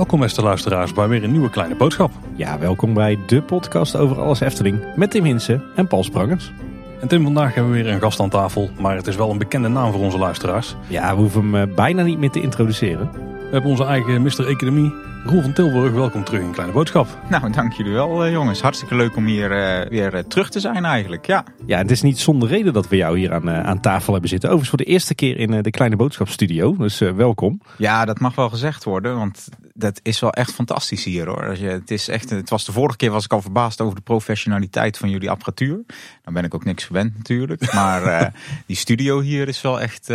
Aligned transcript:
Welkom 0.00 0.20
beste 0.20 0.42
luisteraars 0.42 0.92
bij 0.92 1.08
weer 1.08 1.24
een 1.24 1.30
nieuwe 1.30 1.50
kleine 1.50 1.74
boodschap. 1.74 2.12
Ja, 2.34 2.58
welkom 2.58 2.94
bij 2.94 3.18
de 3.26 3.42
podcast 3.42 3.96
over 3.96 4.20
alles 4.20 4.40
Efteling 4.40 4.96
met 4.96 5.10
Tim 5.10 5.24
Hinsen 5.24 5.62
en 5.74 5.86
Paul 5.86 6.04
Sprangers. 6.04 6.52
En 7.00 7.08
Tim, 7.08 7.22
vandaag 7.22 7.54
hebben 7.54 7.72
we 7.72 7.82
weer 7.82 7.92
een 7.92 8.00
gast 8.00 8.20
aan 8.20 8.28
tafel, 8.28 8.70
maar 8.78 8.96
het 8.96 9.06
is 9.06 9.16
wel 9.16 9.30
een 9.30 9.38
bekende 9.38 9.68
naam 9.68 9.92
voor 9.92 10.00
onze 10.00 10.18
luisteraars. 10.18 10.76
Ja, 10.86 11.14
we 11.14 11.20
hoeven 11.20 11.42
hem 11.42 11.54
eh, 11.54 11.74
bijna 11.74 12.02
niet 12.02 12.18
meer 12.18 12.30
te 12.30 12.40
introduceren. 12.40 13.10
We 13.12 13.48
hebben 13.50 13.70
onze 13.70 13.84
eigen 13.84 14.22
Mr. 14.22 14.46
Economie, 14.46 14.92
Roel 15.24 15.42
van 15.42 15.52
Tilburg. 15.52 15.92
Welkom 15.92 16.24
terug 16.24 16.40
in 16.40 16.52
Kleine 16.52 16.72
Boodschap. 16.72 17.18
Nou, 17.28 17.52
dank 17.52 17.72
jullie 17.72 17.92
wel 17.92 18.24
eh, 18.24 18.32
jongens. 18.32 18.60
Hartstikke 18.60 18.94
leuk 18.94 19.16
om 19.16 19.26
hier 19.26 19.52
eh, 19.52 19.88
weer 19.88 20.14
eh, 20.14 20.22
terug 20.22 20.50
te 20.50 20.60
zijn 20.60 20.84
eigenlijk. 20.84 21.26
Ja. 21.26 21.44
Ja, 21.66 21.78
het 21.78 21.90
is 21.90 22.02
niet 22.02 22.18
zonder 22.18 22.48
reden 22.48 22.72
dat 22.72 22.88
we 22.88 22.96
jou 22.96 23.18
hier 23.18 23.32
aan, 23.32 23.50
aan 23.50 23.80
tafel 23.80 24.12
hebben 24.12 24.30
zitten. 24.30 24.48
Overigens 24.48 24.76
voor 24.76 24.86
de 24.86 24.92
eerste 24.92 25.14
keer 25.14 25.36
in 25.36 25.62
de 25.62 25.70
Kleine 25.70 25.96
Boodschapstudio, 25.96 26.76
dus 26.76 27.00
eh, 27.00 27.12
welkom. 27.12 27.60
ja, 27.76 28.04
dat 28.04 28.18
mag 28.20 28.34
wel 28.34 28.48
gezegd 28.48 28.84
worden, 28.84 29.16
want 29.16 29.48
dat 29.74 30.00
is 30.02 30.20
wel 30.20 30.32
echt 30.32 30.52
fantastisch 30.52 31.04
hier 31.04 31.26
hoor. 31.26 31.48
Als 31.48 31.58
je, 31.58 31.68
het, 31.68 31.90
is 31.90 32.08
echt, 32.08 32.30
het 32.30 32.50
was 32.50 32.64
de 32.64 32.72
vorige 32.72 32.96
keer 32.96 33.10
was 33.10 33.24
ik 33.24 33.32
al 33.32 33.42
verbaasd 33.42 33.80
over 33.80 33.94
de 33.94 34.02
professionaliteit 34.02 34.98
van 34.98 35.10
jullie 35.10 35.30
apparatuur. 35.30 35.84
Dan 36.22 36.34
ben 36.34 36.44
ik 36.44 36.54
ook 36.54 36.64
niks 36.64 36.84
gewend 36.84 37.16
natuurlijk. 37.16 37.72
Maar 37.72 38.02
eh, 38.02 38.26
die 38.66 38.76
studio 38.76 39.20
hier 39.20 39.48
is 39.48 39.60
wel 39.60 39.80
echt... 39.80 40.12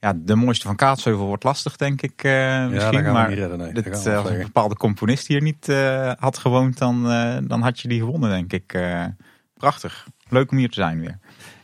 ja, 0.00 0.12
de 0.16 0.34
mooiste 0.34 0.66
van 0.66 0.76
Kaatsheuvel 0.76 1.26
wordt 1.26 1.44
lastig, 1.44 1.76
denk 1.76 2.02
ik 2.02 2.24
eh, 2.24 2.66
misschien. 2.68 3.12
maar 3.12 3.32
redden, 3.32 3.58
nee. 3.58 3.72
Dit, 3.72 4.06
eh, 4.06 4.16
als 4.16 4.30
een 4.30 4.38
bepaalde 4.38 4.76
componist 4.76 5.26
hier 5.26 5.42
niet 5.42 5.68
eh, 5.68 6.12
had 6.18 6.38
gewoond, 6.38 6.78
dan, 6.78 7.02
dan 7.46 7.62
had 7.62 7.80
je 7.80 7.88
die 7.88 8.00
gewonnen, 8.00 8.30
denk 8.30 8.52
ik. 8.52 8.78
Prachtig. 9.56 10.06
Leuk 10.28 10.50
om 10.50 10.56
hier 10.56 10.68
te 10.68 10.80
zijn 10.80 11.00
weer. 11.00 11.18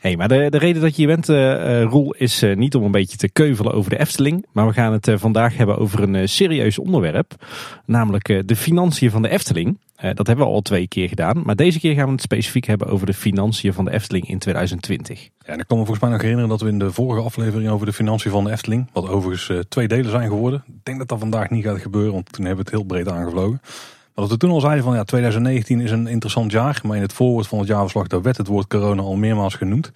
Hey, 0.04 0.16
maar 0.16 0.28
de, 0.28 0.46
de 0.50 0.58
reden 0.58 0.82
dat 0.82 0.96
je 0.96 1.06
hier 1.06 1.16
bent, 1.16 1.28
eh, 1.28 1.82
Roel, 1.82 2.14
is 2.14 2.42
eh, 2.42 2.56
niet 2.56 2.74
om 2.74 2.84
een 2.84 2.90
beetje 2.90 3.16
te 3.16 3.28
keuvelen 3.28 3.72
over 3.72 3.90
de 3.90 3.98
Efteling. 3.98 4.46
Maar 4.52 4.66
we 4.66 4.72
gaan 4.72 4.92
het 4.92 5.10
vandaag 5.14 5.56
hebben 5.56 5.78
over 5.78 6.02
een 6.02 6.28
serieus 6.28 6.78
onderwerp. 6.78 7.34
Namelijk 7.86 8.42
de 8.48 8.56
financiën 8.56 9.10
van 9.10 9.22
de 9.22 9.28
Efteling. 9.28 9.78
Dat 9.96 10.26
hebben 10.26 10.46
we 10.46 10.52
al 10.52 10.60
twee 10.60 10.88
keer 10.88 11.08
gedaan. 11.08 11.42
Maar 11.44 11.56
deze 11.56 11.80
keer 11.80 11.94
gaan 11.94 12.06
we 12.06 12.12
het 12.12 12.20
specifiek 12.20 12.64
hebben 12.64 12.86
over 12.86 13.06
de 13.06 13.14
financiën 13.14 13.72
van 13.72 13.84
de 13.84 13.90
Efteling 13.90 14.28
in 14.28 14.38
2020. 14.38 15.22
Ja, 15.22 15.52
en 15.52 15.58
ik 15.58 15.66
kan 15.66 15.78
me 15.78 15.84
volgens 15.84 16.00
mij 16.00 16.10
nog 16.10 16.20
herinneren 16.20 16.50
dat 16.50 16.60
we 16.60 16.68
in 16.68 16.78
de 16.78 16.92
vorige 16.92 17.22
aflevering 17.22 17.70
over 17.70 17.86
de 17.86 17.92
financiën 17.92 18.30
van 18.30 18.44
de 18.44 18.50
Efteling, 18.50 18.88
wat 18.92 19.08
overigens 19.08 19.66
twee 19.68 19.88
delen 19.88 20.10
zijn 20.10 20.28
geworden. 20.28 20.64
Ik 20.66 20.84
denk 20.84 20.98
dat 20.98 21.08
dat 21.08 21.18
vandaag 21.18 21.50
niet 21.50 21.64
gaat 21.64 21.80
gebeuren, 21.80 22.12
want 22.12 22.32
toen 22.32 22.44
hebben 22.44 22.64
we 22.64 22.70
het 22.70 22.80
heel 22.80 22.88
breed 22.88 23.08
aangevlogen. 23.08 23.60
Dat 24.14 24.30
we 24.30 24.36
toen 24.36 24.50
al 24.50 24.60
zeiden 24.60 24.84
van 24.84 24.94
ja, 24.94 25.04
2019 25.04 25.80
is 25.80 25.90
een 25.90 26.06
interessant 26.06 26.52
jaar. 26.52 26.80
Maar 26.82 26.96
in 26.96 27.02
het 27.02 27.12
voorwoord 27.12 27.46
van 27.46 27.58
het 27.58 27.68
jaarverslag 27.68 28.06
daar 28.06 28.22
werd 28.22 28.36
het 28.36 28.46
woord 28.46 28.66
corona 28.66 29.02
al 29.02 29.16
meermaals 29.16 29.54
genoemd. 29.54 29.92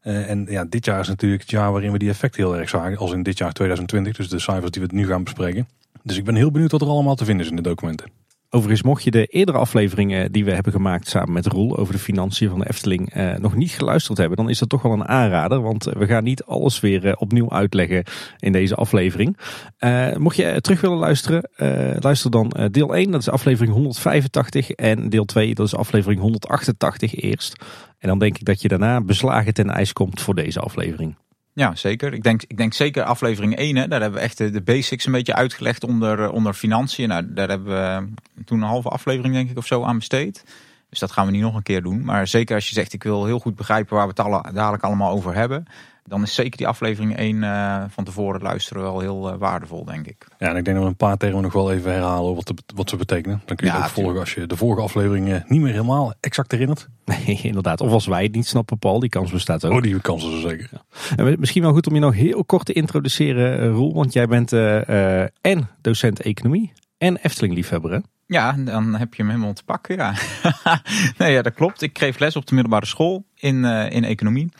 Eh, 0.00 0.30
en 0.30 0.46
ja, 0.48 0.64
dit 0.64 0.84
jaar 0.84 1.00
is 1.00 1.08
natuurlijk 1.08 1.42
het 1.42 1.50
jaar 1.50 1.72
waarin 1.72 1.92
we 1.92 1.98
die 1.98 2.08
effecten 2.08 2.42
heel 2.42 2.56
erg 2.56 2.68
zagen. 2.68 2.98
Als 2.98 3.12
in 3.12 3.22
dit 3.22 3.38
jaar 3.38 3.52
2020, 3.52 4.16
dus 4.16 4.28
de 4.28 4.38
cijfers 4.38 4.70
die 4.70 4.82
we 4.82 4.88
nu 4.92 5.06
gaan 5.06 5.24
bespreken. 5.24 5.68
Dus 6.02 6.16
ik 6.16 6.24
ben 6.24 6.34
heel 6.34 6.50
benieuwd 6.50 6.70
wat 6.70 6.80
er 6.80 6.88
allemaal 6.88 7.14
te 7.14 7.24
vinden 7.24 7.44
is 7.44 7.50
in 7.50 7.56
de 7.56 7.62
documenten. 7.62 8.23
Overigens, 8.54 8.82
mocht 8.82 9.02
je 9.02 9.10
de 9.10 9.26
eerdere 9.26 9.58
afleveringen 9.58 10.32
die 10.32 10.44
we 10.44 10.52
hebben 10.52 10.72
gemaakt 10.72 11.08
samen 11.08 11.32
met 11.32 11.46
Roel 11.46 11.76
over 11.76 11.92
de 11.92 11.98
financiën 11.98 12.48
van 12.48 12.58
de 12.58 12.68
Efteling 12.68 13.12
eh, 13.12 13.34
nog 13.34 13.54
niet 13.54 13.70
geluisterd 13.70 14.18
hebben, 14.18 14.36
dan 14.36 14.48
is 14.48 14.58
dat 14.58 14.68
toch 14.68 14.82
wel 14.82 14.92
een 14.92 15.08
aanrader. 15.08 15.60
Want 15.60 15.84
we 15.84 16.06
gaan 16.06 16.24
niet 16.24 16.44
alles 16.44 16.80
weer 16.80 17.06
eh, 17.06 17.12
opnieuw 17.16 17.50
uitleggen 17.50 18.04
in 18.38 18.52
deze 18.52 18.74
aflevering. 18.74 19.36
Eh, 19.78 20.16
mocht 20.16 20.36
je 20.36 20.60
terug 20.60 20.80
willen 20.80 20.98
luisteren, 20.98 21.50
eh, 21.56 21.96
luister 22.00 22.30
dan 22.30 22.50
eh, 22.50 22.66
deel 22.70 22.96
1, 22.96 23.10
dat 23.10 23.20
is 23.20 23.28
aflevering 23.28 23.74
185. 23.74 24.70
En 24.70 25.08
deel 25.08 25.24
2, 25.24 25.54
dat 25.54 25.66
is 25.66 25.74
aflevering 25.74 26.20
188 26.20 27.14
eerst. 27.14 27.64
En 27.98 28.08
dan 28.08 28.18
denk 28.18 28.38
ik 28.38 28.44
dat 28.44 28.62
je 28.62 28.68
daarna 28.68 29.00
beslagen 29.00 29.54
ten 29.54 29.70
ijs 29.70 29.92
komt 29.92 30.20
voor 30.20 30.34
deze 30.34 30.60
aflevering. 30.60 31.16
Ja, 31.54 31.74
zeker. 31.74 32.12
Ik 32.12 32.22
denk, 32.22 32.42
ik 32.42 32.56
denk 32.56 32.74
zeker 32.74 33.02
aflevering 33.02 33.56
1, 33.56 33.76
hè, 33.76 33.88
daar 33.88 34.00
hebben 34.00 34.18
we 34.18 34.24
echt 34.24 34.38
de, 34.38 34.62
basics 34.62 35.06
een 35.06 35.12
beetje 35.12 35.34
uitgelegd 35.34 35.84
onder, 35.84 36.22
eh, 36.22 36.32
onder 36.32 36.54
financiën. 36.54 37.08
Nou, 37.08 37.32
daar 37.32 37.48
hebben 37.48 37.68
we 37.68 38.08
toen 38.44 38.62
een 38.62 38.68
halve 38.68 38.88
aflevering 38.88 39.34
denk 39.34 39.50
ik 39.50 39.58
of 39.58 39.66
zo 39.66 39.82
aan 39.82 39.98
besteed. 39.98 40.44
Dus 40.90 40.98
dat 40.98 41.12
gaan 41.12 41.26
we 41.26 41.32
niet 41.32 41.42
nog 41.42 41.54
een 41.54 41.62
keer 41.62 41.82
doen. 41.82 42.04
Maar 42.04 42.26
zeker 42.26 42.54
als 42.54 42.68
je 42.68 42.74
zegt 42.74 42.92
ik 42.92 43.02
wil 43.02 43.24
heel 43.24 43.38
goed 43.38 43.54
begrijpen 43.54 43.96
waar 43.96 44.08
we 44.08 44.22
het 44.22 44.54
dadelijk 44.54 44.82
allemaal 44.82 45.10
over 45.10 45.34
hebben. 45.34 45.66
Dan 46.06 46.22
is 46.22 46.34
zeker 46.34 46.56
die 46.56 46.66
aflevering 46.66 47.16
1 47.16 47.42
eh, 47.42 47.84
van 47.88 48.04
tevoren 48.04 48.42
luisteren 48.42 48.82
wel 48.82 49.00
heel 49.00 49.30
eh, 49.32 49.38
waardevol 49.38 49.84
denk 49.84 50.06
ik. 50.06 50.26
Ja, 50.38 50.48
en 50.48 50.56
ik 50.56 50.64
denk 50.64 50.76
dat 50.76 50.84
we 50.84 50.90
een 50.90 50.96
paar 50.96 51.16
termen 51.16 51.42
nog 51.42 51.52
wel 51.52 51.72
even 51.72 51.92
herhalen 51.92 52.34
wat, 52.34 52.46
de- 52.46 52.54
wat 52.74 52.88
ze 52.90 52.96
betekenen. 52.96 53.42
Dan 53.44 53.56
kun 53.56 53.66
je 53.66 53.72
Ja, 53.72 53.78
ook 53.78 53.88
volgen 53.88 54.20
als 54.20 54.34
je 54.34 54.46
de 54.46 54.56
vorige 54.56 54.82
aflevering 54.82 55.32
eh, 55.32 55.40
niet 55.48 55.60
meer 55.60 55.72
helemaal 55.72 56.14
exact 56.20 56.50
herinnert. 56.50 56.88
Nee, 57.04 57.40
inderdaad. 57.42 57.80
Of 57.80 57.90
als 57.90 58.06
wij 58.06 58.22
het 58.22 58.34
niet 58.34 58.46
snappen, 58.46 58.78
Paul, 58.78 59.00
die 59.00 59.08
kans 59.08 59.30
bestaat 59.30 59.64
ook. 59.64 59.72
Oh, 59.72 59.82
die 59.82 60.00
kansen 60.00 60.30
zo 60.30 60.48
zeker. 60.48 60.70
En 61.16 61.36
Misschien 61.38 61.62
wel 61.62 61.72
goed 61.72 61.86
om 61.86 61.94
je 61.94 62.00
nog 62.00 62.14
heel 62.14 62.44
kort 62.44 62.64
te 62.66 62.72
introduceren, 62.72 63.68
Roel. 63.72 63.94
Want 63.94 64.12
jij 64.12 64.26
bent 64.26 64.52
eh, 64.52 65.20
eh, 65.22 65.28
en 65.40 65.68
docent 65.80 66.20
economie 66.20 66.72
en 66.98 67.16
Efteling-liefhebber, 67.16 67.90
hè? 67.92 67.98
Ja, 68.26 68.52
dan 68.52 68.94
heb 68.94 69.14
je 69.14 69.22
hem 69.22 69.30
helemaal 69.30 69.52
te 69.52 69.64
pakken, 69.64 69.96
ja. 69.96 70.14
nee, 71.18 71.32
ja, 71.32 71.42
dat 71.42 71.54
klopt. 71.54 71.82
Ik 71.82 71.98
geef 71.98 72.18
les 72.18 72.36
op 72.36 72.46
de 72.46 72.54
middelbare 72.54 72.86
school 72.86 73.24
in, 73.34 73.64
eh, 73.64 73.90
in 73.90 74.04
economie 74.04 74.52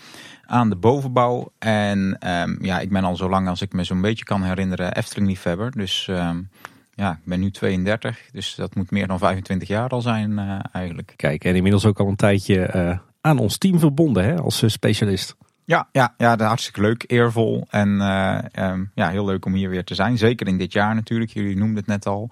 aan 0.46 0.68
de 0.68 0.76
bovenbouw. 0.76 1.52
En 1.58 2.16
ehm, 2.18 2.64
ja, 2.64 2.80
ik 2.80 2.90
ben 2.90 3.04
al 3.04 3.16
zo 3.16 3.28
lang 3.28 3.48
als 3.48 3.62
ik 3.62 3.72
me 3.72 3.84
zo'n 3.84 4.00
beetje 4.00 4.24
kan 4.24 4.42
herinneren 4.42 4.94
Efteling-liefhebber. 4.94 5.70
Dus 5.70 6.08
ehm, 6.08 6.40
ja, 6.94 7.12
ik 7.12 7.24
ben 7.24 7.40
nu 7.40 7.50
32, 7.50 8.20
dus 8.32 8.54
dat 8.54 8.74
moet 8.74 8.90
meer 8.90 9.06
dan 9.06 9.18
25 9.18 9.68
jaar 9.68 9.88
al 9.88 10.00
zijn 10.00 10.38
eh, 10.38 10.58
eigenlijk. 10.72 11.12
Kijk, 11.16 11.44
en 11.44 11.54
inmiddels 11.54 11.86
ook 11.86 12.00
al 12.00 12.08
een 12.08 12.16
tijdje 12.16 12.62
eh, 12.62 12.98
aan 13.20 13.38
ons 13.38 13.58
team 13.58 13.78
verbonden, 13.78 14.24
hè, 14.24 14.36
als 14.38 14.62
eh, 14.62 14.68
specialist. 14.68 15.36
Ja, 15.64 15.88
ja, 15.92 16.14
ja, 16.18 16.36
hartstikke 16.36 16.80
leuk, 16.80 17.04
eervol 17.06 17.66
en 17.70 18.00
eh, 18.00 18.38
ehm, 18.52 18.84
ja, 18.94 19.08
heel 19.10 19.24
leuk 19.24 19.44
om 19.44 19.54
hier 19.54 19.70
weer 19.70 19.84
te 19.84 19.94
zijn. 19.94 20.18
Zeker 20.18 20.46
in 20.46 20.58
dit 20.58 20.72
jaar 20.72 20.94
natuurlijk, 20.94 21.30
jullie 21.30 21.56
noemden 21.56 21.76
het 21.76 21.86
net 21.86 22.06
al. 22.06 22.30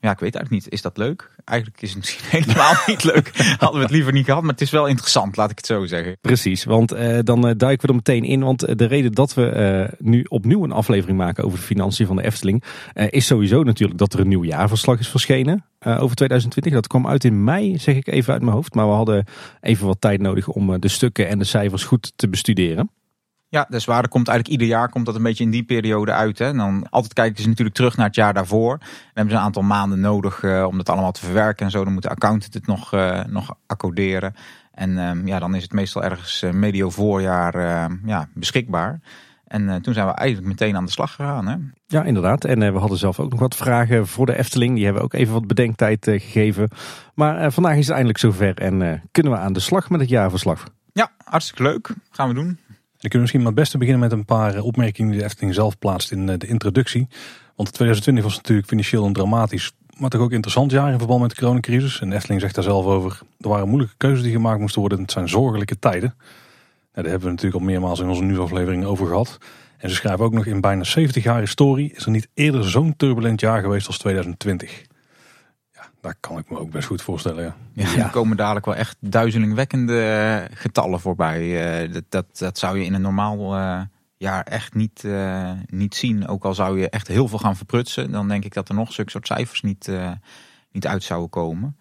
Ja, 0.00 0.10
ik 0.10 0.18
weet 0.18 0.34
eigenlijk 0.34 0.50
niet, 0.50 0.68
is 0.68 0.82
dat 0.82 0.96
leuk? 0.96 1.31
Eigenlijk 1.44 1.82
is 1.82 1.88
het 1.88 1.98
misschien 1.98 2.24
helemaal 2.40 2.74
niet 2.86 3.04
leuk. 3.04 3.30
Hadden 3.58 3.78
we 3.78 3.82
het 3.82 3.90
liever 3.90 4.12
niet 4.12 4.24
gehad, 4.24 4.42
maar 4.42 4.52
het 4.52 4.60
is 4.60 4.70
wel 4.70 4.86
interessant, 4.86 5.36
laat 5.36 5.50
ik 5.50 5.56
het 5.56 5.66
zo 5.66 5.86
zeggen. 5.86 6.16
Precies, 6.20 6.64
want 6.64 6.92
eh, 6.92 7.18
dan 7.22 7.48
eh, 7.48 7.54
duiken 7.56 7.86
we 7.86 7.88
er 7.88 7.94
meteen 7.94 8.24
in. 8.24 8.40
Want 8.40 8.62
eh, 8.62 8.76
de 8.76 8.84
reden 8.84 9.12
dat 9.12 9.34
we 9.34 9.90
nu 9.98 10.24
opnieuw 10.28 10.64
een 10.64 10.72
aflevering 10.72 11.18
maken 11.18 11.44
over 11.44 11.58
de 11.58 11.64
financiën 11.64 12.06
van 12.06 12.16
de 12.16 12.24
Efteling... 12.24 12.62
is 12.94 13.26
sowieso 13.26 13.62
natuurlijk 13.62 13.98
dat 13.98 14.12
er 14.12 14.20
een 14.20 14.28
nieuw 14.28 14.44
jaarverslag 14.44 14.98
is 14.98 15.08
verschenen 15.08 15.64
over 15.80 16.16
2020. 16.16 16.72
Dat 16.72 16.86
kwam 16.86 17.06
uit 17.06 17.24
in 17.24 17.44
mei, 17.44 17.78
zeg 17.78 17.96
ik 17.96 18.08
even 18.08 18.32
uit 18.32 18.42
mijn 18.42 18.54
hoofd. 18.54 18.74
Maar 18.74 18.86
we 18.86 18.92
hadden 18.92 19.24
even 19.60 19.86
wat 19.86 20.00
tijd 20.00 20.20
nodig 20.20 20.48
om 20.48 20.80
de 20.80 20.88
stukken 20.88 21.28
en 21.28 21.38
de 21.38 21.44
cijfers 21.44 21.84
goed 21.84 22.12
te 22.16 22.28
bestuderen. 22.28 22.90
Ja, 23.52 23.66
waar. 23.68 24.02
Er 24.02 24.08
komt 24.08 24.28
eigenlijk 24.28 24.60
ieder 24.60 24.76
jaar 24.76 24.88
komt 24.88 25.06
dat 25.06 25.14
een 25.14 25.22
beetje 25.22 25.44
in 25.44 25.50
die 25.50 25.62
periode 25.62 26.12
uit. 26.12 26.38
Hè. 26.38 26.46
En 26.46 26.56
dan 26.56 26.86
altijd 26.90 27.12
kijken 27.12 27.42
ze 27.42 27.48
natuurlijk 27.48 27.76
terug 27.76 27.96
naar 27.96 28.06
het 28.06 28.14
jaar 28.14 28.34
daarvoor. 28.34 28.78
Dan 28.78 28.88
hebben 29.14 29.32
ze 29.32 29.38
een 29.38 29.44
aantal 29.44 29.62
maanden 29.62 30.00
nodig 30.00 30.42
eh, 30.42 30.64
om 30.68 30.76
dat 30.76 30.88
allemaal 30.88 31.12
te 31.12 31.24
verwerken 31.24 31.64
en 31.64 31.70
zo. 31.70 31.84
Dan 31.84 31.92
moet 31.92 32.02
de 32.02 32.08
accountant 32.08 32.54
het 32.54 32.66
nog, 32.66 32.92
eh, 32.92 33.24
nog 33.24 33.54
accorderen. 33.66 34.34
En 34.72 34.98
ehm, 34.98 35.26
ja, 35.26 35.38
dan 35.38 35.54
is 35.54 35.62
het 35.62 35.72
meestal 35.72 36.02
ergens 36.02 36.42
eh, 36.42 36.50
medio 36.50 36.90
voorjaar 36.90 37.56
ja, 38.04 38.28
beschikbaar. 38.34 39.00
En 39.46 39.82
toen 39.82 39.94
zijn 39.94 40.06
we 40.06 40.12
eigenlijk 40.12 40.48
meteen 40.48 40.76
aan 40.76 40.84
de 40.84 40.90
slag 40.90 41.14
gegaan. 41.14 41.46
Hè. 41.46 41.56
Ja, 41.86 42.02
inderdaad. 42.02 42.44
En 42.44 42.72
we 42.72 42.78
hadden 42.78 42.98
zelf 42.98 43.20
ook 43.20 43.30
nog 43.30 43.40
wat 43.40 43.56
vragen 43.56 44.06
voor 44.06 44.26
de 44.26 44.38
Efteling. 44.38 44.74
Die 44.74 44.84
hebben 44.84 45.02
we 45.02 45.08
ook 45.08 45.20
even 45.20 45.32
wat 45.32 45.46
bedenktijd 45.46 46.04
gegeven. 46.04 46.68
Maar 47.14 47.52
vandaag 47.52 47.76
is 47.76 47.84
het 47.84 47.90
eindelijk 47.90 48.18
zover 48.18 48.58
en 48.58 49.02
kunnen 49.10 49.32
we 49.32 49.38
aan 49.38 49.52
de 49.52 49.60
slag 49.60 49.90
met 49.90 50.00
het 50.00 50.08
jaarverslag. 50.08 50.64
Ja, 50.92 51.10
hartstikke 51.24 51.62
leuk. 51.62 51.94
Gaan 52.10 52.28
we 52.28 52.34
doen. 52.34 52.58
Dan 53.02 53.10
kunnen 53.10 53.28
we 53.28 53.36
misschien 53.36 53.40
maar 53.40 53.52
het 53.52 53.60
beste 53.60 53.78
beginnen 53.78 54.02
met 54.02 54.12
een 54.12 54.24
paar 54.24 54.54
eh, 54.54 54.64
opmerkingen 54.64 55.10
die 55.10 55.20
de 55.20 55.26
Efteling 55.26 55.54
zelf 55.54 55.78
plaatst 55.78 56.10
in 56.10 56.28
eh, 56.28 56.38
de 56.38 56.46
introductie. 56.46 57.08
Want 57.56 57.72
2020 57.72 58.24
was 58.24 58.36
natuurlijk 58.36 58.68
financieel 58.68 59.04
een 59.04 59.12
dramatisch, 59.12 59.72
maar 59.96 60.10
toch 60.10 60.20
ook 60.20 60.32
interessant 60.32 60.70
jaar 60.70 60.92
in 60.92 60.98
verband 60.98 61.20
met 61.20 61.30
de 61.30 61.36
coronacrisis. 61.36 62.00
En 62.00 62.12
Efteling 62.12 62.40
zegt 62.40 62.54
daar 62.54 62.64
zelf 62.64 62.84
over, 62.84 63.20
er 63.40 63.48
waren 63.48 63.68
moeilijke 63.68 63.94
keuzes 63.96 64.22
die 64.22 64.32
gemaakt 64.32 64.60
moesten 64.60 64.80
worden. 64.80 65.00
Het 65.00 65.10
zijn 65.10 65.28
zorgelijke 65.28 65.78
tijden. 65.78 66.14
Nou, 66.18 66.24
daar 66.92 67.04
hebben 67.04 67.22
we 67.22 67.28
natuurlijk 67.28 67.60
al 67.60 67.68
meermaals 67.68 68.00
in 68.00 68.08
onze 68.08 68.22
nieuwsaflevering 68.22 68.84
over 68.84 69.06
gehad. 69.06 69.38
En 69.78 69.88
ze 69.88 69.94
schrijven 69.94 70.24
ook 70.24 70.32
nog 70.32 70.46
in 70.46 70.60
bijna 70.60 70.84
70 70.84 71.24
jaar 71.24 71.40
historie 71.40 71.92
is 71.94 72.04
er 72.04 72.10
niet 72.10 72.28
eerder 72.34 72.70
zo'n 72.70 72.96
turbulent 72.96 73.40
jaar 73.40 73.60
geweest 73.60 73.86
als 73.86 73.98
2020. 73.98 74.82
Daar 76.02 76.16
kan 76.20 76.38
ik 76.38 76.50
me 76.50 76.58
ook 76.58 76.70
best 76.70 76.86
goed 76.86 77.02
voorstellen. 77.02 77.44
Ja. 77.44 77.54
Ja, 77.72 78.04
Er 78.04 78.10
komen 78.10 78.36
dadelijk 78.36 78.66
wel 78.66 78.74
echt 78.74 78.96
duizelingwekkende 79.00 80.02
eh, 80.02 80.56
getallen 80.58 81.00
voorbij. 81.00 81.40
Eh, 81.82 81.92
dat, 81.92 82.04
dat, 82.08 82.38
dat 82.38 82.58
zou 82.58 82.78
je 82.78 82.84
in 82.84 82.94
een 82.94 83.02
normaal 83.02 83.56
eh, 83.56 83.80
jaar 84.22 84.44
echt 84.44 84.74
niet, 84.74 85.04
eh, 85.04 85.52
niet 85.66 85.94
zien. 85.94 86.28
Ook 86.28 86.44
al 86.44 86.54
zou 86.54 86.80
je 86.80 86.88
echt 86.88 87.08
heel 87.08 87.28
veel 87.28 87.38
gaan 87.38 87.56
verprutsen, 87.56 88.10
dan 88.10 88.28
denk 88.28 88.44
ik 88.44 88.54
dat 88.54 88.68
er 88.68 88.74
nog 88.74 88.92
zulke 88.92 89.10
soort 89.10 89.26
cijfers 89.26 89.60
niet, 89.60 89.88
eh, 89.88 90.10
niet 90.72 90.86
uit 90.86 91.02
zouden 91.02 91.30
komen. 91.30 91.76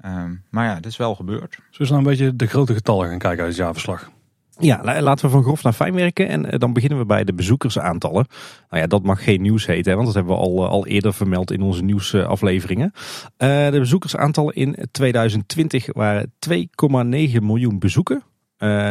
Ehm, 0.00 0.34
maar 0.50 0.64
ja, 0.64 0.74
dat 0.74 0.86
is 0.86 0.96
wel 0.96 1.14
gebeurd. 1.14 1.58
Zullen 1.70 1.70
we 1.70 1.84
nou 1.84 1.98
een 1.98 2.02
beetje 2.04 2.36
de 2.36 2.46
grote 2.46 2.74
getallen 2.74 3.08
gaan 3.08 3.18
kijken 3.18 3.40
uit 3.40 3.48
het 3.48 3.56
jaarverslag? 3.56 4.10
Ja, 4.58 4.80
la- 4.82 5.00
laten 5.02 5.24
we 5.24 5.30
van 5.30 5.42
grof 5.42 5.62
naar 5.62 5.72
fijn 5.72 5.94
werken. 5.94 6.28
En 6.28 6.50
eh, 6.50 6.58
dan 6.58 6.72
beginnen 6.72 6.98
we 6.98 7.06
bij 7.06 7.24
de 7.24 7.34
bezoekersaantallen. 7.34 8.26
Nou 8.70 8.82
ja, 8.82 8.88
dat 8.88 9.02
mag 9.02 9.24
geen 9.24 9.42
nieuws 9.42 9.66
heten, 9.66 9.92
want 9.94 10.06
dat 10.06 10.14
hebben 10.14 10.34
we 10.34 10.40
al, 10.40 10.64
eh, 10.64 10.70
al 10.70 10.86
eerder 10.86 11.14
vermeld 11.14 11.50
in 11.50 11.62
onze 11.62 11.82
nieuwsafleveringen. 11.82 12.92
Eh, 13.36 13.70
de 13.70 13.78
bezoekersaantallen 13.78 14.54
in 14.54 14.76
2020 14.90 15.86
waren 15.92 16.32
2,9 16.38 17.46
miljoen 17.46 17.78
bezoeken. 17.78 18.22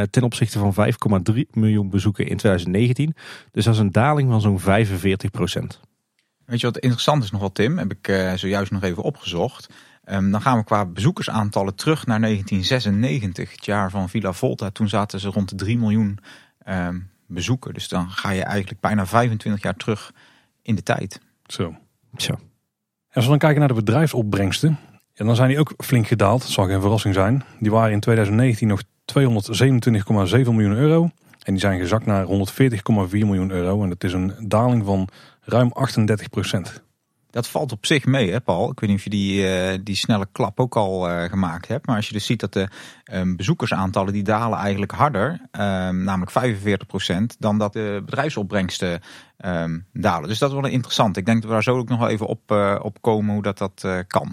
ten 0.10 0.24
opzichte 0.24 0.60
van 0.60 0.74
5,3 0.74 1.48
miljoen 1.52 1.90
bezoeken 1.90 2.28
in 2.28 2.38
2019. 2.38 3.14
Dus 3.52 3.66
dat 3.66 3.74
is 3.74 3.80
een 3.80 3.92
daling 3.92 4.30
van 4.30 4.42
zo'n 4.42 4.60
45 4.60 5.32
procent. 5.32 5.80
Weet 6.46 6.60
je 6.60 6.66
wat 6.66 6.78
interessant 6.78 7.24
is 7.24 7.32
nog 7.32 7.40
wel, 7.42 7.52
Tim? 7.52 7.78
Heb 7.78 7.92
ik 7.92 8.08
uh, 8.08 8.34
zojuist 8.34 8.72
nog 8.72 8.84
even 8.84 9.04
opgezocht. 9.04 9.70
Um, 10.12 10.31
dan 10.31 10.42
gaan 10.42 10.57
we 10.57 10.63
qua 10.63 10.86
bezoekersaantallen 10.86 11.75
terug 11.75 12.06
naar 12.06 12.22
1996, 12.22 13.52
het 13.52 13.66
jaar 13.66 13.90
van 13.90 14.10
Villa 14.10 14.34
Volta. 14.34 14.69
Toen 14.69 14.90
zaten 14.90 15.19
ze 15.19 15.30
rond 15.30 15.50
de 15.50 15.56
3 15.56 15.78
miljoen 15.78 16.19
um, 16.69 17.10
bezoeken. 17.28 17.74
Dus 17.74 17.88
dan 17.88 18.10
ga 18.10 18.30
je 18.30 18.44
eigenlijk 18.44 18.81
bijna 18.81 19.06
25 19.06 19.63
jaar 19.63 19.75
terug 19.75 20.12
in 20.62 20.75
de 20.75 20.84
tijd. 20.84 21.22
Zo. 21.46 21.75
Zo. 22.18 22.31
En 22.31 23.22
als 23.22 23.24
we 23.24 23.30
dan 23.30 23.40
kijken 23.40 23.60
naar 23.60 23.68
de 23.68 23.74
bedrijfsopbrengsten, 23.74 24.80
dan 25.13 25.36
zijn 25.36 25.50
die 25.50 25.60
ook 25.60 25.74
flink 25.78 26.07
gedaald. 26.07 26.42
Dat 26.42 26.50
zal 26.50 26.66
geen 26.66 26.81
verrassing 26.81 27.13
zijn. 27.13 27.44
Die 27.60 27.72
waren 27.72 27.92
in 27.92 28.00
2019 28.00 28.68
nog 28.68 28.81
227,7 28.84 28.88
miljoen 30.30 30.75
euro. 30.75 31.10
En 31.44 31.52
die 31.54 31.60
zijn 31.60 31.80
gezakt 31.80 32.06
naar 32.06 32.25
140,4 32.25 32.30
miljoen 33.12 33.52
euro. 33.52 33.84
En 33.84 33.90
dat 33.90 34.04
is 34.04 34.13
een 34.13 34.34
daling 34.40 34.86
van 34.86 35.07
ruim 35.42 35.72
38 35.72 36.30
procent. 36.30 36.84
Dat 37.36 37.48
valt 37.48 37.72
op 37.72 37.86
zich 37.86 38.06
mee, 38.06 38.32
hè, 38.32 38.42
Paul. 38.42 38.72
Ik 38.72 38.80
weet 38.80 38.90
niet 38.90 38.98
of 38.98 39.04
je 39.04 39.10
die, 39.10 39.44
uh, 39.44 39.80
die 39.84 39.96
snelle 39.96 40.28
klap 40.32 40.60
ook 40.60 40.76
al 40.76 41.10
uh, 41.10 41.24
gemaakt 41.24 41.68
hebt. 41.68 41.86
Maar 41.86 41.96
als 41.96 42.08
je 42.08 42.14
dus 42.14 42.26
ziet 42.26 42.40
dat 42.40 42.54
de 42.54 42.68
um, 43.14 43.36
bezoekersaantallen 43.36 44.14
die 44.14 44.24
dalen 44.24 44.58
eigenlijk 44.58 44.92
harder, 44.92 45.30
um, 45.32 46.04
namelijk 46.04 46.32
45 46.32 46.88
procent, 46.88 47.36
dan 47.40 47.58
dat 47.58 47.74
de 47.74 48.02
bedrijfsopbrengsten 48.06 49.02
um, 49.46 49.86
dalen. 49.94 50.30
Dus 50.30 50.40
dat 50.40 50.50
is 50.50 50.56
wel 50.56 50.66
interessant. 50.66 51.18
Ik 51.18 51.26
denk 51.26 51.38
dat 51.38 51.48
we 51.48 51.54
daar 51.54 51.64
zo 51.64 51.78
ook 51.78 51.90
nog 51.90 52.00
wel 52.00 52.10
even 52.10 52.26
op, 52.26 52.52
uh, 52.52 52.80
op 52.82 53.02
komen 53.02 53.34
hoe 53.34 53.44
dat, 53.44 53.58
dat 53.58 53.81
kan. 54.08 54.26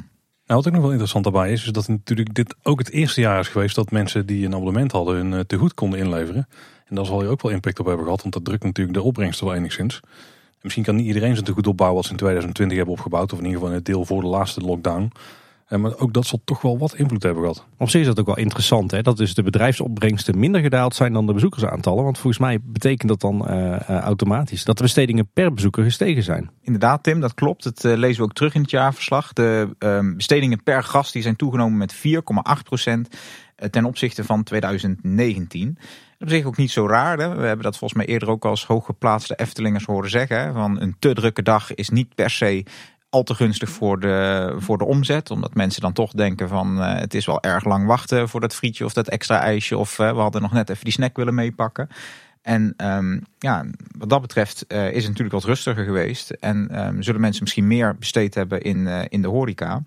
Nou, 0.46 0.60
wat 0.60 0.66
ook 0.66 0.72
nog 0.72 0.82
wel 0.82 0.90
interessant 0.90 1.24
daarbij 1.24 1.52
is, 1.52 1.64
is 1.64 1.72
dat 1.72 1.88
natuurlijk 1.88 2.34
dit 2.34 2.54
ook 2.62 2.78
het 2.78 2.90
eerste 2.90 3.20
jaar 3.20 3.38
is 3.38 3.48
geweest 3.48 3.74
dat 3.74 3.90
mensen 3.90 4.26
die 4.26 4.46
een 4.46 4.54
abonnement 4.54 4.92
hadden 4.92 5.14
hun 5.14 5.46
tegoed 5.46 5.74
konden 5.74 5.98
inleveren. 5.98 6.48
En 6.86 6.94
daar 6.94 7.06
zal 7.06 7.22
je 7.22 7.28
ook 7.28 7.42
wel 7.42 7.52
impact 7.52 7.80
op 7.80 7.86
hebben 7.86 8.04
gehad, 8.04 8.22
want 8.22 8.34
dat 8.34 8.44
drukt 8.44 8.64
natuurlijk 8.64 8.96
de 8.96 9.02
opbrengsten 9.02 9.46
wel 9.46 9.54
enigszins. 9.54 10.00
Misschien 10.62 10.84
kan 10.84 10.96
niet 10.96 11.06
iedereen 11.06 11.32
zijn 11.32 11.44
te 11.44 11.52
goed 11.52 11.66
opbouwen 11.66 11.98
als 11.98 12.06
ze 12.06 12.12
in 12.12 12.18
2020 12.18 12.76
hebben 12.76 12.94
opgebouwd. 12.94 13.32
Of 13.32 13.38
in 13.38 13.44
ieder 13.44 13.58
geval 13.58 13.72
in 13.72 13.78
het 13.78 13.86
deel 13.86 14.04
voor 14.04 14.20
de 14.20 14.26
laatste 14.26 14.60
lockdown. 14.60 15.12
Eh, 15.72 15.78
maar 15.78 15.98
ook 15.98 16.12
dat 16.12 16.26
zal 16.26 16.40
toch 16.44 16.62
wel 16.62 16.78
wat 16.78 16.94
invloed 16.94 17.22
hebben 17.22 17.42
gehad. 17.42 17.66
Op 17.78 17.90
zich 17.90 18.00
is 18.00 18.06
dat 18.06 18.20
ook 18.20 18.26
wel 18.26 18.36
interessant. 18.36 18.90
Hè? 18.90 19.02
Dat 19.02 19.16
dus 19.16 19.34
de 19.34 19.42
bedrijfsopbrengsten 19.42 20.38
minder 20.38 20.60
gedaald 20.60 20.94
zijn 20.94 21.12
dan 21.12 21.26
de 21.26 21.32
bezoekersaantallen. 21.32 22.04
Want 22.04 22.18
volgens 22.18 22.42
mij 22.42 22.58
betekent 22.62 23.08
dat 23.08 23.20
dan 23.20 23.46
uh, 23.50 23.80
automatisch 23.80 24.64
dat 24.64 24.76
de 24.76 24.82
bestedingen 24.82 25.28
per 25.32 25.54
bezoeker 25.54 25.84
gestegen 25.84 26.22
zijn. 26.22 26.50
Inderdaad 26.60 27.02
Tim, 27.02 27.20
dat 27.20 27.34
klopt. 27.34 27.62
Dat 27.62 27.84
uh, 27.84 27.96
lezen 27.96 28.16
we 28.16 28.22
ook 28.22 28.32
terug 28.32 28.54
in 28.54 28.60
het 28.60 28.70
jaarverslag. 28.70 29.32
De 29.32 29.68
uh, 29.78 30.14
bestedingen 30.16 30.62
per 30.62 30.82
gast 30.82 31.12
die 31.12 31.22
zijn 31.22 31.36
toegenomen 31.36 31.78
met 31.78 31.94
4,8 31.94 32.02
procent 32.62 33.16
ten 33.70 33.84
opzichte 33.84 34.24
van 34.24 34.42
2019 34.42 35.78
op 36.22 36.28
zich 36.28 36.44
ook 36.44 36.56
niet 36.56 36.70
zo 36.70 36.86
raar. 36.86 37.18
Hè? 37.18 37.28
We 37.28 37.46
hebben 37.46 37.64
dat 37.64 37.78
volgens 37.78 38.04
mij 38.04 38.08
eerder 38.08 38.30
ook 38.30 38.44
als 38.44 38.66
hooggeplaatste 38.66 39.34
Eftelingers 39.34 39.84
horen 39.84 40.10
zeggen. 40.10 40.52
Van 40.52 40.80
een 40.80 40.96
te 40.98 41.12
drukke 41.12 41.42
dag 41.42 41.74
is 41.74 41.88
niet 41.88 42.14
per 42.14 42.30
se 42.30 42.64
al 43.08 43.22
te 43.22 43.34
gunstig 43.34 43.70
voor 43.70 44.00
de, 44.00 44.54
voor 44.58 44.78
de 44.78 44.84
omzet. 44.84 45.30
Omdat 45.30 45.54
mensen 45.54 45.82
dan 45.82 45.92
toch 45.92 46.12
denken 46.12 46.48
van 46.48 46.78
uh, 46.78 46.94
het 46.94 47.14
is 47.14 47.26
wel 47.26 47.42
erg 47.42 47.64
lang 47.64 47.86
wachten 47.86 48.28
voor 48.28 48.40
dat 48.40 48.54
frietje 48.54 48.84
of 48.84 48.92
dat 48.92 49.08
extra 49.08 49.40
ijsje. 49.40 49.78
Of 49.78 49.98
uh, 49.98 50.12
we 50.12 50.20
hadden 50.20 50.42
nog 50.42 50.52
net 50.52 50.70
even 50.70 50.84
die 50.84 50.92
snack 50.92 51.16
willen 51.16 51.34
meepakken. 51.34 51.88
En 52.42 52.74
um, 52.76 53.24
ja, 53.38 53.64
wat 53.98 54.08
dat 54.08 54.20
betreft 54.20 54.64
uh, 54.68 54.86
is 54.86 54.94
het 54.94 55.06
natuurlijk 55.06 55.32
wat 55.32 55.44
rustiger 55.44 55.84
geweest. 55.84 56.30
En 56.30 56.86
um, 56.86 57.02
zullen 57.02 57.20
mensen 57.20 57.42
misschien 57.42 57.66
meer 57.66 57.96
besteed 57.98 58.34
hebben 58.34 58.62
in, 58.62 58.86
in 58.86 59.22
de 59.22 59.28
horeca. 59.28 59.82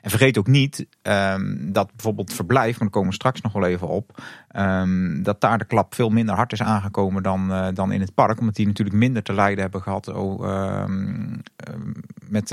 En 0.00 0.10
vergeet 0.10 0.38
ook 0.38 0.46
niet 0.46 0.86
um, 1.02 1.72
dat 1.72 1.90
bijvoorbeeld 1.96 2.32
verblijf, 2.32 2.70
maar 2.70 2.78
daar 2.78 2.90
komen 2.90 3.08
we 3.08 3.14
straks 3.14 3.40
nog 3.40 3.52
wel 3.52 3.66
even 3.66 3.88
op, 3.88 4.22
um, 4.56 5.22
dat 5.22 5.40
daar 5.40 5.58
de 5.58 5.64
klap 5.64 5.94
veel 5.94 6.08
minder 6.08 6.34
hard 6.34 6.52
is 6.52 6.62
aangekomen 6.62 7.22
dan, 7.22 7.50
uh, 7.50 7.68
dan 7.74 7.92
in 7.92 8.00
het 8.00 8.14
park. 8.14 8.40
Omdat 8.40 8.54
die 8.54 8.66
natuurlijk 8.66 8.96
minder 8.96 9.22
te 9.22 9.32
lijden 9.32 9.60
hebben 9.62 9.82
gehad 9.82 10.08
oh, 10.08 10.82
um, 10.82 11.42
met 12.28 12.48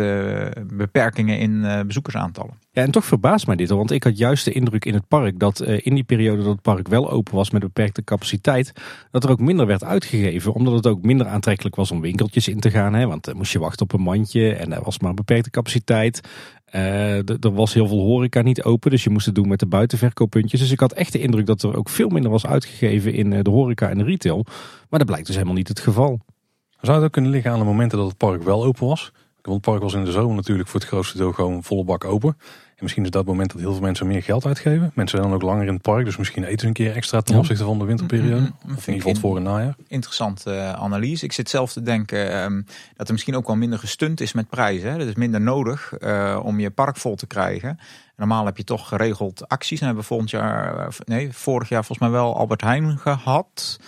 beperkingen 0.74 1.40
in 1.40 1.52
uh, 1.52 1.82
bezoekersaantallen. 1.82 2.54
Ja, 2.78 2.84
en 2.84 2.92
toch 2.92 3.06
verbaast 3.06 3.48
mij 3.48 3.56
dit, 3.56 3.70
want 3.70 3.92
ik 3.92 4.04
had 4.04 4.18
juist 4.18 4.46
de 4.46 4.52
indruk 4.52 4.86
in 4.86 4.94
het 4.94 5.08
park 5.08 5.40
dat 5.40 5.62
uh, 5.62 5.80
in 5.84 5.94
die 5.94 6.04
periode 6.04 6.44
dat 6.44 6.52
het 6.52 6.62
park 6.62 6.88
wel 6.88 7.12
open 7.12 7.36
was 7.36 7.52
met 7.52 7.62
beperkte 7.62 8.04
capaciteit, 8.04 8.74
dat 9.12 9.24
er 9.24 9.30
ook 9.30 9.40
minder 9.40 9.66
werd 9.66 9.84
uitgegeven, 9.84 10.54
omdat 10.54 10.74
het 10.74 10.88
ook 10.88 11.02
minder 11.02 11.28
aantrekkelijk 11.28 11.76
was 11.76 11.92
om 11.92 12.02
winkeltjes 12.02 12.48
in 12.48 12.60
te 12.60 12.72
gaan. 12.72 12.94
Hè, 12.94 13.08
want 13.08 13.26
dan 13.26 13.36
moest 13.36 13.52
je 13.52 13.60
wachten 13.60 13.82
op 13.82 13.94
een 13.94 14.02
mandje 14.02 14.54
en 14.54 14.74
er 14.74 14.84
was 14.84 15.00
maar 15.00 15.14
beperkte 15.14 15.50
capaciteit. 15.50 16.22
Uh, 16.76 17.30
er 17.30 17.54
was 17.54 17.74
heel 17.74 17.88
veel 17.88 18.00
horeca 18.00 18.42
niet 18.42 18.64
open, 18.64 18.92
dus 18.92 19.04
je 19.04 19.10
moest 19.10 19.26
het 19.26 19.36
doen 19.36 19.48
met 19.48 19.60
de 19.60 19.66
buitenverkooppuntjes. 19.66 20.60
Dus 20.60 20.72
ik 20.72 20.80
had 20.80 20.94
echt 20.94 21.12
de 21.12 21.20
indruk 21.20 21.46
dat 21.46 21.64
er 21.64 21.78
ook 21.78 21.90
veel 21.90 22.10
minder 22.10 22.32
was 22.32 22.46
uitgegeven 22.46 23.14
in 23.14 23.44
de 23.44 23.50
horeca 23.50 23.90
en 23.90 23.98
de 23.98 24.04
retail. 24.04 24.46
Maar 24.90 25.00
dat 25.00 25.08
blijkt 25.08 25.26
dus 25.26 25.36
helemaal 25.36 25.58
niet 25.58 25.68
het 25.68 25.80
geval. 25.80 26.20
Zou 26.82 26.96
het 26.96 27.06
ook 27.06 27.12
kunnen 27.12 27.32
liggen 27.32 27.52
aan 27.52 27.60
de 27.60 27.66
momenten 27.66 27.98
dat 27.98 28.08
het 28.08 28.18
park 28.18 28.44
wel 28.44 28.64
open 28.64 28.88
was? 28.88 29.12
Want 29.42 29.66
het 29.66 29.74
park 29.74 29.82
was 29.82 29.94
in 29.94 30.06
de 30.06 30.12
zomer 30.12 30.36
natuurlijk 30.36 30.70
voor 30.70 30.80
het 30.80 30.90
grootste 30.90 31.18
deel 31.18 31.32
gewoon 31.32 31.64
volle 31.64 31.84
bak 31.84 32.06
open. 32.06 32.38
En 32.78 32.84
misschien 32.84 33.04
is 33.04 33.10
dat 33.10 33.22
het 33.22 33.30
moment 33.30 33.52
dat 33.52 33.62
heel 33.62 33.72
veel 33.72 33.82
mensen 33.82 34.08
meer 34.08 34.24
geld 34.24 34.46
uitgeven. 34.46 34.92
Mensen 34.94 35.18
zijn 35.18 35.30
dan 35.30 35.34
ook 35.34 35.48
langer 35.48 35.68
in 35.68 35.74
het 35.74 35.82
park, 35.82 36.06
dus 36.06 36.18
misschien 36.18 36.44
eten 36.44 36.60
ze 36.60 36.68
een 36.68 36.74
keer 36.74 36.96
extra 36.96 37.22
ten 37.22 37.38
opzichte 37.38 37.64
van 37.64 37.80
de 37.80 37.86
winterperiode. 37.86 38.40
Mm 38.40 38.54
-hmm. 38.62 38.76
Of 38.76 38.88
in 38.88 38.94
ieder 38.94 39.10
geval 39.10 39.30
voor 39.30 39.38
en 39.38 39.44
najaar. 39.44 39.76
Interessante 39.88 40.52
uh, 40.52 40.74
analyse. 40.74 41.26
Ik 41.26 41.32
zit 41.32 41.50
zelf 41.50 41.74
te 41.74 41.82
denken 41.82 42.44
um, 42.44 42.66
dat 42.96 43.08
er 43.08 43.14
misschien 43.14 43.36
ook 43.36 43.48
wel 43.48 43.56
minder 43.56 43.80
gestunt 43.80 44.22
is 44.22 44.34
met 44.34 44.50
prijzen. 44.50 44.92
Hè. 44.92 44.98
Dat 44.98 45.08
is 45.08 45.16
minder 45.16 45.42
nodig 45.42 45.94
uh, 46.00 46.40
om 46.44 46.60
je 46.60 46.70
park 46.70 46.98
vol 46.98 47.16
te 47.16 47.28
krijgen. 47.28 47.80
Normaal 48.16 48.46
heb 48.46 48.58
je 48.58 48.64
toch 48.64 48.88
geregeld 48.88 49.48
acties. 49.48 49.80
En 49.80 49.86
hebben 49.86 50.04
we 50.04 50.10
volgend 50.10 50.30
jaar, 50.30 50.96
nee, 51.06 51.34
vorig 51.34 51.70
jaar 51.70 51.86
volgens 51.86 52.10
mij 52.10 52.20
wel 52.20 52.38
Albert 52.38 52.62
Heijn 52.62 52.98
gehad. 52.98 53.80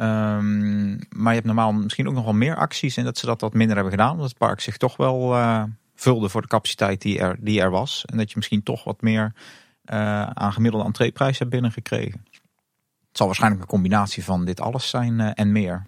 Um, 0.00 0.98
maar 1.08 1.28
je 1.28 1.34
hebt 1.34 1.44
normaal 1.44 1.72
misschien 1.72 2.08
ook 2.08 2.14
nog 2.14 2.24
wel 2.24 2.32
meer 2.32 2.56
acties 2.56 2.96
en 2.96 3.04
dat 3.04 3.18
ze 3.18 3.26
dat 3.26 3.40
wat 3.40 3.54
minder 3.54 3.74
hebben 3.74 3.92
gedaan. 3.92 4.10
Omdat 4.10 4.28
het 4.28 4.38
park 4.38 4.60
zich 4.60 4.76
toch 4.76 4.96
wel 4.96 5.36
uh, 5.36 5.62
vulde 5.94 6.28
voor 6.28 6.42
de 6.42 6.48
capaciteit 6.48 7.02
die 7.02 7.18
er, 7.18 7.36
die 7.40 7.60
er 7.60 7.70
was. 7.70 8.04
En 8.04 8.16
dat 8.16 8.28
je 8.28 8.36
misschien 8.36 8.62
toch 8.62 8.84
wat 8.84 9.02
meer 9.02 9.32
uh, 9.84 10.22
aan 10.22 10.52
gemiddelde 10.52 10.86
entreeprijs 10.86 11.38
hebt 11.38 11.50
binnengekregen. 11.50 12.24
Het 13.08 13.22
zal 13.22 13.26
waarschijnlijk 13.26 13.62
een 13.62 13.68
combinatie 13.68 14.24
van 14.24 14.44
dit 14.44 14.60
alles 14.60 14.88
zijn 14.88 15.18
uh, 15.18 15.30
en 15.34 15.52
meer. 15.52 15.86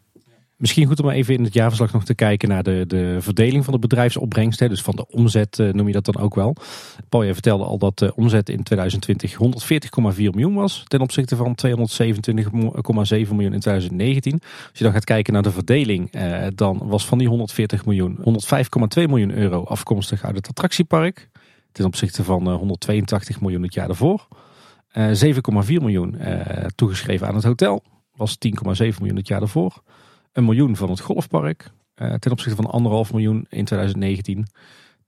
Misschien 0.56 0.86
goed 0.86 1.00
om 1.00 1.08
even 1.08 1.34
in 1.34 1.44
het 1.44 1.54
jaarverslag 1.54 1.92
nog 1.92 2.04
te 2.04 2.14
kijken 2.14 2.48
naar 2.48 2.62
de, 2.62 2.84
de 2.86 3.16
verdeling 3.20 3.64
van 3.64 3.72
de 3.72 3.78
bedrijfsopbrengst. 3.78 4.58
Dus 4.58 4.82
van 4.82 4.96
de 4.96 5.06
omzet 5.06 5.58
noem 5.72 5.86
je 5.86 5.92
dat 5.92 6.04
dan 6.04 6.18
ook 6.18 6.34
wel. 6.34 6.56
Paul, 7.08 7.22
je 7.22 7.32
vertelde 7.32 7.64
al 7.64 7.78
dat 7.78 7.98
de 7.98 8.14
omzet 8.14 8.48
in 8.48 8.62
2020 8.62 9.32
140,4 9.32 9.38
miljoen 10.14 10.54
was. 10.54 10.82
Ten 10.86 11.00
opzichte 11.00 11.36
van 11.36 11.56
227,7 11.66 11.70
miljoen 13.30 13.52
in 13.52 13.60
2019. 13.60 14.32
Als 14.42 14.70
je 14.72 14.84
dan 14.84 14.92
gaat 14.92 15.04
kijken 15.04 15.32
naar 15.32 15.42
de 15.42 15.50
verdeling. 15.50 16.12
Eh, 16.12 16.46
dan 16.54 16.80
was 16.84 17.06
van 17.06 17.18
die 17.18 17.28
140 17.28 17.84
miljoen 17.84 18.18
105,2 18.18 19.06
miljoen 19.08 19.30
euro 19.30 19.62
afkomstig 19.62 20.24
uit 20.24 20.36
het 20.36 20.48
attractiepark. 20.48 21.28
Ten 21.72 21.84
opzichte 21.84 22.24
van 22.24 22.48
182 22.48 23.40
miljoen 23.40 23.62
het 23.62 23.74
jaar 23.74 23.86
daarvoor. 23.86 24.28
Uh, 24.92 25.10
7,4 25.24 25.40
miljoen 25.66 26.18
toegeschreven 26.74 27.26
aan 27.26 27.34
het 27.34 27.44
hotel. 27.44 27.82
Was 28.14 28.36
10,7 28.46 28.52
miljoen 28.98 29.16
het 29.16 29.28
jaar 29.28 29.40
daarvoor 29.40 29.82
een 30.36 30.44
miljoen 30.44 30.76
van 30.76 30.90
het 30.90 31.00
golfpark. 31.00 31.70
Uh, 31.96 32.14
ten 32.14 32.32
opzichte 32.32 32.62
van 32.62 32.70
anderhalf 32.70 33.12
miljoen 33.12 33.46
in 33.48 33.64
2019. 33.64 34.46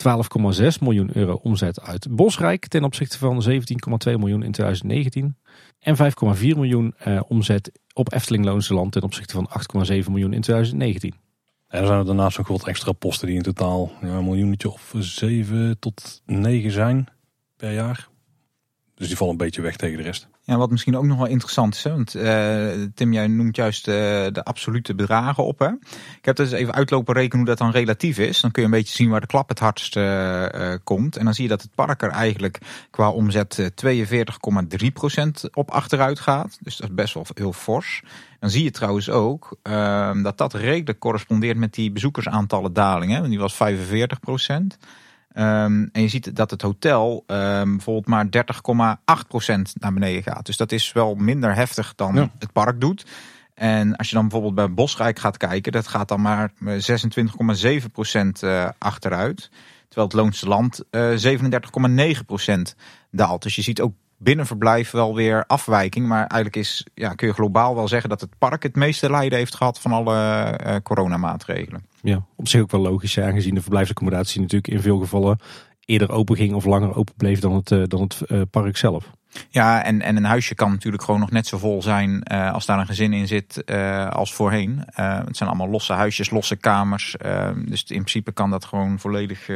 12,6 0.06 0.66
miljoen 0.80 1.10
euro 1.12 1.40
omzet 1.42 1.80
uit 1.80 2.06
Bosrijk 2.10 2.66
ten 2.66 2.84
opzichte 2.84 3.18
van 3.18 3.44
17,2 3.50 3.58
miljoen 4.04 4.42
in 4.42 4.52
2019. 4.52 5.36
En 5.78 5.96
5,4 5.96 6.40
miljoen 6.40 6.94
uh, 7.06 7.20
omzet 7.28 7.72
op 7.92 8.12
Efteling 8.12 8.44
Loonse 8.44 8.74
Land 8.74 8.92
ten 8.92 9.02
opzichte 9.02 9.34
van 9.34 9.48
8,7 9.86 9.88
miljoen 9.88 10.32
in 10.32 10.40
2019. 10.40 11.14
En 11.68 11.80
er 11.80 11.86
zijn 11.86 11.98
er 11.98 12.04
daarnaast 12.04 12.38
nog 12.38 12.48
wat 12.48 12.66
extra 12.66 12.92
posten 12.92 13.26
die 13.26 13.36
in 13.36 13.42
totaal 13.42 13.92
ja, 14.00 14.08
een 14.08 14.24
miljoentje 14.24 14.70
of 14.70 14.94
7 14.98 15.78
tot 15.78 16.22
9 16.26 16.70
zijn 16.70 17.06
per 17.56 17.72
jaar. 17.72 18.08
Dus 18.94 19.06
die 19.06 19.16
vallen 19.16 19.32
een 19.32 19.38
beetje 19.38 19.62
weg 19.62 19.76
tegen 19.76 19.96
de 19.96 20.02
rest. 20.02 20.28
Ja, 20.48 20.56
wat 20.56 20.70
misschien 20.70 20.96
ook 20.96 21.04
nog 21.04 21.18
wel 21.18 21.26
interessant 21.26 21.74
is, 21.74 21.82
want 21.82 22.14
uh, 22.14 22.70
Tim, 22.94 23.12
jij 23.12 23.26
noemt 23.26 23.56
juist 23.56 23.88
uh, 23.88 23.94
de 24.32 24.44
absolute 24.44 24.94
bedragen 24.94 25.44
op. 25.44 25.58
Hè? 25.58 25.68
Ik 26.18 26.24
heb 26.24 26.36
dus 26.36 26.50
even 26.50 26.74
uitlopen 26.74 27.14
rekenen 27.14 27.36
hoe 27.36 27.46
dat 27.46 27.58
dan 27.58 27.70
relatief 27.70 28.18
is. 28.18 28.40
Dan 28.40 28.50
kun 28.50 28.62
je 28.62 28.68
een 28.68 28.74
beetje 28.74 28.94
zien 28.94 29.10
waar 29.10 29.20
de 29.20 29.26
klap 29.26 29.48
het 29.48 29.58
hardst 29.58 29.96
uh, 29.96 30.74
komt. 30.84 31.16
En 31.16 31.24
dan 31.24 31.34
zie 31.34 31.42
je 31.42 31.48
dat 31.48 31.62
het 31.62 31.74
park 31.74 32.02
er 32.02 32.10
eigenlijk 32.10 32.58
qua 32.90 33.10
omzet 33.10 33.72
42,3% 33.86 33.90
op 35.52 35.70
achteruit 35.70 36.20
gaat. 36.20 36.58
Dus 36.60 36.76
dat 36.76 36.88
is 36.88 36.94
best 36.94 37.14
wel 37.14 37.26
heel 37.34 37.52
fors. 37.52 38.02
Dan 38.40 38.50
zie 38.50 38.64
je 38.64 38.70
trouwens 38.70 39.10
ook 39.10 39.56
ehm, 39.62 40.22
dat 40.22 40.38
dat 40.38 40.54
redelijk 40.54 40.98
correspondeert 40.98 41.56
met 41.56 41.74
die 41.74 41.92
bezoekersaantallen 41.92 42.72
daling. 42.72 43.12
Hè? 43.12 43.18
Want 43.18 43.30
die 43.30 43.38
was 43.38 43.54
45 43.54 44.20
Um, 45.38 45.88
en 45.92 46.02
je 46.02 46.08
ziet 46.08 46.36
dat 46.36 46.50
het 46.50 46.62
hotel 46.62 47.24
um, 47.26 47.76
bijvoorbeeld 47.76 48.06
maar 48.06 48.26
30,8% 49.56 49.62
naar 49.72 49.92
beneden 49.92 50.22
gaat. 50.22 50.46
Dus 50.46 50.56
dat 50.56 50.72
is 50.72 50.92
wel 50.92 51.14
minder 51.14 51.54
heftig 51.54 51.94
dan 51.94 52.14
ja. 52.14 52.30
het 52.38 52.52
park 52.52 52.80
doet. 52.80 53.06
En 53.54 53.96
als 53.96 54.08
je 54.08 54.14
dan 54.14 54.22
bijvoorbeeld 54.22 54.54
bij 54.54 54.74
Bosrijk 54.74 55.18
gaat 55.18 55.36
kijken, 55.36 55.72
dat 55.72 55.88
gaat 55.88 56.08
dan 56.08 56.20
maar 56.20 56.52
26,7% 56.64 56.68
uh, 58.40 58.68
achteruit. 58.78 59.50
Terwijl 59.88 60.08
het 60.08 60.12
Loonse 60.12 60.48
Land 60.48 60.84
uh, 60.90 61.38
37,9% 62.58 62.76
daalt. 63.10 63.42
Dus 63.42 63.54
je 63.54 63.62
ziet 63.62 63.80
ook 63.80 63.92
binnenverblijf 64.18 64.90
wel 64.90 65.14
weer 65.14 65.44
afwijking. 65.46 66.06
Maar 66.06 66.26
eigenlijk 66.26 66.56
is, 66.56 66.86
ja, 66.94 67.14
kun 67.14 67.26
je 67.26 67.34
globaal 67.34 67.74
wel 67.74 67.88
zeggen 67.88 68.10
dat 68.10 68.20
het 68.20 68.38
park 68.38 68.62
het 68.62 68.76
meeste 68.76 69.10
lijden 69.10 69.38
heeft 69.38 69.54
gehad 69.54 69.80
van 69.80 69.92
alle 69.92 70.14
uh, 70.66 70.76
coronamaatregelen. 70.82 71.86
Ja, 72.02 72.24
op 72.36 72.48
zich 72.48 72.60
ook 72.60 72.70
wel 72.70 72.80
logisch, 72.80 73.20
aangezien 73.20 73.54
de 73.54 73.60
verblijfsaccommodatie 73.60 74.40
natuurlijk 74.40 74.72
in 74.72 74.80
veel 74.80 74.98
gevallen 74.98 75.38
eerder 75.84 76.10
open 76.10 76.36
ging 76.36 76.54
of 76.54 76.64
langer 76.64 76.94
open 76.94 77.14
bleef 77.16 77.40
dan 77.40 77.54
het, 77.54 77.70
uh, 77.70 77.82
dan 77.86 78.00
het 78.00 78.20
uh, 78.26 78.40
park 78.50 78.76
zelf. 78.76 79.10
Ja, 79.50 79.84
en, 79.84 80.02
en 80.02 80.16
een 80.16 80.24
huisje 80.24 80.54
kan 80.54 80.70
natuurlijk 80.70 81.02
gewoon 81.02 81.20
nog 81.20 81.30
net 81.30 81.46
zo 81.46 81.58
vol 81.58 81.82
zijn 81.82 82.22
uh, 82.32 82.52
als 82.52 82.66
daar 82.66 82.78
een 82.78 82.86
gezin 82.86 83.12
in 83.12 83.26
zit 83.26 83.62
uh, 83.66 84.08
als 84.08 84.34
voorheen. 84.34 84.84
Uh, 85.00 85.18
het 85.24 85.36
zijn 85.36 85.48
allemaal 85.48 85.68
losse 85.68 85.92
huisjes, 85.92 86.30
losse 86.30 86.56
kamers. 86.56 87.16
dus 87.66 87.82
in 87.82 87.86
principe 87.86 88.32
kan 88.32 88.50
dat 88.50 88.64
gewoon 88.64 88.98
volledig 88.98 89.48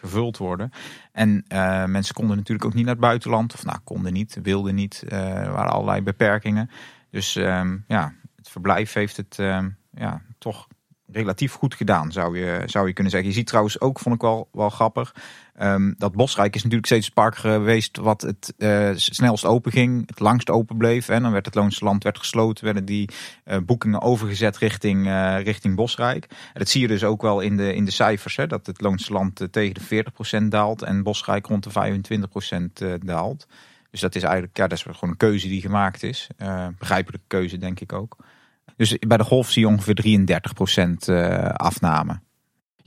gevuld 0.00 0.36
worden. 0.36 0.70
En 1.12 1.44
mensen 1.90 2.14
konden 2.14 2.36
natuurlijk 2.36 2.66
ook 2.66 2.74
niet 2.74 2.84
naar 2.84 2.94
het 2.94 3.02
buitenland. 3.02 3.54
Of 3.54 3.64
nou, 3.64 3.78
konden 3.84 4.12
niet, 4.12 4.38
wilden 4.42 4.74
niet. 4.74 5.04
er 5.08 5.52
waren 5.52 5.72
allerlei 5.72 6.02
beperkingen. 6.02 6.70
Dus 7.10 7.34
um, 7.34 7.84
ja, 7.86 8.14
het 8.36 8.48
verblijf 8.48 8.92
heeft 8.92 9.16
het 9.16 9.36
ja, 9.90 10.22
toch 10.38 10.66
relatief 11.12 11.52
goed 11.52 11.74
gedaan, 11.74 12.12
zou 12.12 12.38
je, 12.38 12.62
zou 12.66 12.86
je 12.86 12.92
kunnen 12.92 13.12
zeggen. 13.12 13.30
Je 13.30 13.36
ziet 13.36 13.46
trouwens 13.46 13.80
ook, 13.80 13.98
vond 13.98 14.14
ik 14.14 14.20
wel, 14.20 14.48
wel 14.52 14.70
grappig, 14.70 15.14
um, 15.60 15.94
dat 15.98 16.12
Bosrijk 16.12 16.54
is 16.54 16.62
natuurlijk 16.62 16.86
steeds 16.86 17.04
het 17.04 17.14
park 17.14 17.36
geweest 17.36 17.96
wat 17.96 18.20
het 18.20 18.54
uh, 18.58 18.90
snelst 18.94 19.44
open 19.44 19.72
ging, 19.72 20.06
het 20.06 20.20
langst 20.20 20.50
open 20.50 20.76
bleef. 20.76 21.08
En 21.08 21.22
dan 21.22 21.32
werd 21.32 21.46
het 21.46 21.54
Loonse 21.54 21.84
Land 21.84 22.02
werd 22.02 22.18
gesloten, 22.18 22.64
werden 22.64 22.84
die 22.84 23.08
uh, 23.44 23.56
boekingen 23.66 24.00
overgezet 24.00 24.56
richting, 24.56 25.06
uh, 25.06 25.40
richting 25.42 25.74
Bosrijk. 25.74 26.26
En 26.30 26.58
dat 26.58 26.68
zie 26.68 26.80
je 26.80 26.88
dus 26.88 27.04
ook 27.04 27.22
wel 27.22 27.40
in 27.40 27.56
de, 27.56 27.74
in 27.74 27.84
de 27.84 27.90
cijfers, 27.90 28.36
hè, 28.36 28.46
dat 28.46 28.66
het 28.66 28.80
Loonse 28.80 29.12
Land 29.12 29.48
tegen 29.50 29.74
de 29.74 30.04
40% 30.42 30.44
daalt 30.48 30.82
en 30.82 31.02
Bosrijk 31.02 31.46
rond 31.46 31.74
de 31.74 32.00
25% 32.94 32.98
daalt. 33.04 33.46
Dus 33.90 34.00
dat 34.00 34.14
is 34.14 34.22
eigenlijk, 34.22 34.56
ja, 34.56 34.66
dat 34.66 34.78
is 34.78 34.82
gewoon 34.82 35.10
een 35.10 35.16
keuze 35.16 35.48
die 35.48 35.60
gemaakt 35.60 36.02
is. 36.02 36.28
begrijpelijke 36.78 37.26
keuze, 37.26 37.58
denk 37.58 37.80
ik 37.80 37.92
ook. 37.92 38.16
Dus 38.76 38.98
bij 38.98 39.16
de 39.16 39.24
golf 39.24 39.50
zie 39.50 39.62
je 39.62 39.68
ongeveer 39.68 40.28
33% 41.04 41.08
uh, 41.08 41.44
afname. 41.44 42.20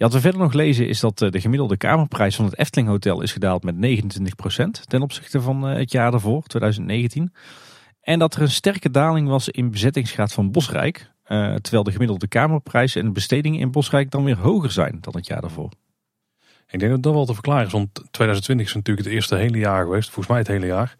Wat 0.04 0.14
we 0.14 0.22
verder 0.22 0.42
nog 0.42 0.54
lezen 0.54 0.88
is 0.88 1.00
dat 1.00 1.22
eh, 1.22 1.30
de 1.30 1.42
gemiddelde 1.42 1.78
kamerprijs 1.78 2.36
van 2.36 2.46
het 2.46 2.58
Efteling 2.58 2.90
Hotel 2.90 3.22
is 3.22 3.32
gedaald 3.32 3.64
met 3.64 3.76
29% 3.76 4.86
ten 4.88 5.02
opzichte 5.02 5.42
van 5.42 5.68
eh, 5.68 5.76
het 5.76 5.92
jaar 5.92 6.12
daarvoor, 6.12 6.44
2019. 6.44 7.34
En 8.02 8.20
dat 8.20 8.36
er 8.36 8.42
een 8.42 8.52
sterke 8.52 8.92
daling 8.92 9.28
was 9.28 9.50
in 9.50 9.72
bezettingsgraad 9.72 10.34
van 10.34 10.52
Bosrijk. 10.52 11.12
Uh, 11.28 11.56
terwijl 11.56 11.84
de 11.84 11.92
gemiddelde 11.92 12.28
kamerprijs 12.28 12.96
en 12.96 13.06
de 13.06 13.12
bestedingen 13.12 13.60
in 13.60 13.72
Bosrijk 13.72 14.12
dan 14.12 14.24
weer 14.24 14.38
hoger 14.38 14.72
zijn 14.72 14.98
dan 15.02 15.16
het 15.16 15.28
jaar 15.28 15.42
daarvoor. 15.42 15.70
Ik 16.70 16.80
denk 16.80 16.92
dat 16.92 17.04
dat 17.04 17.14
wel 17.14 17.26
te 17.26 17.34
verklaren 17.34 17.66
is, 17.66 17.72
want 17.72 17.94
2020 17.94 18.68
is 18.68 18.74
natuurlijk 18.74 19.06
het 19.06 19.16
eerste 19.16 19.36
hele 19.36 19.58
jaar 19.58 19.84
geweest, 19.84 20.06
volgens 20.06 20.28
mij 20.28 20.38
het 20.38 20.48
hele 20.48 20.66
jaar. 20.66 20.96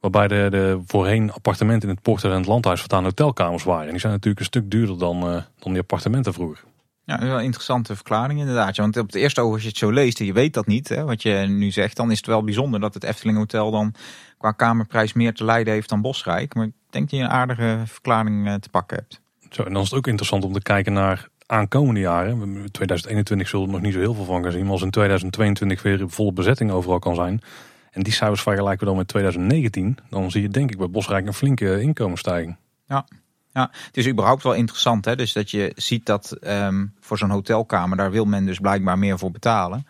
Waarbij 0.00 0.28
de, 0.28 0.46
de 0.50 0.80
voorheen 0.86 1.32
appartementen 1.32 1.88
in 1.88 1.94
het 1.94 2.04
Porter 2.04 2.30
en 2.30 2.36
het 2.36 2.46
Landhuis 2.46 2.80
voortaan 2.80 3.04
hotelkamers 3.04 3.64
waren. 3.64 3.84
En 3.84 3.90
die 3.90 4.00
zijn 4.00 4.12
natuurlijk 4.12 4.40
een 4.40 4.46
stuk 4.46 4.70
duurder 4.70 4.98
dan, 4.98 5.20
dan 5.58 5.72
die 5.72 5.80
appartementen 5.80 6.32
vroeger. 6.32 6.64
Ja, 7.08 7.18
wel 7.18 7.38
een 7.38 7.44
interessante 7.44 7.94
verklaring 7.94 8.40
inderdaad. 8.40 8.76
Want 8.76 8.96
op 8.96 9.06
het 9.06 9.14
eerste 9.14 9.40
oog 9.40 9.52
als 9.52 9.62
je 9.62 9.68
het 9.68 9.76
zo 9.76 9.90
leest 9.90 10.20
en 10.20 10.26
je 10.26 10.32
weet 10.32 10.54
dat 10.54 10.66
niet, 10.66 10.88
hè, 10.88 11.04
wat 11.04 11.22
je 11.22 11.30
nu 11.48 11.70
zegt, 11.70 11.96
dan 11.96 12.10
is 12.10 12.16
het 12.16 12.26
wel 12.26 12.44
bijzonder 12.44 12.80
dat 12.80 12.94
het 12.94 13.04
Efteling 13.04 13.38
Hotel 13.38 13.70
dan 13.70 13.94
qua 14.38 14.52
kamerprijs 14.52 15.12
meer 15.12 15.34
te 15.34 15.44
lijden 15.44 15.72
heeft 15.72 15.88
dan 15.88 16.00
Bosrijk. 16.00 16.54
Maar 16.54 16.66
ik 16.66 16.72
denk 16.90 17.10
dat 17.10 17.18
je 17.18 17.24
een 17.24 17.30
aardige 17.30 17.82
verklaring 17.84 18.46
uh, 18.46 18.54
te 18.54 18.68
pakken 18.68 18.96
hebt. 18.96 19.20
Zo, 19.50 19.62
en 19.62 19.72
dan 19.72 19.82
is 19.82 19.88
het 19.88 19.98
ook 19.98 20.06
interessant 20.06 20.44
om 20.44 20.52
te 20.52 20.62
kijken 20.62 20.92
naar 20.92 21.28
aankomende 21.46 22.00
jaren. 22.00 22.68
2021 22.70 23.48
zullen 23.48 23.66
we 23.66 23.72
er 23.72 23.78
nog 23.78 23.86
niet 23.86 23.96
zo 23.96 24.00
heel 24.04 24.14
veel 24.14 24.24
van 24.24 24.42
gaan 24.42 24.52
zien. 24.52 24.62
Maar 24.62 24.72
als 24.72 24.82
in 24.82 24.90
2022 24.90 25.82
weer 25.82 26.10
volle 26.10 26.32
bezetting 26.32 26.70
overal 26.70 26.98
kan 26.98 27.14
zijn 27.14 27.40
en 27.90 28.02
die 28.02 28.12
cijfers 28.12 28.42
vergelijken 28.42 28.80
we 28.80 28.86
dan 28.86 28.96
met 28.96 29.08
2019, 29.08 29.98
dan 30.10 30.30
zie 30.30 30.42
je 30.42 30.48
denk 30.48 30.70
ik 30.70 30.78
bij 30.78 30.90
Bosrijk 30.90 31.26
een 31.26 31.34
flinke 31.34 31.80
inkomensstijging. 31.80 32.56
Ja. 32.86 33.06
Ja, 33.58 33.70
het 33.86 33.96
is 33.96 34.08
überhaupt 34.08 34.42
wel 34.42 34.54
interessant. 34.54 35.04
Hè? 35.04 35.16
Dus 35.16 35.32
dat 35.32 35.50
je 35.50 35.72
ziet 35.76 36.06
dat 36.06 36.36
um, 36.40 36.92
voor 37.00 37.18
zo'n 37.18 37.30
hotelkamer, 37.30 37.96
daar 37.96 38.10
wil 38.10 38.24
men 38.24 38.46
dus 38.46 38.58
blijkbaar 38.58 38.98
meer 38.98 39.18
voor 39.18 39.30
betalen. 39.30 39.86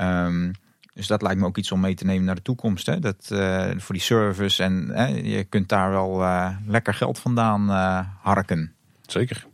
Um, 0.00 0.50
dus 0.94 1.06
dat 1.06 1.22
lijkt 1.22 1.40
me 1.40 1.46
ook 1.46 1.56
iets 1.56 1.72
om 1.72 1.80
mee 1.80 1.94
te 1.94 2.04
nemen 2.04 2.24
naar 2.24 2.34
de 2.34 2.42
toekomst. 2.42 2.86
Hè? 2.86 2.98
Dat, 2.98 3.28
uh, 3.32 3.70
voor 3.76 3.94
die 3.94 4.04
service 4.04 4.62
en 4.62 5.24
je 5.24 5.44
kunt 5.44 5.68
daar 5.68 5.90
wel 5.90 6.22
uh, 6.22 6.48
lekker 6.66 6.94
geld 6.94 7.18
vandaan 7.18 7.68
uh, 7.70 8.00
harken. 8.20 8.72
Zeker. 9.06 9.46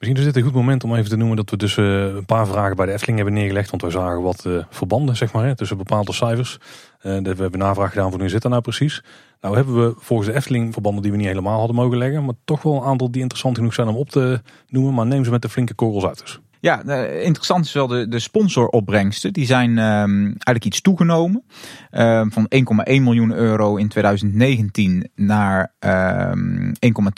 Misschien 0.00 0.20
is 0.20 0.26
dit 0.26 0.36
een 0.36 0.50
goed 0.50 0.60
moment 0.60 0.84
om 0.84 0.94
even 0.94 1.10
te 1.10 1.16
noemen 1.16 1.36
dat 1.36 1.50
we 1.50 1.56
dus 1.56 1.76
uh, 1.76 2.04
een 2.04 2.24
paar 2.24 2.46
vragen 2.46 2.76
bij 2.76 2.86
de 2.86 2.92
Efteling 2.92 3.16
hebben 3.16 3.34
neergelegd. 3.34 3.70
Want 3.70 3.82
we 3.82 3.90
zagen 3.90 4.22
wat 4.22 4.44
uh, 4.46 4.64
verbanden 4.70 5.16
zeg 5.16 5.32
maar, 5.32 5.54
tussen 5.54 5.76
bepaalde 5.76 6.12
cijfers. 6.12 6.58
Uh, 7.02 7.18
we 7.18 7.34
hebben 7.36 7.58
navraag 7.58 7.90
gedaan 7.90 8.10
van 8.10 8.20
hoe 8.20 8.28
zit 8.28 8.42
dat 8.42 8.50
nou 8.50 8.62
precies. 8.62 9.02
Nou 9.40 9.56
hebben 9.56 9.74
we 9.74 9.94
volgens 9.98 10.28
de 10.28 10.34
Efteling 10.34 10.72
verbanden 10.72 11.02
die 11.02 11.10
we 11.10 11.16
niet 11.16 11.26
helemaal 11.26 11.58
hadden 11.58 11.76
mogen 11.76 11.98
leggen. 11.98 12.24
Maar 12.24 12.34
toch 12.44 12.62
wel 12.62 12.76
een 12.76 12.82
aantal 12.82 13.10
die 13.10 13.20
interessant 13.20 13.56
genoeg 13.56 13.74
zijn 13.74 13.88
om 13.88 13.96
op 13.96 14.10
te 14.10 14.42
noemen. 14.68 14.94
Maar 14.94 15.06
neem 15.06 15.24
ze 15.24 15.30
met 15.30 15.42
de 15.42 15.48
flinke 15.48 15.74
korrels 15.74 16.06
uit 16.06 16.18
dus. 16.18 16.40
Ja, 16.60 16.84
uh, 16.84 17.24
interessant 17.24 17.64
is 17.64 17.72
wel 17.72 17.86
de, 17.86 18.08
de 18.08 18.18
sponsoropbrengsten. 18.18 19.32
Die 19.32 19.46
zijn 19.46 19.70
um, 19.70 20.24
eigenlijk 20.24 20.64
iets 20.64 20.80
toegenomen. 20.80 21.42
Um, 21.90 22.32
van 22.32 22.50
1,1 22.54 22.62
miljoen 22.86 23.32
euro 23.32 23.76
in 23.76 23.88
2019 23.88 25.10
naar 25.14 25.72
um, 25.80 26.72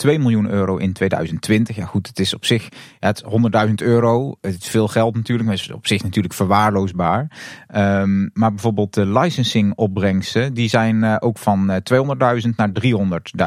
1,2 0.06 0.18
miljoen 0.18 0.50
euro 0.50 0.76
in 0.76 0.92
2020. 0.92 1.76
Ja 1.76 1.84
goed, 1.84 2.06
het 2.06 2.18
is 2.18 2.34
op 2.34 2.44
zich 2.44 2.68
het 2.98 3.24
100.000 3.66 3.72
euro. 3.74 4.34
Het 4.40 4.62
is 4.62 4.68
veel 4.68 4.88
geld 4.88 5.14
natuurlijk, 5.14 5.48
maar 5.48 5.56
is 5.56 5.70
op 5.70 5.86
zich 5.86 6.02
natuurlijk 6.02 6.34
verwaarloosbaar. 6.34 7.26
maar 8.32 8.50
bijvoorbeeld 8.50 8.94
de 8.94 9.06
licensingopbrengsten, 9.06 10.54
die 10.54 10.68
zijn 10.68 10.96
uh, 10.96 11.16
ook 11.18 11.38
van 11.38 11.82
200.000 11.92 12.48
naar 12.56 12.70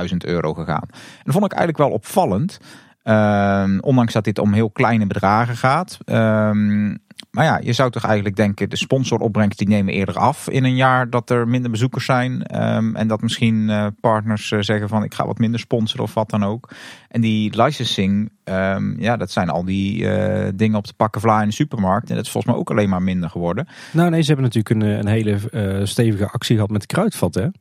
300.000 0.10 0.18
euro 0.18 0.54
gegaan. 0.54 0.88
En 0.90 1.22
dat 1.24 1.34
vond 1.34 1.46
ik 1.46 1.52
eigenlijk 1.52 1.78
wel 1.78 1.92
opvallend. 1.92 2.60
Uh, 3.08 3.78
ondanks 3.80 4.14
dat 4.14 4.24
dit 4.24 4.40
om 4.40 4.54
heel 4.54 4.70
kleine 4.70 5.08
bedragen 5.08 5.58
gaat. 5.58 5.98
Um, 6.06 6.98
maar 7.36 7.46
ja, 7.46 7.60
je 7.64 7.74
zou 7.74 7.92
toch 7.92 8.04
eigenlijk 8.04 8.36
denken, 8.36 8.70
de 8.70 8.76
sponsoropbrengst 8.76 9.58
die 9.58 9.68
nemen 9.68 9.94
eerder 9.94 10.18
af 10.18 10.50
in 10.50 10.64
een 10.64 10.76
jaar 10.76 11.10
dat 11.10 11.30
er 11.30 11.48
minder 11.48 11.72
bezoekers 11.72 12.06
zijn. 12.06 12.62
Um, 12.76 12.96
en 12.96 13.08
dat 13.08 13.22
misschien 13.22 13.70
uh, 13.70 13.88
partners 14.00 14.52
uh, 14.52 14.60
zeggen 14.62 14.90
van 14.90 15.04
ik 15.04 15.14
ga 15.14 15.26
wat 15.26 15.38
minder 15.38 15.60
sponsoren 15.60 16.04
of 16.04 16.14
wat 16.14 16.30
dan 16.30 16.44
ook. 16.44 16.72
En 17.10 17.22
die 17.22 17.64
licensing, 17.64 18.32
um, 18.44 19.00
ja, 19.00 19.18
dat 19.18 19.32
zijn 19.32 19.50
al 19.50 19.66
die 19.66 20.02
uh, 20.02 20.48
dingen 20.56 20.78
op 20.78 20.88
de 20.88 20.94
pakken 20.98 21.22
vla 21.22 21.42
in 21.42 21.48
de 21.48 21.54
supermarkt. 21.54 22.10
En 22.10 22.16
dat 22.16 22.26
is 22.26 22.32
volgens 22.32 22.54
mij 22.54 22.62
ook 22.62 22.72
alleen 22.72 22.90
maar 22.90 23.04
minder 23.04 23.30
geworden. 23.30 23.68
Nou 23.92 24.10
nee, 24.10 24.22
ze 24.22 24.28
hebben 24.28 24.46
natuurlijk 24.46 24.76
een, 24.76 25.00
een 25.00 25.08
hele 25.08 25.86
stevige 25.88 26.28
actie 26.28 26.56
gehad 26.56 26.72
met 26.72 26.82
de 26.82 26.88
kruidvat 26.88 27.36
hè? 27.36 27.46
Oh, 27.46 27.52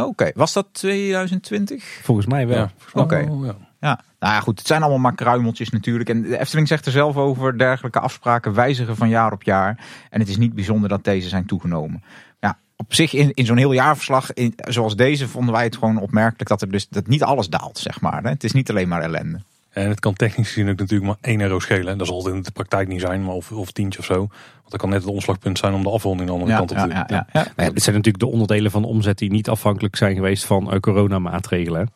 Oké, 0.00 0.08
okay. 0.08 0.32
was 0.34 0.52
dat 0.52 0.68
2020? 0.72 1.84
Volgens 2.02 2.26
mij 2.26 2.46
wel. 2.46 2.56
Ja, 2.56 2.70
Oké. 2.92 3.00
Okay. 3.00 3.46
ja. 3.46 3.56
Ja. 3.82 4.00
Nou 4.18 4.34
ja, 4.34 4.40
goed, 4.40 4.58
het 4.58 4.66
zijn 4.66 4.80
allemaal 4.80 5.00
maar 5.00 5.14
kruimeltjes 5.14 5.70
natuurlijk. 5.70 6.08
En 6.08 6.22
de 6.22 6.38
Efteling 6.38 6.68
zegt 6.68 6.86
er 6.86 6.92
zelf 6.92 7.16
over, 7.16 7.58
dergelijke 7.58 8.00
afspraken 8.00 8.54
wijzigen 8.54 8.96
van 8.96 9.08
jaar 9.08 9.32
op 9.32 9.42
jaar. 9.42 9.78
En 10.10 10.20
het 10.20 10.28
is 10.28 10.36
niet 10.36 10.54
bijzonder 10.54 10.88
dat 10.88 11.04
deze 11.04 11.28
zijn 11.28 11.46
toegenomen. 11.46 12.02
Ja, 12.40 12.58
op 12.76 12.94
zich 12.94 13.14
in, 13.14 13.30
in 13.34 13.46
zo'n 13.46 13.56
heel 13.56 13.72
jaarverslag, 13.72 14.32
in, 14.32 14.54
zoals 14.56 14.96
deze, 14.96 15.28
vonden 15.28 15.54
wij 15.54 15.64
het 15.64 15.76
gewoon 15.76 16.00
opmerkelijk 16.00 16.48
dat 16.48 16.62
er 16.62 16.70
dus 16.70 16.88
dat 16.88 17.06
niet 17.06 17.22
alles 17.22 17.48
daalt, 17.48 17.78
zeg 17.78 18.00
maar. 18.00 18.22
Hè. 18.22 18.28
Het 18.28 18.44
is 18.44 18.52
niet 18.52 18.70
alleen 18.70 18.88
maar 18.88 19.02
ellende. 19.02 19.40
En 19.70 19.88
het 19.88 20.00
kan 20.00 20.14
technisch 20.14 20.48
gezien 20.48 20.70
ook 20.70 20.78
natuurlijk 20.78 21.06
maar 21.06 21.30
1 21.32 21.40
euro 21.40 21.58
schelen. 21.58 21.98
Dat 21.98 22.06
zal 22.06 22.28
in 22.28 22.42
de 22.42 22.50
praktijk 22.50 22.88
niet 22.88 23.00
zijn, 23.00 23.24
maar 23.24 23.34
of, 23.34 23.52
of 23.52 23.70
tientje 23.70 23.98
of 23.98 24.04
zo. 24.04 24.16
Want 24.16 24.70
dat 24.70 24.80
kan 24.80 24.90
net 24.90 25.02
het 25.02 25.10
omslagpunt 25.10 25.58
zijn 25.58 25.74
om 25.74 25.82
de 25.82 25.90
afronding 25.90 26.28
de 26.28 26.34
andere 26.34 26.50
ja, 26.50 26.56
kant 26.56 26.70
op 26.70 26.76
te 26.76 26.86
ja, 26.88 27.06
ja, 27.08 27.26
ja, 27.32 27.46
ja. 27.56 27.70
Dit 27.70 27.82
zijn 27.82 27.96
natuurlijk 27.96 28.24
de 28.24 28.30
onderdelen 28.30 28.70
van 28.70 28.82
de 28.82 28.88
omzet 28.88 29.18
die 29.18 29.30
niet 29.30 29.48
afhankelijk 29.48 29.96
zijn 29.96 30.14
geweest 30.14 30.44
van 30.44 30.74
uh, 30.74 30.80
coronamaatregelen. 30.80 31.88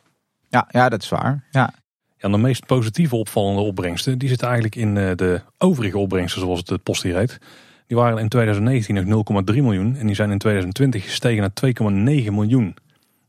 Ja, 0.48 0.68
ja, 0.70 0.88
dat 0.88 1.02
is 1.02 1.08
waar. 1.08 1.44
Ja. 1.50 1.74
Ja, 2.18 2.28
de 2.28 2.38
meest 2.38 2.66
positieve 2.66 3.16
opvallende 3.16 3.60
opbrengsten, 3.60 4.18
die 4.18 4.28
zitten 4.28 4.46
eigenlijk 4.46 4.76
in 4.76 4.94
de 4.94 5.40
overige 5.58 5.98
opbrengsten, 5.98 6.40
zoals 6.40 6.62
het 6.64 6.82
post 6.82 7.02
hier 7.02 7.16
heet. 7.16 7.38
Die 7.86 7.96
waren 7.96 8.18
in 8.18 8.28
2019 8.28 9.08
nog 9.08 9.24
0,3 9.52 9.62
miljoen 9.62 9.96
en 9.96 10.06
die 10.06 10.14
zijn 10.14 10.30
in 10.30 10.38
2020 10.38 11.04
gestegen 11.04 11.40
naar 11.40 12.22
2,9 12.24 12.32
miljoen. 12.32 12.76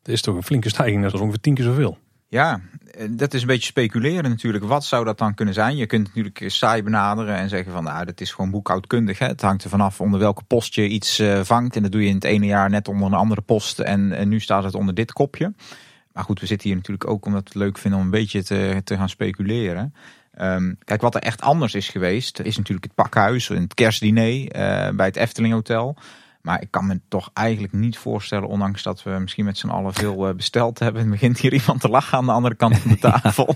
Dat 0.01 0.13
is 0.13 0.21
toch 0.21 0.35
een 0.35 0.43
flinke 0.43 0.69
stijging, 0.69 1.03
dat 1.03 1.13
is 1.13 1.19
ongeveer 1.19 1.39
tien 1.39 1.53
keer 1.53 1.63
zoveel. 1.63 1.97
Ja, 2.29 2.61
dat 3.09 3.33
is 3.33 3.41
een 3.41 3.47
beetje 3.47 3.65
speculeren 3.65 4.29
natuurlijk. 4.29 4.63
Wat 4.63 4.85
zou 4.85 5.05
dat 5.05 5.17
dan 5.17 5.33
kunnen 5.33 5.53
zijn? 5.53 5.75
Je 5.75 5.85
kunt 5.85 6.07
natuurlijk 6.07 6.43
saai 6.47 6.83
benaderen 6.83 7.35
en 7.35 7.49
zeggen 7.49 7.71
van 7.71 7.83
nou, 7.83 8.05
dat 8.05 8.21
is 8.21 8.31
gewoon 8.31 8.51
boekhoudkundig. 8.51 9.19
Hè? 9.19 9.27
Het 9.27 9.41
hangt 9.41 9.63
er 9.63 9.69
vanaf 9.69 10.01
onder 10.01 10.19
welke 10.19 10.43
post 10.43 10.75
je 10.75 10.87
iets 10.87 11.19
uh, 11.19 11.39
vangt. 11.43 11.75
En 11.75 11.81
dat 11.81 11.91
doe 11.91 12.01
je 12.01 12.07
in 12.07 12.15
het 12.15 12.23
ene 12.23 12.45
jaar 12.45 12.69
net 12.69 12.87
onder 12.87 13.05
een 13.07 13.13
andere 13.13 13.41
post 13.41 13.79
en, 13.79 14.11
en 14.11 14.29
nu 14.29 14.39
staat 14.39 14.63
het 14.63 14.75
onder 14.75 14.93
dit 14.93 15.13
kopje. 15.13 15.53
Maar 16.17 16.25
goed, 16.25 16.39
we 16.39 16.45
zitten 16.45 16.67
hier 16.67 16.77
natuurlijk 16.77 17.09
ook 17.09 17.25
omdat 17.25 17.41
we 17.41 17.49
het 17.49 17.57
leuk 17.57 17.77
vinden 17.77 17.99
om 17.99 18.05
een 18.05 18.11
beetje 18.11 18.43
te, 18.43 18.81
te 18.83 18.95
gaan 18.95 19.09
speculeren. 19.09 19.93
Um, 20.41 20.77
kijk, 20.83 21.01
wat 21.01 21.15
er 21.15 21.21
echt 21.21 21.41
anders 21.41 21.73
is 21.73 21.89
geweest, 21.89 22.39
is 22.39 22.57
natuurlijk 22.57 22.85
het 22.85 22.95
pakhuis, 22.95 23.47
het 23.47 23.73
kerstdiner 23.73 24.33
uh, 24.33 24.95
bij 24.95 25.05
het 25.05 25.15
Efteling 25.15 25.53
Hotel. 25.53 25.97
Maar 26.41 26.61
ik 26.61 26.71
kan 26.71 26.87
me 26.87 26.99
toch 27.07 27.29
eigenlijk 27.33 27.73
niet 27.73 27.97
voorstellen, 27.97 28.47
ondanks 28.47 28.83
dat 28.83 29.03
we 29.03 29.09
misschien 29.09 29.45
met 29.45 29.57
z'n 29.57 29.67
allen 29.67 29.93
veel 29.93 30.29
uh, 30.29 30.35
besteld 30.35 30.79
hebben. 30.79 31.09
begint 31.19 31.39
hier 31.39 31.53
iemand 31.53 31.81
te 31.81 31.89
lachen 31.89 32.17
aan 32.17 32.25
de 32.25 32.31
andere 32.31 32.55
kant 32.55 32.77
van 32.77 32.91
de 32.91 32.99
tafel. 33.09 33.55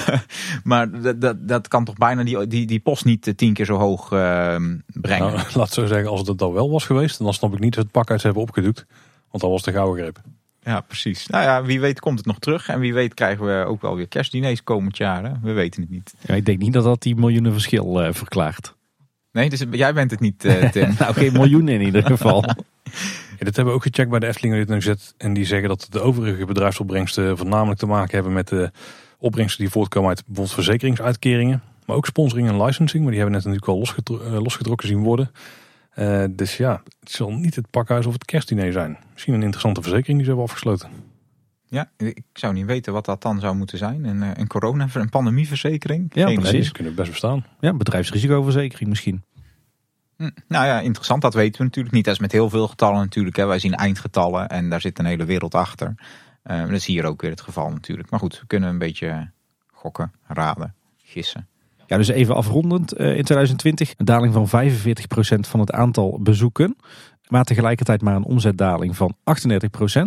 maar 0.64 1.00
dat, 1.00 1.20
dat, 1.20 1.48
dat 1.48 1.68
kan 1.68 1.84
toch 1.84 1.96
bijna 1.96 2.22
die, 2.22 2.46
die, 2.46 2.66
die 2.66 2.80
post 2.80 3.04
niet 3.04 3.32
tien 3.36 3.52
keer 3.52 3.66
zo 3.66 3.78
hoog 3.78 4.12
uh, 4.12 4.56
brengen. 4.86 5.32
Nou, 5.32 5.46
laat 5.54 5.72
zo 5.72 5.86
zeggen, 5.86 6.10
als 6.10 6.28
het 6.28 6.38
dat 6.38 6.52
wel 6.52 6.70
was 6.70 6.84
geweest, 6.84 7.18
dan 7.18 7.34
snap 7.34 7.52
ik 7.52 7.60
niet 7.60 7.74
dat 7.74 7.84
het 7.84 7.92
pakhuis 7.92 8.22
hebben 8.22 8.42
opgedoekt. 8.42 8.86
Want 9.30 9.42
dat 9.42 9.50
was 9.50 9.62
de 9.62 9.72
gouden 9.72 10.02
greep. 10.02 10.20
Ja, 10.64 10.80
precies. 10.80 11.26
Nou 11.26 11.44
ja, 11.44 11.62
wie 11.62 11.80
weet 11.80 12.00
komt 12.00 12.18
het 12.18 12.26
nog 12.26 12.38
terug. 12.38 12.68
En 12.68 12.80
wie 12.80 12.94
weet 12.94 13.14
krijgen 13.14 13.46
we 13.46 13.64
ook 13.66 13.82
wel 13.82 13.96
weer 13.96 14.08
kerstdiners 14.08 14.62
komend 14.62 14.96
jaar. 14.96 15.24
Hè? 15.24 15.32
We 15.42 15.52
weten 15.52 15.82
het 15.82 15.90
niet. 15.90 16.14
Ja, 16.20 16.34
ik 16.34 16.44
denk 16.44 16.58
niet 16.58 16.72
dat 16.72 16.84
dat 16.84 17.02
die 17.02 17.16
miljoenen 17.16 17.52
verschil 17.52 18.02
uh, 18.04 18.12
verklaart. 18.12 18.74
Nee, 19.32 19.50
dus 19.50 19.64
jij 19.70 19.94
bent 19.94 20.10
het 20.10 20.20
niet, 20.20 20.44
uh, 20.44 20.70
Tim. 20.70 20.94
nou, 20.98 21.14
geen 21.14 21.32
miljoen 21.32 21.68
in 21.68 21.80
ieder 21.80 22.06
geval. 22.12 22.44
Ja, 23.38 23.44
dit 23.44 23.56
hebben 23.56 23.64
we 23.64 23.72
ook 23.72 23.82
gecheckt 23.82 24.10
bij 24.10 24.18
de 24.18 24.26
Efteling 24.26 24.54
dit 24.54 24.74
gezet. 24.74 25.14
En 25.18 25.32
die 25.32 25.44
zeggen 25.44 25.68
dat 25.68 25.86
de 25.90 26.00
overige 26.00 26.44
bedrijfsopbrengsten 26.44 27.36
voornamelijk 27.36 27.78
te 27.78 27.86
maken 27.86 28.14
hebben 28.14 28.32
met 28.32 28.48
de 28.48 28.70
opbrengsten 29.18 29.60
die 29.60 29.72
voortkomen 29.72 30.08
uit 30.08 30.22
bijvoorbeeld 30.26 30.54
verzekeringsuitkeringen. 30.54 31.62
Maar 31.86 31.96
ook 31.96 32.06
sponsoring 32.06 32.48
en 32.48 32.62
licensing. 32.62 33.02
Maar 33.02 33.12
die 33.12 33.20
hebben 33.20 33.40
net 33.42 33.52
natuurlijk 33.52 34.08
al 34.08 34.42
losgetrokken 34.42 34.88
zien 34.88 35.02
worden. 35.02 35.30
Uh, 35.98 36.24
dus 36.30 36.56
ja, 36.56 36.82
het 37.00 37.10
zal 37.10 37.32
niet 37.32 37.54
het 37.54 37.70
pakhuis 37.70 38.06
of 38.06 38.12
het 38.12 38.24
kerstdiner 38.24 38.72
zijn. 38.72 38.98
Misschien 39.12 39.34
een 39.34 39.42
interessante 39.42 39.82
verzekering 39.82 40.16
die 40.16 40.24
ze 40.26 40.30
hebben 40.30 40.50
afgesloten. 40.50 40.90
Ja, 41.66 41.90
ik 41.96 42.24
zou 42.32 42.52
niet 42.52 42.66
weten 42.66 42.92
wat 42.92 43.04
dat 43.04 43.22
dan 43.22 43.40
zou 43.40 43.56
moeten 43.56 43.78
zijn. 43.78 44.04
Een, 44.04 44.22
eh, 44.22 44.30
een 44.34 44.46
corona, 44.46 44.88
een 44.92 45.08
pandemieverzekering. 45.08 46.10
Ja, 46.14 46.26
Geen 46.26 46.38
precies. 46.38 46.58
Idee. 46.58 46.72
Kunnen 46.72 46.94
best 46.94 47.10
bestaan. 47.10 47.44
Ja, 47.60 47.74
bedrijfsrisicoverzekering 47.74 48.88
misschien. 48.88 49.22
Hm, 50.16 50.30
nou 50.48 50.66
ja, 50.66 50.80
interessant. 50.80 51.22
Dat 51.22 51.34
weten 51.34 51.58
we 51.58 51.64
natuurlijk 51.64 51.94
niet. 51.94 52.04
Dat 52.04 52.14
is 52.14 52.20
met 52.20 52.32
heel 52.32 52.50
veel 52.50 52.68
getallen 52.68 53.00
natuurlijk. 53.00 53.36
Hè. 53.36 53.46
Wij 53.46 53.58
zien 53.58 53.74
eindgetallen 53.74 54.48
en 54.48 54.70
daar 54.70 54.80
zit 54.80 54.98
een 54.98 55.04
hele 55.04 55.24
wereld 55.24 55.54
achter. 55.54 55.94
Uh, 56.44 56.60
dat 56.60 56.70
is 56.70 56.86
hier 56.86 57.04
ook 57.04 57.20
weer 57.20 57.30
het 57.30 57.40
geval 57.40 57.70
natuurlijk. 57.70 58.10
Maar 58.10 58.20
goed, 58.20 58.40
we 58.40 58.46
kunnen 58.46 58.68
een 58.68 58.78
beetje 58.78 59.30
gokken, 59.72 60.12
raden, 60.26 60.74
gissen. 60.96 61.48
Ja, 61.92 61.98
dus 61.98 62.08
even 62.08 62.34
afrondend 62.34 63.00
uh, 63.00 63.06
in 63.06 63.24
2020 63.24 63.94
een 63.96 64.04
daling 64.04 64.32
van 64.32 64.48
45% 64.48 65.40
van 65.40 65.60
het 65.60 65.72
aantal 65.72 66.18
bezoeken. 66.22 66.76
Maar 67.28 67.44
tegelijkertijd 67.44 68.02
maar 68.02 68.16
een 68.16 68.24
omzetdaling 68.24 68.96
van 68.96 69.16
38%. 69.16 70.02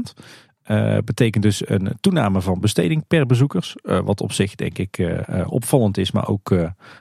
Uh, 0.67 0.97
betekent 0.97 1.43
dus 1.43 1.69
een 1.69 1.97
toename 1.99 2.41
van 2.41 2.59
besteding 2.59 3.07
per 3.07 3.25
bezoekers. 3.25 3.75
Uh, 3.83 3.99
wat 3.99 4.21
op 4.21 4.31
zich 4.31 4.55
denk 4.55 4.77
ik 4.77 5.21
opvallend 5.45 5.97
is, 5.97 6.11
maar 6.11 6.27
ook 6.27 6.55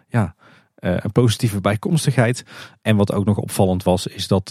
ja, 0.09 0.35
een 0.75 1.13
positieve 1.13 1.61
bijkomstigheid. 1.61 2.45
En 2.83 2.97
wat 2.97 3.13
ook 3.13 3.25
nog 3.25 3.37
opvallend 3.37 3.83
was, 3.83 4.07
is 4.07 4.29
dat 4.29 4.47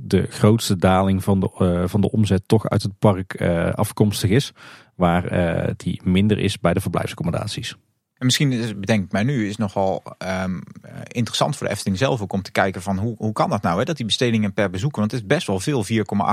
de 0.00 0.26
grootste 0.28 0.76
daling 0.76 1.24
van 1.24 1.40
de, 1.40 1.84
van 1.88 2.00
de 2.00 2.10
omzet 2.10 2.42
toch 2.46 2.68
uit 2.68 2.82
het 2.82 2.98
park 2.98 3.42
afkomstig 3.74 4.30
is. 4.30 4.52
Waar 4.94 5.72
die 5.76 6.00
minder 6.04 6.38
is 6.38 6.58
bij 6.58 6.74
de 6.74 6.80
verblijfsaccommodaties. 6.80 7.76
En 8.20 8.26
misschien 8.26 8.52
is, 8.52 8.78
bedenk 8.78 9.04
ik 9.04 9.12
mij 9.12 9.22
nu, 9.22 9.48
is 9.48 9.56
nogal 9.56 10.02
um, 10.42 10.62
interessant 11.06 11.56
voor 11.56 11.66
de 11.66 11.72
Efteling 11.72 11.98
zelf 11.98 12.20
ook 12.20 12.32
om 12.32 12.42
te 12.42 12.52
kijken 12.52 12.82
van 12.82 12.98
hoe, 12.98 13.14
hoe 13.18 13.32
kan 13.32 13.50
dat 13.50 13.62
nou, 13.62 13.78
hè, 13.78 13.84
dat 13.84 13.96
die 13.96 14.06
bestedingen 14.06 14.52
per 14.52 14.70
bezoeker, 14.70 14.98
want 14.98 15.12
het 15.12 15.20
is 15.20 15.26
best 15.26 15.46
wel 15.46 15.60
veel, 15.60 15.84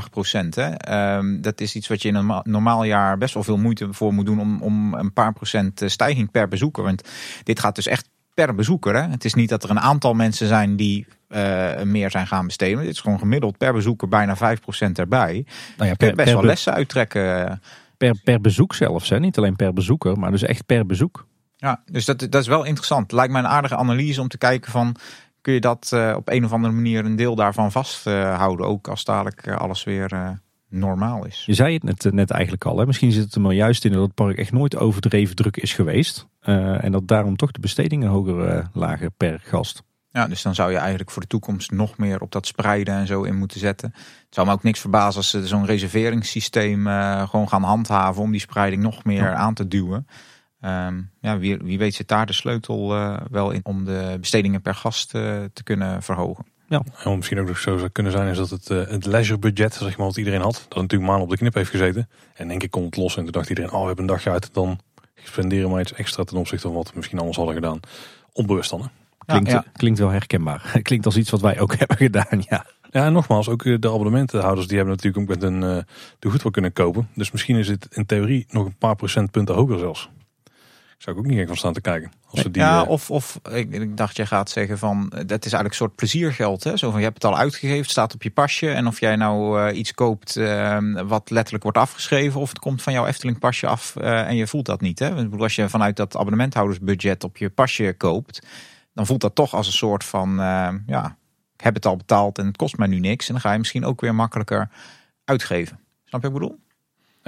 4,8 0.04 0.10
procent. 0.12 0.58
Um, 0.90 1.42
dat 1.42 1.62
is 1.62 1.76
iets 1.76 1.88
wat 1.88 2.02
je 2.02 2.08
in 2.08 2.16
een 2.16 2.42
normaal 2.44 2.84
jaar 2.84 3.18
best 3.18 3.34
wel 3.34 3.44
veel 3.44 3.58
moeite 3.58 3.94
voor 3.94 4.14
moet 4.14 4.26
doen 4.26 4.40
om, 4.40 4.62
om 4.62 4.94
een 4.94 5.14
paar 5.14 5.34
procent 5.34 5.82
eh, 5.82 5.90
stijging 5.90 6.32
per 6.32 6.48
bezoeker. 6.48 6.84
Want 6.84 7.02
dit 7.44 7.60
gaat 7.60 7.76
dus 7.76 7.88
echt 7.88 8.10
per 8.34 8.56
bezoeker. 8.56 8.96
Hè. 8.96 9.10
Het 9.10 9.26
is 9.26 9.34
niet 9.34 9.50
dat 9.50 9.64
er 9.64 9.70
een 9.70 9.80
aantal 9.80 10.14
mensen 10.14 10.48
zijn 10.48 10.76
die 10.76 11.06
uh, 11.30 11.82
meer 11.82 12.12
zijn 12.12 12.28
gaan 12.28 12.46
besteden. 12.46 12.84
Dit 12.84 12.94
is 12.94 13.00
gewoon 13.00 13.20
gemiddeld 13.20 13.58
per 13.58 13.74
bezoeker 13.74 14.08
bijna 14.08 14.36
5 14.36 14.62
procent 14.62 15.00
erbij. 15.00 15.46
Nou 15.78 15.90
ja, 15.90 15.96
per, 15.96 16.16
best 16.16 16.32
wel 16.32 16.44
lessen 16.44 16.74
uittrekken. 16.74 17.62
Per, 17.98 18.16
per 18.24 18.42
bezoek 18.42 18.76
zelfs, 18.76 19.10
hè? 19.10 19.20
niet 19.20 19.38
alleen 19.38 19.56
per 19.56 19.74
bezoeker, 19.74 20.20
maar 20.20 20.32
dus 20.32 20.44
echt 20.44 20.66
per 20.66 20.86
bezoek. 20.86 21.26
Ja, 21.58 21.82
dus 21.86 22.06
dat, 22.06 22.20
dat 22.20 22.42
is 22.42 22.48
wel 22.48 22.64
interessant. 22.64 23.12
Lijkt 23.12 23.32
mij 23.32 23.42
een 23.42 23.48
aardige 23.48 23.76
analyse 23.76 24.22
om 24.22 24.28
te 24.28 24.38
kijken 24.38 24.72
van... 24.72 24.96
kun 25.42 25.54
je 25.54 25.60
dat 25.60 25.92
uh, 25.94 26.14
op 26.16 26.30
een 26.30 26.46
of 26.46 26.52
andere 26.52 26.74
manier 26.74 27.06
een 27.06 27.16
deel 27.16 27.36
daarvan 27.36 27.72
vasthouden. 27.72 28.66
Uh, 28.66 28.72
ook 28.72 28.88
als 28.88 29.04
dadelijk 29.04 29.48
uh, 29.48 29.56
alles 29.56 29.84
weer 29.84 30.14
uh, 30.14 30.30
normaal 30.70 31.26
is. 31.26 31.44
Je 31.46 31.54
zei 31.54 31.74
het 31.74 31.84
net, 31.84 32.14
net 32.14 32.32
eigenlijk 32.32 32.66
al. 32.66 32.78
Hè? 32.78 32.86
Misschien 32.86 33.12
zit 33.12 33.24
het 33.24 33.36
er 33.36 33.42
maar 33.42 33.54
juist 33.54 33.86
in 33.86 33.92
dat 33.92 34.02
het 34.02 34.14
park 34.14 34.38
echt 34.38 34.52
nooit 34.52 34.78
overdreven 34.78 35.36
druk 35.36 35.58
is 35.58 35.74
geweest. 35.74 36.28
en 36.42 36.92
dat 36.92 37.08
daarom 37.08 37.36
toch 37.36 37.52
de 37.52 37.60
bestedingen 37.60 38.10
hoger 38.10 38.70
lagen 38.74 39.14
per 39.18 39.40
gast. 39.44 39.84
Ja, 40.12 40.28
dus 40.28 40.42
dan 40.42 40.56
zou 40.56 40.72
je 40.72 40.78
eigenlijk 40.78 41.12
voor 41.12 41.22
de 41.22 41.28
toekomst 41.28 41.72
nog 41.72 41.98
meer 41.98 42.22
op 42.22 42.32
dat 42.32 42.48
spreiden 42.48 42.94
en 42.94 43.08
zo 43.08 43.24
in 43.24 43.36
moeten 43.36 43.60
zetten. 43.60 43.92
Het 43.96 44.28
zou 44.30 44.48
me 44.48 44.54
ook 44.54 44.64
niks 44.64 44.80
verbazen 44.80 45.18
als 45.18 45.30
ze 45.30 45.48
zo'n 45.48 45.66
reserveringssysteem 45.66 46.88
gewoon 47.28 47.50
gaan 47.50 47.64
handhaven 47.64 48.22
om 48.22 48.32
die 48.32 48.40
spreiding 48.40 48.82
nog 48.82 49.04
meer 49.04 49.24
ja. 49.24 49.34
aan 49.34 49.54
te 49.54 49.68
duwen. 49.68 50.08
Um, 50.62 51.12
ja, 51.22 51.38
wie, 51.38 51.58
wie, 51.58 51.78
weet 51.78 51.94
zit 51.94 52.08
daar 52.08 52.26
de 52.26 52.34
sleutel 52.34 52.96
uh, 52.96 53.18
wel 53.32 53.52
in 53.52 53.60
om 53.64 53.86
de 53.86 54.18
bestedingen 54.20 54.62
per 54.62 54.76
gast 54.76 55.16
uh, 55.16 55.44
te 55.54 55.64
kunnen 55.64 56.04
verhogen. 56.04 56.46
Ja. 56.68 56.82
En 57.04 57.16
misschien 57.16 57.40
ook 57.40 57.48
nog 57.48 57.58
zo 57.58 57.78
zou 57.78 57.90
kunnen 57.90 58.12
zijn 58.12 58.28
is 58.28 58.38
dat 58.38 58.50
het, 58.50 58.70
uh, 58.70 58.88
het 58.88 59.06
leisurebudget, 59.06 59.74
zeg 59.74 59.98
maar, 59.98 60.08
wat 60.08 60.18
iedereen 60.18 60.42
had, 60.42 60.66
dat 60.68 60.82
natuurlijk 60.82 61.10
maanden 61.10 61.24
op 61.24 61.30
de 61.30 61.38
knip 61.38 61.54
heeft 61.54 61.70
gezeten. 61.70 62.10
En 62.34 62.48
denk 62.48 62.64
ik 62.64 62.72
komt 62.72 62.86
het 62.86 62.98
los 62.98 63.18
en 63.18 63.24
toen 63.24 63.32
dacht 63.32 63.50
iedereen, 63.50 63.72
oh 63.72 63.82
we 63.82 63.86
hebben 63.86 64.06
een 64.06 64.12
dagje 64.12 64.30
uit, 64.30 64.54
dan 64.54 64.80
spenderen 65.24 65.74
we 65.74 65.80
iets 65.80 65.94
extra 65.94 66.24
ten 66.24 66.38
opzichte 66.38 66.68
van 66.68 66.76
wat 66.76 66.90
we 66.90 66.94
misschien 66.96 67.20
anders 67.20 67.38
hadden 67.38 67.56
gedaan. 67.56 67.80
Onbewust 68.34 68.70
dan. 68.70 68.82
Hè? 68.82 68.88
Klinkt, 69.26 69.50
ja, 69.50 69.64
ja. 69.66 69.72
klinkt 69.74 70.00
wel 70.00 70.10
herkenbaar. 70.10 70.72
klinkt 70.82 71.06
als 71.06 71.18
iets 71.18 71.30
wat 71.30 71.42
wij 71.42 71.60
ook 71.60 71.76
hebben 71.80 71.98
gedaan, 71.98 72.44
ja. 72.50 72.66
Ja, 72.92 73.06
en 73.06 73.14
nogmaals, 73.14 73.50
ook 73.50 73.64
de 73.64 73.88
abonnementenhouders 73.88 74.68
die 74.68 74.78
hebben 74.78 74.96
natuurlijk 74.96 75.24
ook 75.24 75.40
met 75.40 75.44
een 75.44 75.62
uh, 75.62 75.84
de 76.20 76.30
goed 76.30 76.44
wel 76.44 76.52
kunnen 76.52 76.74
kopen. 76.74 77.10
Dus 77.14 77.32
misschien 77.32 77.56
is 77.56 77.68
het 77.68 77.88
in 77.92 78.06
theorie 78.06 78.46
nog 78.50 78.66
een 78.66 78.78
paar 78.78 78.96
procentpunten 78.96 79.56
hoger 79.56 79.80
zelfs. 79.80 80.10
Zou 80.98 81.18
ik 81.18 81.24
ook 81.24 81.30
niet 81.30 81.40
echt 81.40 81.48
van 81.48 81.58
staan 81.58 81.74
te 81.74 81.82
kijken. 81.82 82.12
Als 82.30 82.44
die, 82.44 82.52
ja, 82.62 82.82
uh... 82.82 82.90
of, 82.90 83.12
of 83.12 83.40
ik, 83.52 83.72
ik, 83.72 83.98
dacht, 83.98 84.16
jij 84.16 84.26
gaat 84.26 84.50
zeggen 84.50 84.78
van, 84.78 85.10
dat 85.10 85.22
is 85.22 85.28
eigenlijk 85.30 85.70
een 85.70 85.76
soort 85.76 85.96
pleziergeld. 85.96 86.64
Hè? 86.64 86.78
Zo 86.78 86.90
van, 86.90 87.00
je 87.00 87.06
hebt 87.06 87.24
het 87.24 87.32
al 87.32 87.38
uitgegeven, 87.38 87.90
staat 87.90 88.14
op 88.14 88.24
je 88.24 88.32
pasje. 88.32 88.72
En 88.72 88.88
of 88.88 89.00
jij 89.00 89.16
nou 89.16 89.62
uh, 89.70 89.78
iets 89.78 89.94
koopt 89.94 90.36
uh, 90.36 90.78
wat 91.06 91.30
letterlijk 91.30 91.64
wordt 91.64 91.78
afgeschreven, 91.78 92.40
of 92.40 92.50
het 92.50 92.60
komt 92.60 92.82
van 92.82 92.94
jouw 92.94 93.06
Efteling 93.06 93.40
pasje 93.40 93.68
af 93.68 93.96
en 93.96 94.36
je 94.36 94.48
voelt 94.48 94.66
dat 94.66 94.82
niet. 94.82 95.00
Hè? 95.00 95.28
Als 95.30 95.56
je 95.56 95.70
vanuit 95.70 95.96
dat 95.96 96.16
abonnementhoudersbudget 96.16 97.24
op 97.24 97.38
je 97.38 97.50
pasje 97.50 97.94
koopt, 97.98 98.48
dan 98.94 99.06
voelt 99.06 99.22
dat 99.22 99.36
toch 99.36 99.54
als 99.54 99.68
een 99.68 99.74
soort 99.74 100.04
van, 100.04 100.36
ja, 100.86 101.18
ik 101.56 101.64
heb 101.64 101.74
het 101.74 101.86
al 101.86 101.98
betaald 101.98 102.38
en 102.38 102.46
het 102.46 102.58
kost 102.58 102.78
mij 102.78 102.88
nu 102.88 103.00
niks. 103.00 103.28
En 103.28 103.34
dan 103.34 103.42
ga 103.42 103.52
je 103.52 103.58
misschien 103.58 103.86
ook 103.86 104.02
weer 104.02 104.16
makkelijker 104.16 104.70
uitgeven. 105.24 105.80
Snap 106.06 106.22
je 106.22 106.30
wat 106.30 106.38
ik 106.38 106.44
bedoel? 106.44 106.60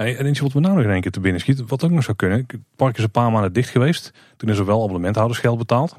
Hey, 0.00 0.16
en 0.16 0.26
iets 0.26 0.40
wat 0.40 0.54
me 0.54 0.60
nou 0.60 0.74
nog 0.74 0.84
in 0.84 0.90
één 0.90 1.00
keer 1.00 1.10
te 1.10 1.20
binnen 1.20 1.40
schiet, 1.40 1.62
wat 1.66 1.84
ook 1.84 1.90
nog 1.90 2.04
zou 2.04 2.16
kunnen. 2.16 2.38
Het 2.46 2.60
park 2.76 2.96
is 2.96 3.02
een 3.02 3.10
paar 3.10 3.32
maanden 3.32 3.52
dicht 3.52 3.68
geweest. 3.68 4.12
Toen 4.36 4.48
is 4.48 4.58
er 4.58 4.64
wel 4.64 4.82
abonnementhouders 4.82 5.38
geld 5.38 5.58
betaald. 5.58 5.96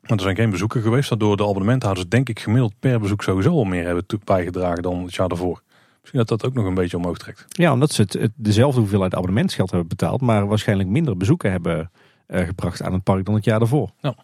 Maar 0.00 0.16
er 0.16 0.20
zijn 0.20 0.36
geen 0.36 0.50
bezoeken 0.50 0.82
geweest, 0.82 1.08
waardoor 1.08 1.36
de 1.36 1.42
abonnementhouders 1.42 2.08
denk 2.08 2.28
ik 2.28 2.40
gemiddeld 2.40 2.72
per 2.80 3.00
bezoek 3.00 3.22
sowieso 3.22 3.50
al 3.50 3.64
meer 3.64 3.84
hebben 3.84 4.04
bijgedragen 4.24 4.82
dan 4.82 5.02
het 5.02 5.14
jaar 5.14 5.28
daarvoor. 5.28 5.62
Misschien 6.00 6.18
dat 6.18 6.28
dat 6.28 6.44
ook 6.44 6.54
nog 6.54 6.64
een 6.64 6.74
beetje 6.74 6.96
omhoog 6.96 7.18
trekt. 7.18 7.44
Ja, 7.48 7.72
omdat 7.72 7.92
ze 7.92 8.02
het, 8.02 8.30
dezelfde 8.36 8.80
hoeveelheid 8.80 9.14
abonnementsgeld 9.14 9.70
hebben 9.70 9.88
betaald, 9.88 10.20
maar 10.20 10.46
waarschijnlijk 10.46 10.88
minder 10.88 11.16
bezoeken 11.16 11.50
hebben 11.50 11.90
uh, 12.28 12.40
gebracht 12.40 12.82
aan 12.82 12.92
het 12.92 13.02
park 13.02 13.24
dan 13.24 13.34
het 13.34 13.44
jaar 13.44 13.58
daarvoor. 13.58 13.90
Ja. 14.00 14.14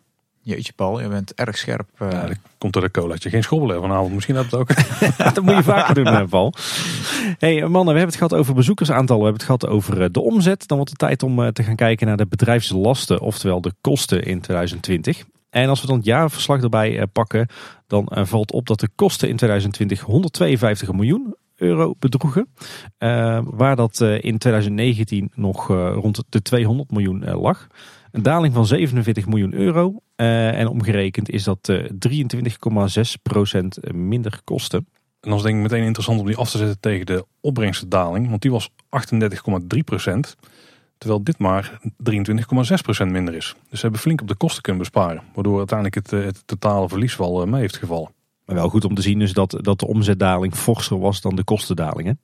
Jeetje 0.44 0.72
Paul, 0.72 1.00
je 1.00 1.08
bent 1.08 1.34
erg 1.34 1.56
scherp. 1.56 1.88
Uh... 2.02 2.10
Ja, 2.10 2.26
dat 2.26 2.36
komt 2.58 2.72
door 2.72 2.82
de 2.82 2.90
colaatje. 2.90 3.30
Geen 3.30 3.42
schobbelen 3.42 3.80
vanavond. 3.80 4.14
Misschien 4.14 4.36
heb 4.36 4.44
het 4.44 4.54
ook. 4.54 4.68
dat 5.34 5.42
moet 5.42 5.54
je 5.54 5.62
vaker 5.62 5.94
doen, 5.94 6.06
eh, 6.06 6.22
Paul. 6.28 6.54
hey, 7.38 7.60
mannen, 7.60 7.94
we 7.94 8.00
hebben 8.00 8.06
het 8.06 8.16
gehad 8.16 8.34
over 8.34 8.54
bezoekersaantallen. 8.54 9.22
We 9.22 9.28
hebben 9.28 9.46
het 9.46 9.60
gehad 9.60 9.76
over 9.76 10.02
eh, 10.02 10.08
de 10.10 10.20
omzet. 10.20 10.68
Dan 10.68 10.76
wordt 10.76 10.92
het 10.92 11.00
tijd 11.00 11.22
om 11.22 11.52
te 11.52 11.62
gaan 11.62 11.76
kijken 11.76 12.06
naar 12.06 12.16
de 12.16 12.26
bedrijfslasten, 12.26 13.20
oftewel 13.20 13.60
de 13.60 13.72
kosten 13.80 14.22
in 14.22 14.40
2020. 14.40 15.24
En 15.50 15.68
als 15.68 15.80
we 15.80 15.86
dan 15.86 15.96
het 15.96 16.04
jaarverslag 16.04 16.62
erbij 16.62 17.06
pakken, 17.06 17.48
dan 17.86 18.08
valt 18.12 18.52
op 18.52 18.66
dat 18.66 18.80
de 18.80 18.88
kosten 18.94 19.28
in 19.28 19.36
2020 19.36 20.00
152 20.00 20.92
miljoen 20.92 21.36
euro 21.56 21.94
bedroegen. 21.98 22.48
Uh, 22.98 23.40
waar 23.44 23.76
dat 23.76 24.00
in 24.00 24.38
2019 24.38 25.30
nog 25.34 25.66
rond 25.68 26.22
de 26.28 26.42
200 26.42 26.90
miljoen 26.90 27.24
lag. 27.24 27.66
Een 28.14 28.22
daling 28.22 28.54
van 28.54 28.66
47 28.66 29.26
miljoen 29.26 29.54
euro. 29.54 29.94
Uh, 30.16 30.58
en 30.58 30.66
omgerekend 30.66 31.30
is 31.30 31.44
dat 31.44 31.68
uh, 31.68 31.84
eh, 31.84 31.90
23,6% 33.88 33.94
minder 33.94 34.40
kosten. 34.44 34.86
En 35.20 35.30
dan 35.30 35.38
is 35.38 35.42
denk 35.42 35.56
ik 35.56 35.62
meteen 35.62 35.84
interessant 35.84 36.20
om 36.20 36.26
die 36.26 36.36
af 36.36 36.50
te 36.50 36.58
zetten 36.58 36.80
tegen 36.80 37.06
de 37.06 37.26
opbrengstdaling. 37.40 38.28
Want 38.28 38.42
die 38.42 38.50
was 38.50 38.70
38,3%. 38.70 38.74
Terwijl 40.98 41.22
dit 41.22 41.38
maar 41.38 41.80
23,6% 41.82 43.06
minder 43.06 43.34
is. 43.34 43.54
Dus 43.68 43.78
ze 43.78 43.82
hebben 43.82 44.00
flink 44.00 44.20
op 44.20 44.28
de 44.28 44.36
kosten 44.36 44.62
kunnen 44.62 44.82
besparen. 44.82 45.22
Waardoor 45.34 45.58
uiteindelijk 45.58 45.96
het, 45.96 46.12
eh, 46.12 46.24
het 46.24 46.46
totale 46.46 46.88
verlies 46.88 47.16
wel 47.16 47.46
mee 47.46 47.60
heeft 47.60 47.76
gevallen. 47.76 48.12
Maar 48.44 48.56
wel 48.56 48.68
goed 48.68 48.84
om 48.84 48.94
te 48.94 49.02
zien 49.02 49.18
dus 49.18 49.32
dat, 49.32 49.58
dat 49.60 49.78
de 49.78 49.86
omzetdaling 49.86 50.54
forser 50.54 50.98
was 50.98 51.20
dan 51.20 51.36
de 51.36 51.44
kostendaling. 51.44 52.08
Hè? 52.08 52.14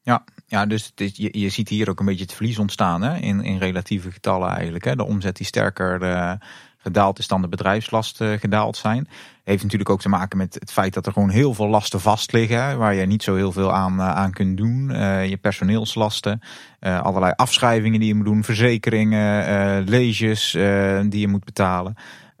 Ja, 0.00 0.24
ja 0.52 0.66
dus 0.66 0.92
is, 0.94 1.16
je, 1.16 1.38
je 1.38 1.48
ziet 1.48 1.68
hier 1.68 1.88
ook 1.88 2.00
een 2.00 2.06
beetje 2.06 2.22
het 2.22 2.32
verlies 2.32 2.58
ontstaan 2.58 3.02
hè? 3.02 3.16
In, 3.16 3.42
in 3.42 3.58
relatieve 3.58 4.10
getallen 4.10 4.48
eigenlijk. 4.48 4.84
Hè? 4.84 4.96
De 4.96 5.04
omzet 5.04 5.36
die 5.36 5.46
sterker 5.46 6.02
uh, 6.02 6.32
gedaald 6.76 7.18
is 7.18 7.26
dan 7.26 7.42
de 7.42 7.48
bedrijfslasten 7.48 8.38
gedaald 8.38 8.76
zijn. 8.76 9.08
Heeft 9.44 9.62
natuurlijk 9.62 9.90
ook 9.90 10.00
te 10.00 10.08
maken 10.08 10.38
met 10.38 10.54
het 10.54 10.72
feit 10.72 10.94
dat 10.94 11.06
er 11.06 11.12
gewoon 11.12 11.28
heel 11.28 11.54
veel 11.54 11.68
lasten 11.68 12.00
vast 12.00 12.32
liggen. 12.32 12.78
Waar 12.78 12.94
je 12.94 13.06
niet 13.06 13.22
zo 13.22 13.34
heel 13.34 13.52
veel 13.52 13.72
aan, 13.72 13.98
uh, 13.98 14.14
aan 14.14 14.32
kunt 14.32 14.56
doen. 14.56 14.88
Je 15.28 15.38
personeelslasten, 15.40 16.40
allerlei 16.80 17.32
afschrijvingen 17.36 17.98
die 17.98 18.08
je 18.08 18.14
moet 18.14 18.24
doen. 18.24 18.44
Verzekeringen, 18.44 19.84
leges 19.88 20.50
die 21.08 21.20
je 21.20 21.28
moet 21.28 21.44
betalen. 21.44 21.94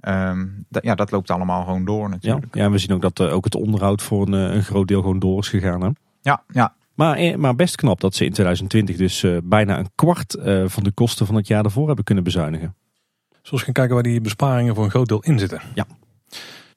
Um, 0.08 0.66
ja, 0.68 0.94
dat 0.94 1.10
loopt 1.10 1.30
allemaal 1.30 1.64
gewoon 1.64 1.84
door 1.84 2.08
natuurlijk. 2.08 2.54
Ja, 2.54 2.62
ja 2.62 2.70
we 2.70 2.78
zien 2.78 2.92
ook 2.92 3.02
dat 3.02 3.20
ook 3.20 3.44
het 3.44 3.54
onderhoud 3.54 4.02
voor 4.02 4.26
een, 4.26 4.32
een 4.32 4.64
groot 4.64 4.88
deel 4.88 5.00
gewoon 5.00 5.18
door 5.18 5.38
is 5.38 5.48
gegaan. 5.48 5.82
Hè? 5.82 5.88
Ja, 6.20 6.42
ja. 6.48 6.74
Maar, 7.02 7.16
eh, 7.16 7.36
maar 7.36 7.54
best 7.54 7.76
knap 7.76 8.00
dat 8.00 8.14
ze 8.14 8.24
in 8.24 8.32
2020 8.32 8.96
dus 8.96 9.22
uh, 9.22 9.38
bijna 9.44 9.78
een 9.78 9.90
kwart 9.94 10.36
uh, 10.38 10.64
van 10.66 10.82
de 10.82 10.92
kosten 10.92 11.26
van 11.26 11.34
het 11.34 11.46
jaar 11.46 11.62
daarvoor 11.62 11.86
hebben 11.86 12.04
kunnen 12.04 12.24
bezuinigen. 12.24 12.74
Zoals 13.42 13.62
gaan 13.62 13.72
kijken 13.72 13.94
waar 13.94 14.02
die 14.02 14.20
besparingen 14.20 14.74
voor 14.74 14.84
een 14.84 14.90
groot 14.90 15.08
deel 15.08 15.22
in 15.22 15.38
zitten. 15.38 15.60
Ja. 15.74 15.86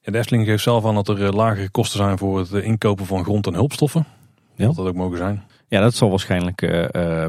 ja 0.00 0.12
de 0.12 0.18
Efteling 0.18 0.46
geeft 0.46 0.62
zelf 0.62 0.84
aan 0.84 0.94
dat 0.94 1.08
er 1.08 1.34
lagere 1.34 1.70
kosten 1.70 1.98
zijn 1.98 2.18
voor 2.18 2.38
het 2.38 2.52
inkopen 2.52 3.06
van 3.06 3.24
grond- 3.24 3.46
en 3.46 3.54
hulpstoffen. 3.54 4.06
Ja. 4.54 4.66
Dat 4.66 4.76
dat 4.76 4.86
ook 4.86 4.94
mogen 4.94 5.16
zijn. 5.16 5.42
Ja, 5.68 5.80
dat 5.80 5.94
zal 5.94 6.10
waarschijnlijk 6.10 6.60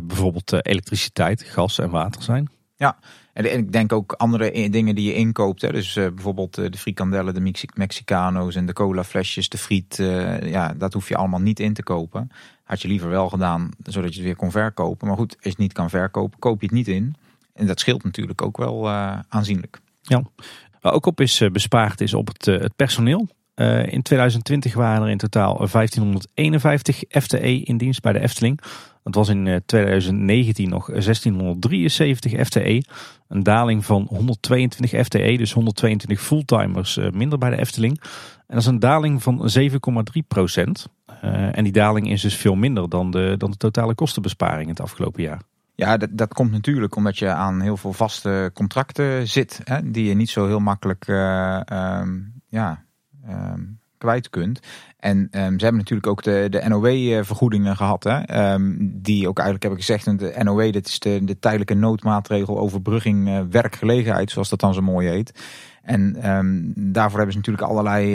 bijvoorbeeld 0.03 0.65
elektriciteit, 0.65 1.43
gas 1.43 1.79
en 1.79 1.89
water 1.89 2.23
zijn. 2.23 2.49
Ja, 2.75 2.97
en 3.45 3.57
ik 3.57 3.71
denk 3.71 3.93
ook 3.93 4.11
andere 4.11 4.69
dingen 4.69 4.95
die 4.95 5.05
je 5.05 5.13
inkoopt. 5.13 5.61
Hè. 5.61 5.71
Dus 5.71 5.95
uh, 5.95 6.07
bijvoorbeeld 6.07 6.59
uh, 6.59 6.69
de 6.69 6.77
frikandellen, 6.77 7.33
de 7.33 7.67
Mexicano's 7.73 8.55
en 8.55 8.65
de 8.65 8.73
cola 8.73 9.03
flesjes, 9.03 9.49
de 9.49 9.57
friet. 9.57 9.95
Ja, 10.41 10.73
dat 10.73 10.93
hoef 10.93 11.07
je 11.07 11.15
allemaal 11.15 11.39
niet 11.39 11.59
in 11.59 11.73
te 11.73 11.83
kopen. 11.83 12.29
Had 12.63 12.81
je 12.81 12.87
liever 12.87 13.09
wel 13.09 13.29
gedaan, 13.29 13.69
zodat 13.83 14.09
je 14.09 14.15
het 14.15 14.25
weer 14.25 14.35
kon 14.35 14.51
verkopen. 14.51 15.07
Maar 15.07 15.17
goed, 15.17 15.35
als 15.43 15.53
je 15.53 15.61
niet 15.61 15.73
kan 15.73 15.89
verkopen, 15.89 16.39
koop 16.39 16.61
je 16.61 16.65
het 16.65 16.75
niet 16.75 16.87
in. 16.87 17.15
En 17.53 17.67
dat 17.67 17.79
scheelt 17.79 18.03
natuurlijk 18.03 18.41
ook 18.41 18.57
wel 18.57 18.89
aanzienlijk. 19.29 19.79
Ja, 20.01 20.23
ook 20.81 21.05
op 21.05 21.21
is 21.21 21.43
bespaard 21.51 22.01
is 22.01 22.13
op 22.13 22.27
het, 22.27 22.45
het 22.45 22.75
personeel. 22.75 23.27
in 23.85 24.01
2020 24.01 24.73
waren 24.73 25.03
er 25.03 25.09
in 25.09 25.17
totaal 25.17 25.57
1551 25.57 27.03
FTE 27.09 27.63
in 27.63 27.77
dienst 27.77 28.01
bij 28.01 28.13
de 28.13 28.19
Efteling. 28.19 28.61
Dat 29.07 29.15
was 29.15 29.29
in 29.29 29.61
2019 29.65 30.69
nog 30.69 30.85
1673 30.85 32.45
FTE. 32.45 32.83
Een 33.27 33.43
daling 33.43 33.85
van 33.85 34.05
122 34.09 35.05
FTE, 35.05 35.37
dus 35.37 35.53
122 35.53 36.21
fulltimers 36.21 36.99
minder 37.11 37.37
bij 37.37 37.49
de 37.49 37.57
Efteling. 37.57 37.99
En 38.47 38.55
dat 38.55 38.57
is 38.57 38.65
een 38.65 38.79
daling 38.79 39.23
van 39.23 39.49
7,3 39.59 40.27
procent. 40.27 40.87
Uh, 41.23 41.57
en 41.57 41.63
die 41.63 41.73
daling 41.73 42.09
is 42.09 42.21
dus 42.21 42.35
veel 42.35 42.55
minder 42.55 42.89
dan 42.89 43.11
de, 43.11 43.35
dan 43.37 43.51
de 43.51 43.57
totale 43.57 43.95
kostenbesparing 43.95 44.69
het 44.69 44.79
afgelopen 44.79 45.23
jaar. 45.23 45.41
Ja, 45.75 45.97
dat, 45.97 46.09
dat 46.11 46.33
komt 46.33 46.51
natuurlijk 46.51 46.95
omdat 46.95 47.17
je 47.17 47.29
aan 47.29 47.61
heel 47.61 47.77
veel 47.77 47.93
vaste 47.93 48.51
contracten 48.53 49.27
zit. 49.27 49.61
Hè, 49.63 49.91
die 49.91 50.05
je 50.05 50.13
niet 50.13 50.29
zo 50.29 50.47
heel 50.47 50.59
makkelijk 50.59 51.07
um, 51.07 52.33
ja, 52.49 52.83
um, 53.29 53.79
kwijt 53.97 54.29
kunt. 54.29 54.59
En 54.99 55.17
um, 55.17 55.29
ze 55.29 55.63
hebben 55.63 55.77
natuurlijk 55.77 56.07
ook 56.07 56.23
de, 56.23 56.47
de 56.49 56.63
NOW-vergoedingen 56.67 57.75
gehad. 57.75 58.03
Hè? 58.03 58.53
Um, 58.53 58.91
die 58.93 59.27
ook 59.27 59.39
eigenlijk, 59.39 59.63
heb 59.63 59.73
ik 59.73 59.85
gezegd, 59.85 60.19
de 60.19 60.43
NOW, 60.43 60.73
dat 60.73 60.85
is 60.85 60.99
de, 60.99 61.23
de 61.23 61.39
tijdelijke 61.39 61.73
noodmaatregel 61.73 62.59
overbrugging 62.59 63.27
uh, 63.27 63.39
werkgelegenheid, 63.49 64.31
zoals 64.31 64.49
dat 64.49 64.59
dan 64.59 64.73
zo 64.73 64.81
mooi 64.81 65.07
heet. 65.07 65.43
En 65.81 66.29
um, 66.35 66.73
daarvoor 66.75 67.17
hebben 67.17 67.31
ze 67.31 67.37
natuurlijk 67.37 67.67
allerlei 67.67 68.13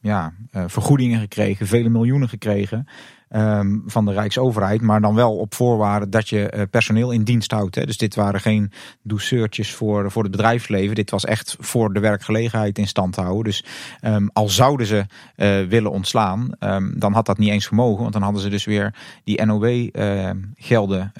ja, 0.00 0.32
uh, 0.52 0.64
vergoedingen 0.66 1.20
gekregen, 1.20 1.66
vele 1.66 1.88
miljoenen 1.88 2.28
gekregen. 2.28 2.86
Um, 3.28 3.82
van 3.86 4.04
de 4.04 4.12
Rijksoverheid. 4.12 4.80
Maar 4.80 5.00
dan 5.00 5.14
wel 5.14 5.36
op 5.36 5.54
voorwaarde 5.54 6.08
dat 6.08 6.28
je 6.28 6.52
uh, 6.54 6.62
personeel 6.70 7.10
in 7.10 7.24
dienst 7.24 7.50
houdt. 7.50 7.74
Hè. 7.74 7.86
Dus 7.86 7.96
dit 7.96 8.14
waren 8.14 8.40
geen 8.40 8.72
douceurtjes 9.02 9.74
voor, 9.74 10.10
voor 10.10 10.22
het 10.22 10.30
bedrijfsleven. 10.30 10.94
Dit 10.94 11.10
was 11.10 11.24
echt 11.24 11.56
voor 11.60 11.92
de 11.92 12.00
werkgelegenheid 12.00 12.78
in 12.78 12.88
stand 12.88 13.16
houden. 13.16 13.44
Dus 13.44 13.64
um, 14.02 14.30
al 14.32 14.48
zouden 14.48 14.86
ze 14.86 15.06
uh, 15.36 15.68
willen 15.68 15.90
ontslaan, 15.90 16.50
um, 16.60 16.92
dan 16.98 17.12
had 17.12 17.26
dat 17.26 17.38
niet 17.38 17.50
eens 17.50 17.66
gemogen. 17.66 18.00
Want 18.00 18.12
dan 18.12 18.22
hadden 18.22 18.42
ze 18.42 18.48
dus 18.48 18.64
weer 18.64 18.94
die 19.24 19.44
NOW-gelden 19.44 21.12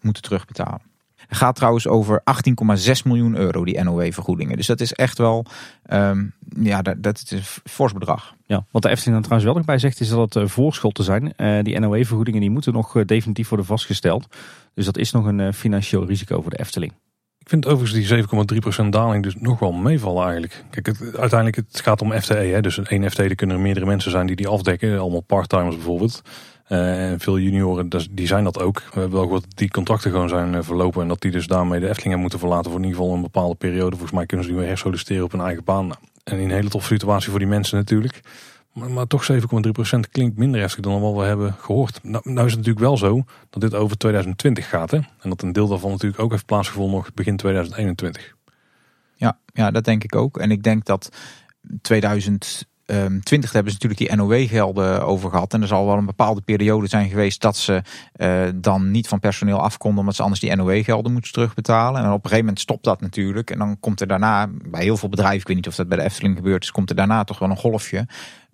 moeten 0.00 0.22
terugbetalen. 0.22 0.89
Het 1.30 1.38
gaat 1.38 1.56
trouwens 1.56 1.86
over 1.86 2.22
18,6 2.86 2.92
miljoen 3.04 3.36
euro, 3.36 3.64
die 3.64 3.82
NOW-vergoedingen. 3.82 4.56
Dus 4.56 4.66
dat 4.66 4.80
is 4.80 4.92
echt 4.92 5.18
wel, 5.18 5.44
um, 5.92 6.32
ja, 6.60 6.82
dat, 6.82 7.02
dat 7.02 7.22
is 7.24 7.30
een 7.30 7.42
fors 7.64 7.92
bedrag. 7.92 8.34
Ja, 8.46 8.64
wat 8.70 8.82
de 8.82 8.88
Efteling 8.88 9.12
dan 9.12 9.22
trouwens 9.22 9.44
wel 9.44 9.54
nog 9.54 9.64
bij 9.64 9.78
zegt, 9.78 10.00
is 10.00 10.08
dat 10.08 10.34
het 10.34 10.42
uh, 10.42 10.48
voorschotten 10.48 11.04
zijn. 11.04 11.32
Uh, 11.36 11.62
die 11.62 11.78
NOW-vergoedingen 11.78 12.40
die 12.40 12.50
moeten 12.50 12.72
nog 12.72 12.94
uh, 12.94 13.04
definitief 13.04 13.48
worden 13.48 13.66
vastgesteld. 13.66 14.26
Dus 14.74 14.84
dat 14.84 14.96
is 14.96 15.10
nog 15.10 15.26
een 15.26 15.54
financieel 15.54 16.06
risico 16.06 16.40
voor 16.40 16.50
de 16.50 16.58
Efteling. 16.58 16.92
Ik 17.38 17.48
vind 17.48 17.66
overigens 17.66 18.28
die 18.28 18.82
7,3% 18.84 18.88
daling 18.88 19.22
dus 19.22 19.34
nog 19.34 19.58
wel 19.58 19.72
meevallen 19.72 20.22
eigenlijk. 20.22 20.64
Kijk, 20.70 20.86
het, 20.86 21.00
uiteindelijk 21.00 21.56
het 21.56 21.80
gaat 21.80 22.02
om 22.02 22.12
FTE. 22.12 22.34
Hè? 22.34 22.60
Dus 22.60 22.78
één 22.78 23.10
FTE, 23.10 23.22
er 23.22 23.34
kunnen 23.34 23.56
er 23.56 23.62
meerdere 23.62 23.86
mensen 23.86 24.10
zijn 24.10 24.26
die 24.26 24.36
die 24.36 24.48
afdekken. 24.48 24.98
Allemaal 24.98 25.20
parttimers 25.20 25.74
bijvoorbeeld. 25.74 26.22
Uh, 26.72 27.10
en 27.10 27.20
veel 27.20 27.38
junioren, 27.38 27.88
die 28.10 28.26
zijn 28.26 28.44
dat 28.44 28.60
ook. 28.60 28.78
We 28.78 29.00
hebben 29.00 29.10
wel 29.10 29.22
gehoord 29.22 29.42
dat 29.42 29.56
die 29.56 29.70
contracten 29.70 30.10
gewoon 30.10 30.28
zijn 30.28 30.64
verlopen. 30.64 31.02
En 31.02 31.08
dat 31.08 31.20
die 31.20 31.30
dus 31.30 31.46
daarmee 31.46 31.80
de 31.80 31.88
Efteling 31.88 32.02
hebben 32.02 32.20
moeten 32.20 32.38
verlaten 32.38 32.70
voor 32.70 32.80
in 32.80 32.86
ieder 32.86 33.00
geval 33.00 33.16
een 33.16 33.22
bepaalde 33.22 33.54
periode. 33.54 33.90
Volgens 33.90 34.12
mij 34.12 34.26
kunnen 34.26 34.46
ze 34.46 34.52
nu 34.52 34.58
weer 34.58 34.68
hersolliciteren 34.68 35.24
op 35.24 35.32
hun 35.32 35.40
eigen 35.40 35.64
baan. 35.64 35.90
En 36.24 36.38
in 36.38 36.44
een 36.44 36.50
hele 36.50 36.68
toffe 36.68 36.92
situatie 36.92 37.30
voor 37.30 37.38
die 37.38 37.48
mensen 37.48 37.76
natuurlijk. 37.76 38.20
Maar, 38.72 38.90
maar 38.90 39.06
toch 39.06 39.32
7,3% 39.32 39.38
klinkt 40.10 40.38
minder 40.38 40.60
heftig 40.60 40.80
dan 40.80 41.00
wat 41.00 41.14
we 41.14 41.22
hebben 41.22 41.52
gehoord. 41.52 42.00
Nou, 42.02 42.22
nou, 42.24 42.46
is 42.46 42.52
het 42.52 42.60
natuurlijk 42.66 42.86
wel 42.86 42.96
zo 42.96 43.24
dat 43.50 43.60
dit 43.60 43.74
over 43.74 43.96
2020 43.96 44.68
gaat. 44.68 44.90
Hè? 44.90 44.96
En 44.96 45.28
dat 45.28 45.42
een 45.42 45.52
deel 45.52 45.68
daarvan 45.68 45.90
natuurlijk 45.90 46.22
ook 46.22 46.30
heeft 46.30 46.46
plaatsgevonden 46.46 46.96
nog 46.96 47.14
begin 47.14 47.36
2021. 47.36 48.34
Ja, 49.14 49.38
ja, 49.52 49.70
dat 49.70 49.84
denk 49.84 50.04
ik 50.04 50.14
ook. 50.14 50.38
En 50.38 50.50
ik 50.50 50.62
denk 50.62 50.84
dat 50.84 51.10
2000 51.82 52.62
um, 52.62 52.69
20 53.22 53.52
hebben 53.52 53.72
ze 53.72 53.78
natuurlijk 53.80 54.10
die 54.10 54.16
NOW-gelden 54.16 55.06
over 55.06 55.30
gehad. 55.30 55.54
En 55.54 55.62
er 55.62 55.66
zal 55.66 55.86
wel 55.86 55.96
een 55.96 56.06
bepaalde 56.06 56.40
periode 56.40 56.86
zijn 56.86 57.08
geweest 57.08 57.40
dat 57.40 57.56
ze 57.56 57.82
uh, 58.16 58.42
dan 58.54 58.90
niet 58.90 59.08
van 59.08 59.20
personeel 59.20 59.60
af 59.60 59.76
konden, 59.76 60.00
omdat 60.00 60.14
ze 60.14 60.22
anders 60.22 60.40
die 60.40 60.56
NOW-gelden 60.56 61.12
moeten 61.12 61.32
terugbetalen. 61.32 62.00
En 62.00 62.06
op 62.06 62.14
een 62.14 62.20
gegeven 62.22 62.44
moment 62.44 62.60
stopt 62.60 62.84
dat 62.84 63.00
natuurlijk. 63.00 63.50
En 63.50 63.58
dan 63.58 63.80
komt 63.80 64.00
er 64.00 64.06
daarna, 64.06 64.48
bij 64.52 64.82
heel 64.82 64.96
veel 64.96 65.08
bedrijven, 65.08 65.40
ik 65.40 65.46
weet 65.46 65.56
niet 65.56 65.68
of 65.68 65.74
dat 65.74 65.88
bij 65.88 65.98
de 65.98 66.04
Efteling 66.04 66.36
gebeurt, 66.36 66.62
is, 66.62 66.70
komt 66.70 66.90
er 66.90 66.96
daarna 66.96 67.24
toch 67.24 67.38
wel 67.38 67.50
een 67.50 67.56
golfje. 67.56 68.06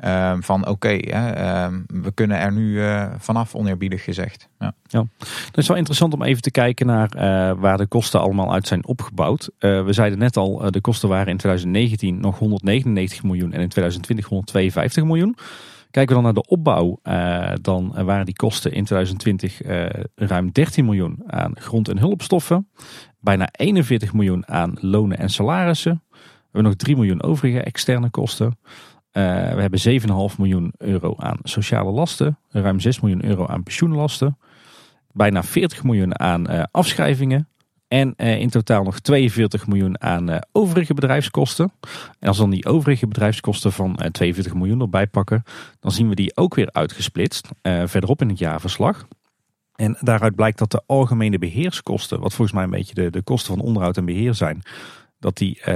Uh, 0.04 0.36
van 0.40 0.66
oké, 0.66 0.92
uh, 0.92 1.66
we 1.86 2.12
kunnen 2.14 2.38
er 2.38 2.52
nu 2.52 2.70
uh, 2.70 3.06
vanaf, 3.18 3.54
oneerbiedig 3.54 4.04
gezegd. 4.04 4.48
Ja. 4.58 4.74
ja, 4.86 5.04
dat 5.18 5.58
is 5.58 5.68
wel 5.68 5.76
interessant 5.76 6.14
om 6.14 6.22
even 6.22 6.42
te 6.42 6.50
kijken 6.50 6.86
naar 6.86 7.10
uh, 7.16 7.60
waar 7.60 7.76
de 7.76 7.86
kosten 7.86 8.20
allemaal 8.20 8.52
uit 8.52 8.66
zijn 8.66 8.86
opgebouwd. 8.86 9.50
we 9.58 9.92
zeiden 9.92 10.18
net 10.18 10.36
al, 10.36 10.70
de 10.70 10.80
kosten 10.80 11.08
waren 11.08 11.26
in 11.26 11.36
2019 11.36 12.20
nog 12.20 12.38
199 12.38 13.22
miljoen 13.22 13.52
en 13.52 13.60
in 13.60 13.68
2020 13.68 14.26
152 14.26 15.04
miljoen. 15.04 15.36
Kijken 15.90 16.16
we 16.16 16.22
dan 16.22 16.32
naar 16.32 16.42
de 16.42 16.48
opbouw, 16.48 16.98
dan 17.60 18.04
waren 18.04 18.24
die 18.24 18.36
kosten 18.36 18.72
in 18.72 18.84
2020 18.84 19.60
ruim 20.14 20.52
13 20.52 20.84
miljoen 20.84 21.22
aan 21.26 21.52
grond- 21.54 21.88
en 21.88 21.98
hulpstoffen. 21.98 22.68
Bijna 23.20 23.48
41 23.52 24.12
miljoen 24.12 24.48
aan 24.48 24.76
lonen 24.80 25.18
en 25.18 25.28
salarissen. 25.28 26.02
We 26.10 26.62
hebben 26.62 26.62
nog 26.62 26.74
3 26.74 26.96
miljoen 26.96 27.22
overige 27.22 27.60
externe 27.60 28.10
kosten. 28.10 28.58
Uh, 29.16 29.22
we 29.54 29.60
hebben 29.60 30.00
7,5 30.30 30.36
miljoen 30.38 30.72
euro 30.78 31.14
aan 31.18 31.38
sociale 31.42 31.90
lasten, 31.90 32.38
ruim 32.50 32.80
6 32.80 33.00
miljoen 33.00 33.24
euro 33.24 33.46
aan 33.46 33.62
pensioenlasten, 33.62 34.38
bijna 35.12 35.42
40 35.42 35.84
miljoen 35.84 36.20
aan 36.20 36.50
uh, 36.50 36.62
afschrijvingen 36.70 37.48
en 37.88 38.14
uh, 38.16 38.40
in 38.40 38.50
totaal 38.50 38.82
nog 38.82 39.00
42 39.00 39.66
miljoen 39.66 40.00
aan 40.02 40.40
overige 40.52 40.94
bedrijfskosten. 40.94 41.72
En 42.18 42.28
als 42.28 42.36
we 42.36 42.42
dan 42.42 42.52
die 42.52 42.66
overige 42.66 43.06
bedrijfskosten 43.06 43.72
van 43.72 43.96
42 44.12 44.54
miljoen 44.54 44.80
erbij 44.80 45.06
pakken, 45.06 45.42
dan 45.80 45.92
zien 45.92 46.08
we 46.08 46.14
die 46.14 46.36
ook 46.36 46.54
weer 46.54 46.72
uitgesplitst 46.72 47.48
verderop 47.62 48.20
in 48.20 48.28
het 48.28 48.38
jaarverslag. 48.38 49.06
En 49.74 49.96
daaruit 50.00 50.34
blijkt 50.34 50.58
dat 50.58 50.70
de 50.70 50.82
algemene 50.86 51.38
beheerskosten, 51.38 52.20
wat 52.20 52.34
volgens 52.34 52.56
mij 52.56 52.64
een 52.64 52.70
beetje 52.70 52.94
de, 52.94 53.10
de 53.10 53.22
kosten 53.22 53.56
van 53.56 53.64
onderhoud 53.64 53.96
en 53.96 54.04
beheer 54.04 54.34
zijn, 54.34 54.62
dat 55.18 55.36
die 55.36 55.60
10,4 55.64 55.70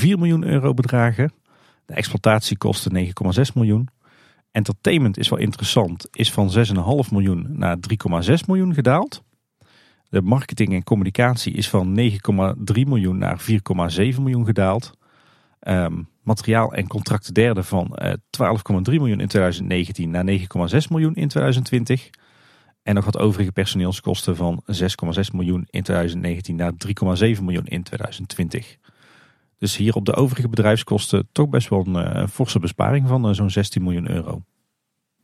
miljoen 0.00 0.44
euro 0.44 0.74
bedragen. 0.74 1.32
De 1.90 1.96
exploitatiekosten 1.96 3.06
9,6 3.06 3.12
miljoen. 3.54 3.88
Entertainment 4.50 5.18
is 5.18 5.28
wel 5.28 5.38
interessant, 5.38 6.08
is 6.10 6.32
van 6.32 6.50
6,5 7.04 7.10
miljoen 7.10 7.46
naar 7.48 7.76
3,6 8.26 8.32
miljoen 8.46 8.74
gedaald. 8.74 9.22
De 10.08 10.22
marketing 10.22 10.72
en 10.72 10.84
communicatie 10.84 11.52
is 11.52 11.68
van 11.68 11.98
9,3 11.98 12.12
miljoen 12.86 13.18
naar 13.18 13.40
4,7 13.40 13.56
miljoen 13.98 14.44
gedaald. 14.44 14.90
Um, 15.60 16.08
materiaal 16.22 16.72
en 16.72 16.86
contracten 16.86 17.34
derde 17.34 17.62
van 17.62 17.96
uh, 18.02 18.12
eh, 18.12 18.18
12,3 18.78 18.82
miljoen 18.84 19.20
in 19.20 19.28
2019 19.28 20.10
naar 20.10 20.24
9,6 20.26 20.44
miljoen 20.90 21.14
in 21.14 21.28
2020. 21.28 22.10
En 22.82 22.94
nog 22.94 23.04
wat 23.04 23.18
overige 23.18 23.52
personeelskosten 23.52 24.36
van 24.36 24.62
6,6 24.66 24.80
miljoen 25.32 25.66
in 25.70 25.82
2019 25.82 26.56
naar 26.56 26.72
3,7 26.72 27.42
miljoen 27.42 27.66
in 27.66 27.82
2020. 27.82 28.76
Dus 29.60 29.76
hier 29.76 29.94
op 29.94 30.04
de 30.04 30.14
overige 30.14 30.48
bedrijfskosten 30.48 31.28
toch 31.32 31.48
best 31.48 31.68
wel 31.68 31.86
een, 31.86 31.96
eh, 31.96 32.26
forse 32.28 32.58
besparing 32.58 33.08
van 33.08 33.28
uh, 33.28 33.34
zo'n 33.34 33.50
16 33.50 33.82
miljoen 33.82 34.10
euro. 34.10 34.42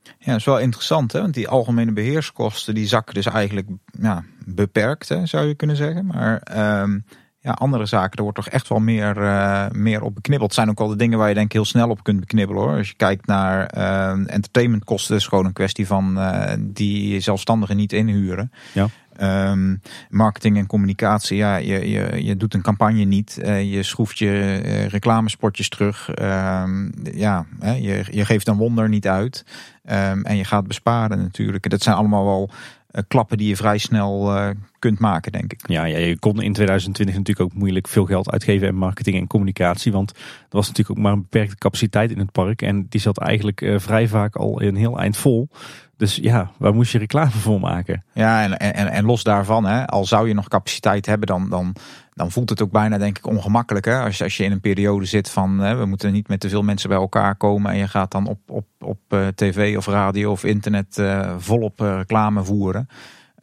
Ja, 0.03 0.13
dat 0.27 0.37
is 0.37 0.45
wel 0.45 0.59
interessant, 0.59 1.13
hè? 1.13 1.21
want 1.21 1.35
die 1.35 1.49
algemene 1.49 1.93
beheerskosten 1.93 2.75
die 2.75 2.87
zakken 2.87 3.15
dus 3.15 3.27
eigenlijk 3.27 3.69
ja, 4.01 4.25
beperkt, 4.45 5.09
hè, 5.09 5.27
zou 5.27 5.47
je 5.47 5.55
kunnen 5.55 5.77
zeggen. 5.77 6.07
Maar 6.07 6.43
um, 6.83 7.05
ja, 7.39 7.53
andere 7.53 7.87
zaken, 7.87 8.17
er 8.17 8.23
wordt 8.23 8.37
toch 8.37 8.49
echt 8.49 8.69
wel 8.69 8.79
meer, 8.79 9.17
uh, 9.17 9.67
meer 9.71 10.03
op 10.03 10.15
beknibbeld. 10.15 10.51
Het 10.51 10.59
zijn 10.59 10.71
ook 10.71 10.79
wel 10.79 10.89
de 10.89 10.97
dingen 10.97 11.19
waar 11.19 11.29
je 11.29 11.35
denk 11.35 11.47
ik 11.47 11.53
heel 11.53 11.65
snel 11.65 11.89
op 11.89 12.03
kunt 12.03 12.21
beknibbelen 12.21 12.63
hoor. 12.63 12.77
Als 12.77 12.89
je 12.89 12.95
kijkt 12.95 13.27
naar 13.27 13.77
uh, 13.77 14.11
entertainmentkosten, 14.11 15.17
is 15.17 15.27
gewoon 15.27 15.45
een 15.45 15.53
kwestie 15.53 15.87
van 15.87 16.19
uh, 16.19 16.53
die 16.59 17.21
zelfstandigen 17.21 17.77
niet 17.77 17.93
inhuren. 17.93 18.53
Ja. 18.73 18.89
Ehm, 19.17 19.77
marketing 20.09 20.57
en 20.57 20.67
communicatie, 20.67 21.37
ja, 21.37 21.57
je, 21.57 21.91
je, 21.91 22.25
je 22.25 22.37
doet 22.37 22.55
een 22.55 22.63
campagne 22.63 23.05
niet. 23.05 23.39
Uh, 23.43 23.73
je 23.73 23.83
schroeft 23.83 24.19
je 24.19 24.61
uh, 24.65 24.87
reclamespotjes 24.87 25.69
terug. 25.69 26.09
Um, 26.21 26.93
ja, 27.13 27.47
hè, 27.61 27.73
je, 27.73 28.05
je 28.11 28.25
geeft 28.25 28.49
een 28.49 28.57
wonder 28.57 28.89
niet 28.89 29.09
uit. 29.09 29.45
Um, 29.85 30.25
en 30.25 30.37
je 30.37 30.45
gaat 30.45 30.67
besparen 30.67 31.19
natuurlijk. 31.19 31.71
Dat 31.71 31.83
zijn 31.83 31.97
allemaal 31.97 32.25
wel 32.25 32.51
uh, 32.51 33.03
klappen 33.09 33.39
die 33.39 33.49
je 33.49 33.57
vrij 33.57 33.79
snel 33.79 34.35
kunt 34.79 34.99
maken, 34.99 35.33
denk 35.33 35.53
ik. 35.53 35.69
Ja, 35.69 35.85
ja, 35.85 35.99
je 35.99 36.19
kon 36.19 36.43
in 36.43 36.53
2020 36.53 37.17
natuurlijk 37.17 37.51
ook 37.51 37.59
moeilijk 37.59 37.89
veel 37.89 38.05
geld 38.05 38.31
uitgeven 38.31 38.69
in 38.69 38.77
marketing 38.77 39.17
en 39.17 39.27
communicatie. 39.27 39.93
Want 39.93 40.11
er 40.11 40.17
was 40.51 40.69
natuurlijk 40.69 40.99
ook 40.99 41.05
maar 41.05 41.13
een 41.13 41.23
beperkte 41.23 41.57
capaciteit 41.57 42.11
in 42.11 42.19
het 42.19 42.33
park. 42.33 42.63
En 42.63 42.87
die 42.89 43.01
zat 43.01 43.19
eigenlijk 43.19 43.73
vrij 43.77 44.09
vaak 44.09 44.37
al 44.37 44.63
een 44.63 44.77
heel 44.77 44.99
eind 44.99 45.17
vol. 45.17 45.49
Dus 45.97 46.17
ja, 46.17 46.51
waar 46.59 46.75
moest 46.75 46.93
je 46.93 46.99
reclame 46.99 47.31
voor 47.31 47.61
maken? 47.61 48.05
Ja, 48.13 48.43
en, 48.43 48.59
en, 48.59 48.89
en 48.89 49.05
los 49.05 49.23
daarvan, 49.23 49.65
hè, 49.65 49.87
al 49.87 50.05
zou 50.05 50.29
je 50.29 50.35
nog 50.35 50.49
capaciteit 50.49 51.07
hebben, 51.07 51.27
dan, 51.27 51.49
dan, 51.49 51.75
dan 52.15 52.31
voelt 52.31 52.51
het 52.51 52.63
ook 52.63 52.71
bijna, 52.71 52.99
denk 52.99 53.19
ik, 53.19 53.27
ongemakkelijk. 53.27 53.85
Hè? 53.85 54.01
Als, 54.01 54.23
als 54.23 54.37
je 54.37 54.45
in 54.45 54.53
een 54.53 54.61
periode 54.61 55.05
zit 55.05 55.31
van 55.31 55.59
hè, 55.59 55.77
we 55.77 55.87
moeten 55.87 56.13
niet 56.13 56.29
met 56.29 56.41
te 56.41 56.49
veel 56.49 56.63
mensen 56.63 56.89
bij 56.89 56.99
elkaar 56.99 57.37
komen. 57.37 57.71
En 57.71 57.79
je 57.79 57.89
gaat 57.89 58.11
dan 58.11 58.27
op, 58.27 58.39
op, 58.47 58.67
op 58.81 58.99
uh, 59.09 59.27
tv 59.27 59.77
of 59.77 59.87
radio 59.87 60.31
of 60.31 60.45
internet 60.45 60.99
uh, 60.99 61.35
volop 61.39 61.81
reclame 61.81 62.45
voeren. 62.45 62.89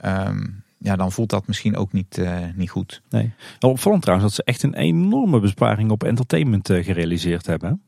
Um, 0.05 0.62
ja, 0.83 0.95
dan 0.95 1.11
voelt 1.11 1.29
dat 1.29 1.47
misschien 1.47 1.77
ook 1.77 1.93
niet, 1.93 2.21
niet 2.55 2.69
goed. 2.69 3.01
Nee. 3.09 3.33
Wel 3.59 3.71
opvallend 3.71 4.01
trouwens 4.01 4.35
dat 4.35 4.45
ze 4.45 4.51
echt 4.51 4.63
een 4.63 4.75
enorme 4.75 5.39
besparing 5.39 5.91
op 5.91 6.03
entertainment 6.03 6.67
gerealiseerd 6.67 7.45
hebben. 7.45 7.81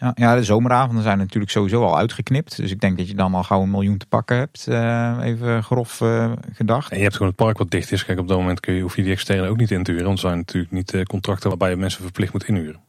Ja, 0.00 0.12
ja, 0.14 0.34
de 0.34 0.44
zomeravonden 0.44 1.02
zijn 1.02 1.18
natuurlijk 1.18 1.52
sowieso 1.52 1.84
al 1.84 1.98
uitgeknipt. 1.98 2.56
Dus 2.56 2.70
ik 2.70 2.80
denk 2.80 2.98
dat 2.98 3.08
je 3.08 3.14
dan 3.14 3.34
al 3.34 3.42
gauw 3.42 3.62
een 3.62 3.70
miljoen 3.70 3.96
te 3.96 4.06
pakken 4.06 4.36
hebt. 4.36 4.66
Uh, 4.68 5.18
even 5.22 5.62
grof 5.62 6.00
uh, 6.00 6.32
gedacht. 6.52 6.90
En 6.90 6.96
je 6.96 7.02
hebt 7.02 7.14
gewoon 7.14 7.28
het 7.28 7.44
park 7.44 7.58
wat 7.58 7.70
dicht 7.70 7.92
is. 7.92 8.04
Kijk, 8.04 8.18
op 8.18 8.28
dat 8.28 8.38
moment 8.38 8.60
kun 8.60 8.74
je, 8.74 8.82
hoef 8.82 8.96
je 8.96 9.02
die 9.02 9.12
externe 9.12 9.48
ook 9.48 9.56
niet 9.56 9.70
in 9.70 9.82
te 9.82 9.90
huren. 9.90 10.06
Want 10.06 10.18
er 10.18 10.28
zijn 10.28 10.38
natuurlijk 10.38 10.72
niet 10.72 10.92
uh, 10.92 11.02
contracten 11.02 11.48
waarbij 11.48 11.70
je 11.70 11.76
mensen 11.76 12.02
verplicht 12.02 12.32
moet 12.32 12.44
inhuren. 12.44 12.80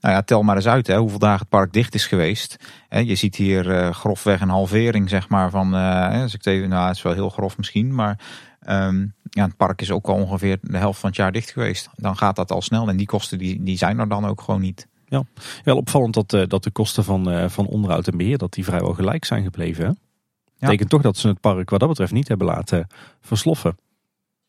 Nou 0.00 0.14
ja, 0.14 0.22
tel 0.22 0.42
maar 0.42 0.56
eens 0.56 0.68
uit 0.68 0.86
hè, 0.86 0.98
hoeveel 0.98 1.18
dagen 1.18 1.40
het 1.40 1.48
park 1.48 1.72
dicht 1.72 1.94
is 1.94 2.06
geweest. 2.06 2.56
je 2.88 3.14
ziet 3.14 3.36
hier 3.36 3.94
grofweg 3.94 4.40
een 4.40 4.48
halvering 4.48 5.08
zeg 5.08 5.28
maar 5.28 5.50
van... 5.50 5.74
als 5.74 6.34
ik 6.34 6.46
even, 6.46 6.68
nou 6.68 6.86
het 6.86 6.96
is 6.96 7.02
wel 7.02 7.12
heel 7.12 7.30
grof 7.30 7.56
misschien, 7.56 7.94
maar... 7.94 8.18
Um, 8.70 9.14
ja, 9.30 9.44
het 9.44 9.56
park 9.56 9.80
is 9.80 9.90
ook 9.90 10.06
al 10.06 10.14
ongeveer 10.14 10.58
de 10.62 10.78
helft 10.78 11.00
van 11.00 11.08
het 11.08 11.18
jaar 11.18 11.32
dicht 11.32 11.50
geweest. 11.50 11.90
Dan 11.94 12.16
gaat 12.16 12.36
dat 12.36 12.50
al 12.50 12.62
snel 12.62 12.88
en 12.88 12.96
die 12.96 13.06
kosten 13.06 13.38
die, 13.38 13.62
die 13.62 13.76
zijn 13.76 13.98
er 13.98 14.08
dan 14.08 14.26
ook 14.26 14.40
gewoon 14.40 14.60
niet. 14.60 14.86
Ja, 15.06 15.22
wel 15.64 15.76
opvallend 15.76 16.14
dat, 16.14 16.32
uh, 16.32 16.42
dat 16.46 16.62
de 16.62 16.70
kosten 16.70 17.04
van, 17.04 17.32
uh, 17.32 17.48
van 17.48 17.66
onderhoud 17.66 18.08
en 18.08 18.16
beheer 18.16 18.38
dat 18.38 18.52
die 18.52 18.64
vrijwel 18.64 18.94
gelijk 18.94 19.24
zijn 19.24 19.42
gebleven. 19.42 19.84
Hè? 19.84 19.90
Ja. 19.90 19.96
Betekent 20.58 20.88
toch 20.88 21.02
dat 21.02 21.16
ze 21.16 21.28
het 21.28 21.40
park 21.40 21.70
wat 21.70 21.80
dat 21.80 21.88
betreft 21.88 22.12
niet 22.12 22.28
hebben 22.28 22.46
laten 22.46 22.86
versloffen. 23.20 23.76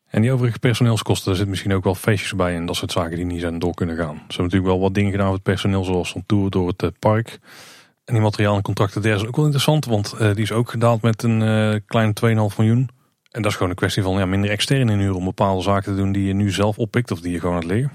En 0.06 0.22
die 0.22 0.32
overige 0.32 0.58
personeelskosten, 0.58 1.24
daar 1.24 1.34
zitten 1.34 1.50
misschien 1.50 1.72
ook 1.72 1.84
wel 1.84 1.94
feestjes 1.94 2.34
bij 2.34 2.54
en 2.54 2.66
dat 2.66 2.76
soort 2.76 2.92
zaken 2.92 3.16
die 3.16 3.24
niet 3.24 3.40
zijn 3.40 3.58
door 3.58 3.74
kunnen 3.74 3.96
gaan. 3.96 4.14
Ze 4.14 4.20
hebben 4.20 4.44
natuurlijk 4.44 4.72
wel 4.72 4.80
wat 4.80 4.94
dingen 4.94 5.10
gedaan 5.10 5.26
met 5.26 5.34
het 5.34 5.42
personeel, 5.42 5.84
zoals 5.84 6.14
een 6.14 6.24
tour 6.26 6.50
door 6.50 6.68
het 6.68 6.82
uh, 6.82 6.90
park. 6.98 7.38
En 8.04 8.14
die 8.14 8.22
materiaal 8.22 8.56
en 8.56 8.62
contracten 8.62 9.02
daar 9.02 9.14
is 9.14 9.26
ook 9.26 9.36
wel 9.36 9.44
interessant, 9.44 9.84
want 9.84 10.16
die 10.18 10.42
is 10.42 10.52
ook 10.52 10.70
gedaald 10.70 11.02
met 11.02 11.22
een 11.22 11.82
klein 11.86 12.14
2,5 12.24 12.56
miljoen. 12.56 12.90
En 13.30 13.42
dat 13.42 13.50
is 13.50 13.56
gewoon 13.56 13.70
een 13.70 13.76
kwestie 13.76 14.02
van 14.02 14.18
ja, 14.18 14.26
minder 14.26 14.50
externe 14.50 14.92
inhuren 14.92 15.16
om 15.16 15.24
bepaalde 15.24 15.62
zaken 15.62 15.92
te 15.92 15.98
doen 15.98 16.12
die 16.12 16.26
je 16.26 16.34
nu 16.34 16.50
zelf 16.50 16.78
oppikt 16.78 17.10
of 17.10 17.20
die 17.20 17.32
je 17.32 17.40
gewoon 17.40 17.56
het 17.56 17.64
liggen. 17.64 17.90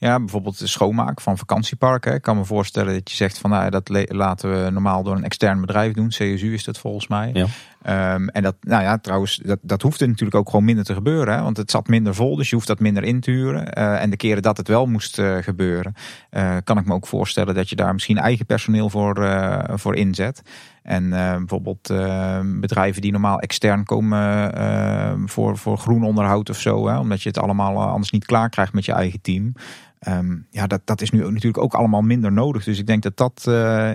Ja, 0.00 0.18
bijvoorbeeld 0.18 0.58
de 0.58 0.66
schoonmaak 0.66 1.20
van 1.20 1.38
vakantieparken. 1.38 2.14
Ik 2.14 2.22
kan 2.22 2.36
me 2.36 2.44
voorstellen 2.44 2.94
dat 2.94 3.10
je 3.10 3.16
zegt 3.16 3.38
van 3.38 3.50
nou, 3.50 3.70
dat 3.70 3.88
laten 4.08 4.50
we 4.50 4.70
normaal 4.70 5.02
door 5.02 5.16
een 5.16 5.24
extern 5.24 5.60
bedrijf 5.60 5.92
doen. 5.92 6.08
CSU 6.08 6.52
is 6.52 6.64
dat 6.64 6.78
volgens 6.78 7.06
mij. 7.06 7.30
Ja. 7.32 8.14
Um, 8.14 8.28
en 8.28 8.42
dat, 8.42 8.54
nou 8.60 8.82
ja, 8.82 8.98
trouwens, 8.98 9.36
dat, 9.36 9.58
dat 9.62 9.82
hoeft 9.82 10.00
er 10.00 10.08
natuurlijk 10.08 10.36
ook 10.36 10.50
gewoon 10.50 10.64
minder 10.64 10.84
te 10.84 10.94
gebeuren. 10.94 11.34
Hè? 11.34 11.42
Want 11.42 11.56
het 11.56 11.70
zat 11.70 11.88
minder 11.88 12.14
vol, 12.14 12.36
dus 12.36 12.48
je 12.48 12.54
hoeft 12.54 12.66
dat 12.66 12.80
minder 12.80 13.04
in 13.04 13.20
te 13.20 13.30
huren. 13.30 13.78
Uh, 13.78 14.02
en 14.02 14.10
de 14.10 14.16
keren 14.16 14.42
dat 14.42 14.56
het 14.56 14.68
wel 14.68 14.86
moest 14.86 15.18
uh, 15.18 15.36
gebeuren, 15.36 15.94
uh, 16.30 16.56
kan 16.64 16.78
ik 16.78 16.84
me 16.84 16.94
ook 16.94 17.06
voorstellen 17.06 17.54
dat 17.54 17.68
je 17.68 17.76
daar 17.76 17.92
misschien 17.92 18.18
eigen 18.18 18.46
personeel 18.46 18.90
voor, 18.90 19.14
voor 19.74 19.96
inzet. 19.96 20.42
En 20.88 21.10
bijvoorbeeld 21.10 21.92
bedrijven 22.60 23.02
die 23.02 23.12
normaal 23.12 23.40
extern 23.40 23.84
komen 23.84 25.28
voor, 25.28 25.58
voor 25.58 25.78
groen 25.78 26.04
onderhoud 26.04 26.50
of 26.50 26.58
zo. 26.58 26.88
Hè? 26.88 26.98
Omdat 26.98 27.22
je 27.22 27.28
het 27.28 27.38
allemaal 27.38 27.82
anders 27.82 28.10
niet 28.10 28.24
klaar 28.24 28.48
krijgt 28.48 28.72
met 28.72 28.84
je 28.84 28.92
eigen 28.92 29.20
team. 29.20 29.52
Um, 30.08 30.46
ja, 30.50 30.66
dat, 30.66 30.80
dat 30.84 31.00
is 31.00 31.10
nu 31.10 31.18
natuurlijk 31.18 31.58
ook 31.58 31.74
allemaal 31.74 32.00
minder 32.00 32.32
nodig. 32.32 32.64
Dus 32.64 32.78
ik 32.78 32.86
denk 32.86 33.02
dat 33.02 33.16
dat 33.16 33.46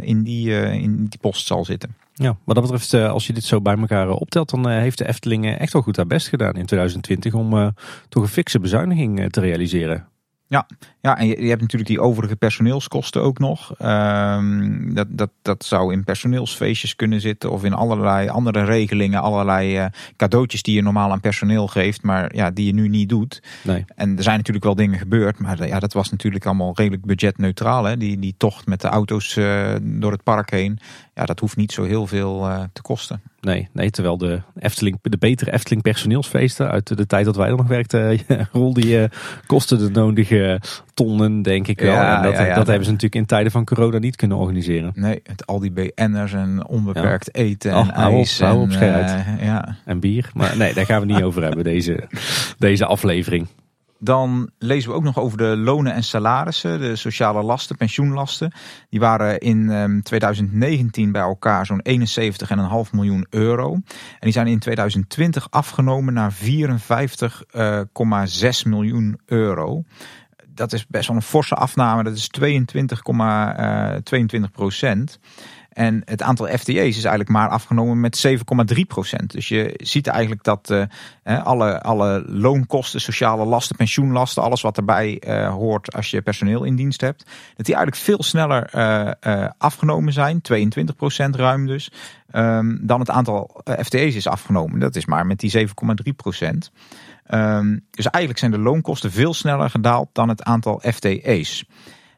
in, 0.01 0.23
die, 0.23 0.51
in 0.71 1.05
die 1.05 1.19
post 1.19 1.45
zal 1.45 1.65
zitten. 1.65 1.95
Ja, 2.13 2.37
wat 2.43 2.55
dat 2.55 2.63
betreft, 2.63 2.93
als 2.93 3.27
je 3.27 3.33
dit 3.33 3.43
zo 3.43 3.61
bij 3.61 3.77
elkaar 3.77 4.09
optelt, 4.09 4.49
dan 4.49 4.69
heeft 4.69 4.97
de 4.97 5.07
Efteling 5.07 5.57
echt 5.57 5.73
wel 5.73 5.81
goed 5.81 5.95
haar 5.95 6.07
best 6.07 6.27
gedaan 6.27 6.53
in 6.53 6.65
2020 6.65 7.33
om 7.33 7.73
toch 8.09 8.23
een 8.23 8.29
fikse 8.29 8.59
bezuiniging 8.59 9.31
te 9.31 9.39
realiseren. 9.39 10.07
Ja, 10.47 10.67
ja 11.01 11.17
en 11.17 11.27
je, 11.27 11.41
je, 11.41 11.49
hebt 11.49 11.61
natuurlijk 11.61 11.89
die 11.89 12.01
overige 12.01 12.35
personeelskosten 12.35 13.21
ook 13.21 13.39
nog. 13.39 13.73
Um, 13.81 14.93
dat, 14.93 15.07
dat, 15.09 15.29
dat 15.41 15.63
zou 15.63 15.93
in 15.93 16.03
personeelsfeestjes 16.03 16.95
kunnen 16.95 17.21
zitten 17.21 17.51
of 17.51 17.63
in 17.63 17.73
allerlei 17.73 18.29
andere 18.29 18.63
regelingen, 18.63 19.21
allerlei 19.21 19.79
uh, 19.79 19.85
cadeautjes 20.15 20.61
die 20.61 20.75
je 20.75 20.81
normaal 20.81 21.11
aan 21.11 21.19
personeel 21.19 21.67
geeft, 21.67 22.03
maar 22.03 22.35
ja, 22.35 22.51
die 22.51 22.65
je 22.65 22.73
nu 22.73 22.87
niet 22.87 23.09
doet. 23.09 23.43
Nee. 23.61 23.85
En 23.95 24.17
er 24.17 24.23
zijn 24.23 24.37
natuurlijk 24.37 24.65
wel 24.65 24.75
dingen 24.75 24.99
gebeurd, 24.99 25.39
maar 25.39 25.67
ja, 25.67 25.79
dat 25.79 25.93
was 25.93 26.11
natuurlijk 26.11 26.45
allemaal 26.45 26.71
redelijk 26.75 27.05
budgetneutraal. 27.05 27.83
Hè? 27.83 27.97
Die, 27.97 28.19
die 28.19 28.35
tocht 28.37 28.67
met 28.67 28.81
de 28.81 28.87
auto's 28.87 29.35
uh, 29.35 29.75
door 29.81 30.11
het 30.11 30.23
park 30.23 30.51
heen, 30.51 30.79
ja, 31.13 31.25
dat 31.25 31.39
hoeft 31.39 31.55
niet 31.57 31.71
zo 31.71 31.83
heel 31.83 32.07
veel 32.07 32.49
uh, 32.49 32.63
te 32.73 32.81
kosten. 32.81 33.21
Nee, 33.43 33.69
nee, 33.73 33.89
terwijl 33.89 34.17
de 34.17 34.41
Efteling, 34.59 34.99
de 35.01 35.17
betere 35.17 35.51
Efteling 35.51 35.81
personeelsfeesten 35.81 36.71
uit 36.71 36.97
de 36.97 37.05
tijd 37.05 37.25
dat 37.25 37.35
wij 37.35 37.49
er 37.49 37.55
nog 37.55 37.67
werkten, 37.67 38.19
rol 38.51 38.73
die 38.73 38.99
uh, 38.99 39.03
kosten 39.45 39.77
de 39.77 39.89
nodige 39.89 40.61
tonnen, 40.93 41.41
denk 41.41 41.67
ik 41.67 41.79
wel. 41.79 41.93
Ja, 41.93 42.17
en 42.17 42.23
dat, 42.23 42.33
ja, 42.33 42.45
ja, 42.45 42.55
dat 42.55 42.67
hebben 42.67 42.85
ze 42.85 42.91
natuurlijk 42.91 43.21
in 43.21 43.25
tijden 43.25 43.51
van 43.51 43.65
corona 43.65 43.97
niet 43.97 44.15
kunnen 44.15 44.37
organiseren. 44.37 44.91
Nee, 44.95 45.19
het, 45.23 45.45
al 45.45 45.59
die 45.59 45.71
BN'ers 45.71 46.33
en 46.33 46.67
onbeperkt 46.67 47.35
eten 47.35 47.71
en 47.71 47.77
oh, 47.77 47.97
ijs. 47.97 48.39
en, 48.39 48.55
op, 48.55 48.69
uh, 48.69 49.41
ja. 49.41 49.77
en 49.85 49.99
bier. 49.99 50.29
Maar 50.33 50.57
nee, 50.57 50.73
daar 50.73 50.85
gaan 50.85 50.99
we 50.99 51.13
niet 51.13 51.23
over 51.29 51.43
hebben, 51.43 51.63
deze, 51.63 52.07
deze 52.57 52.85
aflevering. 52.85 53.47
Dan 54.03 54.49
lezen 54.57 54.89
we 54.89 54.95
ook 54.95 55.03
nog 55.03 55.19
over 55.19 55.37
de 55.37 55.57
lonen 55.57 55.93
en 55.93 56.03
salarissen, 56.03 56.79
de 56.79 56.95
sociale 56.95 57.43
lasten, 57.43 57.75
pensioenlasten. 57.75 58.51
Die 58.89 58.99
waren 58.99 59.39
in 59.39 60.01
2019 60.03 61.03
ehm, 61.03 61.11
bij 61.11 61.21
elkaar 61.21 61.65
zo'n 61.65 61.81
71,5 61.89 62.91
miljoen 62.91 63.27
euro. 63.29 63.73
En 63.73 63.83
die 64.19 64.31
zijn 64.31 64.47
in 64.47 64.59
2020 64.59 65.47
afgenomen 65.49 66.13
naar 66.13 66.33
54,6 66.33 66.39
uh, 67.51 67.81
miljoen 68.63 69.19
euro. 69.25 69.83
Dat 70.47 70.73
is 70.73 70.87
best 70.87 71.07
wel 71.07 71.15
een 71.15 71.21
forse 71.21 71.55
afname, 71.55 72.03
dat 72.03 72.15
is 72.15 72.29
22,22 72.39 72.45
uh, 73.19 74.43
procent. 74.51 75.19
En 75.73 76.01
het 76.05 76.21
aantal 76.21 76.47
FTE's 76.47 76.97
is 76.97 77.03
eigenlijk 77.03 77.29
maar 77.29 77.49
afgenomen 77.49 77.99
met 77.99 78.27
7,3 78.75 78.81
procent. 78.87 79.31
Dus 79.31 79.47
je 79.47 79.73
ziet 79.77 80.07
eigenlijk 80.07 80.43
dat 80.43 80.69
uh, 80.71 81.45
alle, 81.45 81.81
alle 81.81 82.23
loonkosten, 82.27 83.01
sociale 83.01 83.45
lasten, 83.45 83.75
pensioenlasten, 83.75 84.43
alles 84.43 84.61
wat 84.61 84.77
erbij 84.77 85.21
uh, 85.27 85.49
hoort 85.49 85.95
als 85.95 86.11
je 86.11 86.21
personeel 86.21 86.63
in 86.63 86.75
dienst 86.75 87.01
hebt, 87.01 87.25
dat 87.55 87.65
die 87.65 87.75
eigenlijk 87.75 88.05
veel 88.05 88.23
sneller 88.23 88.69
uh, 88.75 89.47
afgenomen 89.57 90.13
zijn, 90.13 90.41
22 90.41 90.95
procent 90.95 91.35
ruim 91.35 91.67
dus, 91.67 91.91
um, 92.31 92.79
dan 92.81 92.99
het 92.99 93.09
aantal 93.09 93.61
FTE's 93.79 94.15
is 94.15 94.27
afgenomen. 94.27 94.79
Dat 94.79 94.95
is 94.95 95.05
maar 95.05 95.25
met 95.25 95.39
die 95.39 95.67
7,3 95.67 96.15
procent. 96.15 96.71
Um, 97.33 97.85
dus 97.91 98.05
eigenlijk 98.09 98.39
zijn 98.39 98.51
de 98.51 98.59
loonkosten 98.59 99.11
veel 99.11 99.33
sneller 99.33 99.69
gedaald 99.69 100.09
dan 100.11 100.29
het 100.29 100.43
aantal 100.43 100.81
FTE's. 100.93 101.65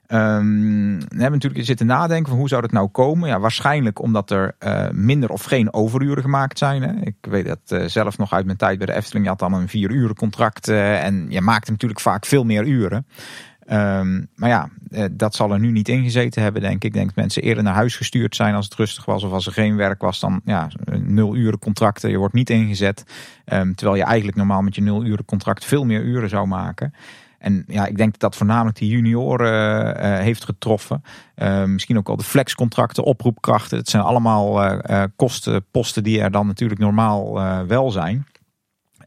Um, 0.08 1.00
we 1.00 1.22
hebben 1.22 1.32
natuurlijk 1.32 1.66
zitten 1.66 1.86
nadenken 1.86 2.30
van 2.30 2.38
hoe 2.38 2.48
zou 2.48 2.62
dat 2.62 2.72
nou 2.72 2.88
komen. 2.88 3.30
Ja, 3.30 3.40
waarschijnlijk 3.40 4.02
omdat 4.02 4.32
er 4.32 4.56
uh, 4.60 4.90
minder 4.90 5.30
of 5.30 5.44
geen 5.44 5.74
overuren 5.74 6.24
gemaakt 6.24 6.58
zijn. 6.58 6.82
Hè. 6.82 6.92
Ik 7.02 7.16
weet 7.22 7.46
dat 7.46 7.60
uh, 7.68 7.84
zelf 7.86 8.18
nog 8.18 8.34
uit 8.34 8.46
mijn 8.46 8.58
tijd 8.58 8.78
bij 8.78 8.88
de 8.88 8.94
Efteling. 8.94 9.24
Je 9.24 9.32
had 9.32 9.40
dan 9.40 9.54
een 9.54 9.68
vier 9.68 9.92
uren 9.92 10.16
contract 10.16 10.70
uh, 10.70 11.04
en 11.04 11.26
je 11.30 11.42
maakte 11.42 11.72
natuurlijk 11.72 12.00
vaak 12.00 12.26
veel 12.26 12.44
meer 12.44 12.66
uren. 12.66 13.08
Um, 13.72 14.28
maar 14.36 14.50
ja, 14.50 14.70
dat 15.12 15.36
zal 15.36 15.52
er 15.52 15.60
nu 15.60 15.72
niet 15.72 15.90
ingezeten 15.90 16.42
hebben, 16.42 16.62
denk 16.62 16.76
ik. 16.76 16.84
Ik 16.84 16.94
denk 16.94 17.06
dat 17.06 17.16
mensen 17.16 17.42
eerder 17.42 17.64
naar 17.64 17.74
huis 17.74 17.96
gestuurd 17.96 18.36
zijn 18.36 18.56
als 18.56 18.66
het 18.66 18.76
rustig 18.76 19.06
was. 19.06 19.24
Of 19.24 19.32
als 19.32 19.46
er 19.46 19.52
geen 19.52 19.76
werk 19.76 20.02
was, 20.02 20.20
dan 20.20 20.42
ja, 20.44 20.70
nul 21.00 21.36
uren 21.36 21.60
contracten. 21.60 22.10
Je 22.10 22.18
wordt 22.18 22.34
niet 22.34 22.50
ingezet. 22.50 23.04
Um, 23.46 23.76
terwijl 23.76 23.98
je 23.98 24.06
eigenlijk 24.06 24.38
normaal 24.38 24.62
met 24.62 24.76
je 24.76 24.82
nul 24.82 25.06
uren 25.06 25.26
contract 25.26 25.66
veel 25.66 25.86
meer 25.86 26.02
uren 26.02 26.30
zou 26.30 26.48
maken. 26.48 26.94
En 27.46 27.64
ja, 27.68 27.86
ik 27.86 27.98
denk 27.98 28.12
dat 28.12 28.22
dat 28.22 28.36
voornamelijk 28.36 28.78
die 28.78 28.90
junioren 28.90 29.98
uh, 29.98 30.20
heeft 30.20 30.46
getroffen. 30.46 31.04
Uh, 31.36 31.64
misschien 31.64 31.98
ook 31.98 32.10
al 32.10 32.18
de 32.18 32.24
flexcontracten, 32.24 33.04
oproepkrachten. 33.04 33.78
Het 33.78 33.90
zijn 33.90 34.04
allemaal 34.04 34.80
kostenposten 35.16 36.04
die 36.04 36.22
er 36.22 36.32
dan 36.32 36.48
natuurlijk 36.48 36.80
normaal 36.80 37.34
wel 37.68 37.92
zijn. 37.92 38.26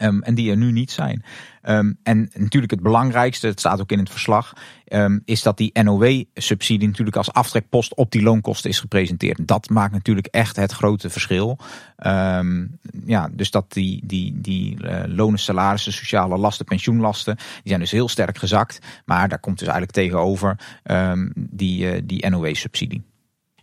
Um, 0.02 0.22
en 0.22 0.34
die 0.34 0.50
er 0.50 0.56
nu 0.56 0.72
niet 0.72 0.90
zijn. 0.90 1.24
Um, 1.68 1.98
en 2.02 2.30
natuurlijk 2.34 2.72
het 2.72 2.82
belangrijkste, 2.82 3.46
het 3.46 3.60
staat 3.60 3.80
ook 3.80 3.90
in 3.90 3.98
het 3.98 4.10
verslag, 4.10 4.52
um, 4.88 5.22
is 5.24 5.42
dat 5.42 5.56
die 5.56 5.82
NOW-subsidie 5.82 6.88
natuurlijk 6.88 7.16
als 7.16 7.32
aftrekpost 7.32 7.94
op 7.94 8.10
die 8.10 8.22
loonkosten 8.22 8.70
is 8.70 8.80
gepresenteerd. 8.80 9.46
Dat 9.46 9.68
maakt 9.68 9.92
natuurlijk 9.92 10.26
echt 10.26 10.56
het 10.56 10.72
grote 10.72 11.10
verschil. 11.10 11.58
ja, 13.06 13.28
dus 13.32 13.50
dat 13.50 13.72
die, 13.72 14.02
die, 14.04 14.40
die 14.40 14.76
uh, 14.82 15.02
lonen, 15.06 15.38
salarissen, 15.38 15.92
sociale 15.92 16.36
lasten, 16.38 16.64
pensioenlasten, 16.64 17.36
die 17.36 17.44
zijn 17.62 17.80
dus 17.80 17.90
heel 17.90 18.08
sterk 18.08 18.38
gezakt. 18.38 18.78
Maar 19.04 19.28
daar 19.28 19.40
komt 19.40 19.58
dus 19.58 19.68
eigenlijk 19.68 19.98
tegenover 19.98 20.58
die, 21.34 21.94
uh, 21.94 22.02
die 22.04 22.28
NOW-subsidie. 22.28 23.02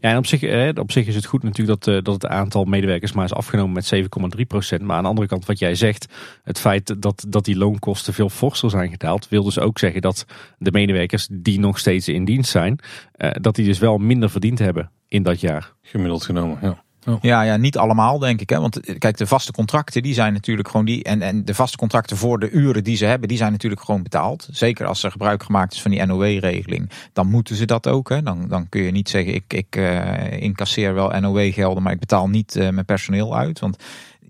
Ja, 0.05 0.11
en 0.11 0.17
op 0.17 0.25
zich, 0.25 0.73
op 0.77 0.91
zich 0.91 1.07
is 1.07 1.15
het 1.15 1.25
goed 1.25 1.43
natuurlijk 1.43 1.81
dat, 1.81 1.95
eh, 1.95 2.03
dat 2.03 2.13
het 2.13 2.27
aantal 2.27 2.63
medewerkers 2.65 3.13
maar 3.13 3.25
is 3.25 3.33
afgenomen 3.33 3.73
met 3.73 3.85
7,3 3.85 4.45
procent. 4.45 4.81
Maar 4.81 4.95
aan 4.95 5.03
de 5.03 5.09
andere 5.09 5.27
kant, 5.27 5.45
wat 5.45 5.59
jij 5.59 5.75
zegt, 5.75 6.13
het 6.43 6.59
feit 6.59 7.01
dat, 7.01 7.25
dat 7.27 7.45
die 7.45 7.57
loonkosten 7.57 8.13
veel 8.13 8.29
forser 8.29 8.69
zijn 8.69 8.89
gedaald, 8.89 9.29
wil 9.29 9.43
dus 9.43 9.59
ook 9.59 9.79
zeggen 9.79 10.01
dat 10.01 10.25
de 10.57 10.71
medewerkers 10.71 11.27
die 11.31 11.59
nog 11.59 11.79
steeds 11.79 12.07
in 12.07 12.25
dienst 12.25 12.51
zijn, 12.51 12.79
eh, 13.11 13.31
dat 13.41 13.55
die 13.55 13.65
dus 13.65 13.79
wel 13.79 13.97
minder 13.97 14.29
verdiend 14.29 14.59
hebben 14.59 14.91
in 15.07 15.23
dat 15.23 15.39
jaar. 15.39 15.73
Gemiddeld 15.81 16.23
genomen, 16.23 16.57
ja. 16.61 16.83
Oh. 17.05 17.17
Ja, 17.21 17.41
ja, 17.41 17.57
niet 17.57 17.77
allemaal 17.77 18.19
denk 18.19 18.41
ik. 18.41 18.49
Hè? 18.49 18.59
Want 18.59 18.79
eh, 18.79 18.97
kijk, 18.97 19.17
de 19.17 19.27
vaste 19.27 19.51
contracten 19.51 20.03
die 20.03 20.13
zijn 20.13 20.33
natuurlijk 20.33 20.69
gewoon 20.69 20.85
die. 20.85 21.03
En, 21.03 21.21
en 21.21 21.45
de 21.45 21.53
vaste 21.53 21.77
contracten 21.77 22.17
voor 22.17 22.39
de 22.39 22.49
uren 22.49 22.83
die 22.83 22.97
ze 22.97 23.05
hebben, 23.05 23.27
die 23.27 23.37
zijn 23.37 23.51
natuurlijk 23.51 23.81
gewoon 23.81 24.03
betaald. 24.03 24.47
Zeker 24.51 24.85
als 24.85 25.03
er 25.03 25.11
gebruik 25.11 25.43
gemaakt 25.43 25.73
is 25.73 25.81
van 25.81 25.91
die 25.91 26.05
NOW-regeling. 26.05 26.89
Dan 27.13 27.27
moeten 27.27 27.55
ze 27.55 27.65
dat 27.65 27.87
ook. 27.87 28.09
Hè? 28.09 28.21
Dan, 28.21 28.47
dan 28.47 28.69
kun 28.69 28.81
je 28.81 28.91
niet 28.91 29.09
zeggen, 29.09 29.33
ik, 29.33 29.53
ik 29.53 29.75
uh, 29.75 30.41
incasseer 30.41 30.93
wel 30.93 31.19
NOW-gelden, 31.19 31.83
maar 31.83 31.93
ik 31.93 31.99
betaal 31.99 32.29
niet 32.29 32.55
uh, 32.55 32.69
mijn 32.69 32.85
personeel 32.85 33.37
uit. 33.37 33.59
Want 33.59 33.83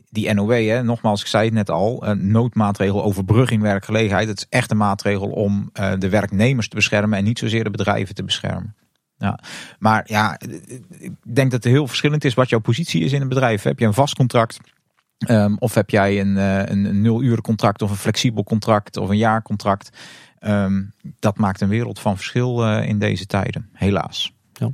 die 0.09 0.33
NOW, 0.33 0.69
hè, 0.69 0.83
nogmaals, 0.83 1.21
ik 1.21 1.27
zei 1.27 1.45
het 1.45 1.53
net 1.53 1.69
al, 1.69 2.05
een 2.05 2.31
noodmaatregel 2.31 3.03
overbrugging 3.03 3.61
werkgelegenheid. 3.61 4.27
Het 4.27 4.37
is 4.37 4.45
echt 4.49 4.71
een 4.71 4.77
maatregel 4.77 5.27
om 5.27 5.69
de 5.99 6.09
werknemers 6.09 6.67
te 6.67 6.75
beschermen 6.75 7.17
en 7.17 7.23
niet 7.23 7.39
zozeer 7.39 7.63
de 7.63 7.69
bedrijven 7.69 8.15
te 8.15 8.23
beschermen. 8.23 8.75
Ja, 9.17 9.39
maar 9.79 10.03
ja, 10.05 10.39
ik 10.89 11.11
denk 11.23 11.51
dat 11.51 11.63
het 11.63 11.73
heel 11.73 11.87
verschillend 11.87 12.25
is 12.25 12.33
wat 12.33 12.49
jouw 12.49 12.59
positie 12.59 13.03
is 13.03 13.11
in 13.11 13.21
een 13.21 13.27
bedrijf. 13.27 13.63
Heb 13.63 13.79
je 13.79 13.85
een 13.85 13.93
vast 13.93 14.15
contract? 14.15 14.59
Um, 15.29 15.57
of 15.57 15.73
heb 15.73 15.89
jij 15.89 16.19
een, 16.19 16.35
uh, 16.35 16.65
een 16.65 17.01
nul 17.01 17.21
uren 17.21 17.41
contract 17.41 17.81
of 17.81 17.89
een 17.89 17.95
flexibel 17.95 18.43
contract 18.43 18.97
of 18.97 19.09
een 19.09 19.17
jaarcontract? 19.17 19.89
Um, 20.39 20.93
dat 21.19 21.37
maakt 21.37 21.61
een 21.61 21.69
wereld 21.69 21.99
van 21.99 22.15
verschil 22.15 22.67
uh, 22.67 22.87
in 22.87 22.99
deze 22.99 23.25
tijden, 23.25 23.69
helaas. 23.73 24.33
Ja. 24.53 24.69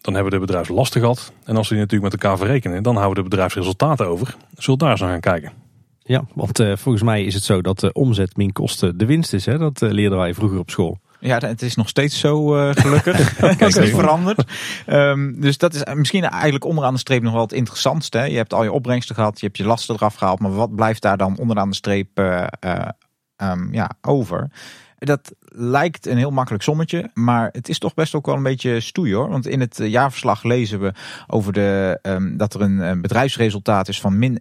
Dan 0.00 0.14
hebben 0.14 0.32
de 0.32 0.38
bedrijven 0.38 0.74
lastig 0.74 1.00
gehad. 1.00 1.32
En 1.44 1.56
als 1.56 1.68
die 1.68 1.78
natuurlijk 1.78 2.12
met 2.12 2.22
elkaar 2.22 2.38
verrekenen, 2.38 2.82
dan 2.82 2.96
houden 2.96 3.22
de 3.22 3.28
bedrijfsresultaten 3.28 4.06
over. 4.06 4.36
Zult 4.56 4.78
daar 4.78 4.90
eens 4.90 5.00
naar 5.00 5.10
gaan 5.10 5.20
kijken. 5.20 5.52
Ja, 5.98 6.24
want 6.34 6.60
uh, 6.60 6.76
volgens 6.76 7.04
mij 7.04 7.24
is 7.24 7.34
het 7.34 7.44
zo 7.44 7.60
dat 7.60 7.80
de 7.80 7.92
omzet 7.92 8.36
min 8.36 8.52
kosten 8.52 8.98
de 8.98 9.06
winst 9.06 9.32
is. 9.32 9.46
Hè? 9.46 9.58
Dat 9.58 9.80
leerden 9.80 10.18
wij 10.18 10.34
vroeger 10.34 10.58
op 10.58 10.70
school. 10.70 10.98
Ja, 11.26 11.38
het 11.38 11.62
is 11.62 11.74
nog 11.74 11.88
steeds 11.88 12.18
zo 12.18 12.56
uh, 12.56 12.70
gelukkig. 12.74 13.38
Het 13.40 13.60
is 13.60 13.78
niet 13.78 13.94
veranderd. 13.94 14.44
Um, 14.86 15.40
dus 15.40 15.58
dat 15.58 15.74
is 15.74 15.94
misschien 15.94 16.24
eigenlijk 16.24 16.64
onderaan 16.64 16.92
de 16.92 17.00
streep 17.00 17.22
nog 17.22 17.32
wel 17.32 17.42
het 17.42 17.52
interessantste. 17.52 18.18
Hè? 18.18 18.24
Je 18.24 18.36
hebt 18.36 18.52
al 18.52 18.62
je 18.62 18.72
opbrengsten 18.72 19.14
gehad, 19.14 19.40
je 19.40 19.46
hebt 19.46 19.58
je 19.58 19.64
lasten 19.64 19.94
eraf 19.94 20.14
gehaald. 20.14 20.40
Maar 20.40 20.54
wat 20.54 20.74
blijft 20.74 21.02
daar 21.02 21.16
dan 21.16 21.38
onderaan 21.38 21.68
de 21.68 21.76
streep 21.76 22.18
uh, 22.18 22.46
uh, 22.64 22.88
um, 23.36 23.72
ja, 23.72 23.90
over? 24.00 24.50
Dat 24.98 25.32
lijkt 25.56 26.06
een 26.06 26.16
heel 26.16 26.30
makkelijk 26.30 26.62
sommetje, 26.62 27.10
maar 27.14 27.48
het 27.52 27.68
is 27.68 27.78
toch 27.78 27.94
best 27.94 28.14
ook 28.14 28.26
wel 28.26 28.34
een 28.34 28.42
beetje 28.42 28.80
stoei 28.80 29.14
hoor. 29.14 29.28
Want 29.28 29.46
in 29.46 29.60
het 29.60 29.80
eh, 29.80 29.90
jaarverslag 29.90 30.42
lezen 30.42 30.80
we 30.80 30.92
over 31.26 31.52
de, 31.52 31.98
um, 32.02 32.36
dat 32.36 32.54
er 32.54 32.60
een, 32.60 33.00
bedrijfsresultaat 33.00 33.88
is 33.88 34.00
van 34.00 34.18
min 34.18 34.40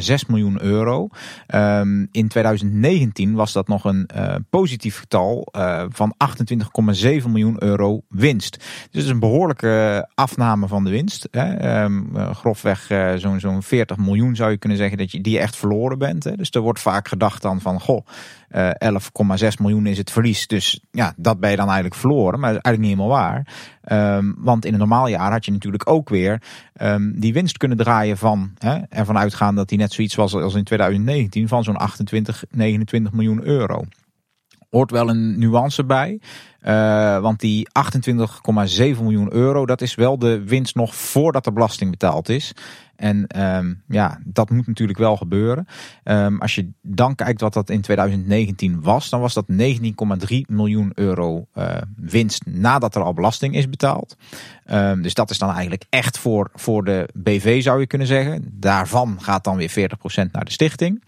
11,6 0.00 0.14
miljoen 0.28 0.62
euro. 0.62 1.08
Um, 1.54 2.08
in 2.10 2.28
2019 2.28 3.34
was 3.34 3.52
dat 3.52 3.68
nog 3.68 3.84
een 3.84 4.08
uh, 4.16 4.34
positief 4.50 4.98
getal 4.98 5.48
uh, 5.56 5.84
van 5.88 6.14
28,7 6.94 7.28
miljoen 7.28 7.62
euro 7.62 8.02
winst. 8.08 8.64
Dus 8.90 9.06
een 9.06 9.18
behoorlijke 9.18 10.08
afname 10.14 10.68
van 10.68 10.84
de 10.84 10.90
winst. 10.90 11.28
Hè. 11.30 11.82
Um, 11.82 12.10
grofweg 12.34 12.86
zo'n 13.16 13.40
zo'n 13.40 13.62
40 13.62 13.96
miljoen 13.96 14.36
zou 14.36 14.50
je 14.50 14.56
kunnen 14.56 14.78
zeggen 14.78 14.98
dat 14.98 15.10
je 15.10 15.20
die 15.20 15.38
echt 15.38 15.56
verloren 15.56 15.98
bent. 15.98 16.24
Hè. 16.24 16.36
Dus 16.36 16.50
er 16.50 16.60
wordt 16.60 16.80
vaak 16.80 17.08
gedacht 17.08 17.42
dan 17.42 17.60
van 17.60 17.80
goh, 17.80 18.06
11,6 18.52 19.48
miljoen 19.58 19.86
is 19.86 19.98
het 19.98 20.10
verlies. 20.10 20.46
Dus 20.52 20.80
ja, 20.90 21.14
dat 21.16 21.40
ben 21.40 21.50
je 21.50 21.56
dan 21.56 21.66
eigenlijk 21.66 21.94
verloren. 21.94 22.40
Maar 22.40 22.52
dat 22.52 22.58
is 22.58 22.64
eigenlijk 22.64 22.78
niet 22.78 23.08
helemaal 23.08 23.18
waar. 23.18 24.16
Um, 24.16 24.34
want 24.38 24.64
in 24.64 24.72
een 24.72 24.78
normaal 24.78 25.08
jaar 25.08 25.32
had 25.32 25.44
je 25.44 25.52
natuurlijk 25.52 25.90
ook 25.90 26.08
weer 26.08 26.42
um, 26.82 27.20
die 27.20 27.32
winst 27.32 27.56
kunnen 27.56 27.76
draaien 27.76 28.16
van, 28.16 28.50
hè, 28.58 28.78
ervan 28.88 29.18
uitgaan 29.18 29.54
dat 29.54 29.68
die 29.68 29.78
net 29.78 29.92
zoiets 29.92 30.14
was 30.14 30.34
als 30.34 30.54
in 30.54 30.64
2019, 30.64 31.48
van 31.48 31.64
zo'n 31.64 31.76
28, 31.76 32.44
29 32.50 33.12
miljoen 33.12 33.46
euro. 33.46 33.84
Hoort 34.70 34.90
wel 34.90 35.08
een 35.08 35.38
nuance 35.38 35.84
bij. 35.84 36.20
Uh, 36.62 37.18
want 37.18 37.40
die 37.40 37.68
28,7 37.68 39.02
miljoen 39.02 39.32
euro, 39.32 39.66
dat 39.66 39.80
is 39.80 39.94
wel 39.94 40.18
de 40.18 40.44
winst 40.44 40.74
nog 40.74 40.94
voordat 40.94 41.44
de 41.44 41.52
belasting 41.52 41.90
betaald 41.90 42.28
is. 42.28 42.52
En 42.96 43.40
um, 43.56 43.82
ja, 43.88 44.20
dat 44.24 44.50
moet 44.50 44.66
natuurlijk 44.66 44.98
wel 44.98 45.16
gebeuren. 45.16 45.66
Um, 46.04 46.40
als 46.40 46.54
je 46.54 46.70
dan 46.82 47.14
kijkt 47.14 47.40
wat 47.40 47.52
dat 47.52 47.70
in 47.70 47.80
2019 47.80 48.80
was, 48.80 49.10
dan 49.10 49.20
was 49.20 49.34
dat 49.34 49.46
19,3 49.50 49.56
miljoen 50.46 50.92
euro 50.94 51.46
uh, 51.54 51.74
winst 51.96 52.46
nadat 52.46 52.94
er 52.94 53.02
al 53.02 53.12
belasting 53.12 53.54
is 53.54 53.68
betaald. 53.68 54.16
Um, 54.70 55.02
dus 55.02 55.14
dat 55.14 55.30
is 55.30 55.38
dan 55.38 55.50
eigenlijk 55.50 55.84
echt 55.88 56.18
voor, 56.18 56.50
voor 56.54 56.84
de 56.84 57.08
BV 57.14 57.62
zou 57.62 57.80
je 57.80 57.86
kunnen 57.86 58.06
zeggen. 58.06 58.50
Daarvan 58.52 59.16
gaat 59.20 59.44
dan 59.44 59.56
weer 59.56 59.70
40% 59.70 60.30
naar 60.32 60.44
de 60.44 60.50
stichting. 60.50 61.02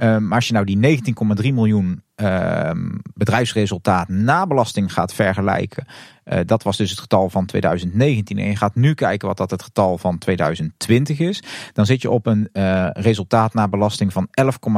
Um, 0.00 0.26
maar 0.26 0.34
als 0.34 0.46
je 0.46 0.52
nou 0.52 0.64
die 0.64 1.00
19,3 1.42 1.54
miljoen 1.54 2.02
um, 2.16 3.00
bedrijfsresultaat 3.14 4.08
na 4.08 4.46
belasting 4.46 4.92
gaat 4.92 5.14
vergelijken. 5.14 5.86
Uh, 6.24 6.38
dat 6.46 6.62
was 6.62 6.76
dus 6.76 6.90
het 6.90 6.98
getal 6.98 7.30
van 7.30 7.46
2019. 7.46 8.38
En 8.38 8.46
je 8.46 8.56
gaat 8.56 8.74
nu 8.74 8.94
kijken 8.94 9.28
wat 9.28 9.36
dat 9.36 9.50
het 9.50 9.62
getal 9.62 9.98
van 9.98 10.18
2020 10.18 11.18
is. 11.18 11.42
Dan 11.72 11.86
zit 11.86 12.02
je 12.02 12.10
op 12.10 12.26
een 12.26 12.48
uh, 12.52 12.88
resultaat 12.92 13.54
na 13.54 13.68
belasting 13.68 14.12
van 14.12 14.28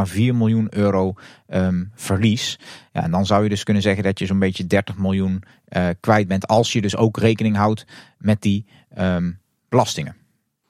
11,4 0.08 0.14
miljoen 0.14 0.66
euro 0.70 1.14
um, 1.48 1.90
verlies. 1.94 2.58
Ja, 2.92 3.02
en 3.02 3.10
dan 3.10 3.26
zou 3.26 3.42
je 3.42 3.48
dus 3.48 3.62
kunnen 3.62 3.82
zeggen 3.82 4.02
dat 4.02 4.18
je 4.18 4.26
zo'n 4.26 4.38
beetje 4.38 4.66
30 4.66 4.98
miljoen 4.98 5.42
uh, 5.68 5.88
kwijt 6.00 6.28
bent. 6.28 6.46
Als 6.46 6.72
je 6.72 6.80
dus 6.80 6.96
ook 6.96 7.18
rekening 7.18 7.56
houdt 7.56 7.84
met 8.18 8.42
die 8.42 8.66
belastingen. 9.68 10.16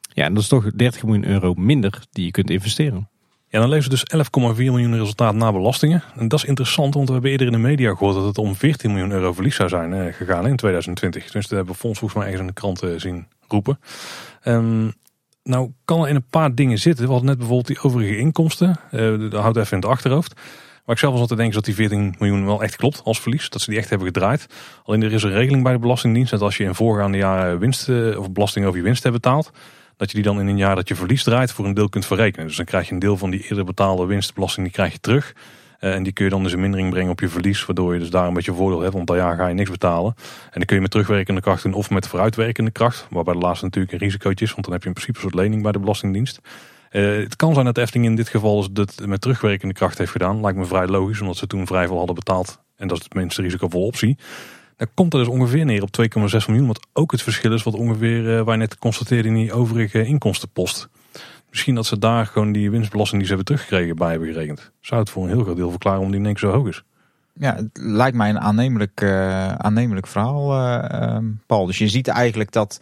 Ja, 0.01 0.25
en 0.25 0.35
dat 0.35 0.43
is 0.43 0.49
toch 0.49 0.71
30 0.71 1.03
miljoen 1.03 1.27
euro 1.27 1.55
minder 1.55 2.03
die 2.11 2.25
je 2.25 2.31
kunt 2.31 2.51
investeren. 2.51 3.10
Ja, 3.53 3.61
dan 3.61 3.69
levert 3.69 3.91
dus 3.91 4.05
11,4 4.55 4.57
miljoen 4.57 4.99
resultaat 4.99 5.35
na 5.35 5.53
belastingen. 5.53 6.03
En 6.17 6.29
dat 6.29 6.39
is 6.39 6.45
interessant, 6.45 6.95
want 6.95 7.07
we 7.07 7.13
hebben 7.13 7.31
eerder 7.31 7.47
in 7.47 7.53
de 7.53 7.59
media 7.59 7.95
gehoord 7.95 8.15
dat 8.15 8.25
het 8.25 8.39
om 8.39 8.55
14 8.55 8.91
miljoen 8.91 9.11
euro 9.11 9.33
verlies 9.33 9.55
zou 9.55 9.69
zijn 9.69 9.93
eh, 9.93 10.15
gegaan 10.15 10.47
in 10.47 10.57
2020. 10.57 11.23
Dus 11.23 11.33
dat 11.33 11.51
hebben 11.51 11.75
we 11.75 11.81
Fonds 11.81 11.99
volgens 11.99 12.21
mij 12.21 12.31
ergens 12.31 12.49
in 12.49 12.55
de 12.55 12.61
kranten 12.61 12.95
eh, 12.95 13.01
zien 13.01 13.27
roepen. 13.49 13.81
Um, 14.45 14.93
nou 15.43 15.71
kan 15.85 16.03
er 16.03 16.09
in 16.09 16.15
een 16.15 16.27
paar 16.31 16.55
dingen 16.55 16.79
zitten. 16.79 17.05
We 17.05 17.11
hadden 17.11 17.29
net 17.29 17.39
bijvoorbeeld 17.39 17.67
die 17.67 17.83
overige 17.83 18.17
inkomsten. 18.17 18.81
Uh, 18.93 19.31
dat 19.31 19.41
houdt 19.41 19.57
even 19.57 19.73
in 19.73 19.79
het 19.79 19.91
achterhoofd. 19.91 20.35
Maar 20.85 20.95
ik 20.95 21.01
zelf 21.01 21.13
was 21.13 21.21
altijd 21.21 21.39
denken 21.39 21.57
dat 21.57 21.65
die 21.65 21.75
14 21.75 22.15
miljoen 22.19 22.47
wel 22.47 22.63
echt 22.63 22.77
klopt 22.77 23.01
als 23.05 23.21
verlies. 23.21 23.49
Dat 23.49 23.61
ze 23.61 23.71
die 23.71 23.79
echt 23.79 23.89
hebben 23.89 24.07
gedraaid. 24.07 24.47
Alleen 24.85 25.03
er 25.03 25.13
is 25.13 25.23
een 25.23 25.31
regeling 25.31 25.63
bij 25.63 25.73
de 25.73 25.79
Belastingdienst. 25.79 26.31
Dat 26.31 26.41
als 26.41 26.57
je 26.57 26.65
in 26.65 26.75
voorgaande 26.75 27.19
jaren 27.19 27.59
winst 27.59 27.89
of 28.17 28.33
belasting 28.33 28.67
over 28.67 28.79
je 28.79 28.85
winst 28.85 29.03
hebt 29.03 29.15
betaald 29.15 29.51
dat 30.01 30.11
je 30.11 30.15
die 30.15 30.25
dan 30.25 30.41
in 30.41 30.47
een 30.47 30.57
jaar 30.57 30.75
dat 30.75 30.89
je 30.89 30.95
verlies 30.95 31.23
draait 31.23 31.53
voor 31.53 31.65
een 31.65 31.75
deel 31.75 31.89
kunt 31.89 32.07
verrekenen. 32.07 32.47
Dus 32.47 32.57
dan 32.57 32.65
krijg 32.65 32.87
je 32.87 32.93
een 32.93 32.99
deel 32.99 33.17
van 33.17 33.31
die 33.31 33.43
eerder 33.49 33.65
betaalde 33.65 34.07
winstbelasting, 34.07 34.67
die 34.67 34.75
krijg 34.75 34.93
je 34.93 35.01
terug. 35.01 35.35
Uh, 35.81 35.95
en 35.95 36.03
die 36.03 36.13
kun 36.13 36.25
je 36.25 36.31
dan 36.31 36.43
dus 36.43 36.53
een 36.53 36.61
mindering 36.61 36.91
brengen 36.91 37.11
op 37.11 37.21
je 37.21 37.29
verlies, 37.29 37.67
waardoor 37.67 37.95
je 37.95 38.01
dus 38.01 38.11
daar 38.11 38.27
een 38.27 38.35
beetje 38.35 38.55
voordeel 38.55 38.81
hebt, 38.81 38.95
want 38.95 39.07
dat 39.07 39.17
jaar 39.17 39.37
ga 39.37 39.47
je 39.47 39.55
niks 39.55 39.71
betalen. 39.71 40.15
En 40.45 40.51
dan 40.53 40.65
kun 40.65 40.77
je 40.77 40.83
met 40.83 40.91
terugwerkende 40.91 41.41
kracht 41.41 41.63
doen 41.63 41.73
of 41.73 41.91
met 41.91 42.07
vooruitwerkende 42.07 42.71
kracht, 42.71 43.07
waarbij 43.11 43.35
de 43.35 43.41
laatste 43.41 43.65
natuurlijk 43.65 43.93
een 43.93 43.99
risicootje 43.99 44.45
is, 44.45 44.53
want 44.53 44.65
dan 44.65 44.73
heb 44.73 44.83
je 44.83 44.89
in 44.89 44.95
principe 44.95 45.19
een 45.19 45.31
soort 45.31 45.43
lening 45.43 45.63
bij 45.63 45.73
de 45.73 45.79
Belastingdienst. 45.79 46.41
Uh, 46.91 47.23
het 47.23 47.37
kan 47.37 47.53
zijn 47.53 47.65
dat 47.65 47.75
de 47.75 47.81
Efteling 47.81 48.07
in 48.07 48.17
dit 48.17 48.29
geval 48.29 48.57
dus 48.57 48.69
dat 48.71 49.07
met 49.07 49.21
terugwerkende 49.21 49.75
kracht 49.75 49.99
heeft 49.99 50.11
gedaan. 50.11 50.41
Lijkt 50.41 50.59
me 50.59 50.65
vrij 50.65 50.87
logisch, 50.87 51.21
omdat 51.21 51.37
ze 51.37 51.47
toen 51.47 51.67
vrij 51.67 51.87
veel 51.87 51.97
hadden 51.97 52.15
betaald. 52.15 52.59
En 52.77 52.89
dat 52.89 52.99
is 52.99 53.05
het 53.05 53.15
minste 53.15 53.43
risicovolle 53.43 53.85
optie. 53.85 54.19
Dan 54.81 54.89
komt 54.95 55.13
er 55.13 55.19
dus 55.19 55.29
ongeveer 55.29 55.65
neer 55.65 55.83
op 55.83 55.91
2,6 56.01 56.47
miljoen. 56.47 56.67
Wat 56.67 56.87
ook 56.93 57.13
het 57.13 57.23
verschil 57.23 57.53
is 57.53 57.63
wat 57.63 57.75
ongeveer 57.75 58.39
uh, 58.39 58.41
waar 58.41 58.57
net 58.57 58.79
constateerde 58.79 59.29
in 59.29 59.35
die 59.35 59.53
overige 59.53 60.05
inkomstenpost. 60.05 60.89
Misschien 61.51 61.75
dat 61.75 61.87
ze 61.87 61.99
daar 61.99 62.27
gewoon 62.27 62.53
die 62.53 62.71
winstbelasting 62.71 63.21
die 63.21 63.29
ze 63.29 63.35
hebben 63.35 63.55
teruggekregen 63.55 63.97
bij 63.97 64.11
hebben 64.11 64.29
gerekend. 64.29 64.71
Zou 64.81 65.01
het 65.01 65.11
voor 65.11 65.23
een 65.23 65.29
heel 65.29 65.43
groot 65.43 65.57
deel 65.57 65.71
verklaren 65.71 66.01
om 66.01 66.11
die 66.11 66.23
denk 66.23 66.39
zo 66.39 66.51
hoog 66.51 66.69
is. 66.69 66.83
Ja, 67.33 67.55
het 67.55 67.69
lijkt 67.73 68.17
mij 68.17 68.29
een 68.31 68.41
aannemelijk, 68.41 69.01
uh, 69.01 69.53
aannemelijk 69.55 70.07
verhaal, 70.07 70.57
uh, 70.57 71.19
Paul. 71.47 71.67
Dus 71.67 71.79
je 71.79 71.89
ziet 71.89 72.09
eigenlijk 72.09 72.53
dat 72.53 72.81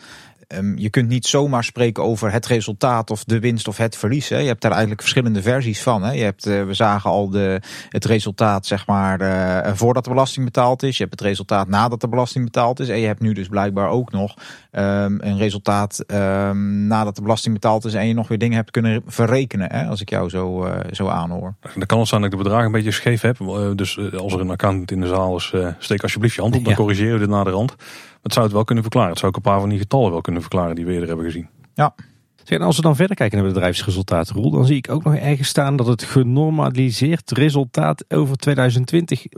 ehm, 0.48 0.76
je 0.76 0.90
kunt 0.90 1.09
niet 1.09 1.26
zomaar 1.26 1.64
spreken 1.64 2.03
over 2.03 2.32
het 2.32 2.46
resultaat 2.46 3.11
of 3.11 3.24
de 3.24 3.38
winst 3.38 3.68
of 3.68 3.76
het 3.76 3.96
verlies. 3.96 4.28
Hè. 4.28 4.38
Je 4.38 4.46
hebt 4.46 4.61
daar 4.61 4.70
eigenlijk 4.70 5.01
verschillende 5.01 5.42
versies 5.42 5.82
van. 5.82 6.03
Hè. 6.03 6.12
Je 6.12 6.22
hebt, 6.22 6.46
uh, 6.46 6.64
we 6.64 6.74
zagen 6.74 7.11
al 7.11 7.30
de, 7.30 7.61
het 7.88 8.05
resultaat 8.05 8.66
zeg 8.66 8.86
maar 8.86 9.20
uh, 9.20 9.74
voordat 9.74 10.05
de 10.05 10.11
belasting 10.11 10.44
betaald 10.44 10.82
is. 10.82 10.96
Je 10.96 11.03
hebt 11.03 11.18
het 11.18 11.28
resultaat 11.28 11.68
nadat 11.68 12.01
de 12.01 12.09
belasting 12.09 12.44
betaald 12.44 12.80
is. 12.80 12.88
En 12.88 12.99
je 12.99 13.07
hebt 13.07 13.20
nu 13.20 13.32
dus 13.32 13.49
blijkbaar 13.49 13.88
ook 13.88 14.12
nog 14.12 14.34
um, 14.72 15.20
een 15.20 15.38
resultaat 15.38 16.05
um, 16.07 16.86
nadat 16.86 17.16
de 17.16 17.22
belasting 17.22 17.55
betaald 17.55 17.84
is. 17.84 17.94
En 17.94 18.07
je 18.07 18.14
nog 18.14 18.28
weer 18.28 18.38
dingen 18.38 18.57
hebt 18.57 18.70
kunnen 18.70 19.03
verrekenen. 19.07 19.72
Hè, 19.72 19.86
als 19.86 20.01
ik 20.01 20.11
jou 20.11 20.28
zo, 20.28 20.66
uh, 20.66 20.72
zo 20.90 21.09
aanhoor. 21.09 21.55
Dan 21.74 21.86
kan 21.86 21.99
het 21.99 22.09
zijn 22.09 22.20
dat 22.20 22.32
ik 22.32 22.36
de 22.36 22.42
bedragen 22.42 22.66
een 22.66 22.72
beetje 22.72 22.90
scheef 22.90 23.20
heb. 23.20 23.36
dus 23.74 23.99
als 24.16 24.32
er 24.32 24.40
een 24.40 24.51
account 24.51 24.90
in 24.90 25.01
de 25.01 25.07
zaal 25.07 25.36
is, 25.36 25.55
steek 25.78 26.03
alsjeblieft 26.03 26.34
je 26.34 26.40
hand 26.40 26.55
op. 26.55 26.62
Dan 26.62 26.72
ja. 26.72 26.78
corrigeren 26.78 27.12
we 27.12 27.18
dit 27.18 27.28
naar 27.28 27.44
Het 28.29 28.37
zou 28.37 28.47
het 28.47 28.55
wel 28.55 28.64
kunnen 28.64 28.85
verklaren. 28.85 29.11
Het 29.11 29.18
zou 29.18 29.31
ook 29.31 29.37
een 29.37 29.51
paar 29.51 29.61
van 29.61 29.68
die 29.68 29.79
getallen 29.79 30.11
wel 30.11 30.20
kunnen 30.20 30.43
verklaren 30.43 30.74
die 30.74 30.85
we 30.85 30.93
eerder 30.93 31.09
hebben 31.09 31.26
gezien. 31.26 31.49
Ja. 31.74 31.95
Zeg, 32.45 32.59
en 32.59 32.64
als 32.64 32.76
we 32.76 32.83
dan 32.83 32.97
verder 32.97 33.16
kijken 33.16 33.39
naar 33.39 33.47
de 33.47 33.53
bedrijfsresultaten, 33.53 34.37
Roel, 34.37 34.51
dan 34.51 34.66
zie 34.66 34.76
ik 34.76 34.91
ook 34.91 35.05
nog 35.05 35.14
ergens 35.14 35.49
staan 35.49 35.76
dat 35.76 35.87
het 35.87 36.03
genormaliseerd 36.03 37.31
resultaat 37.31 38.05
over 38.09 38.37
2020 38.37 39.26
33,3 39.26 39.31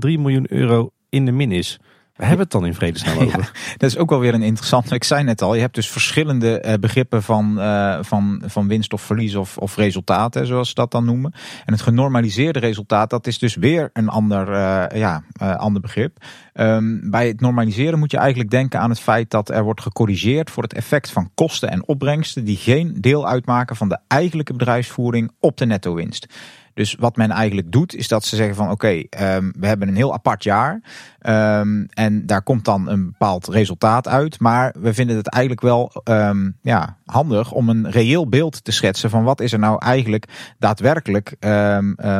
miljoen 0.00 0.52
euro 0.52 0.90
in 1.08 1.24
de 1.24 1.32
min 1.32 1.52
is. 1.52 1.80
We 2.16 2.24
hebben 2.24 2.42
het 2.42 2.50
dan 2.50 2.66
in 2.66 2.74
vredesnaam 2.74 3.18
over. 3.26 3.40
Ja, 3.40 3.76
dat 3.76 3.90
is 3.90 3.96
ook 3.96 4.10
wel 4.10 4.18
weer 4.18 4.34
een 4.34 4.42
interessante. 4.42 4.94
Ik 4.94 5.04
zei 5.04 5.24
net 5.24 5.42
al, 5.42 5.54
je 5.54 5.60
hebt 5.60 5.74
dus 5.74 5.90
verschillende 5.90 6.64
uh, 6.66 6.74
begrippen 6.74 7.22
van, 7.22 7.54
uh, 7.58 7.98
van, 8.00 8.42
van 8.46 8.68
winst 8.68 8.92
of 8.92 9.02
verlies 9.02 9.34
of, 9.34 9.58
of 9.58 9.76
resultaten, 9.76 10.46
zoals 10.46 10.68
ze 10.68 10.74
dat 10.74 10.90
dan 10.90 11.04
noemen. 11.04 11.32
En 11.64 11.72
het 11.72 11.82
genormaliseerde 11.82 12.58
resultaat, 12.58 13.10
dat 13.10 13.26
is 13.26 13.38
dus 13.38 13.54
weer 13.54 13.90
een 13.92 14.08
ander, 14.08 14.48
uh, 14.48 14.84
ja, 15.00 15.22
ander 15.38 15.82
begrip. 15.82 16.24
Um, 16.54 17.10
bij 17.10 17.26
het 17.26 17.40
normaliseren 17.40 17.98
moet 17.98 18.10
je 18.10 18.16
eigenlijk 18.16 18.50
denken 18.50 18.80
aan 18.80 18.90
het 18.90 19.00
feit 19.00 19.30
dat 19.30 19.50
er 19.50 19.62
wordt 19.62 19.80
gecorrigeerd 19.80 20.50
voor 20.50 20.62
het 20.62 20.74
effect 20.74 21.10
van 21.10 21.30
kosten 21.34 21.70
en 21.70 21.88
opbrengsten 21.88 22.44
die 22.44 22.56
geen 22.56 22.96
deel 23.00 23.28
uitmaken 23.28 23.76
van 23.76 23.88
de 23.88 23.98
eigenlijke 24.08 24.52
bedrijfsvoering 24.52 25.30
op 25.40 25.56
de 25.56 25.66
netto 25.66 25.94
winst. 25.94 26.26
Dus 26.74 26.96
wat 26.98 27.16
men 27.16 27.30
eigenlijk 27.30 27.72
doet, 27.72 27.94
is 27.94 28.08
dat 28.08 28.24
ze 28.24 28.36
zeggen 28.36 28.54
van 28.54 28.70
oké, 28.70 29.02
um, 29.20 29.52
we 29.58 29.66
hebben 29.66 29.88
een 29.88 29.96
heel 29.96 30.12
apart 30.12 30.44
jaar. 30.44 30.80
Um, 31.26 31.86
en 31.86 32.26
daar 32.26 32.42
komt 32.42 32.64
dan 32.64 32.88
een 32.88 33.04
bepaald 33.04 33.48
resultaat 33.48 34.08
uit. 34.08 34.40
Maar 34.40 34.74
we 34.78 34.94
vinden 34.94 35.16
het 35.16 35.28
eigenlijk 35.28 35.62
wel 35.62 35.92
um, 36.04 36.56
ja, 36.62 36.96
handig 37.04 37.52
om 37.52 37.68
een 37.68 37.90
reëel 37.90 38.28
beeld 38.28 38.64
te 38.64 38.72
schetsen 38.72 39.10
van 39.10 39.24
wat 39.24 39.40
is 39.40 39.52
er 39.52 39.58
nou 39.58 39.78
eigenlijk 39.78 40.54
daadwerkelijk 40.58 41.36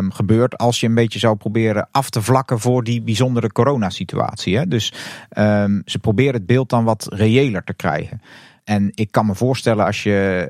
gebeurd 0.09 0.59
als 0.59 0.81
je 0.81 0.87
een 0.87 0.95
beetje 0.95 1.19
zou 1.19 1.37
proberen 1.37 1.89
af 1.91 2.11
te 2.11 2.23
vlakken 2.23 2.61
voor 2.61 2.85
die 2.85 3.03
bijzondere 3.03 3.53
coronasituatie. 3.53 4.57
Hè? 4.57 4.69
Dus 4.69 4.93
ze 5.85 5.99
proberen 6.01 6.35
het 6.35 6.47
beeld 6.47 6.69
dan 6.69 6.85
wat 6.85 7.07
reëler 7.11 7.65
te 7.65 7.75
krijgen. 7.75 8.21
En 8.65 8.91
ik 8.95 9.11
kan 9.11 9.27
me 9.27 9.35
voorstellen 9.35 9.85
als 9.85 10.03
je 10.03 10.49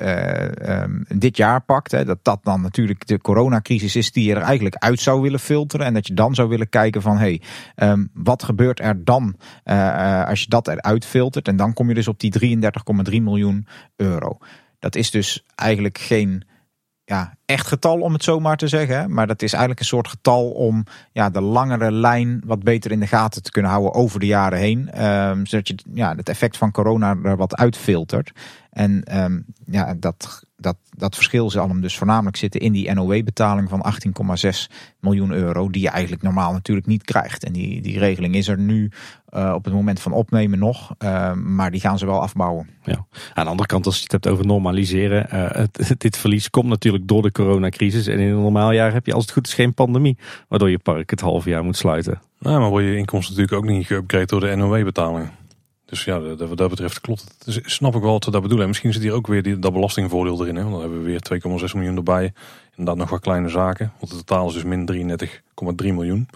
uh, 0.62 0.82
um, 0.82 1.04
dit 1.08 1.36
jaar 1.36 1.60
pakt, 1.60 1.90
hè, 1.90 2.04
dat 2.04 2.18
dat 2.22 2.40
dan 2.42 2.60
natuurlijk 2.60 3.06
de 3.06 3.18
coronacrisis 3.18 3.96
is 3.96 4.12
die 4.12 4.24
je 4.28 4.34
er 4.34 4.42
eigenlijk 4.42 4.76
uit 4.76 5.00
zou 5.00 5.20
willen 5.20 5.40
filteren. 5.40 5.86
En 5.86 5.94
dat 5.94 6.06
je 6.06 6.14
dan 6.14 6.34
zou 6.34 6.48
willen 6.48 6.68
kijken 6.68 7.02
van 7.02 7.18
hé, 7.18 7.38
hey, 7.74 7.88
um, 7.90 8.10
wat 8.14 8.42
gebeurt 8.42 8.80
er 8.80 9.04
dan 9.04 9.36
uh, 9.64 10.24
als 10.24 10.40
je 10.40 10.48
dat 10.48 10.68
eruit 10.68 11.04
filtert? 11.04 11.48
En 11.48 11.56
dan 11.56 11.72
kom 11.72 11.88
je 11.88 11.94
dus 11.94 12.08
op 12.08 12.20
die 12.20 12.60
33,3 13.10 13.22
miljoen 13.22 13.66
euro. 13.96 14.38
Dat 14.78 14.94
is 14.94 15.10
dus 15.10 15.44
eigenlijk 15.54 15.98
geen 15.98 16.44
ja, 17.04 17.36
echt 17.52 17.66
getal 17.66 18.00
om 18.00 18.12
het 18.12 18.24
zo 18.24 18.40
maar 18.40 18.56
te 18.56 18.68
zeggen. 18.68 19.12
Maar 19.12 19.26
dat 19.26 19.42
is 19.42 19.50
eigenlijk 19.52 19.80
een 19.80 19.86
soort 19.86 20.08
getal 20.08 20.50
om 20.50 20.84
ja, 21.12 21.30
de 21.30 21.40
langere 21.40 21.92
lijn 21.92 22.42
wat 22.44 22.62
beter 22.62 22.90
in 22.90 23.00
de 23.00 23.06
gaten 23.06 23.42
te 23.42 23.50
kunnen 23.50 23.70
houden 23.70 23.94
over 23.94 24.20
de 24.20 24.26
jaren 24.26 24.58
heen. 24.58 25.04
Um, 25.04 25.46
zodat 25.46 25.68
je 25.68 25.74
ja, 25.94 26.14
het 26.16 26.28
effect 26.28 26.56
van 26.56 26.70
corona 26.70 27.16
er 27.22 27.36
wat 27.36 27.56
uitfiltert. 27.56 28.32
En 28.72 29.22
um, 29.22 29.44
ja, 29.66 29.94
dat, 29.94 30.42
dat, 30.56 30.76
dat 30.96 31.14
verschil 31.14 31.50
zal 31.50 31.68
hem 31.68 31.80
dus 31.80 31.96
voornamelijk 31.96 32.36
zitten 32.36 32.60
in 32.60 32.72
die 32.72 32.92
NOW-betaling 32.92 33.68
van 33.68 33.84
18,6 34.44 34.48
miljoen 35.00 35.30
euro. 35.30 35.70
Die 35.70 35.82
je 35.82 35.88
eigenlijk 35.88 36.22
normaal 36.22 36.52
natuurlijk 36.52 36.86
niet 36.86 37.04
krijgt. 37.04 37.44
En 37.44 37.52
die, 37.52 37.82
die 37.82 37.98
regeling 37.98 38.34
is 38.34 38.48
er 38.48 38.58
nu 38.58 38.90
uh, 39.34 39.52
op 39.54 39.64
het 39.64 39.74
moment 39.74 40.00
van 40.00 40.12
opnemen 40.12 40.58
nog. 40.58 40.94
Uh, 40.98 41.32
maar 41.32 41.70
die 41.70 41.80
gaan 41.80 41.98
ze 41.98 42.06
wel 42.06 42.22
afbouwen. 42.22 42.68
Ja. 42.84 43.06
Aan 43.34 43.44
de 43.44 43.50
andere 43.50 43.68
kant, 43.68 43.86
als 43.86 43.96
je 43.96 44.02
het 44.02 44.12
hebt 44.12 44.28
over 44.28 44.46
normaliseren. 44.46 45.26
Uh, 45.32 45.50
het, 45.50 45.94
dit 45.98 46.16
verlies 46.16 46.50
komt 46.50 46.68
natuurlijk 46.68 47.08
door 47.08 47.22
de 47.22 47.32
coronacrisis. 47.44 48.06
En 48.06 48.18
in 48.18 48.28
een 48.28 48.42
normaal 48.42 48.72
jaar 48.72 48.92
heb 48.92 49.06
je 49.06 49.12
als 49.12 49.24
het 49.24 49.32
goed 49.32 49.46
is 49.46 49.54
geen 49.54 49.74
pandemie. 49.74 50.18
Waardoor 50.48 50.70
je 50.70 50.78
park 50.78 51.10
het 51.10 51.20
half 51.20 51.44
jaar 51.44 51.64
moet 51.64 51.76
sluiten. 51.76 52.20
Nou, 52.38 52.60
maar 52.60 52.70
word 52.70 52.84
je 52.84 52.96
inkomsten 52.96 53.36
natuurlijk 53.36 53.62
ook 53.62 53.70
niet 53.70 53.86
geüpgrade 53.86 54.26
door 54.26 54.40
de 54.40 54.56
NOW-betalingen. 54.56 55.30
Dus 55.84 56.04
ja, 56.04 56.20
wat 56.20 56.56
dat 56.56 56.70
betreft 56.70 57.00
klopt 57.00 57.20
het. 57.20 57.34
Dus 57.44 57.74
snap 57.74 57.94
ik 57.94 58.02
wel 58.02 58.12
wat 58.12 58.24
ze 58.24 58.30
dat 58.30 58.40
bedoelen. 58.42 58.64
En 58.64 58.70
misschien 58.70 58.92
zit 58.92 59.02
hier 59.02 59.12
ook 59.12 59.26
weer 59.26 59.42
die, 59.42 59.58
dat 59.58 59.72
belastingvoordeel 59.72 60.42
erin. 60.42 60.56
Hè? 60.56 60.62
Want 60.62 60.74
dan 60.74 60.80
hebben 60.82 61.02
we 61.02 61.04
weer 61.04 61.40
2,6 61.68 61.74
miljoen 61.74 61.96
erbij. 61.96 62.32
Inderdaad 62.70 62.96
nog 62.96 63.10
wat 63.10 63.20
kleine 63.20 63.48
zaken. 63.48 63.92
Want 63.98 64.12
het 64.12 64.26
totaal 64.26 64.48
is 64.48 64.54
dus 64.54 64.64
min 64.64 64.88
33,3 64.92 65.76
miljoen. 65.76 66.28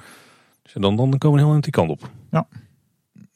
Dus 0.62 0.72
dan, 0.72 0.96
dan 0.96 1.18
komen 1.18 1.38
we 1.38 1.44
heel 1.44 1.54
aan 1.54 1.60
die 1.60 1.72
kant 1.72 1.90
op. 1.90 2.10
Ja. 2.30 2.46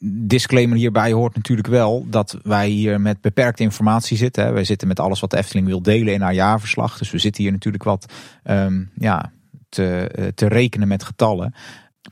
Disclaimer 0.03 0.77
hierbij 0.77 1.11
hoort 1.11 1.35
natuurlijk 1.35 1.67
wel 1.67 2.05
dat 2.09 2.37
wij 2.43 2.67
hier 2.67 3.01
met 3.01 3.21
beperkte 3.21 3.63
informatie 3.63 4.17
zitten. 4.17 4.53
Wij 4.53 4.63
zitten 4.63 4.87
met 4.87 4.99
alles 4.99 5.19
wat 5.19 5.31
de 5.31 5.37
Efteling 5.37 5.67
wil 5.67 5.81
delen 5.81 6.13
in 6.13 6.21
haar 6.21 6.33
jaarverslag. 6.33 6.97
Dus 6.97 7.11
we 7.11 7.17
zitten 7.17 7.43
hier 7.43 7.51
natuurlijk 7.51 7.83
wat 7.83 8.13
um, 8.43 8.91
ja, 8.95 9.31
te, 9.69 10.31
te 10.35 10.47
rekenen 10.47 10.87
met 10.87 11.03
getallen. 11.03 11.53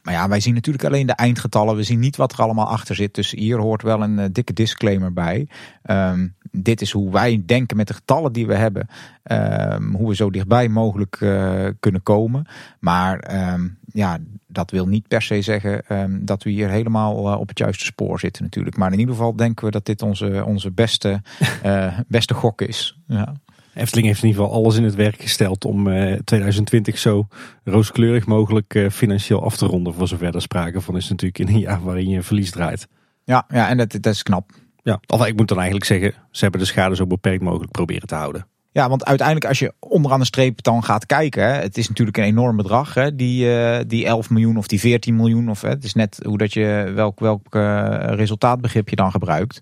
Maar 0.03 0.13
ja, 0.13 0.27
wij 0.29 0.39
zien 0.39 0.53
natuurlijk 0.53 0.85
alleen 0.85 1.07
de 1.07 1.13
eindgetallen. 1.13 1.75
We 1.75 1.83
zien 1.83 1.99
niet 1.99 2.15
wat 2.15 2.33
er 2.33 2.41
allemaal 2.41 2.67
achter 2.67 2.95
zit. 2.95 3.15
Dus 3.15 3.31
hier 3.31 3.57
hoort 3.57 3.81
wel 3.81 4.01
een 4.01 4.19
uh, 4.19 4.25
dikke 4.31 4.53
disclaimer 4.53 5.13
bij. 5.13 5.47
Um, 5.85 6.35
dit 6.51 6.81
is 6.81 6.91
hoe 6.91 7.11
wij 7.11 7.43
denken 7.45 7.77
met 7.77 7.87
de 7.87 7.93
getallen 7.93 8.33
die 8.33 8.47
we 8.47 8.55
hebben. 8.55 8.87
Um, 9.31 9.95
hoe 9.95 10.07
we 10.07 10.15
zo 10.15 10.29
dichtbij 10.29 10.69
mogelijk 10.69 11.19
uh, 11.19 11.67
kunnen 11.79 12.03
komen. 12.03 12.45
Maar 12.79 13.47
um, 13.53 13.77
ja, 13.91 14.17
dat 14.47 14.71
wil 14.71 14.87
niet 14.87 15.07
per 15.07 15.21
se 15.21 15.41
zeggen 15.41 15.83
dat 16.25 16.43
we 16.43 16.49
hier 16.49 16.69
helemaal 16.69 17.33
uh, 17.33 17.39
op 17.39 17.47
het 17.47 17.57
juiste 17.57 17.85
spoor 17.85 18.19
zitten 18.19 18.43
natuurlijk. 18.43 18.77
Maar 18.77 18.91
in 18.91 18.99
ieder 18.99 19.15
geval 19.15 19.35
denken 19.35 19.65
we 19.65 19.71
dat 19.71 19.85
dit 19.85 20.01
onze, 20.01 20.43
onze 20.45 20.71
beste, 20.71 21.21
beste 22.07 22.33
gok 22.33 22.61
is. 22.61 22.99
Ja. 23.07 23.33
Efteling 23.79 24.07
heeft 24.07 24.23
in 24.23 24.27
ieder 24.27 24.43
geval 24.43 24.57
alles 24.57 24.75
in 24.75 24.83
het 24.83 24.95
werk 24.95 25.21
gesteld 25.21 25.65
om 25.65 25.83
2020 26.23 26.93
eh, 26.93 26.99
zo 26.99 27.27
rooskleurig 27.63 28.25
mogelijk 28.25 28.75
eh, 28.75 28.89
financieel 28.89 29.43
af 29.43 29.57
te 29.57 29.65
ronden. 29.65 29.93
Voor 29.93 30.07
zover 30.07 30.35
er 30.35 30.41
sprake 30.41 30.81
van 30.81 30.97
is 30.97 31.09
natuurlijk 31.09 31.39
in 31.39 31.47
een 31.47 31.59
jaar 31.59 31.83
waarin 31.83 32.09
je 32.09 32.21
verlies 32.21 32.51
draait. 32.51 32.87
Ja, 33.23 33.45
ja 33.49 33.69
en 33.69 33.77
dat, 33.77 33.91
dat 33.91 34.13
is 34.13 34.23
knap. 34.23 34.51
Ja, 34.83 34.99
of 35.07 35.25
ik 35.25 35.35
moet 35.35 35.47
dan 35.47 35.57
eigenlijk 35.57 35.87
zeggen, 35.87 36.13
ze 36.31 36.41
hebben 36.41 36.59
de 36.59 36.65
schade 36.65 36.95
zo 36.95 37.07
beperkt 37.07 37.43
mogelijk 37.43 37.71
proberen 37.71 38.07
te 38.07 38.15
houden. 38.15 38.47
Ja, 38.71 38.89
want 38.89 39.05
uiteindelijk 39.05 39.47
als 39.47 39.59
je 39.59 39.73
onderaan 39.79 40.19
de 40.19 40.25
streep 40.25 40.63
dan 40.63 40.83
gaat 40.83 41.05
kijken, 41.05 41.43
hè, 41.43 41.61
het 41.61 41.77
is 41.77 41.87
natuurlijk 41.87 42.17
een 42.17 42.23
enorm 42.23 42.57
bedrag, 42.57 42.93
hè, 42.93 43.15
die, 43.15 43.45
uh, 43.45 43.77
die 43.87 44.05
11 44.05 44.29
miljoen 44.29 44.57
of 44.57 44.67
die 44.67 44.79
14 44.79 45.15
miljoen, 45.15 45.49
of 45.49 45.61
hè, 45.61 45.69
het 45.69 45.83
is 45.83 45.93
net 45.93 46.19
hoe 46.25 46.37
dat 46.37 46.53
je 46.53 46.91
welk, 46.95 47.19
welk 47.19 47.55
uh, 47.55 47.97
resultaatbegrip 47.99 48.89
je 48.89 48.95
dan 48.95 49.11
gebruikt. 49.11 49.61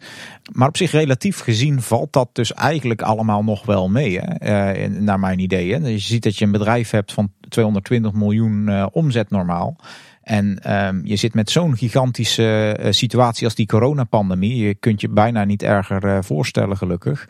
Maar 0.52 0.68
op 0.68 0.78
zich 0.78 0.92
relatief 0.92 1.40
gezien 1.40 1.82
valt 1.82 2.14
dat 2.14 2.30
dus 2.34 2.54
eigenlijk 2.54 3.02
allemaal 3.02 3.44
nog 3.44 3.66
wel 3.66 3.90
mee, 3.90 4.20
hè, 4.20 4.78
uh, 4.78 5.00
naar 5.00 5.20
mijn 5.20 5.40
idee. 5.40 5.74
Hè. 5.74 5.88
Je 5.88 6.00
ziet 6.00 6.24
dat 6.24 6.38
je 6.38 6.46
een 6.46 6.52
bedrijf 6.52 6.90
hebt 6.90 7.14
van 7.14 7.32
220 7.50 8.14
miljoen 8.14 8.90
omzet 8.92 9.30
normaal. 9.30 9.76
En 10.22 10.76
um, 10.86 11.02
je 11.04 11.16
zit 11.16 11.34
met 11.34 11.50
zo'n 11.50 11.78
gigantische 11.78 12.78
situatie 12.90 13.46
als 13.46 13.56
die 13.56 13.66
coronapandemie. 13.66 14.66
Je 14.66 14.76
kunt 14.76 15.02
je 15.02 15.10
bijna 15.10 15.44
niet 15.44 15.64
erger 15.64 16.24
voorstellen, 16.24 16.78
gelukkig. 16.78 17.28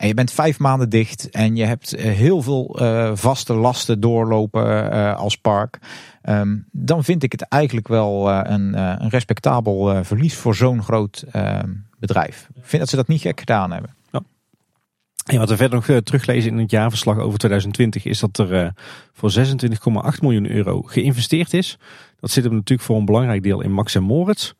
En 0.00 0.06
je 0.06 0.14
bent 0.14 0.32
vijf 0.32 0.58
maanden 0.58 0.88
dicht 0.88 1.30
en 1.30 1.56
je 1.56 1.64
hebt 1.64 1.94
eh, 1.94 2.12
heel 2.12 2.42
veel 2.42 2.82
uh, 2.82 3.10
vaste 3.14 3.54
lasten 3.54 4.00
doorlopen 4.00 4.92
uh, 4.92 5.16
als 5.16 5.36
park. 5.36 5.78
Um, 6.22 6.66
dan 6.72 7.04
vind 7.04 7.22
ik 7.22 7.32
het 7.32 7.42
eigenlijk 7.42 7.88
wel 7.88 8.30
een, 8.30 8.78
een, 8.78 9.08
respectabel 9.08 10.04
verlies 10.04 10.36
voor 10.36 10.54
zo'n 10.54 10.82
groot 10.82 11.24
ehm, 11.30 11.68
bedrijf. 11.98 12.48
Ik 12.54 12.62
vind 12.64 12.82
dat 12.82 12.90
ze 12.90 12.96
dat 12.96 13.08
niet 13.08 13.20
gek 13.20 13.38
gedaan 13.38 13.72
hebben. 13.72 13.94
Ja. 14.12 14.22
En 15.24 15.38
wat 15.38 15.48
we 15.48 15.56
verder 15.56 15.84
nog 15.88 16.00
teruglezen 16.02 16.50
in 16.50 16.58
het 16.58 16.70
jaarverslag 16.70 17.18
over 17.18 17.38
2020 17.38 18.04
is 18.04 18.20
dat 18.20 18.38
er 18.38 18.72
voor 19.12 19.32
26,8 19.32 20.18
miljoen 20.20 20.50
euro 20.50 20.82
geïnvesteerd 20.82 21.54
is. 21.54 21.78
Dat 22.20 22.30
zit 22.30 22.44
hem 22.44 22.54
natuurlijk 22.54 22.88
voor 22.88 22.96
een 22.96 23.04
belangrijk 23.04 23.42
deel 23.42 23.60
in 23.60 23.72
Max 23.72 23.94
en 23.94 24.02
Moritz. 24.02 24.52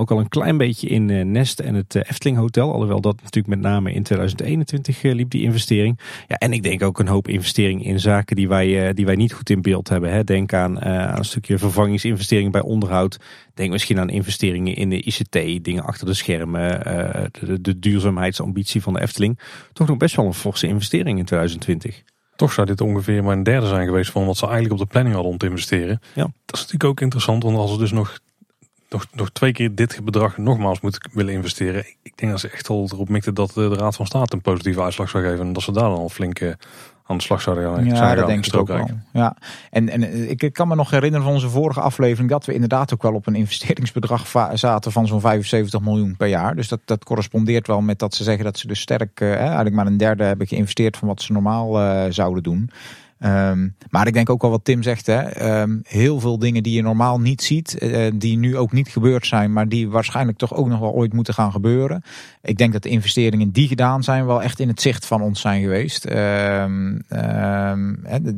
Ook 0.00 0.10
al 0.10 0.18
een 0.18 0.28
klein 0.28 0.56
beetje 0.56 0.88
in 0.88 1.08
uh, 1.08 1.24
Nest 1.24 1.60
en 1.60 1.74
het 1.74 1.94
uh, 1.94 2.02
Efteling 2.06 2.36
Hotel. 2.36 2.72
Alhoewel 2.72 3.00
dat 3.00 3.16
natuurlijk 3.16 3.46
met 3.46 3.60
name 3.60 3.92
in 3.92 4.02
2021 4.02 5.02
uh, 5.02 5.14
liep 5.14 5.30
die 5.30 5.42
investering. 5.42 5.98
Ja, 6.26 6.36
en 6.36 6.52
ik 6.52 6.62
denk 6.62 6.82
ook 6.82 6.98
een 6.98 7.08
hoop 7.08 7.28
investering 7.28 7.84
in 7.84 8.00
zaken 8.00 8.36
die 8.36 8.48
wij, 8.48 8.94
die 8.94 9.06
wij 9.06 9.14
niet 9.14 9.32
goed 9.32 9.50
in 9.50 9.62
beeld 9.62 9.88
hebben. 9.88 10.12
Hè. 10.12 10.24
Denk 10.24 10.52
aan, 10.52 10.80
aan 10.80 11.18
een 11.18 11.24
stukje 11.24 11.58
vervangingsinvestering 11.58 12.52
bij 12.52 12.60
onderhoud. 12.60 13.18
Denk 13.54 13.70
misschien 13.70 13.98
aan 13.98 14.10
investeringen 14.10 14.74
in 14.74 14.90
de 14.90 15.02
ICT, 15.02 15.64
dingen 15.64 15.84
achter 15.84 16.06
de 16.06 16.14
schermen. 16.14 16.80
De, 17.40 17.60
de, 17.60 17.78
duurzaamheidsambitie 17.78 18.82
van 18.82 18.92
de 18.92 19.00
Efteling. 19.00 19.38
Toch 19.72 19.86
nog 19.86 19.96
best 19.96 20.16
wel 20.16 20.26
een 20.26 20.34
forse 20.34 20.66
investering 20.66 21.18
in 21.18 21.24
2020. 21.24 22.02
Toch 22.36 22.52
zou 22.52 22.66
dit 22.66 22.80
ongeveer 22.80 23.24
maar 23.24 23.36
een 23.36 23.42
derde 23.42 23.66
zijn 23.66 23.86
geweest 23.86 24.10
van 24.10 24.26
wat 24.26 24.36
ze 24.36 24.44
eigenlijk 24.44 24.74
op 24.74 24.80
de 24.80 24.92
planning 24.92 25.14
hadden 25.14 25.32
om 25.32 25.38
te 25.38 25.46
investeren. 25.46 26.00
Ja. 26.14 26.22
Dat 26.22 26.54
is 26.54 26.60
natuurlijk 26.60 26.84
ook 26.84 27.00
interessant, 27.00 27.42
want 27.42 27.56
als 27.56 27.72
er 27.72 27.78
dus 27.78 27.92
nog 27.92 28.18
nog, 28.88 29.06
nog 29.12 29.30
twee 29.30 29.52
keer 29.52 29.74
dit 29.74 30.00
bedrag 30.04 30.38
nogmaals 30.38 30.80
moet 30.80 31.08
willen 31.12 31.32
investeren. 31.34 31.84
Ik 32.02 32.12
denk 32.14 32.30
dat 32.30 32.40
ze 32.40 32.50
echt 32.50 32.68
al 32.68 32.88
erop 32.92 33.08
mikten 33.08 33.34
dat 33.34 33.50
de 33.54 33.74
Raad 33.74 33.96
van 33.96 34.06
State 34.06 34.34
een 34.34 34.40
positieve 34.40 34.82
uitslag 34.82 35.08
zou 35.08 35.24
geven. 35.24 35.46
En 35.46 35.52
dat 35.52 35.62
ze 35.62 35.72
daar 35.72 35.88
dan 35.88 35.98
al 35.98 36.08
flink 36.08 36.40
eh, 36.40 36.52
aan 37.08 37.16
de 37.16 37.22
slag 37.22 37.40
zouden 37.40 37.64
gaan. 37.64 37.84
Ja, 37.84 38.14
dat 38.14 38.26
denk 38.26 38.46
ik 38.46 38.56
ook 38.56 38.68
wel. 38.68 38.90
Ja. 39.12 39.36
En, 39.70 39.88
en 39.88 40.30
ik 40.30 40.52
kan 40.52 40.68
me 40.68 40.74
nog 40.74 40.90
herinneren 40.90 41.24
van 41.26 41.34
onze 41.34 41.48
vorige 41.48 41.80
aflevering 41.80 42.30
dat 42.30 42.44
we 42.44 42.54
inderdaad 42.54 42.94
ook 42.94 43.02
wel 43.02 43.14
op 43.14 43.26
een 43.26 43.34
investeringsbedrag 43.34 44.48
zaten 44.54 44.92
van 44.92 45.06
zo'n 45.06 45.20
75 45.20 45.80
miljoen 45.80 46.16
per 46.16 46.28
jaar. 46.28 46.56
Dus 46.56 46.68
dat, 46.68 46.80
dat 46.84 47.04
correspondeert 47.04 47.66
wel 47.66 47.80
met 47.80 47.98
dat 47.98 48.14
ze 48.14 48.24
zeggen 48.24 48.44
dat 48.44 48.58
ze 48.58 48.66
dus 48.66 48.80
sterk, 48.80 49.20
uh, 49.20 49.34
eigenlijk 49.34 49.74
maar 49.74 49.86
een 49.86 49.96
derde 49.96 50.24
hebben 50.24 50.46
geïnvesteerd 50.46 50.96
van 50.96 51.08
wat 51.08 51.22
ze 51.22 51.32
normaal 51.32 51.80
uh, 51.80 52.04
zouden 52.08 52.42
doen. 52.42 52.70
Um, 53.20 53.74
maar 53.90 54.06
ik 54.06 54.12
denk 54.12 54.30
ook 54.30 54.42
wel 54.42 54.50
wat 54.50 54.64
Tim 54.64 54.82
zegt. 54.82 55.06
Hè, 55.06 55.60
um, 55.60 55.80
heel 55.86 56.20
veel 56.20 56.38
dingen 56.38 56.62
die 56.62 56.74
je 56.74 56.82
normaal 56.82 57.20
niet 57.20 57.42
ziet. 57.42 57.76
Uh, 57.82 58.10
die 58.14 58.36
nu 58.36 58.56
ook 58.56 58.72
niet 58.72 58.88
gebeurd 58.88 59.26
zijn. 59.26 59.52
Maar 59.52 59.68
die 59.68 59.88
waarschijnlijk 59.88 60.38
toch 60.38 60.54
ook 60.54 60.68
nog 60.68 60.80
wel 60.80 60.92
ooit 60.92 61.12
moeten 61.12 61.34
gaan 61.34 61.52
gebeuren. 61.52 62.02
Ik 62.42 62.58
denk 62.58 62.72
dat 62.72 62.82
de 62.82 62.88
investeringen 62.88 63.50
die 63.50 63.68
gedaan 63.68 64.02
zijn. 64.02 64.26
Wel 64.26 64.42
echt 64.42 64.60
in 64.60 64.68
het 64.68 64.80
zicht 64.80 65.06
van 65.06 65.22
ons 65.22 65.40
zijn 65.40 65.62
geweest. 65.62 66.10
Um, 66.10 67.04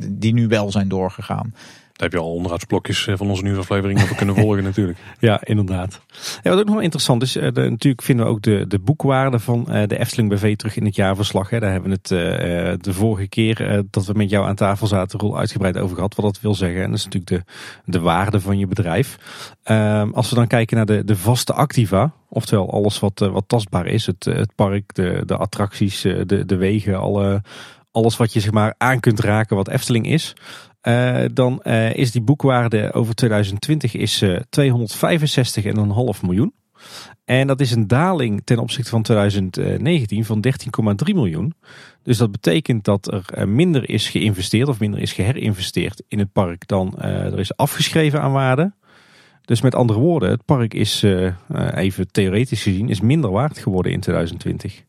die 0.09 0.33
nu 0.33 0.47
wel 0.47 0.71
zijn 0.71 0.87
doorgegaan 0.87 1.53
heb 2.01 2.11
je 2.11 2.19
al 2.19 2.33
onderhoudsblokjes 2.33 3.07
eh, 3.07 3.17
van 3.17 3.29
onze 3.29 3.43
nieuwsaflevering 3.43 4.01
op 4.01 4.17
kunnen 4.17 4.35
volgen 4.35 4.63
natuurlijk. 4.63 4.99
Ja, 5.19 5.41
inderdaad. 5.43 6.01
Ja, 6.43 6.49
wat 6.49 6.59
ook 6.59 6.65
nog 6.65 6.73
wel 6.73 6.83
interessant 6.83 7.21
is, 7.21 7.35
uh, 7.35 7.43
de, 7.43 7.69
natuurlijk 7.69 8.01
vinden 8.01 8.25
we 8.25 8.31
ook 8.31 8.41
de, 8.41 8.65
de 8.67 8.79
boekwaarde 8.79 9.39
van 9.39 9.65
uh, 9.69 9.83
de 9.87 9.99
Efteling 9.99 10.29
BV 10.29 10.55
terug 10.55 10.77
in 10.77 10.85
het 10.85 10.95
jaarverslag. 10.95 11.49
Hè. 11.49 11.59
Daar 11.59 11.71
hebben 11.71 11.89
we 11.89 12.15
het 12.15 12.83
de 12.83 12.93
vorige 12.93 13.27
keer 13.27 13.83
dat 13.89 14.05
we 14.05 14.13
met 14.13 14.29
jou 14.29 14.47
aan 14.47 14.55
tafel 14.55 14.87
zaten, 14.87 15.19
rol 15.19 15.37
uitgebreid 15.37 15.77
over 15.77 15.95
gehad. 15.95 16.15
Wat 16.15 16.25
dat 16.25 16.41
wil 16.41 16.55
zeggen. 16.55 16.83
En 16.83 16.89
dat 16.89 16.99
is 16.99 17.05
natuurlijk 17.05 17.45
de, 17.45 17.51
de 17.91 17.99
waarde 17.99 18.41
van 18.41 18.57
je 18.57 18.67
bedrijf. 18.67 19.17
Ehm, 19.63 20.09
als 20.11 20.29
we 20.29 20.35
dan 20.35 20.47
kijken 20.47 20.77
naar 20.77 20.85
de, 20.85 21.03
de 21.03 21.15
vaste 21.15 21.53
activa, 21.53 22.11
oftewel 22.29 22.71
alles 22.71 22.99
wat, 22.99 23.19
wat 23.19 23.43
tastbaar 23.47 23.85
is. 23.85 24.05
Het, 24.05 24.25
het 24.25 24.55
park, 24.55 24.93
de, 24.93 25.23
de 25.25 25.37
attracties, 25.37 26.01
de, 26.01 26.45
de 26.45 26.55
wegen, 26.55 26.99
alle, 26.99 27.41
alles 27.91 28.17
wat 28.17 28.33
je 28.33 28.39
zeg 28.39 28.51
maar 28.51 28.75
aan 28.77 28.99
kunt 28.99 29.19
raken 29.19 29.55
wat 29.55 29.67
Efteling 29.67 30.07
is. 30.07 30.33
Uh, 30.87 31.25
dan 31.33 31.59
uh, 31.63 31.93
is 31.93 32.11
die 32.11 32.21
boekwaarde 32.21 32.93
over 32.93 33.15
2020 33.15 33.95
is, 33.95 34.21
uh, 34.21 34.35
eh, 34.35 34.41
265,5 36.15 36.21
miljoen. 36.21 36.53
En 37.25 37.47
dat 37.47 37.61
is 37.61 37.71
een 37.71 37.87
daling 37.87 38.41
ten 38.43 38.59
opzichte 38.59 38.89
van 38.89 39.01
2019 39.01 40.25
van 40.25 40.45
13,3 41.07 41.13
miljoen. 41.13 41.53
Dus 42.03 42.17
dat 42.17 42.31
betekent 42.31 42.83
dat 42.83 43.13
er 43.13 43.49
minder 43.49 43.89
is 43.89 44.09
geïnvesteerd 44.09 44.67
of 44.67 44.79
minder 44.79 44.99
is 44.99 45.13
geherinvesteerd 45.13 46.03
in 46.07 46.19
het 46.19 46.31
park 46.31 46.67
dan 46.67 46.99
er 46.99 47.39
is 47.39 47.55
afgeschreven 47.57 48.21
aan 48.21 48.31
waarde. 48.31 48.73
Dus 49.41 49.61
met 49.61 49.75
andere 49.75 49.99
woorden, 49.99 50.29
het 50.29 50.45
park 50.45 50.73
is 50.73 51.05
even 51.73 52.11
theoretisch 52.11 52.63
gezien 52.63 52.89
is 52.89 53.01
minder 53.01 53.31
waard 53.31 53.57
geworden 53.57 53.91
in 53.91 53.99
2020. 53.99 54.83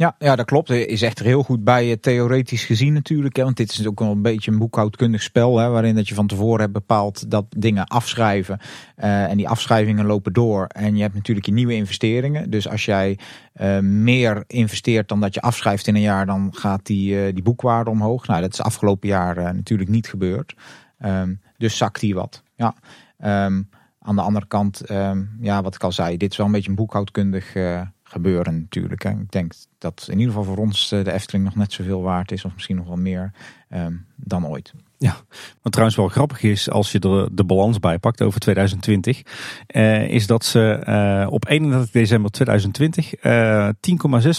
Ja, 0.00 0.14
ja, 0.18 0.36
dat 0.36 0.46
klopt. 0.46 0.70
Is 0.70 1.02
echt 1.02 1.18
heel 1.18 1.42
goed 1.42 1.64
bij, 1.64 1.96
theoretisch 1.96 2.64
gezien 2.64 2.92
natuurlijk. 2.92 3.36
Hè, 3.36 3.44
want 3.44 3.56
dit 3.56 3.70
is 3.70 3.86
ook 3.86 3.98
wel 3.98 4.10
een 4.10 4.22
beetje 4.22 4.50
een 4.50 4.58
boekhoudkundig 4.58 5.22
spel. 5.22 5.58
Hè, 5.58 5.68
waarin 5.68 5.94
dat 5.94 6.08
je 6.08 6.14
van 6.14 6.26
tevoren 6.26 6.60
hebt 6.60 6.72
bepaald 6.72 7.30
dat 7.30 7.44
dingen 7.48 7.86
afschrijven. 7.86 8.58
Uh, 8.98 9.30
en 9.30 9.36
die 9.36 9.48
afschrijvingen 9.48 10.06
lopen 10.06 10.32
door. 10.32 10.66
En 10.66 10.96
je 10.96 11.02
hebt 11.02 11.14
natuurlijk 11.14 11.46
je 11.46 11.52
nieuwe 11.52 11.74
investeringen. 11.74 12.50
Dus 12.50 12.68
als 12.68 12.84
jij 12.84 13.18
uh, 13.60 13.78
meer 13.78 14.44
investeert 14.46 15.08
dan 15.08 15.20
dat 15.20 15.34
je 15.34 15.40
afschrijft 15.40 15.86
in 15.86 15.94
een 15.94 16.00
jaar, 16.00 16.26
dan 16.26 16.48
gaat 16.54 16.86
die, 16.86 17.32
die 17.32 17.42
boekwaarde 17.42 17.90
omhoog. 17.90 18.26
Nou, 18.26 18.40
dat 18.40 18.52
is 18.52 18.62
afgelopen 18.62 19.08
jaar 19.08 19.54
natuurlijk 19.54 19.90
niet 19.90 20.08
gebeurd. 20.08 20.54
Um, 21.04 21.40
dus 21.56 21.76
zakt 21.76 22.00
die 22.00 22.14
wat. 22.14 22.42
Ja. 22.54 22.74
Um, 23.46 23.68
aan 23.98 24.16
de 24.16 24.22
andere 24.22 24.46
kant, 24.46 24.90
um, 24.90 25.38
ja, 25.40 25.62
wat 25.62 25.74
ik 25.74 25.82
al 25.82 25.92
zei, 25.92 26.16
dit 26.16 26.30
is 26.30 26.36
wel 26.36 26.46
een 26.46 26.52
beetje 26.52 26.70
een 26.70 26.76
boekhoudkundig 26.76 27.54
gebeuren 28.10 28.58
natuurlijk. 28.60 29.02
Hè. 29.02 29.10
Ik 29.10 29.30
denk 29.30 29.52
dat 29.78 30.06
in 30.10 30.18
ieder 30.18 30.34
geval 30.34 30.54
voor 30.54 30.64
ons 30.64 30.92
eh, 30.92 31.04
de 31.04 31.12
Efteling 31.12 31.44
nog 31.44 31.54
net 31.54 31.72
zoveel 31.72 32.02
waard 32.02 32.32
is, 32.32 32.44
of 32.44 32.54
misschien 32.54 32.76
nog 32.76 32.86
wel 32.86 32.96
meer 32.96 33.32
um, 33.70 34.06
dan 34.16 34.46
ooit. 34.46 34.72
Ja, 34.98 35.16
wat 35.62 35.72
trouwens 35.72 35.98
wel 35.98 36.08
grappig 36.08 36.42
is 36.42 36.70
als 36.70 36.92
je 36.92 36.98
de, 36.98 37.28
de 37.32 37.44
balans 37.44 37.78
bijpakt 37.78 38.22
over 38.22 38.40
2020, 38.40 39.22
uh, 39.68 40.08
is 40.08 40.26
dat 40.26 40.44
ze 40.44 40.84
uh, 40.88 41.32
op 41.32 41.48
31 41.48 41.90
december 41.90 42.30
2020 42.30 43.24
uh, 43.24 43.68
10,6 43.68 43.72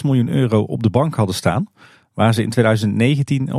miljoen 0.04 0.30
euro 0.30 0.62
op 0.62 0.84
de 0.84 0.90
bank 0.90 1.16
hadden 1.16 1.36
staan. 1.36 1.66
Waar 2.14 2.34
ze 2.34 2.44
in 2.44 2.50
2019 2.50 3.54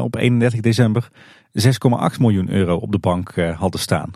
op 0.00 0.16
31 0.16 0.60
december 0.60 1.08
6,8 1.52 2.18
miljoen 2.18 2.50
euro 2.50 2.76
op 2.76 2.92
de 2.92 2.98
bank 2.98 3.34
hadden 3.34 3.80
staan. 3.80 4.10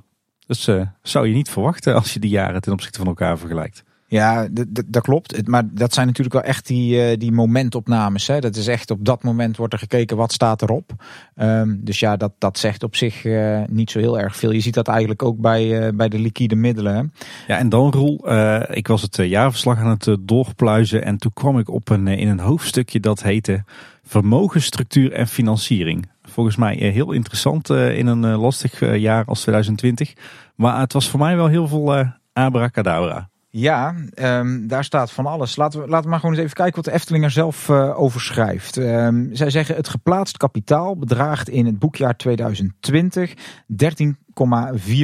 Dus 0.47 0.69
zou 1.03 1.29
je 1.29 1.35
niet 1.35 1.51
verwachten 1.51 1.95
als 1.95 2.13
je 2.13 2.21
die 2.21 2.31
jaren 2.31 2.61
ten 2.61 2.73
opzichte 2.73 2.99
van 2.99 3.07
elkaar 3.07 3.39
vergelijkt. 3.39 3.85
Ja, 4.11 4.49
dat 4.87 5.03
klopt. 5.03 5.49
Maar 5.49 5.63
dat 5.71 5.95
zijn 5.95 6.07
natuurlijk 6.07 6.35
wel 6.35 6.45
echt 6.45 6.67
die, 6.67 7.03
eh, 7.03 7.19
die 7.19 7.33
momentopnames. 7.33 8.27
Hè. 8.27 8.41
Dat 8.41 8.57
is 8.57 8.67
echt 8.67 8.91
op 8.91 9.05
dat 9.05 9.23
moment 9.23 9.57
wordt 9.57 9.73
er 9.73 9.79
gekeken 9.79 10.17
wat 10.17 10.33
staat 10.33 10.63
erop. 10.63 10.93
Um, 11.37 11.81
dus 11.85 12.01
ja, 12.01 12.17
dat, 12.17 12.33
dat 12.39 12.59
zegt 12.59 12.83
op 12.83 12.97
zich 12.97 13.25
uh, 13.25 13.61
niet 13.67 13.91
zo 13.91 13.99
heel 13.99 14.19
erg 14.19 14.37
veel. 14.37 14.51
Je 14.51 14.61
ziet 14.61 14.75
dat 14.75 14.89
eigenlijk 14.89 15.23
ook 15.23 15.39
bij, 15.39 15.87
uh, 15.87 15.95
bij 15.95 16.09
de 16.09 16.19
liquide 16.19 16.55
middelen. 16.55 17.13
Ja, 17.47 17.59
en 17.59 17.69
dan 17.69 17.91
Roel, 17.91 18.33
ik 18.71 18.87
was 18.87 19.03
het 19.03 19.17
jaarverslag 19.17 19.79
aan 19.79 19.91
het 19.99 20.17
doorpluizen 20.21 21.05
en 21.05 21.19
toen 21.19 21.33
kwam 21.33 21.59
ik 21.59 21.71
op 21.71 21.89
een, 21.89 22.07
in 22.07 22.29
een 22.29 22.41
hoofdstukje 22.41 23.01
dat 23.01 23.23
heette 23.23 23.65
Vermogensstructuur 24.03 25.13
en 25.13 25.29
Financiering. 25.29 26.09
Volgens 26.23 26.57
mij 26.57 26.75
heel 26.77 27.13
interessant 27.13 27.71
in 27.71 28.07
een 28.07 28.27
lastig 28.27 28.99
jaar 28.99 29.25
als 29.25 29.41
2020. 29.41 30.13
Maar 30.55 30.81
het 30.81 30.93
was 30.93 31.09
voor 31.09 31.21
mij 31.21 31.37
wel 31.37 31.47
heel 31.47 31.69
veel 31.69 32.13
abracadabra. 32.33 33.29
Ja, 33.59 33.95
um, 34.15 34.67
daar 34.67 34.85
staat 34.85 35.13
van 35.13 35.27
alles. 35.27 35.57
Laten 35.57 35.81
we, 35.81 35.89
laten 35.89 36.05
we 36.05 36.11
maar 36.11 36.19
gewoon 36.19 36.35
eens 36.35 36.45
even 36.45 36.57
kijken 36.57 36.75
wat 36.75 36.85
de 36.85 36.93
Efteling 36.93 37.25
er 37.25 37.31
zelf 37.31 37.69
uh, 37.69 38.01
over 38.01 38.21
schrijft. 38.21 38.77
Um, 38.77 39.29
zij 39.33 39.51
zeggen 39.51 39.77
het 39.77 39.89
geplaatst 39.89 40.37
kapitaal 40.37 40.97
bedraagt 40.97 41.49
in 41.49 41.67
het 41.67 41.79
boekjaar 41.79 42.17
2020 42.17 43.35
13,4 43.35 43.37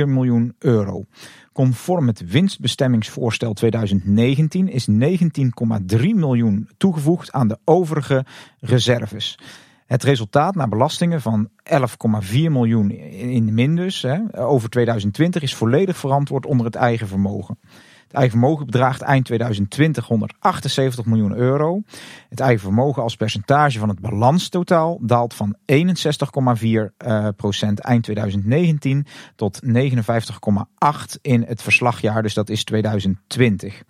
miljoen 0.07 0.55
euro. 0.59 1.05
Conform 1.53 2.07
het 2.07 2.31
winstbestemmingsvoorstel 2.31 3.53
2019 3.53 4.69
is 4.69 4.89
19,3 4.91 6.01
miljoen 6.01 6.69
toegevoegd 6.77 7.33
aan 7.33 7.49
de 7.49 7.59
overige 7.65 8.25
reserves. 8.61 9.39
Het 9.87 10.03
resultaat 10.03 10.55
naar 10.55 10.69
belastingen 10.69 11.21
van 11.21 11.49
11,4 11.49 12.31
miljoen 12.33 12.91
in 12.91 13.55
min 13.55 13.77
dus, 13.77 14.03
hè, 14.03 14.39
over 14.39 14.69
2020 14.71 15.43
is 15.43 15.55
volledig 15.55 15.97
verantwoord 15.97 16.47
onder 16.47 16.67
het 16.67 16.75
eigen 16.75 17.09
vermogen. 17.09 17.59
Eigen 18.15 18.39
vermogen 18.39 18.67
bedraagt 18.67 19.01
eind 19.01 19.25
2020 19.25 20.07
178 20.07 21.05
miljoen 21.05 21.37
euro. 21.37 21.83
Het 22.29 22.41
eigen 22.41 22.61
vermogen 22.61 23.03
als 23.03 23.17
percentage 23.17 23.79
van 23.79 23.89
het 23.89 24.01
balanstotaal 24.01 24.99
daalt 25.03 25.35
van 25.35 25.57
61,4 25.73 25.77
uh, 26.65 27.29
procent 27.37 27.79
eind 27.81 28.05
2019 28.05 29.07
tot 29.37 29.61
59,8 29.67 29.73
in 31.21 31.43
het 31.43 31.62
verslagjaar, 31.62 32.23
dus 32.23 32.35
dat 32.35 32.49
is 32.49 32.65
2020. 32.65 33.83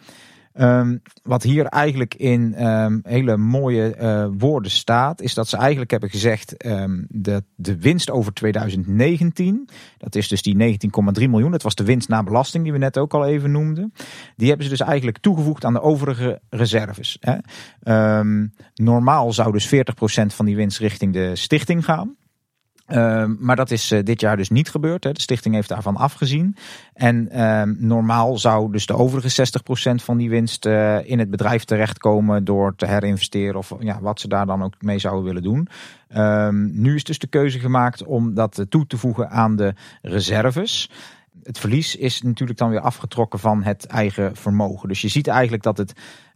Um, 0.60 1.02
wat 1.22 1.42
hier 1.42 1.66
eigenlijk 1.66 2.14
in 2.14 2.66
um, 2.66 3.00
hele 3.02 3.36
mooie 3.36 3.96
uh, 4.00 4.26
woorden 4.38 4.70
staat, 4.70 5.20
is 5.20 5.34
dat 5.34 5.48
ze 5.48 5.56
eigenlijk 5.56 5.90
hebben 5.90 6.10
gezegd 6.10 6.66
um, 6.66 7.06
dat 7.08 7.42
de 7.54 7.78
winst 7.78 8.10
over 8.10 8.32
2019, 8.32 9.68
dat 9.98 10.14
is 10.14 10.28
dus 10.28 10.42
die 10.42 10.78
19,3 11.18 11.28
miljoen, 11.28 11.50
dat 11.50 11.62
was 11.62 11.74
de 11.74 11.84
winst 11.84 12.08
na 12.08 12.22
belasting 12.22 12.64
die 12.64 12.72
we 12.72 12.78
net 12.78 12.98
ook 12.98 13.14
al 13.14 13.26
even 13.26 13.50
noemden, 13.50 13.92
die 14.36 14.48
hebben 14.48 14.64
ze 14.66 14.72
dus 14.72 14.80
eigenlijk 14.80 15.18
toegevoegd 15.18 15.64
aan 15.64 15.72
de 15.72 15.82
overige 15.82 16.40
reserves. 16.50 17.18
Hè. 17.20 17.36
normaal 18.74 19.32
zou 19.32 19.52
dus 19.52 19.66
40% 19.66 19.70
van 20.26 20.46
die 20.46 20.56
winst 20.56 20.78
richting 20.78 21.12
de 21.12 21.36
stichting 21.36 21.84
gaan. 21.84 22.16
Uh, 22.88 23.24
maar 23.38 23.56
dat 23.56 23.70
is 23.70 23.92
uh, 23.92 24.02
dit 24.02 24.20
jaar 24.20 24.36
dus 24.36 24.50
niet 24.50 24.70
gebeurd. 24.70 25.04
Hè. 25.04 25.12
De 25.12 25.20
stichting 25.20 25.54
heeft 25.54 25.68
daarvan 25.68 25.96
afgezien. 25.96 26.56
En 26.92 27.28
uh, 27.32 27.62
normaal 27.62 28.38
zou 28.38 28.72
dus 28.72 28.86
de 28.86 28.96
overige 28.96 29.46
60% 29.90 29.94
van 29.94 30.16
die 30.16 30.30
winst 30.30 30.66
uh, 30.66 31.08
in 31.10 31.18
het 31.18 31.30
bedrijf 31.30 31.64
terechtkomen 31.64 32.44
door 32.44 32.74
te 32.76 32.86
herinvesteren 32.86 33.56
of 33.56 33.72
ja, 33.78 34.00
wat 34.00 34.20
ze 34.20 34.28
daar 34.28 34.46
dan 34.46 34.62
ook 34.62 34.74
mee 34.82 34.98
zouden 34.98 35.24
willen 35.24 35.42
doen. 35.42 35.68
Ehm, 36.08 36.80
nu 36.80 36.94
is 36.94 37.04
dus 37.04 37.18
de 37.18 37.26
keuze 37.26 37.58
gemaakt 37.58 38.04
om 38.04 38.34
dat 38.34 38.66
toe 38.68 38.86
te 38.86 38.98
voegen 38.98 39.30
aan 39.30 39.56
de 39.56 39.74
reserves 40.02 40.88
het 41.44 41.58
verlies 41.58 41.96
is 41.96 42.22
natuurlijk 42.22 42.58
dan 42.58 42.70
weer 42.70 42.80
afgetrokken 42.80 43.38
van 43.38 43.62
het 43.62 43.86
eigen 43.86 44.36
vermogen. 44.36 44.88
Dus 44.88 45.00
je 45.00 45.08
ziet 45.08 45.26
eigenlijk 45.26 45.62
dat 45.62 45.76
het 45.76 45.92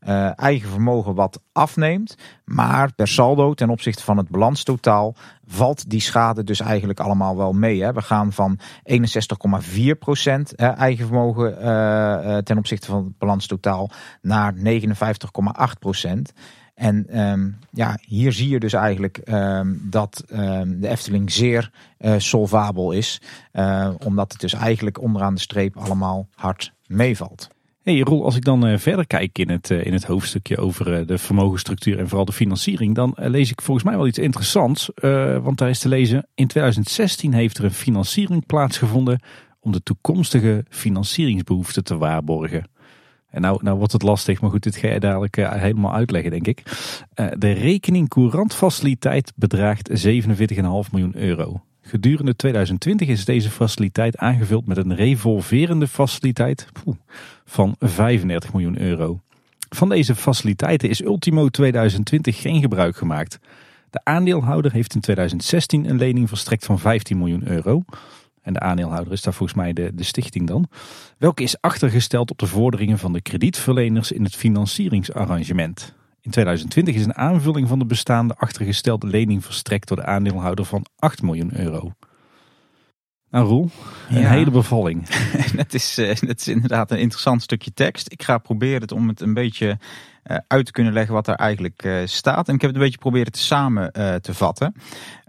uh, 0.07 0.39
eigen 0.39 0.71
vermogen 0.71 1.15
wat 1.15 1.41
afneemt. 1.53 2.15
Maar 2.45 2.95
per 2.95 3.09
saldo 3.09 3.55
ten 3.55 3.71
opzichte 3.71 4.03
van 4.03 4.17
het 4.17 4.29
balanstotaal 4.29 5.15
valt 5.47 5.91
die 5.91 6.01
schade 6.01 6.45
dus 6.45 6.61
eigenlijk 6.61 7.01
allemaal 7.01 7.37
wel 7.37 7.53
mee. 7.53 7.83
Hè. 7.83 7.93
We 7.93 8.03
gaan 8.03 8.33
van 8.33 8.59
61,4 8.83 9.99
procent 9.99 10.55
eigen 10.55 11.07
vermogen 11.07 11.53
uh, 11.53 12.37
ten 12.37 12.59
opzichte 12.59 12.87
van 12.87 13.05
het 13.05 13.19
balanstotaal 13.19 13.91
naar 14.23 14.55
59,8 14.55 15.79
procent. 15.79 16.33
En 16.75 17.21
um, 17.21 17.59
ja, 17.71 17.99
hier 18.01 18.33
zie 18.33 18.49
je 18.49 18.59
dus 18.59 18.73
eigenlijk 18.73 19.21
um, 19.25 19.81
dat 19.83 20.25
um, 20.33 20.81
de 20.81 20.89
Efteling 20.89 21.33
zeer 21.33 21.71
uh, 21.99 22.15
solvabel 22.19 22.93
is. 22.93 23.21
Omdat 24.05 24.33
het 24.33 24.41
dus 24.41 24.53
eigenlijk 24.53 25.01
onderaan 25.01 25.35
de 25.35 25.41
streep 25.41 25.77
allemaal 25.77 26.29
hard 26.35 26.73
meevalt. 26.87 27.49
Hey 27.89 28.01
Roel, 28.01 28.25
als 28.25 28.37
ik 28.37 28.45
dan 28.45 28.67
uh, 28.67 28.79
verder 28.79 29.07
kijk 29.07 29.39
in 29.39 29.51
het, 29.51 29.71
uh, 29.71 29.85
in 29.85 29.93
het 29.93 30.05
hoofdstukje 30.05 30.59
over 30.59 31.01
uh, 31.01 31.07
de 31.07 31.19
vermogensstructuur 31.19 31.99
en 31.99 32.09
vooral 32.09 32.25
de 32.25 32.33
financiering, 32.33 32.95
dan 32.95 33.15
lees 33.17 33.51
ik 33.51 33.63
volgens 33.63 33.87
mij 33.87 33.97
wel 33.97 34.07
iets 34.07 34.19
interessants. 34.19 34.91
want 35.43 35.59
daar 35.59 35.69
is 35.69 35.79
te 35.79 35.89
lezen, 35.89 36.27
in 36.35 36.47
2016 36.47 37.33
heeft 37.33 37.59
er 37.59 37.65
een 37.65 37.71
financiering 37.71 38.47
plaatsgevonden 38.47 39.21
om 39.61 39.73
de 39.73 39.83
toekomstige 39.83 40.65
financieringsbehoeften 40.69 41.85
te 41.85 41.97
waarborgen. 41.97 42.71
En 43.31 43.41
nou, 43.41 43.63
nou 43.63 43.79
wordt 43.79 43.93
het 43.93 44.03
lastig, 44.03 44.41
maar 44.41 44.51
goed, 44.51 44.63
dit 44.63 44.77
ga 44.77 44.89
je 44.89 45.01
dadelijk 45.01 45.37
helemaal 45.37 45.95
uitleggen, 45.95 46.31
denk 46.31 46.47
ik. 46.47 46.63
de 47.39 47.53
rekening 47.53 48.09
courantfaciliteit 48.09 49.33
bedraagt 49.37 50.09
47,5 50.09 50.91
miljoen 50.91 51.17
euro. 51.17 51.63
Gedurende 51.89 52.37
2020 52.37 53.09
is 53.09 53.25
deze 53.25 53.51
faciliteit 53.51 54.17
aangevuld 54.17 54.67
met 54.67 54.77
een 54.77 54.95
revolverende 54.95 55.87
faciliteit 55.87 56.69
van 57.45 57.77
35 57.79 58.53
miljoen 58.53 58.81
euro. 58.81 59.21
Van 59.69 59.89
deze 59.89 60.15
faciliteiten 60.15 60.89
is 60.89 61.03
ultimo 61.03 61.49
2020 61.49 62.41
geen 62.41 62.61
gebruik 62.61 62.97
gemaakt. 62.97 63.39
De 63.91 64.01
aandeelhouder 64.05 64.73
heeft 64.73 64.95
in 64.95 65.01
2016 65.01 65.89
een 65.89 65.99
lening 65.99 66.29
verstrekt 66.29 66.65
van 66.65 66.79
15 66.79 67.19
miljoen 67.19 67.49
euro. 67.49 67.83
En 68.43 68.53
de 68.53 68.61
aandeelhouder 68.61 69.13
is 69.13 69.23
daar 69.23 69.35
volgens 69.35 69.59
mij 69.59 69.73
de, 69.73 69.91
de 69.95 70.05
stichting 70.05 70.47
dan. 70.47 70.69
Welke 71.19 71.43
is 71.43 71.61
achtergesteld 71.61 72.31
op 72.31 72.39
de 72.39 72.47
vorderingen 72.47 72.99
van 72.99 73.13
de 73.13 73.23
kredietverleners 73.23 74.13
in 74.13 74.25
het 74.25 74.37
financieringsarrangement. 74.37 75.97
In 76.29 76.35
2020 76.35 76.95
is 76.95 77.05
een 77.05 77.17
aanvulling 77.17 77.69
van 77.69 77.79
de 77.79 77.85
bestaande 77.85 78.35
achtergestelde 78.37 79.07
lening 79.07 79.45
verstrekt 79.45 79.89
door 79.89 79.97
de 79.97 80.05
aandeelhouder 80.05 80.65
van 80.65 80.87
8 80.97 81.23
miljoen 81.23 81.59
euro. 81.59 81.93
Nou 83.31 83.47
Roel, 83.47 83.71
een 84.09 84.27
hele 84.27 84.51
bevalling. 84.51 85.09
Het 85.63 85.75
is, 85.75 85.99
uh, 85.99 86.15
is 86.21 86.49
inderdaad 86.49 86.91
een 86.91 86.99
interessant 86.99 87.43
stukje 87.43 87.73
tekst. 87.73 88.13
Ik 88.13 88.23
ga 88.23 88.39
proberen 88.39 88.81
het 88.81 88.93
om 88.93 89.09
het 89.09 89.21
een 89.21 89.35
beetje 89.35 89.79
uit 90.47 90.67
te 90.67 90.73
kunnen 90.73 90.93
leggen 90.93 91.15
wat 91.15 91.25
daar 91.25 91.37
eigenlijk 91.37 91.85
uh, 91.85 92.01
staat. 92.05 92.49
En 92.49 92.55
ik 92.55 92.61
heb 92.61 92.71
het 92.71 92.79
een 92.79 92.85
beetje 92.85 92.99
proberen 92.99 93.33
te 93.33 93.41
samen 93.41 93.93
te 94.23 94.35
vatten. 94.35 94.75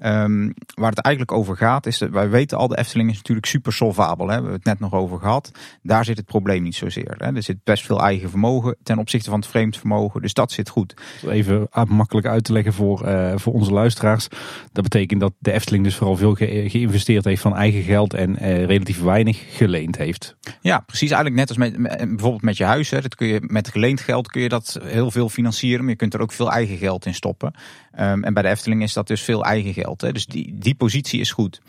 Um, 0.03 0.53
waar 0.73 0.89
het 0.89 0.99
eigenlijk 0.99 1.37
over 1.37 1.57
gaat 1.57 1.85
is 1.85 1.97
dat 1.97 2.09
wij 2.09 2.29
weten 2.29 2.57
al, 2.57 2.67
de 2.67 2.77
Efteling 2.77 3.09
is 3.09 3.15
natuurlijk 3.15 3.47
super 3.47 3.73
solvabel. 3.73 4.27
Hè? 4.27 4.35
We 4.35 4.41
hebben 4.41 4.53
het 4.53 4.63
net 4.63 4.79
nog 4.79 4.93
over 4.93 5.19
gehad. 5.19 5.51
Daar 5.81 6.05
zit 6.05 6.17
het 6.17 6.25
probleem 6.25 6.63
niet 6.63 6.75
zozeer. 6.75 7.15
Hè? 7.17 7.35
Er 7.35 7.43
zit 7.43 7.63
best 7.63 7.85
veel 7.85 8.01
eigen 8.01 8.29
vermogen 8.29 8.75
ten 8.83 8.97
opzichte 8.97 9.29
van 9.29 9.39
het 9.39 9.47
vreemd 9.47 9.77
vermogen. 9.77 10.21
Dus 10.21 10.33
dat 10.33 10.51
zit 10.51 10.69
goed. 10.69 10.93
Even 11.27 11.67
makkelijk 11.87 12.27
uit 12.27 12.43
te 12.43 12.53
leggen 12.53 12.73
voor, 12.73 13.07
uh, 13.07 13.33
voor 13.35 13.53
onze 13.53 13.71
luisteraars. 13.71 14.27
Dat 14.71 14.83
betekent 14.83 15.19
dat 15.19 15.33
de 15.39 15.51
Efteling 15.51 15.83
dus 15.83 15.95
vooral 15.95 16.15
veel 16.15 16.35
ge 16.35 16.65
geïnvesteerd 16.69 17.25
heeft 17.25 17.41
van 17.41 17.55
eigen 17.55 17.81
geld 17.81 18.13
en 18.13 18.31
uh, 18.31 18.65
relatief 18.65 19.01
weinig 19.01 19.57
geleend 19.57 19.97
heeft. 19.97 20.35
Ja, 20.61 20.79
precies. 20.79 21.11
Eigenlijk 21.11 21.35
net 21.35 21.49
als 21.49 21.57
met, 21.57 21.77
met 21.77 21.97
bijvoorbeeld 21.97 22.41
met 22.41 22.57
je 22.57 22.63
huis. 22.63 22.89
Hè? 22.89 23.01
Dat 23.01 23.15
kun 23.15 23.27
je, 23.27 23.41
met 23.47 23.67
geleend 23.67 24.01
geld 24.01 24.27
kun 24.27 24.41
je 24.41 24.49
dat 24.49 24.79
heel 24.89 25.11
veel 25.11 25.29
financieren. 25.29 25.79
Maar 25.79 25.89
je 25.89 25.95
kunt 25.95 26.13
er 26.13 26.21
ook 26.21 26.31
veel 26.31 26.51
eigen 26.51 26.77
geld 26.77 27.05
in 27.05 27.13
stoppen. 27.13 27.53
Um, 27.99 28.23
en 28.23 28.33
bij 28.33 28.43
de 28.43 28.49
Efteling 28.49 28.83
is 28.83 28.93
dat 28.93 29.07
dus 29.07 29.21
veel 29.21 29.43
eigen 29.43 29.73
geld. 29.73 30.01
Hè? 30.01 30.11
Dus 30.11 30.25
die, 30.25 30.55
die 30.57 30.75
positie 30.75 31.19
is 31.19 31.31
goed. 31.31 31.61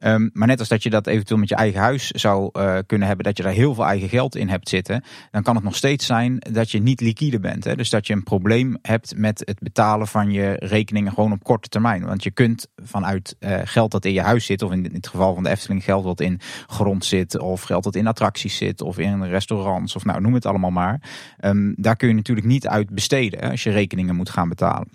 Um, 0.00 0.30
maar 0.32 0.46
net 0.46 0.58
als 0.58 0.68
dat 0.68 0.82
je 0.82 0.90
dat 0.90 1.06
eventueel 1.06 1.40
met 1.40 1.48
je 1.48 1.54
eigen 1.54 1.80
huis 1.80 2.10
zou 2.10 2.50
uh, 2.52 2.78
kunnen 2.86 3.06
hebben, 3.06 3.24
dat 3.24 3.36
je 3.36 3.42
daar 3.42 3.52
heel 3.52 3.74
veel 3.74 3.84
eigen 3.84 4.08
geld 4.08 4.36
in 4.36 4.48
hebt 4.48 4.68
zitten, 4.68 5.04
dan 5.30 5.42
kan 5.42 5.54
het 5.54 5.64
nog 5.64 5.76
steeds 5.76 6.06
zijn 6.06 6.38
dat 6.52 6.70
je 6.70 6.82
niet 6.82 7.00
liquide 7.00 7.40
bent. 7.40 7.64
Hè? 7.64 7.76
Dus 7.76 7.90
dat 7.90 8.06
je 8.06 8.12
een 8.12 8.22
probleem 8.22 8.78
hebt 8.82 9.16
met 9.16 9.42
het 9.44 9.58
betalen 9.58 10.06
van 10.06 10.30
je 10.30 10.56
rekeningen 10.58 11.12
gewoon 11.12 11.32
op 11.32 11.44
korte 11.44 11.68
termijn. 11.68 12.04
Want 12.04 12.22
je 12.22 12.30
kunt 12.30 12.66
vanuit 12.76 13.36
uh, 13.40 13.58
geld 13.64 13.90
dat 13.90 14.04
in 14.04 14.12
je 14.12 14.22
huis 14.22 14.46
zit, 14.46 14.62
of 14.62 14.72
in 14.72 14.90
het 14.92 15.08
geval 15.08 15.34
van 15.34 15.42
de 15.42 15.50
Efteling 15.50 15.84
geld 15.84 16.04
dat 16.04 16.20
in 16.20 16.40
grond 16.66 17.04
zit, 17.04 17.38
of 17.38 17.62
geld 17.62 17.84
dat 17.84 17.94
in 17.94 18.06
attracties 18.06 18.56
zit, 18.56 18.80
of 18.80 18.98
in 18.98 19.24
restaurants, 19.24 19.96
of 19.96 20.04
nou 20.04 20.20
noem 20.20 20.34
het 20.34 20.46
allemaal 20.46 20.70
maar. 20.70 21.00
Um, 21.40 21.74
daar 21.76 21.96
kun 21.96 22.08
je 22.08 22.14
natuurlijk 22.14 22.46
niet 22.46 22.68
uit 22.68 22.90
besteden 22.90 23.40
hè, 23.40 23.50
als 23.50 23.62
je 23.62 23.70
rekeningen 23.70 24.16
moet 24.16 24.30
gaan 24.30 24.48
betalen. 24.48 24.88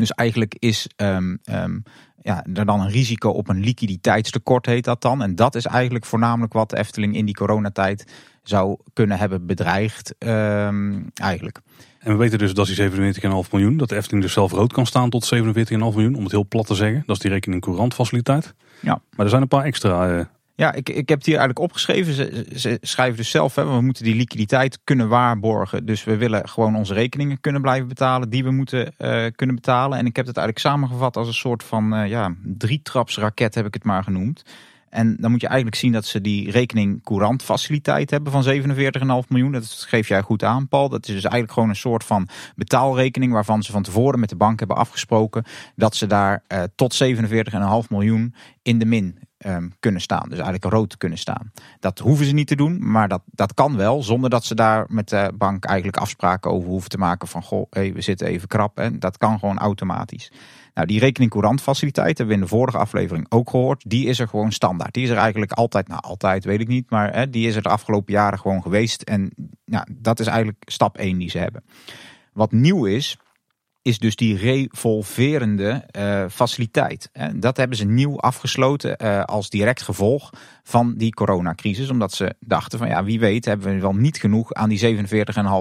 Dus 0.00 0.10
eigenlijk 0.10 0.56
is 0.58 0.86
um, 0.96 1.38
um, 1.44 1.82
ja, 2.22 2.44
er 2.54 2.66
dan 2.66 2.80
een 2.80 2.90
risico 2.90 3.30
op 3.30 3.48
een 3.48 3.60
liquiditeitstekort, 3.60 4.66
heet 4.66 4.84
dat 4.84 5.02
dan. 5.02 5.22
En 5.22 5.34
dat 5.34 5.54
is 5.54 5.66
eigenlijk 5.66 6.04
voornamelijk 6.04 6.52
wat 6.52 6.70
de 6.70 6.76
Efteling 6.76 7.16
in 7.16 7.24
die 7.24 7.34
coronatijd 7.34 8.12
zou 8.42 8.76
kunnen 8.92 9.18
hebben 9.18 9.46
bedreigd, 9.46 10.14
um, 10.18 11.10
eigenlijk. 11.14 11.60
En 11.98 12.12
we 12.12 12.18
weten 12.18 12.38
dus 12.38 12.54
dat 12.54 12.66
die 12.66 12.76
47,5 12.76 13.50
miljoen, 13.50 13.76
dat 13.76 13.88
de 13.88 13.96
Efteling 13.96 14.22
dus 14.22 14.32
zelf 14.32 14.52
rood 14.52 14.72
kan 14.72 14.86
staan 14.86 15.10
tot 15.10 15.34
47,5 15.34 15.40
miljoen, 15.78 16.14
om 16.14 16.22
het 16.22 16.32
heel 16.32 16.46
plat 16.48 16.66
te 16.66 16.74
zeggen. 16.74 17.02
Dat 17.06 17.16
is 17.16 17.22
die 17.22 17.30
rekening 17.30 17.62
courantfaciliteit. 17.62 18.54
Ja. 18.80 19.02
Maar 19.16 19.24
er 19.24 19.30
zijn 19.30 19.42
een 19.42 19.48
paar 19.48 19.64
extra 19.64 20.10
uh, 20.10 20.24
ja, 20.60 20.72
ik, 20.72 20.88
ik 20.88 21.08
heb 21.08 21.18
het 21.18 21.26
hier 21.26 21.38
eigenlijk 21.38 21.58
opgeschreven. 21.58 22.14
Ze, 22.58 22.78
schrijven 22.80 23.16
dus 23.16 23.30
zelf, 23.30 23.54
hè, 23.54 23.64
we 23.64 23.80
moeten 23.80 24.04
die 24.04 24.14
liquiditeit 24.14 24.78
kunnen 24.84 25.08
waarborgen. 25.08 25.86
Dus 25.86 26.04
we 26.04 26.16
willen 26.16 26.48
gewoon 26.48 26.76
onze 26.76 26.94
rekeningen 26.94 27.40
kunnen 27.40 27.62
blijven 27.62 27.88
betalen, 27.88 28.30
die 28.30 28.44
we 28.44 28.50
moeten 28.50 28.94
uh, 28.98 29.26
kunnen 29.36 29.56
betalen. 29.56 29.98
En 29.98 30.06
ik 30.06 30.16
heb 30.16 30.26
het 30.26 30.36
eigenlijk 30.36 30.66
samengevat 30.66 31.16
als 31.16 31.28
een 31.28 31.34
soort 31.34 31.62
van 31.62 31.94
uh, 31.94 32.08
ja, 32.08 32.34
drietrapsraket, 32.42 33.54
heb 33.54 33.66
ik 33.66 33.74
het 33.74 33.84
maar 33.84 34.02
genoemd. 34.02 34.42
En 34.90 35.16
dan 35.20 35.30
moet 35.30 35.40
je 35.40 35.46
eigenlijk 35.46 35.76
zien 35.76 35.92
dat 35.92 36.04
ze 36.04 36.20
die 36.20 36.50
rekening 36.50 37.02
courant 37.02 37.42
faciliteit 37.42 38.10
hebben 38.10 38.32
van 38.32 38.44
47,5 38.44 39.28
miljoen. 39.28 39.52
Dat 39.52 39.84
geef 39.88 40.08
jij 40.08 40.22
goed 40.22 40.44
aan, 40.44 40.68
Paul. 40.68 40.88
Dat 40.88 41.08
is 41.08 41.14
dus 41.14 41.22
eigenlijk 41.22 41.52
gewoon 41.52 41.68
een 41.68 41.76
soort 41.76 42.04
van 42.04 42.28
betaalrekening 42.56 43.32
waarvan 43.32 43.62
ze 43.62 43.72
van 43.72 43.82
tevoren 43.82 44.20
met 44.20 44.28
de 44.28 44.36
bank 44.36 44.58
hebben 44.58 44.76
afgesproken 44.76 45.44
dat 45.76 45.96
ze 45.96 46.06
daar 46.06 46.42
uh, 46.48 46.62
tot 46.74 47.04
47,5 47.04 47.88
miljoen 47.88 48.34
in 48.62 48.78
de 48.78 48.84
min 48.84 49.18
um, 49.46 49.72
kunnen 49.80 50.00
staan. 50.00 50.28
Dus 50.28 50.38
eigenlijk 50.38 50.64
rood 50.64 50.96
kunnen 50.96 51.18
staan. 51.18 51.52
Dat 51.78 51.98
hoeven 51.98 52.26
ze 52.26 52.32
niet 52.32 52.46
te 52.46 52.56
doen, 52.56 52.90
maar 52.90 53.08
dat, 53.08 53.22
dat 53.26 53.54
kan 53.54 53.76
wel. 53.76 54.02
Zonder 54.02 54.30
dat 54.30 54.44
ze 54.44 54.54
daar 54.54 54.86
met 54.88 55.08
de 55.08 55.32
bank 55.34 55.64
eigenlijk 55.64 55.96
afspraken 55.98 56.50
over 56.50 56.68
hoeven 56.68 56.90
te 56.90 56.98
maken. 56.98 57.28
Van 57.28 57.42
goh, 57.42 57.66
we 57.70 58.00
zitten 58.00 58.26
even 58.26 58.48
krap. 58.48 58.78
En 58.78 58.98
dat 58.98 59.18
kan 59.18 59.38
gewoon 59.38 59.58
automatisch. 59.58 60.32
Nou, 60.74 60.86
die 60.86 61.00
rekening 61.00 61.30
courant 61.30 61.62
faciliteit 61.62 62.18
hebben 62.18 62.26
we 62.26 62.42
in 62.42 62.48
de 62.48 62.54
vorige 62.56 62.78
aflevering 62.78 63.26
ook 63.28 63.50
gehoord. 63.50 63.84
Die 63.86 64.06
is 64.06 64.18
er 64.18 64.28
gewoon 64.28 64.52
standaard. 64.52 64.94
Die 64.94 65.04
is 65.04 65.10
er 65.10 65.16
eigenlijk 65.16 65.52
altijd, 65.52 65.88
nou 65.88 66.00
altijd 66.02 66.44
weet 66.44 66.60
ik 66.60 66.68
niet, 66.68 66.90
maar 66.90 67.14
hè, 67.14 67.30
die 67.30 67.46
is 67.46 67.56
er 67.56 67.62
de 67.62 67.68
afgelopen 67.68 68.12
jaren 68.12 68.38
gewoon 68.38 68.62
geweest. 68.62 69.02
En 69.02 69.30
nou, 69.64 69.86
dat 69.92 70.20
is 70.20 70.26
eigenlijk 70.26 70.62
stap 70.66 70.96
1 70.96 71.18
die 71.18 71.30
ze 71.30 71.38
hebben. 71.38 71.64
Wat 72.32 72.52
nieuw 72.52 72.84
is, 72.84 73.18
is 73.82 73.98
dus 73.98 74.16
die 74.16 74.36
revolverende 74.36 75.84
uh, 75.96 76.24
faciliteit. 76.30 77.10
Dat 77.34 77.56
hebben 77.56 77.76
ze 77.76 77.84
nieuw 77.84 78.18
afgesloten 78.18 78.96
uh, 79.04 79.24
als 79.24 79.50
direct 79.50 79.82
gevolg 79.82 80.30
van 80.62 80.94
die 80.96 81.14
coronacrisis. 81.14 81.90
Omdat 81.90 82.12
ze 82.12 82.34
dachten 82.40 82.78
van 82.78 82.88
ja, 82.88 83.04
wie 83.04 83.20
weet 83.20 83.44
hebben 83.44 83.74
we 83.74 83.80
wel 83.80 83.94
niet 83.94 84.18
genoeg 84.18 84.54
aan 84.54 84.68
die 84.68 85.06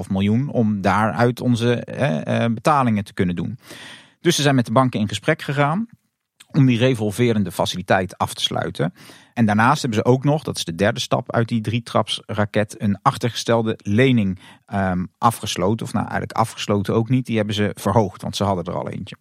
47,5 0.05 0.11
miljoen 0.11 0.49
om 0.49 0.81
daaruit 0.81 1.41
onze 1.41 1.87
uh, 1.99 2.45
betalingen 2.53 3.03
te 3.03 3.13
kunnen 3.13 3.35
doen. 3.35 3.57
Dus 4.21 4.35
ze 4.35 4.41
zijn 4.41 4.55
met 4.55 4.65
de 4.65 4.71
banken 4.71 4.99
in 4.99 5.07
gesprek 5.07 5.41
gegaan 5.41 5.87
om 6.51 6.65
die 6.65 6.77
revolverende 6.77 7.51
faciliteit 7.51 8.17
af 8.17 8.33
te 8.33 8.41
sluiten. 8.41 8.93
En 9.33 9.45
daarnaast 9.45 9.81
hebben 9.81 9.99
ze 9.99 10.05
ook 10.05 10.23
nog, 10.23 10.43
dat 10.43 10.57
is 10.57 10.63
de 10.63 10.75
derde 10.75 10.99
stap 10.99 11.31
uit 11.31 11.47
die 11.47 11.61
drietrapsraket, 11.61 12.81
een 12.81 12.99
achtergestelde 13.01 13.79
lening 13.83 14.39
um, 14.73 15.07
afgesloten. 15.17 15.85
Of 15.85 15.93
nou 15.93 16.07
eigenlijk 16.07 16.37
afgesloten 16.37 16.93
ook 16.93 17.09
niet, 17.09 17.25
die 17.25 17.37
hebben 17.37 17.55
ze 17.55 17.71
verhoogd, 17.73 18.21
want 18.21 18.35
ze 18.35 18.43
hadden 18.43 18.63
er 18.63 18.79
al 18.79 18.89
eentje. 18.89 19.15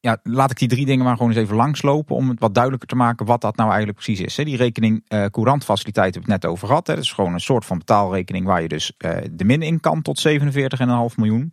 Ja, 0.00 0.18
laat 0.22 0.50
ik 0.50 0.58
die 0.58 0.68
drie 0.68 0.86
dingen 0.86 1.04
maar 1.04 1.16
gewoon 1.16 1.30
eens 1.30 1.40
even 1.40 1.56
langslopen 1.56 2.16
om 2.16 2.28
het 2.28 2.40
wat 2.40 2.54
duidelijker 2.54 2.88
te 2.88 2.96
maken 2.96 3.26
wat 3.26 3.40
dat 3.40 3.56
nou 3.56 3.68
eigenlijk 3.68 3.98
precies 3.98 4.20
is. 4.20 4.44
Die 4.44 4.56
rekening 4.56 5.04
uh, 5.08 5.24
courantfaciliteit 5.24 6.14
heb 6.14 6.22
ik 6.22 6.30
het 6.30 6.42
net 6.42 6.50
over 6.50 6.66
gehad. 6.66 6.86
Dat 6.86 6.98
is 6.98 7.12
gewoon 7.12 7.32
een 7.32 7.40
soort 7.40 7.64
van 7.64 7.78
betaalrekening 7.78 8.46
waar 8.46 8.62
je 8.62 8.68
dus 8.68 8.92
uh, 8.98 9.16
de 9.30 9.44
min 9.44 9.62
in 9.62 9.80
kan 9.80 10.02
tot 10.02 10.28
47,5 10.28 10.34
miljoen. 11.16 11.52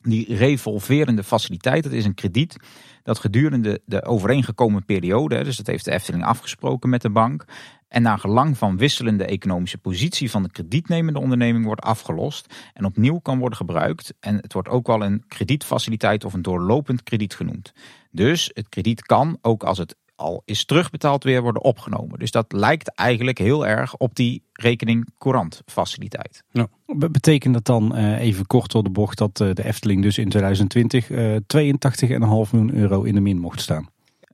Die 0.00 0.36
revolverende 0.36 1.24
faciliteit, 1.24 1.82
dat 1.82 1.92
is 1.92 2.04
een 2.04 2.14
krediet 2.14 2.56
dat 3.02 3.18
gedurende 3.18 3.80
de 3.84 4.04
overeengekomen 4.04 4.84
periode, 4.84 5.44
dus 5.44 5.56
dat 5.56 5.66
heeft 5.66 5.84
de 5.84 5.92
Efteling 5.92 6.24
afgesproken 6.24 6.90
met 6.90 7.02
de 7.02 7.10
bank, 7.10 7.44
en 7.92 8.02
naar 8.02 8.18
gelang 8.18 8.58
van 8.58 8.76
wisselende 8.76 9.24
economische 9.24 9.78
positie 9.78 10.30
van 10.30 10.42
de 10.42 10.50
kredietnemende 10.50 11.18
onderneming 11.18 11.64
wordt 11.64 11.80
afgelost 11.80 12.54
en 12.74 12.84
opnieuw 12.84 13.18
kan 13.18 13.38
worden 13.38 13.56
gebruikt. 13.58 14.14
En 14.20 14.36
het 14.36 14.52
wordt 14.52 14.68
ook 14.68 14.86
wel 14.86 15.04
een 15.04 15.24
kredietfaciliteit 15.26 16.24
of 16.24 16.32
een 16.32 16.42
doorlopend 16.42 17.02
krediet 17.02 17.34
genoemd. 17.34 17.72
Dus 18.10 18.50
het 18.54 18.68
krediet 18.68 19.02
kan, 19.02 19.38
ook 19.40 19.64
als 19.64 19.78
het 19.78 19.96
al 20.22 20.42
is 20.44 20.64
terugbetaald, 20.64 21.24
weer 21.24 21.42
worden 21.42 21.62
opgenomen. 21.62 22.18
Dus 22.18 22.30
dat 22.30 22.52
lijkt 22.52 22.94
eigenlijk 22.94 23.38
heel 23.38 23.66
erg 23.66 23.96
op 23.96 24.14
die 24.14 24.42
rekening 24.52 25.08
courant 25.18 25.62
faciliteit. 25.66 26.42
Ja. 26.50 26.66
Betekent 26.86 27.54
dat 27.54 27.64
dan 27.64 27.98
uh, 27.98 28.20
even 28.20 28.46
kort 28.46 28.72
door 28.72 28.82
de 28.82 28.90
bocht 28.90 29.18
dat 29.18 29.40
uh, 29.40 29.52
de 29.52 29.64
Efteling 29.64 30.02
dus 30.02 30.18
in 30.18 30.28
2020 30.28 31.10
uh, 31.10 31.36
82,5 31.36 31.40
miljoen 32.20 32.74
euro 32.74 33.02
in 33.02 33.14
de 33.14 33.20
min 33.20 33.38
mocht 33.38 33.60
staan? 33.60 33.88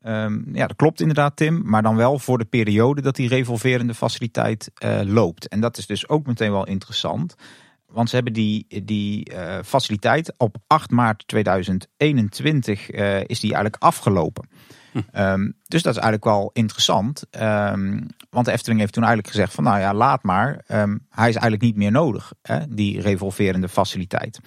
Um, 0.07 0.49
ja, 0.53 0.67
dat 0.67 0.77
klopt 0.77 1.01
inderdaad, 1.01 1.37
Tim. 1.37 1.63
Maar 1.65 1.83
dan 1.83 1.97
wel 1.97 2.19
voor 2.19 2.39
de 2.39 2.45
periode 2.45 3.01
dat 3.01 3.17
die 3.17 3.29
revolverende 3.29 3.95
faciliteit 3.95 4.71
uh, 4.85 5.01
loopt. 5.05 5.49
En 5.49 5.61
dat 5.61 5.79
is 5.79 5.87
dus 5.87 6.09
ook 6.09 6.27
meteen 6.27 6.53
wel 6.53 6.67
interessant. 6.67 7.35
Want 7.87 8.09
ze 8.09 8.15
hebben 8.15 8.33
die, 8.33 8.67
die 8.85 9.33
uh, 9.33 9.59
faciliteit 9.65 10.33
op 10.37 10.57
8 10.67 10.91
maart 10.91 11.29
2021 11.29 12.91
uh, 12.91 13.21
is 13.21 13.41
die 13.41 13.53
eigenlijk 13.53 13.83
afgelopen. 13.83 14.49
Ehm, 15.13 15.51
dus 15.67 15.83
dat 15.83 15.95
is 15.95 16.01
eigenlijk 16.01 16.25
wel 16.25 16.51
interessant. 16.53 17.25
Ehm, 17.31 18.01
want 18.31 18.47
de 18.47 18.53
Efteling 18.53 18.81
heeft 18.81 18.93
toen 18.93 19.05
eigenlijk 19.05 19.35
gezegd 19.35 19.55
van 19.55 19.65
nou 19.65 19.79
ja, 19.79 19.95
laat 19.95 20.23
maar. 20.23 20.63
Ehm, 20.67 20.97
hij 21.11 21.29
is 21.29 21.35
eigenlijk 21.35 21.63
niet 21.63 21.77
meer 21.77 21.91
nodig, 21.91 22.33
hè, 22.43 22.59
die 22.69 23.01
revolverende 23.01 23.69
faciliteit. 23.69 24.41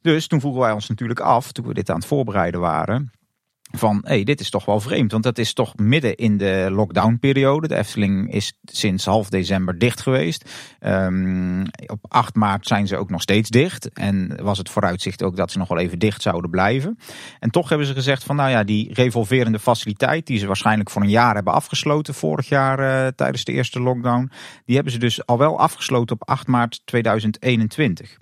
Dus 0.00 0.26
toen 0.26 0.40
vroegen 0.40 0.60
wij 0.60 0.72
ons 0.72 0.88
natuurlijk 0.88 1.20
af, 1.20 1.52
toen 1.52 1.66
we 1.66 1.74
dit 1.74 1.90
aan 1.90 1.96
het 1.96 2.06
voorbereiden 2.06 2.60
waren 2.60 3.10
van 3.70 4.00
hey, 4.04 4.24
dit 4.24 4.40
is 4.40 4.50
toch 4.50 4.64
wel 4.64 4.80
vreemd. 4.80 5.12
Want 5.12 5.24
dat 5.24 5.38
is 5.38 5.52
toch 5.52 5.76
midden 5.76 6.16
in 6.16 6.36
de 6.36 6.68
lockdownperiode. 6.70 7.68
De 7.68 7.76
Efteling 7.76 8.32
is 8.32 8.52
sinds 8.64 9.04
half 9.04 9.28
december 9.28 9.78
dicht 9.78 10.00
geweest. 10.00 10.50
Um, 10.80 11.64
op 11.86 11.98
8 12.08 12.34
maart 12.34 12.66
zijn 12.66 12.86
ze 12.86 12.96
ook 12.96 13.10
nog 13.10 13.22
steeds 13.22 13.50
dicht. 13.50 13.88
En 13.92 14.38
was 14.42 14.58
het 14.58 14.70
vooruitzicht 14.70 15.22
ook 15.22 15.36
dat 15.36 15.50
ze 15.50 15.58
nog 15.58 15.68
wel 15.68 15.78
even 15.78 15.98
dicht 15.98 16.22
zouden 16.22 16.50
blijven. 16.50 16.98
En 17.40 17.50
toch 17.50 17.68
hebben 17.68 17.86
ze 17.86 17.92
gezegd 17.92 18.24
van 18.24 18.36
nou 18.36 18.50
ja, 18.50 18.64
die 18.64 18.94
revolverende 18.94 19.58
faciliteit... 19.58 20.26
die 20.26 20.38
ze 20.38 20.46
waarschijnlijk 20.46 20.90
voor 20.90 21.02
een 21.02 21.08
jaar 21.08 21.34
hebben 21.34 21.52
afgesloten 21.52 22.14
vorig 22.14 22.48
jaar 22.48 22.80
uh, 22.80 23.06
tijdens 23.16 23.44
de 23.44 23.52
eerste 23.52 23.80
lockdown... 23.80 24.30
die 24.64 24.74
hebben 24.74 24.92
ze 24.92 24.98
dus 24.98 25.26
al 25.26 25.38
wel 25.38 25.58
afgesloten 25.58 26.16
op 26.20 26.28
8 26.28 26.46
maart 26.46 26.80
2021 26.84 28.16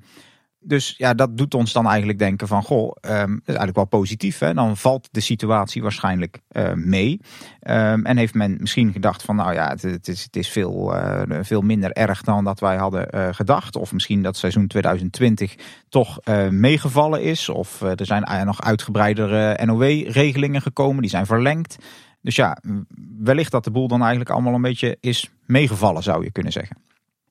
dus 0.64 0.94
ja, 0.96 1.14
dat 1.14 1.36
doet 1.36 1.54
ons 1.54 1.72
dan 1.72 1.86
eigenlijk 1.86 2.18
denken 2.18 2.48
van, 2.48 2.62
goh, 2.62 2.96
um, 3.00 3.30
dat 3.30 3.38
is 3.38 3.46
eigenlijk 3.46 3.76
wel 3.76 3.84
positief. 3.84 4.38
Hè? 4.38 4.54
Dan 4.54 4.76
valt 4.76 5.08
de 5.10 5.20
situatie 5.20 5.82
waarschijnlijk 5.82 6.40
uh, 6.52 6.72
mee. 6.72 7.20
Um, 7.60 8.06
en 8.06 8.16
heeft 8.16 8.34
men 8.34 8.56
misschien 8.60 8.92
gedacht 8.92 9.22
van, 9.22 9.36
nou 9.36 9.52
ja, 9.52 9.68
het, 9.80 10.08
is, 10.08 10.22
het 10.22 10.36
is 10.36 10.48
veel, 10.48 10.94
uh, 10.94 11.22
veel 11.40 11.60
minder 11.60 11.92
erg 11.92 12.22
dan 12.22 12.44
dat 12.44 12.60
wij 12.60 12.76
hadden 12.76 13.08
uh, 13.14 13.28
gedacht. 13.30 13.76
Of 13.76 13.92
misschien 13.92 14.22
dat 14.22 14.36
seizoen 14.36 14.66
2020 14.66 15.54
toch 15.88 16.18
meegevallen 16.50 17.22
is. 17.22 17.48
Of 17.48 17.80
er 17.80 18.06
zijn 18.06 18.46
nog 18.46 18.62
uitgebreidere 18.62 19.64
NOW-regelingen 19.64 20.62
gekomen, 20.62 21.00
die 21.00 21.10
zijn 21.10 21.26
verlengd. 21.26 21.76
Dus 22.20 22.36
ja, 22.36 22.58
wellicht 23.18 23.50
dat 23.50 23.64
de 23.64 23.70
boel 23.70 23.88
dan 23.88 24.00
eigenlijk 24.00 24.30
allemaal 24.30 24.54
een 24.54 24.62
beetje 24.62 24.96
is 25.00 25.30
meegevallen, 25.46 26.02
zou 26.02 26.24
je 26.24 26.32
kunnen 26.32 26.52
zeggen. 26.52 26.76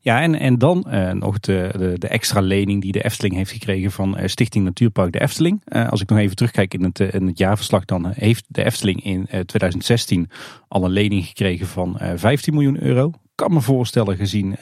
Ja, 0.03 0.21
en, 0.21 0.39
en 0.39 0.57
dan 0.57 0.85
uh, 0.87 1.11
nog 1.11 1.39
de, 1.39 1.69
de, 1.77 1.93
de, 1.97 2.07
extra 2.07 2.41
lening 2.41 2.81
die 2.81 2.91
de 2.91 3.03
Efteling 3.03 3.35
heeft 3.35 3.51
gekregen 3.51 3.91
van 3.91 4.19
uh, 4.19 4.27
Stichting 4.27 4.65
Natuurpark 4.65 5.11
de 5.11 5.21
Efteling. 5.21 5.61
Uh, 5.65 5.89
als 5.89 6.01
ik 6.01 6.09
nog 6.09 6.19
even 6.19 6.35
terugkijk 6.35 6.73
in 6.73 6.83
het, 6.83 6.99
in 6.99 7.27
het 7.27 7.37
jaarverslag, 7.37 7.85
dan 7.85 8.11
heeft 8.15 8.45
de 8.47 8.63
Efteling 8.63 9.03
in 9.03 9.27
2016 9.45 10.29
al 10.67 10.85
een 10.85 10.91
lening 10.91 11.25
gekregen 11.25 11.67
van 11.67 11.99
15 12.15 12.53
miljoen 12.53 12.83
euro. 12.83 13.11
Kan 13.35 13.53
me 13.53 13.61
voorstellen 13.61 14.17
gezien 14.17 14.55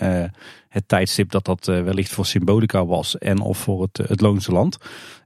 het 0.70 0.88
tijdstip 0.88 1.32
dat 1.32 1.46
dat 1.46 1.66
wellicht 1.66 2.12
voor 2.12 2.26
symbolica 2.26 2.86
was 2.86 3.18
en 3.18 3.40
of 3.40 3.58
voor 3.58 3.82
het, 3.82 3.98
het 4.08 4.22
Loonse 4.22 4.52
Land. 4.52 4.78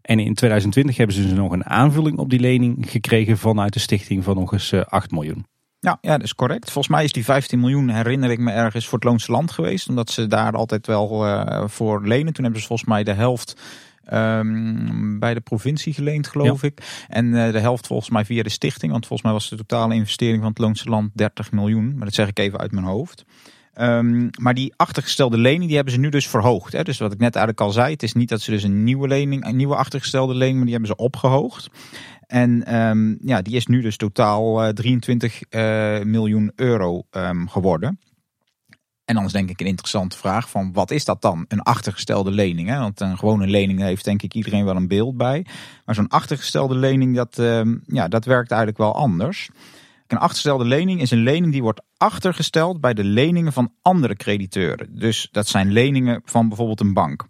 En 0.01 0.19
in 0.19 0.33
2020 0.33 0.97
hebben 0.97 1.15
ze 1.15 1.21
dus 1.21 1.31
nog 1.31 1.51
een 1.51 1.65
aanvulling 1.65 2.17
op 2.17 2.29
die 2.29 2.39
lening 2.39 2.91
gekregen 2.91 3.37
vanuit 3.37 3.73
de 3.73 3.79
stichting 3.79 4.23
van 4.23 4.35
nog 4.35 4.53
eens 4.53 4.73
8 4.73 5.11
miljoen. 5.11 5.45
Ja, 5.85 5.97
ja, 6.01 6.11
dat 6.11 6.23
is 6.23 6.35
correct. 6.35 6.71
Volgens 6.71 6.95
mij 6.95 7.03
is 7.03 7.11
die 7.11 7.23
15 7.23 7.59
miljoen, 7.59 7.89
herinner 7.89 8.31
ik 8.31 8.39
me 8.39 8.51
ergens, 8.51 8.87
voor 8.87 8.97
het 8.97 9.07
Loonse 9.07 9.31
Land 9.31 9.51
geweest. 9.51 9.89
Omdat 9.89 10.09
ze 10.09 10.27
daar 10.27 10.53
altijd 10.53 10.87
wel 10.87 11.27
uh, 11.27 11.63
voor 11.67 12.07
lenen. 12.07 12.33
Toen 12.33 12.43
hebben 12.43 12.61
ze 12.61 12.67
volgens 12.67 12.89
mij 12.89 13.03
de 13.03 13.13
helft 13.13 13.55
um, 14.13 15.19
bij 15.19 15.33
de 15.33 15.39
provincie 15.39 15.93
geleend, 15.93 16.27
geloof 16.27 16.63
ik. 16.63 17.05
En 17.07 17.25
uh, 17.25 17.51
de 17.51 17.59
helft 17.59 17.87
volgens 17.87 18.09
mij 18.09 18.25
via 18.25 18.43
de 18.43 18.49
stichting. 18.49 18.91
Want 18.91 19.05
volgens 19.05 19.29
mij 19.29 19.39
was 19.39 19.49
de 19.49 19.55
totale 19.55 19.93
investering 19.93 20.39
van 20.39 20.49
het 20.49 20.57
Loonse 20.57 20.89
Land 20.89 21.11
30 21.13 21.51
miljoen. 21.51 21.95
Maar 21.95 22.05
dat 22.05 22.13
zeg 22.13 22.27
ik 22.27 22.39
even 22.39 22.59
uit 22.59 22.71
mijn 22.71 22.85
hoofd. 22.85 23.25
Um, 23.79 24.29
maar 24.39 24.53
die 24.53 24.73
achtergestelde 24.75 25.37
lening 25.37 25.65
die 25.65 25.75
hebben 25.75 25.93
ze 25.93 25.99
nu 25.99 26.09
dus 26.09 26.27
verhoogd. 26.27 26.73
Hè? 26.73 26.83
Dus 26.83 26.97
wat 26.97 27.13
ik 27.13 27.19
net 27.19 27.35
eigenlijk 27.35 27.65
al 27.65 27.71
zei, 27.71 27.91
het 27.91 28.03
is 28.03 28.13
niet 28.13 28.29
dat 28.29 28.41
ze 28.41 28.51
dus 28.51 28.63
een 28.63 28.83
nieuwe 28.83 29.07
lening, 29.07 29.45
een 29.45 29.55
nieuwe 29.55 29.75
achtergestelde 29.75 30.33
lening, 30.33 30.55
maar 30.55 30.65
die 30.65 30.73
hebben 30.73 30.95
ze 30.97 31.03
opgehoogd. 31.03 31.69
En 32.27 32.75
um, 32.75 33.17
ja, 33.21 33.41
die 33.41 33.55
is 33.55 33.65
nu 33.65 33.81
dus 33.81 33.97
totaal 33.97 34.65
uh, 34.65 34.69
23 34.69 35.41
uh, 35.49 36.01
miljoen 36.01 36.51
euro 36.55 37.03
um, 37.11 37.49
geworden. 37.49 37.99
En 39.05 39.15
dan 39.15 39.25
is 39.25 39.31
denk 39.31 39.49
ik 39.49 39.59
een 39.59 39.65
interessante 39.65 40.17
vraag 40.17 40.49
van 40.49 40.73
wat 40.73 40.91
is 40.91 41.05
dat 41.05 41.21
dan? 41.21 41.45
Een 41.47 41.61
achtergestelde 41.61 42.31
lening. 42.31 42.69
Hè? 42.69 42.79
Want 42.79 42.99
een 42.99 43.17
gewone 43.17 43.47
lening 43.47 43.79
heeft 43.79 44.03
denk 44.03 44.21
ik 44.21 44.33
iedereen 44.33 44.65
wel 44.65 44.75
een 44.75 44.87
beeld 44.87 45.17
bij. 45.17 45.45
Maar 45.85 45.95
zo'n 45.95 46.07
achtergestelde 46.07 46.75
lening, 46.75 47.15
dat, 47.15 47.37
um, 47.37 47.83
ja, 47.85 48.07
dat 48.07 48.25
werkt 48.25 48.49
eigenlijk 48.49 48.79
wel 48.79 48.95
anders. 48.95 49.49
Een 50.07 50.17
achtergestelde 50.17 50.65
lening 50.65 51.01
is 51.01 51.11
een 51.11 51.23
lening 51.23 51.51
die 51.51 51.61
wordt 51.61 51.81
achtergesteld 51.97 52.81
bij 52.81 52.93
de 52.93 53.03
leningen 53.03 53.53
van 53.53 53.73
andere 53.81 54.15
crediteuren. 54.15 54.87
Dus 54.99 55.27
dat 55.31 55.47
zijn 55.47 55.71
leningen 55.71 56.21
van 56.25 56.47
bijvoorbeeld 56.47 56.79
een 56.79 56.93
bank. 56.93 57.27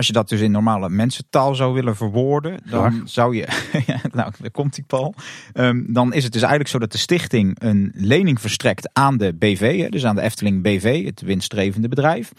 Als 0.00 0.08
je 0.08 0.14
dat 0.14 0.28
dus 0.28 0.40
in 0.40 0.50
normale 0.50 0.88
mensentaal 0.88 1.54
zou 1.54 1.74
willen 1.74 1.96
verwoorden, 1.96 2.60
dan 2.70 3.02
zou 3.04 3.36
je. 3.36 3.46
ja, 3.86 4.00
nou, 4.12 4.32
daar 4.38 4.50
komt 4.50 4.74
die 4.74 4.84
Paul. 4.86 5.14
Um, 5.54 5.92
dan 5.92 6.12
is 6.12 6.22
het 6.22 6.32
dus 6.32 6.40
eigenlijk 6.40 6.70
zo 6.70 6.78
dat 6.78 6.92
de 6.92 6.98
stichting 6.98 7.56
een 7.62 7.92
lening 7.94 8.40
verstrekt 8.40 8.90
aan 8.92 9.16
de 9.16 9.34
BV, 9.34 9.88
dus 9.88 10.04
aan 10.04 10.14
de 10.14 10.20
Efteling 10.20 10.62
BV, 10.62 11.04
het 11.04 11.20
winststrevende 11.20 11.88
bedrijf. 11.88 12.32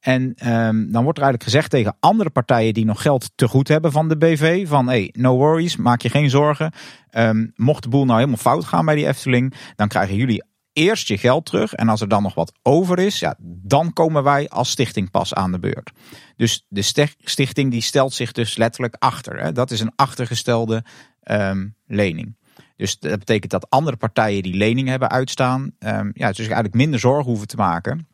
En 0.00 0.22
um, 0.22 0.92
dan 0.92 1.02
wordt 1.02 1.18
er 1.18 1.24
eigenlijk 1.24 1.42
gezegd 1.42 1.70
tegen 1.70 1.96
andere 2.00 2.30
partijen 2.30 2.74
die 2.74 2.84
nog 2.84 3.02
geld 3.02 3.30
te 3.34 3.48
goed 3.48 3.68
hebben 3.68 3.92
van 3.92 4.08
de 4.08 4.16
BV: 4.16 4.68
van 4.68 4.88
hey, 4.88 5.10
no 5.12 5.36
worries, 5.36 5.76
maak 5.76 6.02
je 6.02 6.08
geen 6.08 6.30
zorgen. 6.30 6.72
Um, 7.10 7.52
mocht 7.56 7.82
de 7.82 7.88
boel 7.88 8.04
nou 8.04 8.18
helemaal 8.18 8.38
fout 8.38 8.64
gaan 8.64 8.84
bij 8.84 8.94
die 8.94 9.06
Efteling, 9.06 9.54
dan 9.76 9.88
krijgen 9.88 10.16
jullie 10.16 10.44
eerst 10.72 11.08
je 11.08 11.18
geld 11.18 11.44
terug. 11.44 11.72
En 11.72 11.88
als 11.88 12.00
er 12.00 12.08
dan 12.08 12.22
nog 12.22 12.34
wat 12.34 12.52
over 12.62 12.98
is, 12.98 13.18
ja, 13.18 13.36
dan 13.42 13.92
komen 13.92 14.22
wij 14.22 14.48
als 14.48 14.70
stichting 14.70 15.10
pas 15.10 15.34
aan 15.34 15.52
de 15.52 15.58
beurt. 15.58 15.90
Dus 16.36 16.66
de 16.68 16.82
stichting 17.18 17.70
die 17.70 17.82
stelt 17.82 18.12
zich 18.12 18.32
dus 18.32 18.56
letterlijk 18.56 18.96
achter. 18.98 19.40
Hè. 19.40 19.52
Dat 19.52 19.70
is 19.70 19.80
een 19.80 19.92
achtergestelde 19.96 20.84
um, 21.24 21.74
lening. 21.86 22.36
Dus 22.76 22.98
dat 22.98 23.18
betekent 23.18 23.50
dat 23.50 23.70
andere 23.70 23.96
partijen 23.96 24.42
die 24.42 24.54
lening 24.54 24.88
hebben 24.88 25.10
uitstaan, 25.10 25.72
um, 25.78 26.10
ja, 26.14 26.28
dus 26.28 26.38
eigenlijk 26.38 26.74
minder 26.74 27.00
zorgen 27.00 27.30
hoeven 27.30 27.48
te 27.48 27.56
maken. 27.56 28.06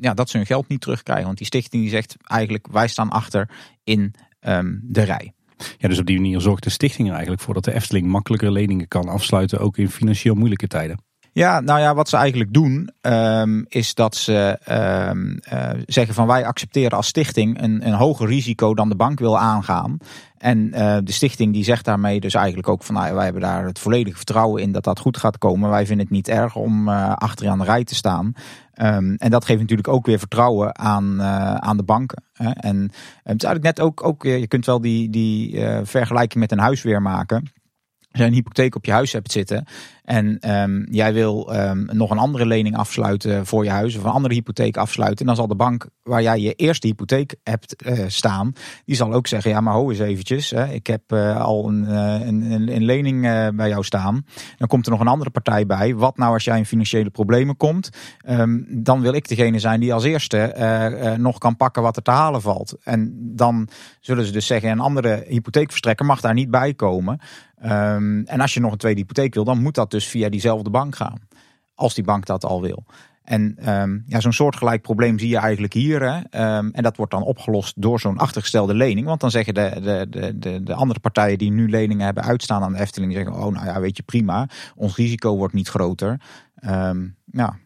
Ja, 0.00 0.14
dat 0.14 0.30
ze 0.30 0.36
hun 0.36 0.46
geld 0.46 0.68
niet 0.68 0.80
terugkrijgen. 0.80 1.26
Want 1.26 1.38
die 1.38 1.46
stichting 1.46 1.82
die 1.82 1.90
zegt 1.90 2.16
eigenlijk, 2.22 2.66
wij 2.70 2.88
staan 2.88 3.10
achter 3.10 3.48
in 3.84 4.14
um, 4.40 4.80
de 4.84 5.02
rij. 5.02 5.32
Ja, 5.78 5.88
dus 5.88 5.98
op 5.98 6.06
die 6.06 6.20
manier 6.20 6.40
zorgt 6.40 6.62
de 6.62 6.70
stichting 6.70 7.06
er 7.06 7.12
eigenlijk 7.14 7.42
voor 7.42 7.54
dat 7.54 7.64
de 7.64 7.74
Efteling 7.74 8.06
makkelijker 8.06 8.52
leningen 8.52 8.88
kan 8.88 9.08
afsluiten, 9.08 9.58
ook 9.58 9.76
in 9.76 9.90
financieel 9.90 10.34
moeilijke 10.34 10.66
tijden. 10.66 11.04
Ja, 11.34 11.60
nou 11.60 11.80
ja, 11.80 11.94
wat 11.94 12.08
ze 12.08 12.16
eigenlijk 12.16 12.52
doen 12.52 12.90
um, 13.00 13.64
is 13.68 13.94
dat 13.94 14.16
ze 14.16 14.58
um, 15.10 15.40
uh, 15.52 15.70
zeggen 15.86 16.14
van 16.14 16.26
wij 16.26 16.46
accepteren 16.46 16.96
als 16.96 17.06
stichting 17.06 17.62
een, 17.62 17.86
een 17.86 17.92
hoger 17.92 18.28
risico 18.28 18.74
dan 18.74 18.88
de 18.88 18.96
bank 18.96 19.18
wil 19.18 19.38
aangaan. 19.38 19.96
En 20.38 20.58
uh, 20.58 20.96
de 21.04 21.12
stichting 21.12 21.52
die 21.52 21.64
zegt 21.64 21.84
daarmee 21.84 22.20
dus 22.20 22.34
eigenlijk 22.34 22.68
ook 22.68 22.82
van 22.82 22.94
nou, 22.94 23.14
wij 23.14 23.24
hebben 23.24 23.42
daar 23.42 23.64
het 23.64 23.78
volledige 23.78 24.16
vertrouwen 24.16 24.62
in 24.62 24.72
dat 24.72 24.84
dat 24.84 24.98
goed 24.98 25.16
gaat 25.16 25.38
komen. 25.38 25.70
Wij 25.70 25.86
vinden 25.86 26.04
het 26.04 26.14
niet 26.14 26.28
erg 26.28 26.56
om 26.56 26.88
uh, 26.88 27.12
achter 27.12 27.48
aan 27.48 27.58
de 27.58 27.64
rij 27.64 27.84
te 27.84 27.94
staan. 27.94 28.32
Um, 28.74 29.14
en 29.14 29.30
dat 29.30 29.44
geeft 29.44 29.60
natuurlijk 29.60 29.88
ook 29.88 30.06
weer 30.06 30.18
vertrouwen 30.18 30.78
aan, 30.78 31.22
aan 31.62 31.76
de 31.76 31.82
banken. 31.82 32.22
Hè. 32.32 32.50
En 32.50 32.82
het 33.22 33.42
is 33.42 33.48
eigenlijk 33.48 33.62
net 33.62 33.80
ook, 33.80 34.04
ook 34.04 34.22
je 34.22 34.46
kunt 34.46 34.66
wel 34.66 34.80
die, 34.80 35.10
die 35.10 35.60
vergelijking 35.82 36.40
met 36.40 36.52
een 36.52 36.58
huis 36.58 36.82
weer 36.82 37.02
maken. 37.02 37.52
Je 38.12 38.24
een 38.24 38.32
hypotheek 38.32 38.74
op 38.74 38.84
je 38.84 38.92
huis 38.92 39.12
hebt 39.12 39.32
zitten 39.32 39.66
en 40.04 40.50
um, 40.62 40.86
jij 40.90 41.12
wil 41.12 41.54
um, 41.54 41.88
nog 41.92 42.10
een 42.10 42.18
andere 42.18 42.46
lening 42.46 42.76
afsluiten 42.76 43.46
voor 43.46 43.64
je 43.64 43.70
huis 43.70 43.96
of 43.96 44.04
een 44.04 44.10
andere 44.10 44.34
hypotheek 44.34 44.76
afsluiten, 44.76 45.26
dan 45.26 45.36
zal 45.36 45.46
de 45.46 45.54
bank 45.54 45.86
waar 46.02 46.22
jij 46.22 46.40
je 46.40 46.52
eerste 46.52 46.86
hypotheek 46.86 47.34
hebt 47.42 47.86
uh, 47.86 48.04
staan, 48.06 48.52
die 48.84 48.96
zal 48.96 49.12
ook 49.12 49.26
zeggen: 49.26 49.50
ja, 49.50 49.60
maar 49.60 49.74
ho 49.74 49.90
eens 49.90 49.98
eventjes, 49.98 50.50
hè, 50.50 50.68
ik 50.68 50.86
heb 50.86 51.12
uh, 51.12 51.40
al 51.40 51.68
een, 51.68 51.82
uh, 51.82 52.26
een, 52.26 52.74
een, 52.74 52.84
lening 52.84 53.20
bij 53.56 53.68
jou 53.68 53.84
staan. 53.84 54.24
Dan 54.56 54.68
komt 54.68 54.84
er 54.86 54.90
nog 54.90 55.00
een 55.00 55.06
andere 55.06 55.30
partij 55.30 55.66
bij. 55.66 55.94
Wat 55.94 56.16
nou 56.16 56.32
als 56.32 56.44
jij 56.44 56.58
in 56.58 56.66
financiële 56.66 57.10
problemen 57.10 57.56
komt? 57.56 57.90
Um, 58.28 58.66
dan 58.68 59.00
wil 59.00 59.12
ik 59.12 59.28
degene 59.28 59.58
zijn 59.58 59.80
die 59.80 59.94
als 59.94 60.04
eerste 60.04 61.16
nog 61.18 61.38
kan 61.38 61.56
pakken 61.56 61.82
wat 61.82 61.96
er 61.96 62.02
te 62.02 62.10
halen 62.10 62.40
valt. 62.40 62.76
En 62.82 63.32
dan 63.36 63.68
zullen 64.00 64.24
ze 64.24 64.32
dus 64.32 64.46
zeggen: 64.46 64.70
een 64.70 64.80
andere 64.80 65.24
hypotheekverstrekker 65.28 66.06
mag 66.06 66.20
daar 66.20 66.34
niet 66.34 66.50
bij 66.50 66.74
komen. 66.74 67.20
Um, 67.64 68.24
en 68.24 68.40
als 68.40 68.54
je 68.54 68.60
nog 68.60 68.72
een 68.72 68.78
tweede 68.78 69.00
hypotheek 69.00 69.34
wil, 69.34 69.44
dan 69.44 69.62
moet 69.62 69.74
dat 69.74 69.90
dus 69.90 70.06
via 70.06 70.28
diezelfde 70.28 70.70
bank 70.70 70.96
gaan. 70.96 71.18
Als 71.74 71.94
die 71.94 72.04
bank 72.04 72.26
dat 72.26 72.44
al 72.44 72.60
wil. 72.60 72.84
En 73.22 73.70
um, 73.72 74.02
ja, 74.06 74.20
zo'n 74.20 74.32
soortgelijk 74.32 74.82
probleem 74.82 75.18
zie 75.18 75.28
je 75.28 75.36
eigenlijk 75.36 75.72
hier. 75.72 76.02
Hè? 76.02 76.16
Um, 76.56 76.70
en 76.72 76.82
dat 76.82 76.96
wordt 76.96 77.12
dan 77.12 77.22
opgelost 77.22 77.82
door 77.82 78.00
zo'n 78.00 78.18
achtergestelde 78.18 78.74
lening. 78.74 79.06
Want 79.06 79.20
dan 79.20 79.30
zeggen 79.30 79.54
de, 79.54 79.80
de, 79.82 80.06
de, 80.10 80.38
de, 80.38 80.62
de 80.62 80.74
andere 80.74 81.00
partijen 81.00 81.38
die 81.38 81.50
nu 81.50 81.68
leningen 81.68 82.04
hebben 82.04 82.24
uitstaan 82.24 82.62
aan 82.62 82.72
de 82.72 82.78
Efteling. 82.78 83.12
Die 83.12 83.22
zeggen, 83.22 83.42
oh 83.44 83.52
nou 83.52 83.66
ja, 83.66 83.80
weet 83.80 83.96
je 83.96 84.02
prima. 84.02 84.48
Ons 84.74 84.96
risico 84.96 85.36
wordt 85.36 85.54
niet 85.54 85.68
groter. 85.68 86.20
Um, 86.66 87.16
ja, 87.24 87.58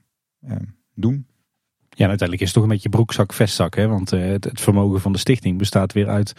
doen. 0.94 1.26
Ja, 1.98 2.08
uiteindelijk 2.08 2.40
is 2.40 2.46
het 2.46 2.54
toch 2.54 2.62
een 2.62 2.74
beetje 2.74 2.88
broekzak, 2.88 3.32
vestzak. 3.32 3.74
Hè? 3.74 3.88
Want 3.88 4.12
uh, 4.12 4.30
het, 4.30 4.48
vermogen 4.52 5.00
van 5.00 5.12
de 5.12 5.18
stichting 5.18 5.58
bestaat 5.58 5.92
weer 5.92 6.08
uit 6.08 6.32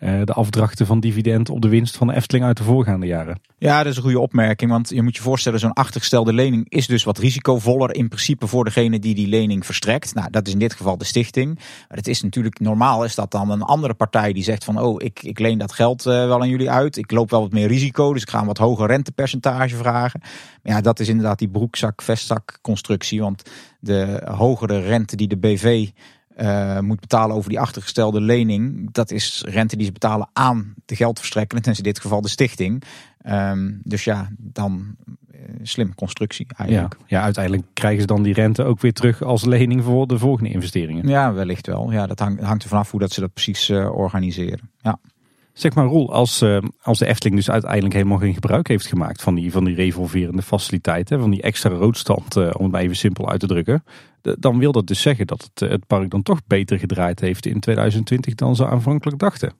uh, 0.00 0.20
de 0.24 0.32
afdrachten 0.32 0.86
van 0.86 1.00
dividend 1.00 1.48
op 1.48 1.62
de 1.62 1.68
winst 1.68 1.96
van 1.96 2.06
de 2.06 2.14
Efteling 2.14 2.44
uit 2.44 2.56
de 2.56 2.62
voorgaande 2.62 3.06
jaren. 3.06 3.40
Ja, 3.58 3.78
dat 3.78 3.86
is 3.92 3.96
een 3.96 4.02
goede 4.02 4.20
opmerking. 4.20 4.70
Want 4.70 4.88
je 4.88 5.02
moet 5.02 5.16
je 5.16 5.22
voorstellen, 5.22 5.58
zo'n 5.58 5.72
achtergestelde 5.72 6.32
lening 6.32 6.68
is 6.68 6.86
dus 6.86 7.04
wat 7.04 7.18
risicovoller 7.18 7.94
in 7.94 8.08
principe 8.08 8.46
voor 8.46 8.64
degene 8.64 8.98
die 8.98 9.14
die 9.14 9.26
lening 9.26 9.66
verstrekt. 9.66 10.14
Nou, 10.14 10.30
dat 10.30 10.46
is 10.46 10.52
in 10.52 10.58
dit 10.58 10.74
geval 10.74 10.98
de 10.98 11.04
stichting. 11.04 11.54
Maar 11.88 11.98
het 11.98 12.08
is 12.08 12.22
natuurlijk 12.22 12.60
normaal 12.60 13.04
is 13.04 13.14
dat 13.14 13.30
dan 13.30 13.50
een 13.50 13.62
andere 13.62 13.94
partij 13.94 14.32
die 14.32 14.42
zegt 14.42 14.64
van, 14.64 14.80
oh, 14.80 15.02
ik, 15.02 15.22
ik 15.22 15.38
leen 15.38 15.58
dat 15.58 15.72
geld 15.72 16.06
uh, 16.06 16.12
wel 16.12 16.40
aan 16.40 16.48
jullie 16.48 16.70
uit. 16.70 16.96
Ik 16.96 17.10
loop 17.10 17.30
wel 17.30 17.40
wat 17.40 17.52
meer 17.52 17.68
risico, 17.68 18.12
dus 18.12 18.22
ik 18.22 18.30
ga 18.30 18.40
een 18.40 18.46
wat 18.46 18.58
hoger 18.58 18.86
rentepercentage 18.86 19.76
vragen. 19.76 20.20
Maar 20.62 20.72
ja, 20.74 20.80
dat 20.80 21.00
is 21.00 21.08
inderdaad 21.08 21.38
die 21.38 21.48
broekzak, 21.48 22.02
vestzak 22.02 22.58
constructie. 22.62 23.20
Want 23.20 23.42
de 23.84 24.22
hogere 24.24 24.78
rente 24.78 25.16
die 25.16 25.28
de 25.28 25.36
BV 25.36 25.88
uh, 26.40 26.78
moet 26.78 27.00
betalen 27.00 27.36
over 27.36 27.48
die 27.48 27.60
achtergestelde 27.60 28.20
lening. 28.20 28.92
Dat 28.92 29.10
is 29.10 29.44
rente 29.46 29.76
die 29.76 29.86
ze 29.86 29.92
betalen 29.92 30.28
aan 30.32 30.74
de 30.84 30.96
geldverstrekker. 30.96 31.58
En 31.62 31.72
in 31.72 31.82
dit 31.82 32.00
geval 32.00 32.20
de 32.20 32.28
stichting. 32.28 32.82
Um, 33.26 33.80
dus 33.84 34.04
ja, 34.04 34.28
dan 34.38 34.96
uh, 35.34 35.40
slim 35.62 35.94
constructie 35.94 36.46
eigenlijk. 36.56 36.96
Ja, 36.98 37.18
ja, 37.18 37.22
uiteindelijk 37.22 37.66
krijgen 37.72 38.00
ze 38.00 38.06
dan 38.06 38.22
die 38.22 38.34
rente 38.34 38.64
ook 38.64 38.80
weer 38.80 38.92
terug 38.92 39.22
als 39.22 39.44
lening 39.44 39.84
voor 39.84 40.06
de 40.06 40.18
volgende 40.18 40.50
investeringen. 40.50 41.08
Ja, 41.08 41.32
wellicht 41.32 41.66
wel. 41.66 41.92
Ja, 41.92 42.06
dat 42.06 42.18
hangt, 42.18 42.42
hangt 42.42 42.62
er 42.62 42.68
vanaf 42.68 42.90
hoe 42.90 43.00
dat 43.00 43.12
ze 43.12 43.20
dat 43.20 43.32
precies 43.32 43.68
uh, 43.68 43.94
organiseren. 43.94 44.70
Ja. 44.80 44.98
Zeg 45.54 45.74
maar 45.74 45.84
Roel, 45.84 46.12
als, 46.12 46.42
uh, 46.42 46.58
als 46.82 46.98
de 46.98 47.06
Efteling 47.06 47.36
dus 47.36 47.50
uiteindelijk 47.50 47.94
helemaal 47.94 48.18
geen 48.18 48.34
gebruik 48.34 48.68
heeft 48.68 48.86
gemaakt 48.86 49.22
van 49.22 49.34
die, 49.34 49.52
van 49.52 49.64
die 49.64 49.74
revolverende 49.74 50.42
faciliteiten, 50.42 51.20
van 51.20 51.30
die 51.30 51.42
extra 51.42 51.70
roodstand, 51.70 52.36
uh, 52.36 52.50
om 52.52 52.62
het 52.62 52.72
maar 52.72 52.80
even 52.80 52.96
simpel 52.96 53.28
uit 53.28 53.40
te 53.40 53.46
drukken, 53.46 53.84
dan 54.38 54.58
wil 54.58 54.72
dat 54.72 54.86
dus 54.86 55.00
zeggen 55.00 55.26
dat 55.26 55.50
het, 55.54 55.70
het 55.70 55.86
park 55.86 56.10
dan 56.10 56.22
toch 56.22 56.40
beter 56.46 56.78
gedraaid 56.78 57.20
heeft 57.20 57.46
in 57.46 57.60
2020 57.60 58.34
dan 58.34 58.56
ze 58.56 58.66
aanvankelijk 58.66 59.18
dachten. 59.18 59.52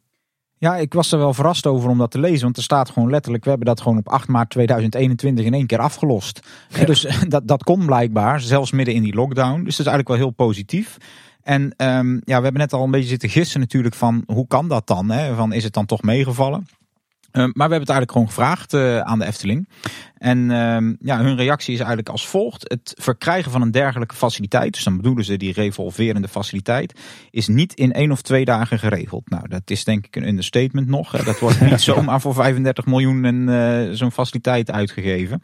Ja, 0.59 0.77
ik 0.77 0.95
was 0.95 1.13
er 1.13 1.19
wel 1.19 1.35
verrast 1.35 1.67
over 1.67 1.91
om 1.91 1.99
dat 1.99 2.11
te 2.11 2.21
lezen. 2.21 2.43
Want 2.43 2.57
er 2.57 2.63
staat 2.63 2.91
gewoon 2.91 3.11
letterlijk, 3.11 3.45
we 3.45 3.51
hebben 3.51 3.69
dat 3.69 3.81
gewoon 3.81 3.99
op 3.99 4.09
8 4.09 4.29
maart 4.29 4.51
2021 4.51 5.45
in 5.45 5.55
één 5.55 5.67
keer 5.67 5.79
afgelost. 5.79 6.41
Ja. 6.69 6.85
Dus 6.95 7.07
dat, 7.29 7.49
dat 7.49 7.63
kon 7.63 7.87
blijkbaar, 7.87 8.41
zelfs 8.41 8.71
midden 8.71 8.95
in 8.95 9.03
die 9.03 9.15
lockdown. 9.15 9.65
Dus 9.65 9.77
dat 9.77 9.87
is 9.87 9.93
eigenlijk 9.93 10.09
wel 10.09 10.17
heel 10.17 10.31
positief. 10.31 10.97
En 11.45 11.63
um, 11.63 12.21
ja, 12.25 12.37
we 12.37 12.43
hebben 12.43 12.61
net 12.61 12.73
al 12.73 12.85
een 12.85 12.91
beetje 12.91 13.09
zitten 13.09 13.29
gissen 13.29 13.61
natuurlijk 13.61 13.95
van 13.95 14.23
hoe 14.27 14.47
kan 14.47 14.69
dat 14.69 14.87
dan? 14.87 15.11
Hè? 15.11 15.35
Van 15.35 15.53
is 15.53 15.65
het 15.65 15.73
dan 15.73 15.87
toch 15.87 16.03
meegevallen? 16.03 16.67
Um, 17.37 17.51
maar 17.55 17.69
we 17.69 17.75
hebben 17.75 17.81
het 17.81 17.89
eigenlijk 17.89 18.13
gewoon 18.13 18.29
gevraagd 18.29 18.73
uh, 18.73 19.01
aan 19.01 19.19
de 19.19 19.25
Efteling. 19.25 19.69
En 20.25 20.51
um, 20.51 20.97
ja, 21.01 21.23
hun 21.23 21.37
reactie 21.37 21.73
is 21.73 21.79
eigenlijk 21.79 22.09
als 22.09 22.29
volgt. 22.29 22.65
Het 22.69 22.95
verkrijgen 22.99 23.51
van 23.51 23.63
een 23.63 23.71
dergelijke 23.71 24.15
faciliteit, 24.15 24.73
dus 24.73 24.85
dan 24.85 24.97
bedoelen 24.97 25.25
ze 25.25 25.37
die 25.37 25.53
revolverende 25.53 26.29
faciliteit, 26.29 27.01
is 27.31 27.49
niet 27.49 27.75
in 27.75 27.93
één 27.93 28.13
of 28.13 28.23
twee 28.23 28.45
dagen 28.45 28.79
geregeld. 28.79 29.31
Nou, 29.31 29.49
dat 29.49 29.71
is 29.71 29.85
denk 29.85 30.07
ik 30.07 30.17
een 30.17 30.29
understatement 30.29 30.89
nog. 30.89 31.25
Dat 31.25 31.39
wordt 31.39 31.61
niet 31.71 31.81
zomaar 31.81 32.21
voor 32.21 32.35
35 32.35 32.87
miljoen 32.87 33.25
en 33.25 33.49
uh, 33.49 33.95
zo'n 33.95 34.13
faciliteit 34.13 34.71
uitgegeven. 34.71 35.43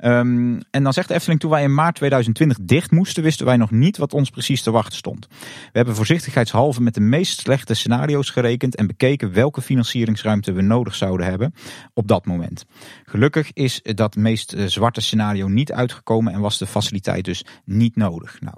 Um, 0.00 0.60
en 0.70 0.82
dan 0.82 0.92
zegt 0.92 1.08
de 1.08 1.14
Efteling, 1.14 1.40
toen 1.40 1.50
wij 1.50 1.62
in 1.62 1.74
maart 1.74 1.94
2020 1.94 2.58
dicht 2.62 2.90
moesten, 2.90 3.22
wisten 3.22 3.46
wij 3.46 3.56
nog 3.56 3.70
niet 3.70 3.96
wat 3.96 4.12
ons 4.12 4.30
precies 4.30 4.62
te 4.62 4.70
wachten 4.70 4.96
stond. 4.96 5.26
We 5.28 5.70
hebben 5.72 5.94
voorzichtigheidshalve 5.94 6.82
met 6.82 6.94
de 6.94 7.00
meest 7.00 7.40
slechte 7.40 7.74
scenario's 7.74 8.30
gerekend 8.30 8.76
en 8.76 8.86
bekeken 8.86 9.32
welke 9.32 9.62
financieringsruimte 9.62 10.52
we 10.52 10.62
nodig 10.62 10.94
zouden 10.94 11.26
hebben 11.26 11.54
op 11.94 12.08
dat 12.08 12.26
moment. 12.26 12.66
Gelukkig 13.08 13.52
is 13.52 13.80
dat 13.82 14.16
meest 14.16 14.54
zwarte 14.66 15.00
scenario 15.00 15.48
niet 15.48 15.72
uitgekomen 15.72 16.32
en 16.32 16.40
was 16.40 16.58
de 16.58 16.66
faciliteit 16.66 17.24
dus 17.24 17.44
niet 17.64 17.96
nodig. 17.96 18.40
Nou, 18.40 18.56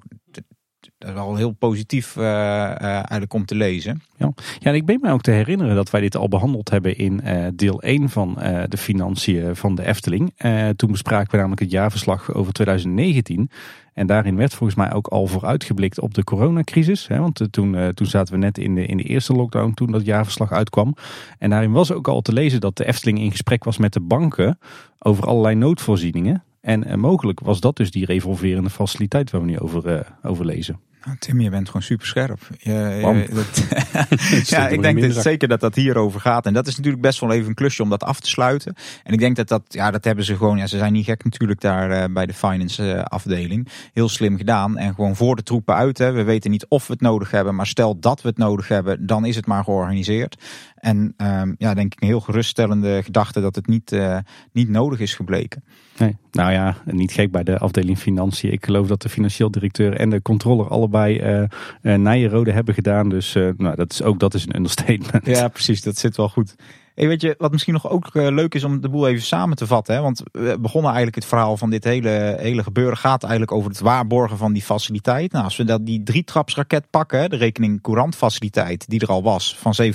dat 0.99 1.13
wel 1.13 1.37
heel 1.37 1.51
positief 1.51 2.17
uh, 2.17 2.81
eigenlijk 2.83 3.33
om 3.33 3.45
te 3.45 3.55
lezen. 3.55 4.03
Ja. 4.17 4.33
ja, 4.59 4.71
en 4.71 4.75
ik 4.75 4.87
ben 4.87 4.99
me 5.03 5.13
ook 5.13 5.21
te 5.21 5.31
herinneren 5.31 5.75
dat 5.75 5.91
wij 5.91 6.01
dit 6.01 6.17
al 6.17 6.29
behandeld 6.29 6.71
hebben 6.71 6.97
in 6.97 7.21
uh, 7.25 7.47
deel 7.55 7.83
1 7.83 8.09
van 8.09 8.35
de 8.69 8.77
financiën 8.77 9.57
van 9.57 9.75
de 9.75 9.87
Efteling. 9.87 10.35
toen 10.77 10.91
bespraken 10.91 11.31
we 11.31 11.37
namelijk 11.37 11.61
het 11.61 11.71
jaarverslag 11.71 12.35
over 12.35 12.53
2019. 12.53 13.51
En 13.95 14.07
daarin 14.07 14.37
werd 14.37 14.55
volgens 14.55 14.79
mij 14.79 14.93
ook 14.93 15.07
al 15.07 15.27
vooruitgeblikt 15.27 16.01
op 16.01 16.15
de 16.15 16.25
coronacrisis. 16.25 17.09
Hè, 17.09 17.19
want 17.19 17.47
toen, 17.51 17.95
toen 17.95 18.07
zaten 18.07 18.35
we 18.35 18.41
net 18.41 18.59
in 18.59 18.75
de, 18.75 18.87
in 18.87 18.97
de 18.97 19.03
eerste 19.03 19.33
lockdown 19.33 19.75
toen 19.75 19.93
dat 19.93 20.05
jaarverslag 20.05 20.53
uitkwam. 20.53 20.95
En 21.39 21.51
daarin 21.51 21.73
was 21.73 21.93
ook 21.93 22.09
al 22.09 22.21
te 22.21 22.33
lezen 22.33 22.61
dat 22.61 22.77
de 22.77 22.87
Efteling 22.87 23.19
in 23.19 23.31
gesprek 23.31 23.65
was 23.65 23.79
met 23.79 23.93
de 23.93 24.01
banken 24.01 24.59
over 24.99 25.27
allerlei 25.27 25.55
noodvoorzieningen. 25.55 26.43
En 26.61 26.89
uh, 26.89 26.95
mogelijk 26.95 27.41
was 27.41 27.61
dat 27.61 27.77
dus 27.77 27.91
die 27.91 28.05
revolverende 28.05 28.71
faciliteit 28.71 29.31
waar 29.31 29.41
we 29.41 29.47
nu 29.47 29.59
over, 29.59 29.93
uh, 29.93 30.01
over 30.23 30.45
lezen. 30.45 30.81
Nou, 31.05 31.17
Tim, 31.19 31.41
je 31.41 31.51
bent 31.51 31.67
gewoon 31.67 31.83
super 31.83 32.07
scherp. 32.07 32.39
Je, 32.59 32.73
je, 32.73 33.29
dat, 33.35 34.49
ja, 34.49 34.69
ik 34.69 34.83
denk 34.83 35.01
dat 35.01 35.23
zeker 35.23 35.49
dat 35.49 35.61
dat 35.61 35.75
hierover 35.75 36.21
gaat. 36.21 36.47
En 36.47 36.53
dat 36.53 36.67
is 36.67 36.77
natuurlijk 36.77 37.03
best 37.03 37.21
wel 37.21 37.33
even 37.33 37.49
een 37.49 37.55
klusje 37.55 37.83
om 37.83 37.89
dat 37.89 38.03
af 38.03 38.21
te 38.21 38.29
sluiten. 38.29 38.75
En 39.05 39.13
ik 39.13 39.19
denk 39.19 39.37
dat 39.37 39.49
dat, 39.49 39.63
ja, 39.69 39.91
dat 39.91 40.05
hebben 40.05 40.25
ze 40.25 40.37
gewoon, 40.37 40.59
ja, 40.59 40.67
ze 40.67 40.79
zijn 40.79 40.93
niet 40.93 41.05
gek 41.05 41.25
natuurlijk 41.25 41.61
daar 41.61 41.91
uh, 41.91 42.15
bij 42.15 42.27
de 42.27 42.35
finance 42.35 42.83
uh, 42.83 43.03
afdeling. 43.03 43.69
Heel 43.93 44.09
slim 44.09 44.37
gedaan. 44.37 44.79
En 44.79 44.95
gewoon 44.95 45.17
voor 45.17 45.37
de 45.37 45.43
troepen 45.43 45.75
uit. 45.75 45.99
Hè. 45.99 46.13
We 46.13 46.23
weten 46.23 46.51
niet 46.51 46.67
of 46.69 46.87
we 46.87 46.93
het 46.93 47.03
nodig 47.03 47.31
hebben, 47.31 47.55
maar 47.55 47.67
stel 47.67 47.99
dat 47.99 48.23
we 48.23 48.29
het 48.29 48.39
nodig 48.39 48.69
hebben, 48.69 49.07
dan 49.07 49.25
is 49.25 49.37
het 49.37 49.47
maar 49.47 49.65
georganiseerd. 49.65 50.37
En 50.81 51.15
um, 51.17 51.55
ja, 51.59 51.75
denk 51.75 51.93
ik 51.93 52.01
een 52.01 52.09
heel 52.09 52.21
geruststellende 52.21 53.03
gedachte 53.03 53.41
dat 53.41 53.55
het 53.55 53.67
niet, 53.67 53.93
uh, 53.93 54.19
niet 54.53 54.69
nodig 54.69 55.01
is 55.01 55.15
gebleken. 55.15 55.65
Nee, 55.97 56.17
nou 56.31 56.53
ja, 56.53 56.77
niet 56.85 57.13
gek 57.13 57.31
bij 57.31 57.43
de 57.43 57.59
afdeling 57.59 57.99
financiën. 57.99 58.53
Ik 58.53 58.65
geloof 58.65 58.87
dat 58.87 59.03
de 59.03 59.09
financieel 59.09 59.51
directeur 59.51 59.97
en 59.97 60.11
de 60.11 60.23
controller 60.23 60.69
allebei 60.69 61.21
uh, 61.21 61.43
uh, 61.83 61.95
nijenrode 61.95 62.53
hebben 62.53 62.75
gedaan. 62.75 63.09
Dus 63.09 63.35
uh, 63.35 63.51
nou, 63.57 63.77
dat 63.77 63.93
is 63.93 64.03
ook 64.03 64.19
dat 64.19 64.35
is 64.35 64.47
een 64.47 64.57
understatement. 64.57 65.27
Ja, 65.27 65.49
precies. 65.49 65.83
Dat 65.83 65.97
zit 65.97 66.17
wel 66.17 66.29
goed. 66.29 66.55
Hey, 67.01 67.09
weet 67.09 67.21
je, 67.21 67.35
wat 67.39 67.53
misschien 67.53 67.73
nog 67.73 67.89
ook 67.89 68.15
uh, 68.15 68.29
leuk 68.29 68.55
is 68.55 68.65
om 68.65 68.81
de 68.81 68.89
boel 68.89 69.09
even 69.09 69.23
samen 69.23 69.57
te 69.57 69.67
vatten. 69.67 69.95
Hè? 69.95 70.01
Want 70.01 70.23
we 70.33 70.57
begonnen 70.61 70.91
eigenlijk 70.91 71.15
het 71.15 71.27
verhaal 71.27 71.57
van 71.57 71.71
dit 71.71 71.85
hele, 71.85 72.37
hele 72.39 72.63
gebeuren 72.63 72.97
gaat 72.97 73.23
eigenlijk 73.23 73.53
over 73.53 73.71
het 73.71 73.81
waarborgen 73.81 74.37
van 74.37 74.53
die 74.53 74.63
faciliteit. 74.63 75.33
Nou, 75.33 75.45
als 75.45 75.57
we 75.57 75.65
dat 75.65 75.87
die 75.87 76.03
drietrapsraket 76.03 76.91
pakken, 76.91 77.31
de 77.31 77.37
rekening 77.37 77.81
courant 77.81 78.17
faciliteit 78.17 78.89
die 78.89 79.01
er 79.01 79.09
al 79.09 79.23
was 79.23 79.57
van 79.57 79.75
47,5 79.83 79.91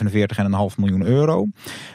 miljoen 0.78 1.06
euro. 1.06 1.48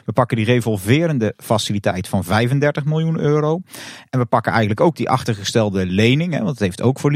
We 0.05 0.13
pakken 0.13 0.37
die 0.37 0.45
revolverende 0.45 1.33
faciliteit 1.37 2.07
van 2.07 2.23
35 2.23 2.85
miljoen 2.85 3.19
euro. 3.19 3.61
En 4.09 4.19
we 4.19 4.25
pakken 4.25 4.51
eigenlijk 4.51 4.81
ook 4.81 4.95
die 4.95 5.09
achtergestelde 5.09 5.85
lening, 5.85 6.33
hè, 6.33 6.37
want 6.37 6.49
het 6.49 6.59
heeft 6.59 6.81
ook 6.81 6.99
voor 6.99 7.11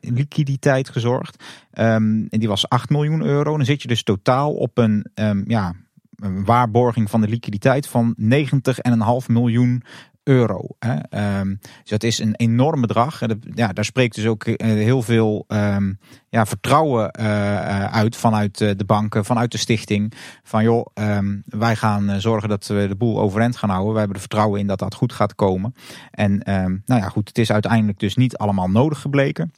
liquiditeit, 0.00 0.88
gezorgd. 0.88 1.44
Um, 1.74 2.26
en 2.28 2.38
die 2.38 2.48
was 2.48 2.68
8 2.68 2.90
miljoen 2.90 3.22
euro. 3.22 3.56
Dan 3.56 3.66
zit 3.66 3.82
je 3.82 3.88
dus 3.88 4.02
totaal 4.02 4.52
op 4.52 4.78
een, 4.78 5.06
um, 5.14 5.44
ja, 5.46 5.74
een 6.22 6.44
waarborging 6.44 7.10
van 7.10 7.20
de 7.20 7.28
liquiditeit 7.28 7.86
van 7.86 8.16
90,5 8.20 9.26
miljoen 9.26 9.82
euro. 10.22 10.66
Hè. 10.78 10.94
Um, 11.40 11.58
dus 11.60 11.90
dat 11.90 12.02
is 12.02 12.18
een 12.18 12.34
enorm 12.34 12.80
bedrag. 12.80 13.20
Ja, 13.54 13.72
daar 13.72 13.84
spreekt 13.84 14.14
dus 14.14 14.26
ook 14.26 14.46
heel 14.62 15.02
veel 15.02 15.44
um, 15.48 15.98
ja, 16.28 16.46
vertrouwen 16.46 17.14
uh, 17.20 17.84
uit 17.84 18.16
vanuit 18.16 18.58
de 18.58 18.84
banken, 18.86 19.24
vanuit 19.24 19.52
de 19.52 19.58
stichting. 19.58 20.12
Van 20.42 20.62
joh, 20.62 20.86
um, 20.94 21.42
wij 21.46 21.76
gaan 21.76 22.20
zorgen 22.20 22.48
dat 22.48 22.66
we 22.66 22.88
de 22.88 22.96
boel 22.96 23.20
overeind 23.20 23.56
gaan 23.56 23.70
houden. 23.70 23.92
We 23.92 23.98
hebben 23.98 24.16
er 24.16 24.22
vertrouwen 24.22 24.60
in 24.60 24.66
dat 24.66 24.78
dat 24.78 24.94
goed 24.94 25.12
gaat 25.12 25.34
komen. 25.34 25.74
En 26.10 26.40
nou 26.86 27.00
ja, 27.00 27.08
goed, 27.08 27.28
het 27.28 27.38
is 27.38 27.52
uiteindelijk 27.52 27.98
dus 27.98 28.16
niet 28.16 28.36
allemaal 28.36 28.70
nodig 28.70 29.00
gebleken. 29.00 29.52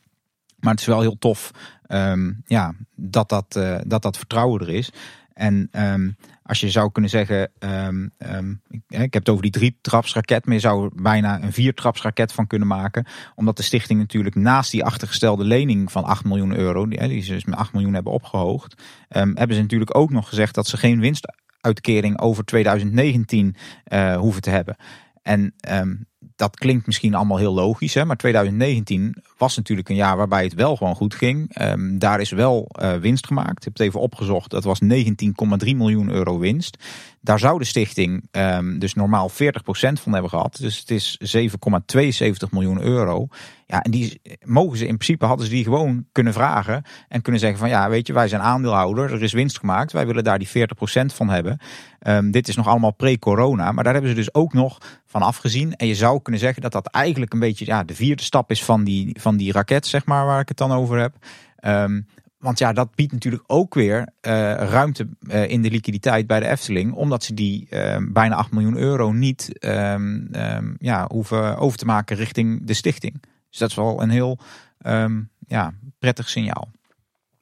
Maar 0.58 0.72
het 0.72 0.80
is 0.80 0.86
wel 0.86 1.00
heel 1.00 1.18
tof 1.18 1.50
ja, 2.44 2.74
dat, 2.94 3.28
dat, 3.28 3.58
dat 3.86 4.02
dat 4.02 4.16
vertrouwen 4.16 4.60
er 4.60 4.70
is. 4.70 4.90
En 5.34 5.68
um, 5.72 6.16
als 6.47 6.61
je 6.61 6.70
zou 6.70 6.92
kunnen 6.92 7.11
zeggen, 7.11 7.51
um, 7.59 8.11
um, 8.18 8.61
ik, 8.68 8.80
ik, 8.88 8.99
heb 8.99 9.14
het 9.14 9.28
over 9.28 9.42
die 9.42 9.51
drie 9.51 9.78
trapsraket, 9.80 10.47
maar 10.47 10.55
je 10.55 10.61
zou 10.61 10.84
er 10.84 10.90
bijna 11.03 11.42
een 11.42 11.53
vier 11.53 11.74
trapsraket 11.74 12.32
van 12.32 12.47
kunnen 12.47 12.68
maken. 12.68 13.07
Omdat 13.34 13.57
de 13.57 13.62
stichting 13.62 13.99
natuurlijk 13.99 14.34
naast 14.34 14.70
die 14.70 14.84
achtergestelde 14.84 15.45
lening 15.45 15.92
van 15.92 16.05
8 16.05 16.24
miljoen 16.24 16.57
euro, 16.57 16.88
die, 16.88 17.20
ze 17.20 17.32
dus 17.32 17.45
met 17.45 17.59
8 17.59 17.72
miljoen 17.72 17.95
hebben 17.95 18.12
opgehoogd, 18.12 18.82
um, 19.09 19.36
hebben 19.36 19.57
ze 19.57 19.62
natuurlijk 19.62 19.97
ook 19.97 20.11
nog 20.11 20.28
gezegd 20.28 20.55
dat 20.55 20.66
ze 20.66 20.76
geen 20.76 21.01
winstuitkering 21.01 22.20
over 22.20 22.45
2019 22.45 23.57
uh, 23.92 24.16
hoeven 24.16 24.42
te 24.42 24.51
hebben. 24.51 24.76
En 25.22 25.55
dat 26.36 26.57
klinkt 26.57 26.86
misschien 26.86 27.14
allemaal 27.14 27.38
heel 27.38 27.55
logisch, 27.55 27.95
hè, 27.95 28.05
maar 28.05 28.16
2019 28.16 29.22
was 29.45 29.57
natuurlijk 29.57 29.88
een 29.88 29.95
jaar 29.95 30.16
waarbij 30.16 30.45
het 30.45 30.55
wel 30.55 30.76
gewoon 30.76 30.95
goed 30.95 31.14
ging. 31.14 31.61
Um, 31.61 31.99
daar 31.99 32.20
is 32.20 32.30
wel 32.30 32.68
uh, 32.82 32.95
winst 32.95 33.26
gemaakt. 33.26 33.57
Ik 33.57 33.64
heb 33.64 33.72
het 33.72 33.82
even 33.82 34.01
opgezocht. 34.01 34.51
Dat 34.51 34.64
was 34.64 34.80
19,3 34.82 34.88
miljoen 35.61 36.11
euro 36.11 36.38
winst. 36.38 36.76
Daar 37.20 37.38
zou 37.38 37.59
de 37.59 37.64
stichting 37.64 38.28
um, 38.32 38.78
dus 38.78 38.95
normaal 38.95 39.30
40% 39.30 39.34
van 39.74 40.12
hebben 40.12 40.30
gehad. 40.30 40.57
Dus 40.61 40.78
het 40.78 40.90
is 40.90 41.36
7,72 41.36 42.51
miljoen 42.51 42.82
euro. 42.82 43.28
Ja, 43.66 43.82
en 43.82 43.90
die 43.90 44.20
mogen 44.45 44.78
ze 44.78 44.86
in 44.86 44.97
principe 44.97 45.26
hadden 45.26 45.47
ze 45.47 45.53
die 45.53 45.64
gewoon 45.64 46.07
kunnen 46.12 46.32
vragen 46.32 46.84
en 47.09 47.22
kunnen 47.22 47.40
zeggen 47.40 47.59
van 47.59 47.68
ja, 47.68 47.88
weet 47.88 48.07
je, 48.07 48.12
wij 48.12 48.28
zijn 48.28 48.42
aandeelhouder, 48.42 49.12
er 49.12 49.22
is 49.22 49.32
winst 49.32 49.59
gemaakt, 49.59 49.92
wij 49.92 50.07
willen 50.07 50.24
daar 50.24 50.38
die 50.38 50.49
40% 50.49 50.51
van 51.07 51.28
hebben. 51.28 51.59
Um, 52.07 52.30
dit 52.30 52.49
is 52.49 52.57
nog 52.57 52.68
allemaal 52.68 52.95
pre-corona, 52.95 53.72
maar 53.72 53.84
daar 53.84 53.92
hebben 53.92 54.11
ze 54.11 54.16
dus 54.16 54.34
ook 54.34 54.53
nog 54.53 54.78
van 55.07 55.22
afgezien. 55.22 55.76
En 55.76 55.86
je 55.86 55.95
zou 55.95 56.22
kunnen 56.22 56.40
zeggen 56.40 56.62
dat 56.62 56.72
dat 56.72 56.86
eigenlijk 56.86 57.32
een 57.32 57.38
beetje 57.38 57.66
ja, 57.66 57.84
de 57.84 57.95
vierde 57.95 58.22
stap 58.22 58.51
is 58.51 58.64
van 58.64 58.84
die, 58.84 59.16
van 59.20 59.34
die 59.37 59.53
raket, 59.53 59.87
zeg 59.87 60.07
maar, 60.07 60.26
waar 60.26 60.41
ik 60.41 60.49
het 60.49 60.57
dan 60.57 60.72
over 60.72 60.99
heb. 60.99 61.14
Ehm, 61.57 62.01
want 62.45 62.59
ja, 62.59 62.72
dat 62.72 62.95
biedt 62.95 63.12
natuurlijk 63.12 63.45
ook 63.47 63.74
weer 63.74 63.99
uh, 63.99 64.05
ruimte 64.53 65.09
uh, 65.20 65.49
in 65.49 65.62
de 65.62 65.70
liquiditeit 65.70 66.26
bij 66.26 66.41
de 66.41 66.49
Efteling. 66.49 66.93
Omdat 66.93 67.24
ze 67.24 67.35
die 67.35 67.66
uh, 67.70 67.97
bijna 68.09 68.35
8 68.35 68.53
miljoen 68.53 68.76
euro 68.76 69.12
niet 69.12 69.51
um, 69.61 70.28
ja, 70.78 71.07
hoeven 71.09 71.57
over 71.57 71.78
te 71.78 71.85
maken 71.85 72.16
richting 72.16 72.66
de 72.66 72.74
stichting. 72.74 73.22
Dus 73.51 73.59
dat 73.59 73.70
is 73.70 73.76
wel 73.76 74.03
een 74.03 74.11
heel 74.11 74.39
ja, 75.47 75.74
prettig 75.99 76.28
signaal. 76.28 76.68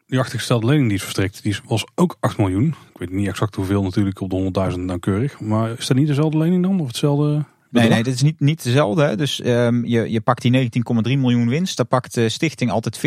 Die 0.07 0.19
achtergestelde 0.19 0.67
lening 0.67 0.87
die 0.87 0.97
is 0.97 1.03
verstrekt, 1.03 1.43
die 1.43 1.57
was 1.65 1.87
ook 1.95 2.17
8 2.21 2.39
miljoen. 2.39 2.67
Ik 2.67 2.99
weet 2.99 3.11
niet 3.11 3.29
exact 3.29 3.55
hoeveel 3.55 3.83
natuurlijk 3.83 4.21
op 4.21 4.31
de 4.31 4.71
100.000 4.73 4.79
nauwkeurig. 4.79 5.41
Maar 5.41 5.71
is 5.71 5.87
dat 5.87 5.97
niet 5.97 6.07
dezelfde 6.07 6.39
lening 6.39 6.63
dan? 6.63 6.81
Of 6.81 6.87
hetzelfde 6.87 7.45
Nee, 7.73 7.89
nee, 7.89 8.03
dit 8.03 8.15
is 8.15 8.23
niet, 8.23 8.41
niet 8.41 8.63
dezelfde. 8.63 9.03
Hè. 9.03 9.17
Dus 9.17 9.45
um, 9.45 9.85
je, 9.85 10.11
je 10.11 10.21
pakt 10.21 10.43
die 10.43 10.71
19,3 10.85 11.03
miljoen 11.03 11.49
winst. 11.49 11.77
Daar 11.77 11.87
pakt 11.87 12.15
de 12.15 12.29
stichting 12.29 12.71
altijd 12.71 13.01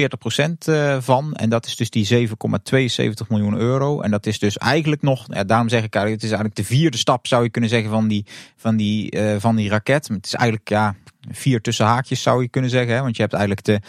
40% 0.67 0.69
uh, 0.69 0.97
van. 0.99 1.33
En 1.33 1.49
dat 1.49 1.65
is 1.65 1.75
dus 1.75 1.89
die 1.89 2.27
7,72 2.27 3.27
miljoen 3.29 3.57
euro. 3.57 4.01
En 4.01 4.11
dat 4.11 4.25
is 4.25 4.39
dus 4.39 4.57
eigenlijk 4.57 5.01
nog, 5.01 5.25
ja, 5.27 5.43
daarom 5.43 5.69
zeg 5.69 5.83
ik 5.83 5.95
eigenlijk, 5.95 6.23
het 6.23 6.31
is 6.31 6.37
eigenlijk 6.37 6.55
de 6.55 6.75
vierde 6.75 6.97
stap 6.97 7.27
zou 7.27 7.43
je 7.43 7.49
kunnen 7.49 7.69
zeggen 7.69 7.89
van 7.89 8.07
die, 8.07 8.25
van 8.55 8.75
die, 8.75 9.15
uh, 9.15 9.35
van 9.37 9.55
die 9.55 9.69
raket. 9.69 10.07
Het 10.07 10.25
is 10.25 10.33
eigenlijk, 10.33 10.69
ja, 10.69 10.95
vier 11.31 11.61
tussen 11.61 11.85
haakjes 11.85 12.21
zou 12.21 12.41
je 12.41 12.49
kunnen 12.49 12.69
zeggen. 12.69 12.95
Hè? 12.95 13.01
Want 13.01 13.15
je 13.15 13.21
hebt 13.21 13.33
eigenlijk 13.33 13.65
de, 13.65 13.79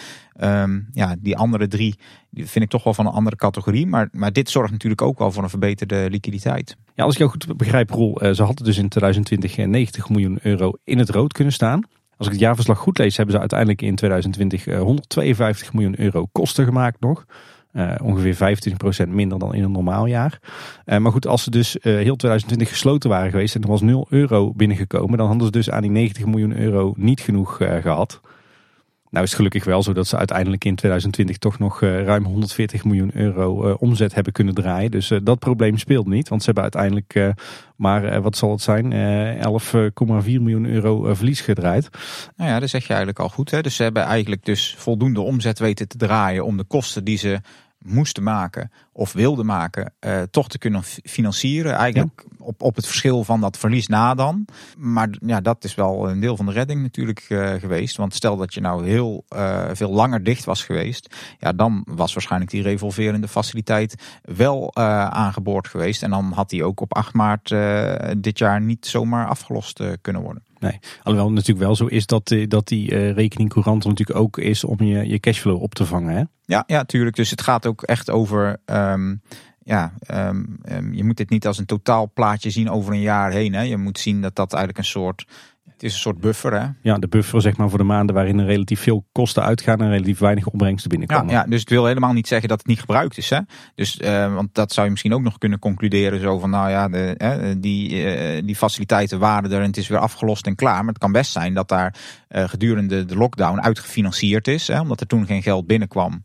um, 0.46 0.88
ja, 0.92 1.14
die 1.18 1.36
andere 1.36 1.68
drie, 1.68 1.98
die 2.30 2.46
vind 2.46 2.64
ik 2.64 2.70
toch 2.70 2.84
wel 2.84 2.94
van 2.94 3.06
een 3.06 3.12
andere 3.12 3.36
categorie. 3.36 3.86
Maar, 3.86 4.08
maar 4.12 4.32
dit 4.32 4.50
zorgt 4.50 4.72
natuurlijk 4.72 5.02
ook 5.02 5.18
wel 5.18 5.32
voor 5.32 5.42
een 5.42 5.50
verbeterde 5.50 6.06
liquiditeit. 6.10 6.76
Ja, 6.96 7.04
als 7.04 7.12
ik 7.12 7.18
jou 7.18 7.30
goed 7.30 7.56
begrijp, 7.56 7.90
Roel, 7.90 8.18
ze 8.34 8.42
hadden 8.42 8.64
dus 8.64 8.78
in 8.78 8.88
2020 8.88 9.66
90 9.66 10.08
miljoen 10.08 10.38
euro 10.42 10.72
in 10.84 10.98
het 10.98 11.10
rood 11.10 11.32
kunnen 11.32 11.52
staan. 11.52 11.82
Als 12.16 12.26
ik 12.26 12.32
het 12.32 12.42
jaarverslag 12.42 12.78
goed 12.78 12.98
lees, 12.98 13.16
hebben 13.16 13.34
ze 13.34 13.40
uiteindelijk 13.40 13.82
in 13.82 13.94
2020 13.94 14.64
152 14.64 15.72
miljoen 15.72 16.00
euro 16.00 16.26
kosten 16.32 16.64
gemaakt 16.64 17.00
nog. 17.00 17.24
Uh, 17.72 17.94
ongeveer 18.02 18.58
25% 19.06 19.08
minder 19.08 19.38
dan 19.38 19.54
in 19.54 19.62
een 19.62 19.72
normaal 19.72 20.06
jaar. 20.06 20.38
Maar 20.84 21.12
goed, 21.12 21.26
als 21.26 21.42
ze 21.42 21.50
dus 21.50 21.76
heel 21.80 22.16
2020 22.16 22.68
gesloten 22.68 23.10
waren 23.10 23.30
geweest 23.30 23.54
en 23.54 23.62
er 23.62 23.68
was 23.68 23.80
0 23.80 24.06
euro 24.10 24.52
binnengekomen, 24.52 25.18
dan 25.18 25.26
hadden 25.26 25.46
ze 25.46 25.52
dus 25.52 25.70
aan 25.70 25.82
die 25.82 25.90
90 25.90 26.26
miljoen 26.26 26.56
euro 26.56 26.92
niet 26.96 27.20
genoeg 27.20 27.56
gehad. 27.56 28.20
Nou 29.16 29.28
is 29.28 29.34
het 29.34 29.44
gelukkig 29.46 29.72
wel 29.72 29.82
zo 29.82 29.92
dat 29.92 30.06
ze 30.06 30.16
uiteindelijk 30.16 30.64
in 30.64 30.74
2020 30.74 31.38
toch 31.38 31.58
nog 31.58 31.80
ruim 31.80 32.24
140 32.24 32.84
miljoen 32.84 33.10
euro 33.14 33.72
omzet 33.72 34.14
hebben 34.14 34.32
kunnen 34.32 34.54
draaien. 34.54 34.90
Dus 34.90 35.12
dat 35.22 35.38
probleem 35.38 35.78
speelt 35.78 36.06
niet, 36.06 36.28
want 36.28 36.40
ze 36.42 36.46
hebben 36.46 36.62
uiteindelijk 36.62 37.34
maar, 37.76 38.22
wat 38.22 38.36
zal 38.36 38.50
het 38.50 38.60
zijn, 38.60 38.84
11,4 38.84 38.90
miljoen 40.24 40.66
euro 40.66 41.14
verlies 41.14 41.40
gedraaid. 41.40 41.88
Nou 42.36 42.50
ja, 42.50 42.60
dat 42.60 42.68
zeg 42.68 42.82
je 42.82 42.88
eigenlijk 42.88 43.18
al 43.18 43.28
goed. 43.28 43.50
Hè? 43.50 43.60
Dus 43.60 43.76
ze 43.76 43.82
hebben 43.82 44.02
eigenlijk 44.02 44.44
dus 44.44 44.74
voldoende 44.78 45.20
omzet 45.20 45.58
weten 45.58 45.88
te 45.88 45.96
draaien 45.96 46.44
om 46.44 46.56
de 46.56 46.64
kosten 46.64 47.04
die 47.04 47.18
ze 47.18 47.40
moesten 47.86 48.22
maken 48.22 48.70
of 48.92 49.12
wilden 49.12 49.46
maken, 49.46 49.92
uh, 50.00 50.22
toch 50.30 50.48
te 50.48 50.58
kunnen 50.58 50.82
financieren. 50.84 51.74
Eigenlijk 51.74 52.24
op, 52.38 52.62
op 52.62 52.76
het 52.76 52.86
verschil 52.86 53.24
van 53.24 53.40
dat 53.40 53.58
verlies 53.58 53.86
na 53.86 54.14
dan. 54.14 54.46
Maar 54.78 55.08
ja, 55.20 55.40
dat 55.40 55.64
is 55.64 55.74
wel 55.74 56.10
een 56.10 56.20
deel 56.20 56.36
van 56.36 56.46
de 56.46 56.52
redding 56.52 56.82
natuurlijk 56.82 57.26
uh, 57.28 57.52
geweest. 57.52 57.96
Want 57.96 58.14
stel 58.14 58.36
dat 58.36 58.54
je 58.54 58.60
nou 58.60 58.86
heel 58.86 59.24
uh, 59.36 59.64
veel 59.72 59.90
langer 59.90 60.24
dicht 60.24 60.44
was 60.44 60.64
geweest, 60.64 61.14
ja, 61.38 61.52
dan 61.52 61.82
was 61.88 62.12
waarschijnlijk 62.12 62.50
die 62.50 62.62
revolverende 62.62 63.28
faciliteit 63.28 64.20
wel 64.22 64.76
aangeboord 64.76 65.68
geweest. 65.68 66.02
En 66.02 66.10
dan 66.10 66.32
had 66.32 66.50
die 66.50 66.64
ook 66.64 66.80
op 66.80 66.94
8 66.94 67.14
maart 67.14 67.54
dit 68.18 68.38
jaar 68.38 68.60
niet 68.60 68.86
zomaar 68.86 69.28
afgelost 69.28 69.82
kunnen 70.00 70.22
worden. 70.22 70.42
Nee, 70.68 70.78
alhoewel 71.02 71.32
natuurlijk 71.32 71.66
wel 71.66 71.76
zo 71.76 71.86
is 71.86 72.06
dat, 72.06 72.36
dat 72.48 72.68
die 72.68 72.92
uh, 72.92 73.12
rekening 73.12 73.50
courant 73.50 73.84
natuurlijk 73.84 74.18
ook 74.18 74.38
is 74.38 74.64
om 74.64 74.82
je, 74.82 75.08
je 75.08 75.20
cashflow 75.20 75.62
op 75.62 75.74
te 75.74 75.86
vangen. 75.86 76.16
Hè? 76.16 76.22
Ja, 76.44 76.64
ja, 76.66 76.84
tuurlijk. 76.84 77.16
Dus 77.16 77.30
het 77.30 77.40
gaat 77.40 77.66
ook 77.66 77.82
echt 77.82 78.10
over. 78.10 78.56
Um, 78.66 79.22
ja, 79.58 79.92
um, 80.10 80.58
um, 80.72 80.94
je 80.94 81.04
moet 81.04 81.16
dit 81.16 81.30
niet 81.30 81.46
als 81.46 81.58
een 81.58 81.66
totaal 81.66 82.10
plaatje 82.14 82.50
zien 82.50 82.70
over 82.70 82.92
een 82.92 83.00
jaar 83.00 83.32
heen. 83.32 83.54
Hè. 83.54 83.60
Je 83.62 83.76
moet 83.76 83.98
zien 83.98 84.20
dat 84.20 84.36
dat 84.36 84.52
eigenlijk 84.52 84.84
een 84.84 84.90
soort 84.90 85.26
het 85.72 85.82
is 85.82 85.92
een 85.92 86.00
soort 86.00 86.20
buffer, 86.20 86.60
hè? 86.60 86.66
Ja, 86.82 86.98
de 86.98 87.08
buffer 87.08 87.40
zeg 87.40 87.56
maar 87.56 87.68
voor 87.68 87.78
de 87.78 87.84
maanden 87.84 88.14
waarin 88.14 88.38
er 88.38 88.46
relatief 88.46 88.80
veel 88.80 89.06
kosten 89.12 89.42
uitgaan 89.42 89.80
en 89.80 89.90
relatief 89.90 90.18
weinig 90.18 90.46
opbrengsten 90.46 90.90
binnenkomen. 90.90 91.28
Ja, 91.28 91.40
ja 91.40 91.46
dus 91.46 91.60
het 91.60 91.70
wil 91.70 91.86
helemaal 91.86 92.12
niet 92.12 92.28
zeggen 92.28 92.48
dat 92.48 92.58
het 92.58 92.66
niet 92.66 92.80
gebruikt 92.80 93.18
is, 93.18 93.30
hè? 93.30 93.40
Dus, 93.74 94.00
uh, 94.00 94.34
want 94.34 94.54
dat 94.54 94.72
zou 94.72 94.84
je 94.84 94.90
misschien 94.90 95.14
ook 95.14 95.22
nog 95.22 95.38
kunnen 95.38 95.58
concluderen 95.58 96.20
zo 96.20 96.38
van, 96.38 96.50
nou 96.50 96.70
ja, 96.70 96.88
de, 96.88 97.14
uh, 97.18 97.54
die, 97.58 97.90
uh, 97.90 98.42
die 98.44 98.56
faciliteiten 98.56 99.18
waren 99.18 99.52
er 99.52 99.60
en 99.60 99.66
het 99.66 99.76
is 99.76 99.88
weer 99.88 99.98
afgelost 99.98 100.46
en 100.46 100.54
klaar. 100.54 100.78
Maar 100.78 100.92
het 100.92 100.98
kan 100.98 101.12
best 101.12 101.32
zijn 101.32 101.54
dat 101.54 101.68
daar 101.68 101.94
gedurende 102.28 103.04
de 103.04 103.16
lockdown 103.16 103.60
uitgefinancierd 103.60 104.48
is, 104.48 104.68
hè, 104.68 104.80
omdat 104.80 105.00
er 105.00 105.06
toen 105.06 105.26
geen 105.26 105.42
geld 105.42 105.66
binnenkwam. 105.66 106.22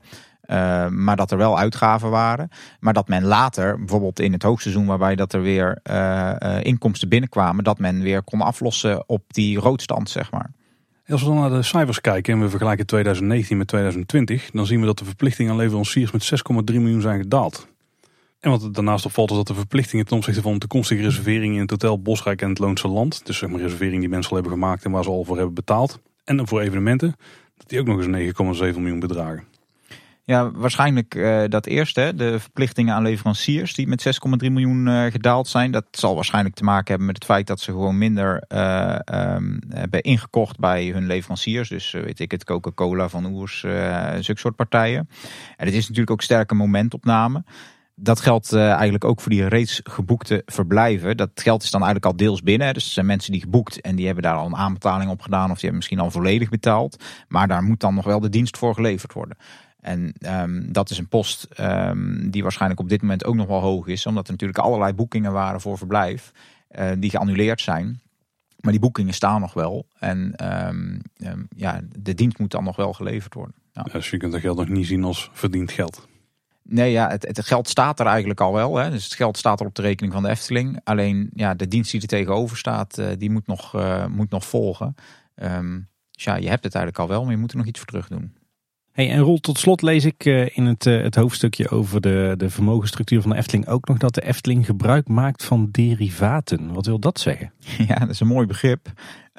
Uh, 0.51 0.87
maar 0.87 1.15
dat 1.15 1.31
er 1.31 1.37
wel 1.37 1.57
uitgaven 1.57 2.09
waren. 2.09 2.49
Maar 2.79 2.93
dat 2.93 3.07
men 3.07 3.23
later, 3.23 3.77
bijvoorbeeld 3.77 4.19
in 4.19 4.33
het 4.33 4.43
hoogseizoen, 4.43 4.85
waarbij 4.85 5.15
dat 5.15 5.33
er 5.33 5.41
weer 5.41 5.79
uh, 5.91 6.31
uh, 6.39 6.63
inkomsten 6.63 7.09
binnenkwamen, 7.09 7.63
dat 7.63 7.79
men 7.79 8.01
weer 8.01 8.23
kon 8.23 8.41
aflossen 8.41 9.09
op 9.09 9.23
die 9.27 9.59
roodstand, 9.59 10.09
zeg 10.09 10.31
maar. 10.31 10.51
Als 11.07 11.21
we 11.21 11.27
dan 11.27 11.39
naar 11.39 11.49
de 11.49 11.61
cijfers 11.61 12.01
kijken 12.01 12.33
en 12.33 12.41
we 12.41 12.49
vergelijken 12.49 12.85
2019 12.85 13.57
met 13.57 13.67
2020, 13.67 14.51
dan 14.51 14.65
zien 14.65 14.79
we 14.79 14.85
dat 14.85 14.97
de 14.97 15.05
verplichtingen 15.05 15.51
aan 15.51 15.57
leveranciers 15.57 16.11
met 16.11 16.31
6,3 16.71 16.75
miljoen 16.75 17.01
zijn 17.01 17.21
gedaald. 17.21 17.67
En 18.39 18.49
wat 18.49 18.73
daarnaast 18.73 19.05
opvalt 19.05 19.29
is 19.29 19.35
dat 19.35 19.47
de 19.47 19.53
verplichtingen 19.53 20.05
ten 20.05 20.17
opzichte 20.17 20.41
van 20.41 20.57
toekomstige 20.57 21.01
reserveringen 21.01 21.55
in 21.55 21.61
het 21.61 21.71
hotel 21.71 22.01
Bosrijk 22.01 22.41
en 22.41 22.49
het 22.49 22.59
Loonse 22.59 22.87
Land, 22.87 23.25
dus 23.25 23.37
zeg 23.37 23.49
maar 23.49 23.59
reserveringen 23.59 23.99
die 23.99 24.09
mensen 24.09 24.29
al 24.29 24.37
hebben 24.37 24.53
gemaakt 24.53 24.85
en 24.85 24.91
waar 24.91 25.03
ze 25.03 25.09
al 25.09 25.23
voor 25.23 25.35
hebben 25.35 25.55
betaald, 25.55 25.99
en 26.23 26.47
voor 26.47 26.61
evenementen, 26.61 27.15
dat 27.57 27.69
die 27.69 27.79
ook 27.79 27.85
nog 27.85 28.05
eens 28.05 28.73
9,7 28.75 28.79
miljoen 28.79 28.99
bedragen. 28.99 29.43
Ja, 30.23 30.51
waarschijnlijk 30.51 31.15
uh, 31.15 31.43
dat 31.47 31.65
eerste. 31.65 32.13
De 32.15 32.39
verplichtingen 32.39 32.95
aan 32.95 33.03
leveranciers 33.03 33.73
die 33.73 33.87
met 33.87 34.05
6,3 34.43 34.51
miljoen 34.51 34.87
uh, 34.87 35.05
gedaald 35.05 35.47
zijn. 35.47 35.71
Dat 35.71 35.85
zal 35.91 36.15
waarschijnlijk 36.15 36.55
te 36.55 36.63
maken 36.63 36.87
hebben 36.87 37.05
met 37.05 37.15
het 37.15 37.25
feit 37.25 37.47
dat 37.47 37.59
ze 37.59 37.71
gewoon 37.71 37.97
minder 37.97 38.43
uh, 38.53 38.95
um, 39.13 39.59
hebben 39.69 40.01
ingekocht 40.01 40.59
bij 40.59 40.87
hun 40.87 41.05
leveranciers. 41.05 41.69
Dus 41.69 41.91
weet 41.91 42.19
ik 42.19 42.31
het, 42.31 42.43
Coca-Cola 42.43 43.09
van 43.09 43.25
Oers, 43.25 43.59
zulke 44.19 44.39
soort 44.39 44.55
partijen. 44.55 45.09
En 45.57 45.65
het 45.65 45.75
is 45.75 45.81
natuurlijk 45.81 46.11
ook 46.11 46.21
sterke 46.21 46.55
momentopname. 46.55 47.43
Dat 47.95 48.19
geldt 48.19 48.53
eigenlijk 48.53 49.03
ook 49.03 49.21
voor 49.21 49.31
die 49.31 49.47
reeds 49.47 49.81
geboekte 49.83 50.41
verblijven. 50.45 51.17
Dat 51.17 51.29
geld 51.33 51.63
is 51.63 51.71
dan 51.71 51.81
eigenlijk 51.81 52.11
al 52.11 52.25
deels 52.25 52.41
binnen. 52.41 52.73
Dus 52.73 52.85
er 52.85 52.91
zijn 52.91 53.05
mensen 53.05 53.31
die 53.31 53.41
geboekt 53.41 53.81
en 53.81 53.95
die 53.95 54.05
hebben 54.05 54.23
daar 54.23 54.35
al 54.35 54.45
een 54.45 54.55
aanbetaling 54.55 55.11
op 55.11 55.21
gedaan. 55.21 55.43
Of 55.43 55.59
die 55.59 55.69
hebben 55.69 55.75
misschien 55.75 55.99
al 55.99 56.11
volledig 56.11 56.49
betaald. 56.49 57.03
Maar 57.27 57.47
daar 57.47 57.63
moet 57.63 57.79
dan 57.79 57.95
nog 57.95 58.05
wel 58.05 58.19
de 58.19 58.29
dienst 58.29 58.57
voor 58.57 58.73
geleverd 58.73 59.13
worden. 59.13 59.37
En 59.81 60.13
um, 60.19 60.71
dat 60.71 60.89
is 60.89 60.97
een 60.97 61.07
post 61.07 61.47
um, 61.59 62.29
die 62.31 62.41
waarschijnlijk 62.41 62.79
op 62.79 62.89
dit 62.89 63.01
moment 63.01 63.25
ook 63.25 63.35
nog 63.35 63.47
wel 63.47 63.59
hoog 63.59 63.87
is. 63.87 64.05
Omdat 64.05 64.25
er 64.25 64.31
natuurlijk 64.31 64.59
allerlei 64.59 64.93
boekingen 64.93 65.31
waren 65.31 65.61
voor 65.61 65.77
verblijf. 65.77 66.31
Uh, 66.79 66.91
die 66.97 67.09
geannuleerd 67.09 67.61
zijn. 67.61 68.01
Maar 68.59 68.71
die 68.71 68.81
boekingen 68.81 69.13
staan 69.13 69.41
nog 69.41 69.53
wel. 69.53 69.85
En 69.99 70.33
um, 70.67 71.01
ja, 71.55 71.81
de 71.99 72.13
dienst 72.13 72.39
moet 72.39 72.51
dan 72.51 72.63
nog 72.63 72.75
wel 72.75 72.93
geleverd 72.93 73.33
worden. 73.33 73.55
Ja. 73.71 73.81
Dus 73.81 74.09
je 74.09 74.17
kunt 74.17 74.31
dat 74.31 74.41
geld 74.41 74.57
nog 74.57 74.69
niet 74.69 74.87
zien 74.87 75.03
als 75.03 75.29
verdiend 75.33 75.71
geld. 75.71 76.07
Nee, 76.63 76.91
ja, 76.91 77.09
het, 77.09 77.27
het, 77.27 77.45
geld 77.45 77.67
staat 77.67 77.99
er 77.99 78.05
eigenlijk 78.05 78.41
al 78.41 78.53
wel. 78.53 78.75
Hè. 78.75 78.89
Dus 78.89 79.03
het 79.03 79.13
geld 79.13 79.37
staat 79.37 79.59
er 79.59 79.65
op 79.65 79.75
de 79.75 79.81
rekening 79.81 80.13
van 80.13 80.23
de 80.23 80.29
Efteling. 80.29 80.79
Alleen 80.83 81.29
ja, 81.33 81.53
de 81.53 81.67
dienst 81.67 81.91
die 81.91 82.01
er 82.01 82.07
tegenover 82.07 82.57
staat, 82.57 82.97
uh, 82.97 83.07
die 83.17 83.31
moet 83.31 83.47
nog, 83.47 83.75
uh, 83.75 84.05
moet 84.05 84.29
nog 84.29 84.45
volgen. 84.45 84.95
Dus 86.11 86.23
ja, 86.23 86.35
je 86.35 86.49
hebt 86.49 86.63
het 86.63 86.75
eigenlijk 86.75 87.03
al 87.03 87.07
wel, 87.07 87.23
maar 87.23 87.31
je 87.31 87.39
moet 87.39 87.51
er 87.51 87.57
nog 87.57 87.65
iets 87.65 87.79
voor 87.79 87.87
terug 87.87 88.07
doen. 88.07 88.33
Hey, 88.91 89.09
en 89.11 89.19
Rol, 89.19 89.39
tot 89.39 89.57
slot 89.57 89.81
lees 89.81 90.05
ik 90.05 90.25
uh, 90.25 90.57
in 90.57 90.65
het, 90.65 90.85
uh, 90.85 91.01
het 91.03 91.15
hoofdstukje 91.15 91.69
over 91.69 92.01
de, 92.01 92.33
de 92.37 92.49
vermogensstructuur 92.49 93.21
van 93.21 93.31
de 93.31 93.37
Efteling 93.37 93.67
ook 93.67 93.87
nog 93.87 93.97
dat 93.97 94.15
de 94.15 94.25
Efteling 94.25 94.65
gebruik 94.65 95.07
maakt 95.07 95.43
van 95.43 95.69
derivaten. 95.71 96.73
Wat 96.73 96.85
wil 96.85 96.99
dat 96.99 97.19
zeggen? 97.19 97.51
Ja, 97.87 97.95
dat 97.95 98.09
is 98.09 98.19
een 98.19 98.27
mooi 98.27 98.47
begrip. 98.47 98.91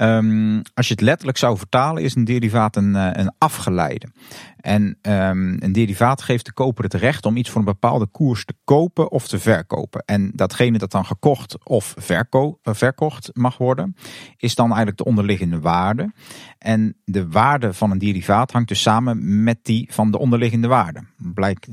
Um, 0.03 0.62
als 0.74 0.88
je 0.88 0.92
het 0.92 1.03
letterlijk 1.03 1.38
zou 1.38 1.59
vertalen, 1.59 2.03
is 2.03 2.14
een 2.14 2.24
derivaat 2.24 2.76
een, 2.76 2.94
een 2.94 3.32
afgeleide. 3.38 4.09
En 4.57 4.98
um, 5.03 5.57
een 5.61 5.72
derivaat 5.72 6.22
geeft 6.22 6.44
de 6.44 6.53
koper 6.53 6.84
het 6.84 6.94
recht 6.94 7.26
om 7.26 7.36
iets 7.36 7.50
voor 7.50 7.59
een 7.59 7.66
bepaalde 7.66 8.07
koers 8.07 8.44
te 8.44 8.55
kopen 8.64 9.11
of 9.11 9.28
te 9.28 9.38
verkopen. 9.38 10.03
En 10.05 10.30
datgene 10.34 10.78
dat 10.78 10.90
dan 10.90 11.05
gekocht 11.05 11.64
of 11.64 11.94
verko 11.98 12.59
verkocht 12.62 13.30
mag 13.32 13.59
worden, 13.59 13.96
is 14.36 14.55
dan 14.55 14.66
eigenlijk 14.66 14.96
de 14.96 15.05
onderliggende 15.05 15.61
waarde. 15.61 16.12
En 16.59 16.96
de 17.05 17.28
waarde 17.28 17.72
van 17.72 17.90
een 17.90 17.98
derivaat 17.98 18.53
hangt 18.53 18.68
dus 18.68 18.82
samen 18.82 19.42
met 19.42 19.59
die 19.62 19.88
van 19.92 20.11
de 20.11 20.18
onderliggende 20.18 20.68
waarde. 20.68 21.00
Blijkt, 21.16 21.68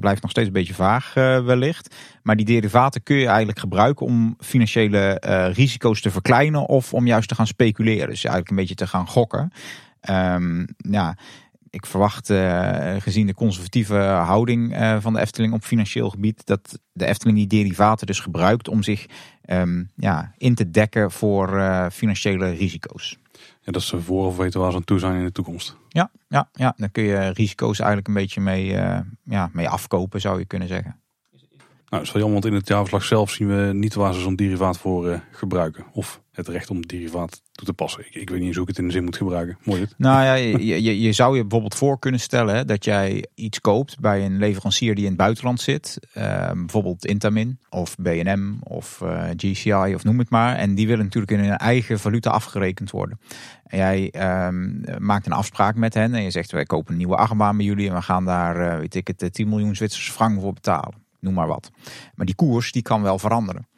blijft 0.00 0.22
nog 0.22 0.30
steeds 0.30 0.46
een 0.46 0.52
beetje 0.52 0.74
vaag 0.74 1.16
uh, 1.16 1.44
wellicht. 1.44 1.94
Maar 2.24 2.36
die 2.36 2.44
derivaten 2.44 3.02
kun 3.02 3.16
je 3.16 3.26
eigenlijk 3.26 3.58
gebruiken 3.58 4.06
om 4.06 4.36
financiële 4.38 5.22
uh, 5.26 5.52
risico's 5.52 6.00
te 6.00 6.10
verkleinen 6.10 6.66
of 6.66 6.94
om 6.94 7.06
juist 7.06 7.28
te 7.28 7.34
gaan 7.34 7.46
speculeren. 7.46 8.08
Dus 8.08 8.24
eigenlijk 8.24 8.50
een 8.50 8.56
beetje 8.56 8.74
te 8.74 8.86
gaan 8.86 9.06
gokken. 9.06 9.52
Um, 10.10 10.66
ja, 10.76 11.16
ik 11.70 11.86
verwacht, 11.86 12.30
uh, 12.30 12.94
gezien 12.98 13.26
de 13.26 13.34
conservatieve 13.34 13.96
houding 13.98 14.80
uh, 14.80 15.00
van 15.00 15.12
de 15.12 15.20
Efteling 15.20 15.52
op 15.52 15.64
financieel 15.64 16.10
gebied, 16.10 16.46
dat 16.46 16.78
de 16.92 17.06
Efteling 17.06 17.36
die 17.38 17.46
derivaten 17.46 18.06
dus 18.06 18.20
gebruikt 18.20 18.68
om 18.68 18.82
zich 18.82 19.06
um, 19.46 19.90
ja, 19.96 20.32
in 20.36 20.54
te 20.54 20.70
dekken 20.70 21.10
voor 21.10 21.62
financiële 21.92 22.50
risico's. 22.50 23.18
Ja, 23.60 23.72
dat 23.72 23.82
ze 23.82 24.00
vooraf 24.00 24.36
weten 24.36 24.60
waar 24.60 24.70
ze 24.70 24.76
aan 24.76 24.84
toe 24.84 24.98
zijn 24.98 25.18
in 25.18 25.24
de 25.24 25.32
toekomst. 25.32 25.76
Ja, 25.88 26.10
ja, 26.28 26.48
ja, 26.52 26.74
dan 26.76 26.90
kun 26.90 27.04
je 27.04 27.28
risico's 27.28 27.78
eigenlijk 27.78 28.08
een 28.08 28.14
beetje 28.14 28.40
mee, 28.40 28.66
ja, 29.24 29.50
mee 29.52 29.68
afkopen, 29.68 30.20
zou 30.20 30.38
je 30.38 30.44
kunnen 30.44 30.68
zeggen. 30.68 30.98
Nou, 31.94 32.06
dat 32.06 32.14
is 32.16 32.22
wel 32.22 32.50
in 32.50 32.52
het 32.52 32.68
jaarverslag 32.68 33.04
zelf 33.04 33.30
zien 33.30 33.48
we 33.48 33.72
niet 33.72 33.94
waar 33.94 34.14
ze 34.14 34.20
zo'n 34.20 34.36
derivaat 34.36 34.78
voor 34.78 35.08
uh, 35.08 35.18
gebruiken. 35.30 35.84
Of 35.92 36.20
het 36.32 36.48
recht 36.48 36.70
om 36.70 36.86
derivaat 36.86 37.42
toe 37.52 37.66
te 37.66 37.72
passen. 37.72 38.00
Ik, 38.06 38.14
ik 38.14 38.30
weet 38.30 38.38
niet 38.38 38.46
eens 38.46 38.56
hoe 38.56 38.62
ik 38.64 38.68
het 38.68 38.78
in 38.78 38.86
de 38.86 38.92
zin 38.92 39.04
moet 39.04 39.16
gebruiken. 39.16 39.58
Mooi 39.64 39.80
dit. 39.80 39.94
Nou 39.96 40.24
ja, 40.24 40.34
je, 40.80 41.12
zou 41.12 41.36
je 41.36 41.40
bijvoorbeeld 41.40 41.74
voor 41.74 41.98
kunnen 41.98 42.20
stellen 42.20 42.66
dat 42.66 42.84
jij 42.84 43.26
iets 43.34 43.60
koopt 43.60 44.00
bij 44.00 44.24
een 44.24 44.38
leverancier 44.38 44.94
die 44.94 45.04
in 45.04 45.10
het 45.10 45.18
buitenland 45.18 45.60
zit. 45.60 45.98
Uh, 46.16 46.50
bijvoorbeeld 46.52 47.06
Intamin 47.06 47.58
of 47.68 47.96
BNM 47.96 48.56
of 48.62 49.00
eh, 49.00 49.28
GCI 49.36 49.94
of 49.94 50.04
noem 50.04 50.18
het 50.18 50.30
maar. 50.30 50.56
En 50.56 50.74
die 50.74 50.86
willen 50.86 51.04
natuurlijk 51.04 51.32
in 51.32 51.38
hun 51.38 51.56
eigen 51.56 51.98
valuta 51.98 52.30
afgerekend 52.30 52.90
worden. 52.90 53.20
En 53.64 53.78
jij 53.78 54.14
um, 54.46 54.84
maakt 54.98 55.26
een 55.26 55.32
afspraak 55.32 55.76
met 55.76 55.94
hen 55.94 56.14
en 56.14 56.22
je 56.22 56.30
zegt 56.30 56.52
wij 56.52 56.64
kopen 56.64 56.92
een 56.92 56.98
nieuwe 56.98 57.16
achtbaan 57.16 57.56
bij 57.56 57.66
jullie. 57.66 57.88
En 57.88 57.94
we 57.94 58.02
gaan 58.02 58.24
daar, 58.24 58.60
uh, 58.60 58.78
weet 58.78 58.94
ik 58.94 59.06
het, 59.06 59.34
10 59.34 59.48
miljoen 59.48 59.76
Zwitserse 59.76 60.12
frank 60.12 60.40
voor 60.40 60.52
betalen. 60.52 61.03
Noem 61.24 61.34
maar 61.34 61.46
wat. 61.46 61.70
Maar 62.14 62.26
die 62.26 62.34
koers 62.34 62.72
die 62.72 62.82
kan 62.82 63.02
wel 63.02 63.18
veranderen. 63.18 63.68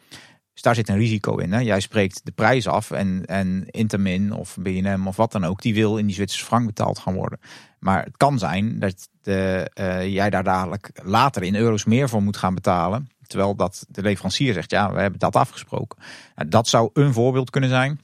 Dus 0.52 0.62
daar 0.64 0.74
zit 0.74 0.88
een 0.88 0.96
risico 0.96 1.36
in. 1.36 1.52
Hè? 1.52 1.60
Jij 1.60 1.80
spreekt 1.80 2.20
de 2.24 2.32
prijs 2.32 2.66
af 2.68 2.90
en, 2.90 3.26
en 3.26 3.66
Intermin 3.70 4.32
of 4.32 4.56
BNM 4.60 5.06
of 5.06 5.16
wat 5.16 5.32
dan 5.32 5.44
ook, 5.44 5.62
die 5.62 5.74
wil 5.74 5.96
in 5.96 6.06
die 6.06 6.14
Zwitserse 6.14 6.44
frank 6.44 6.66
betaald 6.66 6.98
gaan 6.98 7.14
worden. 7.14 7.38
Maar 7.78 8.04
het 8.04 8.16
kan 8.16 8.38
zijn 8.38 8.78
dat 8.78 9.08
de, 9.22 9.70
uh, 9.80 10.06
jij 10.06 10.30
daar 10.30 10.44
dadelijk 10.44 10.90
later 11.02 11.42
in 11.42 11.54
euro's 11.54 11.84
meer 11.84 12.08
voor 12.08 12.22
moet 12.22 12.36
gaan 12.36 12.54
betalen. 12.54 13.08
Terwijl 13.26 13.54
dat 13.54 13.86
de 13.88 14.02
leverancier 14.02 14.52
zegt, 14.52 14.70
ja, 14.70 14.92
we 14.92 15.00
hebben 15.00 15.18
dat 15.18 15.36
afgesproken. 15.36 15.98
Nou, 16.34 16.48
dat 16.48 16.68
zou 16.68 16.90
een 16.92 17.12
voorbeeld 17.12 17.50
kunnen 17.50 17.70
zijn. 17.70 18.00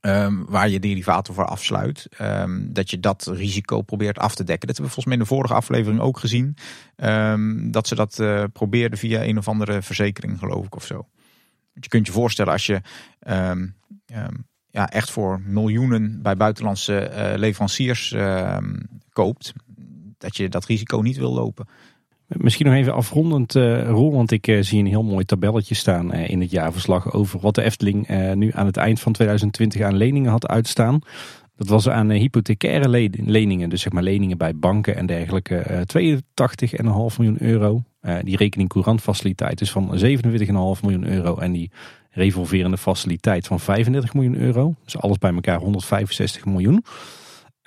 Um, 0.00 0.44
waar 0.48 0.68
je 0.68 0.80
derivaten 0.80 1.34
voor 1.34 1.46
afsluit. 1.46 2.08
Um, 2.20 2.72
dat 2.72 2.90
je 2.90 3.00
dat 3.00 3.26
risico 3.26 3.82
probeert 3.82 4.18
af 4.18 4.34
te 4.34 4.44
dekken. 4.44 4.66
Dat 4.68 4.76
hebben 4.76 4.94
we 4.94 5.02
volgens 5.02 5.04
mij 5.04 5.14
in 5.14 5.20
de 5.20 5.34
vorige 5.34 5.54
aflevering 5.54 6.00
ook 6.00 6.18
gezien. 6.18 6.56
Um, 6.96 7.70
dat 7.70 7.88
ze 7.88 7.94
dat 7.94 8.18
uh, 8.18 8.44
probeerden 8.52 8.98
via 8.98 9.24
een 9.24 9.38
of 9.38 9.48
andere 9.48 9.82
verzekering, 9.82 10.38
geloof 10.38 10.66
ik, 10.66 10.74
of 10.74 10.84
zo 10.84 11.06
je 11.80 11.88
kunt 11.88 12.06
je 12.06 12.12
voorstellen 12.12 12.52
als 12.52 12.66
je 12.66 12.80
ja, 14.70 14.90
echt 14.90 15.10
voor 15.10 15.40
miljoenen 15.40 16.22
bij 16.22 16.36
buitenlandse 16.36 17.10
uh, 17.10 17.38
leveranciers 17.38 18.14
koopt, 19.12 19.52
dat 20.18 20.36
je 20.36 20.48
dat 20.48 20.64
risico 20.64 21.00
niet 21.00 21.16
wil 21.16 21.32
lopen. 21.32 21.68
Misschien 22.28 22.66
nog 22.66 22.74
even 22.74 22.94
afrondend, 22.94 23.54
uh, 23.54 23.88
Roel, 23.88 24.12
want 24.12 24.30
ik 24.30 24.46
uh, 24.46 24.62
zie 24.62 24.78
een 24.78 24.86
heel 24.86 25.02
mooi 25.02 25.24
tabelletje 25.24 25.74
staan 25.74 26.14
uh, 26.14 26.28
in 26.28 26.40
het 26.40 26.50
jaarverslag 26.50 27.12
over 27.12 27.40
wat 27.40 27.54
de 27.54 27.62
Efteling 27.62 28.08
nu 28.34 28.50
aan 28.54 28.66
het 28.66 28.76
eind 28.76 29.00
van 29.00 29.12
2020 29.12 29.82
aan 29.82 29.96
leningen 29.96 30.30
had 30.30 30.48
uitstaan. 30.48 31.00
Dat 31.56 31.68
was 31.68 31.88
aan 31.88 32.10
hypothecaire 32.10 33.10
leningen, 33.24 33.68
dus 33.68 33.82
zeg 33.82 33.92
maar 33.92 34.02
leningen 34.02 34.38
bij 34.38 34.56
banken 34.56 34.96
en 34.96 35.06
dergelijke, 35.06 35.84
82,5 35.98 36.86
miljoen 37.18 37.36
euro. 37.38 37.82
Die 38.22 38.36
rekening 38.36 38.68
courantfaciliteit 38.68 39.60
is 39.60 39.70
van 39.70 39.98
27,5 40.04 40.04
miljoen 40.82 41.06
euro 41.06 41.36
en 41.36 41.52
die 41.52 41.70
revolverende 42.10 42.78
faciliteit 42.78 43.46
van 43.46 43.60
35 43.60 44.14
miljoen 44.14 44.36
euro. 44.36 44.74
Dus 44.84 44.98
alles 44.98 45.18
bij 45.18 45.32
elkaar 45.32 45.58
165 45.58 46.44
miljoen. 46.44 46.84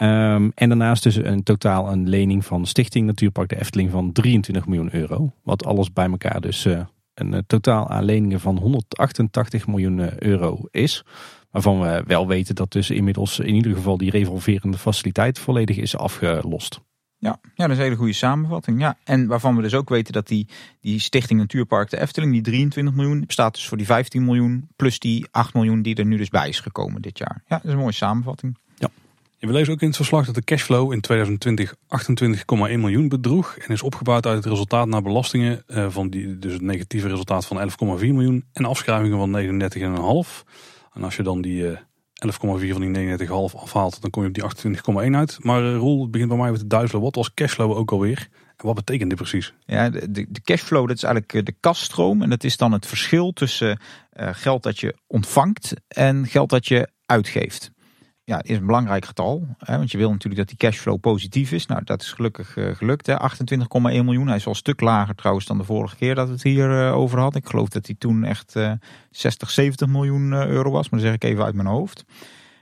Um, 0.02 0.52
en 0.56 0.70
daarnaast 0.70 1.04
dus 1.04 1.16
een 1.16 1.44
totaal 1.44 1.92
een 1.92 2.10
lening 2.10 2.46
van 2.46 2.66
Stichting 2.66 3.06
Natuurpark 3.06 3.50
de 3.50 3.60
Efteling 3.60 3.92
van 3.92 4.12
23 4.12 4.66
miljoen 4.66 4.96
euro. 4.96 5.32
Wat 5.44 5.66
alles 5.66 5.94
bij 5.94 6.10
elkaar 6.10 6.42
dus 6.42 6.66
uh, 6.66 6.82
een 7.14 7.34
uh, 7.34 7.40
totaal 7.48 7.90
aan 7.90 8.04
leningen 8.04 8.40
van 8.40 8.58
188 8.58 9.68
miljoen 9.68 10.24
euro 10.24 10.60
is. 10.72 11.06
Waarvan 11.52 11.82
we 11.82 12.04
wel 12.08 12.28
weten 12.28 12.56
dat 12.56 12.72
dus 12.72 12.90
inmiddels 12.90 13.40
in 13.40 13.56
ieder 13.56 13.74
geval 13.74 13.98
die 13.98 14.10
revolverende 14.10 14.78
faciliteit 14.78 15.40
volledig 15.40 15.78
is 15.78 15.98
afgelost. 15.98 16.82
Ja, 17.18 17.40
ja, 17.56 17.64
dat 17.64 17.70
is 17.70 17.78
een 17.78 17.84
hele 17.84 17.96
goede 17.96 18.14
samenvatting. 18.14 18.80
Ja. 18.80 18.98
En 19.04 19.28
waarvan 19.28 19.56
we 19.56 19.62
dus 19.62 19.74
ook 19.74 19.90
weten 19.90 20.14
dat 20.14 20.28
die, 20.28 20.48
die 20.80 21.00
Stichting 21.00 21.40
Natuurpark 21.40 21.90
de 21.90 22.00
Efteling, 22.00 22.32
die 22.32 22.42
23 22.42 22.94
miljoen, 22.94 23.24
bestaat 23.26 23.54
dus 23.54 23.68
voor 23.68 23.78
die 23.78 23.86
15 23.86 24.26
miljoen. 24.26 24.70
Plus 24.76 25.00
die 25.00 25.28
8 25.32 25.54
miljoen 25.54 25.82
die 25.82 25.96
er 25.96 26.06
nu 26.06 26.18
dus 26.18 26.30
bij 26.30 26.50
is 26.50 26.60
gekomen 26.60 27.02
dit 27.02 27.18
jaar. 27.18 27.44
Ja, 27.48 27.56
dat 27.56 27.66
is 27.66 27.72
een 27.72 27.78
mooie 27.78 27.92
samenvatting. 27.92 28.58
We 29.48 29.52
lezen 29.52 29.74
ook 29.74 29.82
in 29.82 29.88
het 29.88 29.96
verslag 29.96 30.26
dat 30.26 30.36
de 30.36 30.44
cashflow 30.44 30.94
in 30.94 31.02
2020 31.02 31.74
28,1 31.74 32.80
miljoen 32.80 33.10
bedroeg. 33.10 33.58
En 33.58 33.74
is 33.74 33.82
opgebouwd 33.82 34.26
uit 34.26 34.36
het 34.36 34.46
resultaat 34.46 34.88
naar 34.88 35.02
belastingen 35.02 35.64
eh, 35.68 35.90
van 35.90 36.10
die, 36.10 36.40
dus 36.40 36.54
het 36.54 36.62
negatieve 36.62 37.08
resultaat 37.08 37.46
van 37.46 37.70
11,4 37.70 37.76
miljoen. 38.00 38.46
En 38.54 38.66
afschrijvingen 38.66 39.18
van 39.18 39.32
39,5. 40.26 40.52
En 40.94 41.04
als 41.04 41.16
je 41.16 41.24
dan 41.24 41.42
die... 41.42 41.62
Uh, 41.62 41.78
11,4 42.26 42.38
van 42.42 42.94
die 42.94 43.18
39,5 43.18 43.28
afhaalt, 43.56 44.02
dan 44.02 44.10
kom 44.10 44.22
je 44.24 44.28
op 44.28 44.34
die 44.34 44.74
28,1 45.10 45.16
uit. 45.16 45.38
Maar 45.44 45.64
uh, 45.64 45.76
Roel, 45.76 46.02
het 46.02 46.12
begint 46.12 46.30
bij 46.30 46.38
mij 46.38 46.52
met 46.52 46.60
de 46.60 46.68
duizelen. 46.68 47.02
Wat 47.02 47.16
was 47.16 47.34
cashflow 47.34 47.72
ook 47.72 47.92
alweer? 47.92 48.28
En 48.58 48.66
wat 48.66 48.76
betekent 48.76 49.10
dit 49.10 49.20
precies? 49.20 49.54
Ja, 49.66 49.90
de, 49.90 50.26
de 50.30 50.42
cashflow, 50.42 50.88
dat 50.88 50.96
is 50.96 51.04
eigenlijk 51.04 51.34
eh, 51.34 51.44
de 51.44 51.56
kaststroom. 51.60 52.22
En 52.22 52.30
dat 52.30 52.44
is 52.44 52.58
dan 52.58 52.72
het 52.72 52.86
verschil 52.86 53.32
tussen 53.32 53.80
geld 54.16 54.64
dat 54.64 54.80
je 54.80 54.96
ontvangt 55.08 55.74
en 55.88 56.28
geld 56.28 56.50
dat 56.50 56.68
je 56.68 56.90
uitgeeft 57.06 57.72
ja, 58.24 58.42
is 58.44 58.58
een 58.58 58.66
belangrijk 58.66 59.06
getal. 59.06 59.56
Hè, 59.58 59.78
want 59.78 59.92
je 59.92 59.98
wil 59.98 60.12
natuurlijk 60.12 60.48
dat 60.48 60.48
die 60.48 60.70
cashflow 60.70 61.00
positief 61.00 61.52
is. 61.52 61.66
Nou, 61.66 61.84
dat 61.84 62.02
is 62.02 62.12
gelukkig 62.12 62.56
uh, 62.56 62.76
gelukt. 62.76 63.12
28,1 63.12 63.18
miljoen. 63.80 64.28
Hij 64.28 64.36
is 64.36 64.44
wel 64.44 64.54
een 64.54 64.60
stuk 64.60 64.82
lager 64.82 65.16
trouwens 65.16 65.46
dan 65.46 65.58
de 65.58 65.64
vorige 65.64 65.96
keer 65.96 66.16
dat 66.16 66.28
we 66.28 66.34
het 66.34 66.44
hier 66.44 66.70
uh, 66.70 66.98
over 66.98 67.20
hadden. 67.20 67.42
Ik 67.42 67.50
geloof 67.50 67.70
dat 67.70 67.86
hij 67.86 67.96
toen 68.00 68.24
echt 68.24 68.56
uh, 68.56 68.72
60, 69.10 69.50
70 69.50 69.88
miljoen 69.88 70.34
eh, 70.34 70.48
euro 70.48 70.72
was. 70.72 70.90
Maar 70.90 71.00
dat 71.00 71.08
zeg 71.08 71.18
ik 71.18 71.24
even 71.24 71.44
uit 71.44 71.56
mijn 71.56 71.68
hoofd. 71.68 72.06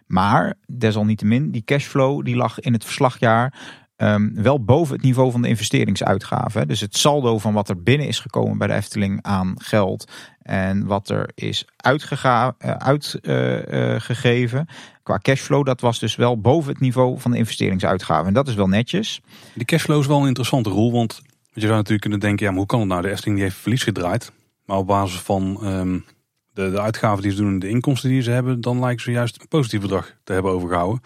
Maar 0.06 0.56
desalniettemin, 0.68 1.52
die 1.52 1.64
cashflow 1.64 2.26
die 2.26 2.36
lag 2.36 2.60
in 2.60 2.74
het 2.74 2.84
verslagjaar 2.84 3.54
Um, 4.02 4.32
wel 4.36 4.64
boven 4.64 4.96
het 4.96 5.04
niveau 5.04 5.32
van 5.32 5.42
de 5.42 5.48
investeringsuitgaven. 5.48 6.68
Dus 6.68 6.80
het 6.80 6.98
saldo 6.98 7.38
van 7.38 7.54
wat 7.54 7.70
er 7.70 7.84
binnen 7.84 8.08
is 8.08 8.20
gekomen 8.20 8.58
bij 8.58 8.68
de 8.68 8.74
Efteling 8.74 9.20
aan 9.22 9.54
geld 9.58 10.12
en 10.42 10.86
wat 10.86 11.10
er 11.10 11.30
is 11.36 11.66
uitgegeven 11.76 14.60
uh, 14.60 14.60
uh, 14.60 14.66
qua 15.04 15.20
cashflow, 15.22 15.66
dat 15.66 15.82
was 15.82 16.00
dus 16.00 16.16
wel 16.16 16.42
boven 16.42 16.72
het 16.72 16.82
niveau 16.82 17.20
van 17.20 17.32
de 17.32 17.38
investeringsuitgaven. 17.38 18.28
En 18.28 18.34
dat 18.34 18.48
is 18.48 18.56
wel 18.56 18.68
netjes. 18.68 19.22
Die 19.54 19.66
cashflow 19.66 20.00
is 20.00 20.08
wel 20.08 20.22
een 20.22 20.28
interessante 20.28 20.70
rol, 20.70 20.92
want 20.92 21.22
je 21.54 21.62
zou 21.62 21.74
natuurlijk 21.74 22.02
kunnen 22.02 22.20
denken, 22.20 22.46
ja, 22.46 22.52
maar 22.52 22.60
hoe 22.60 22.68
kan 22.68 22.80
het 22.80 22.90
nou? 22.90 23.02
De 23.02 23.10
Efteling 23.10 23.36
die 23.36 23.46
heeft 23.46 23.60
verlies 23.60 23.84
gedraaid. 23.84 24.32
Maar 24.66 24.78
op 24.78 24.88
basis 24.88 25.20
van 25.20 25.60
um, 25.64 26.06
de, 26.54 26.72
de 26.72 26.82
uitgaven 26.82 27.22
die 27.22 27.32
ze 27.32 27.38
doen 27.38 27.52
en 27.52 27.60
de 27.60 27.70
inkomsten 27.70 28.10
die 28.10 28.22
ze 28.22 28.32
hebben, 28.32 28.62
dan 28.62 28.80
lijken 28.80 29.04
ze 29.04 29.12
juist 29.12 29.42
een 29.42 29.48
positief 29.48 29.82
bedrag 29.82 30.14
te 30.24 30.34
hebben 30.34 30.52
overgehouden. 30.52 31.02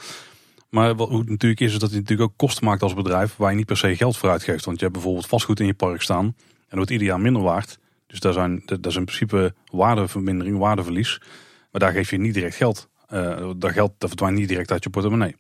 Maar 0.74 0.96
wat 0.96 1.10
hoe 1.10 1.24
natuurlijk 1.26 1.62
is, 1.62 1.74
is 1.74 1.80
dat 1.80 1.90
hij 1.90 2.00
natuurlijk 2.00 2.30
ook 2.30 2.38
kosten 2.38 2.66
maakt 2.66 2.82
als 2.82 2.94
bedrijf 2.94 3.36
waar 3.36 3.50
je 3.50 3.58
niet 3.58 3.66
per 3.66 3.78
se 3.78 3.96
geld 3.96 4.18
voor 4.18 4.30
uitgeeft. 4.30 4.66
Want 4.66 4.78
je 4.78 4.84
hebt 4.84 4.98
bijvoorbeeld 4.98 5.28
vastgoed 5.28 5.60
in 5.60 5.66
je 5.66 5.74
park 5.74 6.02
staan 6.02 6.26
en 6.26 6.36
dat 6.68 6.78
wordt 6.78 6.92
ieder 6.92 7.08
jaar 7.08 7.20
minder 7.20 7.42
waard. 7.42 7.80
Dus 8.08 8.20
daar 8.20 8.34
zijn, 8.34 8.62
dat 8.66 8.86
is 8.86 8.96
in 8.96 9.06
principe 9.06 9.54
waardevermindering, 9.72 10.58
waardeverlies. 10.58 11.22
Maar 11.72 11.82
daar 11.82 11.92
geef 11.92 12.10
je 12.10 12.18
niet 12.18 12.34
direct 12.34 12.56
geld. 12.56 12.90
Uh, 13.14 13.50
dat 13.58 13.72
geld 13.72 13.94
dat 13.98 14.10
verdwijnt 14.10 14.38
niet 14.38 14.48
direct 14.48 14.72
uit 14.72 14.84
je 14.84 14.90
portemonnee. 14.90 15.36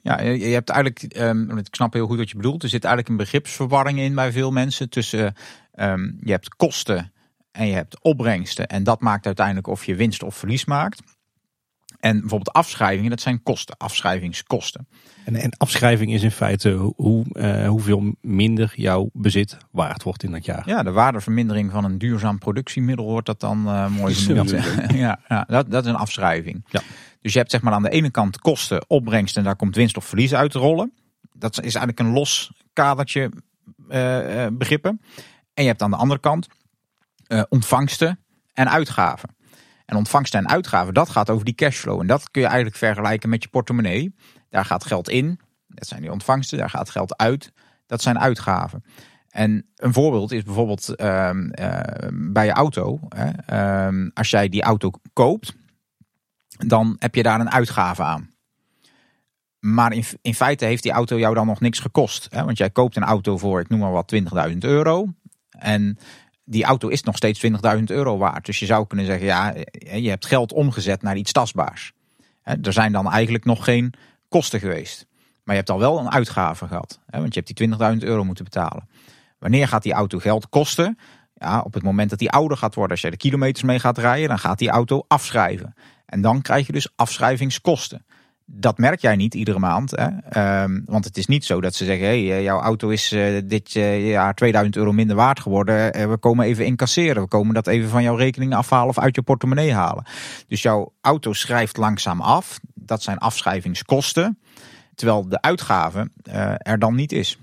Ja, 0.00 0.20
je 0.20 0.44
hebt 0.44 0.68
eigenlijk, 0.68 1.16
um, 1.18 1.58
ik 1.58 1.66
snap 1.70 1.92
heel 1.92 2.06
goed 2.06 2.18
wat 2.18 2.30
je 2.30 2.36
bedoelt. 2.36 2.62
Er 2.62 2.68
zit 2.68 2.84
eigenlijk 2.84 3.12
een 3.12 3.24
begripsverwarring 3.24 3.98
in 3.98 4.14
bij 4.14 4.32
veel 4.32 4.50
mensen. 4.50 4.90
Tussen, 4.90 5.34
um, 5.74 6.18
je 6.20 6.30
hebt 6.30 6.48
kosten 6.48 7.12
en 7.52 7.66
je 7.66 7.74
hebt 7.74 8.02
opbrengsten. 8.02 8.66
En 8.66 8.84
dat 8.84 9.00
maakt 9.00 9.26
uiteindelijk 9.26 9.66
of 9.66 9.84
je 9.84 9.94
winst 9.94 10.22
of 10.22 10.36
verlies 10.36 10.64
maakt. 10.64 11.02
En 12.02 12.20
bijvoorbeeld 12.20 12.56
afschrijvingen, 12.56 13.10
dat 13.10 13.20
zijn 13.20 13.42
kosten, 13.42 13.76
afschrijvingskosten. 13.76 14.86
En, 15.24 15.34
en 15.34 15.56
afschrijving 15.56 16.12
is 16.12 16.22
in 16.22 16.30
feite 16.30 16.70
hoe, 16.96 17.24
uh, 17.32 17.68
hoeveel 17.68 18.14
minder 18.20 18.72
jouw 18.76 19.10
bezit 19.12 19.56
waard 19.70 20.02
wordt 20.02 20.22
in 20.22 20.30
dat 20.30 20.44
jaar. 20.44 20.68
Ja, 20.68 20.82
de 20.82 20.90
waardevermindering 20.90 21.70
van 21.70 21.84
een 21.84 21.98
duurzaam 21.98 22.38
productiemiddel 22.38 23.04
wordt 23.04 23.26
dat 23.26 23.40
dan 23.40 23.66
uh, 23.66 23.88
mooi 23.88 24.14
genoemd. 24.14 24.50
ja, 24.94 25.20
ja 25.28 25.44
dat, 25.48 25.70
dat 25.70 25.84
is 25.84 25.90
een 25.90 25.96
afschrijving. 25.96 26.64
Ja. 26.70 26.80
Dus 27.20 27.32
je 27.32 27.38
hebt 27.38 27.50
zeg 27.50 27.62
maar 27.62 27.72
aan 27.72 27.82
de 27.82 27.90
ene 27.90 28.10
kant 28.10 28.38
kosten, 28.38 28.84
opbrengst 28.88 29.36
en 29.36 29.44
daar 29.44 29.56
komt 29.56 29.74
winst 29.74 29.96
of 29.96 30.04
verlies 30.04 30.34
uit 30.34 30.50
te 30.50 30.58
rollen. 30.58 30.92
Dat 31.32 31.56
is 31.56 31.74
eigenlijk 31.74 31.98
een 31.98 32.12
los 32.12 32.52
kadertje 32.72 33.30
uh, 33.90 34.46
begrippen. 34.52 35.00
En 35.54 35.62
je 35.62 35.68
hebt 35.68 35.82
aan 35.82 35.90
de 35.90 35.96
andere 35.96 36.20
kant 36.20 36.48
ontvangsten 37.48 38.18
en 38.52 38.70
uitgaven. 38.70 39.28
En 39.92 39.98
ontvangsten 39.98 40.40
en 40.40 40.48
uitgaven, 40.48 40.94
dat 40.94 41.08
gaat 41.08 41.30
over 41.30 41.44
die 41.44 41.54
cashflow. 41.54 42.00
En 42.00 42.06
dat 42.06 42.30
kun 42.30 42.40
je 42.40 42.46
eigenlijk 42.46 42.76
vergelijken 42.76 43.28
met 43.28 43.42
je 43.42 43.48
portemonnee. 43.48 44.14
Daar 44.48 44.64
gaat 44.64 44.84
geld 44.84 45.08
in, 45.08 45.40
dat 45.66 45.86
zijn 45.86 46.00
die 46.00 46.12
ontvangsten. 46.12 46.58
Daar 46.58 46.70
gaat 46.70 46.90
geld 46.90 47.16
uit, 47.16 47.52
dat 47.86 48.02
zijn 48.02 48.18
uitgaven. 48.18 48.84
En 49.28 49.66
een 49.76 49.92
voorbeeld 49.92 50.32
is 50.32 50.42
bijvoorbeeld 50.42 50.94
uh, 50.96 51.30
uh, 51.60 51.80
bij 52.12 52.44
je 52.44 52.52
auto. 52.52 53.00
Hè. 53.08 53.30
Uh, 53.90 54.10
als 54.14 54.30
jij 54.30 54.48
die 54.48 54.62
auto 54.62 54.90
koopt, 55.12 55.54
dan 56.66 56.96
heb 56.98 57.14
je 57.14 57.22
daar 57.22 57.40
een 57.40 57.52
uitgave 57.52 58.02
aan. 58.02 58.30
Maar 59.58 59.92
in, 59.92 60.04
in 60.22 60.34
feite 60.34 60.64
heeft 60.64 60.82
die 60.82 60.92
auto 60.92 61.18
jou 61.18 61.34
dan 61.34 61.46
nog 61.46 61.60
niks 61.60 61.78
gekost. 61.78 62.26
Hè? 62.30 62.44
Want 62.44 62.58
jij 62.58 62.70
koopt 62.70 62.96
een 62.96 63.02
auto 63.02 63.38
voor, 63.38 63.60
ik 63.60 63.68
noem 63.68 63.80
maar 63.80 63.92
wat, 63.92 64.14
20.000 64.50 64.58
euro. 64.58 65.08
En 65.50 65.98
die 66.52 66.64
auto 66.64 66.88
is 66.88 67.02
nog 67.02 67.16
steeds 67.16 67.46
20.000 67.76 67.82
euro 67.84 68.18
waard. 68.18 68.46
Dus 68.46 68.58
je 68.58 68.66
zou 68.66 68.86
kunnen 68.86 69.06
zeggen, 69.06 69.26
ja, 69.26 69.54
je 69.94 70.08
hebt 70.08 70.26
geld 70.26 70.52
omgezet 70.52 71.02
naar 71.02 71.16
iets 71.16 71.32
tastbaars. 71.32 71.92
Er 72.42 72.72
zijn 72.72 72.92
dan 72.92 73.10
eigenlijk 73.10 73.44
nog 73.44 73.64
geen 73.64 73.92
kosten 74.28 74.60
geweest. 74.60 75.06
Maar 75.44 75.54
je 75.54 75.60
hebt 75.60 75.70
al 75.70 75.78
wel 75.78 75.98
een 75.98 76.10
uitgave 76.10 76.66
gehad. 76.66 77.00
Want 77.06 77.34
je 77.34 77.42
hebt 77.44 77.58
die 77.58 77.98
20.000 78.00 78.06
euro 78.06 78.24
moeten 78.24 78.44
betalen. 78.44 78.88
Wanneer 79.38 79.68
gaat 79.68 79.82
die 79.82 79.92
auto 79.92 80.18
geld 80.18 80.48
kosten? 80.48 80.98
Ja, 81.34 81.60
op 81.60 81.74
het 81.74 81.82
moment 81.82 82.10
dat 82.10 82.18
die 82.18 82.30
ouder 82.30 82.56
gaat 82.56 82.74
worden. 82.74 82.92
Als 82.92 83.00
je 83.00 83.10
de 83.10 83.16
kilometers 83.16 83.62
mee 83.62 83.78
gaat 83.78 83.98
rijden, 83.98 84.28
dan 84.28 84.38
gaat 84.38 84.58
die 84.58 84.70
auto 84.70 85.04
afschrijven. 85.08 85.74
En 86.06 86.20
dan 86.20 86.42
krijg 86.42 86.66
je 86.66 86.72
dus 86.72 86.92
afschrijvingskosten 86.96 88.04
dat 88.46 88.78
merk 88.78 89.00
jij 89.00 89.16
niet 89.16 89.34
iedere 89.34 89.58
maand. 89.58 89.90
Hè? 89.90 90.08
Ehm, 90.28 90.80
want 90.84 91.04
het 91.04 91.16
is 91.16 91.26
niet 91.26 91.44
zo 91.44 91.60
dat 91.60 91.74
ze 91.74 91.84
zeggen: 91.84 92.06
hey, 92.06 92.42
jouw 92.42 92.60
auto 92.60 92.88
is 92.88 93.12
uh, 93.12 93.40
dit 93.44 93.74
uh, 93.74 94.10
jaar 94.10 94.34
2000 94.34 94.76
euro 94.76 94.92
minder 94.92 95.16
waard 95.16 95.40
geworden. 95.40 96.08
We 96.10 96.16
komen 96.16 96.46
even 96.46 96.66
incasseren. 96.66 97.22
We 97.22 97.28
komen 97.28 97.54
dat 97.54 97.66
even 97.66 97.88
van 97.88 98.02
jouw 98.02 98.14
rekening 98.14 98.54
afhalen 98.54 98.88
of 98.88 98.98
uit 98.98 99.14
je 99.14 99.22
portemonnee 99.22 99.72
halen. 99.72 100.04
Dus 100.48 100.62
jouw 100.62 100.92
auto 101.00 101.32
schrijft 101.32 101.76
langzaam 101.76 102.20
af. 102.20 102.60
Dat 102.74 103.02
zijn 103.02 103.18
afschrijvingskosten. 103.18 104.38
Terwijl 104.94 105.28
de 105.28 105.40
uitgave 105.40 106.10
er 106.58 106.78
dan 106.78 106.94
niet 106.94 107.12
is. 107.12 107.38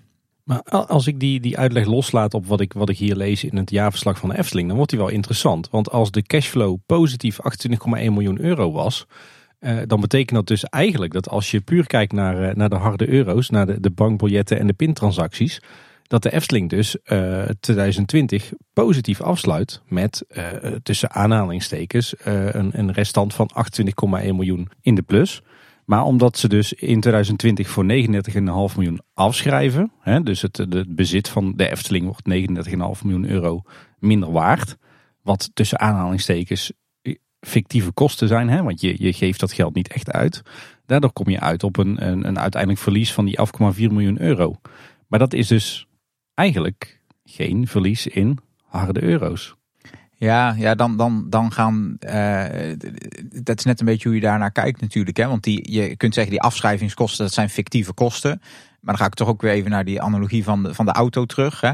Maar 0.49 0.61
als 0.63 1.07
ik 1.07 1.19
die, 1.19 1.39
die 1.39 1.57
uitleg 1.57 1.85
loslaat 1.85 2.33
op 2.33 2.45
wat 2.45 2.61
ik, 2.61 2.73
wat 2.73 2.89
ik 2.89 2.97
hier 2.97 3.15
lees 3.15 3.43
in 3.43 3.57
het 3.57 3.69
jaarverslag 3.69 4.17
van 4.17 4.29
de 4.29 4.37
Efteling, 4.37 4.67
dan 4.67 4.75
wordt 4.75 4.91
die 4.91 4.99
wel 4.99 5.09
interessant. 5.09 5.69
Want 5.69 5.91
als 5.91 6.11
de 6.11 6.21
cashflow 6.21 6.77
positief 6.85 7.39
28,1 7.41 7.79
miljoen 7.89 8.41
euro 8.41 8.71
was 8.71 9.07
uh, 9.59 9.79
dan 9.85 10.01
betekent 10.01 10.35
dat 10.35 10.47
dus 10.47 10.63
eigenlijk 10.63 11.13
dat 11.13 11.29
als 11.29 11.51
je 11.51 11.61
puur 11.61 11.87
kijkt 11.87 12.13
naar, 12.13 12.49
uh, 12.49 12.53
naar 12.53 12.69
de 12.69 12.75
harde 12.75 13.09
euro's, 13.09 13.49
naar 13.49 13.65
de, 13.65 13.79
de 13.79 13.91
bankbiljetten 13.91 14.59
en 14.59 14.67
de 14.67 14.73
pintransacties, 14.73 15.61
dat 16.07 16.23
de 16.23 16.31
Efteling 16.31 16.69
dus 16.69 16.97
uh, 17.05 17.41
eh, 17.41 17.49
2020 17.59 18.51
positief 18.73 19.21
afsluit 19.21 19.81
met 19.87 20.25
tussen 20.83 21.11
aanhalingstekens 21.11 22.15
een, 22.23 22.79
een 22.79 22.91
restant 22.91 23.33
van 23.33 23.49
28,1 23.53 24.09
miljoen 24.09 24.69
in 24.81 24.95
de 24.95 25.01
plus. 25.01 25.41
Maar 25.85 26.03
omdat 26.03 26.37
ze 26.37 26.47
dus 26.47 26.73
in 26.73 26.99
2020 27.01 27.69
voor 27.69 27.83
39,5 27.83 28.75
miljoen 28.75 29.01
afschrijven, 29.13 29.91
hè, 29.99 30.23
dus 30.23 30.41
het, 30.41 30.57
het 30.57 30.95
bezit 30.95 31.29
van 31.29 31.53
de 31.55 31.69
Efteling 31.71 32.05
wordt 32.05 32.57
39,5 32.97 33.03
miljoen 33.03 33.29
euro 33.29 33.61
minder 33.99 34.31
waard. 34.31 34.77
Wat 35.21 35.49
tussen 35.53 35.79
aanhalingstekens 35.79 36.71
fictieve 37.39 37.91
kosten 37.91 38.27
zijn, 38.27 38.49
hè, 38.49 38.63
want 38.63 38.81
je, 38.81 38.95
je 39.03 39.13
geeft 39.13 39.39
dat 39.39 39.51
geld 39.51 39.75
niet 39.75 39.87
echt 39.87 40.11
uit. 40.11 40.41
Daardoor 40.85 41.11
kom 41.11 41.29
je 41.29 41.39
uit 41.39 41.63
op 41.63 41.77
een, 41.77 42.07
een, 42.07 42.27
een 42.27 42.39
uiteindelijk 42.39 42.81
verlies 42.81 43.13
van 43.13 43.25
die 43.25 43.39
11,4 43.73 43.75
miljoen 43.77 44.21
euro. 44.21 44.55
Maar 45.07 45.19
dat 45.19 45.33
is 45.33 45.47
dus 45.47 45.87
eigenlijk 46.33 47.01
geen 47.23 47.67
verlies 47.67 48.07
in 48.07 48.37
harde 48.63 49.03
euro's. 49.03 49.57
Ja, 50.15 50.55
ja 50.57 50.75
dan, 50.75 50.97
dan, 50.97 51.25
dan 51.29 51.51
gaan. 51.51 51.97
Uh, 51.99 52.45
dat 53.43 53.57
is 53.57 53.65
net 53.65 53.79
een 53.79 53.85
beetje 53.85 54.07
hoe 54.07 54.17
je 54.17 54.23
daarnaar 54.23 54.51
kijkt, 54.51 54.81
natuurlijk. 54.81 55.17
Hè? 55.17 55.27
Want 55.27 55.43
die, 55.43 55.71
je 55.71 55.95
kunt 55.95 56.13
zeggen, 56.13 56.31
die 56.31 56.41
afschrijvingskosten, 56.41 57.25
dat 57.25 57.33
zijn 57.33 57.49
fictieve 57.49 57.93
kosten. 57.93 58.41
Maar 58.81 58.93
dan 58.93 58.97
ga 58.97 59.05
ik 59.05 59.13
toch 59.13 59.27
ook 59.27 59.41
weer 59.41 59.51
even 59.51 59.71
naar 59.71 59.85
die 59.85 60.01
analogie 60.01 60.43
van 60.43 60.63
de, 60.63 60.73
van 60.73 60.85
de 60.85 60.91
auto 60.91 61.25
terug. 61.25 61.61
Hè. 61.61 61.71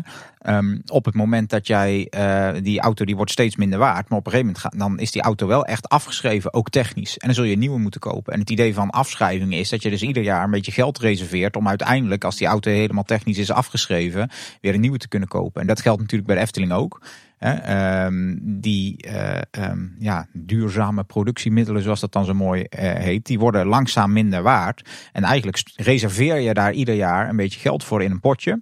Um, 0.48 0.82
op 0.86 1.06
het 1.06 1.16
moment 1.16 1.50
dat 1.50 1.68
jij 1.68 2.08
uh, 2.18 2.64
die 2.64 2.80
auto 2.80 3.06
die 3.06 3.16
wordt 3.16 3.32
steeds 3.32 3.56
minder 3.56 3.80
waard. 3.80 4.10
Maar 4.10 4.20
op 4.20 4.26
een 4.26 4.32
gegeven 4.32 4.56
moment 4.64 4.80
dan 4.80 5.00
is 5.00 5.12
die 5.12 5.22
auto 5.22 5.48
wel 5.48 5.66
echt 5.66 5.90
afgeschreven, 5.90 6.54
ook 6.54 6.70
technisch. 6.70 7.18
En 7.18 7.28
dan 7.28 7.36
zul 7.36 7.44
je 7.44 7.54
een 7.54 7.60
nieuwe 7.60 7.80
moeten 7.80 8.00
kopen. 8.00 8.34
En 8.34 8.40
het 8.40 8.50
idee 8.50 8.74
van 8.74 8.90
afschrijving 8.90 9.54
is 9.54 9.70
dat 9.70 9.84
je 9.84 9.90
dus 9.90 10.02
ieder 10.02 10.24
jaar 10.24 10.44
een 10.44 10.52
beetje 10.52 10.72
geld 10.72 11.00
reserveert. 11.00 11.56
Om 11.56 11.68
uiteindelijk, 11.68 12.24
als 12.24 12.36
die 12.36 12.48
auto 12.48 12.72
helemaal 12.72 13.04
technisch 13.04 13.38
is 13.38 13.52
afgeschreven, 13.52 14.30
weer 14.62 14.74
een 14.74 14.80
nieuwe 14.80 14.98
te 14.98 15.08
kunnen 15.08 15.28
kopen. 15.28 15.62
En 15.62 15.68
dat 15.68 15.82
geldt 15.82 16.02
natuurlijk 16.02 16.28
bij 16.28 16.36
de 16.36 16.42
Efteling 16.42 16.72
ook. 16.72 17.02
Um, 17.40 18.40
die 18.62 19.08
uh, 19.08 19.38
um, 19.52 19.96
ja, 20.00 20.28
duurzame 20.34 21.04
productiemiddelen, 21.04 21.82
zoals 21.82 22.00
dat 22.00 22.12
dan 22.12 22.26
zo 22.26 22.34
mooi 22.34 22.62
uh, 22.62 22.68
heet, 22.80 23.26
die 23.26 23.40
worden 23.40 23.66
langzaam 23.66 24.14
minder 24.14 24.42
waard. 24.42 24.90
En 25.12 25.24
eigenlijk 25.24 25.72
reserveer 25.76 26.40
je 26.40 26.54
daar 26.54 26.74
ieder 26.74 26.96
jaar 26.96 27.30
een 27.30 27.36
beetje 27.36 27.60
geld 27.60 27.84
voor 27.84 28.04
in 28.04 28.12
een 28.12 28.20
potje. 28.20 28.62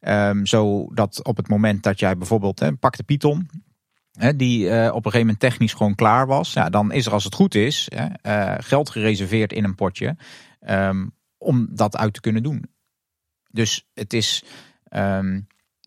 Um, 0.00 0.46
zodat 0.46 1.24
op 1.24 1.36
het 1.36 1.48
moment 1.48 1.82
dat 1.82 2.00
jij 2.00 2.16
bijvoorbeeld, 2.16 2.60
hè, 2.60 2.72
pak 2.72 2.96
de 2.96 3.02
Python, 3.02 3.48
hè, 4.12 4.36
die 4.36 4.66
uh, 4.66 4.86
op 4.86 5.04
een 5.04 5.10
gegeven 5.10 5.20
moment 5.20 5.40
technisch 5.40 5.72
gewoon 5.72 5.94
klaar 5.94 6.26
was. 6.26 6.52
Ja, 6.52 6.70
dan 6.70 6.92
is 6.92 7.06
er 7.06 7.12
als 7.12 7.24
het 7.24 7.34
goed 7.34 7.54
is 7.54 7.90
hè, 7.94 8.62
geld 8.62 8.90
gereserveerd 8.90 9.52
in 9.52 9.64
een 9.64 9.74
potje 9.74 10.16
om 11.38 11.68
dat 11.70 11.96
uit 11.96 12.14
te 12.14 12.20
kunnen 12.20 12.42
doen. 12.42 12.64
Dus 13.50 13.86
het 13.94 14.12
is 14.12 14.44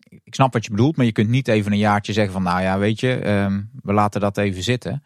ik 0.08 0.34
snap 0.34 0.52
wat 0.52 0.64
je 0.64 0.70
bedoelt, 0.70 0.96
maar 0.96 1.06
je 1.06 1.12
kunt 1.12 1.28
niet 1.28 1.48
even 1.48 1.72
een 1.72 1.78
jaartje 1.78 2.12
zeggen 2.12 2.32
van 2.32 2.42
nou 2.42 2.60
ja, 2.60 2.78
weet 2.78 3.00
je, 3.00 3.28
um, 3.28 3.70
we 3.82 3.92
laten 3.92 4.20
dat 4.20 4.38
even 4.38 4.62
zitten. 4.62 5.02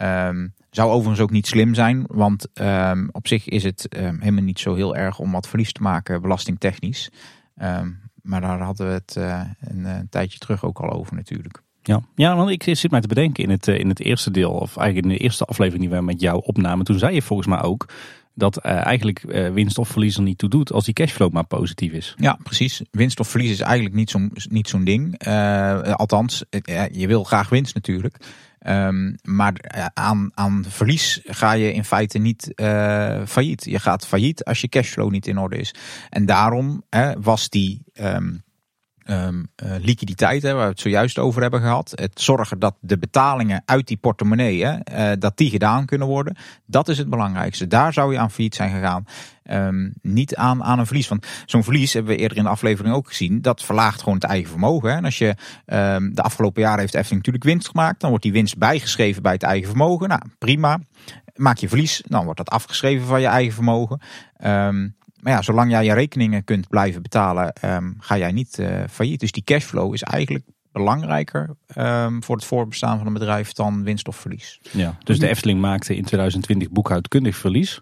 Um, 0.00 0.54
zou 0.70 0.90
overigens 0.90 1.20
ook 1.20 1.30
niet 1.30 1.46
slim 1.46 1.74
zijn, 1.74 2.04
want 2.06 2.48
um, 2.60 3.08
op 3.12 3.26
zich 3.28 3.48
is 3.48 3.62
het 3.62 3.86
helemaal 3.98 4.42
niet 4.42 4.60
zo 4.60 4.74
heel 4.74 4.96
erg 4.96 5.18
om 5.18 5.32
wat 5.32 5.48
verlies 5.48 5.72
te 5.72 5.82
maken, 5.82 6.22
belastingtechnisch. 6.22 7.10
maar 8.22 8.40
daar 8.40 8.60
hadden 8.60 8.86
we 8.86 8.92
het 8.92 9.14
uh, 9.18 9.42
een, 9.60 9.84
een, 9.84 10.08
tijdje 10.08 10.38
terug 10.38 10.64
ook 10.64 10.78
al 10.78 10.90
over 10.90 11.14
natuurlijk. 11.14 11.62
Ja, 11.82 12.00
ja 12.14 12.36
want 12.36 12.50
ik 12.50 12.76
zit 12.76 12.90
mij 12.90 13.00
te 13.00 13.08
bedenken 13.08 13.44
in 13.44 13.50
het, 13.50 13.68
eh, 13.68 13.78
in 13.78 13.88
het 13.88 14.00
eerste 14.00 14.30
deel, 14.30 14.50
of 14.50 14.76
eigenlijk 14.76 15.06
in 15.06 15.18
de 15.18 15.24
eerste 15.24 15.44
aflevering 15.44 15.82
die 15.88 15.98
we 15.98 16.04
met 16.04 16.20
jou 16.20 16.42
opnamen, 16.44 16.84
toen 16.84 16.98
zei 16.98 17.14
je 17.14 17.22
volgens 17.22 17.48
mij 17.48 17.62
ook 17.62 17.88
dat 18.34 18.66
uh, 18.66 18.86
eigenlijk 18.86 19.22
uh, 19.22 19.52
winst 19.52 19.78
of 19.78 19.88
verlies 19.88 20.16
er 20.16 20.22
niet 20.22 20.38
toe 20.38 20.48
doet 20.48 20.72
als 20.72 20.84
die 20.84 20.94
cashflow 20.94 21.32
maar 21.32 21.46
positief 21.46 21.92
is. 21.92 22.14
Ja, 22.18 22.38
precies. 22.42 22.82
Winst 22.90 23.20
of 23.20 23.28
verlies 23.28 23.50
is 23.50 23.60
eigenlijk 23.60 23.94
niet 23.94 24.10
zo'n 24.10 24.32
niet 24.48 24.68
zo'n 24.68 24.84
ding. 24.84 25.26
Uh, 25.26 25.80
althans, 25.80 26.44
je 26.92 27.06
wil 27.06 27.24
graag 27.24 27.48
winst 27.48 27.74
natuurlijk. 27.74 28.16
Um, 28.66 29.16
maar 29.22 29.54
aan, 29.94 30.30
aan 30.34 30.64
verlies 30.68 31.20
ga 31.24 31.52
je 31.52 31.72
in 31.72 31.84
feite 31.84 32.18
niet 32.18 32.52
failliet. 33.26 33.64
Je 33.64 33.78
gaat 33.78 34.06
failliet 34.06 34.44
als 34.44 34.60
je 34.60 34.68
cashflow 34.68 35.10
niet 35.10 35.26
in 35.26 35.38
orde 35.38 35.56
is. 35.56 35.74
En 36.08 36.26
daarom 36.26 36.82
was 37.18 37.48
die 37.48 37.82
um, 37.94 38.42
um, 39.10 39.48
uh, 39.64 39.72
liquiditeit, 39.78 40.42
hè, 40.42 40.52
waar 40.52 40.64
we 40.64 40.70
het 40.70 40.80
zojuist 40.80 41.18
over 41.18 41.42
hebben 41.42 41.60
gehad. 41.60 41.92
Het 41.94 42.20
zorgen 42.20 42.58
dat 42.58 42.74
de 42.80 42.98
betalingen 42.98 43.62
uit 43.64 43.86
die 43.86 43.96
portemonnee, 43.96 44.64
hè, 44.64 44.76
uh, 45.12 45.16
dat 45.18 45.36
die 45.36 45.50
gedaan 45.50 45.86
kunnen 45.86 46.06
worden. 46.06 46.36
Dat 46.66 46.88
is 46.88 46.98
het 46.98 47.10
belangrijkste. 47.10 47.66
Daar 47.66 47.92
zou 47.92 48.12
je 48.12 48.18
aan 48.18 48.30
failliet 48.30 48.54
zijn 48.54 48.70
gegaan. 48.70 49.04
Um, 49.50 49.92
niet 50.02 50.36
aan, 50.36 50.64
aan 50.64 50.78
een 50.78 50.86
verlies. 50.86 51.08
Want 51.08 51.26
zo'n 51.46 51.64
verlies 51.64 51.92
hebben 51.92 52.12
we 52.12 52.18
eerder 52.18 52.36
in 52.36 52.42
de 52.42 52.48
aflevering 52.48 52.94
ook 52.94 53.08
gezien. 53.08 53.42
Dat 53.42 53.62
verlaagt 53.62 53.98
gewoon 53.98 54.14
het 54.14 54.24
eigen 54.24 54.50
vermogen. 54.50 54.90
Hè. 54.90 54.96
En 54.96 55.04
als 55.04 55.18
je 55.18 55.34
um, 55.66 56.14
de 56.14 56.22
afgelopen 56.22 56.62
jaren 56.62 56.80
heeft 56.80 56.94
Efteling 56.94 57.24
natuurlijk 57.24 57.44
winst 57.52 57.68
gemaakt. 57.68 58.00
Dan 58.00 58.08
wordt 58.08 58.24
die 58.24 58.32
winst 58.32 58.58
bijgeschreven 58.58 59.22
bij 59.22 59.32
het 59.32 59.42
eigen 59.42 59.68
vermogen. 59.68 60.08
Nou, 60.08 60.22
prima. 60.38 60.78
Maak 61.34 61.56
je 61.56 61.68
verlies, 61.68 62.02
dan 62.06 62.24
wordt 62.24 62.38
dat 62.38 62.50
afgeschreven 62.50 63.06
van 63.06 63.20
je 63.20 63.26
eigen 63.26 63.54
vermogen. 63.54 64.00
Maar 65.22 65.32
ja, 65.32 65.42
zolang 65.42 65.70
jij 65.70 65.84
je 65.84 65.92
rekeningen 65.92 66.44
kunt 66.44 66.68
blijven 66.68 67.02
betalen, 67.02 67.52
um, 67.64 67.96
ga 67.98 68.18
jij 68.18 68.32
niet 68.32 68.58
uh, 68.58 68.82
failliet. 68.90 69.20
Dus 69.20 69.32
die 69.32 69.44
cashflow 69.44 69.94
is 69.94 70.02
eigenlijk 70.02 70.44
belangrijker 70.72 71.56
um, 71.76 72.22
voor 72.22 72.36
het 72.36 72.44
voorbestaan 72.44 72.98
van 72.98 73.06
een 73.06 73.12
bedrijf 73.12 73.52
dan 73.52 73.82
winst 73.82 74.08
of 74.08 74.16
verlies. 74.16 74.60
Ja, 74.70 74.96
dus 75.04 75.18
de 75.18 75.28
Efteling 75.28 75.60
maakte 75.60 75.96
in 75.96 76.04
2020 76.04 76.70
boekhoudkundig 76.70 77.36
verlies. 77.36 77.80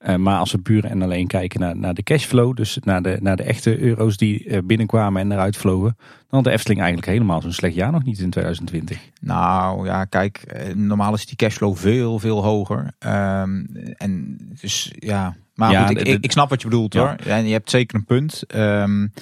Uh, 0.00 0.14
maar 0.14 0.38
als 0.38 0.52
we 0.52 0.58
puur 0.58 0.84
en 0.84 1.02
alleen 1.02 1.26
kijken 1.26 1.60
naar, 1.60 1.76
naar 1.76 1.94
de 1.94 2.02
cashflow, 2.02 2.56
dus 2.56 2.78
naar 2.80 3.02
de, 3.02 3.18
naar 3.20 3.36
de 3.36 3.42
echte 3.42 3.78
euro's 3.78 4.16
die 4.16 4.44
uh, 4.44 4.58
binnenkwamen 4.64 5.22
en 5.22 5.32
eruit 5.32 5.56
vlogen, 5.56 5.96
dan 5.98 6.26
had 6.28 6.44
de 6.44 6.50
Efteling 6.50 6.80
eigenlijk 6.80 7.12
helemaal 7.12 7.40
zo'n 7.40 7.52
slecht 7.52 7.74
jaar 7.74 7.92
nog 7.92 8.04
niet 8.04 8.18
in 8.18 8.30
2020. 8.30 9.00
Nou 9.20 9.86
ja, 9.86 10.04
kijk, 10.04 10.62
normaal 10.74 11.14
is 11.14 11.26
die 11.26 11.36
cashflow 11.36 11.76
veel, 11.76 12.18
veel 12.18 12.44
hoger. 12.44 12.92
Um, 13.06 13.66
en 13.96 14.36
dus 14.60 14.92
ja, 14.98 15.36
maar 15.58 15.70
ja, 15.70 15.86
goed, 15.86 16.06
ik, 16.06 16.24
ik, 16.24 16.32
snap 16.32 16.48
wat 16.48 16.62
je 16.62 16.68
bedoelt 16.68 16.94
hoor. 16.94 17.14
En 17.26 17.46
je 17.46 17.52
hebt 17.52 17.70
zeker 17.70 17.96
een 17.96 18.04
punt. 18.04 18.42
Um, 18.54 19.12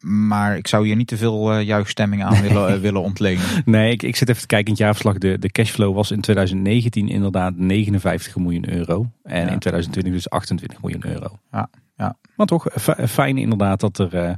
maar 0.00 0.56
ik 0.56 0.66
zou 0.66 0.86
hier 0.86 0.96
niet 0.96 1.08
te 1.08 1.16
veel 1.16 1.58
uh, 1.58 1.62
juichstemming 1.62 2.24
aan 2.24 2.42
willen, 2.42 2.74
uh, 2.74 2.80
willen 2.80 3.02
ontlenen. 3.02 3.44
Nee, 3.64 3.92
ik, 3.92 4.02
ik 4.02 4.16
zit 4.16 4.28
even 4.28 4.40
te 4.40 4.46
kijken 4.46 4.66
in 4.66 4.72
het 4.72 4.82
jaarverslag. 4.82 5.18
De, 5.18 5.38
de 5.38 5.50
cashflow 5.50 5.94
was 5.94 6.10
in 6.10 6.20
2019 6.20 7.08
inderdaad 7.08 7.56
59 7.56 8.36
miljoen 8.36 8.70
euro. 8.70 9.10
En 9.22 9.46
ja. 9.46 9.52
in 9.52 9.58
2020 9.58 10.12
dus 10.12 10.30
28 10.30 10.82
miljoen 10.82 11.06
euro. 11.06 11.38
Ja, 11.52 11.70
ja. 11.96 12.16
Maar 12.36 12.46
toch 12.46 12.66
fijn 13.08 13.38
inderdaad 13.38 13.80
dat 13.80 13.98
er... 13.98 14.14
Uh, 14.14 14.30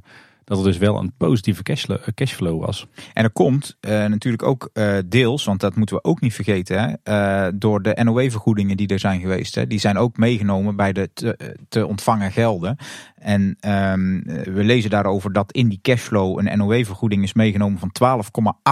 dat 0.48 0.58
er 0.58 0.64
dus 0.64 0.78
wel 0.78 0.98
een 0.98 1.12
positieve 1.16 1.62
cashflow, 1.62 1.98
cashflow 2.14 2.64
was. 2.64 2.86
En 3.12 3.24
er 3.24 3.30
komt 3.30 3.76
uh, 3.80 3.90
natuurlijk 4.06 4.42
ook 4.42 4.70
uh, 4.72 4.98
deels, 5.06 5.44
want 5.44 5.60
dat 5.60 5.76
moeten 5.76 5.96
we 5.96 6.04
ook 6.04 6.20
niet 6.20 6.34
vergeten, 6.34 7.00
hè, 7.02 7.58
door 7.58 7.82
de 7.82 7.98
NOW-vergoedingen 8.02 8.76
die 8.76 8.88
er 8.88 8.98
zijn 8.98 9.20
geweest. 9.20 9.54
Hè, 9.54 9.66
die 9.66 9.78
zijn 9.78 9.98
ook 9.98 10.16
meegenomen 10.16 10.76
bij 10.76 10.92
de 10.92 11.10
te, 11.14 11.56
te 11.68 11.86
ontvangen 11.86 12.32
gelden. 12.32 12.76
En 13.14 13.40
um, 13.40 14.22
we 14.24 14.64
lezen 14.64 14.90
daarover 14.90 15.32
dat 15.32 15.52
in 15.52 15.68
die 15.68 15.78
cashflow 15.82 16.38
een 16.38 16.58
NOW-vergoeding 16.58 17.22
is 17.22 17.32
meegenomen 17.32 17.78
van 17.78 18.22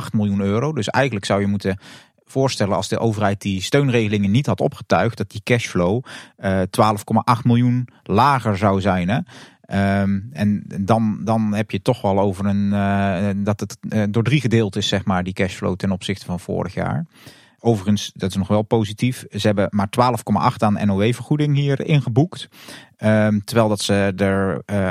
12,8 0.01 0.11
miljoen 0.13 0.41
euro. 0.41 0.73
Dus 0.73 0.89
eigenlijk 0.89 1.25
zou 1.25 1.41
je 1.41 1.47
moeten 1.47 1.79
voorstellen 2.27 2.77
als 2.77 2.89
de 2.89 2.99
overheid 2.99 3.41
die 3.41 3.63
steunregelingen 3.63 4.31
niet 4.31 4.47
had 4.47 4.61
opgetuigd, 4.61 5.17
dat 5.17 5.31
die 5.31 5.41
cashflow 5.45 6.05
uh, 6.39 6.61
12,8 6.61 7.43
miljoen 7.43 7.89
lager 8.03 8.57
zou 8.57 8.81
zijn. 8.81 9.09
Hè? 9.09 9.19
Um, 9.75 10.29
en 10.33 10.65
dan, 10.81 11.21
dan 11.25 11.55
heb 11.55 11.71
je 11.71 11.83
toch 11.83 12.03
wel 12.03 12.21
over 12.21 12.47
een 12.47 12.73
uh, 12.73 13.45
dat 13.45 13.61
het 13.61 13.77
uh, 13.89 14.03
door 14.11 14.23
drie 14.23 14.41
gedeeld 14.41 14.77
is, 14.77 14.89
zeg 14.89 15.05
maar, 15.05 15.25
die 15.25 15.33
cashflow 15.33 15.77
ten 15.77 15.91
opzichte 15.91 16.25
van 16.25 16.41
vorig 16.41 16.75
jaar. 16.75 17.07
Overigens, 17.61 18.13
dat 18.15 18.31
is 18.31 18.37
nog 18.37 18.49
wel 18.49 18.63
positief. 18.63 19.25
Ze 19.31 19.47
hebben 19.47 19.69
maar 19.71 19.89
12,8 20.53 20.57
aan 20.59 20.87
NOW-vergoeding 20.87 21.57
hier 21.57 21.87
ingeboekt. 21.87 22.49
Um, 22.99 23.45
terwijl 23.45 23.69
dat 23.69 23.81
ze 23.81 24.13
er 24.17 24.63
uh, 24.67 24.89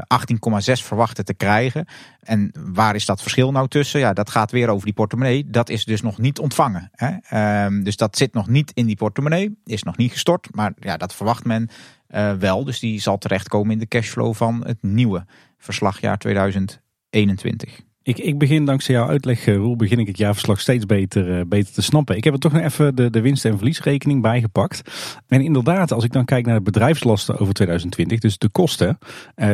18,6 0.68 0.84
verwachten 0.84 1.26
te 1.26 1.34
krijgen. 1.34 1.88
En 2.22 2.52
waar 2.74 2.96
is 2.96 3.06
dat 3.06 3.22
verschil 3.22 3.52
nou 3.52 3.68
tussen? 3.68 4.00
Ja, 4.00 4.14
dat 4.14 4.30
gaat 4.30 4.52
weer 4.52 4.70
over 4.70 4.86
die 4.86 4.94
portemonnee. 4.94 5.50
Dat 5.50 5.70
is 5.70 5.86
dus 5.86 6.02
nog 6.02 6.18
niet 6.18 6.40
ontvangen. 6.40 6.92
Hè? 6.92 7.66
Um, 7.66 7.84
dus 7.84 7.96
dat 7.96 8.18
zit 8.18 8.34
nog 8.34 8.48
niet 8.48 8.72
in 8.74 8.86
die 8.86 8.96
portemonnee. 8.96 9.58
Is 9.64 9.84
nog 9.84 9.98
niet 9.98 10.12
gestort. 10.12 10.48
Maar 10.52 10.74
ja, 10.80 10.98
dat 10.98 11.16
verwacht 11.16 11.46
men 11.46 11.70
uh, 12.16 12.34
wel. 12.34 12.64
Dus 12.64 12.80
die 12.80 13.02
zal 13.02 13.18
terechtkomen 13.18 13.72
in 13.72 13.80
de 13.80 13.88
cashflow 13.88 14.34
van 14.34 14.64
het 14.66 14.78
nieuwe 14.82 15.26
verslagjaar 15.58 16.18
2021. 16.18 17.80
Ik, 18.06 18.18
ik 18.18 18.38
begin 18.38 18.66
dankzij 18.66 18.96
jouw 18.96 19.08
uitleg, 19.08 19.48
eh, 19.48 19.56
Roel, 19.56 19.76
begin 19.76 20.00
ik 20.00 20.08
het 20.08 20.18
jaarverslag 20.18 20.60
steeds 20.60 20.86
beter, 20.86 21.38
uh, 21.38 21.42
beter 21.48 21.74
te 21.74 21.82
snappen. 21.82 22.16
Ik 22.16 22.24
heb 22.24 22.34
er 22.34 22.40
toch 22.40 22.52
nog 22.52 22.62
even 22.62 22.96
de, 22.96 23.10
de 23.10 23.22
winst- 23.22 23.46
en 23.46 23.58
verliesrekening 23.58 24.22
bijgepakt. 24.22 24.82
En 25.28 25.42
inderdaad, 25.42 25.92
als 25.92 26.04
ik 26.04 26.12
dan 26.12 26.26
kijk 26.26 26.46
naar 26.46 26.56
de 26.56 26.62
bedrijfslasten 26.62 27.40
over 27.40 27.54
2020, 27.54 28.20
dus 28.20 28.38
de 28.38 28.50
kosten, 28.50 28.98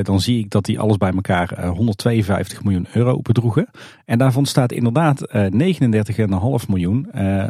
dan 0.02 0.22
zie 0.22 0.40
ik 0.40 0.50
dat 0.50 0.66
die 0.66 0.80
alles 0.80 0.98
bij 0.98 1.12
elkaar 1.12 1.68
152 1.68 2.64
miljoen 2.64 2.88
euro 2.94 3.22
bedroegen. 3.22 3.70
En 4.06 4.18
daarvan 4.18 4.46
staat 4.46 4.72
inderdaad 4.72 5.28
39,5 5.34 6.68
miljoen 6.68 7.08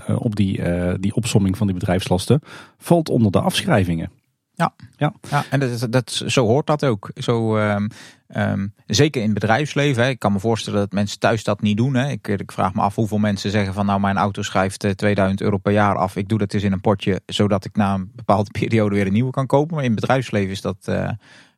op 0.08 0.36
die, 0.36 0.62
die 1.00 1.16
opsomming 1.16 1.58
van 1.58 1.68
die 1.68 1.76
bedrijfslasten, 1.76 2.42
valt 2.78 3.10
onder 3.10 3.32
de 3.32 3.42
afschrijvingen. 3.42 4.20
Ja, 4.62 4.74
ja. 4.98 5.14
ja 5.30 5.46
en 5.50 5.60
dat, 5.60 5.88
dat, 5.90 6.24
zo 6.26 6.46
hoort 6.46 6.68
dat 6.68 6.86
ook. 6.86 7.12
Zo, 7.16 7.58
um, 7.58 7.88
um, 8.36 8.74
zeker 8.86 9.22
in 9.22 9.30
het 9.30 9.40
bedrijfsleven. 9.40 10.04
Hè. 10.04 10.10
Ik 10.10 10.20
kan 10.20 10.34
me 10.34 10.40
voorstellen 10.40 10.80
dat 10.80 10.92
mensen 10.92 11.20
thuis 11.20 11.44
dat 11.44 11.62
niet 11.62 11.78
doen. 11.78 11.94
Hè. 11.94 12.10
Ik, 12.10 12.28
ik, 12.28 12.52
vraag 12.52 12.74
me 12.74 12.82
af 12.82 12.96
hoeveel 12.96 13.18
mensen 13.18 13.52
zeggen 13.52 13.74
van 13.74 13.86
nou 13.86 14.00
mijn 14.00 14.18
auto 14.18 14.42
schrijft 14.42 14.98
2000 14.98 15.40
eh, 15.40 15.46
euro 15.46 15.58
per 15.58 15.72
jaar 15.72 15.96
af. 15.96 16.16
Ik 16.16 16.30
doe 16.30 16.40
dat 16.40 16.54
eens 16.54 16.64
in 16.64 16.72
een 16.72 16.82
potje 16.82 17.22
zodat 17.26 17.66
ik 17.66 17.76
na 17.76 17.94
een 17.94 18.12
bepaalde 18.16 18.52
periode 18.60 18.96
weer 18.96 19.06
een 19.06 19.14
nieuwe 19.14 19.32
kan 19.32 19.48
kopen. 19.48 19.76
Maar 19.76 19.84
in 19.84 19.92
het 19.92 20.00
bedrijfsleven 20.00 20.52
is 20.52 20.62
dat... 20.62 20.86
Uh, 20.90 21.10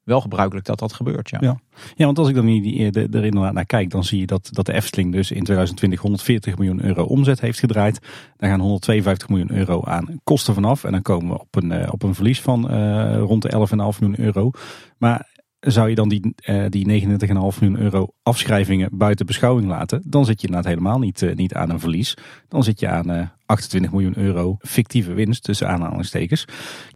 wel 0.04 0.22
gebruikelijk 0.22 0.66
dat 0.66 0.80
dat 0.80 0.94
gebeurt. 0.94 1.30
Ja, 1.30 1.38
ja. 1.42 1.60
ja 1.96 2.06
want 2.06 2.20
als 2.20 2.30
ik 2.30 2.36
dan 2.36 2.46
niet 2.46 2.96
er 2.96 3.26
inderdaad 3.26 3.54
naar 3.54 3.66
kijk, 3.66 3.90
dan 3.90 4.04
zie 4.04 4.20
je 4.20 4.26
dat, 4.26 4.50
dat 4.52 4.66
de 4.66 4.74
Efteling 4.74 5.12
dus 5.12 5.32
in 5.32 5.44
2020 5.44 6.00
140 6.00 6.58
miljoen 6.58 6.86
euro 6.86 7.04
omzet 7.04 7.42
heeft 7.42 7.60
gedraaid. 7.60 8.00
Daar 8.38 8.50
gaan 8.50 8.60
152 8.60 9.30
miljoen 9.30 9.52
euro 9.52 9.84
aan 9.84 10.20
kosten 10.24 10.54
vanaf. 10.54 10.84
En 10.84 10.92
dan 10.92 11.02
komen 11.02 11.34
we 11.34 11.40
op 11.40 11.56
een, 11.56 11.72
eh, 11.72 11.94
op 11.94 12.04
een 12.04 12.16
verlies 12.16 12.42
van 12.42 12.72
uh, 12.72 13.18
rond 13.18 13.42
de 13.42 13.52
11,5 13.94 14.00
miljoen 14.00 14.20
euro. 14.20 14.52
Maar 14.98 15.32
zou 15.60 15.90
je 15.90 15.96
dan 15.96 16.10
die, 16.10 16.36
die 16.70 17.08
39,5 17.20 17.60
miljoen 17.60 17.80
euro 17.80 18.14
afschrijvingen 18.24 18.90
buiten 18.92 19.26
beschouwing 19.26 19.68
laten, 19.68 20.02
dan 20.06 20.26
zit 20.26 20.42
je 20.42 20.48
inderdaad 20.48 20.72
helemaal 20.72 21.00
niet, 21.00 21.22
uh, 21.22 21.36
niet 21.36 21.54
aan 21.54 21.70
een 21.70 21.80
verlies. 21.80 22.18
Dan 22.48 22.64
zit 22.64 22.80
je 22.80 22.88
aan 22.88 23.12
uh, 23.12 23.28
28 23.46 23.92
miljoen 23.92 24.18
euro 24.18 24.58
fictieve 24.60 25.14
winst 25.14 25.44
tussen 25.44 25.68
aanhalingstekens. 25.68 26.46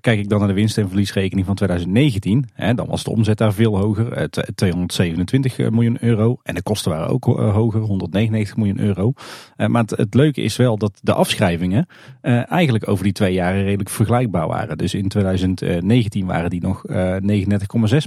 Kijk 0.01 0.19
ik 0.19 0.29
dan 0.29 0.39
naar 0.39 0.47
de 0.47 0.53
winst- 0.53 0.77
en 0.77 0.87
verliesrekening 0.87 1.45
van 1.45 1.55
2019, 1.55 2.45
hè, 2.53 2.73
dan 2.73 2.87
was 2.87 3.03
de 3.03 3.09
omzet 3.09 3.37
daar 3.37 3.53
veel 3.53 3.77
hoger, 3.77 4.29
227 4.55 5.59
eh, 5.59 5.69
miljoen 5.69 5.97
euro. 5.99 6.39
En 6.43 6.55
de 6.55 6.61
kosten 6.61 6.91
waren 6.91 7.07
ook 7.07 7.27
eh, 7.27 7.53
hoger, 7.53 7.81
199 7.81 8.57
miljoen 8.57 8.79
euro. 8.79 9.13
Eh, 9.55 9.67
maar 9.67 9.83
het, 9.87 10.13
leuke 10.13 10.41
is 10.41 10.55
wel 10.55 10.77
dat 10.77 10.99
de 11.01 11.13
afschrijvingen 11.13 11.87
eigenlijk 12.21 12.87
over 12.87 13.03
die 13.03 13.13
twee 13.13 13.33
jaren 13.33 13.63
redelijk 13.63 13.89
vergelijkbaar 13.89 14.47
waren. 14.47 14.77
Dus 14.77 14.93
in 14.93 15.07
2019 15.07 16.25
waren 16.25 16.49
die 16.49 16.61
nog 16.61 16.83
39,6 16.87 16.93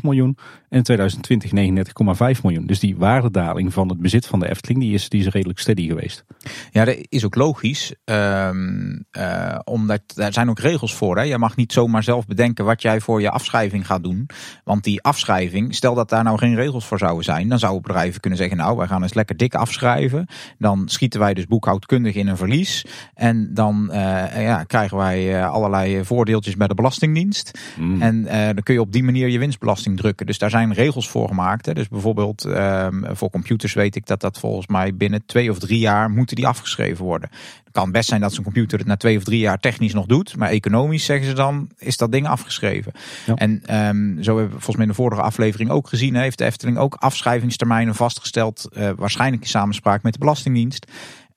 miljoen 0.02 0.36
en 0.68 0.76
in 0.78 0.82
2020 0.82 1.50
39,5 2.36 2.42
miljoen. 2.42 2.66
Dus 2.66 2.80
die 2.80 2.96
waardedaling 3.10 3.72
van 3.72 3.88
het 3.88 4.00
bezit 4.00 4.26
van 4.26 4.40
de 4.40 4.48
Efteling 4.48 4.80
die 4.80 4.94
is, 4.94 5.08
die 5.08 5.20
is 5.20 5.28
redelijk 5.28 5.58
steady 5.58 5.86
geweest. 5.86 6.24
Ja, 6.70 6.84
dat 6.84 6.96
is 7.08 7.24
ook 7.24 7.34
logisch. 7.34 7.94
Um, 8.04 9.04
uh, 9.12 9.58
omdat 9.64 10.02
daar 10.06 10.32
zijn 10.32 10.50
ook 10.50 10.58
regels 10.58 10.94
voor. 10.94 11.16
Hè? 11.16 11.22
Je 11.22 11.38
mag 11.38 11.56
niet 11.56 11.72
zomaar 11.72 12.02
zelf 12.02 12.26
bedenken 12.26 12.64
wat 12.64 12.82
jij 12.82 13.00
voor 13.00 13.20
je 13.20 13.30
afschrijving 13.30 13.86
gaat 13.86 14.02
doen. 14.02 14.28
Want 14.64 14.84
die 14.84 15.02
afschrijving, 15.02 15.74
stel 15.74 15.94
dat 15.94 16.08
daar 16.08 16.24
nou 16.24 16.38
geen 16.38 16.54
regels 16.54 16.86
voor 16.86 16.98
zouden 16.98 17.24
zijn, 17.24 17.48
dan 17.48 17.58
zouden 17.58 17.82
bedrijven 17.82 18.20
kunnen 18.20 18.38
zeggen: 18.38 18.56
Nou, 18.56 18.76
wij 18.76 18.86
gaan 18.86 19.02
eens 19.02 19.14
lekker 19.14 19.36
dik 19.36 19.54
afschrijven. 19.54 20.26
Dan 20.58 20.88
schieten 20.88 21.20
wij 21.20 21.34
dus 21.34 21.46
boekhoudkundig 21.46 22.14
in 22.14 22.28
een 22.28 22.36
verlies. 22.36 22.84
En 23.14 23.54
dan 23.54 23.88
uh, 23.90 23.96
ja, 24.42 24.64
krijgen 24.64 24.96
wij 24.96 25.38
uh, 25.38 25.50
allerlei 25.50 26.04
voordeeltjes 26.04 26.56
bij 26.56 26.68
de 26.68 26.74
Belastingdienst. 26.74 27.58
Mm. 27.78 28.02
En 28.02 28.22
dan 28.24 28.62
kun 28.62 28.74
je 28.74 28.80
op 28.80 28.92
die 28.92 29.02
manier 29.02 29.28
je 29.28 29.38
winstbelasting 29.38 29.96
drukken. 29.96 30.26
Dus 30.26 30.38
daar 30.38 30.50
zijn 30.50 30.72
regels 30.72 31.08
voor 31.08 31.28
gemaakt. 31.28 31.66
Hè? 31.66 31.72
Dus 31.72 31.88
bijvoorbeeld 31.88 32.48
um, 33.04 33.16
voor 33.16 33.30
computers 33.30 33.72
weet 33.72 33.96
ik 33.96 34.06
dat 34.06 34.20
dat 34.20 34.38
volgens 34.38 34.66
mij 34.66 34.94
binnen 34.94 35.26
twee 35.26 35.50
of 35.50 35.58
drie 35.58 35.78
jaar 35.78 36.10
moeten 36.10 36.36
die 36.36 36.46
afgeschreven 36.46 37.04
worden. 37.04 37.30
Het 37.64 37.72
kan 37.72 37.92
best 37.92 38.08
zijn 38.08 38.20
dat 38.20 38.34
zo'n 38.34 38.44
computer 38.44 38.78
het 38.78 38.86
na 38.86 38.96
twee 38.96 39.16
of 39.16 39.24
drie 39.24 39.38
jaar 39.38 39.58
technisch 39.58 39.92
nog 39.92 40.06
doet. 40.06 40.36
Maar 40.36 40.48
economisch 40.48 41.04
zeggen 41.04 41.26
ze 41.26 41.32
dan, 41.32 41.70
is 41.78 41.96
dat 41.96 42.12
ding 42.12 42.26
afgeschreven. 42.26 42.92
Ja. 43.26 43.34
En 43.34 43.76
um, 43.76 44.22
zo 44.22 44.36
hebben 44.36 44.56
we 44.56 44.62
volgens 44.62 44.76
mij 44.76 44.84
in 44.84 44.90
de 44.90 44.96
vorige 44.96 45.22
aflevering 45.22 45.70
ook 45.70 45.88
gezien. 45.88 46.14
Heeft 46.14 46.38
de 46.38 46.44
Efteling 46.44 46.78
ook 46.78 46.94
afschrijvingstermijnen 46.94 47.94
vastgesteld. 47.94 48.68
Uh, 48.72 48.90
waarschijnlijk 48.96 49.42
in 49.42 49.48
samenspraak 49.48 50.02
met 50.02 50.12
de 50.12 50.18
Belastingdienst. 50.18 50.86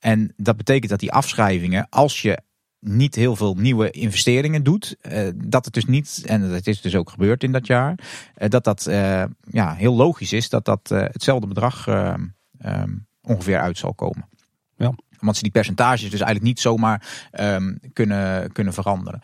En 0.00 0.32
dat 0.36 0.56
betekent 0.56 0.90
dat 0.90 1.00
die 1.00 1.12
afschrijvingen, 1.12 1.86
als 1.90 2.22
je 2.22 2.38
niet 2.84 3.14
heel 3.14 3.36
veel 3.36 3.54
nieuwe 3.54 3.90
investeringen 3.90 4.62
doet. 4.62 4.96
Uh, 5.02 5.28
dat 5.34 5.64
het 5.64 5.74
dus 5.74 5.84
niet, 5.84 6.22
en 6.26 6.50
dat 6.50 6.66
is 6.66 6.80
dus 6.80 6.94
ook 6.94 7.10
gebeurd 7.10 7.42
in 7.42 7.52
dat 7.52 7.66
jaar, 7.66 7.98
uh, 8.38 8.48
dat 8.48 8.64
dat 8.64 8.86
uh, 8.88 9.24
ja, 9.50 9.74
heel 9.74 9.94
logisch 9.94 10.32
is 10.32 10.48
dat 10.48 10.64
dat 10.64 10.88
hetzelfde 10.88 11.46
bedrag 11.46 11.86
um, 11.86 12.34
ongeveer 13.22 13.60
uit 13.60 13.78
zal 13.78 13.94
komen. 13.94 14.28
Ja. 14.76 14.92
Want 15.18 15.36
ze 15.36 15.42
die 15.42 15.52
percentages 15.52 16.10
dus 16.10 16.20
eigenlijk 16.20 16.42
niet 16.42 16.60
zomaar 16.60 17.28
um, 17.40 17.78
kunnen, 17.92 18.52
kunnen 18.52 18.72
veranderen. 18.72 19.20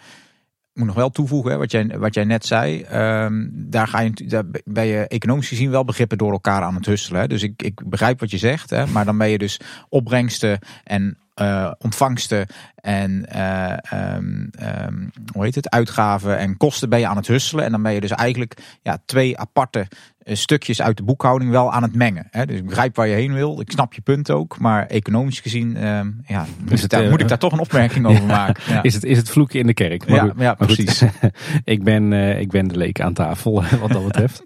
Ik 0.73 0.77
moet 0.77 0.87
nog 0.87 0.97
wel 0.97 1.11
toevoegen, 1.11 1.51
hè, 1.51 1.57
wat, 1.57 1.71
jij, 1.71 1.99
wat 1.99 2.15
jij 2.15 2.25
net 2.25 2.47
zei. 2.47 2.85
Um, 3.25 3.51
daar, 3.55 3.89
ga 3.89 4.01
je, 4.01 4.13
daar 4.27 4.45
ben 4.65 4.87
je 4.87 5.09
economisch 5.09 5.49
gezien 5.49 5.71
wel 5.71 5.85
begrippen 5.85 6.19
door 6.19 6.33
elkaar 6.33 6.63
aan 6.63 6.75
het 6.75 6.87
husselen. 6.87 7.21
Hè. 7.21 7.27
Dus 7.27 7.43
ik, 7.43 7.63
ik 7.63 7.89
begrijp 7.89 8.21
wat 8.21 8.31
je 8.31 8.39
zegt. 8.39 8.71
Hè, 8.71 8.87
maar 8.87 9.05
dan 9.05 9.19
ben 9.19 9.29
je 9.29 9.39
dus 9.39 9.61
opbrengsten 9.89 10.59
en 10.85 11.19
uh, 11.41 11.71
ontvangsten 11.79 12.47
en 12.75 13.27
uh, 13.35 13.77
um, 14.15 14.51
um, 14.87 15.11
hoe 15.33 15.45
heet 15.45 15.55
het, 15.55 15.71
uitgaven 15.71 16.39
en 16.39 16.57
kosten 16.57 16.89
ben 16.89 16.99
je 16.99 17.07
aan 17.07 17.17
het 17.17 17.27
husselen. 17.27 17.65
En 17.65 17.71
dan 17.71 17.83
ben 17.83 17.93
je 17.93 18.01
dus 18.01 18.11
eigenlijk 18.11 18.79
ja, 18.83 18.99
twee 19.05 19.39
aparte 19.39 19.87
uh, 20.25 20.37
stukjes 20.37 20.83
uit 20.83 20.97
de 20.97 21.03
boekhouding 21.03 21.51
wel 21.51 21.73
aan 21.73 21.83
het 21.83 21.95
mengen. 21.95 22.27
Hè? 22.31 22.47
Dus 22.47 22.57
ik 22.57 22.67
begrijp 22.67 22.97
waar 22.97 23.07
je 23.07 23.15
heen 23.15 23.35
wil. 23.35 23.61
Ik 23.61 23.71
snap 23.71 23.95
je 23.95 24.01
punt 24.01 24.31
ook. 24.31 24.59
Maar 24.59 24.87
economisch 24.87 25.41
gezien 25.41 25.87
um, 25.87 26.23
ja, 26.27 26.47
moet, 26.69 26.81
het, 26.81 26.91
daar, 26.91 27.11
moet 27.11 27.21
ik 27.21 27.29
daar 27.29 27.39
toch 27.39 27.53
een 27.53 27.59
opmerking 27.59 28.07
over 28.11 28.25
maken. 28.25 28.63
Ja. 28.73 28.83
Is, 28.83 28.95
het, 28.95 29.05
is 29.05 29.17
het 29.17 29.31
vloeken 29.31 29.59
in 29.59 29.67
de 29.67 29.75
kerk? 29.75 30.07
Maar 30.07 30.17
ja, 30.17 30.23
goed, 30.23 30.41
ja, 30.41 30.55
precies. 30.55 31.03
ik, 31.65 31.85
ben, 31.85 32.13
ik 32.41 32.51
ben 32.51 32.69
de 32.69 32.77
leek 32.77 33.01
aan 33.01 33.13
tafel 33.13 33.65
wat 33.81 33.93
dat 33.93 34.05
betreft. 34.05 34.43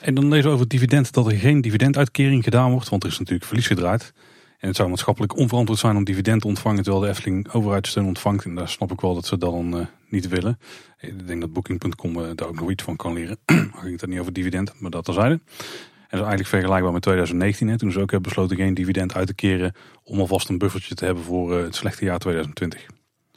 En 0.00 0.14
dan 0.14 0.28
lezen 0.28 0.44
we 0.44 0.48
over 0.48 0.60
het 0.60 0.70
dividend 0.70 1.12
dat 1.12 1.26
er 1.26 1.38
geen 1.38 1.60
dividenduitkering 1.60 2.44
gedaan 2.44 2.70
wordt. 2.70 2.88
Want 2.88 3.02
er 3.02 3.08
is 3.08 3.18
natuurlijk 3.18 3.46
verlies 3.46 3.66
gedraaid. 3.66 4.12
En 4.58 4.68
het 4.68 4.76
zou 4.76 4.88
maatschappelijk 4.88 5.36
onverantwoord 5.36 5.78
zijn 5.80 5.96
om 5.96 6.04
dividend 6.04 6.40
te 6.40 6.46
ontvangen 6.46 6.82
terwijl 6.82 7.04
de 7.04 7.10
Efteling 7.10 7.52
overheidssteun 7.52 8.06
ontvangt. 8.06 8.44
En 8.44 8.54
daar 8.54 8.68
snap 8.68 8.92
ik 8.92 9.00
wel 9.00 9.14
dat 9.14 9.26
ze 9.26 9.38
dan 9.38 9.78
uh, 9.78 9.86
niet 10.08 10.28
willen. 10.28 10.58
Ik 11.00 11.26
denk 11.26 11.40
dat 11.40 11.52
Booking.com 11.52 12.18
uh, 12.18 12.26
daar 12.34 12.48
ook 12.48 12.60
nog 12.60 12.70
iets 12.70 12.82
van 12.82 12.96
kan 12.96 13.12
leren. 13.12 13.38
Dan 13.44 13.70
ging 13.74 13.92
het 13.92 14.02
er 14.02 14.08
niet 14.08 14.18
over 14.18 14.32
dividend, 14.32 14.80
maar 14.80 14.90
dat 14.90 15.04
terzijde. 15.04 15.34
En 15.34 16.18
dat 16.18 16.20
is 16.20 16.26
eigenlijk 16.26 16.48
vergelijkbaar 16.48 16.92
met 16.92 17.02
2019. 17.02 17.68
Hè, 17.68 17.78
toen 17.78 17.92
ze 17.92 18.00
ook 18.00 18.10
hebben 18.10 18.28
besloten 18.28 18.56
geen 18.56 18.74
dividend 18.74 19.14
uit 19.14 19.26
te 19.26 19.34
keren 19.34 19.72
om 20.04 20.20
alvast 20.20 20.48
een 20.48 20.58
buffertje 20.58 20.94
te 20.94 21.04
hebben 21.04 21.24
voor 21.24 21.58
het 21.58 21.74
slechte 21.74 22.04
jaar 22.04 22.18
2020. 22.18 22.86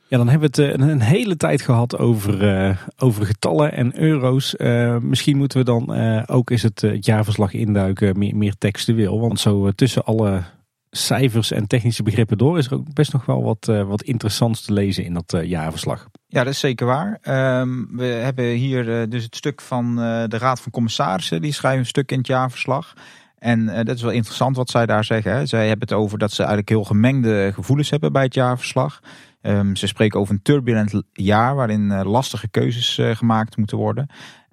Ja, 0.07 0.17
dan 0.17 0.27
hebben 0.27 0.51
we 0.51 0.61
het 0.61 0.81
een 0.81 1.01
hele 1.01 1.37
tijd 1.37 1.61
gehad 1.61 1.97
over, 1.97 2.87
over 2.97 3.25
getallen 3.25 3.71
en 3.71 3.99
euro's. 3.99 4.55
misschien 5.01 5.37
moeten 5.37 5.57
we 5.57 5.63
dan 5.63 5.91
ook 6.27 6.49
het, 6.49 6.81
het 6.81 7.05
jaarverslag 7.05 7.53
induiken, 7.53 8.17
meer, 8.17 8.35
meer 8.35 8.55
textueel. 8.57 9.19
Want 9.19 9.39
zo 9.39 9.71
tussen 9.71 10.05
alle 10.05 10.43
cijfers 10.91 11.51
en 11.51 11.67
technische 11.67 12.03
begrippen 12.03 12.37
door 12.37 12.57
is 12.57 12.65
er 12.65 12.73
ook 12.73 12.93
best 12.93 13.13
nog 13.13 13.25
wel 13.25 13.43
wat, 13.43 13.67
uh, 13.69 13.83
wat 13.83 14.01
interessants 14.01 14.61
te 14.61 14.73
lezen 14.73 15.03
in 15.03 15.13
dat 15.13 15.33
uh, 15.33 15.43
jaarverslag. 15.43 16.07
Ja, 16.27 16.43
dat 16.43 16.53
is 16.53 16.59
zeker 16.59 16.85
waar. 16.85 17.19
Um, 17.59 17.97
we 17.97 18.05
hebben 18.05 18.45
hier 18.45 19.01
uh, 19.01 19.09
dus 19.09 19.23
het 19.23 19.35
stuk 19.35 19.61
van 19.61 19.95
de 19.95 20.37
Raad 20.37 20.61
van 20.61 20.71
Commissarissen. 20.71 21.41
Die 21.41 21.53
schrijven 21.53 21.79
een 21.79 21.85
stuk 21.85 22.11
in 22.11 22.17
het 22.17 22.27
jaarverslag. 22.27 22.93
En 23.37 23.65
dat 23.65 23.95
is 23.95 24.01
wel 24.01 24.11
interessant 24.11 24.55
wat 24.55 24.69
zij 24.69 24.85
daar 24.85 25.03
zeggen. 25.03 25.31
Hè. 25.31 25.45
Zij 25.45 25.67
hebben 25.67 25.87
het 25.87 25.97
over 25.97 26.17
dat 26.17 26.31
ze 26.31 26.37
eigenlijk 26.37 26.69
heel 26.69 26.83
gemengde 26.83 27.51
gevoelens 27.53 27.89
hebben 27.89 28.11
bij 28.11 28.23
het 28.23 28.33
jaarverslag. 28.33 28.99
Um, 29.41 29.75
ze 29.75 29.87
spreken 29.87 30.19
over 30.19 30.33
een 30.33 30.41
turbulent 30.41 31.01
jaar 31.13 31.55
waarin 31.55 32.03
lastige 32.03 32.47
keuzes 32.47 32.99
gemaakt 33.13 33.57
moeten 33.57 33.77
worden. 33.77 34.09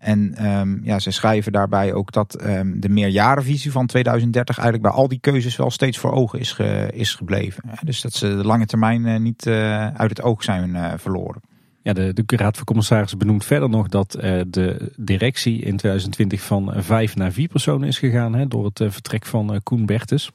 En 0.07 0.47
um, 0.47 0.81
ja, 0.83 0.99
ze 0.99 1.11
schrijven 1.11 1.53
daarbij 1.53 1.93
ook 1.93 2.13
dat 2.13 2.45
um, 2.45 2.81
de 2.81 2.89
meerjarenvisie 2.89 3.73
van 3.73 3.87
2030 3.87 4.59
eigenlijk 4.59 4.89
bij 4.89 5.01
al 5.01 5.09
die 5.09 5.19
keuzes 5.21 5.57
wel 5.57 5.71
steeds 5.71 5.99
voor 5.99 6.13
ogen 6.13 6.39
is, 6.39 6.57
is 6.91 7.15
gebleven. 7.15 7.63
Dus 7.83 8.01
dat 8.01 8.13
ze 8.13 8.27
de 8.29 8.45
lange 8.45 8.67
termijn 8.67 9.07
uh, 9.07 9.19
niet 9.19 9.47
uh, 9.47 9.87
uit 9.87 10.11
het 10.11 10.23
oog 10.23 10.43
zijn 10.43 10.71
uh, 10.71 10.93
verloren. 10.97 11.41
Ja, 11.83 11.93
de, 11.93 12.13
de 12.13 12.37
Raad 12.37 12.57
van 12.57 12.65
Commissarissen 12.65 13.19
benoemt 13.19 13.45
verder 13.45 13.69
nog 13.69 13.89
dat 13.89 14.11
de 14.47 14.93
directie 14.97 15.55
in 15.61 15.77
2020 15.77 16.43
van 16.43 16.73
vijf 16.77 17.17
naar 17.17 17.33
vier 17.33 17.49
personen 17.49 17.89
is 17.89 17.99
gegaan 17.99 18.35
hè, 18.35 18.49
door 18.49 18.65
het 18.65 18.81
vertrek 18.93 19.27
van 19.27 19.61
Koen 19.63 19.87
Bertes. 19.87 20.31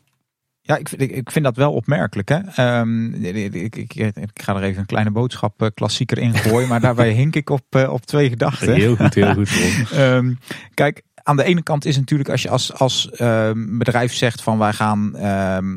Ja, 0.71 0.77
ik, 0.77 0.89
vind- 0.89 1.01
ik, 1.01 1.31
vind 1.31 1.45
dat 1.45 1.55
wel 1.55 1.73
opmerkelijk. 1.73 2.29
Hè? 2.29 2.39
Ehm, 2.55 3.13
ik, 3.13 3.75
ik, 3.75 3.95
ik, 3.95 4.29
ga 4.33 4.55
er 4.55 4.63
even 4.63 4.79
een 4.79 4.85
kleine 4.85 5.11
boodschap 5.11 5.61
eh, 5.61 5.67
klassieker 5.73 6.17
in 6.17 6.33
gooien, 6.33 6.67
maar 6.67 6.81
daarbij 6.81 7.11
hink 7.21 7.35
ik 7.35 7.49
op, 7.49 7.65
eh, 7.69 7.93
op 7.93 8.05
twee 8.05 8.29
gedachten. 8.29 8.73
Heel 8.73 8.95
goed, 8.95 9.13
heel 9.13 9.33
goed. 9.33 9.49
Ehm, 9.91 10.33
kijk, 10.73 11.01
aan 11.23 11.37
de 11.37 11.43
ene 11.43 11.63
kant 11.63 11.85
is 11.85 11.97
natuurlijk 11.97 12.29
als 12.29 12.41
je 12.41 12.49
als, 12.49 12.73
als 12.73 13.09
ehm, 13.09 13.77
bedrijf 13.77 14.13
zegt 14.13 14.41
van 14.41 14.57
wij 14.57 14.73
gaan 14.73 15.15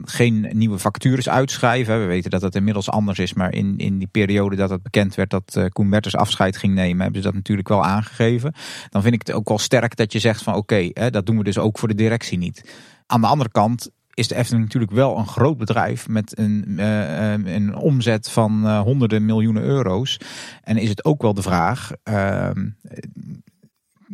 geen 0.05 0.51
nieuwe 0.53 0.79
vacatures 0.79 1.29
uitschrijven. 1.29 2.01
We 2.01 2.07
weten 2.07 2.31
dat 2.31 2.43
het 2.43 2.55
inmiddels 2.55 2.91
anders 2.91 3.19
is, 3.19 3.35
maar 3.35 3.53
in, 3.53 3.75
in 3.77 3.99
die 3.99 4.09
periode 4.11 4.57
dat 4.57 4.71
het 4.71 4.83
bekend 4.83 5.15
werd 5.15 5.31
dat 5.31 5.57
eh, 5.57 5.65
Koen 5.67 5.91
Bertens 5.91 6.17
afscheid 6.17 6.57
ging 6.57 6.75
nemen, 6.75 7.03
hebben 7.03 7.21
ze 7.21 7.27
dat 7.27 7.37
natuurlijk 7.37 7.69
wel 7.69 7.85
aangegeven. 7.85 8.55
Dan 8.91 9.03
vind 9.03 9.15
ik 9.15 9.27
het 9.27 9.37
ook 9.37 9.49
wel 9.49 9.59
sterk 9.59 9.97
dat 9.97 10.13
je 10.13 10.19
zegt 10.19 10.43
van 10.43 10.55
oké, 10.55 10.89
dat 11.11 11.27
doen 11.27 11.39
we 11.39 11.45
dus 11.45 11.59
ook 11.59 11.79
voor 11.79 11.89
de 11.89 11.95
directie 11.95 12.39
niet. 12.39 12.75
Aan 13.07 13.21
de 13.21 13.27
andere 13.27 13.51
kant 13.51 13.91
is 14.15 14.29
de 14.29 14.35
Efteling 14.35 14.65
natuurlijk 14.65 14.93
wel 14.93 15.19
een 15.19 15.27
groot 15.27 15.57
bedrijf 15.57 16.09
met 16.09 16.39
een, 16.39 16.65
eh, 16.77 17.35
eh, 17.35 17.41
een 17.45 17.77
omzet 17.77 18.31
van 18.31 18.67
eh, 18.67 18.81
honderden 18.81 19.25
miljoenen 19.25 19.63
euro's. 19.63 20.21
En 20.63 20.77
is 20.77 20.89
het 20.89 21.05
ook 21.05 21.23
wel 21.23 21.35
de 21.35 21.43
vraag, 21.43 21.93
ehm, 22.03 22.69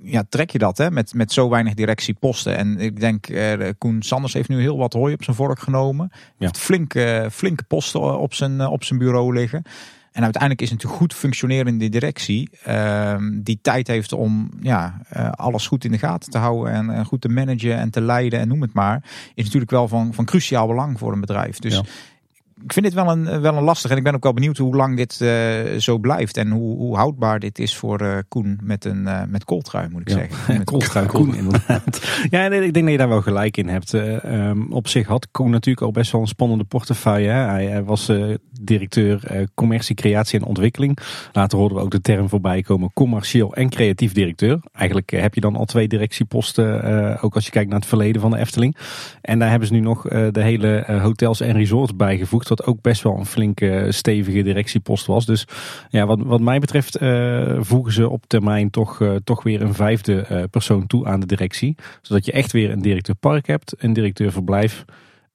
ja, 0.02 0.24
trek 0.28 0.50
je 0.50 0.58
dat 0.58 0.78
hè, 0.78 0.90
met, 0.90 1.14
met 1.14 1.32
zo 1.32 1.48
weinig 1.48 1.74
directieposten? 1.74 2.56
En 2.56 2.78
ik 2.78 3.00
denk, 3.00 3.26
Koen 3.78 4.02
Sanders 4.02 4.32
heeft 4.32 4.48
nu 4.48 4.60
heel 4.60 4.76
wat 4.76 4.92
hooi 4.92 5.14
op 5.14 5.24
zijn 5.24 5.36
vork 5.36 5.58
genomen. 5.58 6.10
Heeft 6.38 6.58
flinke, 6.58 7.28
flinke 7.32 7.64
posten 7.64 8.18
op 8.18 8.34
zijn, 8.34 8.66
op 8.66 8.84
zijn 8.84 8.98
bureau 8.98 9.34
liggen. 9.34 9.62
En 10.12 10.22
uiteindelijk 10.22 10.62
is 10.62 10.70
het 10.70 10.82
een 10.82 10.88
goed 10.90 11.14
functionerende 11.14 11.88
directie 11.88 12.48
ehm, 12.64 13.40
die 13.42 13.58
tijd 13.62 13.86
heeft 13.86 14.12
om 14.12 14.50
ja, 14.62 15.00
eh, 15.08 15.30
alles 15.30 15.66
goed 15.66 15.84
in 15.84 15.90
de 15.92 15.98
gaten 15.98 16.30
te 16.30 16.38
houden 16.38 16.72
en, 16.72 16.90
en 16.90 17.04
goed 17.04 17.20
te 17.20 17.28
managen 17.28 17.76
en 17.76 17.90
te 17.90 18.00
leiden 18.00 18.38
en 18.40 18.48
noem 18.48 18.60
het 18.62 18.72
maar. 18.72 19.02
Is 19.34 19.44
natuurlijk 19.44 19.70
wel 19.70 19.88
van, 19.88 20.14
van 20.14 20.24
cruciaal 20.24 20.66
belang 20.66 20.98
voor 20.98 21.12
een 21.12 21.20
bedrijf. 21.20 21.58
Dus 21.58 21.74
Ja. 21.74 21.82
ik 22.64 22.72
vind 22.72 22.84
dit 22.84 22.94
wel 22.94 23.10
een, 23.10 23.40
wel 23.40 23.56
een 23.56 23.62
lastig. 23.62 23.90
En 23.90 23.96
ik 23.96 24.02
ben 24.02 24.14
ook 24.14 24.22
wel 24.22 24.32
benieuwd 24.32 24.56
hoe 24.56 24.76
lang 24.76 24.96
dit 24.96 25.20
eh, 25.20 25.78
zo 25.78 25.98
blijft. 25.98 26.36
En 26.36 26.50
hoe, 26.50 26.76
hoe 26.76 26.96
houdbaar 26.96 27.38
dit 27.38 27.58
is 27.58 27.76
voor 27.76 28.00
eh, 28.00 28.16
Koen 28.28 28.58
met 28.62 28.84
een 28.84 29.08
met 29.28 29.44
kooltrui, 29.44 29.88
moet 29.88 30.00
ik 30.00 30.08
Ja. 30.08 30.14
zeggen. 30.14 30.56
Met 30.58 30.64
Kooltrui 30.70 31.06
Koen, 31.06 31.34
inderdaad. 31.34 32.00
Ja, 32.30 32.48
nee, 32.48 32.64
ik 32.64 32.72
denk 32.72 32.84
dat 32.84 32.92
je 32.94 32.98
daar 33.00 33.08
wel 33.08 33.22
gelijk 33.22 33.56
in 33.56 33.68
hebt. 33.68 33.94
Eh, 33.94 34.24
ehm, 34.24 34.62
op 34.72 34.88
zich 34.88 35.06
had 35.06 35.28
Koen 35.30 35.50
natuurlijk 35.50 35.86
al 35.86 35.92
best 35.92 36.12
wel 36.12 36.20
een 36.20 36.26
spannende 36.26 36.64
portefeuille. 36.64 37.28
Hè. 37.28 37.44
Hij, 37.48 37.66
hij 37.66 37.84
was 37.84 38.12
directeur 38.60 39.24
eh, 39.24 39.42
commercie, 39.54 39.94
creatie 39.94 40.38
en 40.38 40.44
ontwikkeling. 40.44 40.98
Later 41.32 41.58
hoorden 41.58 41.78
we 41.78 41.84
ook 41.84 41.90
de 41.90 42.00
term 42.00 42.28
voorbij 42.28 42.62
komen 42.62 42.90
commercieel 42.92 43.54
en 43.54 43.68
creatief 43.68 44.12
directeur. 44.12 44.60
Eigenlijk 44.72 45.12
eh, 45.12 45.20
heb 45.20 45.34
je 45.34 45.40
dan 45.40 45.56
al 45.56 45.64
twee 45.64 45.88
directieposten, 45.88 46.82
eh, 46.82 47.24
ook 47.24 47.34
als 47.34 47.44
je 47.44 47.50
kijkt 47.50 47.70
naar 47.70 47.78
het 47.78 47.88
verleden 47.88 48.20
van 48.20 48.30
de 48.30 48.38
Efteling. 48.38 48.76
En 49.20 49.38
daar 49.38 49.50
hebben 49.50 49.68
ze 49.68 49.74
nu 49.74 49.80
nog 49.80 50.02
de 50.02 50.42
hele 50.42 50.98
hotels 51.02 51.40
en 51.40 51.52
resorts 51.52 51.96
bijgevoegd. 51.96 52.48
Wat 52.48 52.66
ook 52.66 52.80
best 52.80 53.02
wel 53.02 53.18
een 53.18 53.26
flinke, 53.26 53.86
stevige 53.88 54.42
directiepost 54.42 55.06
was. 55.06 55.26
Dus 55.26 55.44
ja, 55.88 56.06
wat, 56.06 56.18
wat 56.22 56.40
mij 56.40 56.58
betreft 56.58 56.98
voegen 57.58 57.92
ze 57.92 58.08
op 58.08 58.24
termijn 58.26 58.70
toch, 58.70 59.00
toch 59.24 59.42
weer 59.42 59.62
een 59.62 59.74
vijfde 59.74 60.48
persoon 60.50 60.86
toe 60.86 61.06
aan 61.06 61.20
de 61.20 61.26
directie. 61.26 61.74
Zodat 62.02 62.24
je 62.24 62.32
echt 62.32 62.52
weer 62.52 62.70
een 62.70 62.82
directeur 62.82 63.14
park 63.14 63.46
hebt, 63.46 63.74
een 63.78 63.92
directeur 63.92 64.32
verblijf, 64.32 64.84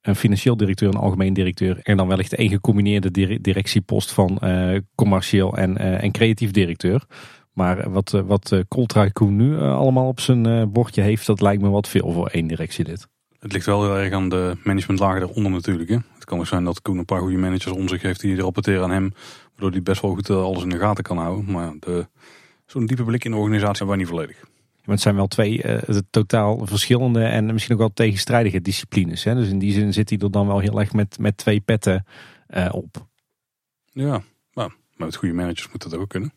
een 0.05 0.15
financieel 0.15 0.57
directeur, 0.57 0.87
een 0.87 0.99
algemeen 0.99 1.33
directeur. 1.33 1.79
En 1.83 1.97
dan 1.97 2.07
wellicht 2.07 2.33
één 2.33 2.49
gecombineerde 2.49 3.11
dire- 3.11 3.41
directiepost 3.41 4.11
van 4.11 4.37
eh, 4.37 4.79
commercieel 4.95 5.57
en, 5.57 5.77
eh, 5.77 6.03
en 6.03 6.11
creatief 6.11 6.51
directeur. 6.51 7.03
Maar 7.53 7.91
wat, 7.91 8.13
eh, 8.13 8.21
wat 8.21 8.63
Koen 9.13 9.35
nu 9.35 9.59
allemaal 9.59 10.07
op 10.07 10.19
zijn 10.19 10.71
bordje 10.71 11.01
heeft, 11.01 11.25
dat 11.25 11.41
lijkt 11.41 11.61
me 11.61 11.69
wat 11.69 11.87
veel 11.87 12.11
voor 12.11 12.27
één 12.27 12.47
directielid. 12.47 13.07
Het 13.39 13.53
ligt 13.53 13.65
wel 13.65 13.83
heel 13.83 13.97
erg 13.97 14.13
aan 14.13 14.29
de 14.29 14.57
managementlagen 14.63 15.21
eronder 15.21 15.51
natuurlijk. 15.51 15.89
Hè. 15.89 15.97
Het 16.13 16.25
kan 16.25 16.39
ook 16.39 16.47
zijn 16.47 16.63
dat 16.63 16.81
Koen 16.81 16.97
een 16.97 17.05
paar 17.05 17.19
goede 17.19 17.37
managers 17.37 17.75
om 17.75 17.87
zich 17.87 18.01
heeft 18.01 18.21
die 18.21 18.41
rapporteren 18.41 18.83
aan 18.83 18.91
hem. 18.91 19.13
Waardoor 19.49 19.71
hij 19.71 19.81
best 19.81 20.01
wel 20.01 20.13
goed 20.13 20.29
alles 20.29 20.63
in 20.63 20.69
de 20.69 20.77
gaten 20.77 21.03
kan 21.03 21.17
houden. 21.17 21.51
Maar 21.51 21.73
zo'n 22.65 22.85
diepe 22.85 23.03
blik 23.03 23.25
in 23.25 23.31
de 23.31 23.37
organisatie 23.37 23.77
hebben 23.77 23.87
wij 23.87 23.97
niet 23.97 24.07
volledig. 24.07 24.54
Maar 24.85 24.95
het 24.95 25.03
zijn 25.03 25.15
wel 25.15 25.27
twee 25.27 25.61
eh, 25.61 25.97
totaal 26.09 26.65
verschillende 26.65 27.23
en 27.23 27.45
misschien 27.45 27.73
ook 27.73 27.81
wel 27.81 27.93
tegenstrijdige 27.93 28.61
disciplines. 28.61 29.23
Hè? 29.23 29.35
Dus 29.35 29.49
in 29.49 29.59
die 29.59 29.73
zin 29.73 29.93
zit 29.93 30.09
hij 30.09 30.19
er 30.19 30.31
dan 30.31 30.47
wel 30.47 30.59
heel 30.59 30.79
erg 30.79 30.93
met, 30.93 31.19
met 31.19 31.37
twee 31.37 31.59
petten 31.59 32.05
eh, 32.47 32.69
op. 32.71 33.07
Ja, 33.91 34.21
maar 34.53 34.75
met 34.95 35.15
goede 35.15 35.33
managers 35.33 35.69
moet 35.71 35.83
dat 35.83 35.95
ook 35.95 36.09
kunnen. 36.09 36.33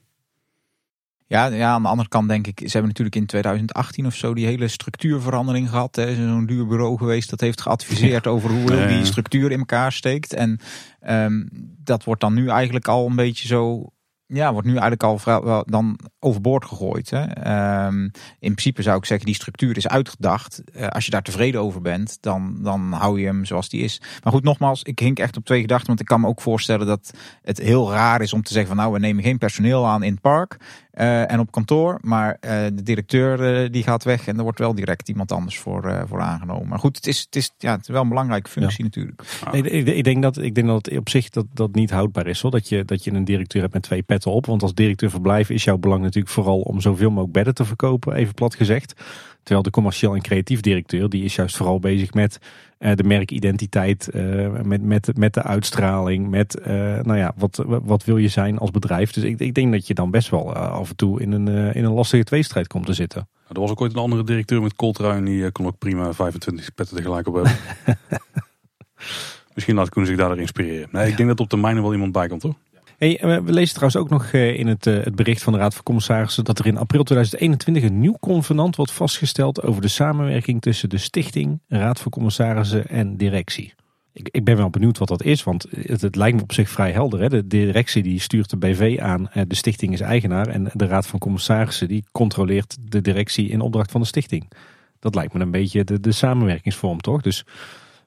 Ja, 1.29 1.47
ja, 1.47 1.71
aan 1.71 1.83
de 1.83 1.89
andere 1.89 2.09
kant 2.09 2.29
denk 2.29 2.47
ik, 2.47 2.59
ze 2.59 2.73
hebben 2.73 2.87
natuurlijk 2.87 3.17
in 3.17 3.27
2018 3.27 4.07
of 4.07 4.15
zo 4.15 4.35
die 4.35 4.47
hele 4.47 4.69
structuurverandering 4.69 5.69
gehad. 5.69 5.97
Er 5.97 6.09
is 6.09 6.17
zo'n 6.17 6.47
duur 6.47 6.67
bureau 6.67 6.99
geweest 6.99 7.31
dat 7.31 7.41
heeft 7.41 7.61
geadviseerd 7.61 8.27
over 8.27 8.51
hoe 8.51 8.87
die 8.87 9.05
structuur 9.05 9.51
in 9.51 9.59
elkaar 9.59 9.93
steekt. 9.93 10.33
En 10.35 10.59
ehm, 11.01 11.47
dat 11.85 12.05
wordt 12.05 12.21
dan 12.21 12.35
nu 12.35 12.49
eigenlijk 12.49 12.89
al 12.89 13.07
een 13.07 13.17
beetje 13.17 13.47
zo, 13.47 13.93
ja, 14.29 14.53
wordt 14.53 14.67
nu 14.67 14.73
eigenlijk 14.73 15.03
al 15.03 15.21
wel 15.45 15.65
dan 15.67 15.99
overboord 16.19 16.65
gegooid. 16.65 17.11
Hè? 17.11 17.25
Ehm, 17.25 18.03
in 18.03 18.13
principe 18.39 18.83
zou 18.83 18.97
ik 18.97 19.05
zeggen, 19.05 19.27
die 19.27 19.35
structuur 19.35 19.77
is 19.77 19.89
uitgedacht. 19.89 20.63
Eh, 20.73 20.87
als 20.87 21.05
je 21.05 21.11
daar 21.11 21.23
tevreden 21.23 21.61
over 21.61 21.81
bent, 21.81 22.19
dan, 22.21 22.59
dan 22.63 22.93
hou 22.93 23.21
je 23.21 23.27
hem 23.27 23.45
zoals 23.45 23.69
die 23.69 23.83
is. 23.83 24.01
Maar 24.23 24.33
goed, 24.33 24.43
nogmaals, 24.43 24.83
ik 24.83 24.99
hink 24.99 25.19
echt 25.19 25.37
op 25.37 25.45
twee 25.45 25.61
gedachten. 25.61 25.87
Want 25.87 26.01
ik 26.01 26.07
kan 26.07 26.21
me 26.21 26.27
ook 26.27 26.41
voorstellen 26.41 26.87
dat 26.87 27.11
het 27.43 27.59
heel 27.59 27.93
raar 27.93 28.21
is 28.21 28.33
om 28.33 28.43
te 28.43 28.53
zeggen 28.53 28.75
van 28.75 28.83
nou, 28.83 28.93
we 28.93 28.99
nemen 28.99 29.23
geen 29.23 29.39
personeel 29.39 29.87
aan 29.87 30.03
in 30.03 30.13
het 30.13 30.21
park. 30.21 30.57
Eh, 30.99 31.33
en 31.33 31.39
op 31.41 31.51
kantoor, 31.51 31.99
maar 32.01 32.37
eh, 32.41 32.65
de 32.65 32.83
directeur 32.83 33.63
eh, 33.63 33.71
die 33.71 33.83
gaat 33.83 34.05
weg 34.05 34.27
en 34.27 34.37
er 34.37 34.43
wordt 34.43 34.59
wel 34.59 34.75
direct 34.75 35.09
iemand 35.09 35.33
anders 35.33 35.59
voor, 35.59 36.05
voor 36.09 36.21
aangenomen. 36.21 36.69
Maar 36.69 36.79
goed, 36.79 36.97
het 36.97 37.07
is, 37.07 37.21
het 37.21 37.37
is, 37.37 37.53
ja, 37.59 37.73
het 37.73 37.81
is 37.81 37.89
wel 37.89 38.03
een 38.03 38.09
belangrijke 38.09 38.51
functie 38.51 38.85
natuurlijk. 38.85 39.23
Nee, 39.53 39.63
ik, 39.63 39.87
ik 39.87 40.05
denk 40.05 40.23
dat, 40.23 40.39
ik 40.39 40.55
denk 40.55 40.67
dat 40.67 40.87
het 40.87 40.99
op 40.99 41.09
zich 41.09 41.29
dat, 41.29 41.47
dat 41.53 41.75
niet 41.75 41.91
houdbaar 41.91 42.27
is. 42.27 42.41
Hoor. 42.41 42.51
Dat, 42.51 42.69
je, 42.69 42.85
dat 42.85 43.05
je 43.05 43.13
een 43.13 43.25
directeur 43.25 43.61
hebt 43.61 43.73
met 43.73 43.83
twee 43.83 44.03
petten 44.03 44.31
op. 44.31 44.47
Want 44.47 44.63
als 44.63 44.75
directeur 44.75 45.11
verblijf 45.11 45.51
is 45.51 45.65
jouw 45.65 45.79
belang 45.79 46.03
natuurlijk 46.03 46.35
vooral 46.35 46.61
om 46.61 46.81
zoveel 46.81 47.09
mogelijk 47.09 47.33
bedden 47.33 47.55
te 47.55 47.65
verkopen, 47.65 48.15
even 48.15 48.35
plat 48.35 48.55
gezegd. 48.55 48.95
Terwijl 49.43 49.63
de 49.63 49.71
commercieel 49.71 50.15
en 50.15 50.23
creatief 50.23 50.61
directeur, 50.61 51.09
die 51.09 51.25
is 51.25 51.35
juist 51.35 51.57
vooral 51.57 51.79
bezig 51.79 52.15
met 52.15 52.39
eh, 52.79 52.95
de 52.95 53.05
merkidentiteit, 53.05 54.09
eh, 54.09 54.51
met, 54.63 54.83
met, 54.83 55.17
met 55.17 55.35
de 55.35 55.43
uitstraling, 55.43 56.29
met 56.29 56.59
eh, 56.59 56.75
nou 57.03 57.17
ja, 57.17 57.33
wat, 57.37 57.65
wat 57.67 58.05
wil 58.05 58.17
je 58.17 58.29
zijn 58.29 58.59
als 58.59 58.71
bedrijf. 58.71 59.13
Dus 59.13 59.25
ik, 59.25 59.41
ik 59.41 59.55
denk 59.55 59.73
dat 59.73 59.87
je 59.87 59.95
dan 59.95 60.11
best 60.11 60.29
wel 60.29 60.55
af 60.55 60.91
en 60.91 60.97
toe 60.97 61.21
in 61.21 61.33
een, 61.33 61.75
in 61.75 61.85
een 61.85 61.93
lastige 61.93 62.25
tweestrijd 62.25 62.67
komt 62.67 62.87
te 62.87 62.93
zitten. 62.93 63.29
Er 63.49 63.61
was 63.61 63.71
ook 63.71 63.81
ooit 63.81 63.93
een 63.93 63.99
andere 63.99 64.25
directeur 64.25 64.63
met 64.63 64.75
Coltrui 64.75 65.17
en 65.17 65.25
die 65.25 65.51
kon 65.51 65.67
ook 65.67 65.79
prima 65.79 66.13
25 66.13 66.75
petten 66.75 66.97
tegelijk 66.97 67.27
op 67.27 67.35
hebben. 67.35 67.53
Misschien 69.55 69.75
laat 69.75 69.89
Koen 69.89 70.07
zich 70.07 70.17
daardoor 70.17 70.39
inspireren. 70.39 70.89
Nee, 70.93 71.09
ik 71.09 71.17
denk 71.17 71.29
dat 71.29 71.41
op 71.41 71.49
termijn 71.49 71.77
er 71.77 71.83
wel 71.83 71.93
iemand 71.93 72.13
bij 72.13 72.29
komt 72.29 72.43
hoor. 72.43 72.55
Hey, 72.99 73.21
eh, 73.21 73.39
we 73.45 73.53
lezen 73.53 73.75
trouwens 73.75 74.01
ook 74.01 74.09
nog 74.09 74.33
eh, 74.33 74.59
in 74.59 74.67
het, 74.67 74.87
eh, 74.87 75.05
het 75.05 75.15
bericht 75.15 75.43
van 75.43 75.53
de 75.53 75.59
Raad 75.59 75.75
van 75.75 75.83
Commissarissen 75.83 76.45
dat 76.45 76.59
er 76.59 76.67
in 76.67 76.77
april 76.77 77.03
2021 77.03 77.83
een 77.83 78.01
nieuw 78.01 78.17
convenant 78.21 78.77
wordt 78.77 78.93
vastgesteld 78.93 79.63
over 79.63 79.83
de 79.83 79.89
samenwerking 79.89 80.61
tussen 80.61 80.89
de 80.89 80.99
stichting, 80.99 81.61
Raad 81.69 82.01
van 82.01 82.11
Commissarissen 82.11 82.89
en 82.89 83.17
directie. 83.17 83.75
Ik, 84.13 84.29
ik 84.31 84.45
ben 84.45 84.57
wel 84.57 84.71
benieuwd 84.71 84.99
wat 84.99 85.09
dat 85.09 85.23
is, 85.23 85.45
want 85.45 85.67
het, 85.71 86.01
het 86.01 86.17
lijkt 86.17 86.37
me 86.37 86.43
op 86.43 86.53
zich 86.53 86.71
vrij 86.71 86.93
helder. 86.93 87.21
Hè? 87.21 87.29
De 87.29 87.47
directie 87.47 88.03
die 88.03 88.21
stuurt 88.21 88.51
de 88.51 88.57
BV 88.57 88.99
aan, 89.01 89.31
de 89.47 89.55
stichting 89.55 89.93
is 89.93 90.01
eigenaar 90.01 90.47
en 90.47 90.71
de 90.73 90.87
Raad 90.87 91.07
van 91.07 91.19
Commissarissen 91.19 91.89
die 91.89 92.05
controleert 92.13 92.77
de 92.81 93.01
directie 93.01 93.49
in 93.49 93.61
opdracht 93.61 93.91
van 93.91 94.01
de 94.01 94.07
stichting. 94.07 94.51
Dat 94.99 95.15
lijkt 95.15 95.33
me 95.33 95.41
een 95.41 95.51
beetje 95.51 95.85
de, 95.85 96.01
de 96.01 96.13
samenwerkingsvorm 96.13 97.01
toch? 97.01 97.21
Dus 97.21 97.45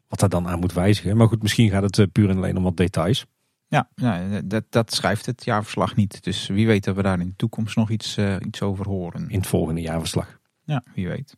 wat 0.08 0.20
daar 0.20 0.30
dan 0.30 0.48
aan 0.48 0.60
moet 0.60 0.74
wijzigen. 0.74 1.18
Maar 1.18 1.28
goed, 1.28 1.42
misschien 1.42 1.70
gaat 1.70 1.98
het 1.98 2.12
puur 2.12 2.30
en 2.30 2.38
alleen 2.38 2.58
om 2.58 2.64
wat 2.64 2.78
details. 2.78 3.26
Ja, 3.72 3.90
ja 3.96 4.42
dat, 4.44 4.64
dat 4.70 4.94
schrijft 4.94 5.26
het 5.26 5.46
jaarverslag 5.46 5.96
niet. 5.96 6.24
Dus 6.24 6.48
wie 6.48 6.68
weet 6.68 6.84
dat 6.84 6.96
we 6.96 7.02
daar 7.02 7.20
in 7.20 7.28
de 7.28 7.36
toekomst 7.36 7.76
nog 7.76 7.90
iets, 7.90 8.18
eh, 8.18 8.36
iets 8.40 8.62
over 8.62 8.88
horen. 8.88 9.30
in 9.30 9.38
het 9.38 9.48
volgende 9.48 9.82
jaarverslag. 9.82 10.40
Ja, 10.64 10.84
wie 10.94 11.08
weet. 11.08 11.36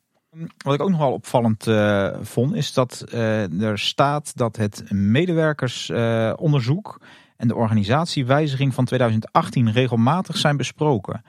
Wat 0.58 0.74
ik 0.74 0.82
ook 0.82 0.90
nog 0.90 1.00
wel 1.00 1.14
opvallend 1.14 1.68
eh, 1.68 2.16
vond, 2.22 2.56
is 2.56 2.74
dat 2.74 3.06
eh, 3.12 3.62
er 3.62 3.80
staat 3.80 4.38
dat 4.38 4.56
het 4.56 4.92
medewerkersonderzoek 4.92 7.02
en 7.38 7.48
de 7.48 7.56
organisatiewijziging 7.56 8.74
van 8.74 8.86
2018 8.86 9.72
regelmatig 9.72 10.38
zijn 10.38 10.58
besproken. 10.58 11.24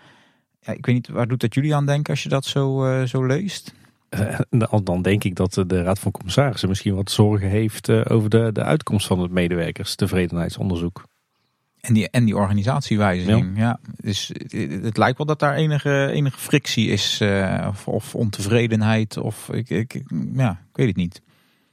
Ja, 0.60 0.72
ik 0.72 0.86
weet 0.86 0.94
niet, 0.94 1.08
waar 1.08 1.28
doet 1.28 1.40
dat 1.40 1.54
jullie 1.54 1.74
aan 1.74 1.86
denken 1.86 2.12
als 2.12 2.22
je 2.22 2.28
dat 2.28 2.44
zo, 2.44 3.02
zo 3.06 3.26
leest? 3.26 3.74
Eh, 4.14 4.38
dan- 4.50 4.84
dan 4.84 5.02
denk 5.02 5.24
ik 5.24 5.34
dat 5.34 5.52
de 5.66 5.82
Raad 5.82 5.98
van 5.98 6.12
Commissarissen 6.12 6.68
misschien 6.68 6.94
wat 6.94 7.10
zorgen 7.10 7.48
heeft 7.48 7.88
eh, 7.88 8.00
over 8.08 8.30
de, 8.30 8.50
de 8.52 8.62
uitkomst 8.62 9.06
van 9.06 9.20
het 9.20 9.30
medewerkerstevredenheidsonderzoek. 9.30 11.04
En 11.80 11.94
die, 11.94 12.10
en 12.10 12.24
die 12.24 12.36
organisatiewijziging, 12.36 13.58
ja. 13.58 13.78
Dus 13.96 14.30
het, 14.32 14.52
het 14.84 14.96
lijkt 14.96 15.16
wel 15.18 15.26
dat 15.26 15.38
daar 15.38 15.54
enige, 15.54 16.10
enige 16.12 16.38
frictie 16.38 16.88
is, 16.88 17.20
eh, 17.20 17.66
of, 17.68 17.88
of 17.88 18.14
ontevredenheid, 18.14 19.16
of 19.16 19.48
ik, 19.52 19.70
ik, 19.70 20.02
ja, 20.34 20.50
ik 20.50 20.76
weet 20.76 20.86
het 20.86 20.96
niet. 20.96 21.22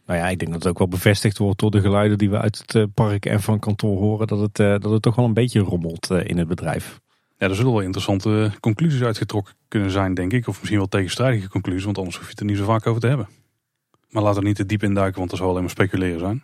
Nou 0.05 0.19
ja, 0.19 0.30
ik 0.30 0.39
denk 0.39 0.51
dat 0.51 0.59
het 0.63 0.72
ook 0.72 0.77
wel 0.77 0.88
bevestigd 0.88 1.38
wordt 1.38 1.59
door 1.59 1.72
de 1.72 1.81
geluiden 1.81 2.18
die 2.18 2.30
we 2.30 2.39
uit 2.39 2.57
het 2.57 2.76
eh, 2.76 2.84
park 2.93 3.26
en 3.26 3.41
van 3.41 3.59
kantoor 3.59 3.97
horen. 3.97 4.27
Dat 4.27 4.39
het, 4.39 4.59
eh, 4.59 4.68
dat 4.80 4.91
het 4.91 5.01
toch 5.01 5.15
wel 5.15 5.26
een 5.26 5.34
beetje 5.34 5.59
rommelt 5.59 6.11
eh, 6.11 6.19
in 6.27 6.38
het 6.38 6.47
bedrijf. 6.47 6.99
Ja, 7.41 7.47
er 7.47 7.55
zullen 7.55 7.72
wel 7.72 7.81
interessante 7.81 8.51
conclusies 8.59 9.01
uitgetrokken 9.01 9.53
kunnen 9.68 9.91
zijn, 9.91 10.13
denk 10.13 10.34
ik. 10.34 10.47
Of 10.47 10.57
misschien 10.57 10.77
wel 10.77 10.88
tegenstrijdige 10.88 11.49
conclusies, 11.49 11.84
want 11.84 11.97
anders 11.97 12.15
hoef 12.15 12.26
je 12.26 12.31
het 12.31 12.39
er 12.39 12.45
niet 12.45 12.57
zo 12.57 12.65
vaak 12.65 12.88
over 12.88 13.01
te 13.01 13.07
hebben. 13.07 13.27
Maar 14.09 14.23
laten 14.23 14.41
we 14.41 14.47
niet 14.47 14.55
te 14.55 14.65
diep 14.65 14.84
induiken, 14.84 15.18
want 15.18 15.30
dat 15.30 15.39
zal 15.39 15.49
alleen 15.49 15.61
maar 15.61 15.69
speculeren 15.69 16.19
zijn. 16.19 16.43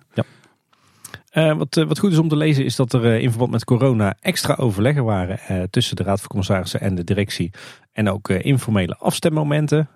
Uh, 1.33 1.57
wat, 1.57 1.77
uh, 1.77 1.87
wat 1.87 1.99
goed 1.99 2.11
is 2.11 2.17
om 2.17 2.27
te 2.27 2.35
lezen 2.35 2.65
is 2.65 2.75
dat 2.75 2.93
er 2.93 3.05
uh, 3.05 3.21
in 3.21 3.29
verband 3.29 3.51
met 3.51 3.63
corona 3.63 4.15
extra 4.21 4.55
overleggen 4.55 5.03
waren 5.03 5.69
tussen 5.69 5.95
de 5.95 6.03
Raad 6.03 6.19
van 6.19 6.27
Commissarissen 6.27 6.81
en 6.81 6.95
de 6.95 7.03
directie. 7.03 7.51
En 7.91 8.09
ook 8.09 8.29
informele 8.29 8.95
afstemmomenten 8.95 9.89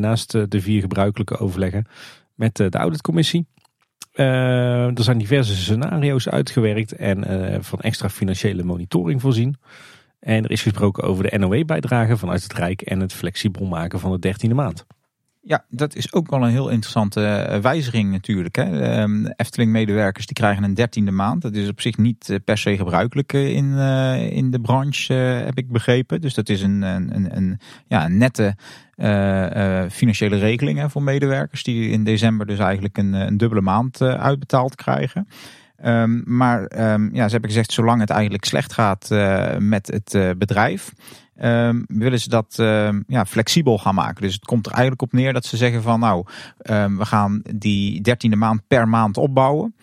naast 0.00 0.32
de 0.32 0.60
vier 0.60 0.80
gebruikelijke 0.80 1.38
overleggen 1.38 1.86
met 2.34 2.56
de 2.56 2.78
auditcommissie. 2.78 3.46
er 4.12 5.02
zijn 5.02 5.18
diverse 5.18 5.56
scenario's 5.56 6.28
uitgewerkt 6.28 6.92
en 6.92 7.24
van 7.64 7.80
extra 7.80 8.08
financiële 8.08 8.62
monitoring 8.62 9.20
voorzien. 9.20 9.56
En 10.20 10.44
er 10.44 10.50
is 10.50 10.62
gesproken 10.62 11.02
over 11.02 11.30
de 11.30 11.38
NOE-bijdrage 11.38 12.16
vanuit 12.16 12.42
het 12.42 12.52
Rijk 12.52 12.80
en 12.80 13.00
het 13.00 13.12
flexibel 13.12 13.66
maken 13.66 14.00
van 14.00 14.10
de 14.10 14.18
dertiende 14.18 14.54
maand. 14.54 14.86
Ja, 15.48 15.64
dat 15.68 15.94
is 15.94 16.12
ook 16.12 16.30
wel 16.30 16.42
een 16.42 16.50
heel 16.50 16.68
interessante 16.68 17.24
eh, 17.24 17.60
wijziging 17.60 18.10
natuurlijk. 18.10 18.56
Hè. 18.56 18.80
Ehm, 18.80 19.26
Efteling-medewerkers 19.26 20.26
die 20.26 20.34
krijgen 20.34 20.64
een 20.64 20.74
dertiende 20.74 21.10
maand. 21.10 21.42
Dat 21.42 21.54
is 21.54 21.68
op 21.68 21.80
zich 21.80 21.96
niet 21.96 22.30
eh, 22.30 22.36
per 22.44 22.58
se 22.58 22.76
gebruikelijk 22.76 23.32
eh, 23.32 23.56
in, 23.56 23.78
in 24.30 24.50
de 24.50 24.60
branche, 24.60 25.14
heb 25.14 25.58
ik 25.58 25.70
begrepen. 25.70 26.20
Dus 26.20 26.34
dat 26.34 26.48
is 26.48 26.62
een, 26.62 26.82
een, 26.82 27.36
een, 27.36 27.60
ja, 27.86 28.04
een 28.04 28.16
nette 28.16 28.56
financiële 29.90 30.36
regeling 30.38 30.78
hè, 30.78 30.90
voor 30.90 31.02
medewerkers. 31.02 31.62
Die 31.62 31.90
in 31.90 32.04
december 32.04 32.46
dus 32.46 32.58
eigenlijk 32.58 32.98
een, 32.98 33.12
een 33.12 33.36
dubbele 33.36 33.60
maand 33.60 34.02
uitbetaald 34.02 34.74
krijgen. 34.74 35.28
Um, 35.84 36.22
maar 36.26 36.92
um, 36.92 37.14
ja, 37.14 37.24
ze 37.24 37.32
hebben 37.32 37.50
gezegd, 37.50 37.72
zolang 37.72 38.00
het 38.00 38.10
eigenlijk 38.10 38.44
slecht 38.44 38.72
gaat 38.72 39.08
met 39.58 39.86
het 39.86 40.38
bedrijf, 40.38 40.92
um, 41.42 41.84
willen 41.88 42.20
ze 42.20 42.28
dat 42.28 42.54
ja, 43.06 43.24
flexibel 43.26 43.78
gaan 43.78 43.94
maken. 43.94 44.22
Dus 44.22 44.34
het 44.34 44.44
komt 44.44 44.66
er 44.66 44.72
eigenlijk 44.72 45.02
op 45.02 45.12
neer 45.12 45.32
dat 45.32 45.44
ze 45.44 45.56
zeggen 45.56 45.82
van 45.82 46.00
nou, 46.00 46.24
we 46.96 47.04
gaan 47.04 47.42
die 47.54 48.00
dertiende 48.00 48.36
maand 48.36 48.60
per 48.66 48.88
maand 48.88 49.16
opbouwen. 49.16 49.74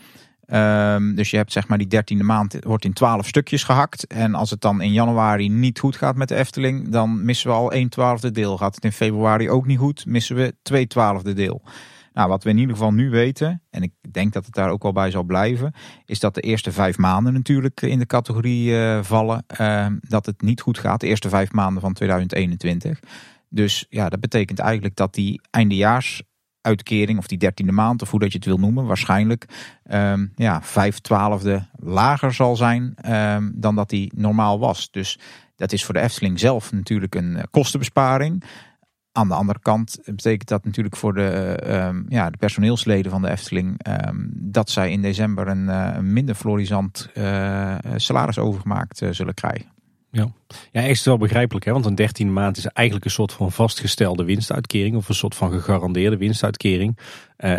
dus 1.16 1.30
je 1.32 1.38
hebt 1.38 1.52
zeg 1.52 1.68
maar 1.68 1.78
die 1.78 1.88
dertiende 1.88 2.24
maand 2.24 2.58
wordt 2.62 2.86
in 2.86 2.94
twaalf 2.94 3.28
stukjes 3.28 3.64
gehakt. 3.64 4.08
En 4.08 4.36
als 4.36 4.50
het 4.50 4.62
dan 4.62 4.82
in 4.82 4.92
januari 4.92 5.50
niet 5.50 5.80
goed 5.80 5.96
gaat 5.96 6.16
met 6.16 6.28
de 6.28 6.36
Efteling, 6.36 6.90
dan 6.90 7.26
missen 7.26 7.50
we 7.50 7.56
al 7.56 7.74
een 7.74 7.90
twaalfde 7.90 8.32
deel. 8.32 8.58
Gaat 8.58 8.76
het 8.76 8.84
in 8.84 8.92
februari 8.92 9.50
ook 9.50 9.66
niet 9.66 9.80
goed, 9.80 10.06
missen 10.06 10.36
we 10.36 10.56
twee 10.62 10.88
twaalfde 10.88 11.34
deel. 11.34 11.62
Nou, 12.16 12.30
wat 12.30 12.44
we 12.44 12.50
in 12.50 12.58
ieder 12.58 12.76
geval 12.76 12.94
nu 12.94 13.10
weten, 13.10 13.62
en 13.70 13.84
ik 13.84 13.92
denk 14.12 14.34
dat 14.34 14.46
het 14.46 14.54
daar 14.54 14.70
ook 14.70 14.84
wel 14.84 14.92
bij 14.92 15.12
zal 15.12 15.24
blijven, 15.24 15.74
is 16.06 16.20
dat 16.20 16.36
de 16.36 16.42
eerste 16.42 16.72
vijf 16.72 16.98
maanden 16.98 17.34
natuurlijk 17.34 17.82
in 17.82 18.00
de 18.00 18.06
categorie 18.06 18.70
uh, 18.70 19.04
vallen 19.04 19.46
uh, 19.62 19.86
dat 20.00 20.26
het 20.26 20.42
niet 20.42 20.62
goed 20.62 20.78
gaat. 20.78 21.00
De 21.00 21.08
eerste 21.08 21.30
vijf 21.30 21.52
maanden 21.52 21.82
van 21.82 21.94
2021. 21.94 23.00
Dus 23.50 23.86
ja, 23.90 24.10
dat 24.10 24.20
betekent 24.20 24.60
eigenlijk 24.60 24.96
dat 24.96 25.14
die 25.14 25.42
eindejaarsuitkering, 25.52 27.18
of 27.18 27.28
die 27.28 27.38
dertiende 27.38 27.72
maand, 27.72 28.02
of 28.02 28.12
hoe 28.12 28.20
dat 28.20 28.32
je 28.32 28.38
het 28.38 28.48
wil 28.48 28.60
noemen, 28.60 28.86
waarschijnlijk 28.86 29.46
um, 29.92 30.32
ja, 30.36 30.62
vijf 30.62 31.00
twaalfde 31.00 31.68
lager 31.76 32.34
zal 32.34 32.56
zijn 32.56 32.96
um, 33.12 33.52
dan 33.56 33.76
dat 33.76 33.90
die 33.90 34.12
normaal 34.16 34.60
was. 34.60 34.92
Dus 34.92 35.20
dat 35.56 35.72
is 35.72 35.86
voor 35.86 35.94
de 35.94 36.02
Efteling 36.02 36.40
zelf 36.40 36.72
natuurlijk 36.72 37.16
een 37.16 37.38
kostenbesparing. 37.52 38.44
Aan 39.16 39.28
de 39.28 39.34
andere 39.34 39.60
kant 39.60 40.00
betekent 40.06 40.48
dat 40.48 40.66
natuurlijk 40.66 40.96
voor 40.96 41.14
de, 41.14 41.60
uh, 41.68 41.90
ja, 42.08 42.30
de 42.30 42.38
personeelsleden 42.38 43.12
van 43.12 43.22
de 43.22 43.30
Efteling 43.30 43.88
um, 44.08 44.30
dat 44.34 44.70
zij 44.70 44.92
in 44.92 45.02
december 45.02 45.48
een, 45.48 45.64
uh, 45.64 45.98
minder 46.00 46.36
florisant 46.36 47.10
uh, 47.14 47.76
salaris 47.96 48.40
overgemaakt 48.40 49.02
zullen 49.12 49.34
krijgen. 49.34 49.66
Ja, 50.12 50.28
ja 50.72 50.82
echt 50.82 51.06
wel 51.06 51.18
begrijpelijk, 51.18 51.66
hè? 51.66 51.72
want 51.72 51.86
een 51.86 51.96
dertiende 51.96 52.34
maand 52.34 52.58
is 52.58 52.66
eigenlijk 52.66 53.06
een 53.06 53.12
soort 53.12 53.34
van 53.34 53.52
vastgestelde 53.52 54.24
winstuitkering 54.24 54.96
of 54.96 55.10
een 55.10 55.16
soort 55.16 55.36
van 55.36 55.52
gegarandeerde 55.52 56.18
winstuitkering, 56.18 56.98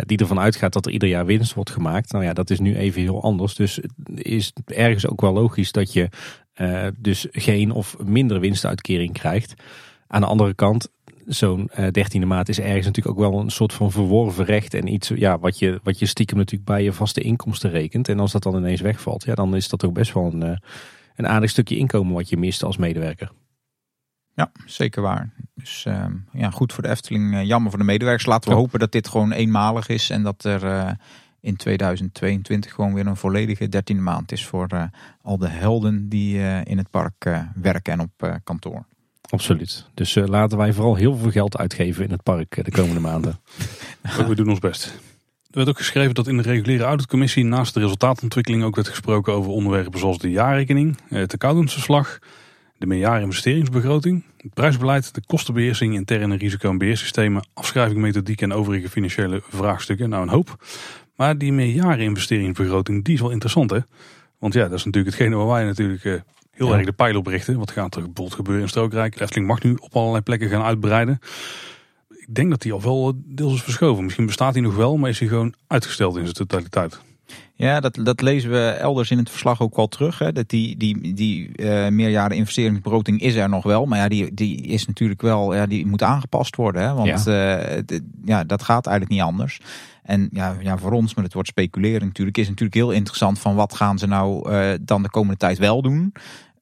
die 0.01 0.17
ervan 0.17 0.39
uitgaat 0.39 0.73
dat 0.73 0.85
er 0.85 0.91
ieder 0.91 1.09
jaar 1.09 1.25
winst 1.25 1.53
wordt 1.53 1.69
gemaakt. 1.69 2.11
Nou 2.11 2.23
ja, 2.23 2.33
dat 2.33 2.49
is 2.49 2.59
nu 2.59 2.75
even 2.75 3.01
heel 3.01 3.23
anders, 3.23 3.55
dus 3.55 3.79
is 4.15 4.53
ergens 4.65 5.07
ook 5.07 5.21
wel 5.21 5.33
logisch 5.33 5.71
dat 5.71 5.93
je 5.93 6.09
dus 6.97 7.27
geen 7.31 7.71
of 7.71 7.97
minder 8.05 8.39
winstuitkering 8.39 9.13
krijgt. 9.13 9.53
Aan 10.07 10.21
de 10.21 10.27
andere 10.27 10.53
kant, 10.53 10.89
zo'n 11.27 11.69
uh, 11.79 11.87
dertiende 11.91 12.27
maand 12.27 12.49
is 12.49 12.59
ergens 12.59 12.85
natuurlijk 12.85 13.17
ook 13.17 13.31
wel 13.31 13.39
een 13.39 13.49
soort 13.49 13.73
van 13.73 13.91
verworven 13.91 14.45
recht. 14.45 14.73
En 14.73 14.93
iets 14.93 15.07
ja, 15.07 15.39
wat, 15.39 15.59
je, 15.59 15.79
wat 15.83 15.99
je 15.99 16.05
stiekem 16.05 16.37
natuurlijk 16.37 16.69
bij 16.69 16.83
je 16.83 16.93
vaste 16.93 17.21
inkomsten 17.21 17.69
rekent. 17.69 18.09
En 18.09 18.19
als 18.19 18.31
dat 18.31 18.43
dan 18.43 18.55
ineens 18.55 18.81
wegvalt, 18.81 19.23
ja, 19.23 19.35
dan 19.35 19.55
is 19.55 19.69
dat 19.69 19.79
toch 19.79 19.91
best 19.91 20.13
wel 20.13 20.25
een, 20.25 20.43
uh, 20.43 20.57
een 21.15 21.27
aardig 21.27 21.49
stukje 21.49 21.77
inkomen 21.77 22.13
wat 22.13 22.29
je 22.29 22.37
mist 22.37 22.63
als 22.63 22.77
medewerker. 22.77 23.31
Ja, 24.33 24.51
zeker 24.65 25.01
waar. 25.01 25.33
Dus 25.53 25.85
uh, 25.87 26.05
ja, 26.31 26.49
goed 26.49 26.73
voor 26.73 26.83
de 26.83 26.89
Efteling, 26.89 27.33
uh, 27.33 27.43
jammer 27.43 27.69
voor 27.69 27.79
de 27.79 27.85
medewerkers. 27.85 28.25
Laten 28.25 28.49
we 28.49 28.55
ja. 28.55 28.61
hopen 28.61 28.79
dat 28.79 28.91
dit 28.91 29.07
gewoon 29.07 29.31
eenmalig 29.31 29.87
is 29.87 30.09
en 30.09 30.23
dat 30.23 30.43
er 30.43 30.97
in 31.41 31.55
2022 31.55 32.73
gewoon 32.73 32.93
weer 32.93 33.07
een 33.07 33.15
volledige 33.15 33.69
dertiende 33.69 34.01
maand 34.01 34.31
is 34.31 34.45
voor 34.45 34.89
al 35.21 35.37
de 35.37 35.47
helden 35.47 36.09
die 36.09 36.39
in 36.63 36.77
het 36.77 36.89
park 36.89 37.43
werken 37.55 37.93
en 37.93 37.99
op 37.99 38.39
kantoor. 38.43 38.85
Absoluut. 39.29 39.85
Dus 39.93 40.15
uh, 40.15 40.25
laten 40.25 40.57
wij 40.57 40.73
vooral 40.73 40.95
heel 40.95 41.15
veel 41.15 41.31
geld 41.31 41.57
uitgeven 41.57 42.03
in 42.03 42.11
het 42.11 42.23
park 42.23 42.59
de 42.63 42.71
komende 42.71 42.99
maanden. 43.09 43.39
We 44.27 44.35
doen 44.35 44.49
ons 44.49 44.59
best. 44.59 44.85
Er 45.51 45.63
werd 45.63 45.69
ook 45.69 45.77
geschreven 45.77 46.13
dat 46.13 46.27
in 46.27 46.37
de 46.37 46.43
reguliere 46.43 46.83
auditcommissie 46.83 47.45
naast 47.45 47.73
de 47.73 47.79
resultaatontwikkeling 47.79 48.63
ook 48.63 48.75
werd 48.75 48.87
gesproken 48.87 49.33
over 49.33 49.51
onderwerpen 49.51 49.99
zoals 49.99 50.17
de 50.17 50.29
jaarrekening, 50.29 50.97
het 51.09 51.33
accountantsverslag, 51.33 52.19
de 52.77 52.85
meerjaren 52.85 53.21
investeringsbegroting, 53.21 54.23
het 54.37 54.53
prijsbeleid, 54.53 55.13
de 55.13 55.21
kostenbeheersing, 55.25 55.93
interne 55.93 56.37
risico- 56.37 56.69
en 56.69 56.77
beheersystemen, 56.77 57.47
afschrijving, 57.53 57.99
methodiek 57.99 58.41
en 58.41 58.53
overige 58.53 58.89
financiële 58.89 59.41
vraagstukken. 59.49 60.09
Nou, 60.09 60.23
een 60.23 60.29
hoop. 60.29 60.65
Maar 61.15 61.37
die 61.37 61.53
meerjaren 61.53 62.05
investeringsbegroting, 62.05 63.03
die 63.03 63.13
is 63.13 63.21
wel 63.21 63.31
interessant 63.31 63.69
hè. 63.69 63.79
Want 64.39 64.53
ja, 64.53 64.63
dat 64.63 64.77
is 64.77 64.85
natuurlijk 64.85 65.15
hetgene 65.15 65.35
waar 65.35 65.47
wij 65.47 65.63
natuurlijk 65.63 66.23
heel 66.57 66.67
ja. 66.67 66.77
erg 66.77 66.85
de 66.85 66.91
pijl 66.91 67.17
op 67.17 67.27
richten. 67.27 67.57
Wat 67.57 67.71
gaat 67.71 67.95
er 67.95 68.01
bijvoorbeeld 68.01 68.33
gebeuren 68.33 68.63
in 68.63 68.69
Strookrijk? 68.69 69.17
De 69.17 69.21
Efteling 69.21 69.47
mag 69.47 69.63
nu 69.63 69.75
op 69.79 69.95
allerlei 69.95 70.21
plekken 70.21 70.49
gaan 70.49 70.63
uitbreiden. 70.63 71.19
Ik 72.09 72.35
denk 72.35 72.49
dat 72.49 72.61
die 72.61 72.73
al 72.73 72.81
wel 72.81 73.13
deels 73.25 73.53
is 73.53 73.61
verschoven. 73.61 74.03
Misschien 74.03 74.25
bestaat 74.25 74.53
hij 74.53 74.63
nog 74.63 74.75
wel, 74.75 74.97
maar 74.97 75.09
is 75.09 75.19
hij 75.19 75.27
gewoon 75.27 75.53
uitgesteld 75.67 76.15
in 76.15 76.23
zijn 76.23 76.33
totaliteit. 76.33 76.99
Ja, 77.55 77.79
dat, 77.79 77.99
dat 78.03 78.21
lezen 78.21 78.51
we 78.51 78.67
elders 78.67 79.11
in 79.11 79.17
het 79.17 79.29
verslag 79.29 79.61
ook 79.61 79.75
wel 79.75 79.87
terug. 79.87 80.19
Hè. 80.19 80.31
Dat 80.31 80.49
die 80.49 80.77
die, 80.77 81.13
die 81.13 81.49
uh, 81.55 81.87
meerjaren 81.87 82.37
investeringsbegroting 82.37 83.21
is 83.21 83.35
er 83.35 83.49
nog 83.49 83.63
wel. 83.63 83.85
Maar 83.85 83.99
ja, 83.99 84.07
die, 84.07 84.33
die 84.33 84.61
is 84.61 84.87
natuurlijk 84.87 85.21
wel, 85.21 85.55
ja, 85.55 85.65
die 85.65 85.85
moet 85.85 86.03
aangepast 86.03 86.55
worden. 86.55 86.81
Hè. 86.81 86.93
Want 86.93 87.23
ja. 87.23 87.75
Uh, 87.75 87.81
de, 87.85 88.01
ja, 88.25 88.43
dat 88.43 88.63
gaat 88.63 88.85
eigenlijk 88.85 89.15
niet 89.15 89.27
anders. 89.29 89.59
En 90.03 90.29
ja, 90.31 90.55
ja, 90.61 90.77
voor 90.77 90.91
ons, 90.91 91.13
met 91.13 91.23
het 91.23 91.33
woord 91.33 91.47
speculeren 91.47 92.07
natuurlijk, 92.07 92.37
is 92.37 92.47
natuurlijk 92.47 92.75
heel 92.75 92.91
interessant 92.91 93.39
van 93.39 93.55
wat 93.55 93.75
gaan 93.75 93.97
ze 93.97 94.07
nou 94.07 94.51
uh, 94.51 94.73
dan 94.81 95.03
de 95.03 95.09
komende 95.09 95.37
tijd 95.37 95.57
wel 95.57 95.81
doen. 95.81 96.13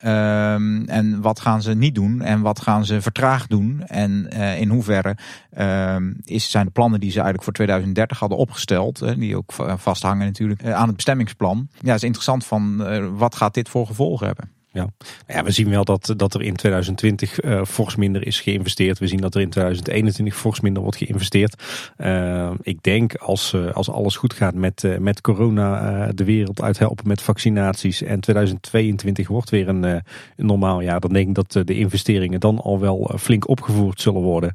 Um, 0.03 0.85
en 0.85 1.21
wat 1.21 1.39
gaan 1.39 1.61
ze 1.61 1.73
niet 1.73 1.95
doen 1.95 2.21
en 2.21 2.41
wat 2.41 2.61
gaan 2.61 2.85
ze 2.85 3.01
vertraagd 3.01 3.49
doen? 3.49 3.83
En 3.85 4.27
uh, 4.33 4.59
in 4.59 4.69
hoeverre 4.69 5.17
um, 5.57 6.17
is, 6.23 6.51
zijn 6.51 6.65
de 6.65 6.71
plannen 6.71 6.99
die 6.99 7.09
ze 7.09 7.15
eigenlijk 7.15 7.43
voor 7.43 7.53
2030 7.53 8.19
hadden 8.19 8.37
opgesteld, 8.37 9.03
uh, 9.03 9.15
die 9.15 9.37
ook 9.37 9.53
vasthangen 9.77 10.25
natuurlijk 10.25 10.63
uh, 10.63 10.73
aan 10.73 10.87
het 10.87 10.95
bestemmingsplan. 10.95 11.67
Ja, 11.81 11.93
is 11.93 12.03
interessant 12.03 12.45
van 12.45 12.83
wat 13.17 13.35
gaat 13.35 13.53
dit 13.53 13.69
voor 13.69 13.87
gevolgen 13.87 14.25
hebben? 14.25 14.54
Ja. 14.75 14.87
ja, 15.27 15.43
we 15.43 15.51
zien 15.51 15.69
wel 15.69 15.83
dat, 15.83 16.13
dat 16.17 16.33
er 16.33 16.41
in 16.41 16.55
2020 16.55 17.43
uh, 17.43 17.63
fors 17.65 17.95
minder 17.95 18.27
is 18.27 18.39
geïnvesteerd. 18.39 18.99
We 18.99 19.07
zien 19.07 19.21
dat 19.21 19.35
er 19.35 19.41
in 19.41 19.49
2021 19.49 20.35
fors 20.35 20.59
minder 20.59 20.81
wordt 20.81 20.97
geïnvesteerd. 20.97 21.63
Uh, 21.97 22.51
ik 22.61 22.83
denk 22.83 23.15
als, 23.15 23.53
uh, 23.53 23.71
als 23.71 23.89
alles 23.89 24.15
goed 24.15 24.33
gaat 24.33 24.53
met, 24.53 24.99
met 24.99 25.21
corona 25.21 26.11
de 26.11 26.23
wereld 26.23 26.61
uithelpen 26.61 27.07
met 27.07 27.21
vaccinaties 27.21 28.01
en 28.01 28.19
2022 28.19 29.27
wordt 29.27 29.49
weer 29.49 29.67
een, 29.67 29.83
een 29.83 30.03
normaal 30.35 30.81
jaar. 30.81 30.99
Dan 30.99 31.13
denk 31.13 31.27
ik 31.27 31.35
dat 31.35 31.67
de 31.67 31.75
investeringen 31.75 32.39
dan 32.39 32.59
al 32.59 32.79
wel 32.79 33.11
flink 33.17 33.47
opgevoerd 33.47 34.01
zullen 34.01 34.21
worden. 34.21 34.53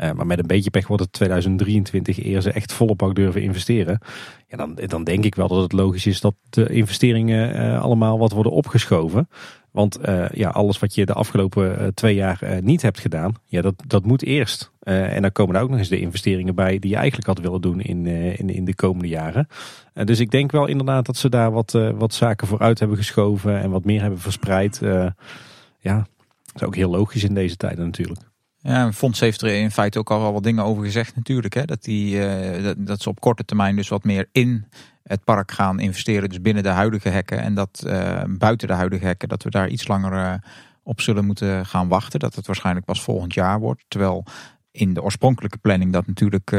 Uh, 0.00 0.12
maar 0.12 0.26
met 0.26 0.38
een 0.38 0.46
beetje 0.46 0.70
pech 0.70 0.86
wordt 0.86 1.02
het 1.02 1.12
2023 1.12 2.24
eer 2.24 2.40
ze 2.40 2.52
echt 2.52 2.72
volle 2.72 2.94
bak 2.94 3.14
durven 3.14 3.42
investeren. 3.42 3.98
Ja, 4.48 4.56
dan, 4.56 4.78
dan 4.86 5.04
denk 5.04 5.24
ik 5.24 5.34
wel 5.34 5.48
dat 5.48 5.62
het 5.62 5.72
logisch 5.72 6.06
is 6.06 6.20
dat 6.20 6.34
de 6.50 6.68
investeringen 6.68 7.56
uh, 7.56 7.82
allemaal 7.82 8.18
wat 8.18 8.32
worden 8.32 8.52
opgeschoven. 8.52 9.28
Want 9.70 9.98
uh, 10.08 10.28
ja, 10.28 10.48
alles 10.48 10.78
wat 10.78 10.94
je 10.94 11.06
de 11.06 11.12
afgelopen 11.12 11.94
twee 11.94 12.14
jaar 12.14 12.60
niet 12.62 12.82
hebt 12.82 13.00
gedaan, 13.00 13.34
ja, 13.44 13.60
dat, 13.60 13.74
dat 13.86 14.04
moet 14.04 14.22
eerst. 14.22 14.72
en 14.82 15.22
dan 15.22 15.32
komen 15.32 15.56
er 15.56 15.62
ook 15.62 15.68
nog 15.68 15.78
eens 15.78 15.88
de 15.88 16.00
investeringen 16.00 16.54
bij 16.54 16.78
die 16.78 16.90
je 16.90 16.96
eigenlijk 16.96 17.26
had 17.26 17.38
willen 17.38 17.60
doen 17.60 17.80
in, 17.80 18.06
in, 18.06 18.50
in 18.50 18.64
de 18.64 18.74
komende 18.74 19.08
jaren. 19.08 19.48
dus 20.04 20.20
ik 20.20 20.30
denk 20.30 20.52
wel 20.52 20.66
inderdaad 20.66 21.06
dat 21.06 21.16
ze 21.16 21.28
daar 21.28 21.50
wat, 21.50 21.72
wat 21.94 22.14
zaken 22.14 22.46
vooruit 22.46 22.78
hebben 22.78 22.96
geschoven 22.96 23.60
en 23.60 23.70
wat 23.70 23.84
meer 23.84 24.00
hebben 24.00 24.20
verspreid. 24.20 24.78
ja, 25.78 26.06
dat 26.42 26.54
is 26.54 26.62
ook 26.62 26.76
heel 26.76 26.90
logisch 26.90 27.24
in 27.24 27.34
deze 27.34 27.56
tijden 27.56 27.84
natuurlijk. 27.84 28.20
Ja, 28.66 28.92
Fonds 28.92 29.20
heeft 29.20 29.42
er 29.42 29.48
in 29.48 29.70
feite 29.70 29.98
ook 29.98 30.10
al 30.10 30.20
wel 30.20 30.32
wat 30.32 30.42
dingen 30.42 30.64
over 30.64 30.84
gezegd 30.84 31.16
natuurlijk. 31.16 31.54
Hè? 31.54 31.64
Dat, 31.64 31.82
die, 31.82 32.16
uh, 32.16 32.70
dat, 32.76 33.02
ze 33.02 33.08
op 33.08 33.20
korte 33.20 33.44
termijn 33.44 33.76
dus 33.76 33.88
wat 33.88 34.04
meer 34.04 34.28
in 34.32 34.64
het 35.02 35.24
park 35.24 35.52
gaan 35.52 35.80
investeren. 35.80 36.28
Dus 36.28 36.40
binnen 36.40 36.62
de 36.62 36.68
huidige 36.68 37.08
hekken. 37.08 37.40
En 37.40 37.54
dat 37.54 37.84
uh, 37.86 38.22
buiten 38.28 38.68
de 38.68 38.74
huidige 38.74 39.04
hekken, 39.04 39.28
dat 39.28 39.42
we 39.42 39.50
daar 39.50 39.68
iets 39.68 39.88
langer 39.88 40.12
uh, 40.12 40.34
op 40.82 41.00
zullen 41.00 41.24
moeten 41.24 41.66
gaan 41.66 41.88
wachten. 41.88 42.20
Dat 42.20 42.34
het 42.34 42.46
waarschijnlijk 42.46 42.86
pas 42.86 43.02
volgend 43.02 43.34
jaar 43.34 43.60
wordt. 43.60 43.84
Terwijl 43.88 44.24
in 44.70 44.94
de 44.94 45.02
oorspronkelijke 45.02 45.58
planning 45.58 45.92
dat 45.92 46.06
natuurlijk 46.06 46.52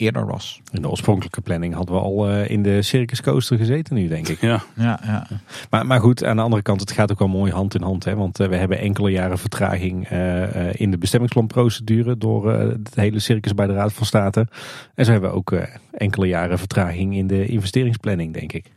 eerder 0.00 0.26
was. 0.26 0.60
In 0.72 0.82
de 0.82 0.88
oorspronkelijke 0.90 1.40
planning 1.40 1.74
hadden 1.74 1.94
we 1.94 2.00
al 2.00 2.30
uh, 2.30 2.50
in 2.50 2.62
de 2.62 2.82
Circus 2.82 3.22
Coaster 3.22 3.56
gezeten 3.56 3.94
nu, 3.94 4.08
denk 4.08 4.28
ik. 4.28 4.40
Ja. 4.40 4.62
Ja, 4.74 5.00
ja. 5.04 5.26
Maar, 5.70 5.86
maar 5.86 6.00
goed, 6.00 6.24
aan 6.24 6.36
de 6.36 6.42
andere 6.42 6.62
kant, 6.62 6.80
het 6.80 6.92
gaat 6.92 7.12
ook 7.12 7.18
wel 7.18 7.28
mooi 7.28 7.52
hand 7.52 7.74
in 7.74 7.82
hand. 7.82 8.04
Hè? 8.04 8.14
Want 8.14 8.40
uh, 8.40 8.48
we 8.48 8.56
hebben 8.56 8.78
enkele 8.78 9.10
jaren 9.10 9.38
vertraging 9.38 10.10
uh, 10.10 10.74
in 10.74 10.90
de 10.90 10.98
bestemmingsplanprocedure 10.98 12.18
door 12.18 12.52
het 12.52 12.94
hele 12.94 13.18
circus 13.18 13.54
bij 13.54 13.66
de 13.66 13.72
Raad 13.72 13.92
van 13.92 14.06
State. 14.06 14.46
En 14.94 15.04
zo 15.04 15.12
hebben 15.12 15.30
we 15.30 15.36
ook 15.36 15.54
enkele 15.92 16.26
jaren 16.26 16.58
vertraging 16.58 17.16
in 17.16 17.26
de 17.26 17.46
investeringsplanning, 17.46 18.32
denk 18.34 18.52
ik. 18.52 18.70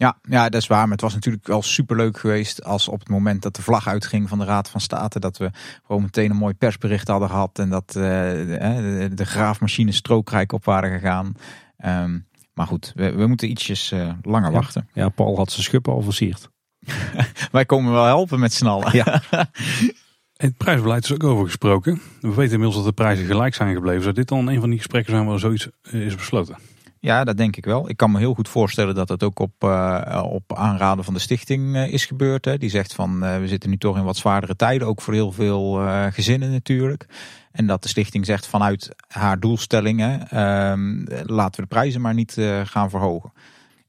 Ja, 0.00 0.16
ja, 0.22 0.48
dat 0.48 0.60
is 0.60 0.66
waar. 0.66 0.82
Maar 0.82 0.90
het 0.90 1.00
was 1.00 1.14
natuurlijk 1.14 1.46
wel 1.46 1.62
superleuk 1.62 2.18
geweest 2.18 2.64
als 2.64 2.88
op 2.88 2.98
het 2.98 3.08
moment 3.08 3.42
dat 3.42 3.56
de 3.56 3.62
vlag 3.62 3.86
uitging 3.86 4.28
van 4.28 4.38
de 4.38 4.44
Raad 4.44 4.68
van 4.68 4.80
State, 4.80 5.20
dat 5.20 5.38
we 5.38 5.50
gewoon 5.86 6.02
meteen 6.02 6.30
een 6.30 6.36
mooi 6.36 6.54
persbericht 6.54 7.08
hadden 7.08 7.28
gehad 7.28 7.58
en 7.58 7.68
dat 7.68 7.94
uh, 7.96 8.02
de, 8.02 9.10
de, 9.14 9.24
graafmachines 9.24 9.96
strookrijk 9.96 10.52
op 10.52 10.64
waren 10.64 10.90
gegaan. 10.90 11.32
Um, 11.84 12.26
maar 12.54 12.66
goed, 12.66 12.92
we, 12.94 13.12
we 13.12 13.26
moeten 13.26 13.50
ietsjes 13.50 13.92
uh, 13.92 14.12
langer 14.22 14.50
ja. 14.50 14.56
wachten. 14.56 14.88
Ja, 14.92 15.08
Paul 15.08 15.36
had 15.36 15.50
zijn 15.50 15.62
schuppen 15.62 15.92
al 15.92 16.02
versierd. 16.02 16.50
Wij 17.52 17.64
komen 17.64 17.92
wel 17.92 18.04
helpen 18.04 18.40
met 18.40 18.52
snallen. 18.52 18.96
Ja. 18.96 19.22
Het 20.36 20.56
prijsbeleid 20.56 21.04
is 21.04 21.12
ook 21.12 21.24
over 21.24 21.44
gesproken. 21.44 22.00
We 22.20 22.34
weten 22.34 22.52
inmiddels 22.52 22.74
dat 22.74 22.84
de 22.84 22.92
prijzen 22.92 23.26
gelijk 23.26 23.54
zijn 23.54 23.74
gebleven. 23.74 24.02
Zou 24.02 24.14
dit 24.14 24.28
dan 24.28 24.48
een 24.48 24.60
van 24.60 24.68
die 24.68 24.78
gesprekken 24.78 25.12
zijn 25.12 25.26
waar 25.26 25.38
zoiets 25.38 25.68
is 25.90 26.14
besloten? 26.14 26.56
Ja, 27.02 27.24
dat 27.24 27.36
denk 27.36 27.56
ik 27.56 27.64
wel. 27.64 27.88
Ik 27.88 27.96
kan 27.96 28.10
me 28.10 28.18
heel 28.18 28.34
goed 28.34 28.48
voorstellen 28.48 28.94
dat 28.94 29.08
het 29.08 29.22
ook 29.22 29.38
op, 29.38 29.64
uh, 29.64 30.24
op 30.30 30.54
aanraden 30.56 31.04
van 31.04 31.14
de 31.14 31.20
stichting 31.20 31.76
uh, 31.76 31.92
is 31.92 32.04
gebeurd. 32.04 32.44
Hè. 32.44 32.58
Die 32.58 32.70
zegt 32.70 32.94
van 32.94 33.24
uh, 33.24 33.38
we 33.38 33.48
zitten 33.48 33.70
nu 33.70 33.76
toch 33.76 33.96
in 33.96 34.04
wat 34.04 34.16
zwaardere 34.16 34.56
tijden, 34.56 34.88
ook 34.88 35.00
voor 35.00 35.14
heel 35.14 35.32
veel 35.32 35.72
gezinnen 36.10 36.50
natuurlijk. 36.50 37.06
En 37.52 37.66
dat 37.66 37.82
de 37.82 37.88
stichting 37.88 38.26
zegt 38.26 38.46
vanuit 38.46 38.90
haar 39.08 39.40
doelstellingen 39.40 40.28
ehm, 40.28 41.04
laten 41.26 41.54
we 41.54 41.68
de 41.68 41.74
prijzen 41.74 42.00
maar 42.00 42.14
niet 42.14 42.36
gaan 42.64 42.90
verhogen. 42.90 43.32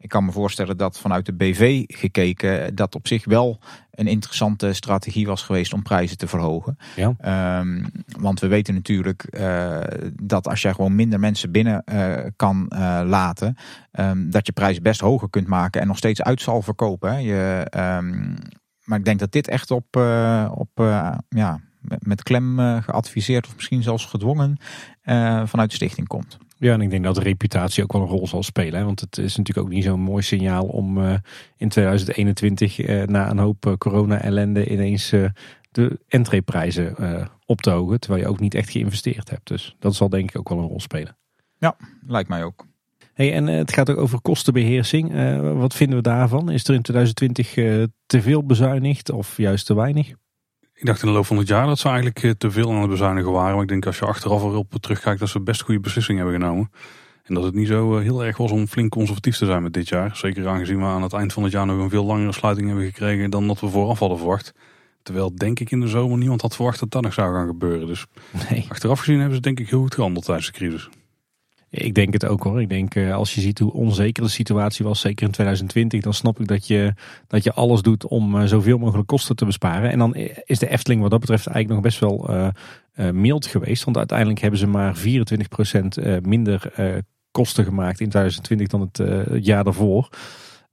Ik 0.01 0.09
kan 0.09 0.25
me 0.25 0.31
voorstellen 0.31 0.77
dat 0.77 0.99
vanuit 0.99 1.25
de 1.25 1.33
BV 1.33 1.83
gekeken 1.87 2.75
dat 2.75 2.95
op 2.95 3.07
zich 3.07 3.25
wel 3.25 3.59
een 3.91 4.07
interessante 4.07 4.73
strategie 4.73 5.25
was 5.25 5.43
geweest 5.43 5.73
om 5.73 5.81
prijzen 5.81 6.17
te 6.17 6.27
verhogen. 6.27 6.77
Ja. 6.95 7.59
Um, 7.59 7.85
want 8.19 8.39
we 8.39 8.47
weten 8.47 8.73
natuurlijk 8.73 9.27
uh, 9.29 9.79
dat 10.21 10.47
als 10.47 10.61
jij 10.61 10.73
gewoon 10.73 10.95
minder 10.95 11.19
mensen 11.19 11.51
binnen 11.51 11.83
uh, 11.93 12.17
kan 12.35 12.71
uh, 12.73 13.01
laten, 13.05 13.55
um, 13.91 14.29
dat 14.29 14.45
je 14.45 14.51
prijs 14.51 14.81
best 14.81 14.99
hoger 14.99 15.29
kunt 15.29 15.47
maken 15.47 15.81
en 15.81 15.87
nog 15.87 15.97
steeds 15.97 16.21
uit 16.21 16.41
zal 16.41 16.61
verkopen. 16.61 17.11
Hè. 17.11 17.17
Je, 17.17 17.67
um, 17.77 18.37
maar 18.83 18.97
ik 18.97 19.05
denk 19.05 19.19
dat 19.19 19.31
dit 19.31 19.47
echt 19.47 19.71
op, 19.71 19.95
op 20.51 20.71
ja, 21.29 21.59
met 21.99 22.23
klem 22.23 22.59
geadviseerd 22.81 23.47
of 23.47 23.55
misschien 23.55 23.83
zelfs 23.83 24.05
gedwongen 24.05 24.57
vanuit 25.45 25.69
de 25.69 25.75
stichting 25.75 26.07
komt. 26.07 26.37
Ja, 26.61 26.73
en 26.73 26.81
ik 26.81 26.89
denk 26.89 27.03
dat 27.03 27.15
de 27.15 27.21
reputatie 27.21 27.83
ook 27.83 27.91
wel 27.91 28.01
een 28.01 28.07
rol 28.07 28.27
zal 28.27 28.43
spelen. 28.43 28.79
Hè? 28.79 28.85
Want 28.85 28.99
het 28.99 29.17
is 29.17 29.35
natuurlijk 29.35 29.67
ook 29.67 29.73
niet 29.73 29.83
zo'n 29.83 29.99
mooi 29.99 30.23
signaal 30.23 30.65
om 30.65 30.97
uh, 30.97 31.13
in 31.57 31.69
2021 31.69 32.79
uh, 32.79 33.03
na 33.03 33.29
een 33.29 33.37
hoop 33.37 33.65
uh, 33.65 33.73
corona-ellende 33.73 34.69
ineens 34.69 35.09
de 35.71 35.99
entreeprijzen 36.07 36.95
op 37.45 37.61
te 37.61 37.69
hogen. 37.69 37.99
Terwijl 37.99 38.23
je 38.23 38.29
ook 38.29 38.39
niet 38.39 38.55
echt 38.55 38.69
geïnvesteerd 38.69 39.29
hebt. 39.29 39.47
Dus 39.47 39.75
dat 39.79 39.95
zal 39.95 40.09
denk 40.09 40.29
ik 40.29 40.37
ook 40.37 40.49
wel 40.49 40.57
een 40.57 40.67
rol 40.67 40.79
spelen. 40.79 41.17
Ja, 41.57 41.75
lijkt 42.07 42.29
mij 42.29 42.43
ook. 42.43 42.65
Hey, 43.13 43.33
en 43.33 43.47
het 43.47 43.73
gaat 43.73 43.89
ook 43.89 43.97
over 43.97 44.21
kostenbeheersing. 44.21 45.13
wat 45.57 45.75
vinden 45.75 45.97
we 45.97 46.03
daarvan? 46.03 46.49
Is 46.49 46.67
er 46.67 46.73
in 46.73 46.81
2020 46.81 47.53
te 48.05 48.21
veel 48.21 48.45
bezuinigd 48.45 49.11
of 49.11 49.37
juist 49.37 49.65
te 49.65 49.75
weinig? 49.75 50.13
Ik 50.81 50.87
dacht 50.87 51.01
in 51.01 51.07
de 51.07 51.13
loop 51.13 51.25
van 51.25 51.37
het 51.37 51.47
jaar 51.47 51.65
dat 51.65 51.79
ze 51.79 51.89
eigenlijk 51.89 52.39
te 52.39 52.51
veel 52.51 52.71
aan 52.71 52.81
het 52.81 52.89
bezuinigen 52.89 53.31
waren. 53.31 53.53
Maar 53.53 53.61
ik 53.61 53.69
denk 53.69 53.85
als 53.85 53.99
je 53.99 54.05
achteraf 54.05 54.41
erop 54.43 54.73
terugkijkt 54.79 55.19
dat 55.19 55.29
ze 55.29 55.39
best 55.39 55.61
goede 55.61 55.79
beslissingen 55.79 56.21
hebben 56.21 56.41
genomen. 56.41 56.71
En 57.23 57.33
dat 57.33 57.43
het 57.43 57.53
niet 57.53 57.67
zo 57.67 57.97
heel 57.97 58.25
erg 58.25 58.37
was 58.37 58.51
om 58.51 58.67
flink 58.67 58.91
conservatief 58.91 59.37
te 59.37 59.45
zijn 59.45 59.63
met 59.63 59.73
dit 59.73 59.89
jaar. 59.89 60.15
Zeker 60.15 60.47
aangezien 60.47 60.77
we 60.77 60.85
aan 60.85 61.03
het 61.03 61.13
eind 61.13 61.33
van 61.33 61.43
het 61.43 61.51
jaar 61.51 61.65
nog 61.65 61.79
een 61.79 61.89
veel 61.89 62.05
langere 62.05 62.31
sluiting 62.31 62.67
hebben 62.67 62.85
gekregen 62.85 63.29
dan 63.29 63.47
dat 63.47 63.59
we 63.59 63.69
vooraf 63.69 63.99
hadden 63.99 64.17
verwacht. 64.17 64.53
Terwijl 65.03 65.35
denk 65.35 65.59
ik 65.59 65.71
in 65.71 65.79
de 65.79 65.87
zomer 65.87 66.17
niemand 66.17 66.41
had 66.41 66.55
verwacht 66.55 66.79
dat 66.79 66.91
dat 66.91 67.01
nog 67.01 67.13
zou 67.13 67.35
gaan 67.35 67.47
gebeuren. 67.47 67.87
Dus 67.87 68.05
nee. 68.49 68.65
achteraf 68.69 68.99
gezien 68.99 69.19
hebben 69.19 69.35
ze 69.35 69.41
denk 69.41 69.59
ik 69.59 69.69
heel 69.69 69.81
goed 69.81 69.93
gehandeld 69.93 70.25
tijdens 70.25 70.47
de 70.47 70.53
crisis. 70.53 70.89
Ik 71.71 71.93
denk 71.93 72.13
het 72.13 72.25
ook 72.25 72.43
hoor. 72.43 72.61
Ik 72.61 72.69
denk 72.69 72.97
als 72.97 73.35
je 73.35 73.41
ziet 73.41 73.59
hoe 73.59 73.73
onzeker 73.73 74.23
de 74.23 74.29
situatie 74.29 74.85
was, 74.85 74.99
zeker 74.99 75.25
in 75.25 75.31
2020, 75.31 76.01
dan 76.01 76.13
snap 76.13 76.39
ik 76.39 76.47
dat 76.47 76.67
je, 76.67 76.93
dat 77.27 77.43
je 77.43 77.53
alles 77.53 77.81
doet 77.81 78.05
om 78.05 78.47
zoveel 78.47 78.77
mogelijk 78.77 79.07
kosten 79.07 79.35
te 79.35 79.45
besparen. 79.45 79.91
En 79.91 79.99
dan 79.99 80.15
is 80.45 80.59
de 80.59 80.69
Efteling 80.69 81.01
wat 81.01 81.11
dat 81.11 81.19
betreft 81.19 81.47
eigenlijk 81.47 81.75
nog 81.75 81.91
best 81.91 81.99
wel 81.99 82.29
uh, 82.29 83.11
mild 83.11 83.45
geweest. 83.45 83.83
Want 83.83 83.97
uiteindelijk 83.97 84.39
hebben 84.39 84.59
ze 84.59 84.67
maar 84.67 84.97
24% 84.97 86.21
minder 86.21 86.73
kosten 87.31 87.63
gemaakt 87.63 87.99
in 87.99 88.09
2020 88.09 88.67
dan 88.67 88.81
het, 88.81 88.97
het 89.31 89.45
jaar 89.45 89.63
daarvoor. 89.63 90.09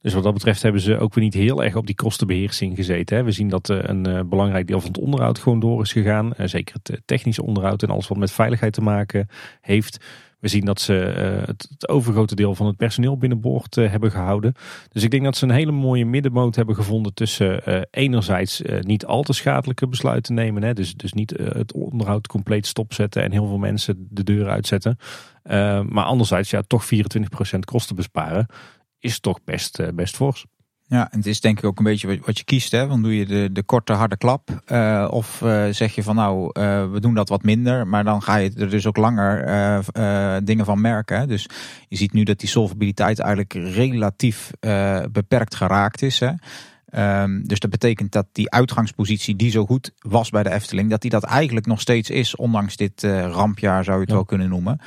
Dus 0.01 0.13
wat 0.13 0.23
dat 0.23 0.33
betreft 0.33 0.61
hebben 0.61 0.81
ze 0.81 0.97
ook 0.97 1.13
weer 1.13 1.23
niet 1.23 1.33
heel 1.33 1.63
erg 1.63 1.75
op 1.75 1.85
die 1.85 1.95
kostenbeheersing 1.95 2.75
gezeten. 2.75 3.17
Hè. 3.17 3.23
We 3.23 3.31
zien 3.31 3.49
dat 3.49 3.69
een 3.69 4.29
belangrijk 4.29 4.67
deel 4.67 4.79
van 4.79 4.89
het 4.89 4.99
onderhoud 4.99 5.39
gewoon 5.39 5.59
door 5.59 5.81
is 5.81 5.91
gegaan. 5.91 6.33
Zeker 6.37 6.75
het 6.83 7.01
technische 7.05 7.43
onderhoud 7.43 7.83
en 7.83 7.89
alles 7.89 8.07
wat 8.07 8.17
met 8.17 8.31
veiligheid 8.31 8.73
te 8.73 8.81
maken 8.81 9.27
heeft. 9.61 10.05
We 10.39 10.47
zien 10.47 10.65
dat 10.65 10.81
ze 10.81 10.93
uh, 10.93 11.47
het, 11.47 11.67
het, 11.69 11.89
overgrote 11.89 12.35
deel 12.35 12.55
van 12.55 12.65
het 12.65 12.77
personeel 12.77 13.17
binnenboord 13.17 13.77
uh, 13.77 13.89
hebben 13.89 14.11
gehouden. 14.11 14.53
Dus 14.89 15.03
ik 15.03 15.11
denk 15.11 15.23
dat 15.23 15.37
ze 15.37 15.45
een 15.45 15.51
hele 15.51 15.71
mooie 15.71 16.05
middenmoot 16.05 16.55
hebben 16.55 16.75
gevonden 16.75 17.13
tussen 17.13 17.61
uh, 17.69 17.81
enerzijds 17.91 18.61
niet 18.79 19.05
al 19.05 19.23
te 19.23 19.33
schadelijke 19.33 19.87
besluiten 19.87 20.33
nemen. 20.33 20.63
Hè, 20.63 20.73
dus, 20.73 20.93
dus 20.93 21.13
niet 21.13 21.33
het 21.37 21.73
onderhoud 21.73 22.27
compleet 22.27 22.65
stopzetten 22.65 23.23
en 23.23 23.31
heel 23.31 23.47
veel 23.47 23.57
mensen 23.57 24.07
de 24.09 24.23
deur 24.23 24.49
uitzetten. 24.49 24.97
maar 25.89 26.03
anderzijds 26.03 26.49
ja, 26.49 26.61
toch 26.61 26.85
24% 26.85 27.59
kosten 27.59 27.95
besparen 27.95 28.45
is 28.99 29.19
toch 29.19 29.43
best, 29.43 29.95
best 29.95 30.15
fors. 30.15 30.45
Ja, 30.89 31.11
en 31.11 31.17
het 31.17 31.27
is 31.27 31.41
denk 31.41 31.57
ik 31.57 31.63
ook 31.63 31.77
een 31.77 31.83
beetje 31.83 32.19
wat 32.25 32.37
je 32.37 32.43
kiest. 32.43 32.71
Hè? 32.71 32.87
Want 32.87 33.03
doe 33.03 33.15
je 33.15 33.25
de, 33.25 33.49
de 33.51 33.63
korte 33.63 33.93
harde 33.93 34.17
klap. 34.17 34.61
Uh, 34.67 35.07
of 35.09 35.41
uh, 35.41 35.65
zeg 35.69 35.95
je 35.95 36.03
van 36.03 36.15
nou, 36.15 36.59
uh, 36.59 36.91
we 36.91 36.99
doen 36.99 37.13
dat 37.13 37.29
wat 37.29 37.43
minder. 37.43 37.87
Maar 37.87 38.03
dan 38.03 38.21
ga 38.21 38.35
je 38.35 38.51
er 38.57 38.69
dus 38.69 38.85
ook 38.85 38.97
langer 38.97 40.43
dingen 40.43 40.65
van 40.65 40.81
merken. 40.81 41.19
Hè? 41.19 41.27
Dus 41.27 41.49
je 41.87 41.97
ziet 41.97 42.13
nu 42.13 42.23
dat 42.23 42.39
die 42.39 42.49
solvabiliteit 42.49 43.19
eigenlijk 43.19 43.53
relatief 43.53 44.51
beperkt 45.11 45.55
geraakt 45.55 46.01
is. 46.01 46.19
Hè? 46.19 46.31
Um, 46.95 47.47
dus 47.47 47.59
dat 47.59 47.69
betekent 47.69 48.11
dat 48.11 48.25
die 48.31 48.51
uitgangspositie 48.51 49.35
die 49.35 49.51
zo 49.51 49.65
goed 49.65 49.91
was 49.99 50.29
bij 50.29 50.43
de 50.43 50.51
Efteling, 50.51 50.89
dat 50.89 51.01
die 51.01 51.11
dat 51.11 51.23
eigenlijk 51.23 51.65
nog 51.65 51.81
steeds 51.81 52.09
is, 52.09 52.35
ondanks 52.35 52.75
dit 52.75 53.03
uh, 53.03 53.21
rampjaar 53.21 53.83
zou 53.83 53.95
je 53.95 54.01
het 54.01 54.09
ja. 54.09 54.15
wel 54.15 54.25
kunnen 54.25 54.49
noemen. 54.49 54.79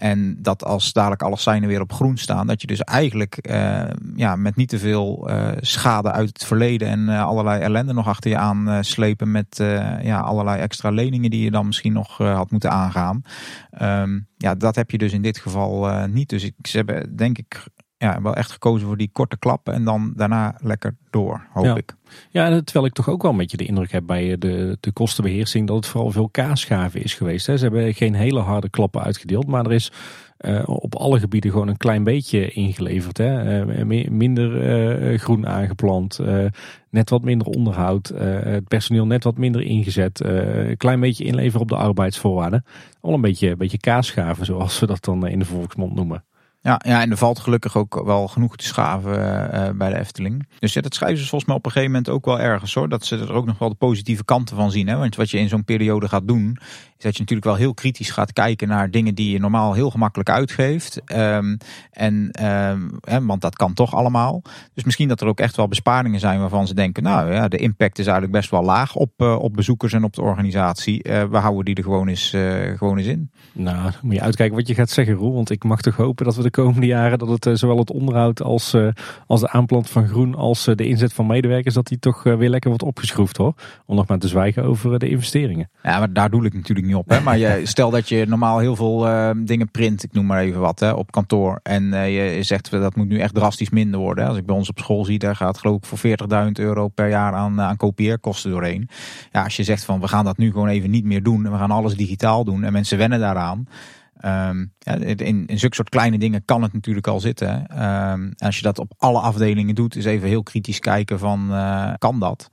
En 0.00 0.36
dat 0.38 0.64
als 0.64 0.92
dadelijk 0.92 1.22
alle 1.22 1.38
seinen 1.38 1.68
weer 1.68 1.80
op 1.80 1.92
groen 1.92 2.16
staan, 2.16 2.46
dat 2.46 2.60
je 2.60 2.66
dus 2.66 2.80
eigenlijk 2.80 3.48
uh, 3.50 3.82
ja, 4.14 4.36
met 4.36 4.56
niet 4.56 4.68
te 4.68 4.78
veel 4.78 5.30
uh, 5.30 5.48
schade 5.60 6.12
uit 6.12 6.28
het 6.28 6.44
verleden 6.44 6.88
en 6.88 7.00
uh, 7.00 7.24
allerlei 7.24 7.60
ellende 7.60 7.92
nog 7.92 8.06
achter 8.06 8.30
je 8.30 8.36
aan 8.36 8.84
slepen 8.84 9.30
met 9.30 9.56
ja, 10.02 10.20
allerlei 10.20 10.60
extra 10.60 10.90
leningen 10.90 11.30
die 11.30 11.42
je 11.42 11.50
dan 11.50 11.66
misschien 11.66 11.92
nog 11.92 12.18
had 12.18 12.50
moeten 12.50 12.70
aangaan. 12.70 13.22
Um, 13.82 14.28
ja, 14.36 14.54
dat 14.54 14.76
heb 14.76 14.90
je 14.90 14.98
dus 14.98 15.12
in 15.12 15.22
dit 15.22 15.38
geval 15.38 16.06
niet. 16.06 16.28
Dus 16.28 16.44
ik, 16.44 16.54
ze 16.62 16.76
hebben 16.76 17.16
denk 17.16 17.38
ik 17.38 17.64
ja, 18.02 18.22
wel 18.22 18.34
echt 18.34 18.52
gekozen 18.52 18.86
voor 18.86 18.96
die 18.96 19.10
korte 19.12 19.38
klappen 19.38 19.74
en 19.74 19.84
dan 19.84 20.12
daarna 20.16 20.54
lekker 20.62 20.96
door, 21.10 21.46
hoop 21.52 21.64
ja. 21.64 21.76
ik. 21.76 21.94
Ja, 22.30 22.60
terwijl 22.60 22.86
ik 22.86 22.92
toch 22.92 23.08
ook 23.08 23.22
wel 23.22 23.30
een 23.30 23.36
beetje 23.36 23.56
de 23.56 23.66
indruk 23.66 23.92
heb 23.92 24.06
bij 24.06 24.38
de, 24.38 24.76
de 24.80 24.92
kostenbeheersing 24.92 25.66
dat 25.66 25.76
het 25.76 25.86
vooral 25.86 26.10
veel 26.10 26.28
kaasschaven 26.28 27.02
is 27.02 27.14
geweest. 27.14 27.46
Hè. 27.46 27.56
Ze 27.56 27.62
hebben 27.62 27.94
geen 27.94 28.14
hele 28.14 28.40
harde 28.40 28.70
klappen 28.70 29.02
uitgedeeld, 29.02 29.46
maar 29.46 29.64
er 29.64 29.72
is 29.72 29.92
uh, 30.40 30.62
op 30.64 30.94
alle 30.94 31.18
gebieden 31.18 31.50
gewoon 31.50 31.68
een 31.68 31.76
klein 31.76 32.04
beetje 32.04 32.50
ingeleverd. 32.50 33.18
Hè. 33.18 33.64
Uh, 33.64 34.08
minder 34.10 34.80
uh, 35.10 35.18
groen 35.18 35.46
aangeplant, 35.46 36.20
net 36.90 37.10
wat 37.10 37.22
minder 37.22 37.46
onderhoud, 37.46 38.12
het 38.16 38.68
personeel 38.68 39.06
net 39.06 39.24
wat 39.24 39.38
minder 39.38 39.62
ingezet, 39.62 40.24
een 40.24 40.76
klein 40.76 41.00
beetje 41.00 41.24
inleveren 41.24 41.60
op 41.60 41.68
de 41.68 41.76
arbeidsvoorwaarden. 41.76 42.64
Al 43.00 43.14
een 43.14 43.20
beetje, 43.20 43.50
een 43.50 43.58
beetje 43.58 43.78
kaasschaven, 43.78 44.44
zoals 44.44 44.78
we 44.78 44.86
dat 44.86 45.04
dan 45.04 45.26
in 45.26 45.38
de 45.38 45.44
volksmond 45.44 45.94
noemen. 45.94 46.24
Ja, 46.62 46.80
ja, 46.84 47.00
en 47.00 47.10
er 47.10 47.16
valt 47.16 47.38
gelukkig 47.38 47.76
ook 47.76 48.02
wel 48.04 48.28
genoeg 48.28 48.56
te 48.56 48.64
schaven 48.64 49.14
uh, 49.54 49.70
bij 49.74 49.90
de 49.90 49.98
Efteling. 49.98 50.48
Dus 50.58 50.72
ja, 50.72 50.80
dat 50.80 50.94
schrijven 50.94 51.18
ze 51.18 51.28
volgens 51.28 51.50
mij 51.50 51.58
op 51.58 51.64
een 51.66 51.70
gegeven 51.70 51.92
moment 51.92 52.10
ook 52.10 52.24
wel 52.24 52.40
ergens 52.40 52.74
hoor. 52.74 52.88
Dat 52.88 53.04
ze 53.04 53.18
er 53.18 53.32
ook 53.32 53.46
nog 53.46 53.58
wel 53.58 53.68
de 53.68 53.74
positieve 53.74 54.24
kanten 54.24 54.56
van 54.56 54.70
zien. 54.70 54.88
Hè? 54.88 54.96
Want 54.96 55.16
wat 55.16 55.30
je 55.30 55.38
in 55.38 55.48
zo'n 55.48 55.64
periode 55.64 56.08
gaat 56.08 56.28
doen, 56.28 56.58
is 56.96 57.04
dat 57.04 57.12
je 57.12 57.20
natuurlijk 57.20 57.48
wel 57.48 57.56
heel 57.56 57.74
kritisch 57.74 58.10
gaat 58.10 58.32
kijken 58.32 58.68
naar 58.68 58.90
dingen 58.90 59.14
die 59.14 59.32
je 59.32 59.38
normaal 59.38 59.72
heel 59.72 59.90
gemakkelijk 59.90 60.30
uitgeeft. 60.30 61.12
Um, 61.12 61.56
en, 61.90 62.44
um, 62.46 62.98
hè, 63.00 63.24
want 63.24 63.40
dat 63.40 63.56
kan 63.56 63.74
toch 63.74 63.94
allemaal. 63.94 64.42
Dus 64.74 64.84
misschien 64.84 65.08
dat 65.08 65.20
er 65.20 65.26
ook 65.26 65.40
echt 65.40 65.56
wel 65.56 65.68
besparingen 65.68 66.20
zijn 66.20 66.40
waarvan 66.40 66.66
ze 66.66 66.74
denken, 66.74 67.02
nou 67.02 67.32
ja, 67.32 67.48
de 67.48 67.56
impact 67.56 67.98
is 67.98 68.04
eigenlijk 68.04 68.36
best 68.36 68.50
wel 68.50 68.62
laag 68.62 68.94
op, 68.94 69.12
uh, 69.16 69.38
op 69.38 69.52
bezoekers 69.52 69.92
en 69.92 70.04
op 70.04 70.14
de 70.14 70.22
organisatie. 70.22 71.02
We 71.30 71.36
houden 71.36 71.64
die 71.64 71.74
er 71.74 71.82
gewoon 71.82 72.08
eens, 72.08 72.36
gewoon 72.76 72.98
eens 72.98 73.06
in. 73.06 73.30
Nou, 73.52 73.82
dan 73.82 74.00
moet 74.02 74.14
je 74.14 74.20
uitkijken 74.20 74.56
wat 74.56 74.68
je 74.68 74.74
gaat 74.74 74.90
zeggen 74.90 75.14
Roel. 75.14 75.34
Want 75.34 75.50
ik 75.50 75.64
mag 75.64 75.80
toch 75.80 75.96
hopen 75.96 76.24
dat 76.24 76.36
we 76.36 76.42
de 76.50 76.62
komende 76.62 76.86
jaren 76.86 77.18
dat 77.18 77.44
het 77.44 77.58
zowel 77.58 77.78
het 77.78 77.90
onderhoud 77.90 78.42
als, 78.42 78.76
als 79.26 79.40
de 79.40 79.50
aanplant 79.50 79.90
van 79.90 80.08
groen 80.08 80.34
als 80.34 80.64
de 80.64 80.86
inzet 80.86 81.12
van 81.12 81.26
medewerkers, 81.26 81.74
dat 81.74 81.86
die 81.86 81.98
toch 81.98 82.22
weer 82.22 82.48
lekker 82.48 82.70
wordt 82.70 82.84
opgeschroefd 82.84 83.36
hoor. 83.36 83.54
Om 83.86 83.96
nog 83.96 84.06
maar 84.06 84.18
te 84.18 84.28
zwijgen 84.28 84.64
over 84.64 84.98
de 84.98 85.08
investeringen. 85.08 85.70
Ja, 85.82 85.98
maar 85.98 86.12
daar 86.12 86.30
doe 86.30 86.44
ik 86.44 86.54
natuurlijk 86.54 86.86
niet 86.86 86.96
op. 86.96 87.08
Hè. 87.08 87.20
Maar 87.20 87.38
je, 87.38 87.60
stel 87.74 87.90
dat 87.90 88.08
je 88.08 88.26
normaal 88.26 88.58
heel 88.58 88.76
veel 88.76 88.98
dingen 89.44 89.70
print, 89.70 90.02
ik 90.02 90.12
noem 90.12 90.26
maar 90.26 90.40
even 90.40 90.60
wat, 90.60 90.80
hè, 90.80 90.90
op 90.90 91.10
kantoor. 91.10 91.60
En 91.62 91.84
je 92.10 92.42
zegt 92.42 92.70
dat 92.70 92.96
moet 92.96 93.08
nu 93.08 93.18
echt 93.18 93.34
drastisch 93.34 93.70
minder 93.70 94.00
worden. 94.00 94.26
Als 94.26 94.36
ik 94.36 94.46
bij 94.46 94.56
ons 94.56 94.68
op 94.68 94.78
school 94.78 95.04
zie, 95.04 95.18
daar 95.18 95.36
gaat 95.36 95.58
geloof 95.58 95.76
ik 95.76 95.84
voor 95.84 95.98
40.000 96.46 96.50
euro 96.52 96.88
per 96.88 97.08
jaar 97.08 97.32
aan, 97.32 97.60
aan 97.60 97.76
kopieerkosten 97.76 98.50
doorheen. 98.50 98.88
Ja, 99.32 99.44
als 99.44 99.56
je 99.56 99.64
zegt 99.64 99.84
van 99.84 100.00
we 100.00 100.08
gaan 100.08 100.24
dat 100.24 100.38
nu 100.38 100.50
gewoon 100.50 100.68
even 100.68 100.90
niet 100.90 101.04
meer 101.04 101.22
doen 101.22 101.44
en 101.44 101.52
we 101.52 101.58
gaan 101.58 101.70
alles 101.70 101.94
digitaal 101.94 102.44
doen 102.44 102.64
en 102.64 102.72
mensen 102.72 102.98
wennen 102.98 103.20
daaraan. 103.20 103.66
Um, 104.24 104.72
ja, 104.78 104.94
in, 104.94 105.46
in 105.46 105.58
zulke 105.58 105.74
soort 105.74 105.88
kleine 105.88 106.18
dingen 106.18 106.44
kan 106.44 106.62
het 106.62 106.72
natuurlijk 106.72 107.06
al 107.06 107.20
zitten. 107.20 107.82
Um, 107.84 108.32
als 108.36 108.56
je 108.56 108.62
dat 108.62 108.78
op 108.78 108.92
alle 108.96 109.18
afdelingen 109.18 109.74
doet, 109.74 109.96
is 109.96 110.04
even 110.04 110.28
heel 110.28 110.42
kritisch 110.42 110.78
kijken 110.78 111.18
van 111.18 111.46
uh, 111.50 111.92
kan 111.98 112.18
dat? 112.18 112.50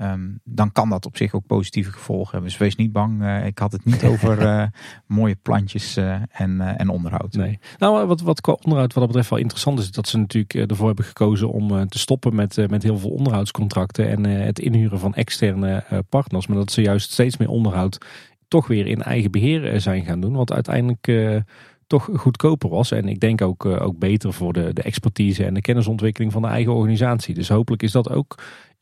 Um, 0.00 0.40
dan 0.44 0.72
kan 0.72 0.88
dat 0.88 1.06
op 1.06 1.16
zich 1.16 1.34
ook 1.34 1.46
positieve 1.46 1.92
gevolgen 1.92 2.30
hebben. 2.30 2.50
Dus 2.50 2.58
wees 2.58 2.76
niet 2.76 2.92
bang. 2.92 3.22
Uh, 3.22 3.46
ik 3.46 3.58
had 3.58 3.72
het 3.72 3.84
niet 3.84 4.04
over 4.04 4.42
uh, 4.42 4.64
mooie 5.06 5.36
plantjes 5.42 5.96
en, 6.30 6.60
en 6.60 6.88
onderhoud. 6.88 7.32
Nee. 7.32 7.58
Nou, 7.78 8.06
wat, 8.06 8.20
wat 8.20 8.40
qua 8.40 8.52
onderhoud 8.52 8.92
wat 8.92 9.02
dat 9.02 9.06
betreft 9.06 9.30
wel 9.30 9.38
interessant 9.38 9.78
is, 9.78 9.90
dat 9.90 10.08
ze 10.08 10.18
natuurlijk 10.18 10.70
ervoor 10.70 10.86
hebben 10.86 11.04
gekozen 11.04 11.50
om 11.50 11.88
te 11.88 11.98
stoppen 11.98 12.34
met, 12.34 12.68
met 12.68 12.82
heel 12.82 12.98
veel 12.98 13.10
onderhoudscontracten 13.10 14.08
en 14.08 14.24
het 14.24 14.58
inhuren 14.58 14.98
van 14.98 15.14
externe 15.14 15.84
partners. 16.08 16.46
Maar 16.46 16.56
dat 16.56 16.72
ze 16.72 16.82
juist 16.82 17.12
steeds 17.12 17.36
meer 17.36 17.48
onderhoud 17.48 17.98
toch 18.48 18.66
weer 18.66 18.86
in 18.86 19.02
eigen 19.02 19.30
beheer 19.30 19.80
zijn 19.80 20.04
gaan 20.04 20.20
doen. 20.20 20.34
Wat 20.34 20.52
uiteindelijk 20.52 21.08
toch 21.86 22.08
goedkoper 22.14 22.68
was. 22.68 22.90
En 22.90 23.08
ik 23.08 23.20
denk 23.20 23.42
ook, 23.42 23.64
ook 23.64 23.98
beter 23.98 24.32
voor 24.32 24.52
de, 24.52 24.72
de 24.72 24.82
expertise 24.82 25.44
en 25.44 25.54
de 25.54 25.60
kennisontwikkeling 25.60 26.32
van 26.32 26.42
de 26.42 26.48
eigen 26.48 26.74
organisatie. 26.74 27.34
Dus 27.34 27.48
hopelijk 27.48 27.82
is 27.82 27.92
dat 27.92 28.10
ook 28.10 28.36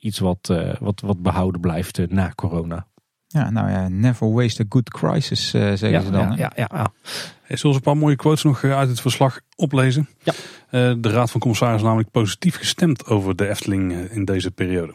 iets 0.05 0.19
wat, 0.19 0.49
uh, 0.51 0.74
wat, 0.81 1.01
wat 1.01 1.23
behouden 1.23 1.61
blijft 1.61 1.99
uh, 1.99 2.07
na 2.07 2.32
corona. 2.35 2.86
Ja, 3.27 3.51
nou 3.51 3.70
ja, 3.70 3.89
never 3.89 4.32
waste 4.32 4.62
a 4.62 4.66
good 4.69 4.91
crisis, 4.91 5.55
uh, 5.55 5.62
zeggen 5.62 5.91
ja, 5.91 6.01
ze 6.01 6.11
dan. 6.11 6.31
Ja, 6.31 6.36
ja, 6.36 6.53
ja, 6.55 6.69
ja. 6.73 6.93
Hey, 7.43 7.57
zullen 7.57 7.77
een 7.77 7.82
paar 7.82 7.97
mooie 7.97 8.16
quotes 8.16 8.43
nog 8.43 8.65
uit 8.65 8.89
het 8.89 9.01
verslag 9.01 9.41
oplezen? 9.57 10.09
Ja. 10.23 10.32
de 10.95 11.11
Raad 11.11 11.31
van 11.31 11.41
Commissaris 11.41 11.82
namelijk 11.82 12.11
positief 12.11 12.57
gestemd 12.57 13.07
over 13.07 13.36
de 13.36 13.49
Efteling 13.49 13.93
in 13.93 14.24
deze 14.24 14.51
periode. 14.51 14.93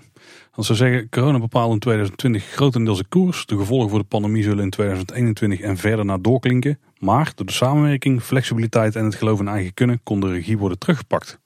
Als 0.52 0.68
ze 0.68 0.76
zeggen, 0.76 1.10
corona 1.10 1.40
bepaalde 1.40 1.74
in 1.74 1.80
2020 1.80 2.44
grotendeels 2.44 2.98
de 2.98 3.06
koers. 3.10 3.46
De 3.46 3.58
gevolgen 3.58 3.90
voor 3.90 4.00
de 4.00 4.06
pandemie 4.06 4.44
zullen 4.44 4.64
in 4.64 4.70
2021 4.70 5.60
en 5.60 5.78
verder 5.78 6.06
naar 6.06 6.22
doorklinken. 6.22 6.80
Maar 6.98 7.32
door 7.36 7.46
de 7.46 7.52
samenwerking, 7.52 8.24
flexibiliteit 8.24 8.96
en 8.96 9.06
het 9.06 9.16
geloof 9.16 9.40
in 9.40 9.48
eigen 9.48 9.74
kunnen 9.74 10.00
kon 10.04 10.20
de 10.20 10.32
regie 10.32 10.58
worden 10.58 10.80
teruggepakt. 10.80 11.40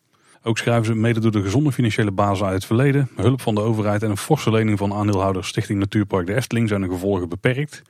Ook 0.43 0.57
schrijven 0.57 0.85
ze 0.85 0.95
mede 0.95 1.19
door 1.19 1.31
de 1.31 1.41
gezonde 1.41 1.71
financiële 1.71 2.11
basis 2.11 2.43
uit 2.43 2.53
het 2.53 2.65
verleden, 2.65 3.09
hulp 3.15 3.41
van 3.41 3.55
de 3.55 3.61
overheid 3.61 4.03
en 4.03 4.09
een 4.09 4.17
forse 4.17 4.51
lening 4.51 4.77
van 4.77 4.93
aandeelhouder 4.93 5.45
Stichting 5.45 5.79
Natuurpark 5.79 6.27
de 6.27 6.35
Efteling 6.35 6.69
zijn 6.69 6.81
de 6.81 6.87
gevolgen 6.87 7.29
beperkt. 7.29 7.81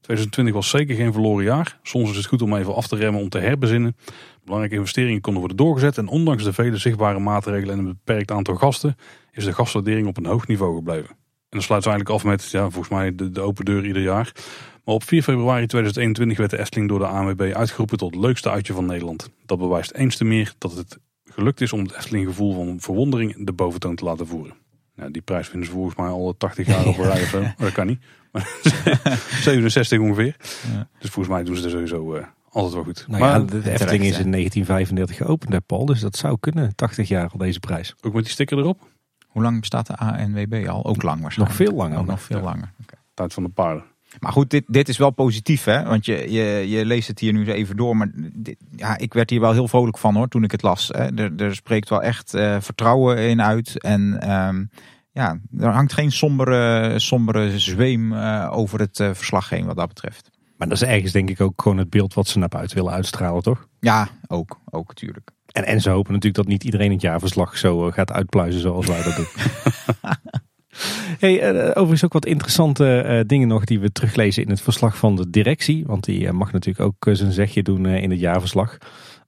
2020 0.00 0.54
was 0.54 0.70
zeker 0.70 0.96
geen 0.96 1.12
verloren 1.12 1.44
jaar. 1.44 1.78
Soms 1.82 2.10
is 2.10 2.16
het 2.16 2.26
goed 2.26 2.42
om 2.42 2.56
even 2.56 2.74
af 2.74 2.86
te 2.86 2.96
remmen 2.96 3.20
om 3.20 3.28
te 3.28 3.38
herbezinnen. 3.38 3.96
Belangrijke 4.44 4.76
investeringen 4.76 5.20
konden 5.20 5.40
worden 5.40 5.58
doorgezet 5.58 5.98
en 5.98 6.08
ondanks 6.08 6.44
de 6.44 6.52
vele 6.52 6.76
zichtbare 6.76 7.18
maatregelen 7.18 7.78
en 7.78 7.78
een 7.78 7.96
beperkt 8.04 8.30
aantal 8.30 8.54
gasten 8.54 8.96
is 9.34 9.44
de 9.44 9.52
gastwaardering 9.52 10.06
op 10.06 10.16
een 10.16 10.26
hoog 10.26 10.46
niveau 10.46 10.76
gebleven. 10.76 11.10
En 11.54 11.60
dan 11.60 11.62
sluit 11.62 11.82
ze 11.82 11.88
eigenlijk 11.88 12.18
af 12.18 12.30
met, 12.30 12.50
ja, 12.50 12.60
volgens 12.60 12.88
mij 12.88 13.14
de, 13.14 13.30
de 13.30 13.40
open 13.40 13.64
deur 13.64 13.86
ieder 13.86 14.02
jaar. 14.02 14.32
Maar 14.84 14.94
op 14.94 15.02
4 15.02 15.22
februari 15.22 15.66
2021 15.66 16.38
werd 16.38 16.50
de 16.50 16.58
Efteling 16.58 16.88
door 16.88 16.98
de 16.98 17.06
ANWB 17.06 17.52
uitgeroepen 17.54 17.98
tot 17.98 18.14
het 18.14 18.24
leukste 18.24 18.50
uitje 18.50 18.72
van 18.72 18.86
Nederland. 18.86 19.30
Dat 19.46 19.58
bewijst 19.58 19.92
eens 19.92 20.16
te 20.16 20.24
meer 20.24 20.54
dat 20.58 20.76
het 20.76 20.98
gelukt 21.24 21.60
is 21.60 21.72
om 21.72 21.80
het 21.80 21.94
Efteling 21.94 22.26
gevoel 22.26 22.54
van 22.54 22.80
verwondering 22.80 23.46
de 23.46 23.52
boventoon 23.52 23.94
te 23.94 24.04
laten 24.04 24.26
voeren. 24.26 24.54
Nou, 24.96 25.10
die 25.10 25.22
prijs 25.22 25.48
vinden 25.48 25.68
ze 25.68 25.74
volgens 25.74 25.96
mij 25.96 26.06
al 26.06 26.34
80 26.36 26.66
jaar 26.66 26.86
op 26.86 26.98
een 26.98 27.04
rij 27.04 27.22
of 27.22 27.28
zo. 27.28 27.42
dat 27.64 27.72
kan 27.72 27.86
niet. 27.86 28.00
67 29.42 29.98
ongeveer. 30.08 30.36
Ja. 30.72 30.88
Dus 30.98 31.10
volgens 31.10 31.34
mij 31.34 31.44
doen 31.44 31.56
ze 31.56 31.64
er 31.64 31.70
sowieso 31.70 32.16
uh, 32.16 32.24
altijd 32.48 32.74
wel 32.74 32.84
goed. 32.84 33.04
Nou 33.08 33.20
maar 33.20 33.30
ja, 33.30 33.38
de, 33.38 33.70
Efteling 33.70 34.04
is 34.04 34.18
in 34.18 34.30
1935 34.30 35.16
geopend, 35.16 35.66
Paul. 35.66 35.86
Dus 35.86 36.00
dat 36.00 36.16
zou 36.16 36.36
kunnen, 36.40 36.74
80 36.74 37.08
jaar 37.08 37.28
al 37.28 37.38
deze 37.38 37.60
prijs. 37.60 37.94
Ook 38.00 38.12
met 38.12 38.22
die 38.22 38.32
sticker 38.32 38.58
erop? 38.58 38.80
Hoe 39.34 39.42
lang 39.42 39.60
bestaat 39.60 39.86
de 39.86 39.96
ANWB 39.96 40.66
al? 40.68 40.84
Ook 40.84 41.02
lang 41.02 41.20
waarschijnlijk. 41.20 41.58
Nog 41.58 41.68
veel 41.68 41.78
langer. 41.78 41.98
Ook 41.98 42.06
nog 42.06 42.22
veel 42.22 42.40
langer. 42.40 42.72
Okay. 42.82 42.98
Tijd 43.14 43.34
van 43.34 43.42
de 43.42 43.48
paarden. 43.48 43.84
Maar 44.20 44.32
goed, 44.32 44.50
dit, 44.50 44.64
dit 44.66 44.88
is 44.88 44.98
wel 44.98 45.10
positief, 45.10 45.64
hè? 45.64 45.84
Want 45.84 46.06
je, 46.06 46.32
je, 46.32 46.68
je 46.68 46.84
leest 46.84 47.08
het 47.08 47.18
hier 47.18 47.32
nu 47.32 47.52
even 47.52 47.76
door. 47.76 47.96
Maar 47.96 48.10
dit, 48.14 48.56
ja, 48.76 48.98
ik 48.98 49.14
werd 49.14 49.30
hier 49.30 49.40
wel 49.40 49.52
heel 49.52 49.68
vrolijk 49.68 49.98
van 49.98 50.14
hoor, 50.14 50.28
toen 50.28 50.44
ik 50.44 50.50
het 50.50 50.62
las. 50.62 50.88
Hè? 50.88 51.14
Er, 51.14 51.36
er 51.36 51.54
spreekt 51.54 51.88
wel 51.88 52.02
echt 52.02 52.34
uh, 52.34 52.56
vertrouwen 52.60 53.18
in 53.18 53.42
uit. 53.42 53.80
En 53.80 54.30
um, 54.30 54.70
ja, 55.12 55.38
er 55.58 55.72
hangt 55.72 55.92
geen 55.92 56.12
sombere, 56.12 56.98
sombere 56.98 57.58
zweem 57.58 58.12
uh, 58.12 58.50
over 58.52 58.80
het 58.80 58.98
uh, 58.98 59.10
verslag 59.12 59.48
heen 59.48 59.66
wat 59.66 59.76
dat 59.76 59.88
betreft. 59.88 60.30
Maar 60.56 60.68
dat 60.68 60.76
is 60.76 60.88
ergens 60.88 61.12
denk 61.12 61.30
ik 61.30 61.40
ook 61.40 61.62
gewoon 61.62 61.78
het 61.78 61.90
beeld 61.90 62.14
wat 62.14 62.28
ze 62.28 62.38
naar 62.38 62.48
buiten 62.48 62.76
willen 62.76 62.92
uitstralen, 62.92 63.42
toch? 63.42 63.68
Ja, 63.80 64.08
ook. 64.26 64.60
Ook 64.70 64.88
natuurlijk. 64.88 65.30
En, 65.54 65.64
en 65.64 65.80
ze 65.80 65.90
hopen 65.90 66.12
natuurlijk 66.12 66.44
dat 66.44 66.52
niet 66.52 66.64
iedereen 66.64 66.90
het 66.90 67.00
jaarverslag 67.00 67.58
zo 67.58 67.90
gaat 67.90 68.12
uitpluizen 68.12 68.60
zoals 68.60 68.86
wij 68.86 69.02
dat 69.02 69.16
doen. 69.16 69.26
Hey, 71.18 71.54
uh, 71.54 71.68
overigens 71.68 72.04
ook 72.04 72.12
wat 72.12 72.26
interessante 72.26 73.04
uh, 73.06 73.20
dingen 73.26 73.48
nog 73.48 73.64
die 73.64 73.80
we 73.80 73.92
teruglezen 73.92 74.42
in 74.42 74.48
het 74.48 74.60
verslag 74.60 74.96
van 74.96 75.16
de 75.16 75.30
directie. 75.30 75.84
Want 75.86 76.04
die 76.04 76.20
uh, 76.20 76.30
mag 76.30 76.52
natuurlijk 76.52 76.84
ook 76.84 77.16
zijn 77.16 77.32
zegje 77.32 77.62
doen 77.62 77.86
in 77.86 78.10
het 78.10 78.20
jaarverslag. 78.20 78.78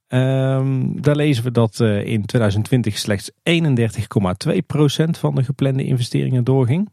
Um, 0.07 1.01
daar 1.01 1.15
lezen 1.15 1.43
we 1.43 1.51
dat 1.51 1.79
in 1.79 2.25
2020 2.25 2.97
slechts 2.97 3.31
31,2% 3.31 3.35
van 5.09 5.35
de 5.35 5.43
geplande 5.43 5.83
investeringen 5.83 6.43
doorging. 6.43 6.89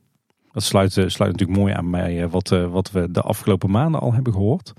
Dat 0.52 0.62
sluit, 0.62 0.93
sluit 0.93 1.32
natuurlijk 1.32 1.59
mooi 1.59 1.73
aan 1.73 1.90
bij 1.90 2.28
wat, 2.28 2.48
wat 2.48 2.90
we 2.90 3.11
de 3.11 3.20
afgelopen 3.20 3.70
maanden 3.70 4.01
al 4.01 4.12
hebben 4.12 4.32
gehoord. 4.32 4.73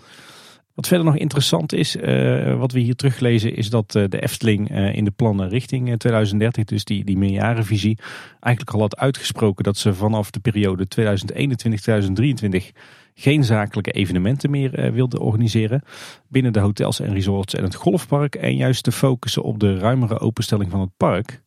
Wat 0.75 0.87
verder 0.87 1.05
nog 1.05 1.17
interessant 1.17 1.73
is, 1.73 1.95
uh, 1.95 2.57
wat 2.57 2.71
we 2.71 2.79
hier 2.79 2.95
teruglezen, 2.95 3.55
is 3.55 3.69
dat 3.69 3.95
uh, 3.95 4.03
de 4.09 4.21
Efteling 4.21 4.71
uh, 4.71 4.95
in 4.95 5.03
de 5.03 5.11
plannen 5.11 5.49
richting 5.49 5.97
2030, 5.97 6.63
dus 6.63 6.83
die, 6.83 7.03
die 7.03 7.17
meerjarenvisie, 7.17 7.97
eigenlijk 8.39 8.75
al 8.75 8.81
had 8.81 8.97
uitgesproken 8.97 9.63
dat 9.63 9.77
ze 9.77 9.93
vanaf 9.93 10.31
de 10.31 10.39
periode 10.39 10.87
2021-2023 10.99 12.77
geen 13.13 13.43
zakelijke 13.43 13.91
evenementen 13.91 14.49
meer 14.49 14.93
wilden 14.93 15.19
organiseren 15.19 15.83
binnen 16.27 16.53
de 16.53 16.59
hotels 16.59 16.99
en 16.99 17.13
resorts 17.13 17.55
en 17.55 17.63
het 17.63 17.75
golfpark. 17.75 18.35
En 18.35 18.55
juist 18.55 18.83
te 18.83 18.91
focussen 18.91 19.43
op 19.43 19.59
de 19.59 19.77
ruimere 19.77 20.19
openstelling 20.19 20.71
van 20.71 20.79
het 20.79 20.97
park 20.97 21.43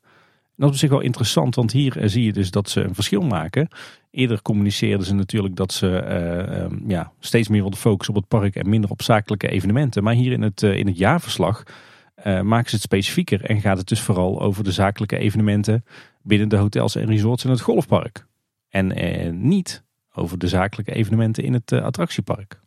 dat 0.58 0.68
is 0.68 0.74
op 0.74 0.80
zich 0.80 0.90
wel 0.90 1.00
interessant, 1.00 1.54
want 1.54 1.72
hier 1.72 1.98
eh, 1.98 2.08
zie 2.08 2.24
je 2.24 2.32
dus 2.32 2.50
dat 2.50 2.68
ze 2.68 2.80
een 2.80 2.94
verschil 2.94 3.22
maken. 3.22 3.68
Eerder 4.10 4.42
communiceerden 4.42 5.06
ze 5.06 5.14
natuurlijk 5.14 5.56
dat 5.56 5.72
ze 5.72 5.86
uh, 5.86 6.62
um, 6.62 6.84
ja, 6.86 7.12
steeds 7.20 7.48
meer 7.48 7.60
wilden 7.60 7.78
focussen 7.78 8.14
op 8.14 8.20
het 8.20 8.40
park 8.40 8.54
en 8.54 8.68
minder 8.68 8.90
op 8.90 9.02
zakelijke 9.02 9.48
evenementen. 9.48 10.02
Maar 10.02 10.14
hier 10.14 10.32
in 10.32 10.42
het, 10.42 10.62
uh, 10.62 10.76
in 10.76 10.86
het 10.86 10.98
jaarverslag 10.98 11.62
maken 12.24 12.68
ze 12.68 12.74
het 12.74 12.84
specifieker 12.84 13.44
en 13.44 13.60
gaat 13.60 13.78
het 13.78 13.88
dus 13.88 14.00
vooral 14.00 14.40
over 14.40 14.64
de 14.64 14.72
zakelijke 14.72 15.18
evenementen 15.18 15.84
binnen 16.22 16.48
de 16.48 16.56
hotels 16.56 16.96
en 16.96 17.06
resorts 17.06 17.44
en 17.44 17.50
het 17.50 17.60
golfpark. 17.60 18.26
En 18.68 19.48
niet 19.48 19.84
over 20.12 20.38
de 20.38 20.48
zakelijke 20.48 20.92
evenementen 20.92 21.44
in 21.44 21.52
het 21.52 21.72
attractiepark. 21.72 22.60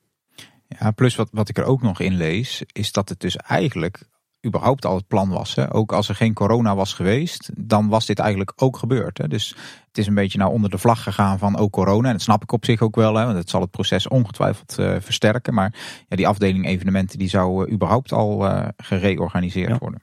Ja, 0.68 0.92
plus 0.92 1.16
wat, 1.16 1.30
wat 1.32 1.50
ik 1.50 1.58
er 1.58 1.64
ook 1.64 1.82
nog 1.82 2.00
in 2.00 2.16
lees, 2.16 2.64
is 2.72 2.92
dat 2.92 3.10
het 3.10 3.20
dus 3.20 3.36
eigenlijk 3.36 4.04
überhaupt 4.46 4.86
al 4.86 4.96
het 4.96 5.08
plan 5.08 5.30
was. 5.30 5.56
Hè. 5.56 5.74
Ook 5.74 5.92
als 5.92 6.10
er 6.10 6.16
geen 6.16 6.34
corona 6.34 6.76
was 6.76 6.94
geweest, 6.94 7.50
dan 7.58 7.88
was 7.88 8.06
dit 8.06 8.20
eigenlijk 8.20 8.54
ook 8.56 8.78
gebeurd. 8.78 9.18
Hè. 9.18 9.28
Dus 9.28 9.56
het 9.88 9.98
is 9.98 10.08
een 10.08 10.14
beetje 10.14 10.38
nou 10.38 10.52
onder 10.52 10.70
de 10.70 10.78
vlag 10.78 11.04
gegaan 11.04 11.40
van 11.40 11.58
ook 11.58 11.72
corona. 11.72 12.08
En 12.08 12.14
dat 12.14 12.22
snap 12.22 12.44
ik 12.44 12.52
op 12.52 12.66
zich 12.66 12.82
ook 12.82 12.96
wel, 12.96 13.16
hè, 13.16 13.26
want 13.26 13.38
het 13.38 13.50
zal 13.50 13.62
het 13.62 13.72
proces 13.72 14.08
ongetwijfeld 14.08 14.78
uh, 14.80 14.96
versterken. 15.00 15.54
Maar 15.54 15.74
ja, 16.08 16.16
die 16.16 16.28
afdeling 16.28 16.66
evenementen 16.66 17.20
die 17.20 17.30
zou 17.30 17.66
uh, 17.66 17.74
überhaupt 17.74 18.12
al 18.12 18.46
uh, 18.46 18.68
gereorganiseerd 18.78 19.70
ja. 19.70 19.78
worden. 19.78 20.02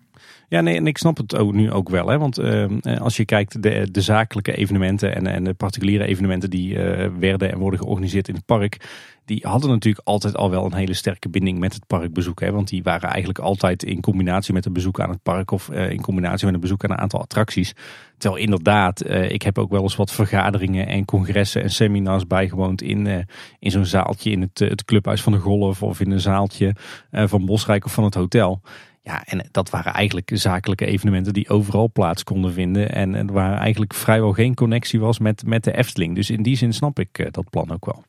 Ja, 0.51 0.61
nee, 0.61 0.77
en 0.77 0.87
ik 0.87 0.99
snap 0.99 1.17
het 1.17 1.37
ook 1.37 1.53
nu 1.53 1.73
ook 1.73 1.89
wel. 1.89 2.09
Hè? 2.09 2.19
Want 2.19 2.39
uh, 2.39 2.67
als 3.01 3.17
je 3.17 3.25
kijkt, 3.25 3.63
de, 3.63 3.89
de 3.91 4.01
zakelijke 4.01 4.57
evenementen 4.57 5.15
en, 5.15 5.27
en 5.27 5.45
de 5.45 5.55
particuliere 5.55 6.07
evenementen 6.07 6.51
die 6.51 6.75
uh, 6.75 7.07
werden 7.19 7.53
en 7.53 7.59
worden 7.59 7.81
georganiseerd 7.81 8.29
in 8.29 8.35
het 8.35 8.45
park, 8.45 8.89
die 9.25 9.47
hadden 9.47 9.71
natuurlijk 9.71 10.07
altijd 10.07 10.37
al 10.37 10.51
wel 10.51 10.65
een 10.65 10.75
hele 10.75 10.95
sterke 10.95 11.29
binding 11.29 11.59
met 11.59 11.75
het 11.75 11.87
parkbezoek. 11.87 12.41
Hè? 12.41 12.53
Want 12.53 12.69
die 12.69 12.83
waren 12.83 13.09
eigenlijk 13.09 13.39
altijd 13.39 13.83
in 13.83 14.01
combinatie 14.01 14.55
met 14.55 14.67
een 14.67 14.73
bezoek 14.73 15.01
aan 15.01 15.11
het 15.11 15.23
park 15.23 15.51
of 15.51 15.69
uh, 15.73 15.91
in 15.91 16.01
combinatie 16.01 16.45
met 16.45 16.55
een 16.55 16.61
bezoek 16.61 16.85
aan 16.85 16.91
een 16.91 16.99
aantal 16.99 17.21
attracties. 17.21 17.75
Terwijl 18.19 18.43
inderdaad, 18.43 19.09
ik 19.11 19.43
heb 19.43 19.59
ook 19.59 19.71
wel 19.71 19.83
eens 19.83 19.97
wat 19.97 20.13
vergaderingen 20.13 20.87
en 20.87 21.05
congressen 21.05 21.63
en 21.63 21.71
seminars 21.71 22.27
bijgewoond 22.27 22.83
in, 22.83 23.27
in 23.59 23.71
zo'n 23.71 23.85
zaaltje 23.85 24.31
in 24.31 24.41
het, 24.41 24.59
het 24.59 24.85
clubhuis 24.85 25.23
van 25.23 25.33
de 25.33 25.39
golf 25.39 25.83
of 25.83 26.01
in 26.01 26.11
een 26.11 26.21
zaaltje 26.21 26.75
van 27.11 27.47
Bosrijk 27.47 27.85
of 27.85 27.93
van 27.93 28.05
het 28.05 28.15
hotel. 28.15 28.61
Ja, 29.09 29.25
en 29.25 29.49
dat 29.51 29.71
waren 29.71 29.93
eigenlijk 29.93 30.31
zakelijke 30.35 30.87
evenementen 30.87 31.33
die 31.33 31.49
overal 31.49 31.91
plaats 31.93 32.25
konden 32.25 32.53
vinden. 32.53 32.93
En, 32.93 33.15
en 33.15 33.33
waar 33.33 33.59
eigenlijk 33.59 33.95
vrijwel 33.95 34.33
geen 34.33 34.55
connectie 34.55 35.01
was 35.01 35.19
met, 35.19 35.47
met 35.47 35.65
de 35.65 35.77
Efteling. 35.77 36.15
Dus 36.15 36.31
in 36.31 36.43
die 36.43 36.57
zin 36.57 36.73
snap 36.73 36.99
ik 36.99 37.19
uh, 37.19 37.27
dat 37.31 37.51
plan 37.51 37.71
ook 37.71 37.85
wel. 37.85 38.05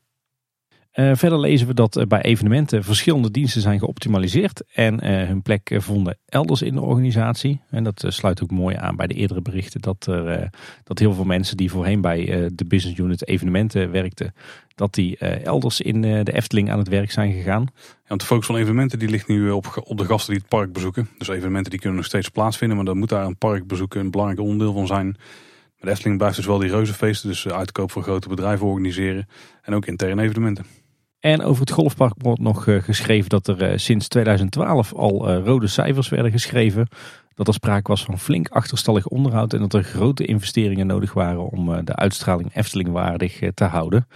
Uh, 0.94 1.10
verder 1.14 1.40
lezen 1.40 1.66
we 1.66 1.74
dat 1.74 1.96
uh, 1.96 2.04
bij 2.04 2.22
evenementen 2.22 2.84
verschillende 2.84 3.30
diensten 3.30 3.60
zijn 3.60 3.78
geoptimaliseerd 3.78 4.62
en 4.74 4.94
uh, 4.94 5.26
hun 5.26 5.42
plek 5.42 5.76
vonden 5.76 6.18
elders 6.26 6.62
in 6.62 6.74
de 6.74 6.80
organisatie. 6.80 7.60
En 7.70 7.84
dat 7.84 8.04
sluit 8.08 8.42
ook 8.42 8.50
mooi 8.50 8.76
aan 8.76 8.96
bij 8.96 9.06
de 9.06 9.14
eerdere 9.14 9.42
berichten 9.42 9.80
dat, 9.80 10.06
er, 10.06 10.50
dat 10.84 10.98
heel 10.98 11.12
veel 11.12 11.24
mensen 11.24 11.56
die 11.56 11.70
voorheen 11.70 12.00
bij 12.00 12.50
de 12.54 12.64
business 12.64 12.98
unit 12.98 13.28
evenementen 13.28 13.90
werkten, 13.90 14.34
dat 14.74 14.94
die 14.94 15.18
elders 15.18 15.80
in 15.80 16.00
de 16.00 16.32
Efteling 16.32 16.70
aan 16.70 16.78
het 16.78 16.88
werk 16.88 17.10
zijn 17.10 17.32
gegaan. 17.32 17.66
Ja, 17.72 17.86
want 18.06 18.20
de 18.20 18.26
focus 18.26 18.46
van 18.46 18.56
evenementen 18.56 18.98
die 18.98 19.08
ligt 19.08 19.28
nu 19.28 19.50
op, 19.50 19.82
op 19.84 19.98
de 19.98 20.04
gasten 20.04 20.32
die 20.32 20.40
het 20.40 20.50
park 20.50 20.72
bezoeken. 20.72 21.08
Dus 21.18 21.28
evenementen 21.28 21.70
die 21.70 21.80
kunnen 21.80 21.98
nog 21.98 22.06
steeds 22.06 22.28
plaatsvinden, 22.28 22.76
maar 22.76 22.86
dan 22.86 22.98
moet 22.98 23.08
daar 23.08 23.26
een 23.26 23.38
parkbezoek 23.38 23.94
een 23.94 24.10
belangrijk 24.10 24.40
onderdeel 24.40 24.72
van 24.72 24.86
zijn. 24.86 25.06
Maar 25.06 25.88
de 25.88 25.90
Efteling 25.90 26.18
blijft 26.18 26.36
dus 26.36 26.46
wel 26.46 26.58
die 26.58 26.70
reuzenfeesten, 26.70 27.28
dus 27.28 27.48
uitkoop 27.48 27.90
voor 27.90 28.02
grote 28.02 28.28
bedrijven 28.28 28.66
organiseren 28.66 29.28
en 29.62 29.74
ook 29.74 29.86
interne 29.86 30.22
evenementen. 30.22 30.79
En 31.20 31.42
over 31.42 31.60
het 31.60 31.70
golfpark 31.70 32.14
wordt 32.16 32.40
nog 32.40 32.66
eh, 32.66 32.82
geschreven 32.82 33.28
dat 33.28 33.48
er 33.48 33.62
eh, 33.62 33.78
sinds 33.78 34.08
2012 34.08 34.94
al 34.94 35.28
eh, 35.28 35.44
rode 35.44 35.66
cijfers 35.66 36.08
werden 36.08 36.30
geschreven. 36.30 36.88
Dat 37.34 37.48
er 37.48 37.54
sprake 37.54 37.88
was 37.88 38.04
van 38.04 38.18
flink 38.18 38.48
achterstallig 38.48 39.06
onderhoud 39.06 39.52
en 39.52 39.60
dat 39.60 39.74
er 39.74 39.82
grote 39.82 40.24
investeringen 40.24 40.86
nodig 40.86 41.12
waren 41.12 41.50
om 41.50 41.84
de 41.84 41.96
uitstraling 41.96 42.56
Efteling 42.56 42.88
waardig 42.88 43.40
te 43.54 43.64
houden. 43.64 44.06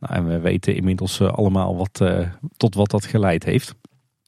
Nou, 0.00 0.14
en 0.14 0.26
we 0.26 0.38
weten 0.38 0.74
inmiddels 0.74 1.20
allemaal 1.20 1.76
wat, 1.76 2.02
tot 2.56 2.74
wat 2.74 2.90
dat 2.90 3.04
geleid 3.04 3.44
heeft. 3.44 3.74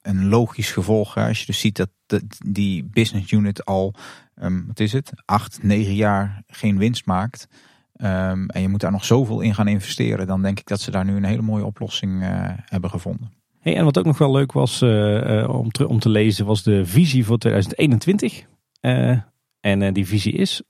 Een 0.03 0.29
logisch 0.29 0.73
gevolg 0.73 1.17
als 1.17 1.41
je 1.41 1.47
dus 1.47 1.61
ziet 1.61 1.77
dat 1.77 2.23
die 2.47 2.85
business 2.85 3.33
unit 3.33 3.65
al, 3.65 3.95
um, 4.43 4.65
wat 4.67 4.81
is 4.81 4.93
het, 4.93 5.13
acht, 5.25 5.63
negen 5.63 5.95
jaar 5.95 6.43
geen 6.47 6.79
winst 6.79 7.07
maakt. 7.07 7.49
Ehm, 8.01 8.47
en 8.47 8.61
je 8.61 8.69
moet 8.69 8.81
daar 8.81 8.91
nog 8.91 9.05
zoveel 9.05 9.41
in 9.41 9.55
gaan 9.55 9.69
investeren. 9.69 10.27
Dan 10.27 10.43
denk 10.43 10.59
ik 10.59 10.67
dat 10.67 10.81
ze 10.81 10.91
daar 10.91 11.05
nu 11.05 11.17
een 11.17 11.25
hele 11.25 11.43
mooie 11.43 11.65
oplossing 11.65 12.23
uh, 12.23 12.29
hebben 12.65 12.91
gevonden. 12.91 13.33
Hey, 13.59 13.77
en 13.77 13.85
wat 13.85 13.99
ook 13.99 14.05
nog 14.05 14.19
wel 14.19 14.33
leuk 14.33 14.53
was 14.53 14.83
uh, 14.83 15.49
om, 15.49 15.71
te, 15.71 15.89
om 15.89 15.99
te 15.99 16.09
lezen 16.09 16.47
was 16.47 16.63
de 16.63 16.87
visie 16.87 17.25
voor 17.25 17.39
2021. 17.39 18.47
en 19.61 19.93
die 19.93 20.07
visie 20.07 20.33
is 20.33 20.63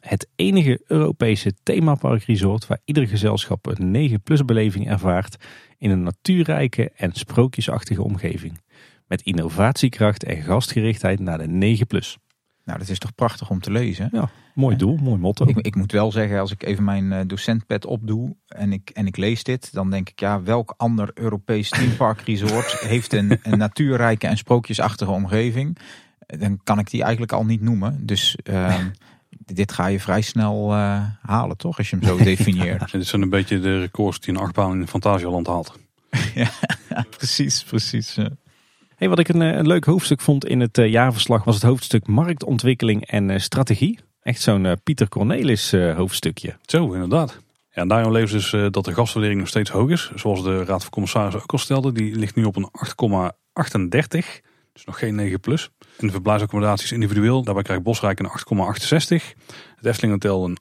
het 0.00 0.28
enige 0.36 0.80
Europese 0.86 1.52
themaparkresort 1.62 2.66
waar 2.66 2.80
ieder 2.84 3.06
gezelschap 3.06 3.66
een 3.66 3.90
9 3.90 4.22
plus 4.22 4.44
beleving 4.44 4.88
ervaart 4.88 5.36
in 5.78 5.90
een 5.90 6.02
natuurrijke 6.02 6.90
en 6.96 7.12
sprookjesachtige 7.12 8.02
omgeving. 8.02 8.60
Met 9.06 9.22
innovatiekracht 9.22 10.24
en 10.24 10.42
gastgerichtheid 10.42 11.20
naar 11.20 11.38
de 11.38 11.48
9 11.48 11.86
plus. 11.86 12.18
Nou, 12.64 12.78
dat 12.78 12.88
is 12.88 12.98
toch 12.98 13.14
prachtig 13.14 13.50
om 13.50 13.60
te 13.60 13.70
lezen. 13.70 14.08
Ja, 14.12 14.30
mooi 14.54 14.76
doel, 14.76 14.96
mooi 14.96 15.18
motto. 15.18 15.46
Ik, 15.46 15.56
ik, 15.56 15.74
moet 15.74 15.92
wel 15.92 16.12
zeggen, 16.12 16.40
als 16.40 16.52
ik 16.52 16.62
even 16.62 16.84
mijn 16.84 17.12
eh, 17.12 17.20
docentpad 17.26 17.86
opdoe 17.86 18.36
en 18.46 18.72
ik, 18.72 18.90
en 18.90 19.06
ik 19.06 19.16
lees 19.16 19.42
dit, 19.42 19.72
dan 19.72 19.90
denk 19.90 20.08
ik, 20.08 20.20
ja, 20.20 20.42
welk 20.42 20.74
ander 20.76 21.10
Europees 21.14 21.68
themepark 21.68 22.22
heeft 22.80 23.12
een, 23.12 23.38
een 23.42 23.58
natuurrijke 23.58 24.26
en 24.26 24.36
sprookjesachtige 24.36 25.10
omgeving? 25.10 25.78
Dan 26.26 26.60
kan 26.64 26.78
ik 26.78 26.90
die 26.90 27.02
eigenlijk 27.02 27.32
al 27.32 27.44
niet 27.44 27.60
noemen. 27.60 28.06
Dus 28.06 28.36
uh, 28.44 28.78
dit 29.28 29.72
ga 29.72 29.86
je 29.86 30.00
vrij 30.00 30.20
snel 30.20 30.72
uh, 30.72 31.04
halen, 31.20 31.56
toch? 31.56 31.78
Als 31.78 31.90
je 31.90 31.96
hem 31.96 32.08
zo 32.08 32.24
definieert. 32.24 32.92
dit 32.92 33.06
zijn 33.06 33.22
een 33.22 33.28
beetje 33.28 33.60
de 33.60 33.80
records 33.80 34.20
die 34.20 34.34
een 34.34 34.40
achtbaan 34.40 34.80
in 34.80 34.88
Fantasialand 34.88 35.46
haalt. 35.46 35.78
ja, 36.34 36.50
precies, 37.16 37.62
precies. 37.62 38.18
Hey, 39.02 39.10
wat 39.10 39.18
ik 39.18 39.28
een, 39.28 39.42
eh, 39.42 39.56
een 39.56 39.66
leuk 39.66 39.84
hoofdstuk 39.84 40.20
vond 40.20 40.46
in 40.46 40.60
het 40.60 40.78
uh, 40.78 40.88
jaarverslag 40.88 41.44
was 41.44 41.54
het 41.54 41.64
hoofdstuk 41.64 42.06
marktontwikkeling 42.06 43.06
en 43.06 43.28
uh, 43.28 43.38
strategie. 43.38 43.98
Echt 44.20 44.40
zo'n 44.40 44.76
Pieter 44.82 45.08
Cornelis 45.08 45.72
hoofdstukje. 45.72 46.56
Zo, 46.62 46.92
inderdaad. 46.92 47.38
Ja, 47.70 47.82
en 47.82 47.88
daarom 47.88 48.12
leeft 48.12 48.32
dus 48.32 48.50
dat 48.70 48.84
de 48.84 48.94
gaswaardering 48.94 49.40
nog 49.40 49.48
steeds 49.48 49.70
hoog 49.70 49.90
is. 49.90 50.12
Zoals 50.14 50.42
de 50.42 50.64
Raad 50.64 50.82
van 50.82 50.90
Commissarissen 50.90 51.42
ook 51.42 51.52
al 51.52 51.58
stelde. 51.58 51.92
Die 51.92 52.14
ligt 52.14 52.34
nu 52.34 52.44
op 52.44 52.56
een 52.56 52.68
8,38. 53.88 54.40
Dus 54.72 54.84
nog 54.84 54.98
geen 54.98 55.14
9 55.14 55.40
plus. 55.40 55.70
En 55.98 56.06
de 56.06 56.12
verblijfsaccommodaties 56.12 56.92
individueel. 56.92 57.42
Daarbij 57.42 57.62
krijgt 57.62 57.82
Bosrijk 57.82 58.20
een 58.20 58.28
8,68. 58.28 59.38
Het 59.76 59.86
Efteling 59.86 60.12
Hotel 60.12 60.44
een 60.44 60.58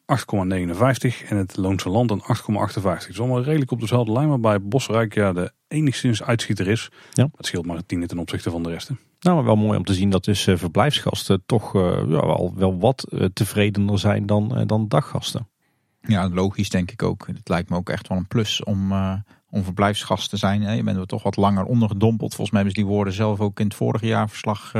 8,59. 1.23 1.27
En 1.29 1.37
het 1.37 1.57
Loonse 1.57 1.89
Land 1.89 2.11
een 2.11 2.21
8,58. 2.21 2.81
Het 2.83 3.07
is 3.09 3.19
allemaal 3.19 3.43
redelijk 3.43 3.71
op 3.71 3.79
dezelfde 3.79 4.11
lijn. 4.11 4.29
Waarbij 4.29 4.61
Bosrijk 4.61 5.13
ja, 5.13 5.33
de 5.33 5.51
enigszins 5.67 6.23
uitschieter 6.23 6.67
is. 6.67 6.89
Ja. 7.11 7.29
Het 7.35 7.45
scheelt 7.45 7.65
maar 7.65 7.77
een 7.77 7.85
tiende 7.85 8.07
ten 8.07 8.19
opzichte 8.19 8.49
van 8.49 8.63
de 8.63 8.69
rest. 8.69 8.89
Nou, 9.19 9.35
maar 9.35 9.45
wel 9.45 9.55
mooi 9.55 9.77
om 9.77 9.83
te 9.83 9.93
zien 9.93 10.09
dat 10.09 10.23
dus 10.23 10.47
uh, 10.47 10.57
verblijfsgasten 10.57 11.43
toch 11.45 11.75
uh, 11.75 11.81
ja, 11.97 12.05
wel, 12.05 12.53
wel 12.55 12.79
wat 12.79 13.07
uh, 13.09 13.25
tevredener 13.33 13.99
zijn 13.99 14.25
dan, 14.25 14.63
dan 14.67 14.87
daggasten. 14.87 15.49
Ja, 16.01 16.29
logisch 16.29 16.69
denk 16.69 16.91
ik 16.91 17.03
ook. 17.03 17.27
Het 17.27 17.49
lijkt 17.49 17.69
me 17.69 17.75
ook 17.75 17.89
echt 17.89 18.07
wel 18.07 18.17
een 18.17 18.27
plus 18.27 18.63
om, 18.63 18.93
om 19.51 19.63
verblijfsgast 19.63 20.29
te 20.29 20.37
zijn. 20.37 20.75
Je 20.75 20.83
bent 20.83 20.97
er 20.97 21.07
toch 21.07 21.23
wat 21.23 21.35
langer 21.35 21.63
ondergedompeld. 21.63 22.35
Volgens 22.35 22.51
mij 22.51 22.61
hebben 22.61 22.79
ze 22.79 22.85
die 22.85 22.95
woorden 22.95 23.13
zelf 23.13 23.39
ook 23.39 23.59
in 23.59 23.65
het 23.65 23.75
vorige 23.75 24.05
jaarverslag 24.05 24.71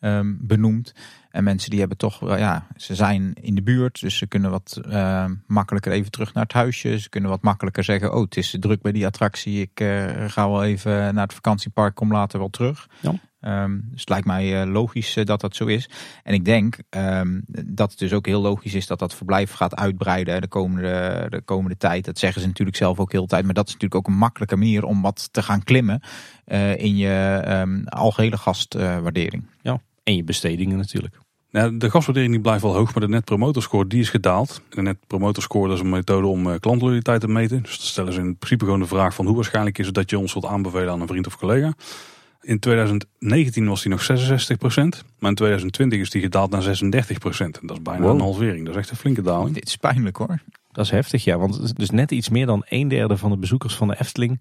um, 0.00 0.38
benoemd. 0.40 0.94
En 1.30 1.44
mensen 1.44 1.70
die 1.70 1.78
hebben 1.78 1.98
toch, 1.98 2.38
ja, 2.38 2.66
ze 2.76 2.94
zijn 2.94 3.34
in 3.40 3.54
de 3.54 3.62
buurt, 3.62 4.00
dus 4.00 4.16
ze 4.16 4.26
kunnen 4.26 4.50
wat 4.50 4.80
uh, 4.88 5.24
makkelijker 5.46 5.92
even 5.92 6.10
terug 6.10 6.34
naar 6.34 6.42
het 6.42 6.52
huisje. 6.52 6.98
Ze 6.98 7.08
kunnen 7.08 7.30
wat 7.30 7.42
makkelijker 7.42 7.84
zeggen, 7.84 8.14
oh 8.14 8.20
het 8.20 8.36
is 8.36 8.56
druk 8.60 8.82
bij 8.82 8.92
die 8.92 9.06
attractie, 9.06 9.60
ik 9.60 9.84
ga 10.26 10.48
wel 10.48 10.64
even 10.64 11.14
naar 11.14 11.24
het 11.24 11.34
vakantiepark, 11.34 11.94
kom 11.94 12.12
later 12.12 12.38
wel 12.38 12.50
terug. 12.50 12.88
Ja. 13.00 13.12
Um, 13.46 13.88
dus 13.90 14.00
het 14.00 14.08
lijkt 14.08 14.26
mij 14.26 14.62
uh, 14.62 14.72
logisch 14.72 15.14
dat 15.24 15.40
dat 15.40 15.56
zo 15.56 15.64
is. 15.64 15.88
En 16.22 16.34
ik 16.34 16.44
denk 16.44 16.78
um, 16.90 17.44
dat 17.66 17.90
het 17.90 17.98
dus 17.98 18.12
ook 18.12 18.26
heel 18.26 18.40
logisch 18.40 18.74
is 18.74 18.86
dat 18.86 18.98
dat 18.98 19.14
verblijf 19.14 19.52
gaat 19.52 19.76
uitbreiden 19.76 20.40
de 20.40 20.48
komende, 20.48 21.26
de 21.28 21.40
komende 21.40 21.76
tijd. 21.76 22.04
Dat 22.04 22.18
zeggen 22.18 22.40
ze 22.40 22.46
natuurlijk 22.46 22.76
zelf 22.76 22.98
ook 22.98 23.12
heel 23.12 23.22
de 23.22 23.28
tijd. 23.28 23.44
Maar 23.44 23.54
dat 23.54 23.66
is 23.66 23.72
natuurlijk 23.72 24.00
ook 24.00 24.12
een 24.12 24.18
makkelijke 24.18 24.56
manier 24.56 24.84
om 24.84 25.02
wat 25.02 25.28
te 25.32 25.42
gaan 25.42 25.62
klimmen 25.62 26.00
in 26.76 26.96
je 26.96 27.44
um, 27.48 27.84
algehele 27.88 28.36
gastwaardering. 28.36 29.46
ja, 29.62 29.80
en 30.02 30.16
je 30.16 30.24
bestedingen 30.24 30.76
natuurlijk. 30.76 31.18
Nou, 31.50 31.76
de 31.76 31.90
gaswaardering 31.90 32.32
die 32.32 32.42
blijft 32.42 32.62
wel 32.62 32.74
hoog, 32.74 32.94
maar 32.94 33.02
de 33.02 33.08
net 33.08 33.24
promoter 33.24 33.62
score 33.62 33.86
die 33.86 34.00
is 34.00 34.10
gedaald. 34.10 34.62
De 34.68 34.82
net 34.82 34.96
promoter 35.06 35.42
score 35.42 35.68
dat 35.68 35.76
is 35.76 35.82
een 35.82 35.90
methode 35.90 36.26
om 36.26 36.58
klantloyaliteit 36.58 37.20
te 37.20 37.28
meten. 37.28 37.62
Dus 37.62 37.76
dan 37.76 37.86
stellen 37.86 38.12
ze 38.12 38.20
in 38.20 38.36
principe 38.36 38.64
gewoon 38.64 38.80
de 38.80 38.86
vraag 38.86 39.14
van 39.14 39.26
hoe 39.26 39.34
waarschijnlijk 39.34 39.78
is 39.78 39.86
het 39.86 39.94
dat 39.94 40.10
je 40.10 40.18
ons 40.18 40.32
wilt 40.32 40.46
aanbevelen 40.46 40.92
aan 40.92 41.00
een 41.00 41.06
vriend 41.06 41.26
of 41.26 41.36
collega. 41.36 41.72
In 42.44 42.58
2019 42.58 43.68
was 43.68 43.82
die 43.82 43.90
nog 43.90 44.02
66%, 44.02 44.06
maar 45.18 45.30
in 45.30 45.36
2020 45.36 46.00
is 46.00 46.10
die 46.10 46.22
gedaald 46.22 46.50
naar 46.50 46.62
36%. 46.62 46.66
Dat 47.60 47.76
is 47.76 47.82
bijna 47.82 48.06
een 48.06 48.20
halvering, 48.20 48.64
dat 48.64 48.74
is 48.74 48.80
echt 48.80 48.90
een 48.90 48.96
flinke 48.96 49.22
daling. 49.22 49.54
Dit 49.54 49.66
is 49.66 49.76
pijnlijk 49.76 50.16
hoor. 50.16 50.38
Dat 50.72 50.84
is 50.84 50.90
heftig 50.90 51.24
ja, 51.24 51.38
want 51.38 51.76
dus 51.76 51.90
net 51.90 52.10
iets 52.10 52.28
meer 52.28 52.46
dan 52.46 52.62
een 52.68 52.88
derde 52.88 53.16
van 53.16 53.30
de 53.30 53.36
bezoekers 53.36 53.74
van 53.74 53.88
de 53.88 54.00
Efteling 54.00 54.40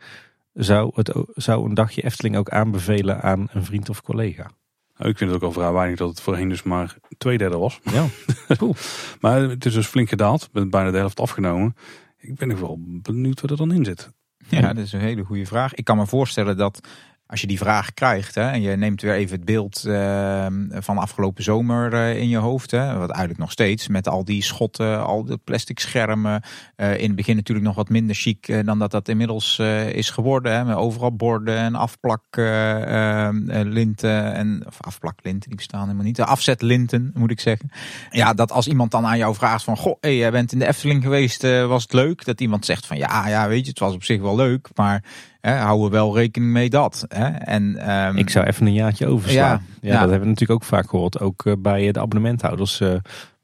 zou, 0.54 0.92
het, 0.96 1.14
zou 1.34 1.70
een 1.70 1.74
dagje 1.74 2.04
Efteling 2.04 2.38
ook 2.38 2.50
aanbevelen 2.50 3.22
aan 3.22 3.48
een 3.52 3.66
vriend 3.66 3.90
of 3.90 4.02
collega. 4.02 4.52
Nou, 4.98 5.10
ik 5.10 5.18
vind 5.18 5.32
het 5.32 5.42
ook 5.42 5.48
al 5.48 5.52
vrij 5.52 5.72
weinig 5.72 5.98
dat 5.98 6.10
het 6.10 6.22
voorheen 6.22 6.50
dus 6.50 6.64
maar 6.64 6.96
twee 7.18 7.38
derde 7.38 7.58
was. 7.58 7.80
Ja, 7.84 8.06
cool. 8.58 8.76
maar 9.20 9.42
het 9.42 9.66
is 9.66 9.74
dus 9.74 9.88
flink 9.88 10.10
gedaald. 10.10 10.50
Met 10.52 10.70
bijna 10.70 10.92
de 10.92 10.98
helft 10.98 11.20
afgenomen. 11.20 11.76
Ik 12.18 12.36
ben 12.36 12.48
nog 12.48 12.60
wel 12.60 12.78
benieuwd 12.80 13.42
wat 13.42 13.52
er 13.52 13.58
dan 13.58 13.72
in 13.72 13.86
zit. 13.86 14.12
Ja, 14.48 14.74
dat 14.74 14.86
is 14.86 14.94
een 14.94 15.00
hele 15.00 15.24
goede 15.24 15.46
vraag. 15.46 15.74
Ik 15.74 15.84
kan 15.84 15.98
me 15.98 16.08
voorstellen 16.08 16.58
dat 16.58 16.88
als 17.34 17.42
je 17.42 17.48
die 17.48 17.58
vraag 17.58 17.94
krijgt 17.94 18.36
hè, 18.36 18.50
en 18.50 18.62
je 18.62 18.76
neemt 18.76 19.02
weer 19.02 19.14
even 19.14 19.36
het 19.36 19.46
beeld 19.46 19.84
uh, 19.88 20.46
van 20.70 20.98
afgelopen 20.98 21.44
zomer 21.44 21.94
uh, 21.94 22.16
in 22.16 22.30
je 22.30 22.38
hoofd, 22.38 22.72
hè, 22.72 22.98
wat 22.98 23.10
eigenlijk 23.10 23.40
nog 23.40 23.52
steeds 23.52 23.88
met 23.88 24.08
al 24.08 24.26
die 24.26 24.44
schotten, 24.44 25.06
al 25.06 25.24
de 25.24 25.40
plastic 25.44 25.80
schermen. 25.80 26.42
Uh, 26.78 26.98
in 26.98 27.08
het 27.08 27.16
begin 27.16 27.36
natuurlijk 27.36 27.66
nog 27.66 27.76
wat 27.76 27.90
minder 27.90 28.16
chic 28.16 28.66
dan 28.66 28.80
dat 28.80 28.92
dat 28.92 29.08
inmiddels 29.08 29.60
is 29.92 30.10
geworden. 30.10 30.54
Hè, 30.54 30.66
met 30.66 30.76
overal 30.76 31.16
borden 31.16 31.58
en 31.58 31.76
afplaklinten 31.76 34.34
en 34.34 34.64
of 34.68 34.82
afplaklinten, 34.82 35.50
die 35.50 35.58
bestaan 35.58 35.82
helemaal 35.82 36.06
niet. 36.06 36.16
De 36.16 36.26
afzetlinten 36.26 37.12
moet 37.14 37.32
ik 37.32 37.40
zeggen. 37.40 37.70
Ja, 38.10 38.34
dat 38.34 38.52
als 38.52 38.68
iemand 38.68 38.92
dan 38.92 39.06
aan 39.06 39.18
jou 39.18 39.36
vraagt 39.36 39.64
van, 39.64 39.78
goh, 39.78 39.98
hey, 40.00 40.18
jij 40.18 40.32
bent 40.32 40.52
in 40.52 40.60
de 40.60 40.68
Efteling 40.68 41.04
geweest, 41.04 41.42
was 41.42 41.84
het 41.84 41.94
leuk? 41.94 42.26
Dat 42.26 42.42
iemand 42.42 42.66
zegt 42.66 42.86
van, 42.86 42.98
ja, 42.98 43.28
ja, 43.28 43.48
weet 43.48 43.64
je, 43.64 43.70
het 43.70 43.80
was 43.80 43.94
op 43.94 44.04
zich 44.04 44.22
wel 44.22 44.36
leuk, 44.36 44.70
maar 44.76 45.04
Hè, 45.46 45.56
houden 45.56 45.86
we 45.86 45.92
wel 45.92 46.16
rekening 46.18 46.52
mee 46.52 46.70
dat. 46.70 47.06
Hè? 47.08 47.28
En, 47.28 47.94
um, 47.94 48.18
ik 48.18 48.30
zou 48.30 48.46
even 48.46 48.66
een 48.66 48.74
jaartje 48.74 49.08
overslaan. 49.08 49.66
Ja, 49.82 49.90
ja, 49.90 49.92
dat 49.92 50.10
hebben 50.10 50.20
we 50.20 50.26
natuurlijk 50.26 50.62
ook 50.62 50.68
vaak 50.68 50.90
gehoord. 50.90 51.20
Ook 51.20 51.46
uh, 51.46 51.54
bij 51.60 51.92
de 51.92 52.00
abonnementhouders. 52.00 52.80
Uh, 52.80 52.94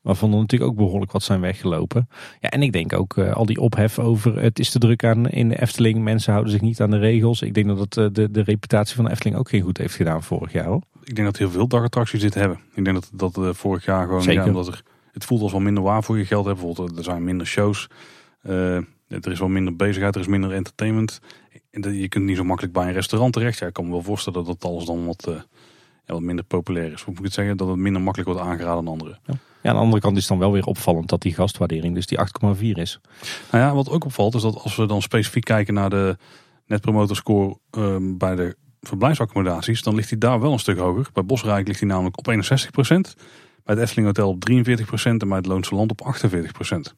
waarvan 0.01 0.31
er 0.31 0.38
natuurlijk 0.38 0.71
ook 0.71 0.77
behoorlijk 0.77 1.11
wat 1.11 1.23
zijn 1.23 1.41
weggelopen. 1.41 2.09
Ja, 2.39 2.49
en 2.49 2.61
ik 2.61 2.71
denk 2.71 2.93
ook 2.93 3.15
uh, 3.15 3.34
al 3.34 3.45
die 3.45 3.59
ophef 3.59 3.99
over 3.99 4.41
het 4.41 4.59
is 4.59 4.69
te 4.69 4.80
druk 4.80 5.03
aan 5.03 5.30
in 5.30 5.49
de 5.49 5.61
Efteling. 5.61 6.03
Mensen 6.03 6.31
houden 6.31 6.51
zich 6.51 6.61
niet 6.61 6.81
aan 6.81 6.89
de 6.89 6.97
regels. 6.97 7.41
Ik 7.41 7.53
denk 7.53 7.67
dat 7.67 7.80
het 7.80 8.15
de, 8.15 8.31
de 8.31 8.41
reputatie 8.41 8.95
van 8.95 9.05
de 9.05 9.11
Efteling 9.11 9.38
ook 9.38 9.49
geen 9.49 9.61
goed 9.61 9.77
heeft 9.77 9.95
gedaan 9.95 10.23
vorig 10.23 10.51
jaar. 10.51 10.65
Hoor. 10.65 10.81
Ik 11.03 11.15
denk 11.15 11.27
dat 11.27 11.38
heel 11.38 11.51
veel 11.51 11.67
dagattracties 11.67 12.21
dit 12.21 12.34
hebben. 12.34 12.59
Ik 12.73 12.85
denk 12.85 12.95
dat 12.95 13.34
dat 13.35 13.57
vorig 13.57 13.85
jaar 13.85 14.05
gewoon... 14.05 14.21
Zeker. 14.21 14.41
Ja, 14.41 14.47
omdat 14.47 14.67
er, 14.67 14.84
het 15.11 15.26
voelt 15.26 15.41
als 15.41 15.51
wel 15.51 15.61
minder 15.61 15.84
waar 15.84 16.03
voor 16.03 16.17
je 16.17 16.26
geld. 16.26 16.45
Hè. 16.45 16.53
Bijvoorbeeld 16.53 16.97
er 16.97 17.03
zijn 17.03 17.23
minder 17.23 17.47
shows. 17.47 17.88
er 18.41 19.31
is 19.31 19.39
wel 19.39 19.47
minder 19.47 19.76
bezigheid. 19.76 20.15
Er 20.15 20.21
is 20.21 20.27
minder 20.27 20.51
entertainment 20.51 21.19
je 21.72 22.08
kunt 22.08 22.26
niet 22.26 22.38
zo 22.38 22.44
makkelijk 22.44 22.74
bij 22.74 22.88
een 22.88 22.94
restaurant 22.94 23.34
terecht. 23.34 23.60
Ja, 23.60 23.68
ik 23.68 23.74
kan 23.74 23.86
me 23.86 23.91
wel 23.91 24.02
voorstellen 24.02 24.46
dat 24.46 24.66
alles 24.66 24.86
dan 24.86 25.06
wat, 25.06 25.26
uh, 25.30 25.36
ja, 26.06 26.14
wat 26.14 26.22
minder 26.22 26.46
populair 26.46 26.91
is. 26.91 27.02
Hoe 27.02 27.10
moet 27.10 27.20
ik 27.20 27.26
het 27.26 27.34
zeggen? 27.34 27.58
Dat 27.58 27.68
het 27.68 27.78
minder 27.78 28.02
makkelijk 28.02 28.32
wordt 28.32 28.46
aangeraden 28.48 28.84
dan 28.84 28.94
anderen. 28.94 29.20
Ja. 29.26 29.34
ja. 29.62 29.70
aan 29.70 29.76
de 29.76 29.82
andere 29.82 30.02
kant 30.02 30.16
is 30.16 30.22
het 30.22 30.30
dan 30.30 30.40
wel 30.40 30.52
weer 30.52 30.66
opvallend 30.66 31.10
dat 31.10 31.22
die 31.22 31.34
gastwaardering 31.34 31.96
dus 31.96 32.06
die 32.06 32.18
8,4 32.18 32.60
is. 32.60 33.00
Nou 33.52 33.64
ja, 33.64 33.74
wat 33.74 33.90
ook 33.90 34.06
opvalt 34.06 34.36
is 34.36 34.41
dat 34.41 34.64
als 34.64 34.76
we 34.76 34.86
dan 34.86 35.02
specifiek 35.02 35.44
kijken 35.44 35.74
naar 35.74 35.90
de, 35.90 36.18
Net 36.70 36.82
promoter 36.82 37.16
score 37.16 37.58
ehm, 37.72 38.18
bij 38.18 38.36
de 38.36 38.56
verblijfsaccommodaties, 38.82 39.84
dan 39.84 39.96
ligt 39.96 40.10
hij 40.10 40.18
daar 40.18 40.40
wel 40.40 40.52
een 40.52 40.60
stuk 40.60 40.78
hoger. 40.78 41.10
Bij 41.14 41.26
Bosrijk 41.26 41.68
ligt 41.68 41.80
hij 41.80 41.90
namelijk 41.90 42.18
op 42.18 42.28
61%, 42.28 42.36
bij 43.64 43.76
het 43.76 43.78
Efteling 43.78 44.08
Hotel 44.08 44.30
op 44.30 44.50
43% 44.50 44.52
en 45.04 45.18
bij 45.18 45.38
het 45.38 45.46
Loonse 45.46 45.76
Land 45.76 45.91
op 45.91 46.16
48%. 46.16 46.96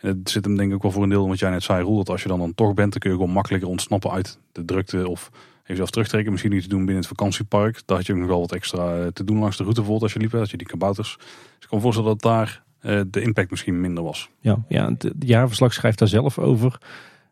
En 0.00 0.18
het 0.18 0.30
zit 0.30 0.44
hem 0.44 0.56
denk 0.56 0.72
ik 0.72 0.82
wel 0.82 0.90
voor 0.90 1.02
een 1.02 1.08
deel, 1.08 1.28
wat 1.28 1.38
jij 1.38 1.50
net 1.50 1.62
zei 1.62 1.82
Roel, 1.82 1.96
dat 1.96 2.08
als 2.08 2.22
je 2.22 2.28
dan, 2.28 2.38
dan 2.38 2.54
toch 2.54 2.74
bent, 2.74 2.90
dan 2.90 3.00
kun 3.00 3.10
je 3.10 3.16
gewoon 3.16 3.32
makkelijker 3.32 3.68
ontsnappen 3.68 4.10
uit 4.10 4.38
de 4.52 4.64
drukte 4.64 5.08
of 5.08 5.30
even 5.62 5.76
zelf 5.76 5.90
terugtrekken. 5.90 6.32
Misschien 6.32 6.52
iets 6.52 6.66
doen 6.66 6.78
binnen 6.78 6.96
het 6.96 7.06
vakantiepark. 7.06 7.82
Daar 7.84 7.96
had 7.96 8.06
je 8.06 8.12
ook 8.12 8.18
nog 8.18 8.28
wel 8.28 8.40
wat 8.40 8.52
extra 8.52 8.98
eh, 8.98 9.06
te 9.06 9.24
doen 9.24 9.38
langs 9.38 9.56
de 9.56 9.62
route 9.62 9.80
bijvoorbeeld 9.80 10.02
als 10.02 10.12
je 10.12 10.18
liep, 10.18 10.30
dat 10.30 10.50
je 10.50 10.56
die 10.56 10.66
kabouters. 10.66 11.16
Dus 11.16 11.26
ik 11.60 11.68
kan 11.68 11.78
me 11.78 11.84
voorstellen 11.84 12.10
dat 12.10 12.22
daar 12.22 12.62
eh, 12.80 13.00
de 13.10 13.20
impact 13.20 13.50
misschien 13.50 13.80
minder 13.80 14.04
was. 14.04 14.30
Ja, 14.40 14.64
ja 14.68 14.88
het 14.88 15.12
jaarverslag 15.18 15.72
schrijft 15.72 15.98
daar 15.98 16.08
zelf 16.08 16.38
over. 16.38 16.78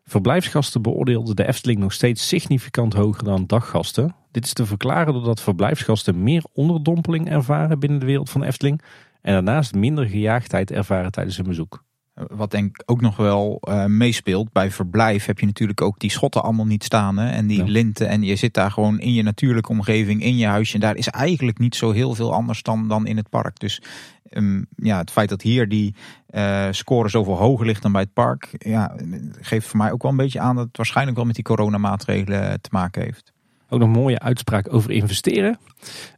Verblijfsgasten 0.03 0.81
beoordeelden 0.81 1.35
de 1.35 1.47
Efteling 1.47 1.79
nog 1.79 1.93
steeds 1.93 2.27
significant 2.27 2.93
hoger 2.93 3.23
dan 3.23 3.47
daggasten. 3.47 4.15
Dit 4.31 4.45
is 4.45 4.53
te 4.53 4.65
verklaren 4.65 5.13
doordat 5.13 5.41
verblijfsgasten 5.41 6.23
meer 6.23 6.43
onderdompeling 6.53 7.29
ervaren 7.29 7.79
binnen 7.79 7.99
de 7.99 8.05
wereld 8.05 8.29
van 8.29 8.43
Efteling. 8.43 8.81
En 9.21 9.33
daarnaast 9.33 9.73
minder 9.73 10.05
gejaagdheid 10.05 10.71
ervaren 10.71 11.11
tijdens 11.11 11.37
hun 11.37 11.45
bezoek. 11.47 11.85
Wat 12.27 12.51
denk 12.51 12.65
ik 12.77 12.83
ook 12.85 13.01
nog 13.01 13.15
wel 13.17 13.61
uh, 13.69 13.85
meespeelt. 13.85 14.51
Bij 14.51 14.71
verblijf 14.71 15.25
heb 15.25 15.39
je 15.39 15.45
natuurlijk 15.45 15.81
ook 15.81 15.99
die 15.99 16.11
schotten 16.11 16.43
allemaal 16.43 16.65
niet 16.65 16.83
staan. 16.83 17.17
Hè? 17.17 17.29
En 17.29 17.47
die 17.47 17.57
Ja. 17.57 17.63
linten. 17.71 18.07
En 18.07 18.23
je 18.23 18.35
zit 18.35 18.53
daar 18.53 18.71
gewoon 18.71 18.99
in 18.99 19.13
je 19.13 19.23
natuurlijke 19.23 19.69
omgeving, 19.71 20.23
in 20.23 20.37
je 20.37 20.45
huisje. 20.45 20.73
En 20.73 20.79
daar 20.79 20.95
is 20.95 21.07
eigenlijk 21.07 21.59
niet 21.59 21.75
zo 21.75 21.91
heel 21.91 22.13
veel 22.15 22.33
anders 22.33 22.61
dan, 22.63 22.87
dan 22.87 23.05
in 23.07 23.17
het 23.17 23.29
park. 23.29 23.59
Dus 23.59 23.81
ehm, 24.29 24.61
ja, 24.75 24.97
het 24.97 25.11
feit 25.11 25.29
dat 25.29 25.41
hier 25.41 25.69
die 25.69 25.95
eh, 26.27 26.67
score 26.71 27.09
zoveel 27.09 27.37
hoger 27.37 27.65
ligt 27.65 27.81
dan 27.81 27.91
bij 27.91 28.01
het 28.01 28.13
park. 28.13 28.49
Ja, 28.57 28.95
geeft 29.41 29.67
voor 29.67 29.77
mij 29.77 29.91
ook 29.91 30.01
wel 30.01 30.11
een 30.11 30.17
beetje 30.17 30.39
aan 30.39 30.55
dat 30.55 30.67
het 30.67 30.77
waarschijnlijk 30.77 31.17
wel 31.17 31.25
met 31.25 31.35
die 31.35 31.43
coronamaatregelen 31.43 32.61
te 32.61 32.69
maken 32.71 33.01
heeft. 33.01 33.33
Ook 33.69 33.79
nog 33.79 33.87
een 33.87 34.01
mooie 34.01 34.19
uitspraak 34.19 34.73
over 34.73 34.91
investeren. 34.91 35.59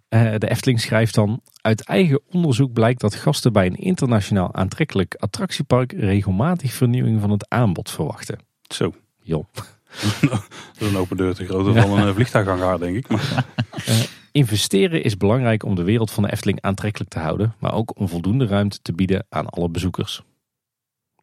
Eh, 0.10 0.34
de 0.38 0.50
Efteling 0.50 0.82
schrijft 0.82 1.16
dan: 1.16 1.42
Uit 1.62 1.84
eigen 1.84 2.22
onderzoek 2.32 2.74
blijkt 2.74 3.02
dat 3.02 3.16
gasten 3.16 3.54
bij 3.54 3.66
een 3.66 3.76
internationaal 3.76 4.54
aantrekkelijk 4.54 5.16
attractiepark 5.16 5.92
regelmatig 5.92 6.74
vernieuwing 6.74 7.22
van 7.22 7.32
het 7.32 7.50
aanbod 7.50 7.92
verwachten. 7.92 8.40
Zo, 8.68 8.94
Joh. 9.22 9.46
dat 10.22 10.48
is 10.80 10.88
een 10.88 10.98
open 10.98 11.18
deur 11.18 11.36
te 11.36 11.46
grootte 11.46 11.82
van 11.82 12.00
een 12.00 12.08
eh, 12.08 12.14
vliegtuighangar 12.14 12.80
denk 12.80 12.96
ik. 12.96 13.08
Maar 13.08 13.46
Investeren 14.32 15.04
is 15.04 15.18
belangrijk 15.18 15.64
om 15.64 15.76
de 15.76 15.84
wereld 15.84 16.12
van 16.12 16.24
de 16.24 16.32
Efteling 16.32 16.62
aantrekkelijk 16.62 17.10
te 17.10 17.20
houden, 17.20 17.56
maar 17.60 17.74
ook 17.74 18.00
om 18.00 18.08
voldoende 18.08 18.46
ruimte 18.46 18.80
te 18.82 18.94
bieden 18.94 19.26
aan 19.30 19.50
alle 19.50 19.70
bezoekers. 19.70 20.24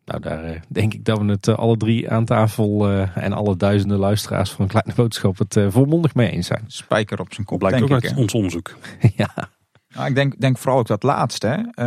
Nou, 0.07 0.20
daar 0.20 0.45
eh, 0.45 0.61
denk 0.69 0.95
ik 0.95 1.05
dat 1.05 1.19
we 1.19 1.24
het 1.24 1.49
eh, 1.49 1.55
alle 1.55 1.77
drie 1.77 2.11
aan 2.11 2.24
tafel 2.24 2.89
eh, 2.89 3.16
en 3.16 3.33
alle 3.33 3.57
duizenden 3.57 3.99
luisteraars 3.99 4.51
van 4.51 4.65
een 4.65 4.70
kleine 4.70 4.95
boodschap 4.95 5.39
het 5.39 5.57
eh, 5.57 5.66
volmondig 5.69 6.15
mee 6.15 6.31
eens 6.31 6.47
zijn. 6.47 6.65
Spijker 6.66 7.20
op 7.20 7.33
zijn 7.35 7.47
kop, 7.47 7.59
blijkt 7.59 7.78
denk 7.78 7.91
ook 7.91 7.99
ik. 7.99 8.09
uit 8.09 8.19
ons 8.19 8.35
onderzoek. 8.35 8.77
ja, 9.16 9.49
Nou, 9.95 10.09
ik 10.09 10.15
denk, 10.15 10.41
denk 10.41 10.59
vooral 10.59 10.78
ook 10.78 10.87
dat 10.87 11.03
laatste. 11.03 11.47
Hè? 11.47 11.83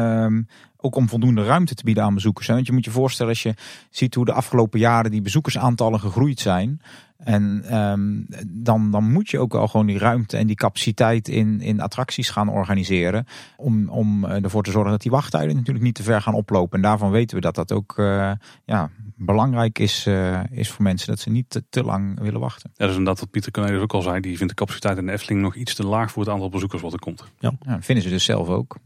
Ook 0.82 0.96
om 0.96 1.10
voldoende 1.10 1.44
ruimte 1.44 1.76
te 1.76 1.84
bieden 1.84 2.04
aan 2.04 2.14
bezoekers. 2.14 2.48
Hè? 2.48 2.54
Want 2.54 2.66
je 2.66 2.74
moet 2.74 2.86
je 2.86 2.92
voorstellen 2.92 3.32
als 3.32 3.44
je 3.44 3.54
ziet 3.90 4.16
hoe 4.16 4.26
de 4.26 4.34
afgelopen 4.34 4.80
jaren 4.80 5.12
die 5.12 5.22
bezoekersaantallen 5.22 6.00
gegroeid 6.00 6.40
zijn. 6.40 6.82
En 7.24 7.64
ehm, 7.68 8.22
dan, 8.48 8.92
dan 8.92 9.12
moet 9.12 9.30
je 9.30 9.40
ook 9.40 9.54
wel 9.54 9.68
gewoon 9.68 9.86
die 9.86 9.98
ruimte 9.98 10.38
en 10.38 10.48
die 10.48 10.56
capaciteit 10.56 11.28
in, 11.28 11.62
in 11.62 11.82
attracties 11.82 12.30
gaan 12.30 12.50
organiseren. 12.50 13.26
Om, 13.58 13.90
om 13.90 14.26
eh, 14.26 14.44
ervoor 14.44 14.64
te 14.64 14.72
zorgen 14.72 14.92
dat 14.92 15.02
die 15.02 15.12
wachttijden 15.12 15.56
natuurlijk 15.56 15.86
niet 15.86 15.96
te 15.96 16.04
ver 16.04 16.22
gaan 16.22 16.34
oplopen. 16.34 16.76
En 16.76 16.82
daarvan 16.82 17.12
weten 17.12 17.36
we 17.36 17.42
dat 17.42 17.56
dat 17.56 17.72
ook 17.72 17.98
eh, 17.98 18.32
ja, 18.66 18.90
belangrijk 19.16 19.80
is, 19.80 20.06
eh, 20.06 20.40
is 20.52 20.70
voor 20.70 20.84
mensen. 20.84 21.08
Dat 21.08 21.20
ze 21.20 21.30
niet 21.30 21.50
te, 21.50 21.64
te 21.70 21.84
lang 21.84 22.20
willen 22.20 22.40
wachten. 22.40 22.70
Ja, 22.70 22.78
dat 22.78 22.90
is 22.90 22.96
inderdaad 22.96 23.20
wat 23.20 23.32
Pieter 23.32 23.52
Cornelis 23.52 23.82
ook 23.82 23.94
al 23.94 24.02
zei. 24.02 24.20
Die 24.20 24.38
vindt 24.38 24.58
de 24.58 24.66
capaciteit 24.66 24.98
in 24.98 25.06
de 25.06 25.12
Efteling 25.12 25.42
nog 25.42 25.56
iets 25.56 25.76
te 25.76 25.86
laag 25.86 26.12
voor 26.12 26.24
het 26.24 26.32
aantal 26.32 26.50
bezoekers 26.50 26.82
wat 26.82 26.94
er 26.94 27.00
komt. 27.00 27.24
Ja, 27.40 27.52
dat 27.60 27.86
vinden 27.86 28.04
ze 28.04 28.10
dus 28.10 28.24
zelf 28.24 28.48
ook. 28.48 28.78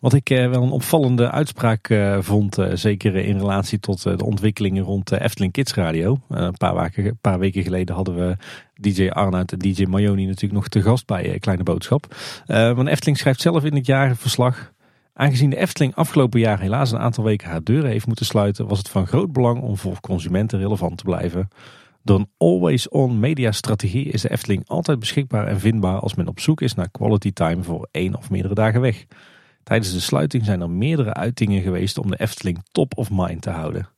Wat 0.00 0.12
ik 0.12 0.30
eh, 0.30 0.48
wel 0.48 0.62
een 0.62 0.70
opvallende 0.70 1.30
uitspraak 1.30 1.88
eh, 1.88 2.16
vond, 2.20 2.58
eh, 2.58 2.70
zeker 2.74 3.14
in 3.16 3.38
relatie 3.38 3.80
tot 3.80 4.02
de 4.02 4.24
ontwikkelingen 4.24 4.82
rond 4.84 5.08
de 5.08 5.20
Efteling 5.20 5.52
Kids 5.52 5.74
Radio. 5.74 6.20
Een 6.28 6.54
paar, 7.20 7.38
weken 7.38 7.62
geleden 7.62 7.94
hadden 7.94 8.14
we 8.14 8.36
DJ 8.74 9.08
Arnoud 9.08 9.52
en 9.52 9.58
DJ 9.58 9.84
Mayoni 9.84 10.24
natuurlijk 10.24 10.52
nog 10.52 10.68
te 10.68 10.82
gast 10.82 11.06
bij 11.06 11.38
Kleine 11.38 11.62
Boodschap. 11.62 12.14
Want 12.46 12.88
Efteling 12.88 13.18
schrijft 13.18 13.40
zelf 13.40 13.64
in 13.64 13.74
het 13.74 13.86
jaarverslag. 13.86 14.72
Aangezien 15.14 15.50
de 15.50 15.56
Efteling 15.56 15.94
afgelopen 15.94 16.40
jaar 16.40 16.60
helaas 16.60 16.92
een 16.92 16.98
aantal 16.98 17.24
weken 17.24 17.48
haar 17.48 17.64
deuren 17.64 17.90
heeft 17.90 18.06
moeten 18.06 18.26
sluiten, 18.26 18.66
was 18.66 18.78
het 18.78 18.88
van 18.88 19.06
groot 19.06 19.32
belang 19.32 19.60
om 19.60 19.76
voor 19.76 20.00
consumenten 20.00 20.58
relevant 20.58 20.96
te 20.96 21.04
blijven. 21.04 21.48
Door 22.02 22.18
een 22.18 22.30
always-on 22.36 23.20
media 23.20 23.52
strategie 23.52 24.04
is 24.04 24.22
de 24.22 24.30
Efteling 24.30 24.68
altijd 24.68 24.98
beschikbaar 24.98 25.46
en 25.46 25.60
vindbaar 25.60 25.98
als 25.98 26.14
men 26.14 26.28
op 26.28 26.40
zoek 26.40 26.60
is 26.60 26.74
naar 26.74 26.90
quality 26.90 27.32
time 27.32 27.62
voor 27.62 27.88
één 27.90 28.16
of 28.16 28.30
meerdere 28.30 28.54
dagen 28.54 28.80
weg. 28.80 29.06
Tijdens 29.70 29.92
de 29.92 30.00
sluiting 30.00 30.44
zijn 30.44 30.60
er 30.60 30.70
meerdere 30.70 31.14
uitingen 31.14 31.62
geweest 31.62 31.98
om 31.98 32.10
de 32.10 32.20
Efteling 32.20 32.62
top 32.72 32.96
of 32.96 33.10
mind 33.10 33.42
te 33.42 33.50
houden. 33.50 33.88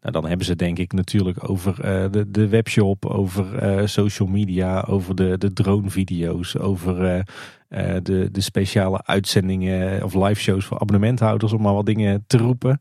Nou, 0.00 0.12
dan 0.12 0.26
hebben 0.26 0.46
ze 0.46 0.56
denk 0.56 0.78
ik 0.78 0.92
natuurlijk 0.92 1.48
over 1.50 1.80
eh, 1.80 2.10
de, 2.10 2.30
de 2.30 2.48
webshop, 2.48 3.06
over 3.06 3.58
eh, 3.58 3.86
social 3.86 4.28
media, 4.28 4.80
over 4.80 5.14
de, 5.14 5.38
de 5.38 5.52
dronevideo's, 5.52 6.56
over 6.56 7.24
eh, 7.68 7.94
de, 8.02 8.28
de 8.32 8.40
speciale 8.40 9.04
uitzendingen 9.04 10.04
of 10.04 10.14
live 10.14 10.40
shows 10.40 10.64
voor 10.64 10.78
abonnementhouders, 10.78 11.52
om 11.52 11.62
maar 11.62 11.74
wat 11.74 11.86
dingen 11.86 12.24
te 12.26 12.36
roepen. 12.36 12.78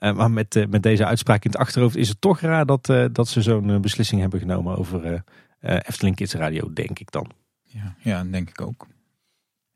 Maar 0.00 0.30
met, 0.30 0.66
met 0.68 0.82
deze 0.82 1.06
uitspraak 1.06 1.44
in 1.44 1.50
het 1.50 1.60
achterhoofd 1.60 1.96
is 1.96 2.08
het 2.08 2.20
toch 2.20 2.40
raar 2.40 2.66
dat, 2.66 2.92
dat 3.12 3.28
ze 3.28 3.42
zo'n 3.42 3.80
beslissing 3.80 4.20
hebben 4.20 4.40
genomen 4.40 4.78
over 4.78 5.24
Efteling 5.60 6.16
Kids 6.16 6.34
Radio, 6.34 6.72
denk 6.72 6.98
ik 6.98 7.10
dan. 7.10 7.30
Ja, 7.62 7.94
ja, 7.98 8.24
denk 8.24 8.48
ik 8.48 8.60
ook. 8.60 8.86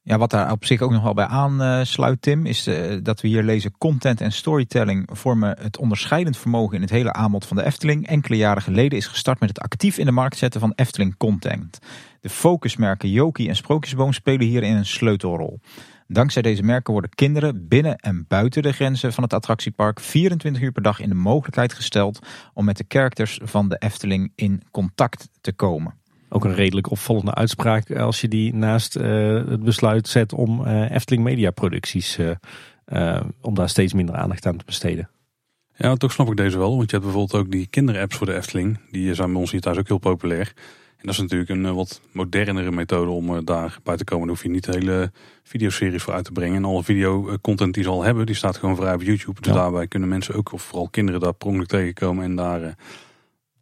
Ja, 0.08 0.18
wat 0.18 0.30
daar 0.30 0.52
op 0.52 0.64
zich 0.64 0.80
ook 0.80 0.90
nog 0.90 1.02
wel 1.02 1.14
bij 1.14 1.26
aansluit, 1.26 2.22
Tim, 2.22 2.46
is 2.46 2.66
eh, 2.66 2.96
dat 3.02 3.20
we 3.20 3.28
hier 3.28 3.42
lezen: 3.42 3.78
content 3.78 4.20
en 4.20 4.32
storytelling 4.32 5.08
vormen 5.12 5.56
het 5.60 5.78
onderscheidend 5.78 6.36
vermogen 6.36 6.74
in 6.74 6.80
het 6.80 6.90
hele 6.90 7.12
aanbod 7.12 7.46
van 7.46 7.56
de 7.56 7.64
Efteling. 7.64 8.06
Enkele 8.06 8.36
jaren 8.36 8.62
geleden 8.62 8.98
is 8.98 9.06
gestart 9.06 9.40
met 9.40 9.48
het 9.48 9.60
actief 9.60 9.98
in 9.98 10.04
de 10.06 10.12
markt 10.12 10.36
zetten 10.36 10.60
van 10.60 10.72
Efteling 10.74 11.16
content. 11.16 11.78
De 12.20 12.28
focusmerken 12.28 13.10
Joki 13.10 13.48
en 13.48 13.56
Sprookjesboom 13.56 14.12
spelen 14.12 14.46
hierin 14.46 14.76
een 14.76 14.86
sleutelrol. 14.86 15.60
Dankzij 16.08 16.42
deze 16.42 16.62
merken 16.62 16.92
worden 16.92 17.10
kinderen 17.10 17.68
binnen 17.68 17.96
en 17.96 18.24
buiten 18.28 18.62
de 18.62 18.72
grenzen 18.72 19.12
van 19.12 19.22
het 19.22 19.32
attractiepark 19.32 20.00
24 20.00 20.62
uur 20.62 20.72
per 20.72 20.82
dag 20.82 21.00
in 21.00 21.08
de 21.08 21.14
mogelijkheid 21.14 21.72
gesteld 21.72 22.26
om 22.54 22.64
met 22.64 22.76
de 22.76 22.84
characters 22.88 23.40
van 23.42 23.68
de 23.68 23.76
Efteling 23.78 24.32
in 24.34 24.62
contact 24.70 25.28
te 25.40 25.52
komen. 25.52 25.94
Ook 26.28 26.44
een 26.44 26.54
redelijk 26.54 26.90
opvallende 26.90 27.34
uitspraak 27.34 27.90
als 27.96 28.20
je 28.20 28.28
die 28.28 28.54
naast 28.54 28.96
eh, 28.96 29.34
het 29.34 29.62
besluit 29.62 30.08
zet 30.08 30.32
om 30.32 30.64
eh, 30.66 30.90
Efteling 30.90 31.24
Media 31.24 31.50
producties, 31.50 32.18
eh, 32.84 33.20
om 33.40 33.54
daar 33.54 33.68
steeds 33.68 33.92
minder 33.92 34.14
aandacht 34.14 34.46
aan 34.46 34.56
te 34.56 34.64
besteden. 34.64 35.08
Ja, 35.78 35.94
toch 35.94 36.12
snap 36.12 36.28
ik 36.30 36.36
deze 36.36 36.58
wel. 36.58 36.76
Want 36.76 36.90
je 36.90 36.96
hebt 36.96 37.08
bijvoorbeeld 37.10 37.42
ook 37.42 37.50
die 37.50 37.66
kinderapps 37.66 38.16
voor 38.16 38.26
de 38.26 38.34
Efteling. 38.34 38.78
Die 38.90 39.14
zijn 39.14 39.30
bij 39.32 39.40
ons 39.40 39.50
hier 39.50 39.60
thuis 39.60 39.78
ook 39.78 39.88
heel 39.88 39.98
populair. 39.98 40.52
En 40.96 41.02
dat 41.06 41.14
is 41.14 41.20
natuurlijk 41.20 41.50
een 41.50 41.74
wat 41.74 42.00
modernere 42.12 42.70
methode 42.70 43.10
om 43.10 43.36
eh, 43.36 43.40
daarbij 43.44 43.96
te 43.96 44.04
komen. 44.04 44.26
Daar 44.26 44.36
hoef 44.36 44.44
je 44.44 44.50
niet 44.50 44.66
hele 44.66 45.12
videoseries 45.42 46.02
voor 46.02 46.14
uit 46.14 46.24
te 46.24 46.32
brengen. 46.32 46.56
En 46.56 46.64
alle 46.64 46.84
videocontent 46.84 47.74
die 47.74 47.82
ze 47.82 47.88
al 47.88 48.02
hebben, 48.02 48.26
die 48.26 48.34
staat 48.34 48.56
gewoon 48.56 48.76
vrij 48.76 48.94
op 48.94 49.02
YouTube. 49.02 49.40
Dus 49.40 49.52
Ja. 49.52 49.58
daarbij 49.58 49.86
kunnen 49.86 50.08
mensen 50.08 50.34
ook, 50.34 50.52
of 50.52 50.62
vooral 50.62 50.88
kinderen, 50.88 51.20
daar 51.20 51.32
per 51.34 51.48
ongeluk 51.48 51.68
tegenkomen. 51.68 52.24
En 52.24 52.36
daar 52.36 52.74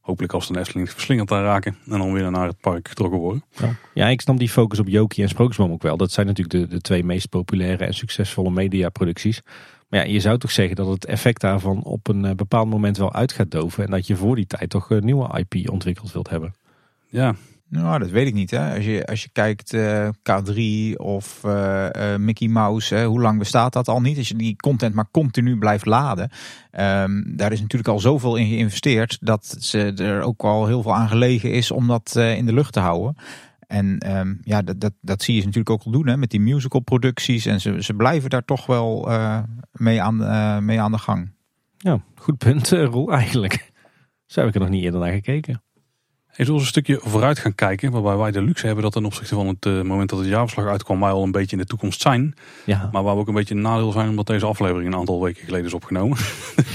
hopelijk 0.04 0.32
als 0.32 0.48
de 0.48 0.58
Efteling 0.58 0.90
verslingerd 0.90 1.30
aan 1.30 1.42
raken. 1.42 1.76
En 1.90 1.98
dan 1.98 2.12
weer 2.12 2.30
naar 2.30 2.46
het 2.46 2.60
park 2.60 2.88
getrokken 2.88 3.18
worden. 3.18 3.44
Ja. 3.50 3.76
ja, 3.94 4.08
ik 4.08 4.20
snap 4.20 4.38
die 4.38 4.48
focus 4.48 4.78
op 4.78 4.88
Joki 4.88 5.22
en 5.22 5.28
Sprookjesboom 5.28 5.72
ook 5.72 5.82
wel. 5.82 5.96
Dat 5.96 6.12
zijn 6.12 6.26
natuurlijk 6.26 6.70
de, 6.70 6.74
de 6.74 6.80
twee 6.80 7.04
meest 7.04 7.28
populaire 7.28 7.84
en 7.84 7.94
succesvolle 7.94 8.50
mediaproducties. 8.50 9.40
Maar 9.88 10.06
ja, 10.06 10.12
je 10.12 10.20
zou 10.20 10.38
toch 10.38 10.50
zeggen 10.50 10.76
dat 10.76 10.88
het 10.88 11.04
effect 11.04 11.40
daarvan 11.40 11.82
op 11.82 12.08
een 12.08 12.24
eh, 12.24 12.34
bepaald 12.34 12.70
moment 12.70 12.96
wel 12.96 13.12
uit 13.12 13.32
gaat 13.32 13.50
doven. 13.50 13.84
En 13.84 13.90
dat 13.90 14.06
je 14.06 14.16
voor 14.16 14.36
die 14.36 14.46
tijd 14.46 14.70
toch 14.70 14.90
een 14.90 15.04
nieuwe 15.04 15.44
IP 15.44 15.70
ontwikkeld 15.70 16.12
wilt 16.12 16.30
hebben. 16.30 16.54
Ja, 17.08 17.34
Nou, 17.68 17.98
dat 17.98 18.10
weet 18.10 18.26
ik 18.26 18.34
niet. 18.34 18.50
Hè. 18.50 18.74
Als, 18.74 18.84
je, 18.84 19.06
als 19.06 19.22
je 19.22 19.28
kijkt 19.32 19.72
eh, 19.72 20.08
K3 20.08 20.96
of 20.96 21.44
eh, 21.44 22.12
eh, 22.14 22.20
Mickey 22.20 22.48
Mouse, 22.48 22.94
hè, 22.94 23.06
hoe 23.06 23.20
lang 23.20 23.38
bestaat 23.38 23.72
dat 23.72 23.88
al 23.88 24.00
niet? 24.00 24.18
Als 24.18 24.28
je 24.28 24.36
die 24.36 24.56
content 24.56 24.94
maar 24.94 25.10
continu 25.10 25.58
blijft 25.58 25.86
laden. 25.86 26.30
ehm, 26.70 27.36
daar 27.36 27.52
is 27.52 27.60
natuurlijk 27.60 27.90
al 27.90 28.00
zoveel 28.00 28.36
in 28.36 28.46
geïnvesteerd 28.48 29.18
dat 29.20 29.56
ze 29.58 29.92
er 29.92 30.22
ook 30.22 30.42
al 30.42 30.66
heel 30.66 30.82
veel 30.82 30.94
aan 30.94 31.08
gelegen 31.08 31.52
is 31.52 31.70
om 31.70 31.86
dat 31.86 32.16
in 32.16 32.46
de 32.46 32.52
lucht 32.52 32.72
te 32.72 32.80
houden. 32.80 33.16
En 33.66 33.98
ehm, 33.98 34.34
ja, 34.42 34.62
dat, 34.62 34.80
dat, 34.80 34.92
dat 35.00 35.22
zie 35.22 35.34
je 35.34 35.40
ze 35.40 35.46
natuurlijk 35.46 35.74
ook 35.74 35.82
al 35.82 35.92
doen 35.92 36.06
hè, 36.06 36.16
met 36.16 36.30
die 36.30 36.40
musical 36.40 36.80
producties. 36.80 37.46
En 37.46 37.60
ze, 37.60 37.82
ze 37.82 37.94
blijven 37.94 38.30
daar 38.30 38.44
toch 38.44 38.66
wel 38.66 39.08
mee, 39.72 40.02
aan, 40.02 40.64
mee 40.64 40.80
aan 40.80 40.92
de 40.92 40.98
gang. 40.98 41.32
Ja, 41.76 42.00
goed 42.14 42.38
punt, 42.38 42.68
Roel, 42.68 43.12
eigenlijk. 43.12 43.72
Zo 44.26 44.40
heb 44.40 44.48
ik 44.48 44.54
er 44.54 44.60
nog 44.60 44.70
niet 44.70 44.82
eerder 44.82 45.00
naar 45.00 45.12
gekeken. 45.12 45.63
We 46.36 46.52
eens 46.52 46.60
een 46.60 46.66
stukje 46.66 47.00
vooruit 47.02 47.38
gaan 47.38 47.54
kijken. 47.54 47.90
Waarbij 47.90 48.16
wij 48.16 48.30
de 48.30 48.42
luxe 48.42 48.66
hebben 48.66 48.84
dat 48.84 48.92
ten 48.92 49.04
opzichte 49.04 49.34
van 49.34 49.46
het 49.46 49.66
eh, 49.66 49.82
moment 49.82 50.10
dat 50.10 50.18
het 50.18 50.28
jaarverslag 50.28 50.66
uitkwam. 50.66 51.00
Wij 51.00 51.10
al 51.10 51.22
een 51.22 51.30
beetje 51.30 51.56
in 51.56 51.62
de 51.62 51.68
toekomst 51.68 52.00
zijn. 52.00 52.34
Ja, 52.64 52.88
Maar 52.92 53.02
waar 53.02 53.14
we 53.14 53.20
ook 53.20 53.28
een 53.28 53.34
beetje 53.34 53.54
een 53.54 53.60
nadeel 53.60 53.92
zijn 53.92 54.08
omdat 54.08 54.26
deze 54.26 54.46
aflevering 54.46 54.92
een 54.92 54.98
aantal 54.98 55.22
weken 55.22 55.44
geleden 55.44 55.66
is 55.66 55.74
opgenomen. 55.74 56.16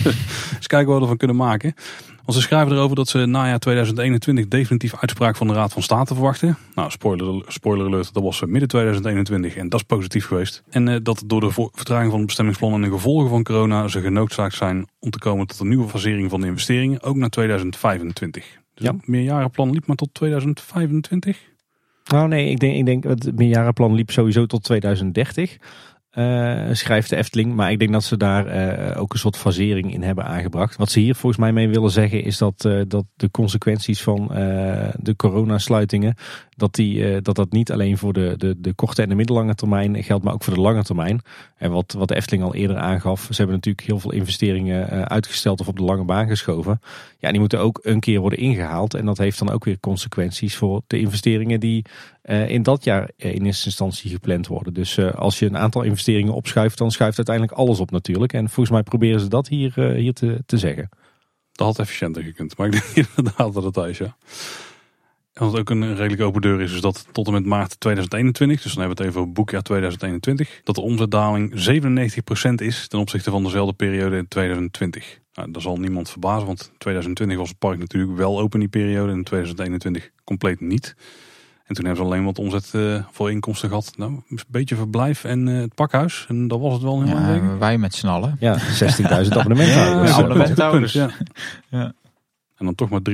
dus 0.57 0.67
kijken 0.67 0.87
wat 0.87 0.95
we 0.95 1.01
ervan 1.01 1.17
kunnen 1.17 1.35
maken. 1.35 1.73
Want 1.75 2.19
Want 2.25 2.37
ze 2.37 2.41
schrijven 2.41 2.75
erover 2.75 2.95
dat 2.95 3.07
ze 3.07 3.25
najaar 3.25 3.59
2021 3.59 4.47
definitief 4.47 4.95
uitspraak 4.95 5.35
van 5.35 5.47
de 5.47 5.53
Raad 5.53 5.73
van 5.73 5.81
State 5.81 6.13
verwachten. 6.13 6.57
Nou, 6.75 6.91
spoiler, 6.91 7.43
spoiler 7.47 7.85
alert, 7.85 8.13
dat 8.13 8.23
was 8.23 8.41
midden 8.45 8.67
2021 8.67 9.55
en 9.55 9.69
dat 9.69 9.79
is 9.79 9.85
positief 9.85 10.25
geweest. 10.25 10.63
En 10.69 10.87
eh, 10.87 10.95
dat 11.03 11.23
door 11.25 11.41
de 11.41 11.51
vertraging 11.51 12.09
van 12.09 12.17
het 12.17 12.27
bestemmingsplan 12.27 12.73
en 12.73 12.81
de 12.81 12.89
gevolgen 12.89 13.29
van 13.29 13.43
corona 13.43 13.87
ze 13.87 14.01
genoodzaakt 14.01 14.55
zijn 14.55 14.87
om 14.99 15.09
te 15.09 15.19
komen 15.19 15.47
tot 15.47 15.59
een 15.59 15.67
nieuwe 15.67 15.87
fasering 15.87 16.29
van 16.29 16.41
de 16.41 16.47
investeringen, 16.47 17.03
ook 17.03 17.15
naar 17.15 17.29
2025. 17.29 18.58
Dus 18.79 18.87
ja. 18.87 18.95
het 18.95 19.07
meerjarenplan 19.07 19.71
liep 19.71 19.85
maar 19.85 19.95
tot 19.95 20.13
2025. 20.13 21.47
Nou 22.05 22.27
nee, 22.27 22.49
ik 22.49 22.59
denk, 22.59 22.75
ik 22.75 22.85
denk 22.85 23.03
het 23.03 23.35
meerjarenplan 23.35 23.93
liep 23.93 24.11
sowieso 24.11 24.45
tot 24.45 24.63
2030. 24.63 25.57
Uh, 26.17 26.69
schrijft 26.71 27.09
de 27.09 27.15
Efteling. 27.15 27.55
Maar 27.55 27.71
ik 27.71 27.79
denk 27.79 27.91
dat 27.91 28.03
ze 28.03 28.17
daar 28.17 28.45
uh, 28.91 29.01
ook 29.01 29.13
een 29.13 29.19
soort 29.19 29.37
fasering 29.37 29.93
in 29.93 30.03
hebben 30.03 30.25
aangebracht. 30.25 30.75
Wat 30.75 30.91
ze 30.91 30.99
hier 30.99 31.15
volgens 31.15 31.41
mij 31.41 31.53
mee 31.53 31.69
willen 31.69 31.91
zeggen 31.91 32.23
is 32.23 32.37
dat, 32.37 32.65
uh, 32.65 32.81
dat 32.87 33.05
de 33.15 33.31
consequenties 33.31 34.01
van 34.01 34.27
de 34.99 35.13
coronasluitingen, 35.15 36.15
dat, 36.49 36.75
die, 36.75 37.21
dat 37.21 37.35
dat 37.35 37.51
niet 37.51 37.71
alleen 37.71 37.97
voor 37.97 38.13
de, 38.13 38.33
de, 38.37 38.55
de 38.59 38.73
korte 38.73 39.01
en 39.01 39.09
de 39.09 39.15
middellange 39.15 39.55
termijn 39.55 40.03
geldt, 40.03 40.23
maar 40.23 40.33
ook 40.33 40.43
voor 40.43 40.53
de 40.53 40.61
lange 40.61 40.83
termijn. 40.83 41.21
En 41.57 41.71
wat, 41.71 41.93
wat 41.97 42.07
de 42.07 42.15
Efteling 42.15 42.43
al 42.43 42.55
eerder 42.55 42.77
aangaf, 42.77 43.21
ze 43.21 43.35
hebben 43.35 43.55
natuurlijk 43.55 43.87
heel 43.87 43.99
veel 43.99 44.11
investeringen 44.11 45.09
uitgesteld 45.09 45.59
of 45.59 45.67
op 45.67 45.77
de 45.77 45.83
lange 45.83 46.05
baan 46.05 46.27
geschoven. 46.27 46.79
Ja, 47.17 47.29
die 47.29 47.39
moeten 47.39 47.59
ook 47.59 47.79
een 47.83 47.99
keer 47.99 48.19
worden 48.19 48.39
ingehaald. 48.39 48.93
En 48.93 49.05
dat 49.05 49.17
heeft 49.17 49.39
dan 49.39 49.51
ook 49.51 49.65
weer 49.65 49.79
consequenties 49.79 50.55
voor 50.55 50.81
de 50.87 50.99
investeringen 50.99 51.59
die 51.59 51.85
in 52.21 52.63
dat 52.63 52.83
jaar 52.83 53.09
in 53.15 53.45
eerste 53.45 53.65
instantie 53.65 54.11
gepland 54.11 54.47
worden. 54.47 54.73
Dus 54.73 54.99
als 54.99 55.39
je 55.39 55.45
een 55.45 55.57
aantal 55.57 55.81
investeringen 55.81 56.33
opschuift, 56.33 56.77
dan 56.77 56.91
schuift 56.91 57.17
uiteindelijk 57.17 57.57
alles 57.57 57.79
op 57.79 57.91
natuurlijk. 57.91 58.33
En 58.33 58.45
volgens 58.45 58.69
mij 58.69 58.83
proberen 58.83 59.19
ze 59.19 59.27
dat 59.27 59.47
hier, 59.47 59.73
uh, 59.75 59.95
hier 59.95 60.13
te, 60.13 60.43
te 60.45 60.57
zeggen. 60.57 60.89
Dat 61.51 61.67
had 61.67 61.79
efficiënter 61.79 62.23
gekund, 62.23 62.57
maar 62.57 62.67
ik 62.67 62.71
denk 62.71 62.85
inderdaad 63.15 63.53
dat 63.53 63.63
het 63.63 63.77
is, 63.77 63.97
ja. 63.97 64.17
En 65.33 65.45
wat 65.45 65.59
ook 65.59 65.69
een 65.69 65.95
redelijk 65.95 66.21
open 66.21 66.41
deur 66.41 66.61
is, 66.61 66.73
is 66.73 66.81
dat 66.81 67.07
tot 67.11 67.27
en 67.27 67.33
met 67.33 67.45
maart 67.45 67.79
2021, 67.79 68.61
dus 68.61 68.73
dan 68.73 68.81
hebben 68.81 68.97
we 68.97 69.03
het 69.03 69.11
even 69.11 69.21
over 69.21 69.33
boekjaar 69.33 69.61
2021, 69.61 70.61
dat 70.63 70.75
de 70.75 70.81
omzetdaling 70.81 71.51
97% 72.51 72.53
is 72.55 72.87
ten 72.87 72.99
opzichte 72.99 73.31
van 73.31 73.43
dezelfde 73.43 73.73
periode 73.73 74.17
in 74.17 74.27
2020. 74.27 75.19
Nou, 75.33 75.51
dat 75.51 75.61
zal 75.61 75.77
niemand 75.77 76.09
verbazen, 76.09 76.47
want 76.47 76.71
2020 76.77 77.37
was 77.37 77.49
het 77.49 77.57
park 77.57 77.77
natuurlijk 77.77 78.17
wel 78.17 78.39
open 78.39 78.59
die 78.59 78.69
periode 78.69 79.11
en 79.11 79.23
2021 79.23 80.09
compleet 80.23 80.59
niet. 80.59 80.95
En 81.69 81.75
toen 81.75 81.85
hebben 81.85 82.05
ze 82.05 82.11
alleen 82.11 82.25
wat 82.25 82.39
omzet 82.39 82.71
uh, 82.75 83.03
voor 83.11 83.31
inkomsten 83.31 83.69
gehad. 83.69 83.93
Nou, 83.97 84.11
een 84.29 84.39
beetje 84.47 84.75
verblijf 84.75 85.23
en 85.23 85.47
uh, 85.47 85.61
het 85.61 85.75
pakhuis. 85.75 86.25
En 86.29 86.47
dat 86.47 86.59
was 86.59 86.73
het 86.73 86.81
wel 86.81 87.03
heel 87.03 87.17
ja, 87.17 87.57
Wij 87.57 87.77
met 87.77 87.93
z'n 87.93 88.07
allen. 88.07 88.35
Ja, 88.39 88.59
16.000 88.59 88.63
abonnementhouders. 89.29 90.09
ja, 90.09 90.17
abonnementhouders. 90.17 90.93
Ja. 90.93 91.09
ja. 91.67 91.93
En 92.57 92.65
dan 92.65 92.75
toch 92.75 92.89
maar 92.89 92.99
3% 93.09 93.13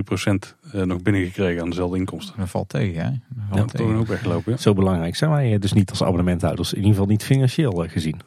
uh, 0.76 0.82
nog 0.82 1.02
binnengekregen 1.02 1.62
aan 1.62 1.70
dezelfde 1.70 1.98
inkomsten. 1.98 2.36
Dat 2.38 2.50
valt 2.50 2.70
tegen, 2.70 3.04
hè? 3.04 3.10
Dat 3.56 3.72
ja, 3.72 3.78
toch 3.78 3.96
ook 3.96 4.08
weggelopen. 4.08 4.52
Ja. 4.52 4.58
Zo 4.58 4.74
belangrijk 4.74 5.16
zijn 5.16 5.32
wij 5.32 5.60
dus 5.60 5.74
niet 5.74 5.90
als 5.90 6.04
abonnementhouders. 6.04 6.72
In 6.72 6.78
ieder 6.78 6.92
geval 6.92 7.08
niet 7.08 7.24
financieel 7.24 7.86
gezien. 7.88 8.22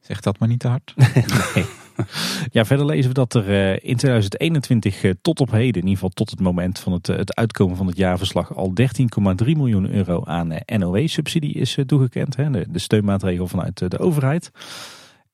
Zeg 0.00 0.20
dat 0.20 0.38
maar 0.38 0.48
niet 0.48 0.60
te 0.60 0.68
hard. 0.68 0.94
nee. 1.54 1.64
Ja, 2.50 2.64
verder 2.64 2.86
lezen 2.86 3.08
we 3.08 3.14
dat 3.14 3.34
er 3.34 3.48
eh, 3.48 3.72
in 3.72 3.96
2021 3.96 5.02
eh, 5.02 5.12
tot 5.22 5.40
op 5.40 5.50
heden, 5.50 5.82
in 5.82 5.88
ieder 5.88 5.94
geval 5.94 6.08
tot 6.08 6.30
het 6.30 6.40
moment 6.40 6.78
van 6.78 6.92
het, 6.92 7.08
eh, 7.08 7.20
uitkomen 7.24 7.76
van 7.76 7.86
het 7.86 7.96
jaarverslag, 7.96 8.56
al 8.56 8.72
13,3 8.74 9.56
miljoen 9.56 9.90
euro 9.90 10.24
aan 10.24 10.52
NOW-subsidie 10.66 11.54
is 11.54 11.78
toegekend. 11.86 12.36
De, 12.36 12.66
de 12.68 12.78
steunmaatregel 12.78 13.46
vanuit 13.46 13.90
de 13.90 13.98
overheid. 13.98 14.50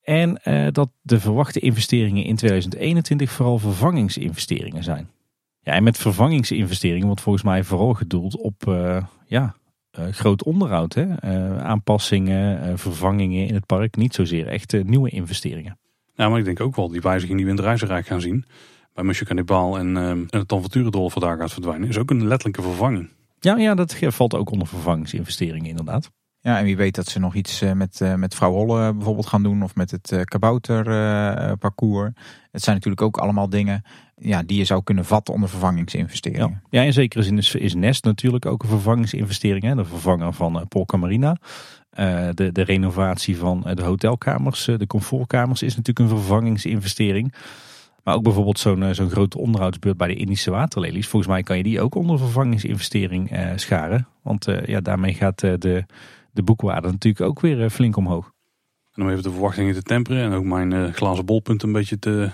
En 0.03 0.41
dat 0.73 0.91
de 1.01 1.21
verwachte 1.21 1.61
investeringen 1.61 2.25
in 2.25 2.37
2021 2.37 3.31
vooral 3.31 3.59
vervangingsinvesteringen 3.59 4.83
zijn. 4.83 5.09
Ja, 5.61 5.73
en 5.73 5.83
met 5.83 5.99
vervangingsinvesteringen 5.99 7.07
wordt 7.07 7.21
volgens 7.21 7.45
mij 7.45 7.65
vooral 7.65 7.95
gedoeld 7.95 8.37
op 8.37 8.63
ja, 9.27 9.55
groot 9.91 10.45
onderhoud. 10.45 10.95
Hè? 10.95 11.21
aanpassingen, 11.63 12.79
vervangingen 12.79 13.47
in 13.47 13.55
het 13.55 13.67
park. 13.67 13.97
Niet 13.97 14.15
zozeer 14.15 14.47
echt 14.47 14.85
nieuwe 14.85 15.11
investeringen. 15.11 15.79
Ja, 16.21 16.29
maar 16.29 16.39
ik 16.39 16.45
denk 16.45 16.61
ook 16.61 16.77
wel 16.77 16.89
die 16.89 17.01
wijziging 17.01 17.37
die 17.37 17.47
we 17.47 17.51
in 17.51 17.57
het 17.57 17.67
Reizenrijk 17.67 18.07
gaan 18.07 18.21
zien. 18.21 18.45
Bij 18.95 19.05
Monsieur 19.05 19.27
Cannibal 19.27 19.79
en, 19.79 19.97
uh, 19.97 20.11
en 20.11 20.29
het 20.31 20.53
Avonturendolf 20.53 21.13
vandaag 21.13 21.39
gaat 21.39 21.53
verdwijnen. 21.53 21.89
Is 21.89 21.99
ook 21.99 22.11
een 22.11 22.27
letterlijke 22.27 22.63
vervanging. 22.63 23.09
Ja, 23.39 23.57
ja, 23.57 23.75
dat 23.75 23.97
valt 24.01 24.35
ook 24.35 24.51
onder 24.51 24.67
vervangingsinvesteringen 24.67 25.69
inderdaad. 25.69 26.11
Ja, 26.41 26.59
en 26.59 26.65
wie 26.65 26.77
weet 26.77 26.95
dat 26.95 27.07
ze 27.07 27.19
nog 27.19 27.35
iets 27.35 27.61
eh, 27.61 27.73
met, 27.73 28.01
uh, 28.03 28.15
met 28.15 28.35
vrouw 28.35 28.53
Holle 28.53 28.95
bijvoorbeeld 28.95 29.27
gaan 29.27 29.43
doen. 29.43 29.63
Of 29.63 29.75
met 29.75 29.91
het 29.91 30.13
uh, 30.13 30.21
kabouterparcours. 30.23 32.11
het 32.51 32.63
zijn 32.63 32.77
natuurlijk 32.77 33.03
ook 33.03 33.17
allemaal 33.17 33.49
dingen 33.49 33.83
ja, 34.17 34.43
die 34.43 34.59
je 34.59 34.65
zou 34.65 34.83
kunnen 34.83 35.05
vatten 35.05 35.35
onder 35.35 35.49
vervangingsinvesteringen. 35.49 36.49
Ja, 36.51 36.81
ja 36.81 36.83
in 36.83 36.93
zekere 36.93 37.23
zin 37.23 37.39
is, 37.39 37.55
is 37.55 37.75
Nest 37.75 38.05
natuurlijk 38.05 38.47
ook 38.47 38.63
een 38.63 38.69
vervangingsinvestering. 38.69 39.63
Hè? 39.63 39.75
De 39.75 39.85
vervanger 39.85 40.33
van 40.33 40.57
uh, 40.57 40.63
Polka 40.69 40.97
Marina. 40.97 41.37
Uh, 42.01 42.29
de, 42.35 42.53
de 42.53 42.63
renovatie 42.63 43.37
van 43.37 43.67
de 43.75 43.83
hotelkamers, 43.83 44.65
de 44.65 44.87
comfortkamers 44.87 45.63
is 45.63 45.77
natuurlijk 45.77 46.11
een 46.11 46.19
vervangingsinvestering. 46.19 47.35
Maar 48.05 48.15
ook 48.15 48.23
bijvoorbeeld 48.23 48.59
zo'n 48.59 48.95
zo'n 48.95 49.11
grote 49.11 49.39
onderhoudsbeurt 49.39 49.97
bij 49.97 50.09
de 50.09 50.15
Indische 50.15 50.51
waterlelies. 50.51 51.09
Volgens 51.09 51.33
mij 51.33 51.43
kan 51.43 51.57
je 51.57 51.63
die 51.63 51.81
ook 51.81 51.95
onder 51.95 52.19
vervangingsinvestering 52.19 53.31
scharen. 53.57 54.09
Want 54.23 54.47
ja, 54.65 54.81
daarmee 54.81 55.15
gaat 55.15 55.39
de 55.39 55.85
de 56.33 56.43
boekwaarde 56.43 56.91
natuurlijk 56.91 57.25
ook 57.25 57.41
weer 57.41 57.63
eh, 57.63 57.71
flink 57.71 57.97
omhoog. 57.97 58.33
En 58.93 59.03
om 59.03 59.11
even 59.11 59.23
de 59.23 59.31
verwachtingen 59.31 59.75
te 59.75 59.83
temperen 59.83 60.23
en 60.23 60.33
ook 60.33 60.45
mijn 60.45 60.95
glazen 60.95 61.27
bolpunt 61.27 61.63
een 61.63 61.73
beetje 61.73 61.99
te 61.99 62.31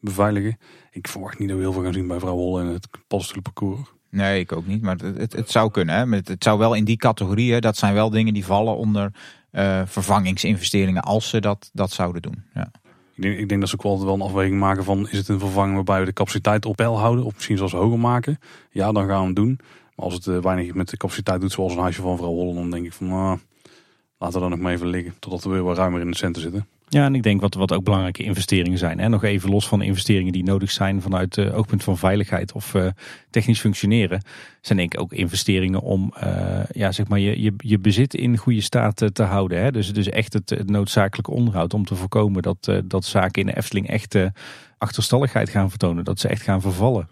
beveiligen. 0.00 0.58
Ik 0.90 1.08
verwacht 1.08 1.38
niet 1.38 1.48
dat 1.48 1.56
we 1.56 1.62
heel 1.62 1.72
veel 1.72 1.82
gaan 1.82 1.92
zien 1.92 2.06
bij 2.06 2.18
Vrouw 2.18 2.34
Holle 2.34 2.60
en 2.60 2.66
het 2.66 2.88
paddenstoelenparcours. 3.06 3.94
Nee, 4.10 4.40
ik 4.40 4.52
ook 4.52 4.66
niet. 4.66 4.82
Maar 4.82 4.96
het, 4.96 5.16
het, 5.16 5.32
het 5.32 5.50
zou 5.50 5.70
kunnen. 5.70 5.94
Hè. 5.94 6.16
Het, 6.16 6.28
het, 6.28 6.44
zou 6.44 6.58
wel 6.58 6.74
in 6.74 6.84
die 6.84 6.96
categorieën, 6.96 7.60
dat 7.60 7.76
zijn 7.76 7.94
wel 7.94 8.10
dingen 8.10 8.34
die 8.34 8.44
vallen 8.44 8.76
onder 8.76 9.12
uh, 9.52 9.82
vervangingsinvesteringen 9.84 11.02
als 11.02 11.28
ze 11.28 11.40
dat, 11.40 11.70
dat 11.72 11.90
zouden 11.90 12.22
doen. 12.22 12.42
Ja. 12.54 12.70
Ik 13.14 13.22
denk, 13.22 13.38
ik 13.38 13.48
denk 13.48 13.60
dat 13.60 13.70
ze 13.70 13.76
ook 13.76 13.82
wel, 13.82 14.04
wel 14.04 14.14
een 14.14 14.20
afweging 14.20 14.58
maken 14.58 14.84
van 14.84 15.08
is 15.08 15.18
het 15.18 15.28
een 15.28 15.38
vervanging 15.38 15.74
waarbij 15.74 16.00
we 16.00 16.04
de 16.04 16.12
capaciteit 16.12 16.66
op 16.66 16.76
peil 16.76 16.98
houden 16.98 17.24
of 17.24 17.34
misschien 17.34 17.56
zelfs 17.56 17.72
hoger 17.72 17.98
maken. 17.98 18.38
Ja, 18.70 18.92
dan 18.92 19.06
gaan 19.06 19.20
we 19.20 19.26
het 19.26 19.36
doen. 19.36 19.58
Maar 19.94 20.04
als 20.04 20.14
het 20.14 20.26
eh, 20.26 20.38
weinig 20.38 20.74
met 20.74 20.88
de 20.88 20.96
capaciteit 20.96 21.40
doet 21.40 21.52
zoals 21.52 21.72
een 21.72 21.80
huisje 21.80 22.02
van 22.02 22.16
vrouw 22.16 22.28
Holland, 22.28 22.56
dan 22.56 22.70
denk 22.70 22.86
ik 22.86 22.92
van 22.92 23.08
nou, 23.08 23.38
laten 24.18 24.34
we 24.34 24.40
dan 24.40 24.50
nog 24.50 24.58
maar 24.58 24.72
even 24.72 24.86
liggen 24.86 25.14
totdat 25.18 25.44
we 25.44 25.50
weer 25.50 25.62
wat 25.62 25.76
ruimer 25.76 26.00
in 26.00 26.10
de 26.10 26.16
centen 26.16 26.42
zitten. 26.42 26.66
Ja, 26.88 27.04
en 27.04 27.14
ik 27.14 27.22
denk 27.22 27.40
wat, 27.40 27.54
wat 27.54 27.72
ook 27.72 27.84
belangrijke 27.84 28.22
investeringen 28.22 28.78
zijn. 28.78 29.00
En 29.00 29.10
nog 29.10 29.24
even 29.24 29.50
los 29.50 29.68
van 29.68 29.82
investeringen 29.82 30.32
die 30.32 30.44
nodig 30.44 30.70
zijn 30.70 31.02
vanuit 31.02 31.36
het 31.36 31.46
uh, 31.46 31.56
oogpunt 31.58 31.84
van 31.84 31.98
veiligheid 31.98 32.52
of 32.52 32.74
uh, 32.74 32.86
technisch 33.30 33.60
functioneren. 33.60 34.22
Zijn 34.60 34.78
denk 34.78 34.94
ik 34.94 35.00
ook 35.00 35.12
investeringen 35.12 35.80
om 35.80 36.14
uh, 36.24 36.60
ja, 36.70 36.92
zeg 36.92 37.08
maar 37.08 37.18
je, 37.18 37.42
je, 37.42 37.54
je 37.56 37.78
bezit 37.78 38.14
in 38.14 38.36
goede 38.36 38.60
staat 38.60 39.14
te 39.14 39.22
houden. 39.22 39.62
Hè? 39.62 39.72
Dus, 39.72 39.92
dus 39.92 40.08
echt 40.08 40.32
het, 40.32 40.50
het 40.50 40.70
noodzakelijke 40.70 41.30
onderhoud 41.30 41.74
om 41.74 41.84
te 41.84 41.94
voorkomen 41.94 42.42
dat, 42.42 42.72
dat 42.84 43.04
zaken 43.04 43.40
in 43.40 43.46
de 43.46 43.56
Efteling 43.56 43.88
echt 43.88 44.16
achterstalligheid 44.78 45.48
gaan 45.48 45.70
vertonen. 45.70 46.04
Dat 46.04 46.20
ze 46.20 46.28
echt 46.28 46.42
gaan 46.42 46.60
vervallen. 46.60 47.08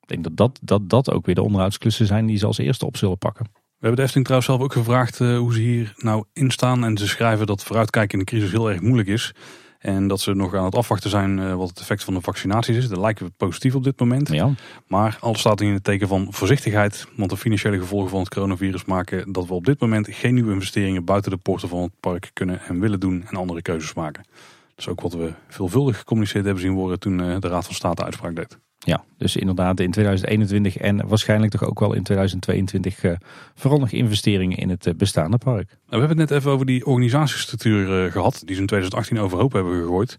Ik 0.00 0.08
denk 0.08 0.24
dat 0.24 0.36
dat, 0.36 0.58
dat 0.62 0.90
dat 0.90 1.10
ook 1.10 1.26
weer 1.26 1.34
de 1.34 1.42
onderhoudsklussen 1.42 2.06
zijn 2.06 2.26
die 2.26 2.36
ze 2.36 2.46
als 2.46 2.58
eerste 2.58 2.86
op 2.86 2.96
zullen 2.96 3.18
pakken. 3.18 3.46
We 3.84 3.90
hebben 3.90 4.06
de 4.08 4.12
Efteling 4.12 4.42
trouwens 4.42 4.52
zelf 4.52 4.78
ook 4.78 4.84
gevraagd 4.84 5.20
uh, 5.20 5.38
hoe 5.38 5.54
ze 5.54 5.60
hier 5.60 5.92
nou 5.96 6.24
in 6.32 6.50
staan. 6.50 6.84
En 6.84 6.96
ze 6.96 7.08
schrijven 7.08 7.46
dat 7.46 7.64
vooruitkijken 7.64 8.18
in 8.18 8.24
de 8.24 8.30
crisis 8.30 8.50
heel 8.50 8.70
erg 8.70 8.80
moeilijk 8.80 9.08
is. 9.08 9.32
En 9.78 10.08
dat 10.08 10.20
ze 10.20 10.34
nog 10.34 10.54
aan 10.54 10.64
het 10.64 10.74
afwachten 10.74 11.10
zijn 11.10 11.38
uh, 11.38 11.54
wat 11.54 11.68
het 11.68 11.78
effect 11.78 12.04
van 12.04 12.14
de 12.14 12.20
vaccinaties 12.20 12.76
is. 12.76 12.88
Dat 12.88 12.98
lijken 12.98 13.26
we 13.26 13.32
positief 13.36 13.74
op 13.74 13.84
dit 13.84 14.00
moment. 14.00 14.28
Ja. 14.28 14.50
Maar 14.86 15.16
alles 15.20 15.40
staat 15.40 15.60
in 15.60 15.72
het 15.72 15.84
teken 15.84 16.08
van 16.08 16.26
voorzichtigheid. 16.30 17.06
Want 17.16 17.30
de 17.30 17.36
financiële 17.36 17.78
gevolgen 17.78 18.10
van 18.10 18.20
het 18.20 18.28
coronavirus 18.28 18.84
maken 18.84 19.32
dat 19.32 19.46
we 19.46 19.54
op 19.54 19.64
dit 19.64 19.80
moment 19.80 20.08
geen 20.10 20.34
nieuwe 20.34 20.52
investeringen 20.52 21.04
buiten 21.04 21.30
de 21.30 21.36
poorten 21.36 21.68
van 21.68 21.82
het 21.82 21.92
park 22.00 22.30
kunnen 22.32 22.60
en 22.60 22.80
willen 22.80 23.00
doen 23.00 23.24
en 23.26 23.36
andere 23.36 23.62
keuzes 23.62 23.94
maken. 23.94 24.24
Dat 24.68 24.78
is 24.78 24.88
ook 24.88 25.00
wat 25.00 25.12
we 25.12 25.32
veelvuldig 25.48 25.98
gecommuniceerd 25.98 26.44
hebben 26.44 26.62
zien 26.62 26.74
worden 26.74 26.98
toen 26.98 27.18
uh, 27.18 27.36
de 27.38 27.48
Raad 27.48 27.64
van 27.64 27.74
State 27.74 28.04
uitspraak 28.04 28.36
deed. 28.36 28.58
Ja, 28.84 29.04
dus 29.18 29.36
inderdaad 29.36 29.80
in 29.80 29.90
2021 29.90 30.76
en 30.76 31.08
waarschijnlijk 31.08 31.52
toch 31.52 31.64
ook 31.64 31.80
wel 31.80 31.92
in 31.92 32.02
2022 32.02 33.04
uh, 33.04 33.12
vooral 33.54 33.78
nog 33.78 33.90
investeringen 33.90 34.58
in 34.58 34.68
het 34.68 34.86
uh, 34.86 34.94
bestaande 34.94 35.38
park. 35.38 35.66
Nou, 35.68 35.78
we 35.86 35.96
hebben 35.96 36.18
het 36.18 36.28
net 36.28 36.38
even 36.38 36.50
over 36.50 36.66
die 36.66 36.86
organisatiestructuur 36.86 38.04
uh, 38.04 38.12
gehad, 38.12 38.42
die 38.44 38.54
ze 38.54 38.60
in 38.60 38.66
2018 38.66 39.18
overhoop 39.20 39.52
hebben 39.52 39.80
gegooid. 39.80 40.16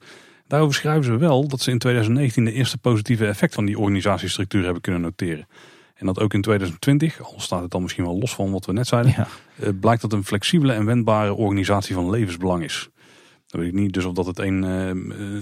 Daarover 0.47 0.75
schrijven 0.75 1.03
ze 1.03 1.17
wel 1.17 1.47
dat 1.47 1.61
ze 1.61 1.71
in 1.71 1.77
2019 1.77 2.45
de 2.45 2.51
eerste 2.51 2.77
positieve 2.77 3.27
effect 3.27 3.53
van 3.53 3.65
die 3.65 3.79
organisatiestructuur 3.79 4.63
hebben 4.63 4.81
kunnen 4.81 5.01
noteren. 5.01 5.47
En 5.95 6.05
dat 6.05 6.19
ook 6.19 6.33
in 6.33 6.41
2020, 6.41 7.21
al 7.21 7.39
staat 7.39 7.61
het 7.61 7.71
dan 7.71 7.81
misschien 7.81 8.03
wel 8.03 8.17
los 8.17 8.35
van 8.35 8.51
wat 8.51 8.65
we 8.65 8.73
net 8.73 8.87
zeiden, 8.87 9.13
ja. 9.17 9.71
blijkt 9.79 10.01
dat 10.01 10.13
een 10.13 10.23
flexibele 10.23 10.73
en 10.73 10.85
wendbare 10.85 11.33
organisatie 11.33 11.95
van 11.95 12.09
levensbelang 12.09 12.63
is. 12.63 12.89
Dan 13.47 13.59
weet 13.61 13.69
ik 13.69 13.79
niet 13.79 13.93
dus 13.93 14.05
of 14.05 14.13
dat 14.13 14.25
het 14.25 14.39
een 14.39 14.63
uh, 14.63 14.89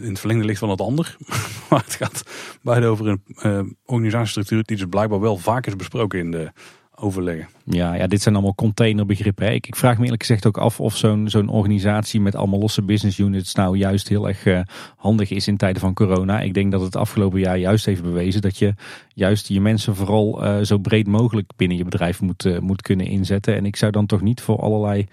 in 0.03 0.09
het 0.09 0.19
verlengde 0.19 0.45
ligt 0.45 0.59
van 0.59 0.69
het 0.69 0.81
ander. 0.81 1.17
maar 1.69 1.83
het 1.83 1.95
gaat 1.95 2.23
beide 2.61 2.85
over 2.85 3.07
een 3.07 3.23
uh, 3.43 3.61
organisatiestructuur 3.85 4.63
die 4.63 4.77
dus 4.77 4.85
blijkbaar 4.89 5.19
wel 5.19 5.37
vaak 5.37 5.67
is 5.67 5.75
besproken 5.75 6.19
in 6.19 6.31
de 6.31 6.51
overleggen. 6.95 7.47
Ja, 7.65 7.93
ja, 7.93 8.07
dit 8.07 8.21
zijn 8.21 8.35
allemaal 8.35 8.55
containerbegrippen. 8.55 9.53
Ik, 9.53 9.75
vraag 9.75 9.97
me 9.97 10.03
eerlijk 10.03 10.21
gezegd 10.21 10.45
ook 10.45 10.57
af 10.57 10.79
of 10.79 10.97
zo'n 10.97 11.29
zo'n 11.29 11.49
organisatie 11.49 12.21
met 12.21 12.35
allemaal 12.35 12.59
losse 12.59 12.81
business 12.81 13.17
units 13.17 13.53
nou 13.53 13.77
juist 13.77 14.07
heel 14.07 14.27
erg 14.27 14.45
eh, 14.45 14.59
handig 14.97 15.29
is 15.29 15.47
in 15.47 15.57
tijden 15.57 15.81
van 15.81 15.93
corona. 15.93 16.39
Ik 16.39 16.53
denk 16.53 16.71
dat 16.71 16.81
het 16.81 16.95
afgelopen 16.95 17.39
jaar 17.39 17.57
juist 17.57 17.85
heeft 17.85 18.03
bewezen 18.03 18.41
dat 18.41 18.57
je 18.57 18.73
juist 19.13 19.47
je 19.47 19.61
mensen 19.61 19.95
vooral 19.95 20.43
eh, 20.43 20.61
zo 20.61 20.77
breed 20.77 21.07
mogelijk 21.07 21.51
binnen 21.55 21.77
je 21.77 21.83
bedrijf 21.83 22.21
moet, 22.21 22.45
eh, 22.45 22.59
moet 22.59 22.81
kunnen 22.81 23.05
inzetten. 23.05 23.55
En 23.55 23.65
ik 23.65 23.75
zou 23.75 23.91
dan 23.91 24.05
toch 24.05 24.21
niet 24.21 24.41
voor 24.41 24.59
allerlei 24.59 25.07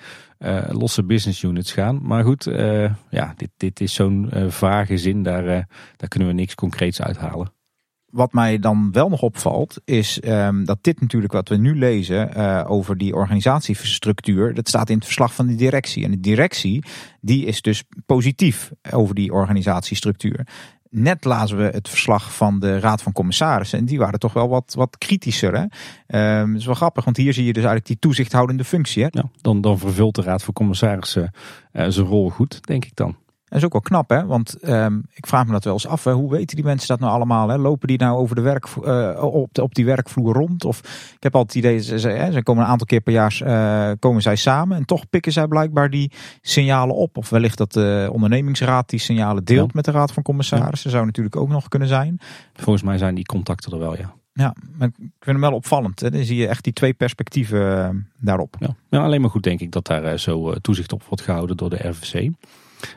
losse 0.69 1.05
business 1.05 1.43
units 1.43 1.73
gaan. 1.73 2.01
Maar 2.03 2.25
goed, 2.25 2.45
ja, 3.11 3.35
dit, 3.37 3.51
dit 3.57 3.81
is 3.81 3.95
zo'n 3.95 4.31
vage 4.49 4.99
zin, 4.99 5.23
daar, 5.23 5.45
daar 5.97 6.09
kunnen 6.09 6.29
we 6.29 6.35
niks 6.35 6.55
concreets 6.55 7.03
uithalen 7.03 7.53
wat 8.11 8.33
mij 8.33 8.59
dan 8.59 8.93
wel 8.93 9.09
nog 9.09 9.23
opvalt, 9.23 9.81
is 9.85 10.21
um, 10.25 10.65
dat 10.65 10.79
dit 10.81 11.01
natuurlijk 11.01 11.33
wat 11.33 11.49
we 11.49 11.57
nu 11.57 11.79
lezen 11.79 12.35
over 12.67 12.99
die 12.99 13.15
organisatiestructuur, 13.15 14.55
dat 14.55 14.69
staat 14.69 14.91
in 14.91 14.97
het 14.97 15.05
verslag 15.05 15.35
van 15.35 15.47
de 15.47 15.55
directie. 15.55 16.05
En 16.05 16.11
de 16.11 16.21
directie, 16.21 16.85
die 17.21 17.47
is 17.47 17.63
dus 17.63 17.85
positief 18.07 18.71
over 18.91 19.15
die 19.15 19.33
organisatiestructuur. 19.33 20.47
Net 20.91 21.25
lazen 21.25 21.57
we 21.57 21.63
het 21.63 21.89
verslag 21.89 22.35
van 22.35 22.59
de 22.61 22.79
Raad 22.79 23.03
van 23.03 23.13
Commissarissen. 23.13 23.79
En 23.79 23.85
die 23.85 23.99
waren 23.99 24.19
toch 24.19 24.33
wel 24.33 24.49
wat, 24.49 24.75
wat 24.77 24.99
kritischer. 24.99 25.55
Hè? 25.55 25.65
Dat 26.47 26.57
is 26.57 26.67
wel 26.67 26.75
grappig, 26.75 27.05
want 27.05 27.17
hier 27.17 27.33
zie 27.33 27.45
je 27.45 27.53
dus 27.53 27.65
eigenlijk 27.65 27.87
die 27.87 27.99
toezichthoudende 27.99 28.65
functie. 28.65 29.03
Hè? 29.03 29.09
Dan, 29.41 29.61
dan 29.61 29.79
vervult 29.79 30.15
de 30.15 30.23
Raad 30.23 30.43
van 30.43 30.55
Commissarissen 30.55 31.33
uh, 31.73 31.85
zijn 31.89 32.07
rol 32.07 32.31
goed, 32.31 32.67
denk 32.67 32.85
ik 32.85 32.97
dan. 32.97 33.17
Dat 33.51 33.59
is 33.59 33.65
ook 33.65 33.73
wel 33.73 33.81
knap, 33.81 34.11
hè? 34.11 34.27
Want 34.27 34.69
um, 34.69 35.05
ik 35.15 35.27
vraag 35.27 35.47
me 35.47 35.53
dat 35.53 35.65
wel 35.65 35.73
eens 35.73 35.87
af. 35.87 36.05
Hè? 36.05 36.13
Hoe 36.13 36.31
weten 36.31 36.57
die 36.57 36.65
mensen 36.65 36.89
dat 36.89 37.01
nou 37.01 37.13
allemaal? 37.13 37.49
Hè? 37.49 37.57
Lopen 37.57 37.89
die 37.89 37.99
nou 37.99 38.19
over 38.19 38.35
de 38.35 38.41
werk, 38.41 38.67
uh, 38.85 39.23
op, 39.23 39.49
de, 39.55 39.63
op 39.63 39.75
die 39.75 39.85
werkvloer 39.85 40.35
rond? 40.35 40.65
Of 40.65 40.79
ik 41.15 41.23
heb 41.23 41.35
altijd 41.35 41.55
het 41.55 41.65
idee, 41.65 41.83
ze, 41.83 41.99
ze, 41.99 42.29
ze 42.33 42.43
komen 42.43 42.65
een 42.65 42.71
aantal 42.71 42.87
keer 42.87 43.01
per 43.01 43.13
jaar 43.13 43.41
uh, 43.43 43.91
komen 43.99 44.23
zij 44.23 44.37
samen. 44.37 44.77
En 44.77 44.85
toch 44.85 45.09
pikken 45.09 45.33
zij 45.33 45.47
blijkbaar 45.47 45.91
die 45.91 46.13
signalen 46.41 46.95
op. 46.95 47.17
Of 47.17 47.31
wellicht 47.31 47.59
dat 47.59 47.73
de 47.73 48.09
ondernemingsraad 48.13 48.89
die 48.89 49.01
signalen 49.01 49.45
deelt 49.45 49.67
ja. 49.67 49.73
met 49.75 49.85
de 49.85 49.91
raad 49.91 50.13
van 50.13 50.23
commissarissen. 50.23 50.91
Ja. 50.91 50.97
Zou 50.97 51.07
natuurlijk 51.07 51.37
ook 51.37 51.49
nog 51.49 51.69
kunnen 51.69 51.89
zijn. 51.89 52.19
Volgens 52.53 52.85
mij 52.85 52.99
zijn 52.99 53.15
die 53.15 53.27
contacten 53.27 53.73
er 53.73 53.79
wel, 53.79 53.97
ja. 53.97 54.15
Ja, 54.33 54.55
maar 54.77 54.89
ik 54.89 54.95
vind 54.99 55.13
hem 55.25 55.41
wel 55.41 55.53
opvallend. 55.53 56.01
Hè? 56.01 56.11
Dan 56.11 56.25
zie 56.25 56.37
je 56.37 56.47
echt 56.47 56.65
die 56.65 56.73
twee 56.73 56.95
perspectieven 56.95 57.61
uh, 57.61 57.89
daarop. 58.19 58.57
Ja. 58.59 58.75
ja, 58.89 59.05
alleen 59.05 59.21
maar 59.21 59.31
goed 59.31 59.43
denk 59.43 59.61
ik 59.61 59.73
dat 59.73 59.87
daar 59.87 60.19
zo 60.19 60.53
toezicht 60.53 60.93
op 60.93 61.03
wordt 61.03 61.23
gehouden 61.23 61.57
door 61.57 61.71
de 61.71 61.89
RVC. 61.89 62.31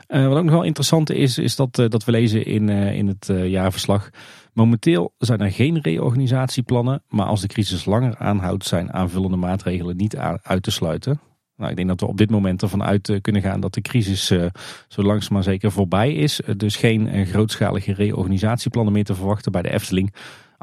Uh, 0.08 0.28
wat 0.28 0.38
ook 0.38 0.44
nog 0.44 0.54
wel 0.54 0.64
interessant 0.64 1.10
is, 1.12 1.38
is 1.38 1.56
dat, 1.56 1.78
uh, 1.78 1.90
dat 1.90 2.04
we 2.04 2.12
lezen 2.12 2.46
in, 2.46 2.68
uh, 2.68 2.96
in 2.96 3.08
het 3.08 3.32
jaarverslag. 3.46 4.10
Momenteel 4.54 5.14
zijn 5.18 5.40
er 5.40 5.52
geen 5.52 5.80
reorganisatieplannen, 5.82 7.04
maar 7.08 7.26
als 7.26 7.42
de 7.42 7.48
crisis 7.48 7.86
langer 7.86 8.18
aanhoudt, 8.18 8.66
zijn 8.66 8.94
aanvullende 8.94 9.38
maatregelen 9.38 9.98
niet 9.98 10.18
uit 10.42 10.64
te 10.64 10.72
sluiten. 10.72 11.20
Nou, 11.56 11.70
ik 11.70 11.76
denk 11.76 11.88
dat 11.88 12.00
we 12.00 12.08
op 12.08 12.18
dit 12.18 12.30
moment 12.30 12.62
ervan 12.62 12.84
uit 12.84 13.20
kunnen 13.22 13.42
gaan 13.42 13.60
dat 13.60 13.74
de 13.74 13.82
crisis 13.82 14.26
zo 14.88 15.04
langzaam 15.04 15.34
maar 15.34 15.44
zeker 15.44 15.72
voorbij 15.72 16.14
is. 16.14 16.42
dus 16.58 16.76
geen 16.76 17.26
grootschalige 17.26 17.94
reorganisatieplannen 17.94 18.94
meer 18.94 19.04
te 19.04 19.16
verwachten 19.16 19.52
bij 19.52 19.62
de 19.62 19.74
Efteling. 19.74 20.14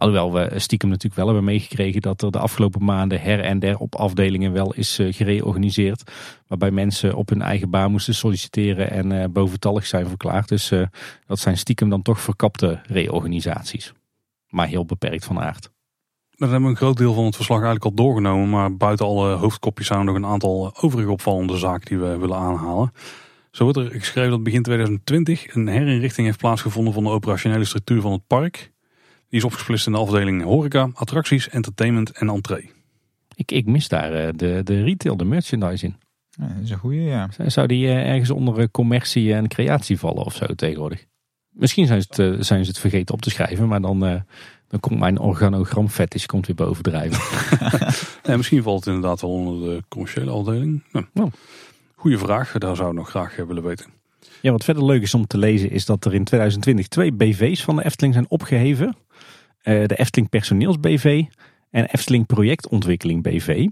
Alhoewel 0.00 0.32
we 0.32 0.58
stiekem 0.58 0.88
natuurlijk 0.88 1.16
wel 1.16 1.26
hebben 1.26 1.44
meegekregen 1.44 2.00
dat 2.00 2.22
er 2.22 2.30
de 2.30 2.38
afgelopen 2.38 2.84
maanden 2.84 3.20
her 3.20 3.40
en 3.40 3.58
der 3.58 3.78
op 3.78 3.94
afdelingen 3.94 4.52
wel 4.52 4.74
is 4.74 4.98
uh, 4.98 5.12
gereorganiseerd. 5.12 6.12
Waarbij 6.46 6.70
mensen 6.70 7.14
op 7.14 7.28
hun 7.28 7.42
eigen 7.42 7.70
baan 7.70 7.90
moesten 7.90 8.14
solliciteren 8.14 8.90
en 8.90 9.10
uh, 9.10 9.24
boventallig 9.30 9.86
zijn 9.86 10.06
verklaard. 10.06 10.48
Dus 10.48 10.70
uh, 10.70 10.86
dat 11.26 11.38
zijn 11.38 11.58
stiekem 11.58 11.88
dan 11.88 12.02
toch 12.02 12.20
verkapte 12.20 12.80
reorganisaties. 12.82 13.92
Maar 14.48 14.66
heel 14.66 14.84
beperkt 14.84 15.24
van 15.24 15.40
aard. 15.40 15.70
Dan 16.30 16.48
hebben 16.48 16.62
we 16.62 16.70
een 16.74 16.80
groot 16.82 16.96
deel 16.96 17.14
van 17.14 17.24
het 17.24 17.36
verslag 17.36 17.62
eigenlijk 17.62 17.90
al 17.90 18.04
doorgenomen. 18.04 18.50
Maar 18.50 18.76
buiten 18.76 19.06
alle 19.06 19.34
hoofdkopjes 19.34 19.86
zijn 19.86 19.98
er 19.98 20.04
nog 20.04 20.14
een 20.14 20.26
aantal 20.26 20.72
overige 20.80 21.10
opvallende 21.10 21.58
zaken 21.58 21.86
die 21.88 21.98
we 21.98 22.16
willen 22.16 22.36
aanhalen. 22.36 22.92
Zo 23.50 23.64
wordt 23.64 23.78
er 23.78 23.90
geschreven 23.90 24.30
dat 24.30 24.42
begin 24.42 24.62
2020 24.62 25.54
een 25.54 25.66
herinrichting 25.66 26.26
heeft 26.26 26.38
plaatsgevonden 26.38 26.92
van 26.92 27.04
de 27.04 27.10
operationele 27.10 27.64
structuur 27.64 28.00
van 28.00 28.12
het 28.12 28.26
park. 28.26 28.72
Die 29.30 29.38
is 29.38 29.44
opgesplitst 29.44 29.86
in 29.86 29.92
de 29.92 29.98
afdeling 29.98 30.42
horeca, 30.42 30.90
attracties, 30.94 31.48
entertainment 31.48 32.10
en 32.10 32.28
entree. 32.28 32.70
Ik, 33.34 33.52
ik 33.52 33.66
mis 33.66 33.88
daar 33.88 34.26
uh, 34.26 34.28
de, 34.36 34.60
de 34.64 34.82
retail, 34.82 35.16
de 35.16 35.24
merchandise 35.24 35.84
in. 35.84 35.96
Ja, 36.30 36.46
dat 36.46 36.62
is 36.62 36.70
een 36.70 36.78
goede, 36.78 37.00
ja. 37.00 37.28
Zou 37.46 37.66
die 37.66 37.84
uh, 37.84 38.08
ergens 38.08 38.30
onder 38.30 38.58
uh, 38.58 38.64
commercie 38.70 39.34
en 39.34 39.48
creatie 39.48 39.98
vallen 39.98 40.24
of 40.24 40.34
zo 40.34 40.46
tegenwoordig? 40.54 41.04
Misschien 41.48 41.86
zijn 41.86 42.02
ze 42.02 42.22
het, 42.22 42.46
zijn 42.46 42.64
ze 42.64 42.70
het 42.70 42.78
vergeten 42.78 43.14
op 43.14 43.22
te 43.22 43.30
schrijven, 43.30 43.68
maar 43.68 43.80
dan, 43.80 44.00
dan 44.68 44.80
komt 44.80 44.98
mijn 44.98 45.18
organogram 45.18 45.88
fetish 45.88 46.26
komt 46.26 46.46
weer 46.46 46.56
bovendrijven. 46.56 47.38
ja, 48.30 48.36
misschien 48.36 48.62
valt 48.62 48.84
het 48.84 48.94
inderdaad 48.94 49.20
wel 49.20 49.30
onder 49.30 49.68
de 49.68 49.82
commerciële 49.88 50.30
afdeling. 50.30 50.82
Nou, 50.92 51.06
oh. 51.14 51.32
Goeie 51.94 52.18
vraag, 52.18 52.52
daar 52.52 52.76
zou 52.76 52.88
ik 52.88 52.94
nog 52.94 53.08
graag 53.08 53.36
willen 53.36 53.62
weten. 53.62 53.86
Ja, 54.42 54.50
wat 54.50 54.64
verder 54.64 54.84
leuk 54.84 55.02
is 55.02 55.14
om 55.14 55.26
te 55.26 55.38
lezen 55.38 55.70
is 55.70 55.86
dat 55.86 56.04
er 56.04 56.14
in 56.14 56.24
2020 56.24 56.88
twee 56.88 57.12
BV's 57.12 57.64
van 57.64 57.76
de 57.76 57.84
Efteling 57.84 58.14
zijn 58.14 58.30
opgeheven. 58.30 58.96
Uh, 59.64 59.86
de 59.86 59.96
Efteling 59.96 60.28
Personeels 60.28 60.80
BV 60.80 61.24
en 61.70 61.84
Efteling 61.84 62.26
Projectontwikkeling 62.26 63.22
BV. 63.22 63.66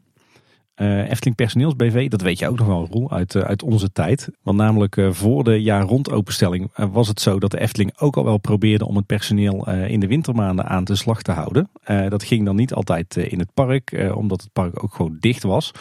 Uh, 0.77 1.11
Efteling 1.11 1.37
Personeels 1.37 1.77
BV, 1.77 2.09
dat 2.09 2.21
weet 2.21 2.39
je 2.39 2.49
ook 2.49 2.59
nog 2.59 2.67
wel, 2.67 2.89
Roel, 2.91 3.11
uit, 3.11 3.35
uh, 3.35 3.43
uit 3.43 3.63
onze 3.63 3.93
tijd. 3.93 4.29
Want 4.43 4.57
namelijk 4.57 4.97
voor 5.11 5.45
de 5.45 5.63
jaar 5.63 5.83
rond 5.83 6.11
openstelling 6.11 6.71
was 6.91 7.09
het 7.09 7.21
zo 7.21 7.39
dat 7.39 7.51
de 7.51 7.61
Efteling 7.61 7.99
ook 7.99 8.17
al 8.17 8.25
wel 8.25 8.39
probeerde 8.39 8.87
om 8.87 8.97
het 8.97 9.07
personeel 9.07 9.71
in 9.71 10.01
de 10.01 10.07
wintermaanden 10.07 10.65
aan 10.67 10.85
de 10.85 10.95
slag 10.95 11.23
te 11.23 11.33
houden. 11.33 11.71
dat 12.09 12.23
ging 12.23 12.45
dan 12.45 12.57
niet 12.57 12.73
altijd 12.73 13.17
in 13.17 13.39
het 13.39 13.55
park, 13.55 14.11
omdat 14.15 14.41
het 14.41 14.53
park 14.53 14.83
ook 14.83 14.95
gewoon 14.95 15.17
dicht 15.21 15.43
was. 15.43 15.73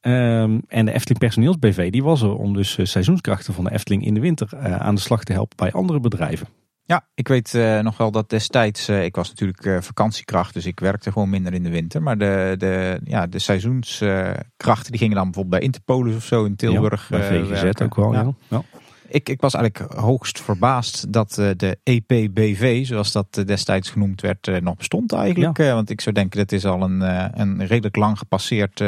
Um, 0.00 0.62
en 0.68 0.84
de 0.84 0.92
Efteling 0.92 1.18
Personeels 1.18 1.58
BV 1.58 1.90
die 1.90 2.02
was 2.02 2.22
er 2.22 2.34
om 2.34 2.54
dus 2.54 2.78
seizoenskrachten 2.82 3.54
van 3.54 3.64
de 3.64 3.72
Efteling 3.72 4.04
in 4.04 4.14
de 4.14 4.20
winter 4.20 4.58
aan 4.58 4.94
de 4.94 5.00
slag 5.00 5.24
te 5.24 5.32
helpen 5.32 5.56
bij 5.56 5.72
andere 5.72 6.00
bedrijven. 6.00 6.61
Ja, 6.92 7.06
ik 7.14 7.28
weet 7.28 7.54
uh, 7.54 7.80
nog 7.80 7.96
wel 7.96 8.10
dat 8.10 8.30
destijds, 8.30 8.88
uh, 8.88 9.04
ik 9.04 9.14
was 9.14 9.28
natuurlijk 9.28 9.64
uh, 9.64 9.80
vakantiekracht, 9.80 10.54
dus 10.54 10.66
ik 10.66 10.80
werkte 10.80 11.12
gewoon 11.12 11.30
minder 11.30 11.52
in 11.52 11.62
de 11.62 11.70
winter. 11.70 12.02
Maar 12.02 12.18
de, 12.18 12.54
de, 12.58 13.00
ja, 13.04 13.26
de 13.26 13.38
seizoenskrachten 13.38 14.90
die 14.90 14.98
gingen 14.98 15.14
dan 15.14 15.24
bijvoorbeeld 15.24 15.54
bij 15.54 15.60
Interpolis 15.60 16.16
of 16.16 16.24
zo 16.24 16.44
in 16.44 16.56
Tilburg. 16.56 17.08
Ja, 17.08 17.18
bij 17.18 17.44
VGZ 17.44 17.82
ook 17.82 17.94
wel, 17.94 18.12
ja. 18.12 18.32
ja. 18.48 18.62
Ik, 19.08 19.28
ik 19.28 19.40
was 19.40 19.54
eigenlijk 19.54 19.92
hoogst 19.92 20.40
verbaasd 20.40 21.12
dat 21.12 21.34
de 21.34 21.78
EPBV, 21.82 22.86
zoals 22.86 23.12
dat 23.12 23.42
destijds 23.46 23.90
genoemd 23.90 24.20
werd, 24.20 24.62
nog 24.62 24.76
bestond 24.76 25.12
eigenlijk. 25.12 25.56
Ja. 25.56 25.74
want 25.74 25.90
ik 25.90 26.00
zou 26.00 26.14
denken, 26.14 26.38
dat 26.38 26.52
is 26.52 26.64
al 26.64 26.82
een, 26.82 27.00
een 27.40 27.66
redelijk 27.66 27.96
lang 27.96 28.18
gepasseerd 28.18 28.84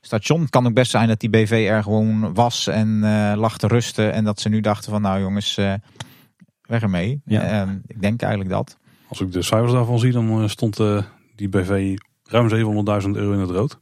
station. 0.00 0.40
Het 0.40 0.50
kan 0.50 0.66
ook 0.66 0.74
best 0.74 0.90
zijn 0.90 1.08
dat 1.08 1.20
die 1.20 1.30
BV 1.30 1.66
er 1.70 1.82
gewoon 1.82 2.34
was 2.34 2.66
en 2.66 3.00
lag 3.36 3.58
te 3.58 3.66
rusten. 3.66 4.12
En 4.12 4.24
dat 4.24 4.40
ze 4.40 4.48
nu 4.48 4.60
dachten 4.60 4.92
van 4.92 5.02
nou 5.02 5.20
jongens 5.20 5.58
weg 6.66 6.82
ermee. 6.82 7.20
Ja. 7.24 7.40
En 7.40 7.82
ik 7.86 8.00
denk 8.00 8.20
eigenlijk 8.22 8.50
dat. 8.50 8.78
Als 9.08 9.20
ik 9.20 9.32
de 9.32 9.42
cijfers 9.42 9.72
daarvan 9.72 9.98
zie, 9.98 10.12
dan 10.12 10.42
eh, 10.42 10.48
stond 10.48 10.78
uh, 10.78 11.02
die 11.34 11.48
BV 11.48 11.96
ruim 12.24 12.48
700.000 13.04 13.10
euro 13.10 13.32
in 13.32 13.38
het 13.38 13.50
rood. 13.50 13.78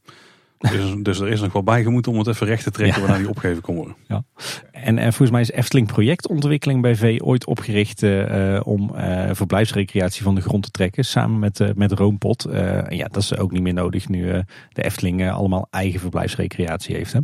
Dus, 0.58 0.94
dus, 1.02 1.20
er 1.20 1.28
is 1.28 1.40
nog 1.40 1.52
wel 1.52 1.62
bijgemoeten 1.62 2.12
om 2.12 2.18
het 2.18 2.26
even 2.26 2.46
recht 2.46 2.62
te 2.62 2.70
trekken 2.70 3.00
ja. 3.00 3.06
waarna 3.06 3.22
die 3.22 3.30
opgegeven 3.30 3.62
kon 3.62 3.74
worden. 3.74 3.96
Ja. 4.08 4.24
En, 4.72 4.98
en 4.98 5.12
volgens 5.12 5.30
mij 5.30 5.40
is 5.40 5.50
Efteling 5.50 5.86
Projectontwikkeling 5.86 6.82
BV 6.82 7.18
ooit 7.22 7.46
opgericht 7.46 8.02
uh, 8.02 8.60
om 8.64 8.90
uh, 8.94 9.28
verblijfsrecreatie 9.32 10.22
van 10.22 10.34
de 10.34 10.40
grond 10.40 10.62
te 10.62 10.70
trekken. 10.70 11.04
Samen 11.04 11.38
met, 11.38 11.60
uh, 11.60 11.68
met 11.74 11.92
Roompot. 11.92 12.44
en 12.44 12.96
ja, 12.96 13.06
dat 13.06 13.22
is 13.22 13.36
ook 13.36 13.52
niet 13.52 13.62
meer 13.62 13.74
nodig 13.74 14.08
nu 14.08 14.42
de 14.72 14.82
Efteling 14.82 15.30
allemaal 15.30 15.66
eigen 15.70 16.00
verblijfsrecreatie 16.00 16.96
heeft. 16.96 17.12
Hè? 17.12 17.20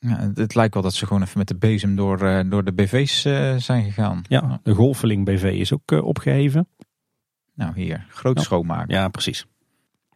Ja, 0.00 0.30
het 0.34 0.54
lijkt 0.54 0.74
wel 0.74 0.82
dat 0.82 0.94
ze 0.94 1.06
gewoon 1.06 1.22
even 1.22 1.38
met 1.38 1.48
de 1.48 1.56
bezem 1.56 1.96
door, 1.96 2.22
uh, 2.22 2.40
door 2.46 2.64
de 2.64 2.72
BV's 2.72 3.24
uh, 3.24 3.56
zijn 3.56 3.84
gegaan. 3.84 4.22
Ja, 4.28 4.60
de 4.62 4.74
Golfeling 4.74 5.24
BV 5.24 5.42
is 5.42 5.72
ook 5.72 5.92
uh, 5.92 6.04
opgeheven. 6.04 6.68
Nou 7.54 7.72
hier, 7.74 8.06
groot 8.08 8.36
ja. 8.36 8.42
schoonmaken. 8.42 8.94
Ja, 8.94 9.08
precies. 9.08 9.46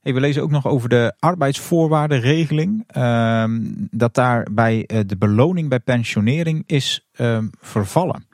Hey, 0.00 0.14
we 0.14 0.20
lezen 0.20 0.42
ook 0.42 0.50
nog 0.50 0.66
over 0.66 0.88
de 0.88 1.14
arbeidsvoorwaardenregeling. 1.18 2.84
Ehm, 2.86 3.60
dat 3.90 4.14
daarbij 4.14 4.88
de 5.06 5.16
beloning 5.16 5.68
bij 5.68 5.80
pensionering 5.80 6.62
is 6.66 7.09
um, 7.18 7.50
vervallen. 7.60 8.26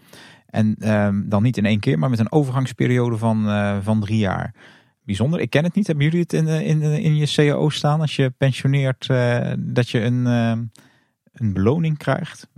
En 0.47 0.93
um, 0.93 1.29
dan 1.29 1.43
niet 1.43 1.57
in 1.57 1.67
één 1.67 1.81
keer, 1.81 1.99
maar 1.99 2.11
met 2.11 2.19
een 2.19 2.33
overgangsperiode 2.33 3.17
van, 3.17 3.45
van 3.83 4.01
drie 4.01 4.19
jaar. 4.19 4.55
Bijzonder. 5.05 5.41
Ik 5.41 5.51
ken 5.51 5.65
het 5.65 5.75
niet. 5.75 5.87
Hebben 5.87 6.05
jullie 6.05 6.21
het 6.21 6.33
in, 6.33 6.47
in, 6.47 6.83
in 6.83 7.17
je 7.17 7.27
CAO 7.27 7.69
staan 7.69 8.01
als 8.01 8.17
je 8.17 8.31
pensioneert 8.31 9.07
dat 9.59 9.89
je 9.89 10.01
een 10.01 10.27
een 11.41 11.53
beloning 11.53 11.99
krijgt. 11.99 12.49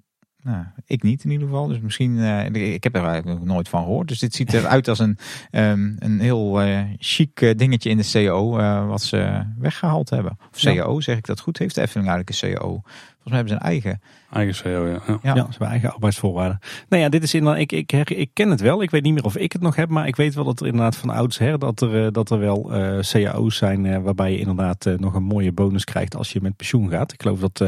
Nou, 0.43 0.65
ik 0.87 1.03
niet 1.03 1.25
in 1.25 1.31
ieder 1.31 1.47
geval. 1.47 1.67
Dus 1.67 1.81
misschien, 1.81 2.17
uh, 2.17 2.73
ik 2.75 2.85
heb 2.85 2.95
er 2.95 3.05
eigenlijk 3.05 3.39
nog 3.39 3.49
nooit 3.49 3.69
van 3.69 3.83
gehoord. 3.83 4.09
Dus 4.09 4.19
dit 4.19 4.35
ziet 4.35 4.53
eruit 4.55 4.89
als 4.89 4.99
een, 4.99 5.19
um, 5.51 5.97
een 5.99 6.21
heel 6.21 6.63
uh, 6.63 6.81
chic 6.99 7.59
dingetje 7.59 7.91
in 7.91 7.97
de 7.97 8.11
CO 8.13 8.59
uh, 8.59 8.87
wat 8.87 9.03
ze 9.03 9.45
weggehaald 9.59 10.11
hebben. 10.11 10.39
Of 10.53 10.61
ja. 10.61 11.01
zeg 11.01 11.17
ik 11.17 11.27
dat 11.27 11.41
goed? 11.41 11.59
Heeft 11.59 11.75
de 11.75 11.81
Efteling 11.81 12.09
eigenlijk 12.09 12.43
een 12.43 12.55
CO? 12.55 12.83
Volgens 13.23 13.25
mij 13.25 13.35
hebben 13.35 13.49
ze 13.49 13.55
een 13.55 13.71
eigen. 13.71 14.01
Eigen 14.31 14.63
CO, 14.63 14.87
ja. 14.87 15.19
Ja, 15.23 15.35
ja. 15.35 15.35
ze 15.35 15.47
hebben 15.51 15.69
eigen 15.69 15.93
arbeidsvoorwaarden. 15.93 16.59
Nou 16.89 17.03
ja, 17.03 17.09
dit 17.09 17.23
is 17.23 17.35
inderdaad, 17.35 17.61
ik, 17.61 17.73
ik, 17.73 17.93
ik, 17.93 18.11
ik 18.11 18.31
ken 18.33 18.51
het 18.51 18.61
wel. 18.61 18.83
Ik 18.83 18.91
weet 18.91 19.03
niet 19.03 19.15
meer 19.15 19.25
of 19.25 19.37
ik 19.37 19.53
het 19.53 19.63
nog 19.63 19.77
heb, 19.77 19.89
maar 19.89 20.07
ik 20.07 20.17
weet 20.17 20.35
wel 20.35 20.45
dat 20.45 20.61
er 20.61 20.67
inderdaad 20.67 20.97
van 20.97 21.11
oudsher 21.11 21.59
dat 21.59 21.81
er, 21.81 22.13
dat 22.13 22.31
er 22.31 22.39
wel 22.39 22.77
uh, 22.77 22.99
cao's 23.01 23.57
zijn 23.57 24.03
waarbij 24.03 24.33
je 24.33 24.39
inderdaad 24.39 24.85
nog 24.97 25.15
een 25.15 25.23
mooie 25.23 25.53
bonus 25.53 25.85
krijgt 25.85 26.17
als 26.17 26.33
je 26.33 26.41
met 26.41 26.57
pensioen 26.57 26.91
gaat. 26.91 27.13
Ik 27.13 27.23
geloof 27.23 27.41
dat 27.41 27.63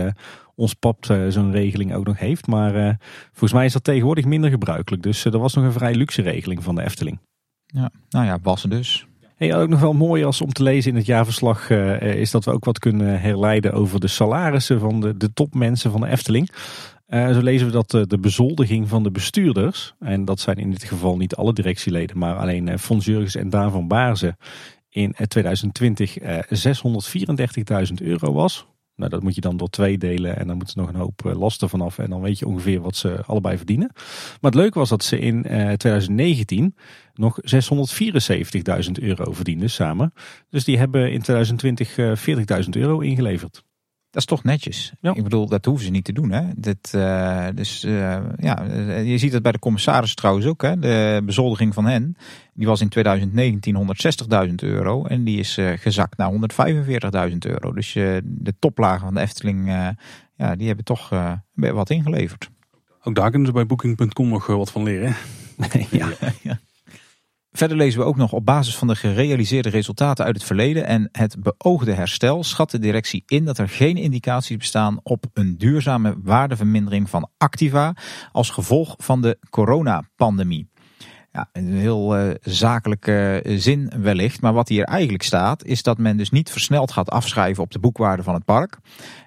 ons 0.54 0.74
pap 0.74 1.06
uh, 1.10 1.28
zo'n 1.28 1.52
regeling 1.52 1.94
ook 1.94 2.06
nog 2.06 2.18
heeft. 2.18 2.46
Maar 2.46 2.76
uh, 2.76 2.92
volgens 3.28 3.52
mij 3.52 3.64
is 3.64 3.72
dat 3.72 3.84
tegenwoordig 3.84 4.24
minder 4.24 4.50
gebruikelijk. 4.50 5.02
Dus 5.02 5.24
uh, 5.24 5.32
er 5.32 5.38
was 5.38 5.54
nog 5.54 5.64
een 5.64 5.72
vrij 5.72 5.94
luxe 5.94 6.22
regeling 6.22 6.62
van 6.62 6.74
de 6.74 6.82
Efteling. 6.82 7.18
Ja, 7.66 7.90
nou 8.10 8.26
ja, 8.26 8.38
was 8.42 8.62
dus. 8.62 9.06
Hey, 9.36 9.56
ook 9.56 9.68
nog 9.68 9.80
wel 9.80 9.92
mooi 9.92 10.24
als 10.24 10.40
om 10.40 10.52
te 10.52 10.62
lezen 10.62 10.90
in 10.90 10.96
het 10.96 11.06
jaarverslag 11.06 11.70
is 12.00 12.30
dat 12.30 12.44
we 12.44 12.50
ook 12.50 12.64
wat 12.64 12.78
kunnen 12.78 13.20
herleiden 13.20 13.72
over 13.72 14.00
de 14.00 14.08
salarissen 14.08 14.80
van 14.80 15.00
de, 15.00 15.16
de 15.16 15.32
topmensen 15.32 15.90
van 15.90 16.00
de 16.00 16.06
Efteling. 16.06 16.50
zo 17.08 17.40
lezen 17.40 17.66
we 17.66 17.72
dat 17.72 17.90
de 18.10 18.18
bezoldiging 18.18 18.88
van 18.88 19.02
de 19.02 19.10
bestuurders, 19.10 19.94
en 19.98 20.24
dat 20.24 20.40
zijn 20.40 20.56
in 20.56 20.70
dit 20.70 20.84
geval 20.84 21.16
niet 21.16 21.34
alle 21.34 21.52
directieleden, 21.52 22.18
maar 22.18 22.36
alleen 22.36 22.78
Fons 22.78 23.04
Jurgens 23.04 23.34
en 23.34 23.50
Daan 23.50 23.70
van 23.70 23.88
Baarzen, 23.88 24.36
in 24.88 25.14
2020 25.28 26.18
634.000 26.18 26.26
euro 28.02 28.32
was. 28.32 28.66
Nou, 29.02 29.14
dat 29.14 29.22
moet 29.22 29.34
je 29.34 29.40
dan 29.40 29.56
door 29.56 29.68
twee 29.68 29.98
delen 29.98 30.36
en 30.38 30.46
dan 30.46 30.56
moeten 30.56 30.74
ze 30.74 30.80
nog 30.80 30.88
een 30.88 31.00
hoop 31.00 31.26
eh, 31.26 31.38
lasten 31.38 31.68
vanaf. 31.68 31.98
En 31.98 32.10
dan 32.10 32.20
weet 32.20 32.38
je 32.38 32.46
ongeveer 32.46 32.80
wat 32.80 32.96
ze 32.96 33.22
allebei 33.26 33.56
verdienen. 33.56 33.90
Maar 33.94 34.50
het 34.50 34.54
leuke 34.54 34.78
was 34.78 34.88
dat 34.88 35.04
ze 35.04 35.18
in 35.18 35.42
2019 35.42 36.74
eh, 36.76 36.82
nog 37.14 37.38
674.000 37.40 38.90
euro 38.92 39.32
verdienden 39.32 39.70
samen. 39.70 40.12
Dus 40.48 40.64
die 40.64 40.78
hebben 40.78 41.12
in 41.12 41.22
2020 41.22 41.96
40.000 42.64 42.68
euro 42.70 43.00
ingeleverd. 43.00 43.64
Dat 44.12 44.22
is 44.22 44.28
toch 44.28 44.44
netjes. 44.44 44.92
Ja. 45.00 45.14
Ik 45.14 45.22
bedoel, 45.22 45.46
dat 45.46 45.64
hoeven 45.64 45.84
ze 45.84 45.90
niet 45.90 46.04
te 46.04 46.12
doen. 46.12 46.30
Hè? 46.30 46.42
Dit, 46.56 46.92
uh, 46.94 47.46
dus 47.54 47.84
uh, 47.84 48.18
ja, 48.36 48.62
je 49.04 49.18
ziet 49.18 49.32
het 49.32 49.42
bij 49.42 49.52
de 49.52 49.58
commissarissen 49.58 50.16
trouwens 50.16 50.46
ook. 50.46 50.62
Hè? 50.62 50.78
De 50.78 51.22
bezoldiging 51.24 51.74
van 51.74 51.86
hen, 51.86 52.16
die 52.54 52.66
was 52.66 52.80
in 52.80 52.88
2019 52.88 53.96
160.000 54.48 54.54
euro. 54.54 55.04
En 55.04 55.24
die 55.24 55.38
is 55.38 55.58
uh, 55.58 55.72
gezakt 55.76 56.16
naar 56.16 56.32
145.000 57.30 57.38
euro. 57.38 57.72
Dus 57.72 57.92
de 58.24 58.54
toplagen 58.58 59.00
van 59.00 59.14
de 59.14 59.20
Efteling, 59.20 59.66
ja, 60.36 60.56
die 60.56 60.66
hebben 60.66 60.84
toch 60.84 61.08
wat 61.54 61.90
ingeleverd. 61.90 62.50
Ook 63.02 63.14
daar 63.14 63.30
kunnen 63.30 63.46
ze 63.48 63.54
bij 63.54 63.66
Booking.com 63.66 64.28
nog 64.28 64.46
wat 64.46 64.70
van 64.70 64.82
leren. 64.82 65.16
ja. 65.90 66.08
ja. 66.42 66.58
Verder 67.52 67.76
lezen 67.76 68.00
we 68.00 68.06
ook 68.06 68.16
nog 68.16 68.32
op 68.32 68.46
basis 68.46 68.76
van 68.76 68.88
de 68.88 68.96
gerealiseerde 68.96 69.68
resultaten 69.68 70.24
uit 70.24 70.34
het 70.34 70.44
verleden 70.44 70.86
en 70.86 71.08
het 71.12 71.36
beoogde 71.38 71.92
herstel 71.92 72.44
schat 72.44 72.70
de 72.70 72.78
directie 72.78 73.22
in 73.26 73.44
dat 73.44 73.58
er 73.58 73.68
geen 73.68 73.96
indicaties 73.96 74.56
bestaan 74.56 75.00
op 75.02 75.24
een 75.32 75.58
duurzame 75.58 76.16
waardevermindering 76.22 77.10
van 77.10 77.28
activa 77.38 77.94
als 78.32 78.50
gevolg 78.50 78.94
van 78.98 79.22
de 79.22 79.38
coronapandemie. 79.50 80.70
Ja, 81.32 81.48
een 81.52 81.72
heel 81.72 82.18
uh, 82.18 82.34
zakelijke 82.40 83.42
zin 83.44 83.92
wellicht, 83.96 84.40
maar 84.40 84.52
wat 84.52 84.68
hier 84.68 84.84
eigenlijk 84.84 85.22
staat 85.22 85.64
is 85.64 85.82
dat 85.82 85.98
men 85.98 86.16
dus 86.16 86.30
niet 86.30 86.50
versneld 86.50 86.92
gaat 86.92 87.10
afschrijven 87.10 87.62
op 87.62 87.70
de 87.70 87.78
boekwaarde 87.78 88.22
van 88.22 88.34
het 88.34 88.44
park. 88.44 88.78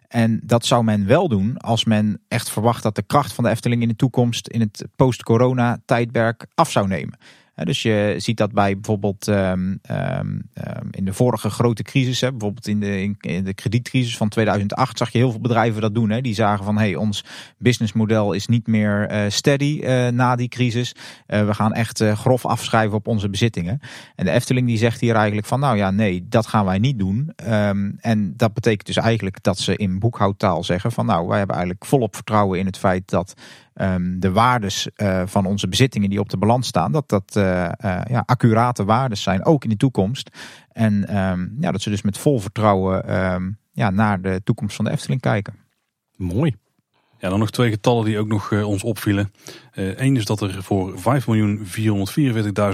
En 0.07 0.39
dat 0.43 0.65
zou 0.65 0.83
men 0.83 1.07
wel 1.07 1.27
doen 1.27 1.57
als 1.57 1.85
men 1.85 2.21
echt 2.27 2.49
verwacht 2.49 2.83
dat 2.83 2.95
de 2.95 3.03
kracht 3.03 3.33
van 3.33 3.43
de 3.43 3.49
Efteling 3.49 3.81
in 3.81 3.87
de 3.87 3.95
toekomst 3.95 4.47
in 4.47 4.59
het 4.59 4.85
post-corona 4.95 5.77
tijdperk 5.85 6.45
af 6.55 6.71
zou 6.71 6.87
nemen 6.87 7.17
dus 7.63 7.81
je 7.81 8.15
ziet 8.17 8.37
dat 8.37 8.51
bij 8.51 8.73
bijvoorbeeld 8.73 9.27
um, 9.27 9.79
um, 9.91 10.47
in 10.91 11.05
de 11.05 11.13
vorige 11.13 11.49
grote 11.49 11.83
crisis, 11.83 12.19
bijvoorbeeld 12.19 12.67
in 12.67 12.79
de, 12.79 13.15
in 13.19 13.43
de 13.43 13.53
kredietcrisis 13.53 14.17
van 14.17 14.29
2008, 14.29 14.97
zag 14.97 15.09
je 15.09 15.17
heel 15.17 15.31
veel 15.31 15.39
bedrijven 15.39 15.81
dat 15.81 15.95
doen. 15.95 16.09
Hè. 16.09 16.21
Die 16.21 16.33
zagen 16.33 16.65
van 16.65 16.77
hey, 16.77 16.95
ons 16.95 17.23
businessmodel 17.57 18.33
is 18.33 18.47
niet 18.47 18.67
meer 18.67 19.11
uh, 19.11 19.29
steady 19.29 19.79
uh, 19.83 20.07
na 20.07 20.35
die 20.35 20.47
crisis. 20.47 20.95
Uh, 21.27 21.45
we 21.45 21.53
gaan 21.53 21.73
echt 21.73 22.03
grof 22.03 22.45
afschrijven 22.45 22.97
op 22.97 23.07
onze 23.07 23.29
bezittingen. 23.29 23.79
En 24.15 24.25
de 24.25 24.31
Efteling 24.31 24.67
die 24.67 24.77
zegt 24.77 25.01
hier 25.01 25.15
eigenlijk 25.15 25.47
van 25.47 25.59
nou 25.59 25.77
ja, 25.77 25.91
nee, 25.91 26.25
dat 26.29 26.47
gaan 26.47 26.65
wij 26.65 26.79
niet 26.79 26.99
doen. 26.99 27.31
En 27.99 28.33
dat 28.37 28.53
betekent 28.53 28.85
dus 28.85 28.97
eigenlijk 28.97 29.43
dat 29.43 29.59
ze 29.59 29.75
in 29.75 29.99
boekhoudtaal 29.99 30.63
zeggen 30.63 30.91
van 30.91 31.05
nou, 31.05 31.27
wij 31.27 31.37
hebben 31.37 31.55
eigenlijk 31.55 31.85
volop 31.85 32.15
vertrouwen 32.15 32.59
in 32.59 32.65
het 32.65 32.77
feit 32.77 33.09
dat 33.09 33.33
um, 33.81 34.19
de 34.19 34.31
waardes 34.31 34.89
uh, 34.97 35.23
van 35.25 35.45
onze 35.45 35.67
bezittingen 35.67 36.09
die 36.09 36.19
op 36.19 36.29
de 36.29 36.37
balans 36.37 36.67
staan, 36.67 36.91
dat 36.91 37.09
dat 37.09 37.35
uh, 37.37 37.43
uh, 37.43 38.01
ja, 38.07 38.23
accurate 38.25 38.85
waardes 38.85 39.21
zijn, 39.21 39.45
ook 39.45 39.63
in 39.63 39.69
de 39.69 39.77
toekomst. 39.77 40.29
En 40.71 41.17
um, 41.17 41.57
ja, 41.59 41.71
dat 41.71 41.81
ze 41.81 41.89
dus 41.89 42.01
met 42.01 42.17
vol 42.17 42.39
vertrouwen 42.39 43.15
um, 43.33 43.57
ja, 43.71 43.89
naar 43.89 44.21
de 44.21 44.41
toekomst 44.43 44.75
van 44.75 44.85
de 44.85 44.91
Efteling 44.91 45.21
kijken. 45.21 45.55
Mooi. 46.15 46.55
Ja, 47.19 47.29
dan 47.29 47.39
nog 47.39 47.51
twee 47.51 47.69
getallen 47.69 48.05
die 48.05 48.19
ook 48.19 48.27
nog 48.27 48.51
ons 48.51 48.83
opvielen. 48.83 49.31
Eén 49.73 50.15
is 50.15 50.25
dat 50.25 50.41
er 50.41 50.63
voor 50.63 50.93
5.444.000 50.97 51.03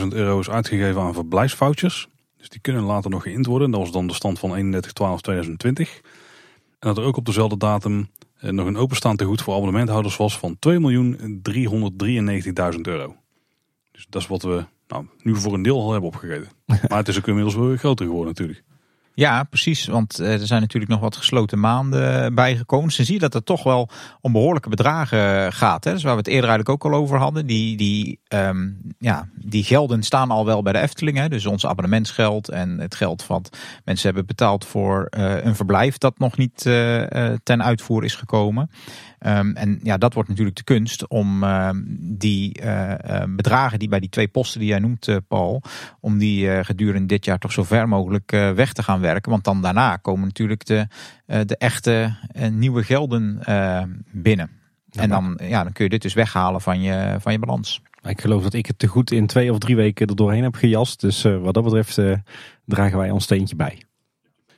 euro 0.10 0.40
is 0.40 0.50
uitgegeven 0.50 1.02
aan 1.02 1.14
verblijfsfoutjes. 1.14 2.08
Dus 2.38 2.50
die 2.50 2.60
kunnen 2.60 2.84
later 2.84 3.10
nog 3.10 3.24
geïnd 3.24 3.46
worden. 3.46 3.72
Dat 3.72 3.80
was 3.80 3.92
dan 3.92 4.08
de 4.08 4.14
stand 4.14 4.40
van 4.40 4.74
31.12.2020. 4.74 4.82
En 6.82 6.88
dat 6.88 6.98
er 6.98 7.04
ook 7.04 7.18
op 7.18 7.26
dezelfde 7.26 7.58
datum 7.58 8.00
eh, 8.00 8.31
nog 8.42 8.68
een 8.68 8.78
openstaand 8.78 9.18
tegoed 9.18 9.42
voor 9.42 9.54
abonnementhouders 9.54 10.18
was 10.18 10.38
van 10.38 10.58
2.393.000 10.70 10.80
euro. 12.82 13.16
Dus 13.92 14.06
dat 14.10 14.22
is 14.22 14.28
wat 14.28 14.42
we 14.42 14.66
nou, 14.88 15.06
nu 15.22 15.36
voor 15.36 15.54
een 15.54 15.62
deel 15.62 15.82
al 15.82 15.92
hebben 15.92 16.10
opgegeven. 16.10 16.48
Maar 16.88 16.98
het 16.98 17.08
is 17.08 17.18
ook 17.18 17.28
inmiddels 17.28 17.56
weer 17.56 17.78
groter 17.78 18.06
geworden 18.06 18.34
natuurlijk. 18.34 18.64
Ja, 19.22 19.44
precies. 19.44 19.86
Want 19.86 20.20
eh, 20.20 20.42
er 20.42 20.48
zijn 20.48 20.62
natuurlijk 20.62 20.92
nog 20.92 21.02
wat 21.02 21.16
gesloten 21.16 21.60
maanden 21.60 22.36
bijgekomen. 22.36 22.88
Dus 22.88 22.96
dan 22.96 23.06
zie 23.06 23.14
je 23.14 23.22
dat 23.22 23.34
het 23.34 23.46
toch 23.46 23.64
wel 23.64 23.90
om 24.22 24.32
behoorlijke 24.32 24.70
bedragen 24.70 25.54
gaat. 25.54 25.84
Hè? 25.84 25.92
Dus 25.92 26.04
waar 26.04 26.12
we 26.12 26.18
het 26.18 26.28
eerder 26.28 26.50
eigenlijk 26.50 26.84
ook 26.84 26.92
al 26.92 27.00
over 27.00 27.18
hadden. 27.18 27.46
Die, 27.46 27.78
die, 27.78 28.20
um, 28.30 28.78
ja, 29.00 29.30
die 29.36 29.64
gelden 29.64 30.04
staan 30.04 30.32
al 30.32 30.46
wel 30.46 30.62
bij 30.62 30.74
de 30.74 30.80
Efteling. 30.80 31.18
Hè? 31.18 31.30
Dus 31.30 31.46
ons 31.46 31.66
abonnementsgeld 31.66 32.50
en 32.50 32.80
het 32.80 32.96
geld 32.96 33.28
wat 33.28 33.58
mensen 33.84 34.06
hebben 34.06 34.26
betaald 34.26 34.66
voor 34.66 35.08
een 35.10 35.56
verblijf 35.56 35.98
dat 35.98 36.20
nog 36.20 36.38
niet 36.38 36.62
ten 37.44 37.64
uitvoer 37.64 38.04
is 38.04 38.16
gekomen. 38.16 38.70
Um, 39.26 39.56
en 39.56 39.80
ja, 39.84 39.98
dat 39.98 40.14
wordt 40.14 40.30
natuurlijk 40.30 40.58
de 40.58 40.64
kunst 40.64 41.08
om 41.08 41.44
uh, 41.44 41.70
die 42.00 42.62
uh, 42.64 42.94
bedragen 43.28 43.80
die 43.80 43.90
bij 43.90 44.00
die 44.00 44.10
twee 44.10 44.28
posten 44.28 44.60
die 44.60 44.70
jij 44.70 44.80
noemt, 44.80 45.08
uh, 45.08 45.18
Paul, 45.28 45.62
om 46.00 46.18
die 46.18 46.64
gedurende 46.64 47.08
dit 47.08 47.26
jaar 47.26 47.38
toch 47.38 47.52
zo 47.52 47.64
ver 47.64 47.88
mogelijk 47.88 48.32
weg 48.32 48.74
te 48.74 48.84
gaan 48.84 49.00
werken. 49.00 49.32
Want 49.32 49.44
dan 49.44 49.62
daarna 49.62 49.96
komen 49.96 50.28
natuurlijk 50.28 50.66
de, 50.66 50.88
de 51.26 51.58
echte 51.58 52.16
nieuwe 52.52 52.84
gelden 52.84 53.40
binnen. 54.12 54.50
en 54.92 55.10
dan, 55.10 55.40
ja, 55.44 55.64
dan 55.64 55.72
kun 55.74 55.84
je 55.84 55.90
dit 55.90 56.02
dus 56.02 56.14
weghalen 56.14 56.62
van 56.62 56.82
je, 56.82 57.16
van 57.20 57.32
je 57.32 57.40
balans. 57.40 57.82
Ik 58.04 58.22
geloof 58.22 58.44
dat 58.44 58.54
ik 58.54 58.66
het 58.66 58.80
te 58.80 58.88
goed 58.88 59.12
in 59.12 59.28
twee 59.28 59.52
of 59.52 59.58
drie 59.58 59.76
weken 59.76 60.08
er 60.08 60.16
doorheen 60.16 60.44
heb 60.44 60.56
gejast. 60.56 61.02
Dus 61.02 61.22
wat 61.22 61.54
dat 61.54 61.64
betreft 61.64 62.00
dragen 62.66 62.98
wij 62.98 63.12
ons 63.12 63.24
steentje 63.24 63.56
bij. 63.56 63.82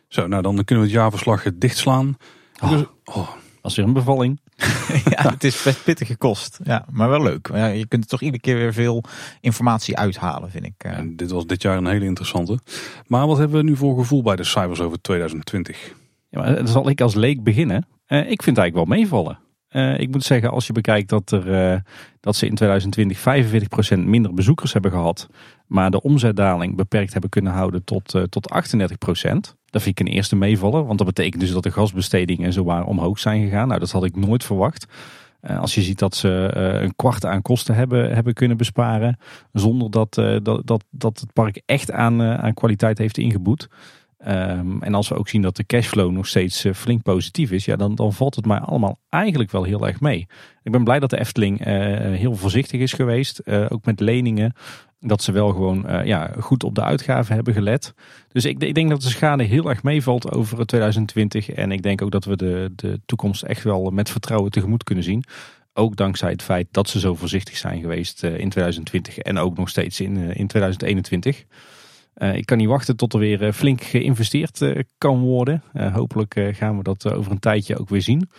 Zo, 0.07 0.27
nou 0.27 0.41
dan 0.41 0.63
kunnen 0.63 0.83
we 0.83 0.91
het 0.91 0.99
jaarverslag 0.99 1.43
dichtslaan. 1.53 2.17
Oh. 2.61 2.69
Dus, 2.69 2.85
oh. 3.03 3.29
Als 3.61 3.75
weer 3.75 3.85
een 3.85 3.93
bevalling. 3.93 4.39
ja, 5.15 5.29
het 5.29 5.43
is 5.43 5.63
best 5.63 5.83
pittige 5.83 6.17
kost. 6.17 6.59
Ja, 6.63 6.85
maar 6.91 7.09
wel 7.09 7.21
leuk. 7.21 7.49
Ja, 7.53 7.65
je 7.65 7.87
kunt 7.87 8.03
er 8.03 8.09
toch 8.09 8.21
iedere 8.21 8.41
keer 8.41 8.55
weer 8.55 8.73
veel 8.73 9.03
informatie 9.41 9.97
uithalen, 9.97 10.51
vind 10.51 10.65
ik. 10.65 10.73
En 10.77 11.09
eh. 11.09 11.17
dit 11.17 11.31
was 11.31 11.45
dit 11.45 11.61
jaar 11.61 11.77
een 11.77 11.87
hele 11.87 12.05
interessante. 12.05 12.59
Maar 13.07 13.27
wat 13.27 13.37
hebben 13.37 13.57
we 13.57 13.63
nu 13.63 13.75
voor 13.75 13.97
gevoel 13.97 14.21
bij 14.21 14.35
de 14.35 14.43
cijfers 14.43 14.79
over 14.79 15.01
2020? 15.01 15.93
Ja, 16.29 16.39
maar 16.39 16.55
dan 16.55 16.67
zal 16.67 16.89
ik 16.89 17.01
als 17.01 17.15
leek 17.15 17.43
beginnen. 17.43 17.87
Uh, 18.07 18.19
ik 18.19 18.43
vind 18.43 18.57
het 18.57 18.57
eigenlijk 18.57 18.75
wel 18.75 18.97
meevallen. 18.97 19.39
Uh, 19.69 19.99
ik 19.99 20.11
moet 20.11 20.23
zeggen, 20.23 20.51
als 20.51 20.67
je 20.67 20.73
bekijkt 20.73 21.09
dat, 21.09 21.31
er, 21.31 21.73
uh, 21.73 21.79
dat 22.19 22.35
ze 22.35 22.47
in 22.47 22.55
2020 22.55 23.19
45% 23.95 23.99
minder 23.99 24.33
bezoekers 24.33 24.73
hebben 24.73 24.91
gehad, 24.91 25.29
maar 25.67 25.91
de 25.91 26.01
omzetdaling 26.01 26.75
beperkt 26.75 27.11
hebben 27.11 27.29
kunnen 27.29 27.53
houden 27.53 27.83
tot, 27.83 28.15
uh, 28.15 28.23
tot 28.23 28.49
38%. 28.49 29.55
Dat 29.73 29.81
vind 29.81 29.99
ik 29.99 30.07
een 30.07 30.13
eerste 30.13 30.35
meevallen, 30.35 30.85
want 30.85 30.97
dat 30.97 31.07
betekent 31.07 31.41
dus 31.41 31.51
dat 31.51 31.63
de 31.63 31.71
gasbestedingen 31.71 32.53
zo 32.53 32.63
waar 32.63 32.85
omhoog 32.85 33.19
zijn 33.19 33.43
gegaan. 33.43 33.67
Nou, 33.67 33.79
dat 33.79 33.91
had 33.91 34.03
ik 34.03 34.15
nooit 34.15 34.43
verwacht. 34.43 34.85
Uh, 35.41 35.59
als 35.59 35.75
je 35.75 35.81
ziet 35.81 35.99
dat 35.99 36.15
ze 36.15 36.53
uh, 36.57 36.81
een 36.81 36.95
kwart 36.95 37.25
aan 37.25 37.41
kosten 37.41 37.75
hebben, 37.75 38.13
hebben 38.13 38.33
kunnen 38.33 38.57
besparen, 38.57 39.17
zonder 39.53 39.91
dat, 39.91 40.17
uh, 40.17 40.37
dat, 40.43 40.67
dat, 40.67 40.83
dat 40.89 41.19
het 41.19 41.33
park 41.33 41.61
echt 41.65 41.91
aan, 41.91 42.21
aan 42.21 42.53
kwaliteit 42.53 42.97
heeft 42.97 43.17
ingeboet. 43.17 43.67
Um, 44.27 44.83
en 44.83 44.93
als 44.93 45.09
we 45.09 45.15
ook 45.15 45.29
zien 45.29 45.41
dat 45.41 45.55
de 45.55 45.65
cashflow 45.65 46.11
nog 46.11 46.27
steeds 46.27 46.65
flink 46.73 47.01
positief 47.01 47.51
is, 47.51 47.65
ja, 47.65 47.75
dan, 47.75 47.95
dan 47.95 48.13
valt 48.13 48.35
het 48.35 48.45
mij 48.45 48.59
allemaal 48.59 48.99
eigenlijk 49.09 49.51
wel 49.51 49.63
heel 49.63 49.87
erg 49.87 49.99
mee. 49.99 50.27
Ik 50.63 50.71
ben 50.71 50.83
blij 50.83 50.99
dat 50.99 51.09
de 51.09 51.19
Efteling 51.19 51.63
heel 52.17 52.35
voorzichtig 52.35 52.79
is 52.79 52.93
geweest, 52.93 53.47
ook 53.69 53.85
met 53.85 53.99
leningen 53.99 54.53
dat 55.05 55.23
ze 55.23 55.31
wel 55.31 55.49
gewoon 55.49 55.85
uh, 55.89 56.05
ja, 56.05 56.31
goed 56.39 56.63
op 56.63 56.75
de 56.75 56.83
uitgaven 56.83 57.35
hebben 57.35 57.53
gelet. 57.53 57.93
Dus 58.31 58.45
ik, 58.45 58.63
ik, 58.63 58.73
denk 58.73 58.89
dat 58.89 59.01
de 59.01 59.09
schade 59.09 59.43
heel 59.43 59.69
erg 59.69 59.83
meevalt 59.83 60.31
over 60.31 60.65
2020. 60.65 61.49
En 61.49 61.71
ik 61.71 61.81
denk 61.81 62.01
ook 62.01 62.11
dat 62.11 62.25
we 62.25 62.35
de, 62.35 62.71
de 62.75 62.99
toekomst 63.05 63.43
echt 63.43 63.63
wel 63.63 63.89
met 63.89 64.09
vertrouwen 64.09 64.51
tegemoet 64.51 64.83
kunnen 64.83 65.03
zien. 65.03 65.23
Ook 65.73 65.95
dankzij 65.95 66.31
het 66.31 66.43
feit 66.43 66.67
dat 66.71 66.89
ze 66.89 66.99
zo 66.99 67.15
voorzichtig 67.15 67.57
zijn 67.57 67.81
geweest 67.81 68.23
in 68.23 68.49
2020 68.49 69.17
en 69.17 69.37
ook 69.37 69.57
nog 69.57 69.69
steeds 69.69 69.99
in, 69.99 70.17
in 70.17 70.47
2021. 70.47 71.43
ik 72.33 72.45
kan 72.45 72.57
niet 72.57 72.67
wachten 72.67 72.95
tot 72.95 73.13
er 73.13 73.19
weer 73.19 73.53
flink 73.53 73.83
geïnvesteerd 73.83 74.85
kan 74.97 75.19
worden. 75.19 75.63
hopelijk 75.93 76.49
gaan 76.51 76.77
we 76.77 76.83
dat 76.83 77.11
over 77.11 77.31
een 77.31 77.39
tijdje 77.39 77.79
ook 77.79 77.89
weer 77.89 78.01
zien. 78.01 78.29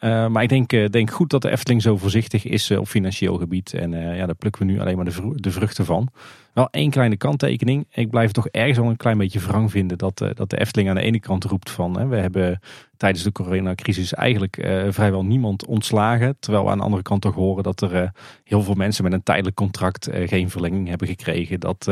Uh, 0.00 0.26
maar 0.26 0.42
ik 0.42 0.48
denk, 0.48 0.72
uh, 0.72 0.86
denk 0.88 1.10
goed 1.10 1.30
dat 1.30 1.42
de 1.42 1.50
Efteling 1.50 1.82
zo 1.82 1.96
voorzichtig 1.96 2.44
is 2.44 2.70
uh, 2.70 2.78
op 2.78 2.88
financieel 2.88 3.36
gebied. 3.36 3.74
En 3.74 3.90
ja, 3.92 4.26
daar 4.26 4.34
plukken 4.34 4.66
we 4.66 4.72
nu 4.72 4.80
alleen 4.80 4.96
maar 4.96 5.04
de, 5.34 5.50
vruchten 5.50 5.84
van. 5.84 6.08
Wel 6.52 6.68
één 6.70 6.90
kleine 6.90 7.16
kanttekening. 7.16 7.86
Ik 7.92 8.10
blijf 8.10 8.30
toch 8.30 8.48
ergens 8.48 8.78
wel 8.78 8.88
een 8.88 8.96
klein 8.96 9.18
beetje 9.18 9.40
wrang 9.40 9.70
vinden 9.70 9.98
dat, 9.98 10.18
dat 10.34 10.50
de 10.50 10.58
Efteling 10.58 10.88
aan 10.88 10.94
de 10.94 11.02
ene 11.02 11.20
kant 11.20 11.44
roept 11.44 11.70
van... 11.70 12.08
we 12.08 12.16
hebben 12.16 12.60
tijdens 12.96 13.24
de 13.24 13.32
coronacrisis 13.32 14.14
eigenlijk 14.14 14.68
vrijwel 14.88 15.24
niemand 15.24 15.66
ontslagen. 15.66 16.36
Terwijl 16.38 16.64
we 16.64 16.70
aan 16.70 16.78
de 16.78 16.84
andere 16.84 17.02
kant 17.02 17.22
toch 17.22 17.34
horen 17.34 17.62
dat 17.62 17.80
er 17.80 18.12
heel 18.44 18.62
veel 18.62 18.74
mensen 18.74 19.04
met 19.04 19.12
een 19.12 19.22
tijdelijk 19.22 19.56
contract 19.56 20.08
geen 20.12 20.50
verlenging 20.50 20.88
hebben 20.88 21.08
gekregen. 21.08 21.60
Dat 21.60 21.90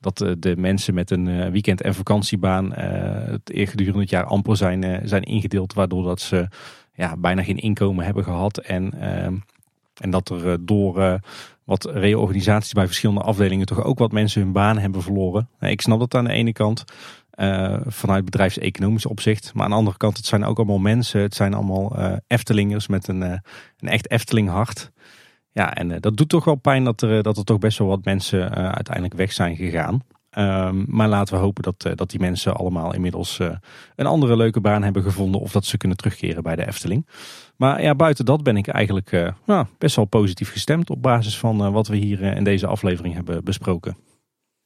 dat 0.00 0.18
de 0.38 0.54
mensen 0.56 0.94
met 0.94 1.10
een 1.10 1.50
weekend- 1.50 1.82
en 1.82 1.94
vakantiebaan 1.94 2.72
het 2.72 3.50
gedurende 3.52 4.00
het 4.00 4.10
jaar 4.10 4.24
amper 4.24 4.56
zijn, 4.56 5.08
zijn 5.08 5.22
ingedeeld. 5.22 5.74
Waardoor 5.74 6.04
dat 6.04 6.20
ze 6.20 6.48
ja, 6.98 7.16
bijna 7.16 7.42
geen 7.42 7.56
inkomen 7.56 8.04
hebben 8.04 8.24
gehad. 8.24 8.58
En, 8.58 9.00
ehm, 9.00 9.36
en 10.00 10.10
dat 10.10 10.28
er 10.28 10.52
eh, 10.52 10.58
door 10.60 10.98
uh, 10.98 11.14
wat 11.64 11.84
reorganisaties 11.84 12.72
bij 12.72 12.86
verschillende 12.86 13.20
afdelingen 13.20 13.66
toch 13.66 13.84
ook 13.84 13.98
wat 13.98 14.12
mensen 14.12 14.42
hun 14.42 14.52
baan 14.52 14.78
hebben 14.78 15.02
verloren. 15.02 15.48
Ik 15.60 15.80
snap 15.80 15.98
dat 15.98 16.14
aan 16.14 16.24
de 16.24 16.32
ene 16.32 16.52
kant. 16.52 16.84
Uh, 17.34 17.76
vanuit 17.86 18.24
bedrijfseconomisch 18.24 19.06
opzicht. 19.06 19.54
Maar 19.54 19.64
aan 19.64 19.70
de 19.70 19.76
andere 19.76 19.96
kant, 19.96 20.16
het 20.16 20.26
zijn 20.26 20.44
ook 20.44 20.56
allemaal 20.56 20.78
mensen. 20.78 21.20
Het 21.20 21.34
zijn 21.34 21.54
allemaal 21.54 21.96
Eftelingers 22.26 22.86
met 22.86 23.08
een, 23.08 23.20
een 23.20 23.88
echt 23.88 24.10
Efteling 24.10 24.48
hart. 24.48 24.92
Ja, 25.52 25.74
en 25.74 26.00
dat 26.00 26.16
doet 26.16 26.28
toch 26.28 26.44
wel 26.44 26.54
pijn 26.54 26.84
dat 26.84 27.02
er, 27.02 27.22
dat 27.22 27.36
er 27.36 27.44
toch 27.44 27.58
best 27.58 27.78
wel 27.78 27.88
wat 27.88 28.04
mensen 28.04 28.50
uiteindelijk 28.54 29.14
weg 29.14 29.32
zijn 29.32 29.56
gegaan. 29.56 30.02
Um, 30.36 30.84
maar 30.88 31.08
laten 31.08 31.34
we 31.34 31.40
hopen 31.40 31.62
dat, 31.62 31.84
uh, 31.86 31.92
dat 31.94 32.10
die 32.10 32.20
mensen 32.20 32.54
allemaal 32.54 32.94
inmiddels 32.94 33.38
uh, 33.38 33.50
een 33.96 34.06
andere 34.06 34.36
leuke 34.36 34.60
baan 34.60 34.82
hebben 34.82 35.02
gevonden. 35.02 35.40
Of 35.40 35.52
dat 35.52 35.64
ze 35.64 35.76
kunnen 35.76 35.96
terugkeren 35.96 36.42
bij 36.42 36.56
de 36.56 36.66
Efteling. 36.66 37.06
Maar 37.56 37.82
ja, 37.82 37.94
buiten 37.94 38.24
dat 38.24 38.42
ben 38.42 38.56
ik 38.56 38.66
eigenlijk 38.66 39.12
uh, 39.12 39.28
nou, 39.46 39.66
best 39.78 39.96
wel 39.96 40.04
positief 40.04 40.52
gestemd. 40.52 40.90
Op 40.90 41.02
basis 41.02 41.38
van 41.38 41.72
wat 41.72 41.88
we 41.88 41.96
hier 41.96 42.22
in 42.22 42.44
deze 42.44 42.66
aflevering 42.66 43.14
hebben 43.14 43.44
besproken. 43.44 43.96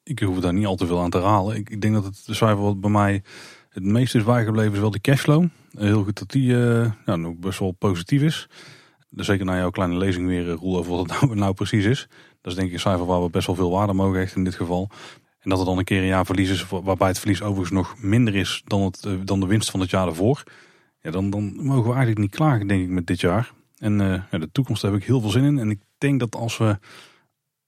Ik 0.02 0.18
hoef 0.18 0.40
daar 0.40 0.52
niet 0.52 0.66
al 0.66 0.76
te 0.76 0.86
veel 0.86 1.00
aan 1.00 1.10
te 1.10 1.18
halen. 1.18 1.56
Ik, 1.56 1.70
ik 1.70 1.80
denk 1.80 1.94
dat 1.94 2.04
het 2.04 2.22
cijfer 2.24 2.62
wat 2.62 2.80
bij 2.80 2.90
mij 2.90 3.22
het 3.68 3.82
meest 3.82 4.14
is 4.14 4.24
bijgebleven 4.24 4.72
is 4.72 4.78
wel 4.78 4.90
de 4.90 5.00
cashflow. 5.00 5.46
Heel 5.70 6.04
goed 6.04 6.18
dat 6.18 6.30
die 6.30 6.54
nou, 7.04 7.18
nog 7.18 7.34
best 7.36 7.58
wel 7.58 7.72
positief 7.72 8.22
is. 8.22 8.48
Dus 9.10 9.26
zeker 9.26 9.44
na 9.44 9.56
jouw 9.56 9.70
kleine 9.70 9.96
lezing 9.96 10.26
weer, 10.26 10.48
Roel, 10.48 10.78
over 10.78 10.92
wat 10.92 11.10
het 11.10 11.20
nou, 11.20 11.34
nou 11.34 11.54
precies 11.54 11.84
is. 11.84 12.08
Dat 12.40 12.52
is 12.52 12.54
denk 12.54 12.68
ik 12.68 12.74
een 12.74 12.80
cijfer 12.80 13.06
waar 13.06 13.22
we 13.22 13.30
best 13.30 13.46
wel 13.46 13.56
veel 13.56 13.70
waarde 13.70 13.92
mogen 13.92 14.18
hechten 14.18 14.38
in 14.38 14.44
dit 14.44 14.54
geval. 14.54 14.90
En 15.42 15.50
dat 15.50 15.58
er 15.58 15.64
dan 15.64 15.78
een 15.78 15.84
keer 15.84 16.00
een 16.00 16.06
jaar 16.06 16.26
verlies 16.26 16.50
is, 16.50 16.66
waarbij 16.68 17.08
het 17.08 17.18
verlies 17.18 17.42
overigens 17.42 17.70
nog 17.70 17.94
minder 17.98 18.34
is 18.34 18.62
dan, 18.64 18.82
het, 18.82 19.04
eh, 19.04 19.12
dan 19.24 19.40
de 19.40 19.46
winst 19.46 19.70
van 19.70 19.80
het 19.80 19.90
jaar 19.90 20.06
ervoor. 20.06 20.42
Ja, 21.00 21.10
dan, 21.10 21.30
dan 21.30 21.54
mogen 21.56 21.82
we 21.82 21.88
eigenlijk 21.88 22.18
niet 22.18 22.34
klagen, 22.34 22.66
denk 22.66 22.82
ik, 22.82 22.88
met 22.88 23.06
dit 23.06 23.20
jaar. 23.20 23.52
En 23.78 23.98
ja, 24.30 24.38
de 24.38 24.48
toekomst 24.52 24.82
heb 24.82 24.94
ik 24.94 25.04
heel 25.04 25.20
veel 25.20 25.30
zin 25.30 25.44
in. 25.44 25.58
En 25.58 25.70
ik 25.70 25.80
denk 25.98 26.20
dat 26.20 26.34
als 26.34 26.58
we 26.58 26.78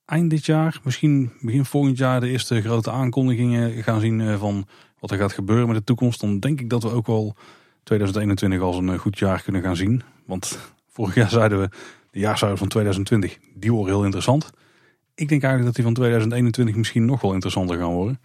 eind 0.04 0.30
dit 0.30 0.46
jaar, 0.46 0.80
misschien 0.84 1.32
begin 1.40 1.64
volgend 1.64 1.98
jaar, 1.98 2.20
de 2.20 2.28
eerste 2.28 2.60
grote 2.60 2.90
aankondigingen 2.90 3.82
gaan 3.82 4.00
zien 4.00 4.20
eh, 4.20 4.38
van 4.38 4.66
wat 4.98 5.10
er 5.10 5.18
gaat 5.18 5.32
gebeuren 5.32 5.66
met 5.66 5.76
de 5.76 5.84
toekomst, 5.84 6.20
dan 6.20 6.38
denk 6.38 6.60
ik 6.60 6.70
dat 6.70 6.82
we 6.82 6.90
ook 6.90 7.06
wel 7.06 7.36
2021 7.82 8.60
als 8.60 8.76
een 8.76 8.98
goed 8.98 9.18
jaar 9.18 9.42
kunnen 9.42 9.62
gaan 9.62 9.76
zien. 9.76 10.02
Want 10.26 10.58
vorig 10.88 11.14
jaar 11.14 11.30
zeiden 11.30 11.60
we, 11.60 11.68
de 12.10 12.18
jaarcijfers 12.18 12.60
van 12.60 12.68
2020, 12.68 13.38
die 13.54 13.72
worden 13.72 13.94
heel 13.94 14.04
interessant. 14.04 14.50
Ik 15.14 15.28
denk 15.28 15.42
eigenlijk 15.42 15.64
dat 15.64 15.74
die 15.74 15.84
van 15.84 15.94
2021 15.94 16.76
misschien 16.76 17.04
nog 17.04 17.20
wel 17.20 17.32
interessanter 17.32 17.78
gaan 17.78 17.92
worden. 17.92 18.20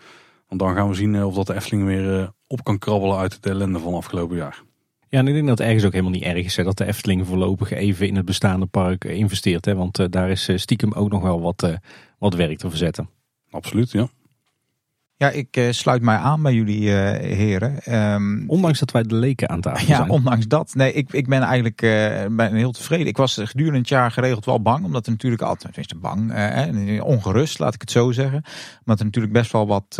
Want 0.47 0.61
dan 0.61 0.75
gaan 0.75 0.89
we 0.89 0.95
zien 0.95 1.15
eh, 1.15 1.27
of 1.27 1.35
dat 1.35 1.47
de 1.47 1.55
Efteling 1.55 1.85
weer 1.85 2.19
eh, 2.19 2.27
op 2.47 2.63
kan 2.63 2.77
krabbelen 2.77 3.17
uit 3.17 3.43
de 3.43 3.49
ellende 3.49 3.79
van 3.79 3.93
afgelopen 3.93 4.37
jaar. 4.37 4.63
Ja, 5.09 5.19
en 5.19 5.27
ik 5.27 5.33
denk 5.33 5.47
dat 5.47 5.57
het 5.57 5.67
ergens 5.67 5.85
ook 5.85 5.91
helemaal 5.91 6.13
niet 6.13 6.23
erg 6.23 6.45
is 6.45 6.55
hè, 6.55 6.63
dat 6.63 6.77
de 6.77 6.85
Efteling 6.85 7.27
voorlopig 7.27 7.71
even 7.71 8.07
in 8.07 8.15
het 8.15 8.25
bestaande 8.25 8.65
park 8.65 9.05
eh, 9.05 9.15
investeert. 9.15 9.65
Hè, 9.65 9.75
want 9.75 10.11
daar 10.11 10.29
is 10.29 10.49
stiekem 10.55 10.93
ook 10.93 11.09
nog 11.09 11.21
wel 11.21 11.41
wat, 11.41 11.77
wat 12.19 12.33
werk 12.33 12.57
te 12.57 12.69
verzetten. 12.69 13.09
Absoluut, 13.49 13.91
ja. 13.91 14.09
Ja, 15.19 15.29
ik 15.29 15.57
uh, 15.57 15.71
sluit 15.71 16.01
mij 16.01 16.15
aan 16.15 16.41
bij 16.41 16.53
jullie 16.53 16.81
uh, 16.81 16.93
heren. 17.17 17.95
Um, 18.13 18.49
ondanks 18.49 18.79
dat 18.79 18.91
wij 18.91 19.03
de 19.03 19.15
leken 19.15 19.49
aan 19.49 19.61
tafel 19.61 19.87
ja, 19.87 19.95
zijn. 19.95 20.07
Ja, 20.07 20.13
ondanks 20.13 20.47
dat. 20.47 20.75
Nee, 20.75 20.93
ik, 20.93 21.13
ik 21.13 21.27
ben 21.27 21.41
eigenlijk 21.41 21.81
uh, 21.81 22.25
ben 22.29 22.53
heel 22.53 22.71
tevreden. 22.71 23.07
Ik 23.07 23.17
was 23.17 23.39
gedurende 23.43 23.79
het 23.79 23.89
jaar 23.89 24.11
geregeld 24.11 24.45
wel 24.45 24.61
bang. 24.61 24.85
Omdat 24.85 25.05
er 25.05 25.11
natuurlijk 25.11 25.41
altijd, 25.41 25.73
tenminste 25.73 25.97
bang, 25.97 27.01
ongerust 27.01 27.59
laat 27.59 27.73
ik 27.73 27.81
het 27.81 27.91
zo 27.91 28.11
zeggen. 28.11 28.43
Omdat 28.79 28.99
er 28.99 29.05
natuurlijk 29.05 29.33
best 29.33 29.51
wel 29.51 29.67
wat, 29.67 29.95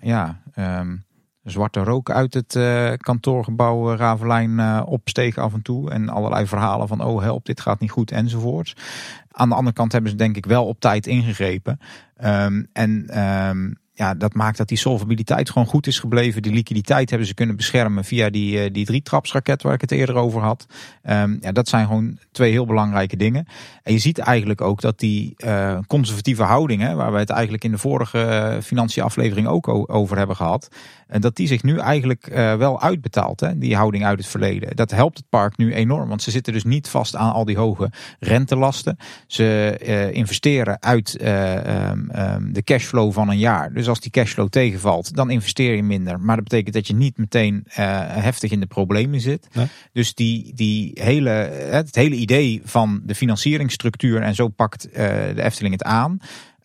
ja... 0.00 0.40
Um, 0.58 1.04
zwarte 1.42 1.80
rook 1.80 2.10
uit 2.10 2.34
het 2.34 2.54
uh, 2.54 2.92
kantoorgebouw 2.96 3.92
uh, 3.92 3.98
Ravelijn 3.98 4.50
uh, 4.50 4.82
opsteeg 4.84 5.38
af 5.38 5.52
en 5.52 5.62
toe. 5.62 5.90
En 5.90 6.08
allerlei 6.08 6.46
verhalen 6.46 6.88
van 6.88 7.00
oh 7.00 7.22
help, 7.22 7.44
dit 7.44 7.60
gaat 7.60 7.80
niet 7.80 7.90
goed 7.90 8.10
enzovoorts. 8.10 8.76
Aan 9.30 9.48
de 9.48 9.54
andere 9.54 9.76
kant 9.76 9.92
hebben 9.92 10.10
ze 10.10 10.16
denk 10.16 10.36
ik 10.36 10.46
wel 10.46 10.66
op 10.66 10.80
tijd 10.80 11.06
ingegrepen. 11.06 11.78
Um, 12.24 12.68
en 12.72 13.20
um, 13.48 13.78
ja, 13.96 14.14
dat 14.14 14.34
maakt 14.34 14.56
dat 14.56 14.68
die 14.68 14.78
solvabiliteit 14.78 15.50
gewoon 15.50 15.68
goed 15.68 15.86
is 15.86 15.98
gebleven. 15.98 16.42
Die 16.42 16.52
liquiditeit 16.52 17.10
hebben 17.10 17.28
ze 17.28 17.34
kunnen 17.34 17.56
beschermen 17.56 18.04
via 18.04 18.30
die, 18.30 18.64
uh, 18.64 18.72
die 18.72 18.84
drietrapsraket 18.84 19.62
waar 19.62 19.74
ik 19.74 19.80
het 19.80 19.90
eerder 19.92 20.14
over 20.14 20.40
had. 20.40 20.66
Um, 21.10 21.38
ja, 21.40 21.52
dat 21.52 21.68
zijn 21.68 21.86
gewoon 21.86 22.18
twee 22.32 22.50
heel 22.50 22.66
belangrijke 22.66 23.16
dingen. 23.16 23.46
En 23.82 23.92
je 23.92 23.98
ziet 23.98 24.18
eigenlijk 24.18 24.60
ook 24.60 24.80
dat 24.80 24.98
die 24.98 25.34
uh, 25.36 25.78
conservatieve 25.86 26.42
houding, 26.42 26.82
hè, 26.82 26.94
waar 26.94 27.12
we 27.12 27.18
het 27.18 27.30
eigenlijk 27.30 27.64
in 27.64 27.70
de 27.70 27.78
vorige 27.78 28.18
uh, 28.18 28.62
financiënaflevering 28.62 29.46
ook 29.46 29.90
over 29.92 30.16
hebben 30.16 30.36
gehad, 30.36 30.68
en 31.06 31.20
dat 31.20 31.36
die 31.36 31.46
zich 31.46 31.62
nu 31.62 31.78
eigenlijk 31.78 32.28
uh, 32.30 32.54
wel 32.54 32.82
uitbetaalt, 32.82 33.40
hè, 33.40 33.58
die 33.58 33.76
houding 33.76 34.04
uit 34.04 34.18
het 34.18 34.26
verleden. 34.26 34.76
Dat 34.76 34.90
helpt 34.90 35.16
het 35.16 35.28
park 35.28 35.56
nu 35.56 35.74
enorm, 35.74 36.08
want 36.08 36.22
ze 36.22 36.30
zitten 36.30 36.52
dus 36.52 36.64
niet 36.64 36.88
vast 36.88 37.16
aan 37.16 37.32
al 37.32 37.44
die 37.44 37.56
hoge 37.56 37.90
rentelasten. 38.18 38.96
Ze 39.26 39.78
uh, 39.86 40.12
investeren 40.12 40.82
uit 40.82 41.18
uh, 41.20 41.90
um, 41.90 42.10
um, 42.16 42.52
de 42.52 42.62
cashflow 42.62 43.12
van 43.12 43.28
een 43.28 43.38
jaar. 43.38 43.72
Dus 43.72 43.88
als 43.88 44.00
die 44.00 44.10
cashflow 44.10 44.48
tegenvalt, 44.48 45.14
dan 45.14 45.30
investeer 45.30 45.74
je 45.74 45.82
minder. 45.82 46.20
Maar 46.20 46.36
dat 46.36 46.44
betekent 46.44 46.74
dat 46.74 46.86
je 46.86 46.94
niet 46.94 47.18
meteen 47.18 47.64
heftig 47.66 48.50
in 48.50 48.60
de 48.60 48.66
problemen 48.66 49.20
zit. 49.20 49.48
Nee. 49.52 49.66
Dus 49.92 50.14
die, 50.14 50.54
die 50.54 50.90
hele, 50.94 51.30
het 51.70 51.94
hele 51.94 52.14
idee 52.14 52.60
van 52.64 53.00
de 53.04 53.14
financieringsstructuur 53.14 54.22
en 54.22 54.34
zo 54.34 54.48
pakt 54.48 54.88
de 54.92 55.42
Efteling 55.42 55.74
het 55.74 55.82
aan 55.82 56.18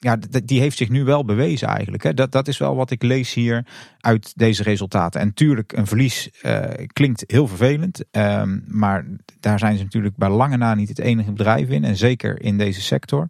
ja, 0.03 0.17
die 0.43 0.59
heeft 0.59 0.77
zich 0.77 0.89
nu 0.89 1.03
wel 1.03 1.25
bewezen 1.25 1.67
eigenlijk. 1.67 2.03
Hè. 2.03 2.13
Dat, 2.13 2.31
dat 2.31 2.47
is 2.47 2.57
wel 2.57 2.75
wat 2.75 2.91
ik 2.91 3.03
lees 3.03 3.33
hier 3.33 3.65
uit 3.99 4.33
deze 4.35 4.63
resultaten. 4.63 5.21
En 5.21 5.33
tuurlijk, 5.33 5.73
een 5.73 5.87
verlies 5.87 6.29
uh, 6.43 6.63
klinkt 6.93 7.23
heel 7.27 7.47
vervelend. 7.47 8.03
Um, 8.11 8.63
maar 8.67 9.05
daar 9.39 9.59
zijn 9.59 9.77
ze 9.77 9.83
natuurlijk 9.83 10.15
bij 10.15 10.29
lange 10.29 10.57
na 10.57 10.75
niet 10.75 10.89
het 10.89 10.99
enige 10.99 11.31
bedrijf 11.31 11.69
in. 11.69 11.83
En 11.83 11.95
zeker 11.95 12.41
in 12.41 12.57
deze 12.57 12.81
sector. 12.81 13.27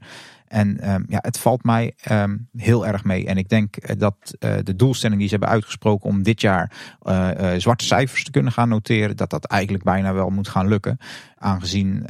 En 0.51 0.93
um, 0.93 1.05
ja, 1.07 1.19
het 1.21 1.39
valt 1.39 1.63
mij 1.63 1.93
um, 2.11 2.49
heel 2.55 2.87
erg 2.87 3.03
mee. 3.03 3.25
En 3.25 3.37
ik 3.37 3.49
denk 3.49 3.75
eh, 3.75 3.95
dat 3.97 4.15
uh, 4.39 4.53
de 4.63 4.75
doelstelling 4.75 5.19
die 5.19 5.29
ze 5.29 5.35
hebben 5.35 5.53
uitgesproken 5.53 6.09
om 6.09 6.23
dit 6.23 6.41
jaar 6.41 6.71
uh, 7.03 7.29
zwarte 7.57 7.85
cijfers 7.85 8.23
te 8.23 8.31
kunnen 8.31 8.51
gaan 8.51 8.69
noteren, 8.69 9.17
dat 9.17 9.29
dat 9.29 9.45
eigenlijk 9.45 9.83
bijna 9.83 10.13
wel 10.13 10.29
moet 10.29 10.47
gaan 10.47 10.67
lukken. 10.67 10.97
Aangezien 11.37 12.03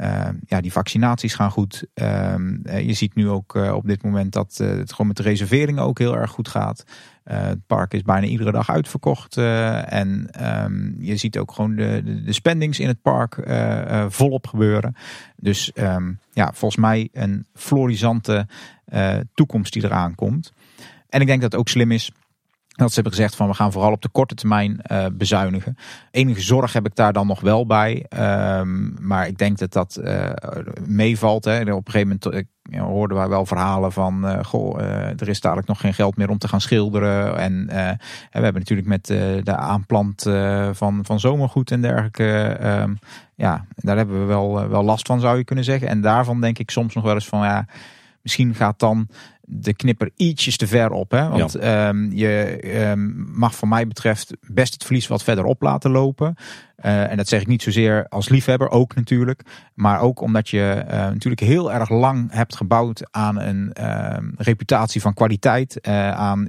ja, 0.46 0.60
die 0.60 0.72
vaccinaties 0.72 1.34
gaan 1.34 1.50
goed. 1.50 1.86
Je 2.64 2.92
ziet 2.92 3.14
nu 3.14 3.28
ook 3.28 3.54
op 3.54 3.86
dit 3.86 4.02
moment 4.02 4.32
dat 4.32 4.56
het 4.56 4.90
gewoon 4.90 5.06
met 5.06 5.16
de 5.16 5.22
reserveringen 5.22 5.82
ook 5.82 5.98
heel 5.98 6.16
erg 6.16 6.30
goed 6.30 6.48
gaat. 6.48 6.84
Uh, 7.24 7.40
het 7.40 7.66
park 7.66 7.94
is 7.94 8.02
bijna 8.02 8.26
iedere 8.26 8.52
dag 8.52 8.70
uitverkocht. 8.70 9.36
Uh, 9.36 9.92
en 9.92 10.28
um, 10.64 10.96
je 10.98 11.16
ziet 11.16 11.38
ook 11.38 11.52
gewoon 11.52 11.74
de, 11.76 12.22
de, 12.24 12.32
spendings 12.32 12.78
in 12.78 12.88
het 12.88 13.02
park 13.02 13.36
uh, 13.36 14.04
volop 14.08 14.46
gebeuren. 14.46 14.96
Dus 15.36 15.72
um, 15.74 16.18
ja, 16.32 16.52
volgens 16.54 16.80
mij 16.80 17.08
een 17.12 17.46
florisante 17.54 18.46
toekomst 19.34 19.72
die 19.72 19.84
eraan 19.84 20.14
komt. 20.14 20.52
En 21.08 21.20
ik 21.20 21.26
denk 21.26 21.40
dat 21.40 21.52
het 21.52 21.60
ook 21.60 21.68
slim 21.68 21.90
is 21.90 22.12
dat 22.72 22.88
ze 22.88 22.94
hebben 22.94 23.12
gezegd 23.12 23.36
van 23.36 23.48
we 23.48 23.54
gaan 23.54 23.72
vooral 23.72 23.92
op 23.92 24.02
de 24.02 24.08
korte 24.08 24.34
termijn 24.34 24.80
uh, 24.92 25.06
bezuinigen. 25.12 25.76
Enige 26.10 26.40
zorg 26.40 26.72
heb 26.72 26.86
ik 26.86 26.94
daar 26.94 27.12
dan 27.12 27.26
nog 27.26 27.40
wel 27.40 27.66
bij. 27.66 28.06
Um, 28.58 28.96
maar 29.00 29.26
ik 29.26 29.38
denk 29.38 29.58
dat 29.58 29.72
dat 29.72 29.98
uh, 30.00 30.30
meevalt. 30.86 31.44
Hè. 31.44 31.60
Op 31.60 31.86
een 31.86 31.92
gegeven 31.92 32.18
moment 32.22 32.48
uh, 32.70 32.82
hoorden 32.82 33.16
wij 33.16 33.28
wel 33.28 33.46
verhalen 33.46 33.92
van... 33.92 34.44
goh, 34.44 34.80
er 34.80 35.28
is 35.28 35.40
dadelijk 35.40 35.68
nog 35.68 35.80
geen 35.80 35.94
geld 35.94 36.16
meer 36.16 36.30
om 36.30 36.38
te 36.38 36.48
gaan 36.48 36.60
schilderen. 36.60 37.36
En 37.36 37.66
we 37.66 37.98
hebben 38.30 38.60
natuurlijk 38.60 38.88
met 38.88 39.06
de 39.46 39.56
aanplant 39.56 40.22
van, 40.72 41.00
van 41.02 41.20
zomergoed 41.20 41.70
en 41.70 41.80
dergelijke... 41.80 42.58
Um, 42.62 42.98
ja, 43.34 43.64
daar 43.76 43.96
hebben 43.96 44.20
we 44.20 44.26
wel, 44.26 44.68
wel 44.68 44.82
last 44.82 45.06
van 45.06 45.20
zou 45.20 45.36
je 45.36 45.44
kunnen 45.44 45.64
zeggen. 45.64 45.88
En 45.88 46.00
daarvan 46.00 46.40
denk 46.40 46.58
ik 46.58 46.70
soms 46.70 46.94
nog 46.94 47.04
wel 47.04 47.14
eens 47.14 47.28
van... 47.28 47.44
ja 47.44 47.66
misschien 48.22 48.54
gaat 48.54 48.78
dan 48.78 49.08
de 49.44 49.74
knipper 49.74 50.10
ietsjes 50.16 50.56
te 50.56 50.66
ver 50.66 50.90
op. 50.90 51.10
Hè? 51.10 51.28
Want 51.28 51.54
ehm, 51.54 52.10
je 52.12 52.58
ehm, 52.62 53.38
mag 53.38 53.54
voor 53.54 53.68
mij 53.68 53.86
betreft 53.86 54.36
best 54.40 54.72
het 54.72 54.84
verlies 54.84 55.06
wat 55.06 55.22
verder 55.22 55.44
op 55.44 55.62
laten 55.62 55.90
lopen. 55.90 56.34
Uh, 56.84 57.10
en 57.10 57.16
dat 57.16 57.28
zeg 57.28 57.40
ik 57.40 57.46
niet 57.46 57.62
zozeer 57.62 58.06
als 58.08 58.28
liefhebber, 58.28 58.70
ook 58.70 58.94
natuurlijk. 58.94 59.42
Maar 59.74 60.00
ook 60.00 60.20
omdat 60.20 60.48
je 60.48 60.84
uh, 60.84 60.90
natuurlijk 60.90 61.42
heel 61.42 61.72
erg 61.72 61.88
lang 61.88 62.32
hebt 62.32 62.56
gebouwd 62.56 63.08
aan 63.10 63.40
een 63.40 63.76
uh, 63.80 64.16
reputatie 64.36 65.00
van 65.00 65.14
kwaliteit, 65.14 65.80
eh, 65.80 66.10
aan 66.10 66.46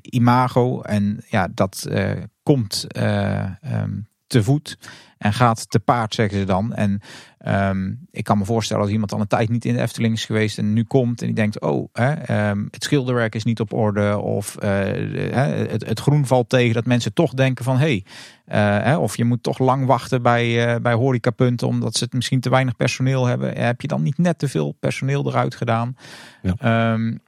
imago. 0.00 0.80
En 0.80 1.24
ja, 1.28 1.48
dat 1.54 1.88
komt 2.42 2.86
um, 2.96 4.08
te 4.26 4.42
voet 4.42 4.78
en 5.18 5.32
gaat 5.32 5.70
te 5.70 5.78
paard, 5.78 6.14
zeggen 6.14 6.38
ze 6.38 6.44
dan. 6.44 6.74
En 6.74 7.00
um, 7.46 8.06
ik 8.10 8.24
kan 8.24 8.38
me 8.38 8.44
voorstellen 8.44 8.82
als 8.82 8.92
iemand 8.92 9.12
al 9.12 9.20
een 9.20 9.26
tijd 9.26 9.48
niet 9.48 9.64
in 9.64 9.74
de 9.74 9.80
Efteling 9.80 10.14
is 10.14 10.24
geweest 10.24 10.58
en 10.58 10.72
nu 10.72 10.84
komt 10.84 11.20
en 11.20 11.26
die 11.26 11.34
denkt, 11.34 11.60
oh, 11.60 11.88
hè, 11.92 12.50
um, 12.50 12.68
het 12.70 12.84
schilderwerk 12.84 13.34
is 13.34 13.44
niet 13.44 13.60
op 13.60 13.72
orde 13.72 14.18
of 14.18 14.56
uh, 14.62 14.70
het, 15.70 15.86
het, 15.86 16.00
groen 16.00 16.26
valt 16.26 16.48
tegen, 16.48 16.74
dat 16.74 16.86
mensen 16.86 17.12
toch 17.12 17.34
denken 17.34 17.64
van, 17.64 17.78
hé, 17.78 18.02
hey, 18.46 18.92
uh, 18.92 19.00
of 19.00 19.16
je 19.16 19.24
moet 19.24 19.42
toch 19.42 19.58
lang 19.58 19.86
wachten 19.86 20.22
bij, 20.22 20.74
uh, 20.74 20.80
bij 20.80 20.92
horecapunten 20.92 21.66
omdat 21.66 21.96
ze 21.96 22.04
het 22.04 22.12
misschien 22.12 22.40
te 22.40 22.50
weinig 22.50 22.76
personeel 22.76 23.26
hebben. 23.26 23.56
Heb 23.56 23.80
je 23.80 23.88
dan 23.88 24.02
niet 24.02 24.18
net 24.18 24.38
te 24.38 24.48
veel 24.48 24.72
personeel 24.72 25.26
eruit 25.28 25.54
gedaan? 25.54 25.96
Ja. 26.42 26.92
Um, 26.92 27.20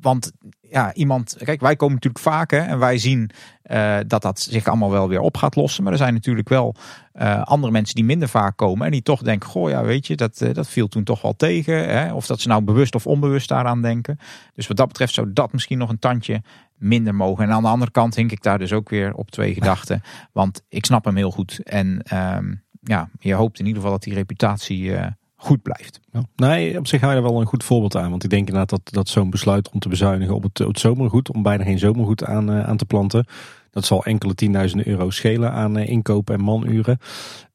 want 0.00 0.32
ja, 0.60 0.94
iemand. 0.94 1.36
Kijk, 1.44 1.60
wij 1.60 1.76
komen 1.76 1.94
natuurlijk 1.94 2.24
vaak 2.24 2.50
hè, 2.50 2.58
en 2.58 2.78
wij 2.78 2.98
zien 2.98 3.30
uh, 3.64 3.98
dat 4.06 4.22
dat 4.22 4.40
zich 4.40 4.66
allemaal 4.66 4.90
wel 4.90 5.08
weer 5.08 5.20
op 5.20 5.36
gaat 5.36 5.56
lossen. 5.56 5.82
Maar 5.82 5.92
er 5.92 5.98
zijn 5.98 6.14
natuurlijk 6.14 6.48
wel 6.48 6.74
uh, 7.14 7.42
andere 7.42 7.72
mensen 7.72 7.94
die 7.94 8.04
minder 8.04 8.28
vaak 8.28 8.56
komen 8.56 8.86
en 8.86 8.92
die 8.92 9.02
toch 9.02 9.22
denken: 9.22 9.48
Goh, 9.48 9.70
ja, 9.70 9.84
weet 9.84 10.06
je, 10.06 10.16
dat, 10.16 10.40
uh, 10.40 10.54
dat 10.54 10.68
viel 10.68 10.88
toen 10.88 11.04
toch 11.04 11.22
wel 11.22 11.36
tegen. 11.36 11.88
Hè? 11.88 12.14
Of 12.14 12.26
dat 12.26 12.40
ze 12.40 12.48
nou 12.48 12.62
bewust 12.62 12.94
of 12.94 13.06
onbewust 13.06 13.48
daaraan 13.48 13.82
denken. 13.82 14.18
Dus 14.54 14.66
wat 14.66 14.76
dat 14.76 14.88
betreft 14.88 15.14
zou 15.14 15.32
dat 15.32 15.52
misschien 15.52 15.78
nog 15.78 15.88
een 15.88 15.98
tandje 15.98 16.42
minder 16.74 17.14
mogen. 17.14 17.44
En 17.44 17.50
aan 17.50 17.62
de 17.62 17.68
andere 17.68 17.90
kant 17.90 18.14
hink 18.14 18.32
ik 18.32 18.42
daar 18.42 18.58
dus 18.58 18.72
ook 18.72 18.88
weer 18.88 19.14
op 19.14 19.30
twee 19.30 19.54
gedachten. 19.54 20.02
Want 20.32 20.62
ik 20.68 20.84
snap 20.84 21.04
hem 21.04 21.16
heel 21.16 21.30
goed. 21.30 21.62
En 21.62 22.02
um, 22.36 22.62
ja, 22.82 23.08
je 23.18 23.34
hoopt 23.34 23.58
in 23.58 23.66
ieder 23.66 23.82
geval 23.82 23.96
dat 23.96 24.04
die 24.04 24.14
reputatie 24.14 24.92
goed 25.40 25.62
blijft. 25.62 26.00
Nee, 26.36 26.78
op 26.78 26.86
zich 26.86 27.00
ga 27.00 27.10
je 27.10 27.16
er 27.16 27.22
wel 27.22 27.40
een 27.40 27.46
goed 27.46 27.64
voorbeeld 27.64 27.96
aan. 27.96 28.10
Want 28.10 28.24
ik 28.24 28.30
denk 28.30 28.48
inderdaad 28.48 28.70
dat, 28.70 28.94
dat 28.94 29.08
zo'n 29.08 29.30
besluit 29.30 29.70
om 29.70 29.80
te 29.80 29.88
bezuinigen 29.88 30.34
op 30.34 30.42
het, 30.42 30.78
zomergoed, 30.78 31.32
om 31.32 31.42
bijna 31.42 31.64
geen 31.64 31.78
zomergoed 31.78 32.24
aan, 32.24 32.50
uh, 32.50 32.68
aan 32.68 32.76
te 32.76 32.84
planten, 32.84 33.26
dat 33.70 33.84
zal 33.84 34.04
enkele 34.04 34.34
tienduizenden 34.34 34.88
euro 34.88 35.10
schelen 35.10 35.52
aan 35.52 35.78
uh, 35.78 35.88
inkopen 35.88 36.34
en 36.34 36.44
manuren. 36.44 36.98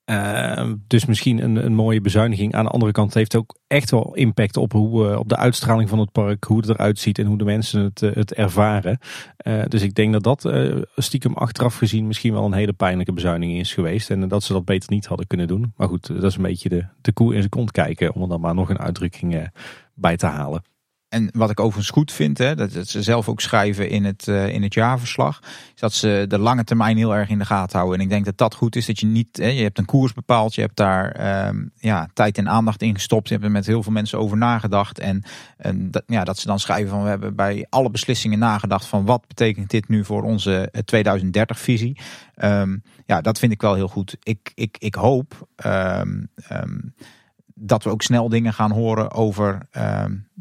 Uh, 0.06 0.72
dus 0.88 1.06
misschien 1.06 1.44
een, 1.44 1.65
een 1.65 1.73
mooie 1.73 2.02
bezuiniging. 2.02 2.53
Aan 2.53 2.64
de 2.64 2.72
andere 2.72 2.91
kant 2.91 3.14
heeft 3.14 3.32
het 3.32 3.41
ook 3.41 3.57
echt 3.68 3.91
wel 3.91 4.15
impact 4.15 4.57
op, 4.57 4.72
hoe, 4.72 5.10
uh, 5.10 5.18
op 5.18 5.30
de 5.30 5.38
uitstraling 5.38 5.90
van 5.90 5.99
het 5.99 6.11
park, 6.11 6.44
hoe 6.44 6.57
het 6.57 6.69
eruit 6.69 6.99
ziet 6.99 7.19
en 7.19 7.26
hoe 7.26 7.38
de 7.38 7.44
mensen 7.44 7.84
het, 7.84 8.02
uh, 8.02 8.14
het 8.14 8.34
ervaren. 8.34 8.99
dus 9.68 9.82
ik 9.82 9.95
denk 9.95 10.14
dat 10.14 10.23
dat 10.23 10.53
stiekem 10.95 11.34
achteraf 11.34 11.77
gezien 11.77 12.07
misschien 12.07 12.34
wel 12.34 12.45
een 12.45 12.53
hele 12.53 12.73
pijnlijke 12.73 13.14
bezuiniging 13.14 13.60
is 13.60 13.73
geweest. 13.73 14.10
En 14.10 14.27
dat 14.27 14.44
ze 14.44 14.53
dat 14.53 14.65
beter 14.65 14.91
niet 14.91 15.06
hadden 15.06 15.27
kunnen 15.27 15.48
doen. 15.48 15.73
Maar 15.76 15.88
goed, 15.88 16.07
dat 16.07 16.23
is 16.23 16.36
een 16.36 16.41
beetje 16.41 16.69
de, 16.69 16.86
de 17.02 17.11
koe 17.11 17.34
in 17.34 17.40
zijn 17.40 17.49
kont 17.49 17.72
kijken 17.72 18.14
om 18.14 18.22
er 18.22 18.27
dan 18.27 18.41
maar 18.41 18.56
nog 18.56 18.69
een 18.69 18.80
uitdrukking 18.80 19.49
bij 19.94 20.18
te 20.18 20.26
halen. 20.26 20.64
En 21.16 21.30
wat 21.34 21.50
ik 21.50 21.60
overigens 21.60 21.90
goed 21.90 22.12
vind, 22.12 22.38
hè, 22.38 22.56
dat, 22.56 22.88
ze 22.88 23.04
zelf 23.04 23.30
ook 23.30 23.42
schrijven 23.42 23.90
in 23.90 24.06
het, 24.06 24.28
uh, 24.28 24.48
in 24.48 24.64
het 24.64 24.74
jaarverslag, 24.74 25.40
is 25.74 25.80
dat 25.80 25.94
ze 25.94 26.26
de 26.28 26.40
lange 26.40 26.64
termijn 26.64 26.98
heel 26.98 27.16
erg 27.16 27.30
in 27.30 27.40
de 27.40 27.46
gaten 27.46 27.78
houden. 27.78 28.00
En 28.00 28.06
ik 28.06 28.12
denk 28.12 28.26
dat 28.26 28.38
dat 28.38 28.56
goed 28.56 28.76
is, 28.76 28.86
dat 28.86 29.00
je 29.00 29.06
niet, 29.06 29.38
hè, 29.38 29.48
je 29.48 29.62
hebt 29.62 29.78
een 29.78 29.86
koers 29.86 30.14
bepaald, 30.14 30.56
je 30.56 30.62
hebt 30.62 30.76
daar 30.76 31.48
um, 31.48 31.72
ja, 31.76 32.08
tijd 32.14 32.38
en 32.38 32.50
aandacht 32.50 32.82
in 32.82 32.94
gestopt, 32.94 33.28
je 33.28 33.34
hebt 33.34 33.46
er 33.46 33.52
met 33.52 33.66
heel 33.66 33.84
veel 33.84 33.92
mensen 33.92 34.20
over 34.20 34.38
nagedacht. 34.38 35.00
En, 35.00 35.24
en 35.58 35.92
dat, 35.92 36.04
ja, 36.08 36.24
dat 36.24 36.38
ze 36.38 36.48
dan 36.48 36.60
schrijven 36.60 36.90
van 36.90 37.04
we 37.04 37.10
hebben 37.10 37.36
bij 37.36 37.66
alle 37.70 37.90
beslissingen 37.90 38.40
nagedacht 38.40 38.86
van 38.86 39.06
wat 39.06 39.28
betekent 39.28 39.70
dit 39.70 39.88
nu 39.88 40.06
voor 40.06 40.24
onze 40.24 40.72
2030-visie. 40.96 41.98
Um, 41.98 42.04
ehm, 42.36 42.78
ja, 43.06 43.22
dat 43.22 43.40
vind 43.40 43.52
ik 43.52 43.62
wel 43.62 43.76
heel 43.76 43.88
goed. 43.88 44.18
Ik, 44.24 44.52
ik, 44.56 44.76
ik 44.80 44.96
hoop. 44.96 45.48
Um, 45.66 46.30
dat 47.58 47.84
we 47.84 47.90
ook 47.90 48.02
snel 48.02 48.30
dingen 48.30 48.54
gaan 48.54 48.72
horen 48.72 49.12
over 49.12 49.68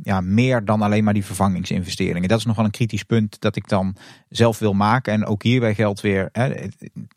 ja, 0.03 0.21
meer 0.21 0.65
dan 0.65 0.83
alleen 0.83 1.05
maar 1.05 1.15
die 1.15 1.25
vervangingsinvesteringen. 1.25 2.29
Dat 2.29 2.39
is 2.39 2.45
nog 2.45 2.57
wel 2.57 2.65
een 2.65 2.71
kritisch 2.71 3.03
punt 3.03 3.41
dat 3.41 3.57
ik 3.57 3.69
dan 3.69 3.97
zelf 4.29 4.59
wil 4.59 4.73
maken. 4.73 5.13
En 5.13 5.27
ook 5.27 5.43
hierbij 5.43 5.75
geldt 5.75 6.01
weer, 6.01 6.29
hè, 6.33 6.69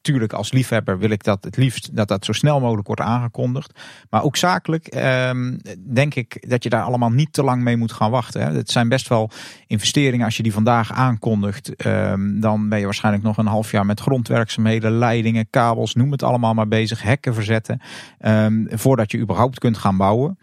tuurlijk 0.02 0.34
als 0.34 0.52
liefhebber 0.52 1.00
wil 1.00 1.10
ik 1.10 1.24
dat 1.24 1.44
het 1.44 1.58
liefst 1.58 1.96
dat 1.96 2.08
dat 2.08 2.26
zo 2.26 2.32
snel 2.32 2.60
mogelijk 2.60 2.88
wordt 2.88 3.02
aangekondigd. 3.02 3.80
Maar 4.10 4.24
ook 4.24 4.36
zakelijk 4.36 4.96
um, 5.30 5.60
denk 5.94 6.16
ik 6.16 6.50
dat 6.50 6.64
je 6.64 6.70
daar 6.70 6.84
allemaal 6.84 7.10
niet 7.10 7.34
te 7.34 7.44
lang 7.44 7.64
mee 7.64 7.78
moet 7.78 7.92
gaan 7.92 8.12
wachten. 8.12 8.42
Hè. 8.42 8.52
Het 8.52 8.72
zijn 8.72 8.90
best 8.90 9.08
wel 9.08 9.30
investeringen. 9.68 10.26
Als 10.26 10.38
je 10.38 10.44
die 10.44 10.54
vandaag 10.54 10.94
aankondigt, 10.94 11.86
um, 11.86 12.40
dan 12.40 12.70
ben 12.70 12.80
je 12.80 12.86
waarschijnlijk 12.86 13.24
nog 13.24 13.38
een 13.38 13.46
half 13.46 13.72
jaar 13.72 13.86
met 13.86 14.00
grondwerkzaamheden, 14.00 14.92
leidingen, 14.92 15.50
kabels, 15.50 15.96
noem 15.96 16.12
het 16.12 16.24
allemaal 16.24 16.54
maar 16.54 16.68
bezig, 16.68 17.02
hekken 17.02 17.34
verzetten. 17.34 17.82
Um, 18.20 18.68
voordat 18.70 19.12
je 19.12 19.18
überhaupt 19.18 19.60
kunt 19.60 19.78
gaan 19.78 19.98
bouwen. 19.98 20.38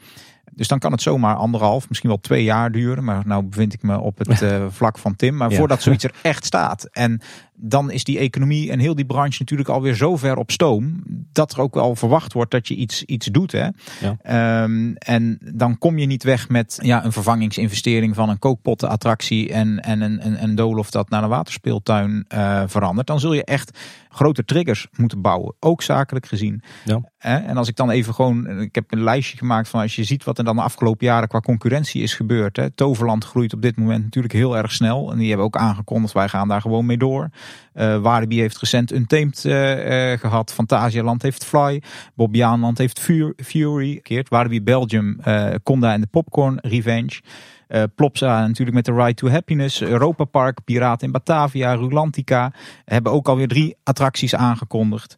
Dus 0.57 0.69
dan 0.69 0.79
kan 0.79 0.93
het 0.93 1.03
zomaar 1.03 1.37
anderhalf, 1.37 1.89
misschien 1.89 2.09
wel 2.09 2.21
twee 2.21 2.45
jaar 2.45 2.73
duren. 2.73 3.05
Maar 3.05 3.23
nou 3.27 3.43
bevind 3.43 3.73
ik 3.73 3.83
me 3.83 3.99
op 3.99 4.19
het 4.19 4.43
uh, 4.43 4.65
vlak 4.79 4.99
van 4.99 5.17
Tim. 5.17 5.37
Maar 5.37 5.53
voordat 5.53 5.83
zoiets 5.83 6.05
er 6.05 6.15
echt 6.23 6.45
staat. 6.45 6.89
En 6.93 7.21
dan 7.57 7.91
is 7.91 8.05
die 8.05 8.19
economie 8.19 8.71
en 8.71 8.79
heel 8.79 8.95
die 8.95 9.05
branche 9.05 9.37
natuurlijk 9.39 9.69
alweer 9.69 9.95
zo 9.95 10.17
ver 10.17 10.37
op 10.37 10.51
stoom. 10.51 11.03
Dat 11.33 11.53
er 11.53 11.61
ook 11.61 11.75
wel 11.75 11.97
verwacht 11.97 12.33
wordt 12.33 12.51
dat 12.51 12.69
je 12.69 12.75
iets, 12.75 13.03
iets 13.03 13.27
doet. 13.27 13.53
Hè? 13.53 13.69
Ja. 14.01 14.63
Um, 14.63 14.97
en 14.97 15.39
dan 15.55 15.79
kom 15.79 15.99
je 15.99 16.07
niet 16.07 16.23
weg 16.23 16.49
met 16.49 16.79
ja, 16.83 17.05
een 17.05 17.13
vervangingsinvestering 17.13 18.15
van 18.15 18.29
een 18.29 18.39
kookpottenattractie. 18.39 19.53
En, 19.53 19.81
en 19.81 20.01
een, 20.01 20.27
een, 20.27 20.43
een 20.43 20.55
doolhof 20.55 20.91
dat 20.91 21.09
naar 21.09 21.23
een 21.23 21.29
waterspeeltuin 21.29 22.27
uh, 22.35 22.63
verandert. 22.67 23.07
Dan 23.07 23.21
zul 23.21 23.33
je 23.33 23.45
echt 23.45 23.79
grote 24.09 24.45
triggers 24.45 24.87
moeten 24.97 25.21
bouwen. 25.21 25.55
Ook 25.61 25.83
zakelijk 25.83 26.27
gezien. 26.27 26.63
Ja. 26.85 27.01
En 27.19 27.57
als 27.57 27.69
ik 27.69 27.77
dan 27.77 27.91
even 27.91 28.15
gewoon, 28.15 28.61
ik 28.61 28.75
heb 28.75 28.93
een 28.93 29.03
lijstje 29.03 29.37
gemaakt 29.37 29.69
van 29.69 29.81
als 29.81 29.97
je 29.97 30.05
ziet 30.05 30.25
wat 30.25 30.39
er 30.39 30.45
dan 30.45 30.57
de 30.57 30.63
afgelopen 30.63 31.07
jaren 31.07 31.29
qua 31.29 31.41
concurrentie 31.41 32.03
is 32.03 32.15
gebeurd. 32.15 32.57
Hè. 32.57 32.71
Toverland 32.71 33.25
groeit 33.25 33.55
op 33.55 33.63
dit 33.63 33.77
moment 33.77 34.05
natuurlijk 34.05 34.35
heel 34.35 34.57
erg 34.57 34.73
snel. 34.73 35.13
En 35.13 35.19
die 35.19 35.29
hebben 35.29 35.47
ook 35.47 35.57
aangekondigd, 35.57 36.13
wij 36.13 36.29
gaan 36.29 36.49
daar 36.49 36.61
gewoon 36.61 36.87
mee 36.87 36.99
door. 36.99 37.31
Uh, 37.75 38.19
heeft 38.29 38.59
recent 38.59 38.93
Untamed 38.93 39.45
uh, 39.45 40.13
uh, 40.13 40.19
gehad. 40.19 40.53
Fantasialand 40.53 41.23
heeft 41.23 41.45
Fly. 41.45 41.83
Bobbejaanland 42.15 42.79
heeft 42.79 43.01
Fury. 43.37 44.01
Keert. 44.03 44.29
Walibi 44.29 44.63
Belgium, 44.63 45.21
Conda 45.63 45.93
en 45.93 46.01
de 46.01 46.07
Popcorn 46.07 46.59
Revenge. 46.61 47.21
Uh, 47.69 47.83
Plopsa 47.95 48.47
natuurlijk 48.47 48.77
met 48.77 48.85
de 48.85 48.93
Ride 48.93 49.15
to 49.15 49.29
Happiness. 49.29 49.81
Europa 49.81 50.25
Park, 50.25 50.65
Piraten 50.65 51.07
in 51.07 51.13
Batavia, 51.13 51.75
Rulantica. 51.75 52.53
Hebben 52.85 53.13
ook 53.13 53.29
alweer 53.29 53.49
drie 53.49 53.77
attracties 53.83 54.35
aangekondigd. 54.35 55.17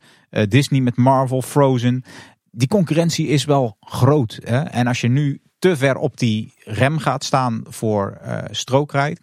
Disney 0.49 0.81
met 0.81 0.97
Marvel, 0.97 1.43
Frozen. 1.43 2.05
Die 2.51 2.69
concurrentie 2.69 3.27
is 3.27 3.45
wel 3.45 3.77
groot. 3.81 4.41
Hè? 4.45 4.59
En 4.59 4.87
als 4.87 5.01
je 5.01 5.09
nu 5.09 5.41
te 5.59 5.77
ver 5.77 5.97
op 5.97 6.19
die 6.19 6.55
rem 6.65 6.99
gaat 6.99 7.25
staan 7.25 7.63
voor 7.69 8.19
strookrijd 8.51 9.21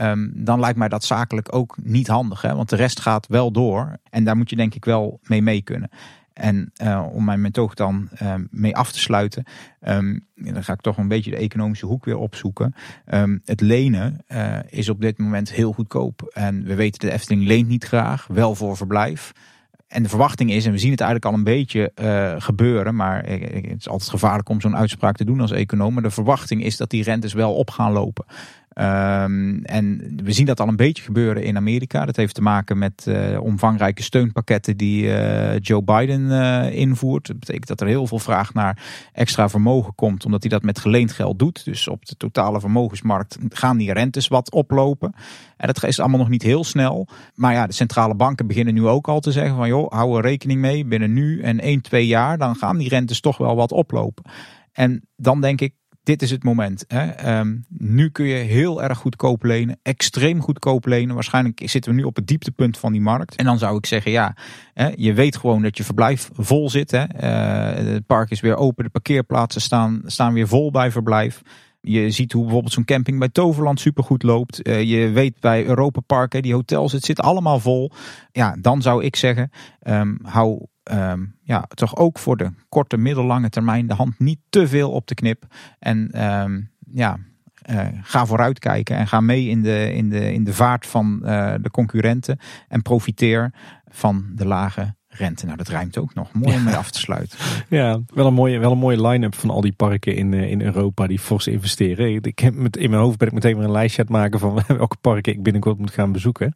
Um, 0.00 0.32
dan 0.34 0.60
lijkt 0.60 0.78
mij 0.78 0.88
dat 0.88 1.04
zakelijk 1.04 1.54
ook 1.54 1.76
niet 1.82 2.06
handig. 2.06 2.42
Hè? 2.42 2.54
Want 2.54 2.68
de 2.68 2.76
rest 2.76 3.00
gaat 3.00 3.26
wel 3.26 3.50
door. 3.50 3.96
En 4.10 4.24
daar 4.24 4.36
moet 4.36 4.50
je 4.50 4.56
denk 4.56 4.74
ik 4.74 4.84
wel 4.84 5.20
mee 5.22 5.42
mee 5.42 5.62
kunnen. 5.62 5.90
En 6.32 6.72
uh, 6.82 7.06
om 7.12 7.24
mijn 7.24 7.40
metoog 7.40 7.74
dan 7.74 8.08
uh, 8.22 8.34
mee 8.50 8.76
af 8.76 8.92
te 8.92 8.98
sluiten, 8.98 9.44
um, 9.80 10.26
dan 10.34 10.64
ga 10.64 10.72
ik 10.72 10.80
toch 10.80 10.96
een 10.96 11.08
beetje 11.08 11.30
de 11.30 11.36
economische 11.36 11.86
hoek 11.86 12.04
weer 12.04 12.16
opzoeken. 12.16 12.74
Het 13.44 13.60
lenen 13.60 14.24
uh, 14.28 14.58
is 14.66 14.88
op 14.88 15.00
dit 15.00 15.18
moment 15.18 15.52
heel 15.52 15.72
goedkoop. 15.72 16.30
En 16.32 16.64
we 16.64 16.74
weten 16.74 17.00
de 17.00 17.12
Efteling 17.12 17.46
leent 17.46 17.68
niet 17.68 17.84
graag, 17.84 18.26
wel 18.26 18.54
voor 18.54 18.76
verblijf. 18.76 19.32
En 19.88 20.02
de 20.02 20.08
verwachting 20.08 20.50
is, 20.50 20.66
en 20.66 20.72
we 20.72 20.78
zien 20.78 20.90
het 20.90 21.00
eigenlijk 21.00 21.32
al 21.32 21.38
een 21.38 21.44
beetje 21.44 21.92
uh, 22.02 22.34
gebeuren, 22.38 22.94
maar 22.94 23.26
het 23.26 23.76
is 23.78 23.88
altijd 23.88 24.10
gevaarlijk 24.10 24.48
om 24.48 24.60
zo'n 24.60 24.76
uitspraak 24.76 25.16
te 25.16 25.24
doen 25.24 25.40
als 25.40 25.50
econoom. 25.50 25.94
Maar 25.94 26.02
de 26.02 26.10
verwachting 26.10 26.64
is 26.64 26.76
dat 26.76 26.90
die 26.90 27.02
rentes 27.02 27.32
wel 27.32 27.54
op 27.54 27.70
gaan 27.70 27.92
lopen. 27.92 28.24
Um, 28.74 29.64
en 29.64 30.16
we 30.24 30.32
zien 30.32 30.46
dat 30.46 30.60
al 30.60 30.68
een 30.68 30.76
beetje 30.76 31.02
gebeuren 31.02 31.42
in 31.42 31.56
Amerika. 31.56 32.04
Dat 32.04 32.16
heeft 32.16 32.34
te 32.34 32.42
maken 32.42 32.78
met 32.78 33.04
uh, 33.08 33.40
omvangrijke 33.40 34.02
steunpakketten 34.02 34.76
die 34.76 35.02
uh, 35.02 35.58
Joe 35.58 35.82
Biden 35.82 36.20
uh, 36.20 36.74
invoert. 36.74 37.26
Dat 37.26 37.38
betekent 37.38 37.66
dat 37.66 37.80
er 37.80 37.86
heel 37.86 38.06
veel 38.06 38.18
vraag 38.18 38.54
naar 38.54 38.82
extra 39.12 39.48
vermogen 39.48 39.94
komt, 39.94 40.24
omdat 40.24 40.42
hij 40.42 40.50
dat 40.50 40.62
met 40.62 40.78
geleend 40.78 41.12
geld 41.12 41.38
doet. 41.38 41.64
Dus 41.64 41.88
op 41.88 42.06
de 42.06 42.16
totale 42.16 42.60
vermogensmarkt 42.60 43.38
gaan 43.48 43.76
die 43.76 43.92
rentes 43.92 44.28
wat 44.28 44.52
oplopen. 44.52 45.14
En 45.56 45.66
dat 45.66 45.84
is 45.84 46.00
allemaal 46.00 46.18
nog 46.18 46.28
niet 46.28 46.42
heel 46.42 46.64
snel. 46.64 47.08
Maar 47.34 47.52
ja, 47.52 47.66
de 47.66 47.72
centrale 47.72 48.14
banken 48.14 48.46
beginnen 48.46 48.74
nu 48.74 48.86
ook 48.86 49.08
al 49.08 49.20
te 49.20 49.32
zeggen 49.32 49.56
van 49.56 49.68
joh, 49.68 49.92
hou 49.92 50.16
er 50.16 50.22
rekening 50.22 50.60
mee. 50.60 50.84
Binnen 50.84 51.12
nu 51.12 51.40
en 51.40 51.60
1, 51.60 51.80
2 51.80 52.06
jaar, 52.06 52.38
dan 52.38 52.54
gaan 52.54 52.78
die 52.78 52.88
rentes 52.88 53.20
toch 53.20 53.36
wel 53.36 53.56
wat 53.56 53.72
oplopen. 53.72 54.24
En 54.72 55.08
dan 55.16 55.40
denk 55.40 55.60
ik, 55.60 55.74
dit 56.04 56.22
is 56.22 56.30
het 56.30 56.44
moment. 56.44 56.84
Hè. 56.88 57.38
Um, 57.38 57.64
nu 57.68 58.10
kun 58.10 58.24
je 58.24 58.34
heel 58.34 58.82
erg 58.82 58.98
goedkoop 58.98 59.42
lenen, 59.42 59.78
extreem 59.82 60.40
goedkoop 60.40 60.86
lenen. 60.86 61.14
Waarschijnlijk 61.14 61.60
zitten 61.64 61.90
we 61.90 61.96
nu 61.96 62.04
op 62.04 62.16
het 62.16 62.26
dieptepunt 62.26 62.78
van 62.78 62.92
die 62.92 63.00
markt. 63.00 63.36
En 63.36 63.44
dan 63.44 63.58
zou 63.58 63.76
ik 63.76 63.86
zeggen, 63.86 64.10
ja, 64.10 64.36
hè, 64.74 64.90
je 64.96 65.12
weet 65.12 65.36
gewoon 65.36 65.62
dat 65.62 65.76
je 65.76 65.84
verblijf 65.84 66.30
vol 66.32 66.70
zit. 66.70 66.90
Hè. 66.90 67.02
Uh, 67.02 67.92
het 67.92 68.06
park 68.06 68.30
is 68.30 68.40
weer 68.40 68.56
open, 68.56 68.84
de 68.84 68.90
parkeerplaatsen 68.90 69.60
staan, 69.60 70.02
staan 70.04 70.32
weer 70.32 70.48
vol 70.48 70.70
bij 70.70 70.90
verblijf. 70.90 71.42
Je 71.80 72.10
ziet 72.10 72.32
hoe 72.32 72.42
bijvoorbeeld 72.42 72.72
zo'n 72.72 72.84
camping 72.84 73.18
bij 73.18 73.28
Toverland 73.28 73.80
supergoed 73.80 74.22
loopt. 74.22 74.68
Uh, 74.68 74.82
je 74.82 75.10
weet 75.10 75.40
bij 75.40 75.64
Europa 75.64 76.00
Park, 76.00 76.42
die 76.42 76.54
hotels, 76.54 76.92
het 76.92 77.04
zit 77.04 77.20
allemaal 77.20 77.60
vol. 77.60 77.90
Ja, 78.32 78.56
dan 78.60 78.82
zou 78.82 79.04
ik 79.04 79.16
zeggen, 79.16 79.50
um, 79.82 80.18
hou 80.22 80.66
um, 80.92 81.36
ja, 81.42 81.64
toch 81.74 81.96
ook 81.96 82.18
voor 82.18 82.36
de 82.36 82.50
korte, 82.68 82.96
middellange 82.96 83.48
termijn 83.48 83.86
de 83.86 83.94
hand 83.94 84.18
niet 84.18 84.40
te 84.48 84.68
veel 84.68 84.90
op 84.90 85.06
de 85.06 85.14
knip. 85.14 85.46
En 85.78 86.24
um, 86.24 86.70
ja, 86.90 87.18
uh, 87.70 87.86
ga 88.02 88.26
vooruitkijken 88.26 88.96
en 88.96 89.06
ga 89.06 89.20
mee 89.20 89.48
in 89.48 89.62
de, 89.62 89.92
in 89.94 90.08
de, 90.08 90.32
in 90.32 90.44
de 90.44 90.54
vaart 90.54 90.86
van 90.86 91.20
uh, 91.22 91.54
de 91.60 91.70
concurrenten. 91.70 92.38
En 92.68 92.82
profiteer 92.82 93.52
van 93.90 94.30
de 94.34 94.46
lage 94.46 94.94
rente. 95.16 95.44
Nou, 95.44 95.56
dat 95.56 95.68
ruimt 95.68 95.98
ook 95.98 96.14
nog. 96.14 96.32
Mooi 96.32 96.54
om 96.54 96.64
mee 96.64 96.74
af 96.74 96.90
te 96.90 96.98
sluiten. 96.98 97.38
Ja, 97.68 98.00
wel 98.14 98.26
een 98.26 98.34
mooie, 98.34 98.58
wel 98.58 98.72
een 98.72 98.78
mooie 98.78 99.06
line-up 99.06 99.34
van 99.34 99.50
al 99.50 99.60
die 99.60 99.72
parken 99.72 100.16
in, 100.16 100.34
eh, 100.34 100.50
in 100.50 100.62
Europa 100.62 101.06
die 101.06 101.18
fors 101.18 101.46
investeren. 101.46 102.22
Ik 102.22 102.38
heb 102.38 102.54
met, 102.54 102.76
in 102.76 102.90
mijn 102.90 103.02
hoofd 103.02 103.18
ben 103.18 103.28
ik 103.28 103.34
meteen 103.34 103.56
weer 103.56 103.64
een 103.64 103.70
lijstje 103.70 104.02
aan 104.02 104.06
het 104.06 104.16
maken 104.16 104.38
van 104.38 104.62
welke 104.76 104.96
parken 105.00 105.32
ik 105.32 105.42
binnenkort 105.42 105.78
moet 105.78 105.90
gaan 105.90 106.12
bezoeken. 106.12 106.54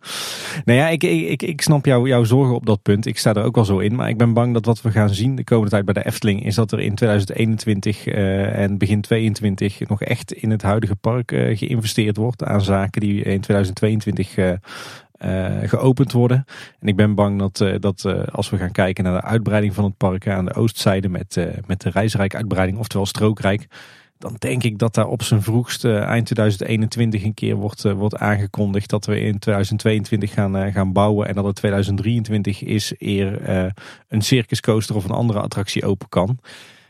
Nou 0.64 0.78
ja, 0.78 0.88
ik, 0.88 1.02
ik, 1.02 1.42
ik 1.42 1.60
snap 1.60 1.84
jou, 1.84 2.08
jouw 2.08 2.24
zorgen 2.24 2.54
op 2.54 2.66
dat 2.66 2.82
punt. 2.82 3.06
Ik 3.06 3.18
sta 3.18 3.34
er 3.34 3.44
ook 3.44 3.54
wel 3.54 3.64
zo 3.64 3.78
in. 3.78 3.94
Maar 3.94 4.08
ik 4.08 4.16
ben 4.16 4.32
bang 4.32 4.54
dat 4.54 4.64
wat 4.64 4.82
we 4.82 4.90
gaan 4.90 5.14
zien 5.14 5.34
de 5.34 5.44
komende 5.44 5.70
tijd 5.70 5.84
bij 5.84 5.94
de 5.94 6.06
Efteling 6.06 6.44
is 6.44 6.54
dat 6.54 6.72
er 6.72 6.80
in 6.80 6.94
2021 6.94 8.06
uh, 8.06 8.58
en 8.58 8.78
begin 8.78 9.00
2022 9.00 9.88
nog 9.88 10.02
echt 10.02 10.32
in 10.32 10.50
het 10.50 10.62
huidige 10.62 10.96
park 10.96 11.32
uh, 11.32 11.56
geïnvesteerd 11.56 12.16
wordt 12.16 12.44
aan 12.44 12.62
zaken 12.62 13.00
die 13.00 13.22
in 13.22 13.40
2022 13.40 14.36
uh, 14.36 14.46
uh, 14.48 14.52
geopend 15.62 16.12
worden. 16.12 16.44
En 16.80 16.88
ik 16.88 16.96
ben 16.96 17.14
bang 17.14 17.38
dat, 17.38 17.60
uh, 17.60 17.74
dat 17.78 18.04
uh, 18.06 18.22
als 18.32 18.50
we 18.50 18.56
gaan 18.56 18.72
kijken 18.72 19.04
naar 19.04 19.20
de 19.20 19.26
uitbreiding 19.26 19.74
van 19.74 19.84
het 19.84 19.96
park 19.96 20.28
aan 20.28 20.44
de 20.44 20.54
oostzijde 20.54 21.08
met, 21.08 21.46
met 21.66 21.80
de 21.80 21.90
reisrijk 21.90 22.34
uitbreiding, 22.34 22.78
oftewel 22.78 23.06
strookrijk. 23.06 23.66
Dan 24.18 24.34
denk 24.38 24.62
ik 24.62 24.78
dat 24.78 24.94
daar 24.94 25.06
op 25.06 25.22
zijn 25.22 25.42
vroegst 25.42 25.84
eind 25.84 26.24
2021 26.24 27.24
een 27.24 27.34
keer 27.34 27.54
wordt, 27.54 27.82
wordt 27.82 28.16
aangekondigd 28.16 28.90
dat 28.90 29.06
we 29.06 29.20
in 29.20 29.38
2022 29.38 30.32
gaan, 30.32 30.72
gaan 30.72 30.92
bouwen. 30.92 31.28
En 31.28 31.34
dat 31.34 31.44
het 31.44 31.56
2023 31.56 32.62
is 32.62 32.94
eer 32.98 33.48
een 34.08 34.22
circuscoaster 34.22 34.96
of 34.96 35.04
een 35.04 35.10
andere 35.10 35.40
attractie 35.40 35.84
open 35.84 36.08
kan. 36.08 36.38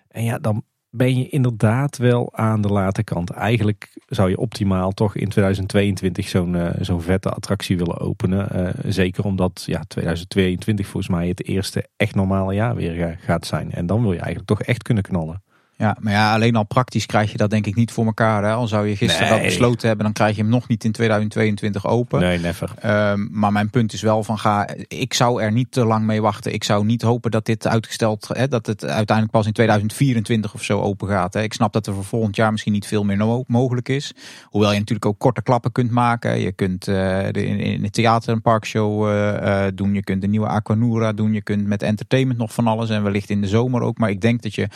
En 0.09 0.25
ja, 0.25 0.39
dan 0.39 0.63
ben 0.91 1.19
je 1.19 1.29
inderdaad 1.29 1.97
wel 1.97 2.35
aan 2.35 2.61
de 2.61 2.69
late 2.69 3.03
kant. 3.03 3.31
Eigenlijk 3.31 3.97
zou 4.07 4.31
je 4.31 4.39
optimaal 4.39 4.93
toch 4.93 5.17
in 5.17 5.29
2022 5.29 6.29
zo'n 6.29 6.55
uh, 6.55 6.71
zo'n 6.81 7.03
vette 7.03 7.29
attractie 7.29 7.77
willen 7.77 7.99
openen. 7.99 8.49
Uh, 8.57 8.69
zeker 8.93 9.25
omdat 9.25 9.63
ja, 9.67 9.83
2022 9.89 10.87
volgens 10.87 11.13
mij 11.13 11.29
het 11.29 11.45
eerste 11.45 11.89
echt 11.97 12.15
normale 12.15 12.55
jaar 12.55 12.75
weer 12.75 13.19
gaat 13.21 13.47
zijn. 13.47 13.73
En 13.73 13.87
dan 13.87 14.01
wil 14.01 14.13
je 14.13 14.19
eigenlijk 14.19 14.49
toch 14.49 14.63
echt 14.63 14.83
kunnen 14.83 15.03
knallen. 15.03 15.43
Ja, 15.79 15.97
maar 16.01 16.13
ja, 16.13 16.35
alleen 16.35 16.57
al 16.57 16.65
praktisch 16.65 17.07
krijg 17.07 17.33
je 17.33 17.39
dat 17.39 17.51
denk 17.51 17.67
ik 17.67 17.75
niet 17.75 17.93
voor 17.93 18.07
elkaar. 18.07 18.45
Hè? 18.45 18.53
Al 18.53 18.67
zou 18.67 18.89
je 18.89 18.97
gisteren 18.97 19.29
dat 19.29 19.43
besloten 19.43 19.87
hebben, 19.87 20.05
dan 20.05 20.15
krijg 20.15 20.37
je 20.37 20.43
hem 20.43 20.51
nog 20.51 20.69
niet 20.69 20.85
in 20.85 20.93
2022 20.93 21.87
open. 21.87 22.21
Nee, 22.21 22.39
never. 22.39 22.71
Um, 23.11 23.29
maar 23.33 23.53
mijn 23.53 23.71
punt 23.71 23.93
is 23.93 24.03
wel 24.03 24.23
van 24.23 24.39
ga, 24.39 24.69
ik 24.89 25.15
zou 25.15 25.43
er 25.43 25.53
niet 25.53 25.73
te 25.73 25.85
lang 25.85 26.05
mee 26.05 26.23
wachten. 26.23 26.53
Ik 26.53 26.65
zou 26.65 26.85
niet 26.85 27.03
hopen 27.03 27.31
dat 27.31 27.45
dit 27.45 27.67
uitgesteld, 27.67 28.29
hè, 28.33 28.49
dat 28.49 28.67
het 28.67 28.85
uiteindelijk 28.85 29.31
pas 29.31 29.47
in 29.47 29.53
2024 29.53 30.55
of 30.55 30.63
zo 30.63 30.81
open 30.81 31.09
gaat. 31.09 31.35
Hè? 31.35 31.43
Ik 31.43 31.53
snap 31.53 31.73
dat 31.73 31.87
er 31.87 31.95
voor 31.95 32.05
volgend 32.05 32.37
jaar 32.37 32.51
misschien 32.51 32.73
niet 32.73 32.87
veel 32.87 33.05
meer 33.05 33.45
mogelijk 33.47 33.89
is. 33.89 34.15
Hoewel 34.45 34.73
je 34.73 34.79
natuurlijk 34.79 35.07
ook 35.07 35.19
korte 35.19 35.43
klappen 35.43 35.73
kunt 35.73 35.91
maken. 35.91 36.41
Je 36.41 36.53
kunt 36.53 36.89
uh, 36.89 36.95
de, 37.31 37.47
in, 37.47 37.83
het 37.83 37.93
theater 37.93 38.33
een 38.33 38.43
parkshow 38.43 39.09
uh, 39.09 39.35
uh, 39.43 39.65
doen. 39.75 39.95
Je 39.95 40.05
kunt 40.05 40.21
de 40.21 40.29
nieuwe 40.29 40.47
Aquanura 40.47 41.13
doen. 41.13 41.33
Je 41.33 41.43
kunt 41.43 41.67
met 41.67 41.83
entertainment 41.83 42.39
nog 42.39 42.53
van 42.53 42.67
alles 42.67 42.91
en 42.91 43.03
wellicht 43.03 43.31
in 43.31 43.41
de 43.41 43.49
zomer 43.49 43.83
ook. 43.83 43.99
Maar 43.99 44.11
ik 44.11 44.21
denk 44.21 44.43
dat 44.43 44.55
je 44.55 44.69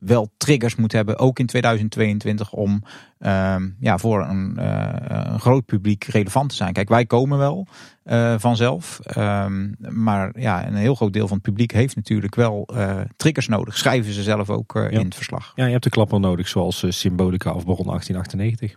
wel 0.00 0.30
triggers 0.36 0.76
moet 0.76 0.92
hebben, 0.92 1.18
ook 1.18 1.38
in 1.38 1.46
2022, 1.46 2.52
om 2.52 2.82
um, 3.18 3.76
ja, 3.80 3.98
voor 3.98 4.22
een, 4.22 4.56
uh, 4.58 4.92
een, 5.02 5.40
groot 5.40 5.64
publiek 5.64 6.04
relevant 6.04 6.48
te 6.48 6.54
zijn. 6.54 6.72
Kijk, 6.72 6.88
wij 6.88 7.06
komen 7.06 7.38
wel 7.38 7.66
uh, 8.04 8.34
vanzelf, 8.38 9.00
um, 9.16 9.76
maar 9.78 10.40
ja, 10.40 10.66
een 10.66 10.74
heel 10.74 10.94
groot 10.94 11.12
deel 11.12 11.26
van 11.28 11.36
het 11.36 11.46
publiek 11.46 11.72
heeft 11.72 11.96
natuurlijk 11.96 12.34
wel 12.34 12.68
uh, 12.74 13.00
triggers 13.16 13.48
nodig. 13.48 13.78
Schrijven 13.78 14.12
ze 14.12 14.22
zelf 14.22 14.50
ook 14.50 14.72
ja. 14.74 14.88
in 14.88 15.04
het 15.04 15.14
verslag. 15.14 15.52
Ja, 15.54 15.64
je 15.64 15.70
hebt 15.70 15.84
de 15.84 15.90
klapper 15.90 16.20
nodig, 16.20 16.48
zoals 16.48 16.84
Symbolica 16.88 17.52
of 17.52 17.64
Baron 17.64 17.86
1898. 17.86 18.76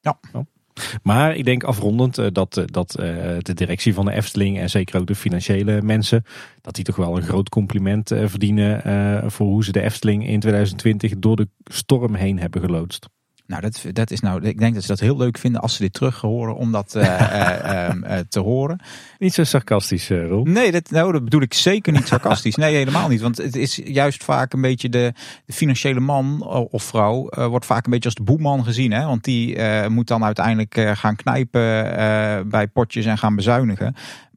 Ja. 0.00 0.18
ja. 0.32 0.44
Maar 1.02 1.36
ik 1.36 1.44
denk 1.44 1.64
afrondend 1.64 2.18
eh, 2.18 2.26
dat, 2.32 2.56
eh, 2.56 2.64
dat 2.66 2.94
eh, 2.94 3.06
de 3.38 3.54
directie 3.54 3.94
van 3.94 4.04
de 4.04 4.12
Efteling 4.12 4.58
en 4.58 4.70
zeker 4.70 5.00
ook 5.00 5.06
de 5.06 5.14
financiële 5.14 5.82
mensen, 5.82 6.24
dat 6.60 6.74
die 6.74 6.84
toch 6.84 6.96
wel 6.96 7.16
een 7.16 7.22
groot 7.22 7.48
compliment 7.48 8.08
verdienen 8.08 8.82
voor 9.30 9.46
hoe 9.46 9.64
ze 9.64 9.72
de 9.72 9.82
Efteling 9.82 10.26
in 10.26 10.40
2020 10.40 11.18
door 11.18 11.36
de 11.36 11.48
storm 11.64 12.14
heen 12.14 12.38
hebben 12.38 12.60
geloodst. 12.60 13.08
Nou, 13.46 13.62
dat, 13.62 13.84
dat 13.92 14.10
is 14.10 14.20
nou, 14.20 14.46
ik 14.46 14.58
denk 14.58 14.74
dat 14.74 14.82
ze 14.82 14.88
dat 14.88 15.00
heel 15.00 15.16
leuk 15.16 15.38
vinden 15.38 15.60
als 15.60 15.76
ze 15.76 15.82
dit 15.82 15.92
terug 15.92 16.20
horen 16.20 16.56
om 16.56 16.72
dat 16.72 16.94
uh, 16.96 17.02
uh, 17.02 17.88
uh, 18.02 18.18
te 18.28 18.40
horen. 18.40 18.80
Niet 19.18 19.34
zo 19.34 19.44
sarcastisch, 19.44 20.08
Roel. 20.08 20.44
Nee, 20.44 20.72
dat, 20.72 20.90
nou, 20.90 21.12
dat 21.12 21.24
bedoel 21.24 21.40
ik 21.40 21.54
zeker 21.54 21.92
niet 21.92 22.06
sarcastisch. 22.06 22.54
Nee, 22.54 22.74
helemaal 22.74 23.08
niet. 23.08 23.20
Want 23.20 23.36
het 23.36 23.56
is 23.56 23.80
juist 23.84 24.24
vaak 24.24 24.52
een 24.52 24.60
beetje 24.60 24.88
de, 24.88 25.12
de 25.44 25.52
financiële 25.52 26.00
man 26.00 26.42
of 26.70 26.82
vrouw 26.82 27.28
wordt 27.28 27.66
vaak 27.66 27.84
een 27.84 27.90
beetje 27.90 28.08
als 28.08 28.14
de 28.14 28.22
boeman 28.22 28.64
gezien. 28.64 28.92
Hè? 28.92 29.04
Want 29.04 29.24
die 29.24 29.58
moet 29.88 30.06
dan 30.06 30.24
uiteindelijk 30.24 30.90
gaan 30.94 31.16
knijpen 31.16 31.62
bij 32.48 32.66
potjes 32.66 33.04
en 33.04 33.18
gaan 33.18 33.36
bezuinigen. 33.36 33.94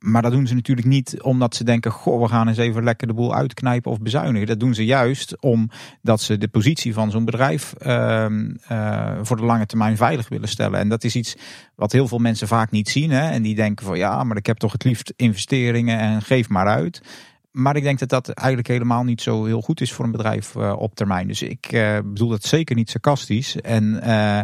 Maar 0.08 0.22
dat 0.22 0.32
doen 0.32 0.48
ze 0.48 0.54
natuurlijk 0.54 0.88
niet 0.88 1.22
omdat 1.22 1.56
ze 1.56 1.64
denken: 1.64 1.92
goh, 1.92 2.22
we 2.22 2.28
gaan 2.28 2.48
eens 2.48 2.58
even 2.58 2.84
lekker 2.84 3.08
de 3.08 3.14
boel 3.14 3.36
uitknijpen 3.36 3.92
of 3.92 4.00
bezuinigen. 4.00 4.48
Dat 4.48 4.60
doen 4.60 4.74
ze 4.74 4.86
juist 4.86 5.42
omdat 5.42 6.22
ze 6.22 6.38
de 6.38 6.48
positie 6.48 6.94
van 6.94 7.12
zo'n 7.12 7.26
bedrijf 7.26 7.74
uh, 7.86 8.26
uh, 8.72 9.12
voor 9.22 9.38
de 9.38 9.44
lange 9.44 9.66
termijn 9.66 9.98
veilig 9.98 10.30
willen 10.30 10.48
stellen. 10.48 10.80
En 10.80 10.90
dat 10.90 11.04
is 11.04 11.16
iets 11.16 11.36
wat 11.76 11.92
heel 11.92 12.08
veel 12.08 12.18
mensen 12.18 12.48
vaak 12.48 12.72
niet 12.72 12.90
zien. 12.90 13.12
Hè? 13.12 13.30
En 13.30 13.42
die 13.42 13.56
denken 13.56 13.86
van 13.86 13.98
ja, 13.98 14.24
maar 14.24 14.38
ik 14.38 14.46
heb 14.46 14.58
toch 14.58 14.72
het 14.72 14.84
liefst 14.84 15.14
investeringen 15.16 16.00
en 16.00 16.22
geef 16.22 16.50
maar 16.50 16.68
uit. 16.68 17.02
Maar 17.58 17.76
ik 17.76 17.84
denk 17.84 18.00
dat 18.00 18.10
dat 18.10 18.30
eigenlijk 18.30 18.68
helemaal 18.68 19.04
niet 19.04 19.22
zo 19.22 19.46
heel 19.46 19.62
goed 19.62 19.82
is 19.82 19.94
voor 19.94 20.06
een 20.06 20.12
bedrijf 20.12 20.56
uh, 20.56 20.74
op 20.78 20.96
termijn. 20.96 21.28
Dus 21.28 21.42
ik 21.42 21.72
uh, 21.72 21.98
bedoel 22.06 22.30
dat 22.30 22.44
zeker 22.44 22.76
niet 22.76 22.90
sarcastisch. 22.90 23.62
En 23.62 24.00
uh, 24.04 24.40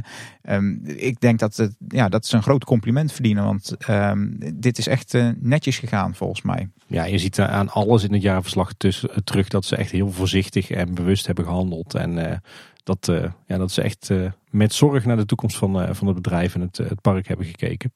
um, 0.56 0.82
ik 0.86 1.20
denk 1.20 1.40
dat, 1.40 1.56
het, 1.56 1.76
ja, 1.88 2.10
dat 2.10 2.26
ze 2.26 2.36
een 2.36 2.44
groot 2.44 2.64
compliment 2.64 3.12
verdienen. 3.12 3.44
Want 3.44 3.76
um, 3.90 4.38
dit 4.54 4.78
is 4.78 4.88
echt 4.88 5.18
netjes 5.40 5.78
gegaan 5.78 6.16
volgens 6.16 6.42
mij. 6.42 6.70
Ja, 6.88 7.06
je 7.06 7.18
ziet 7.18 7.40
aan 7.40 7.70
alles 7.70 8.04
in 8.04 8.14
het 8.14 8.22
jaarverslag 8.22 8.74
tussen, 8.78 9.24
terug 9.24 9.48
dat 9.48 9.66
ze 9.66 9.76
echt 9.76 9.92
heel 9.92 10.12
voorzichtig 10.12 10.70
en 10.70 10.94
bewust 10.94 11.26
hebben 11.26 11.46
gehandeld. 11.46 11.94
En 11.96 12.42
dat, 12.84 13.12
ja, 13.48 13.58
dat 13.58 13.72
ze 13.72 13.82
echt 13.82 14.10
met 14.50 14.74
zorg 14.74 15.06
naar 15.06 15.18
de 15.18 15.26
toekomst 15.26 15.58
van, 15.58 15.96
van 15.96 16.08
het 16.08 16.16
bedrijf 16.16 16.56
en 16.56 16.62
het 16.62 17.02
park 17.02 17.28
hebben 17.28 17.46
gekeken. 17.46 17.92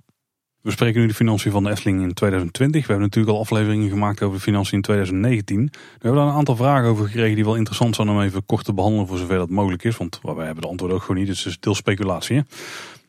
We 0.67 0.73
spreken 0.73 1.01
nu 1.01 1.07
de 1.07 1.13
financiën 1.13 1.51
van 1.51 1.63
de 1.63 1.69
Efteling 1.69 2.01
in 2.01 2.13
2020. 2.13 2.81
We 2.81 2.87
hebben 2.87 3.05
natuurlijk 3.05 3.35
al 3.35 3.41
afleveringen 3.41 3.89
gemaakt 3.89 4.21
over 4.21 4.37
de 4.37 4.43
financiën 4.43 4.73
in 4.73 4.81
2019. 4.81 5.69
We 5.71 5.79
hebben 5.91 6.21
daar 6.21 6.29
een 6.29 6.37
aantal 6.37 6.55
vragen 6.55 6.89
over 6.89 7.05
gekregen 7.05 7.35
die 7.35 7.43
wel 7.43 7.55
interessant 7.55 7.95
zijn 7.95 8.09
om 8.09 8.21
even 8.21 8.45
kort 8.45 8.65
te 8.65 8.73
behandelen 8.73 9.07
voor 9.07 9.17
zover 9.17 9.37
dat 9.37 9.49
mogelijk 9.49 9.83
is. 9.83 9.97
Want 9.97 10.19
wij 10.23 10.45
hebben 10.45 10.61
de 10.61 10.69
antwoorden 10.69 10.97
ook 10.97 11.03
gewoon 11.03 11.17
niet, 11.17 11.27
dus 11.27 11.37
het 11.43 11.47
is 11.47 11.59
deel 11.59 11.75
speculatie. 11.75 12.35
Hè? 12.35 12.41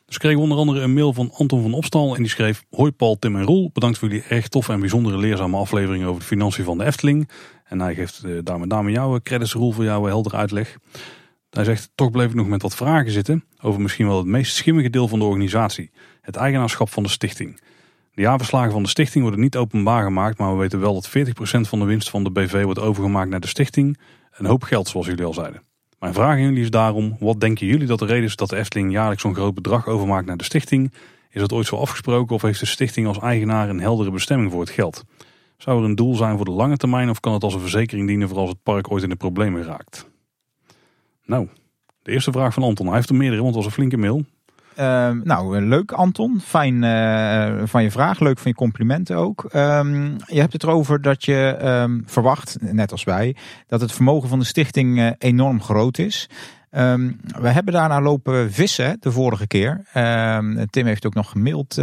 Dus 0.05 0.17
kregen 0.17 0.37
we 0.37 0.43
onder 0.43 0.57
andere 0.57 0.79
een 0.79 0.93
mail 0.93 1.13
van 1.13 1.31
Anton 1.33 1.61
van 1.61 1.73
Opstal 1.73 2.15
en 2.15 2.21
die 2.21 2.31
schreef... 2.31 2.65
Hoi 2.69 2.91
Paul, 2.91 3.19
Tim 3.19 3.35
en 3.35 3.43
Roel, 3.43 3.69
bedankt 3.73 3.97
voor 3.97 4.07
jullie 4.07 4.23
erg 4.29 4.47
toffe 4.47 4.71
en 4.71 4.79
bijzondere 4.79 5.17
leerzame 5.17 5.57
afleveringen 5.57 6.07
over 6.07 6.19
de 6.19 6.27
financiën 6.27 6.63
van 6.63 6.77
de 6.77 6.85
Efteling. 6.85 7.29
En 7.63 7.81
hij 7.81 7.95
geeft 7.95 8.23
eh, 8.23 8.31
daar 8.43 8.59
met 8.59 8.69
name 8.69 8.91
jouw 8.91 9.19
credits 9.23 9.53
Roel 9.53 9.71
voor 9.71 9.83
jouw 9.83 10.05
heldere 10.05 10.35
uitleg. 10.35 10.77
Hij 11.49 11.63
zegt, 11.63 11.91
toch 11.95 12.11
bleef 12.11 12.29
ik 12.29 12.35
nog 12.35 12.47
met 12.47 12.61
wat 12.61 12.75
vragen 12.75 13.11
zitten 13.11 13.43
over 13.61 13.81
misschien 13.81 14.07
wel 14.07 14.17
het 14.17 14.27
meest 14.27 14.55
schimmige 14.55 14.89
deel 14.89 15.07
van 15.07 15.19
de 15.19 15.25
organisatie. 15.25 15.91
Het 16.29 16.37
eigenaarschap 16.37 16.89
van 16.89 17.03
de 17.03 17.09
stichting. 17.09 17.59
De 18.13 18.21
jaarverslagen 18.21 18.71
van 18.71 18.83
de 18.83 18.89
stichting 18.89 19.23
worden 19.23 19.41
niet 19.41 19.55
openbaar 19.55 20.03
gemaakt, 20.03 20.37
maar 20.37 20.51
we 20.51 20.59
weten 20.59 20.79
wel 20.79 20.93
dat 20.93 21.09
40% 21.09 21.11
van 21.41 21.79
de 21.79 21.85
winst 21.85 22.09
van 22.09 22.23
de 22.23 22.31
BV 22.31 22.63
wordt 22.63 22.79
overgemaakt 22.79 23.29
naar 23.29 23.39
de 23.39 23.47
stichting. 23.47 23.97
Een 24.31 24.45
hoop 24.45 24.63
geld, 24.63 24.87
zoals 24.87 25.05
jullie 25.05 25.25
al 25.25 25.33
zeiden. 25.33 25.61
Mijn 25.99 26.13
vraag 26.13 26.31
aan 26.31 26.41
jullie 26.41 26.63
is 26.63 26.69
daarom, 26.69 27.17
wat 27.19 27.39
denken 27.39 27.67
jullie 27.67 27.87
dat 27.87 27.99
de 27.99 28.05
reden 28.05 28.23
is 28.23 28.35
dat 28.35 28.49
de 28.49 28.55
Efteling 28.55 28.91
jaarlijks 28.91 29.21
zo'n 29.21 29.35
groot 29.35 29.53
bedrag 29.53 29.87
overmaakt 29.87 30.25
naar 30.25 30.37
de 30.37 30.43
stichting? 30.43 30.93
Is 31.29 31.41
dat 31.41 31.53
ooit 31.53 31.67
zo 31.67 31.75
afgesproken 31.75 32.35
of 32.35 32.41
heeft 32.41 32.59
de 32.59 32.65
stichting 32.65 33.07
als 33.07 33.19
eigenaar 33.19 33.69
een 33.69 33.79
heldere 33.79 34.11
bestemming 34.11 34.51
voor 34.51 34.61
het 34.61 34.69
geld? 34.69 35.03
Zou 35.57 35.79
er 35.79 35.85
een 35.85 35.95
doel 35.95 36.15
zijn 36.15 36.35
voor 36.35 36.45
de 36.45 36.51
lange 36.51 36.77
termijn 36.77 37.09
of 37.09 37.19
kan 37.19 37.33
het 37.33 37.43
als 37.43 37.53
een 37.53 37.59
verzekering 37.59 38.07
dienen 38.07 38.29
voor 38.29 38.37
als 38.37 38.49
het 38.49 38.63
park 38.63 38.91
ooit 38.91 39.03
in 39.03 39.09
de 39.09 39.15
problemen 39.15 39.63
raakt? 39.63 40.09
Nou, 41.25 41.47
de 42.01 42.11
eerste 42.11 42.31
vraag 42.31 42.53
van 42.53 42.63
Anton. 42.63 42.85
Hij 42.85 42.95
heeft 42.95 43.09
er 43.09 43.15
meerdere, 43.15 43.41
want 43.41 43.55
het 43.55 43.63
was 43.63 43.73
een 43.73 43.77
flinke 43.77 43.97
mail. 43.97 44.25
Uh, 44.79 45.09
nou, 45.23 45.61
leuk 45.61 45.91
Anton. 45.91 46.41
Fijn 46.41 46.83
uh, 46.83 47.61
van 47.65 47.83
je 47.83 47.91
vraag. 47.91 48.19
Leuk 48.19 48.39
van 48.39 48.51
je 48.51 48.57
complimenten 48.57 49.15
ook. 49.15 49.49
Um, 49.55 50.15
je 50.25 50.39
hebt 50.39 50.53
het 50.53 50.63
erover 50.63 51.01
dat 51.01 51.25
je 51.25 51.57
um, 51.63 52.03
verwacht, 52.05 52.57
net 52.59 52.91
als 52.91 53.03
wij, 53.03 53.35
dat 53.67 53.81
het 53.81 53.91
vermogen 53.91 54.29
van 54.29 54.39
de 54.39 54.45
stichting 54.45 54.97
uh, 54.97 55.09
enorm 55.17 55.61
groot 55.61 55.97
is. 55.97 56.29
We 57.39 57.49
hebben 57.49 57.73
daarna 57.73 58.01
lopen 58.01 58.51
vissen 58.51 58.97
de 58.99 59.11
vorige 59.11 59.47
keer. 59.47 59.81
Tim 60.69 60.85
heeft 60.85 61.05
ook 61.05 61.13
nog 61.13 61.29
gemaild 61.29 61.75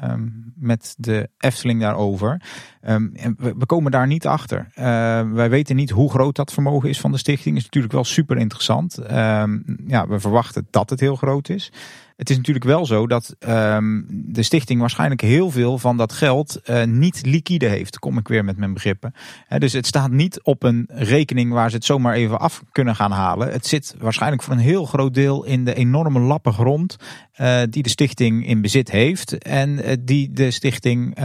ehm, 0.00 0.28
met 0.54 0.94
de 0.98 1.30
Efteling 1.38 1.80
daarover. 1.80 2.42
Ehm, 2.80 3.08
en 3.14 3.36
we, 3.38 3.66
komen 3.66 3.90
daar 3.90 4.06
niet 4.06 4.26
achter. 4.26 4.68
Eh, 4.74 4.84
wij 5.30 5.50
weten 5.50 5.76
niet 5.76 5.90
hoe 5.90 6.10
groot 6.10 6.36
dat 6.36 6.52
vermogen 6.52 6.88
is 6.88 7.00
van 7.00 7.12
de 7.12 7.18
stichting. 7.18 7.56
Is 7.56 7.64
natuurlijk 7.64 7.92
wel 7.92 8.04
super 8.04 8.36
interessant. 8.36 8.98
Ehm, 8.98 9.58
ja, 9.86 10.08
we 10.08 10.20
verwachten 10.20 10.66
dat 10.70 10.90
het 10.90 11.00
heel 11.00 11.16
groot 11.16 11.48
is. 11.48 11.72
Het 12.20 12.30
is 12.30 12.36
natuurlijk 12.36 12.64
wel 12.64 12.86
zo 12.86 13.06
dat 13.06 13.36
um, 13.48 14.06
de 14.08 14.42
stichting 14.42 14.80
waarschijnlijk 14.80 15.20
heel 15.20 15.50
veel 15.50 15.78
van 15.78 15.96
dat 15.96 16.12
geld 16.12 16.60
uh, 16.64 16.84
niet 16.84 17.26
liquide 17.26 17.66
heeft. 17.66 17.98
Kom 17.98 18.18
ik 18.18 18.28
weer 18.28 18.44
met 18.44 18.56
mijn 18.56 18.72
begrippen. 18.72 19.14
Dus 19.58 19.72
het 19.72 19.86
staat 19.86 20.10
niet 20.10 20.42
op 20.42 20.62
een 20.62 20.88
rekening 20.88 21.52
waar 21.52 21.70
ze 21.70 21.76
het 21.76 21.84
zomaar 21.84 22.14
even 22.14 22.40
af 22.40 22.62
kunnen 22.72 22.96
gaan 22.96 23.10
halen. 23.10 23.52
Het 23.52 23.66
zit 23.66 23.94
waarschijnlijk 23.98 24.42
voor 24.42 24.52
een 24.52 24.58
heel 24.58 24.84
groot 24.84 25.14
deel 25.14 25.44
in 25.44 25.64
de 25.64 25.74
enorme 25.74 26.20
lappen 26.20 26.52
grond 26.52 26.96
uh, 27.40 27.60
die 27.70 27.82
de 27.82 27.88
stichting 27.88 28.46
in 28.46 28.60
bezit 28.60 28.90
heeft. 28.90 29.38
En 29.38 29.70
uh, 29.70 29.92
die 30.00 30.30
de 30.32 30.50
stichting 30.50 31.18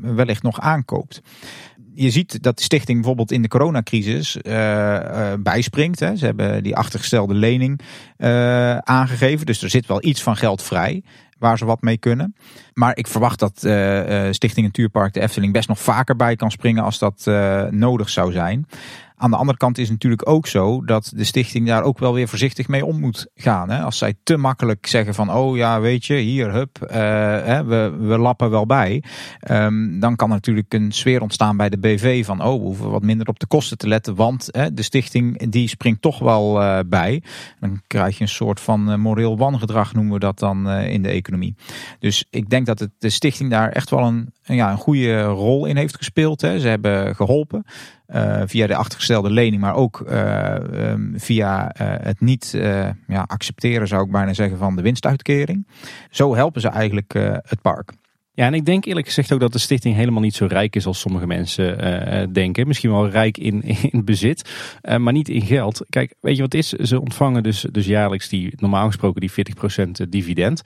wellicht 0.00 0.42
nog 0.42 0.60
aankoopt 0.60 1.22
je 1.94 2.10
ziet 2.10 2.42
dat 2.42 2.56
de 2.56 2.62
stichting 2.62 2.98
bijvoorbeeld 2.98 3.32
in 3.32 3.42
de 3.42 3.48
coronacrisis 3.48 4.36
uh, 4.42 4.52
uh, 4.52 5.32
bijspringt. 5.38 6.00
Hè. 6.00 6.16
Ze 6.16 6.24
hebben 6.24 6.62
die 6.62 6.76
achtergestelde 6.76 7.34
lening 7.34 7.80
uh, 8.18 8.76
aangegeven. 8.76 9.46
Dus 9.46 9.62
er 9.62 9.70
zit 9.70 9.86
wel 9.86 10.04
iets 10.04 10.22
van 10.22 10.36
geld 10.36 10.62
vrij 10.62 11.02
waar 11.38 11.58
ze 11.58 11.64
wat 11.64 11.82
mee 11.82 11.98
kunnen. 11.98 12.34
Maar 12.74 12.96
ik 12.96 13.06
verwacht 13.06 13.38
dat 13.38 13.58
Stichting 14.34 14.66
Natuurpark 14.66 15.12
de 15.12 15.20
Efteling 15.20 15.52
best 15.52 15.68
nog 15.68 15.80
vaker 15.80 16.16
bij 16.16 16.36
kan 16.36 16.50
springen 16.50 16.84
als 16.84 16.98
dat 16.98 17.30
nodig 17.70 18.08
zou 18.08 18.32
zijn. 18.32 18.66
Aan 19.22 19.30
de 19.30 19.36
andere 19.36 19.58
kant 19.58 19.78
is 19.78 19.90
natuurlijk 19.90 20.28
ook 20.28 20.46
zo 20.46 20.84
dat 20.84 21.12
de 21.14 21.24
stichting 21.24 21.66
daar 21.66 21.82
ook 21.82 21.98
wel 21.98 22.14
weer 22.14 22.28
voorzichtig 22.28 22.68
mee 22.68 22.84
om 22.84 23.00
moet 23.00 23.26
gaan. 23.34 23.70
Hè? 23.70 23.82
Als 23.82 23.98
zij 23.98 24.14
te 24.22 24.36
makkelijk 24.36 24.86
zeggen 24.86 25.14
van, 25.14 25.32
oh 25.32 25.56
ja, 25.56 25.80
weet 25.80 26.04
je, 26.06 26.14
hier, 26.14 26.52
hup, 26.52 26.78
uh, 26.82 26.96
hè, 27.44 27.64
we, 27.64 27.96
we 28.00 28.18
lappen 28.18 28.50
wel 28.50 28.66
bij. 28.66 29.02
Um, 29.50 30.00
dan 30.00 30.16
kan 30.16 30.28
natuurlijk 30.28 30.74
een 30.74 30.92
sfeer 30.92 31.22
ontstaan 31.22 31.56
bij 31.56 31.68
de 31.68 31.78
BV 31.78 32.24
van, 32.24 32.44
oh, 32.44 32.60
we 32.60 32.66
hoeven 32.66 32.90
wat 32.90 33.02
minder 33.02 33.28
op 33.28 33.38
de 33.38 33.46
kosten 33.46 33.78
te 33.78 33.88
letten, 33.88 34.14
want 34.14 34.48
hè, 34.50 34.74
de 34.74 34.82
stichting 34.82 35.50
die 35.50 35.68
springt 35.68 36.02
toch 36.02 36.18
wel 36.18 36.62
uh, 36.62 36.78
bij. 36.86 37.22
Dan 37.58 37.80
krijg 37.86 38.16
je 38.16 38.22
een 38.22 38.28
soort 38.28 38.60
van 38.60 38.90
uh, 38.90 38.96
moreel 38.96 39.38
wangedrag, 39.38 39.94
noemen 39.94 40.12
we 40.12 40.18
dat 40.18 40.38
dan 40.38 40.68
in 40.70 41.02
de 41.02 41.08
economie. 41.08 41.54
Dus 41.98 42.24
ik 42.30 42.50
denk 42.50 42.66
dat 42.66 42.78
het, 42.78 42.90
de 42.98 43.10
stichting 43.10 43.50
daar 43.50 43.68
echt 43.68 43.90
wel 43.90 44.06
een, 44.06 44.32
ja, 44.42 44.70
een 44.70 44.78
goede 44.78 45.22
rol 45.22 45.66
in 45.66 45.76
heeft 45.76 45.96
gespeeld. 45.96 46.40
Hè. 46.40 46.60
Ze 46.60 46.68
hebben 46.68 47.16
geholpen. 47.16 47.64
Uh, 48.14 48.42
via 48.46 48.66
de 48.66 48.74
achtergestelde 48.74 49.30
lening, 49.30 49.60
maar 49.60 49.74
ook 49.74 50.04
uh, 50.08 50.54
um, 50.72 51.14
via 51.16 51.74
uh, 51.80 51.94
het 52.02 52.20
niet 52.20 52.50
ja, 53.06 53.24
accepteren, 53.26 53.88
zou 53.88 54.04
ik 54.04 54.10
bijna 54.10 54.32
zeggen, 54.32 54.58
van 54.58 54.76
de 54.76 54.82
winstuitkering. 54.82 55.66
Zo 56.10 56.34
helpen 56.34 56.60
ze 56.60 56.68
eigenlijk 56.68 57.12
het 57.42 57.62
park. 57.62 57.92
Ja, 58.32 58.46
en 58.46 58.54
ik 58.54 58.64
denk 58.64 58.84
eerlijk 58.84 59.06
gezegd 59.06 59.32
ook 59.32 59.40
dat 59.40 59.52
de 59.52 59.58
stichting 59.58 59.94
helemaal 59.96 60.22
niet 60.22 60.34
zo 60.34 60.46
rijk 60.46 60.76
is 60.76 60.86
als 60.86 61.00
sommige 61.00 61.26
mensen 61.26 62.32
denken. 62.32 62.66
Misschien 62.66 62.90
wel 62.90 63.08
rijk 63.08 63.38
in, 63.38 63.62
in 63.92 64.04
bezit, 64.04 64.50
maar 64.98 65.12
niet 65.12 65.28
in 65.28 65.42
geld. 65.42 65.84
Kijk, 65.88 66.14
weet 66.20 66.36
je 66.36 66.42
wat 66.42 66.54
is? 66.54 66.68
Ze 66.68 67.00
ontvangen 67.00 67.42
dus, 67.42 67.66
dus 67.70 67.86
jaarlijks 67.86 68.28
die, 68.28 68.52
normaal 68.56 68.86
gesproken 68.86 69.20
die 69.20 69.30
40% 69.30 70.08
dividend. 70.08 70.62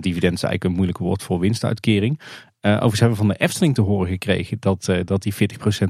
dividend 0.00 0.34
is 0.34 0.42
eigenlijk 0.42 0.64
een 0.64 0.72
moeilijk 0.72 0.98
woord 0.98 1.22
voor 1.22 1.38
winstuitkering. 1.38 2.20
Uh, 2.60 2.72
overigens 2.72 3.00
hebben 3.00 3.18
we 3.18 3.24
van 3.24 3.34
de 3.34 3.44
Efteling 3.44 3.74
te 3.74 3.80
horen 3.80 4.08
gekregen 4.08 4.56
dat, 4.60 4.88
uh, 4.90 4.98
dat 5.04 5.22
die 5.22 5.34
40% 5.34 5.36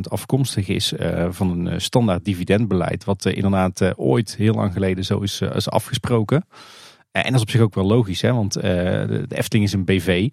afkomstig 0.00 0.68
is 0.68 0.92
uh, 0.92 1.26
van 1.30 1.66
een 1.66 1.80
standaard 1.80 2.24
dividendbeleid. 2.24 3.04
Wat 3.04 3.26
inderdaad 3.26 3.98
ooit 3.98 4.36
heel 4.36 4.54
lang 4.54 4.72
geleden 4.72 5.04
zo 5.04 5.18
is, 5.18 5.40
is 5.40 5.68
afgesproken. 5.68 6.46
en 7.10 7.22
dat 7.22 7.34
is 7.34 7.40
op 7.40 7.50
zich 7.50 7.60
ook 7.60 7.74
wel 7.74 7.86
logisch, 7.86 8.20
hè, 8.20 8.32
want 8.32 8.52
de 8.52 9.26
Efteling 9.28 9.66
is 9.66 9.72
een 9.72 9.84
BV. 9.84 10.28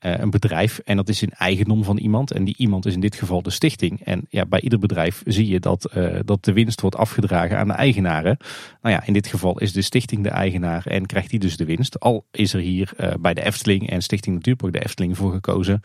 Eh, 0.00 0.18
een 0.18 0.30
bedrijf 0.30 0.78
en 0.78 0.96
dat 0.96 1.08
is 1.08 1.22
in 1.22 1.30
eigendom 1.30 1.84
van 1.84 1.96
iemand. 1.96 2.30
En 2.30 2.44
die 2.44 2.54
iemand 2.58 2.86
is 2.86 2.94
in 2.94 3.00
dit 3.00 3.14
geval 3.14 3.42
de 3.42 3.50
stichting. 3.50 4.00
En 4.04 4.26
ja, 4.28 4.46
bij 4.46 4.60
ieder 4.60 4.78
bedrijf 4.78 5.22
zie 5.26 5.48
je 5.48 5.60
dat, 5.60 5.90
uh, 5.96 6.18
dat 6.24 6.44
de 6.44 6.52
winst 6.52 6.80
wordt 6.80 6.96
afgedragen 6.96 7.58
aan 7.58 7.66
de 7.66 7.72
eigenaren. 7.72 8.36
Nou 8.82 8.94
ja, 8.94 9.06
in 9.06 9.12
dit 9.12 9.26
geval 9.26 9.58
is 9.58 9.72
de 9.72 9.82
stichting 9.82 10.22
de 10.22 10.28
eigenaar 10.28 10.86
en 10.86 11.06
krijgt 11.06 11.30
die 11.30 11.38
dus 11.38 11.56
de 11.56 11.64
winst. 11.64 12.00
Al 12.00 12.24
is 12.30 12.54
er 12.54 12.60
hier 12.60 12.92
uh, 13.00 13.12
bij 13.20 13.34
de 13.34 13.44
Efteling 13.44 13.90
en 13.90 14.02
Stichting 14.02 14.34
Natuurpark 14.34 14.72
de 14.72 14.84
Efteling 14.84 15.16
voor 15.16 15.32
gekozen 15.32 15.80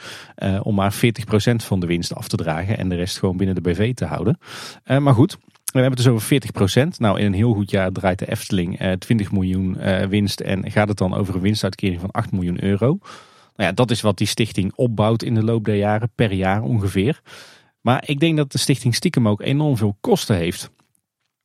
om 0.61 0.75
maar 0.75 0.93
40% 0.93 0.97
van 1.55 1.79
de 1.79 1.87
winst 1.87 2.15
af 2.15 2.27
te 2.27 2.35
dragen 2.35 2.77
en 2.77 2.89
de 2.89 2.95
rest 2.95 3.19
gewoon 3.19 3.37
binnen 3.37 3.55
de 3.55 3.61
BV 3.61 3.93
te 3.93 4.05
houden. 4.05 4.37
maar 4.85 5.13
goed, 5.13 5.37
we 5.65 5.79
hebben 5.79 5.91
het 5.91 6.03
dus 6.03 6.07
over 6.07 6.85
40%. 6.85 6.97
Nou, 6.97 7.19
in 7.19 7.25
een 7.25 7.33
heel 7.33 7.53
goed 7.53 7.71
jaar 7.71 7.91
draait 7.91 8.19
de 8.19 8.31
Efteling 8.31 8.97
20 8.99 9.31
miljoen 9.31 9.77
winst 10.09 10.39
en 10.39 10.71
gaat 10.71 10.87
het 10.87 10.97
dan 10.97 11.13
over 11.13 11.35
een 11.35 11.41
winstuitkering 11.41 11.99
van 11.99 12.11
8 12.11 12.31
miljoen 12.31 12.63
euro. 12.63 12.99
Nou 13.55 13.69
ja, 13.69 13.75
dat 13.75 13.91
is 13.91 14.01
wat 14.01 14.17
die 14.17 14.27
stichting 14.27 14.73
opbouwt 14.75 15.23
in 15.23 15.33
de 15.33 15.43
loop 15.43 15.65
der 15.65 15.75
jaren, 15.75 16.11
per 16.15 16.33
jaar 16.33 16.61
ongeveer. 16.61 17.21
Maar 17.81 18.03
ik 18.05 18.19
denk 18.19 18.37
dat 18.37 18.51
de 18.51 18.57
stichting 18.57 18.95
stiekem 18.95 19.27
ook 19.27 19.41
enorm 19.41 19.77
veel 19.77 19.97
kosten 20.01 20.35
heeft. 20.35 20.71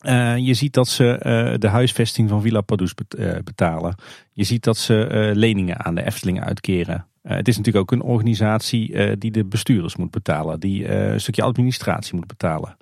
Uh, 0.07 0.37
je 0.37 0.55
ziet 0.55 0.73
dat 0.73 0.89
ze 0.89 1.05
uh, 1.05 1.59
de 1.59 1.69
huisvesting 1.69 2.29
van 2.29 2.43
Villa 2.43 2.61
Padus 2.61 2.95
uh, 3.19 3.33
betalen. 3.45 3.95
Je 4.33 4.45
ziet 4.45 4.65
dat 4.65 4.77
ze 4.77 5.31
leningen 5.35 5.85
aan 5.85 5.95
de 5.95 6.05
Efteling 6.07 6.45
uitkeren. 6.45 7.07
het 7.23 7.49
is 7.49 7.57
natuurlijk 7.57 7.85
ook 7.85 7.99
een 8.01 8.07
organisatie 8.07 9.17
die 9.17 9.31
de 9.31 9.45
bestuurders 9.45 9.97
moet 9.97 10.11
betalen. 10.11 10.61
Die 10.61 10.89
een 10.89 11.21
stukje 11.21 11.43
administratie 11.43 12.15
moet 12.15 12.27
betalen. 12.27 12.77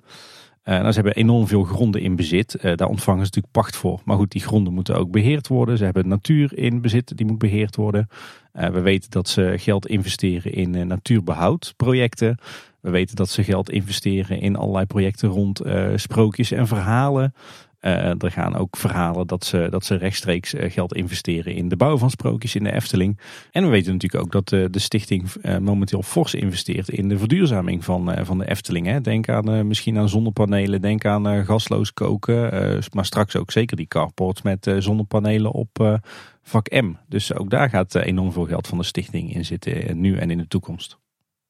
Nou, 0.63 0.87
ze 0.87 0.93
hebben 0.93 1.15
enorm 1.15 1.47
veel 1.47 1.63
gronden 1.63 2.01
in 2.01 2.15
bezit. 2.15 2.57
daar 2.61 2.87
ontvangen 2.87 3.25
ze 3.25 3.25
natuurlijk 3.25 3.53
pacht 3.53 3.75
voor. 3.75 4.01
Maar 4.05 4.17
goed, 4.17 4.31
die 4.31 4.41
gronden 4.41 4.73
moeten 4.73 4.95
ook 4.95 5.11
beheerd 5.11 5.47
worden. 5.47 5.77
Ze 5.77 5.83
hebben 5.83 6.07
natuur 6.07 6.57
in 6.57 6.81
bezit, 6.81 7.17
die 7.17 7.25
moet 7.25 7.37
beheerd 7.37 7.75
worden. 7.75 8.07
Uh, 8.53 8.67
we 8.67 8.79
weten 8.79 9.11
dat 9.11 9.29
ze 9.29 9.53
geld 9.57 9.87
investeren 9.87 10.53
in 10.53 10.73
uh, 10.73 10.85
natuurbehoudprojecten. 10.85 12.37
We 12.79 12.89
weten 12.89 13.15
dat 13.15 13.29
ze 13.29 13.43
geld 13.43 13.69
investeren 13.69 14.39
in 14.41 14.55
allerlei 14.55 14.85
projecten 14.85 15.29
rond 15.29 15.65
uh, 15.65 15.87
sprookjes 15.95 16.51
en 16.51 16.67
verhalen. 16.67 17.33
Er 17.79 18.31
gaan 18.31 18.55
ook 18.55 18.77
verhalen 18.77 19.27
dat 19.27 19.45
ze, 19.45 19.67
dat 19.69 19.85
ze 19.85 19.95
rechtstreeks 19.95 20.53
geld 20.57 20.93
investeren 20.93 21.55
in 21.55 21.69
de 21.69 21.75
bouw 21.75 21.97
van 21.97 22.09
sprookjes 22.09 22.55
in 22.55 22.63
de 22.63 22.73
Efteling. 22.73 23.19
En 23.51 23.63
we 23.63 23.69
weten 23.69 23.91
natuurlijk 23.91 24.23
ook 24.23 24.31
dat 24.31 24.73
de 24.73 24.79
stichting 24.79 25.31
momenteel 25.59 26.03
fors 26.03 26.33
investeert 26.33 26.89
in 26.89 27.09
de 27.09 27.17
verduurzaming 27.17 27.85
van, 27.85 28.25
van 28.25 28.37
de 28.37 28.49
Efteling. 28.49 28.85
Hè. 28.85 29.01
Denk 29.01 29.29
aan, 29.29 29.67
misschien 29.67 29.97
aan 29.97 30.09
zonnepanelen, 30.09 30.81
denk 30.81 31.05
aan 31.05 31.45
gasloos 31.45 31.93
koken. 31.93 32.49
maar 32.93 33.05
straks 33.05 33.35
ook 33.35 33.51
zeker 33.51 33.77
die 33.77 33.87
carports 33.87 34.41
met 34.41 34.75
zonnepanelen 34.79 35.51
op 35.51 35.99
vak 36.49 36.69
M. 36.69 36.93
Dus 37.07 37.33
ook 37.33 37.49
daar 37.49 37.69
gaat 37.69 37.95
eh, 37.95 38.05
enorm 38.05 38.31
veel 38.31 38.45
geld 38.45 38.67
van 38.67 38.77
de 38.77 38.83
stichting 38.83 39.33
in 39.33 39.45
zitten, 39.45 39.87
eh, 39.87 39.95
nu 39.95 40.17
en 40.17 40.31
in 40.31 40.37
de 40.37 40.47
toekomst. 40.47 40.97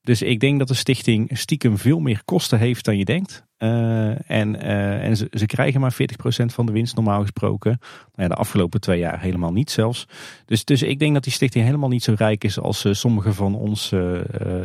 Dus 0.01 0.21
ik 0.21 0.39
denk 0.39 0.59
dat 0.59 0.67
de 0.67 0.73
stichting 0.73 1.37
stiekem 1.37 1.77
veel 1.77 1.99
meer 1.99 2.21
kosten 2.25 2.59
heeft 2.59 2.85
dan 2.85 2.97
je 2.97 3.05
denkt. 3.05 3.47
Uh, 3.57 4.29
en 4.29 4.55
uh, 4.55 5.03
en 5.03 5.17
ze, 5.17 5.27
ze, 5.31 5.45
krijgen 5.45 5.81
maar 5.81 5.93
40% 5.93 6.45
van 6.45 6.65
de 6.65 6.71
winst 6.71 6.95
normaal 6.95 7.21
gesproken. 7.21 7.77
Nou 7.79 8.11
ja, 8.15 8.27
de 8.27 8.33
afgelopen 8.33 8.81
twee 8.81 8.99
jaar 8.99 9.21
helemaal 9.21 9.51
niet 9.51 9.71
zelfs. 9.71 10.07
Dus, 10.45 10.65
dus 10.65 10.83
ik 10.83 10.99
denk 10.99 11.13
dat 11.13 11.23
die 11.23 11.33
stichting 11.33 11.65
helemaal 11.65 11.89
niet 11.89 12.03
zo 12.03 12.13
rijk 12.17 12.43
is 12.43 12.59
als 12.59 12.85
uh, 12.85 12.93
sommigen 12.93 13.33
van 13.35 13.55
ons 13.55 13.89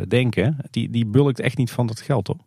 denken. 0.09 0.57
Die, 0.71 0.91
die 0.91 1.07
bulkt 1.07 1.41
echt 1.41 1.57
niet 1.57 1.71
van 1.71 1.87
dat 1.87 2.01
geld 2.01 2.29
op. 2.29 2.41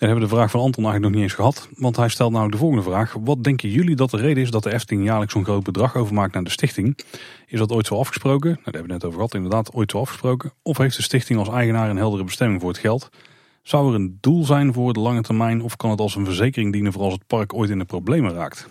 En 0.00 0.08
hebben 0.08 0.28
de 0.28 0.34
vraag 0.34 0.50
van 0.50 0.60
Anton 0.60 0.84
eigenlijk 0.84 1.12
nog 1.12 1.22
niet 1.22 1.30
eens 1.30 1.38
gehad. 1.38 1.68
Want 1.76 1.96
hij 1.96 2.08
stelt 2.08 2.30
namelijk 2.30 2.54
de 2.54 2.60
volgende 2.60 2.84
vraag. 2.84 3.16
Wat 3.20 3.44
denken 3.44 3.68
jullie 3.68 3.96
dat 3.96 4.10
de 4.10 4.16
reden 4.16 4.42
is 4.42 4.50
dat 4.50 4.62
de 4.62 4.72
Efteling 4.72 5.04
jaarlijks 5.04 5.32
zo'n 5.32 5.44
groot 5.44 5.62
bedrag 5.62 5.96
overmaakt 5.96 6.34
naar 6.34 6.44
de 6.44 6.50
stichting? 6.50 6.98
Is 7.46 7.58
dat 7.58 7.72
ooit 7.72 7.86
zo 7.86 7.98
afgesproken? 7.98 8.48
Nou, 8.48 8.62
daar 8.64 8.74
hebben 8.74 8.82
we 8.82 8.92
net 8.92 9.04
over 9.04 9.16
gehad. 9.16 9.34
Inderdaad, 9.34 9.72
ooit 9.72 9.90
zo 9.90 10.00
afgesproken. 10.00 10.52
Of 10.62 10.78
heeft 10.78 10.96
de 10.96 11.02
stichting 11.02 11.38
als 11.38 11.48
eigenaar 11.48 11.90
een 11.90 11.96
heldere 11.96 12.24
bestemming 12.24 12.60
voor 12.60 12.70
het 12.70 12.78
geld? 12.78 13.08
Zou 13.62 13.88
er 13.88 13.94
een 13.94 14.18
doel 14.20 14.44
zijn 14.44 14.72
voor 14.72 14.92
de 14.92 15.00
lange 15.00 15.22
termijn? 15.22 15.62
Of 15.62 15.76
kan 15.76 15.90
het 15.90 16.00
als 16.00 16.14
een 16.14 16.24
verzekering 16.24 16.72
dienen 16.72 16.92
voor 16.92 17.02
als 17.02 17.12
het 17.12 17.26
park 17.26 17.54
ooit 17.54 17.70
in 17.70 17.78
de 17.78 17.84
problemen 17.84 18.32
raakt? 18.32 18.68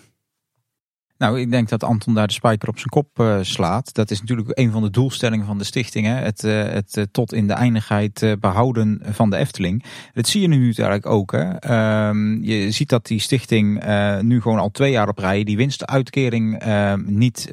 Nou, 1.20 1.40
ik 1.40 1.50
denk 1.50 1.68
dat 1.68 1.84
Anton 1.84 2.14
daar 2.14 2.26
de 2.26 2.32
spijker 2.32 2.68
op 2.68 2.76
zijn 2.76 2.88
kop 2.88 3.18
uh, 3.18 3.38
slaat. 3.42 3.94
Dat 3.94 4.10
is 4.10 4.20
natuurlijk 4.20 4.58
een 4.58 4.70
van 4.70 4.82
de 4.82 4.90
doelstellingen 4.90 5.46
van 5.46 5.58
de 5.58 5.64
stichting. 5.64 6.06
Hè? 6.06 6.12
Het, 6.14 6.44
uh, 6.44 6.62
het 6.62 6.96
uh, 6.96 7.04
tot 7.10 7.32
in 7.32 7.46
de 7.46 7.52
eindigheid 7.52 8.36
behouden 8.40 9.00
van 9.04 9.30
de 9.30 9.36
Efteling. 9.36 9.84
Dat 10.14 10.28
zie 10.28 10.40
je 10.40 10.48
nu 10.48 10.64
eigenlijk 10.64 11.06
ook. 11.06 11.32
Hè? 11.32 11.58
Ehm, 11.58 12.42
je 12.42 12.70
ziet 12.70 12.88
dat 12.88 13.06
die 13.06 13.20
stichting 13.20 13.84
nu 14.22 14.40
gewoon 14.40 14.58
al 14.58 14.70
twee 14.70 14.90
jaar 14.90 15.08
op 15.08 15.18
rij 15.18 15.44
die 15.44 15.56
winstuitkering 15.56 16.58
ehm, 16.58 17.02
niet 17.06 17.50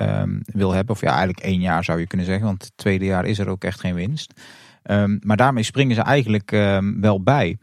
um, 0.00 0.42
wil 0.44 0.72
hebben. 0.72 0.94
Of 0.94 1.00
ja, 1.00 1.08
eigenlijk 1.08 1.40
één 1.40 1.60
jaar 1.60 1.84
zou 1.84 1.98
je 1.98 2.06
kunnen 2.06 2.26
zeggen. 2.26 2.46
Want 2.46 2.62
het 2.62 2.72
tweede 2.76 3.04
jaar 3.04 3.24
is 3.24 3.38
er 3.38 3.48
ook 3.48 3.64
echt 3.64 3.80
geen 3.80 3.94
winst. 3.94 4.32
Um, 4.90 5.18
maar 5.22 5.36
daarmee 5.36 5.62
springen 5.62 5.94
ze 5.94 6.02
eigenlijk 6.02 6.52
um, 6.52 7.00
wel 7.00 7.22
bij. 7.22 7.58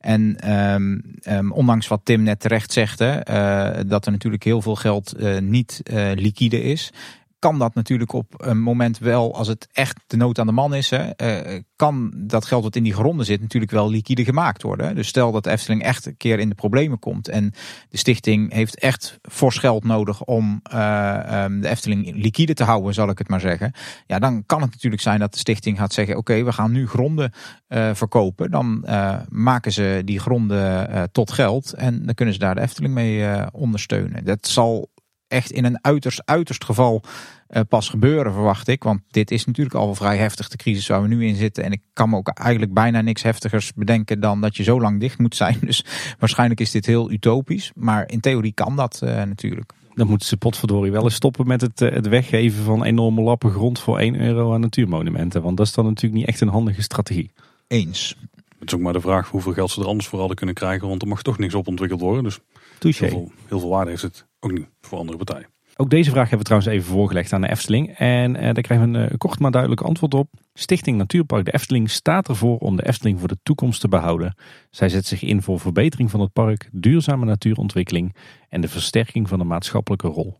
En 0.00 0.52
um, 0.52 1.52
ondanks 1.52 1.88
wat 1.88 2.00
Tim 2.04 2.22
net 2.22 2.40
terecht 2.40 2.72
zegt, 2.72 2.98
hè, 2.98 3.30
uh, 3.30 3.80
dat 3.86 4.06
er 4.06 4.12
natuurlijk 4.12 4.44
heel 4.44 4.62
veel 4.62 4.76
geld 4.76 5.14
uh, 5.18 5.38
niet 5.38 5.80
uh, 5.92 6.10
liquide 6.14 6.62
is 6.62 6.92
kan 7.38 7.58
dat 7.58 7.74
natuurlijk 7.74 8.12
op 8.12 8.34
een 8.36 8.60
moment 8.60 8.98
wel, 8.98 9.34
als 9.34 9.48
het 9.48 9.68
echt 9.72 9.98
de 10.06 10.16
nood 10.16 10.38
aan 10.38 10.46
de 10.46 10.52
man 10.52 10.74
is, 10.74 10.90
hè, 10.90 11.10
eh, 11.10 11.60
kan 11.76 12.12
dat 12.16 12.44
geld 12.44 12.62
wat 12.62 12.76
in 12.76 12.82
die 12.82 12.94
gronden 12.94 13.26
zit 13.26 13.40
natuurlijk 13.40 13.72
wel 13.72 13.90
liquide 13.90 14.24
gemaakt 14.24 14.62
worden. 14.62 14.94
Dus 14.94 15.08
stel 15.08 15.32
dat 15.32 15.44
de 15.44 15.50
Efteling 15.50 15.82
echt 15.82 16.06
een 16.06 16.16
keer 16.16 16.38
in 16.38 16.48
de 16.48 16.54
problemen 16.54 16.98
komt 16.98 17.28
en 17.28 17.52
de 17.88 17.96
stichting 17.96 18.52
heeft 18.52 18.78
echt 18.78 19.18
fors 19.22 19.58
geld 19.58 19.84
nodig 19.84 20.24
om 20.24 20.62
uh, 20.72 21.44
um, 21.44 21.60
de 21.60 21.68
Efteling 21.68 22.14
liquide 22.14 22.54
te 22.54 22.64
houden, 22.64 22.94
zal 22.94 23.08
ik 23.08 23.18
het 23.18 23.28
maar 23.28 23.40
zeggen. 23.40 23.72
Ja, 24.06 24.18
dan 24.18 24.46
kan 24.46 24.60
het 24.60 24.70
natuurlijk 24.70 25.02
zijn 25.02 25.20
dat 25.20 25.32
de 25.32 25.38
stichting 25.38 25.78
gaat 25.78 25.92
zeggen, 25.92 26.16
oké, 26.16 26.44
we 26.44 26.52
gaan 26.52 26.72
nu 26.72 26.86
gronden 26.86 27.32
uh, 27.68 27.90
verkopen. 27.94 28.50
Dan 28.50 28.86
maken 29.28 29.72
ze 29.72 30.02
die 30.04 30.18
gronden 30.18 31.08
tot 31.12 31.32
geld 31.32 31.72
en 31.72 32.06
dan 32.06 32.14
kunnen 32.14 32.34
ze 32.34 32.40
daar 32.40 32.54
de 32.54 32.60
Efteling 32.60 32.94
mee 32.94 33.52
ondersteunen. 33.52 34.24
Dat 34.24 34.46
zal 34.46 34.88
echt 35.28 35.50
in 35.50 35.64
een 35.64 35.84
uiterst, 35.84 36.22
uiterst 36.24 36.64
geval 36.64 37.02
uh, 37.50 37.60
pas 37.68 37.88
gebeuren, 37.88 38.32
verwacht 38.32 38.68
ik. 38.68 38.82
Want 38.82 39.00
dit 39.10 39.30
is 39.30 39.44
natuurlijk 39.44 39.76
al 39.76 39.94
vrij 39.94 40.16
heftig, 40.16 40.48
de 40.48 40.56
crisis 40.56 40.86
waar 40.86 41.02
we 41.02 41.08
nu 41.08 41.26
in 41.26 41.36
zitten. 41.36 41.64
En 41.64 41.72
ik 41.72 41.80
kan 41.92 42.10
me 42.10 42.16
ook 42.16 42.28
eigenlijk 42.28 42.74
bijna 42.74 43.00
niks 43.00 43.22
heftigers 43.22 43.72
bedenken 43.74 44.20
dan 44.20 44.40
dat 44.40 44.56
je 44.56 44.62
zo 44.62 44.80
lang 44.80 45.00
dicht 45.00 45.18
moet 45.18 45.36
zijn. 45.36 45.58
Dus 45.68 45.84
waarschijnlijk 46.18 46.60
is 46.60 46.70
dit 46.70 46.86
heel 46.86 47.10
utopisch. 47.10 47.72
Maar 47.74 48.10
in 48.10 48.20
theorie 48.20 48.52
kan 48.52 48.76
dat 48.76 49.00
uh, 49.04 49.22
natuurlijk. 49.22 49.72
Dan 49.94 50.06
moeten 50.06 50.28
ze 50.28 50.36
potverdorie 50.36 50.92
wel 50.92 51.02
eens 51.02 51.14
stoppen 51.14 51.46
met 51.46 51.60
het, 51.60 51.80
uh, 51.80 51.92
het 51.92 52.08
weggeven 52.08 52.64
van 52.64 52.84
enorme 52.84 53.22
lappen 53.22 53.50
grond 53.50 53.78
voor 53.78 53.98
1 53.98 54.20
euro 54.20 54.54
aan 54.54 54.60
natuurmonumenten. 54.60 55.42
Want 55.42 55.56
dat 55.56 55.66
is 55.66 55.72
dan 55.72 55.84
natuurlijk 55.84 56.20
niet 56.20 56.28
echt 56.28 56.40
een 56.40 56.48
handige 56.48 56.82
strategie. 56.82 57.30
Eens. 57.66 58.16
Het 58.58 58.68
is 58.68 58.74
ook 58.74 58.80
maar 58.80 58.92
de 58.92 59.00
vraag 59.00 59.28
hoeveel 59.28 59.52
geld 59.52 59.70
ze 59.70 59.80
er 59.80 59.86
anders 59.86 60.08
voor 60.08 60.18
hadden 60.18 60.36
kunnen 60.36 60.54
krijgen. 60.54 60.88
Want 60.88 61.02
er 61.02 61.08
mag 61.08 61.22
toch 61.22 61.38
niks 61.38 61.54
op 61.54 61.68
ontwikkeld 61.68 62.00
worden. 62.00 62.24
Dus 62.24 62.38
heel 62.82 62.92
veel, 62.92 63.32
heel 63.46 63.60
veel 63.60 63.68
waarde 63.68 63.90
heeft 63.90 64.02
het 64.02 64.26
ook 64.40 64.52
niet 64.52 64.68
voor 64.80 64.98
andere 64.98 65.18
partijen. 65.18 65.48
Ook 65.80 65.90
deze 65.90 66.10
vraag 66.10 66.28
hebben 66.28 66.38
we 66.38 66.44
trouwens 66.44 66.72
even 66.72 66.92
voorgelegd 66.92 67.32
aan 67.32 67.40
de 67.40 67.50
Efteling. 67.50 67.96
En 67.96 68.36
eh, 68.36 68.42
daar 68.42 68.62
krijgen 68.62 68.92
we 68.92 68.98
een 68.98 69.10
uh, 69.10 69.18
kort 69.18 69.38
maar 69.38 69.50
duidelijk 69.50 69.80
antwoord 69.80 70.14
op. 70.14 70.28
Stichting 70.54 70.96
Natuurpark 70.96 71.44
de 71.44 71.52
Efteling 71.52 71.90
staat 71.90 72.28
ervoor 72.28 72.58
om 72.58 72.76
de 72.76 72.86
Efteling 72.86 73.18
voor 73.18 73.28
de 73.28 73.38
toekomst 73.42 73.80
te 73.80 73.88
behouden. 73.88 74.34
Zij 74.70 74.88
zet 74.88 75.06
zich 75.06 75.22
in 75.22 75.42
voor 75.42 75.60
verbetering 75.60 76.10
van 76.10 76.20
het 76.20 76.32
park, 76.32 76.68
duurzame 76.72 77.24
natuurontwikkeling 77.24 78.16
en 78.48 78.60
de 78.60 78.68
versterking 78.68 79.28
van 79.28 79.38
de 79.38 79.44
maatschappelijke 79.44 80.08
rol. 80.08 80.36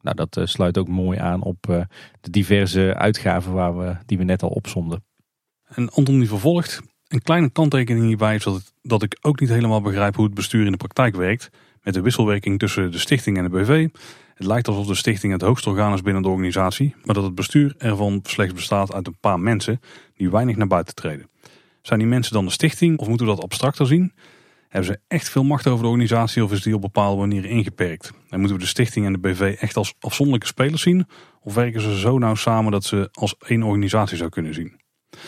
Nou, 0.00 0.16
dat 0.16 0.36
uh, 0.36 0.46
sluit 0.46 0.78
ook 0.78 0.88
mooi 0.88 1.18
aan 1.18 1.42
op 1.42 1.66
uh, 1.70 1.80
de 2.20 2.30
diverse 2.30 2.94
uitgaven 2.94 3.52
waar 3.52 3.78
we, 3.78 3.96
die 4.06 4.18
we 4.18 4.24
net 4.24 4.42
al 4.42 4.48
opzomden. 4.48 5.04
En 5.64 5.90
Anton 5.90 6.18
die 6.18 6.28
vervolgt. 6.28 6.82
Een 7.06 7.22
kleine 7.22 7.50
kanttekening 7.50 8.06
hierbij 8.06 8.34
is 8.34 8.44
dat, 8.44 8.54
het, 8.54 8.72
dat 8.82 9.02
ik 9.02 9.18
ook 9.20 9.40
niet 9.40 9.48
helemaal 9.48 9.80
begrijp 9.80 10.14
hoe 10.14 10.24
het 10.24 10.34
bestuur 10.34 10.64
in 10.64 10.70
de 10.70 10.76
praktijk 10.76 11.16
werkt. 11.16 11.50
Met 11.86 11.94
de 11.94 12.00
wisselwerking 12.00 12.58
tussen 12.58 12.90
de 12.90 12.98
stichting 12.98 13.36
en 13.36 13.42
de 13.42 13.50
BV. 13.50 13.88
Het 14.34 14.46
lijkt 14.46 14.68
alsof 14.68 14.86
de 14.86 14.94
stichting 14.94 15.32
het 15.32 15.42
hoogste 15.42 15.70
orgaan 15.70 15.92
is 15.92 16.02
binnen 16.02 16.22
de 16.22 16.28
organisatie, 16.28 16.94
maar 17.04 17.14
dat 17.14 17.24
het 17.24 17.34
bestuur 17.34 17.74
ervan 17.78 18.20
slechts 18.22 18.54
bestaat 18.54 18.92
uit 18.92 19.06
een 19.06 19.18
paar 19.20 19.40
mensen 19.40 19.80
die 20.14 20.30
weinig 20.30 20.56
naar 20.56 20.66
buiten 20.66 20.94
treden. 20.94 21.30
Zijn 21.82 21.98
die 21.98 22.08
mensen 22.08 22.32
dan 22.32 22.44
de 22.44 22.50
stichting 22.50 22.98
of 22.98 23.08
moeten 23.08 23.26
we 23.26 23.34
dat 23.34 23.42
abstracter 23.42 23.86
zien? 23.86 24.12
Hebben 24.68 24.90
ze 24.90 25.00
echt 25.08 25.28
veel 25.28 25.44
macht 25.44 25.66
over 25.66 25.82
de 25.82 25.88
organisatie 25.88 26.44
of 26.44 26.52
is 26.52 26.62
die 26.62 26.74
op 26.74 26.80
bepaalde 26.80 27.20
manieren 27.20 27.50
ingeperkt? 27.50 28.12
En 28.28 28.38
moeten 28.38 28.56
we 28.56 28.62
de 28.62 28.68
stichting 28.68 29.06
en 29.06 29.12
de 29.12 29.18
BV 29.18 29.56
echt 29.60 29.76
als 29.76 29.94
afzonderlijke 30.00 30.48
spelers 30.48 30.82
zien? 30.82 31.06
Of 31.40 31.54
werken 31.54 31.80
ze 31.80 31.98
zo 31.98 32.18
nauw 32.18 32.34
samen 32.34 32.72
dat 32.72 32.84
ze 32.84 33.08
als 33.12 33.34
één 33.38 33.62
organisatie 33.62 34.16
zou 34.16 34.30
kunnen 34.30 34.54
zien? 34.54 34.80
Dat 35.10 35.20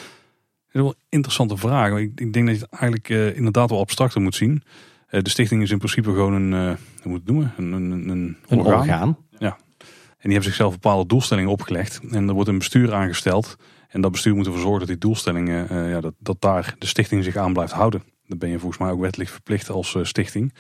is 0.73 0.81
wel 0.81 0.89
een 0.89 1.05
interessante 1.09 1.57
vraag. 1.57 1.99
Ik, 1.99 2.33
denk 2.33 2.47
dat 2.47 2.55
je 2.55 2.61
het 2.61 2.71
eigenlijk 2.71 3.09
uh, 3.09 3.37
inderdaad 3.37 3.71
wel 3.71 3.81
abstracter 3.81 4.21
moet 4.21 4.35
zien. 4.35 4.63
Uh, 5.11 5.23
de 5.23 5.31
stichting 5.31 5.63
is 5.63 5.71
in 5.71 5.79
principe 5.79 6.11
gewoon 6.11 6.33
een, 6.33 6.53
uh, 6.53 6.77
hoe 7.03 7.11
moet 7.11 7.21
het 7.21 7.27
noemen? 7.27 7.53
Een, 7.57 7.73
een, 7.73 8.09
een, 8.09 8.37
een 8.49 8.59
orgaan. 8.59 8.79
orgaan. 8.79 9.17
Ja. 9.39 9.57
En 9.79 10.25
die 10.25 10.33
hebben 10.33 10.43
zichzelf 10.43 10.73
bepaalde 10.73 11.07
doelstellingen 11.07 11.51
opgelegd. 11.51 12.01
En 12.11 12.29
er 12.29 12.35
wordt 12.35 12.49
een 12.49 12.59
bestuur 12.59 12.95
aangesteld. 12.95 13.57
En 13.89 14.01
dat 14.01 14.13
bestuur 14.13 14.35
moet 14.35 14.47
ervoor 14.47 14.61
zorgen 14.61 14.79
dat 14.79 14.89
die 14.89 14.99
doelstellingen, 14.99 15.73
uh, 15.73 15.91
ja, 15.91 16.01
dat, 16.01 16.15
dat 16.19 16.41
daar 16.41 16.75
de 16.79 16.87
stichting 16.87 17.25
zich 17.25 17.37
aan 17.37 17.53
blijft 17.53 17.73
houden. 17.73 18.03
Dan 18.27 18.39
ben 18.39 18.49
je 18.49 18.59
volgens 18.59 18.81
mij 18.81 18.91
ook 18.91 19.01
wettelijk 19.01 19.31
verplicht 19.31 19.71
als 19.71 19.97
stichting. 20.03 20.55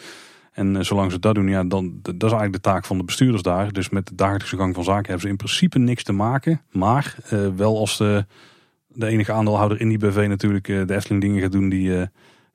En 0.53 0.85
zolang 0.85 1.13
ze 1.13 1.19
dat 1.19 1.35
doen, 1.35 1.49
ja, 1.49 1.65
dan, 1.65 1.99
dat 2.03 2.15
is 2.15 2.23
eigenlijk 2.23 2.53
de 2.53 2.71
taak 2.71 2.85
van 2.85 2.99
de 2.99 3.05
bestuurders 3.05 3.43
daar. 3.43 3.73
Dus 3.73 3.89
met 3.89 4.07
de 4.07 4.15
dagelijkse 4.15 4.57
gang 4.57 4.75
van 4.75 4.85
zaken 4.85 5.05
hebben 5.05 5.21
ze 5.21 5.29
in 5.29 5.37
principe 5.37 5.79
niks 5.79 6.03
te 6.03 6.13
maken. 6.13 6.63
Maar 6.71 7.17
wel 7.57 7.79
als 7.79 7.97
de, 7.97 8.27
de 8.87 9.07
enige 9.07 9.33
aandeelhouder 9.33 9.81
in 9.81 9.89
die 9.89 9.99
BV 9.99 10.27
natuurlijk 10.29 10.65
de 10.65 10.95
Efteling 10.95 11.21
dingen 11.21 11.41
gaat 11.41 11.53
doen 11.53 11.69
die 11.69 12.09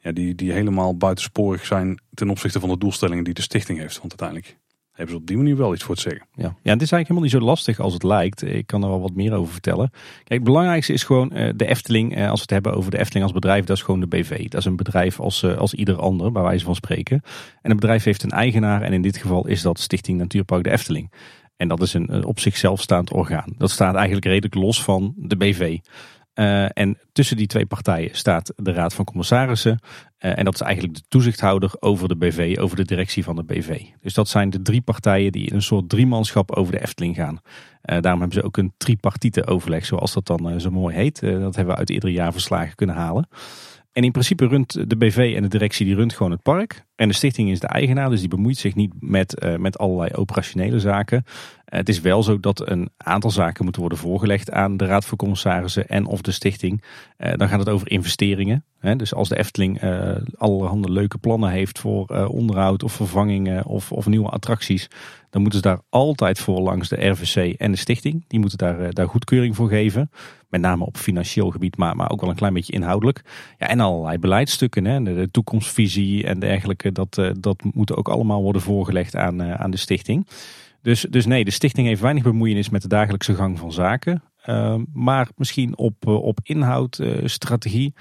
ja, 0.03 0.11
die, 0.11 0.35
die 0.35 0.51
helemaal 0.51 0.97
buitensporig 0.97 1.65
zijn 1.65 2.01
ten 2.13 2.29
opzichte 2.29 2.59
van 2.59 2.69
de 2.69 2.77
doelstellingen 2.77 3.23
die 3.23 3.33
de 3.33 3.41
stichting 3.41 3.79
heeft. 3.79 3.99
Want 3.99 4.21
uiteindelijk 4.21 4.57
hebben 4.91 5.15
ze 5.15 5.21
op 5.21 5.27
die 5.27 5.37
manier 5.37 5.57
wel 5.57 5.73
iets 5.73 5.83
voor 5.83 5.95
te 5.95 6.01
zeggen. 6.01 6.27
Ja, 6.31 6.43
ja 6.43 6.71
het 6.73 6.81
is 6.81 6.91
eigenlijk 6.91 7.07
helemaal 7.07 7.21
niet 7.21 7.31
zo 7.31 7.39
lastig 7.39 7.79
als 7.79 7.93
het 7.93 8.03
lijkt. 8.03 8.43
Ik 8.43 8.67
kan 8.67 8.83
er 8.83 8.89
wel 8.89 9.01
wat 9.01 9.13
meer 9.13 9.33
over 9.33 9.53
vertellen. 9.53 9.89
Kijk, 9.89 10.27
het 10.27 10.43
belangrijkste 10.43 10.93
is 10.93 11.03
gewoon 11.03 11.31
uh, 11.33 11.49
de 11.55 11.65
Efteling. 11.65 12.17
Uh, 12.17 12.29
als 12.29 12.35
we 12.35 12.41
het 12.41 12.49
hebben 12.49 12.73
over 12.73 12.91
de 12.91 12.97
Efteling 12.97 13.23
als 13.23 13.33
bedrijf, 13.33 13.65
dat 13.65 13.77
is 13.77 13.83
gewoon 13.83 13.99
de 13.99 14.07
BV. 14.07 14.49
Dat 14.49 14.59
is 14.59 14.65
een 14.65 14.75
bedrijf 14.75 15.19
als, 15.19 15.43
uh, 15.43 15.57
als 15.57 15.73
ieder 15.73 15.95
ander, 15.95 16.31
bij 16.31 16.41
wijze 16.41 16.65
van 16.65 16.75
spreken. 16.75 17.21
En 17.61 17.71
een 17.71 17.75
bedrijf 17.75 18.03
heeft 18.03 18.23
een 18.23 18.31
eigenaar 18.31 18.81
en 18.81 18.93
in 18.93 19.01
dit 19.01 19.17
geval 19.17 19.47
is 19.47 19.61
dat 19.61 19.79
Stichting 19.79 20.17
Natuurpark 20.17 20.63
de 20.63 20.71
Efteling. 20.71 21.11
En 21.55 21.67
dat 21.67 21.81
is 21.81 21.93
een 21.93 22.25
op 22.25 22.39
zichzelf 22.39 22.81
staand 22.81 23.11
orgaan. 23.11 23.53
Dat 23.57 23.71
staat 23.71 23.95
eigenlijk 23.95 24.25
redelijk 24.25 24.55
los 24.55 24.83
van 24.83 25.13
de 25.17 25.37
BV. 25.37 25.77
Uh, 26.35 26.65
en 26.77 26.97
tussen 27.11 27.37
die 27.37 27.47
twee 27.47 27.65
partijen 27.65 28.15
staat 28.15 28.53
de 28.55 28.71
Raad 28.71 28.93
van 28.93 29.05
Commissarissen. 29.05 29.79
Uh, 30.19 30.37
en 30.37 30.45
dat 30.45 30.53
is 30.53 30.61
eigenlijk 30.61 30.95
de 30.95 31.03
toezichthouder 31.07 31.71
over 31.79 32.07
de 32.07 32.15
BV, 32.15 32.57
over 32.59 32.77
de 32.77 32.85
directie 32.85 33.23
van 33.23 33.35
de 33.35 33.43
BV. 33.43 33.81
Dus 34.01 34.13
dat 34.13 34.27
zijn 34.27 34.49
de 34.49 34.61
drie 34.61 34.81
partijen 34.81 35.31
die 35.31 35.47
in 35.47 35.55
een 35.55 35.61
soort 35.61 35.89
driemanschap 35.89 36.51
over 36.51 36.71
de 36.71 36.81
Efteling 36.81 37.15
gaan. 37.15 37.33
Uh, 37.33 37.99
daarom 37.99 38.21
hebben 38.21 38.39
ze 38.39 38.45
ook 38.45 38.57
een 38.57 38.73
tripartite 38.77 39.47
overleg, 39.47 39.85
zoals 39.85 40.13
dat 40.13 40.27
dan 40.27 40.61
zo 40.61 40.71
mooi 40.71 40.95
heet. 40.95 41.19
dat 41.21 41.55
hebben 41.55 41.73
we 41.73 41.79
uit 41.79 41.89
iedere 41.89 42.13
jaarverslagen 42.13 42.75
kunnen 42.75 42.95
halen. 42.95 43.27
En 43.93 44.03
in 44.03 44.11
principe 44.11 44.47
runt 44.47 44.89
de 44.89 44.97
BV 44.97 45.33
en 45.35 45.41
de 45.41 45.47
directie 45.47 45.85
die 45.85 45.95
runt 45.95 46.13
gewoon 46.13 46.31
het 46.31 46.41
park. 46.41 46.85
En 46.95 47.07
de 47.07 47.13
stichting 47.13 47.49
is 47.49 47.59
de 47.59 47.67
eigenaar, 47.67 48.09
dus 48.09 48.19
die 48.19 48.29
bemoeit 48.29 48.57
zich 48.57 48.75
niet 48.75 48.93
met, 48.99 49.43
uh, 49.43 49.55
met 49.55 49.77
allerlei 49.77 50.13
operationele 50.13 50.79
zaken. 50.79 51.23
Uh, 51.25 51.31
het 51.65 51.89
is 51.89 52.01
wel 52.01 52.23
zo 52.23 52.39
dat 52.39 52.69
een 52.69 52.89
aantal 52.97 53.31
zaken 53.31 53.63
moeten 53.63 53.81
worden 53.81 53.99
voorgelegd 53.99 54.51
aan 54.51 54.77
de 54.77 54.85
Raad 54.85 55.05
van 55.05 55.17
Commissarissen 55.17 55.87
en 55.87 56.05
of 56.05 56.21
de 56.21 56.31
stichting. 56.31 56.83
Uh, 57.17 57.33
dan 57.35 57.47
gaat 57.47 57.59
het 57.59 57.69
over 57.69 57.91
investeringen. 57.91 58.65
Hè? 58.79 58.95
Dus 58.95 59.13
als 59.13 59.29
de 59.29 59.37
Efteling 59.37 59.81
allerhande 60.37 60.91
leuke 60.91 61.17
plannen 61.17 61.49
heeft 61.49 61.79
voor 61.79 62.27
onderhoud 62.27 62.83
of 62.83 62.93
vervangingen 62.93 63.65
of, 63.65 63.91
of 63.91 64.07
nieuwe 64.07 64.29
attracties. 64.29 64.87
Dan 65.33 65.41
moeten 65.41 65.59
ze 65.59 65.67
daar 65.67 65.81
altijd 65.89 66.39
voor 66.39 66.59
langs 66.59 66.89
de 66.89 67.07
RVC 67.07 67.53
en 67.59 67.71
de 67.71 67.77
stichting. 67.77 68.23
Die 68.27 68.39
moeten 68.39 68.57
daar, 68.57 68.93
daar 68.93 69.07
goedkeuring 69.07 69.55
voor 69.55 69.69
geven. 69.69 70.09
Met 70.49 70.61
name 70.61 70.85
op 70.85 70.97
financieel 70.97 71.49
gebied, 71.49 71.77
maar, 71.77 71.95
maar 71.95 72.11
ook 72.11 72.21
wel 72.21 72.29
een 72.29 72.35
klein 72.35 72.53
beetje 72.53 72.73
inhoudelijk. 72.73 73.21
Ja, 73.57 73.67
en 73.67 73.79
allerlei 73.79 74.17
beleidsstukken, 74.17 74.85
hè? 74.85 75.03
De, 75.03 75.31
toekomstvisie 75.31 76.25
en 76.25 76.39
dergelijke 76.39 76.91
dat, 76.91 77.17
eh, 77.17 77.29
dat 77.39 77.63
moet 77.73 77.95
ook 77.95 78.09
allemaal 78.09 78.41
worden 78.41 78.61
voorgelegd 78.61 79.15
aan, 79.15 79.41
eh, 79.41 79.53
aan 79.53 79.71
de 79.71 79.77
stichting. 79.77 80.27
Dus, 80.81 81.05
dus 81.09 81.25
nee, 81.25 81.45
de 81.45 81.51
stichting 81.51 81.87
heeft 81.87 82.01
weinig 82.01 82.23
bemoeienis 82.23 82.69
met 82.69 82.81
de 82.81 82.87
dagelijkse 82.87 83.35
gang 83.35 83.59
van 83.59 83.71
zaken. 83.71 84.23
Ehm, 84.41 84.83
maar 84.93 85.29
misschien 85.35 85.77
op, 85.77 85.95
eh, 85.99 86.23
op 86.23 86.39
inhoud, 86.43 87.01
strategie, 87.23 87.93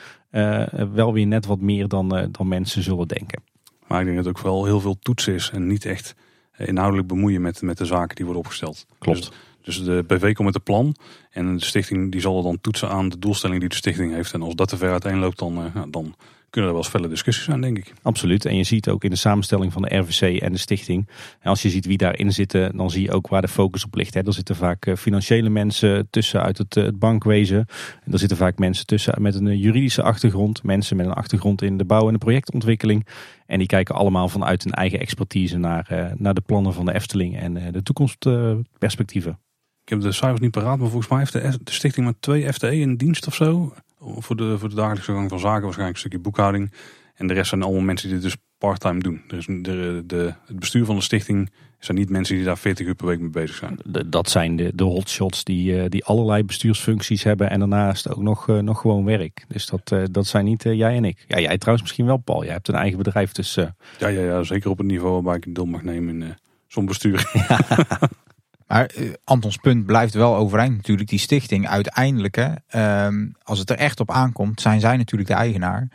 wel 0.93 1.13
weer 1.13 1.27
net 1.27 1.47
wat 1.47 1.61
meer 1.61 1.89
dan, 1.89 2.29
dan 2.31 2.49
mensen 2.49 2.83
zullen 2.83 3.09
denken. 3.09 3.43
Maar 3.87 4.01
ik 4.01 4.05
denk 4.05 4.17
dat 4.17 4.27
het 4.27 4.37
ook 4.37 4.43
wel 4.43 4.65
heel 4.65 4.81
veel 4.81 4.99
toets 4.99 5.29
is 5.29 5.51
en 5.51 5.67
niet 5.67 5.85
echt 5.85 6.15
inhoudelijk 6.57 7.09
bemoeien 7.09 7.43
met, 7.43 7.63
met 7.63 7.79
de 7.79 7.85
zaken 7.85 8.17
die 8.17 8.25
worden 8.25 8.43
opgesteld. 8.43 8.87
Klopt. 8.99 9.33
Dus, 9.63 9.77
dus 9.77 9.85
de 9.85 10.05
BV 10.07 10.33
komt 10.33 10.47
met 10.47 10.55
een 10.55 10.63
plan 10.63 10.97
en 11.31 11.57
de 11.57 11.65
stichting 11.65 12.13
die 12.13 12.21
zal 12.21 12.43
dan 12.43 12.61
toetsen 12.61 12.89
aan 12.89 13.09
de 13.09 13.19
doelstelling 13.19 13.61
die 13.61 13.69
de 13.69 13.75
stichting 13.75 14.13
heeft. 14.13 14.33
En 14.33 14.43
als 14.43 14.55
dat 14.55 14.69
te 14.69 14.77
ver 14.77 14.91
uiteenloopt, 14.91 15.39
dan, 15.39 15.73
dan 15.91 16.15
kunnen 16.53 16.71
er 16.71 16.77
wel 16.77 16.85
eens 16.85 16.95
felle 16.95 17.09
discussies 17.09 17.45
zijn, 17.45 17.61
denk 17.61 17.79
ik. 17.79 17.93
Absoluut. 18.03 18.45
En 18.45 18.57
je 18.57 18.65
ziet 18.65 18.89
ook 18.89 19.05
in 19.05 19.11
de 19.11 19.17
samenstelling 19.17 19.73
van 19.73 19.83
de 19.83 19.97
RVC 19.97 20.41
en 20.41 20.53
de 20.53 20.59
stichting. 20.59 21.09
En 21.41 21.51
als 21.51 21.63
je 21.63 21.71
ziet 21.71 21.87
wie 21.87 21.97
daarin 21.97 22.33
zitten, 22.33 22.77
dan 22.77 22.91
zie 22.91 23.03
je 23.03 23.13
ook 23.13 23.29
waar 23.29 23.41
de 23.41 23.49
focus 23.49 23.85
op 23.85 23.95
ligt. 23.95 24.15
Er 24.15 24.33
zitten 24.33 24.57
vaak 24.57 24.87
eh, 24.87 24.97
financiële 24.97 25.49
mensen 25.49 26.11
tussen 26.11 26.43
uit 26.43 26.59
het, 26.59 26.77
eh, 26.77 26.85
het 26.85 26.99
bankwezen. 26.99 27.67
En 28.05 28.13
er 28.13 28.19
zitten 28.19 28.37
vaak 28.37 28.59
mensen 28.59 28.87
tussen 28.87 29.23
met 29.23 29.35
een 29.35 29.47
eh, 29.47 29.63
juridische 29.63 30.03
achtergrond. 30.03 30.63
Mensen 30.63 30.97
met 30.97 31.07
een 31.07 31.13
achtergrond 31.13 31.63
in 31.63 31.77
de 31.77 31.85
bouw 31.85 32.07
en 32.07 32.13
de 32.13 32.19
projectontwikkeling. 32.19 33.07
En 33.47 33.59
die 33.59 33.67
kijken 33.67 33.95
allemaal 33.95 34.29
vanuit 34.29 34.65
hun 34.65 34.73
eigen 34.73 35.01
expertise 35.01 35.59
naar, 35.59 36.15
naar 36.17 36.35
de 36.35 36.41
plannen 36.41 36.73
van 36.73 36.85
de 36.85 36.95
Efteling 36.95 37.39
en 37.39 37.73
de 37.73 37.83
toekomstperspectieven. 37.83 39.39
Ik 39.83 39.89
heb 39.89 40.01
de 40.01 40.13
cijfers 40.13 40.41
niet 40.41 40.51
paraat, 40.51 40.79
maar 40.79 40.89
volgens 40.89 41.11
mij 41.11 41.19
heeft 41.19 41.33
de, 41.33 41.59
de 41.65 41.73
stichting 41.73 42.07
maar 42.07 42.15
twee 42.21 42.53
FTE 42.53 42.77
in 42.77 42.97
dienst 42.97 43.27
of 43.27 43.35
zo 43.35 43.73
voor 44.03 44.37
de, 44.37 44.59
voor 44.59 44.69
de 44.69 44.75
dagelijkse 44.75 45.13
gang 45.13 45.29
van 45.29 45.39
zaken 45.39 45.63
waarschijnlijk 45.63 45.95
een 45.95 46.01
stukje 46.01 46.19
boekhouding. 46.19 46.73
En 47.15 47.27
de 47.27 47.35
rest 47.35 47.49
zijn 47.49 47.63
allemaal 47.63 47.83
mensen 47.83 48.09
die 48.09 48.19
dit 48.19 48.25
dus 48.25 48.37
parttime 48.59 49.01
doen. 49.01 49.23
Dus 49.27 49.47
de, 49.47 50.03
de, 50.07 50.35
het 50.47 50.59
bestuur 50.59 50.85
van 50.85 50.97
de 50.97 51.03
stichting 51.03 51.51
zijn 51.79 51.99
niet 51.99 52.11
mensen 52.11 52.37
die 52.37 52.45
daar 52.45 52.59
40 52.59 52.87
uur 52.87 52.95
per 52.95 53.07
week 53.07 53.21
mee 53.21 53.31
bezig 53.31 53.57
zijn. 53.57 53.79
dat 54.07 54.31
zijn 54.31 54.57
de, 54.57 54.73
de 54.75 54.85
hotshots 54.85 55.45
die, 55.45 55.81
eh, 55.81 55.89
die 55.89 56.05
allerlei 56.05 56.45
bestuursfuncties 56.45 57.23
hebben 57.23 57.51
en 57.51 57.59
daarnaast 57.59 58.09
ook 58.09 58.23
nog, 58.23 58.49
uh, 58.49 58.59
nog 58.59 58.81
gewoon 58.81 59.05
werk. 59.05 59.45
Dus 59.49 59.67
dat, 59.67 59.91
uh, 59.93 60.03
dat 60.11 60.27
zijn 60.27 60.45
niet 60.45 60.63
jij 60.63 60.97
en 60.97 61.05
ik. 61.05 61.25
Ja, 61.29 61.41
jij 61.41 61.59
trouwens 61.59 61.83
misschien 61.83 62.07
wel, 62.07 62.17
Paul. 62.17 62.45
Jij 62.45 62.53
hebt 62.53 62.69
een 62.69 62.75
eigen 62.75 62.99
bedrijf, 62.99 63.33
dus... 63.33 63.55
Ja, 63.55 63.75
ja, 63.99 64.09
ja, 64.09 64.43
zeker 64.43 64.71
op 64.71 64.79
het 64.79 64.87
niveau 64.87 65.13
waarbij 65.13 65.37
ik 65.37 65.55
deel 65.55 65.67
mag 65.67 65.83
nemen 65.83 66.23
in 66.23 66.35
zo'n 66.67 66.87
bestuur. 66.87 67.31
Maar 68.73 68.91
uh, 68.99 69.13
Antons 69.25 69.57
punt 69.57 69.87
blijft 69.87 70.15
wel 70.15 70.37
overeind 70.37 70.77
natuurlijk. 70.77 71.09
Die 71.09 71.19
stichting 71.19 71.69
uiteindelijk, 71.69 72.35
hè, 72.35 72.53
ehm, 72.67 73.29
als 73.43 73.59
het 73.59 73.71
er 73.71 73.77
echt 73.77 74.01
op 74.01 74.11
aankomt, 74.11 74.61
zijn 74.61 74.81
zij 74.81 74.97
natuurlijk 74.97 75.31
de 75.31 75.37
eigenaar. 75.37 75.89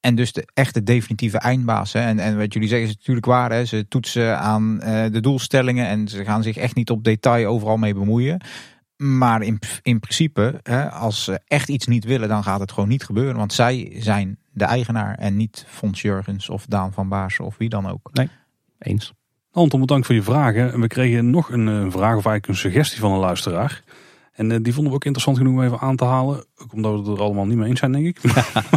En 0.00 0.14
dus 0.14 0.32
de 0.32 0.48
echte 0.54 0.82
definitieve 0.82 1.38
eindbaas. 1.38 1.92
Hè. 1.92 2.00
En, 2.00 2.18
en 2.18 2.38
wat 2.38 2.52
jullie 2.52 2.68
zeggen 2.68 2.88
is 2.88 2.96
natuurlijk 2.96 3.26
waar. 3.26 3.52
Hè. 3.52 3.64
Ze 3.64 3.88
toetsen 3.88 4.38
aan 4.38 4.80
uh, 4.82 5.04
de 5.10 5.20
doelstellingen 5.20 5.86
en 5.86 6.08
ze 6.08 6.24
gaan 6.24 6.42
zich 6.42 6.56
echt 6.56 6.74
niet 6.74 6.90
op 6.90 7.04
detail 7.04 7.46
overal 7.46 7.76
mee 7.76 7.94
bemoeien. 7.94 8.40
Maar 8.96 9.42
in, 9.42 9.58
in 9.82 10.00
principe, 10.00 10.60
hè, 10.62 10.90
als 10.90 11.24
ze 11.24 11.40
echt 11.46 11.68
iets 11.68 11.86
niet 11.86 12.04
willen, 12.04 12.28
dan 12.28 12.42
gaat 12.42 12.60
het 12.60 12.72
gewoon 12.72 12.88
niet 12.88 13.04
gebeuren. 13.04 13.36
Want 13.36 13.52
zij 13.52 13.96
zijn 13.98 14.38
de 14.52 14.64
eigenaar 14.64 15.14
en 15.14 15.36
niet 15.36 15.64
Fons 15.68 16.02
Jurgens 16.02 16.48
of 16.48 16.66
Daan 16.66 16.92
van 16.92 17.08
Baarsen 17.08 17.44
of 17.44 17.56
wie 17.56 17.68
dan 17.68 17.88
ook. 17.88 18.10
Nee, 18.12 18.28
eens. 18.78 19.12
Anton, 19.52 19.80
bedankt 19.80 20.06
voor 20.06 20.14
je 20.14 20.22
vragen. 20.22 20.80
We 20.80 20.86
kregen 20.86 21.30
nog 21.30 21.50
een, 21.50 21.66
een 21.66 21.90
vraag 21.90 22.16
of 22.16 22.26
eigenlijk 22.26 22.46
een 22.46 22.56
suggestie 22.56 23.00
van 23.00 23.12
een 23.12 23.18
luisteraar. 23.18 23.82
En 24.32 24.50
uh, 24.50 24.56
die 24.62 24.72
vonden 24.72 24.90
we 24.90 24.98
ook 24.98 25.04
interessant 25.04 25.36
genoeg 25.36 25.52
om 25.52 25.62
even 25.62 25.78
aan 25.78 25.96
te 25.96 26.04
halen. 26.04 26.44
Ook 26.56 26.72
omdat 26.72 26.92
we 26.92 26.98
het 26.98 27.18
er 27.18 27.24
allemaal 27.24 27.46
niet 27.46 27.56
mee 27.56 27.68
eens 27.68 27.78
zijn, 27.78 27.92
denk 27.92 28.06
ik. 28.06 28.22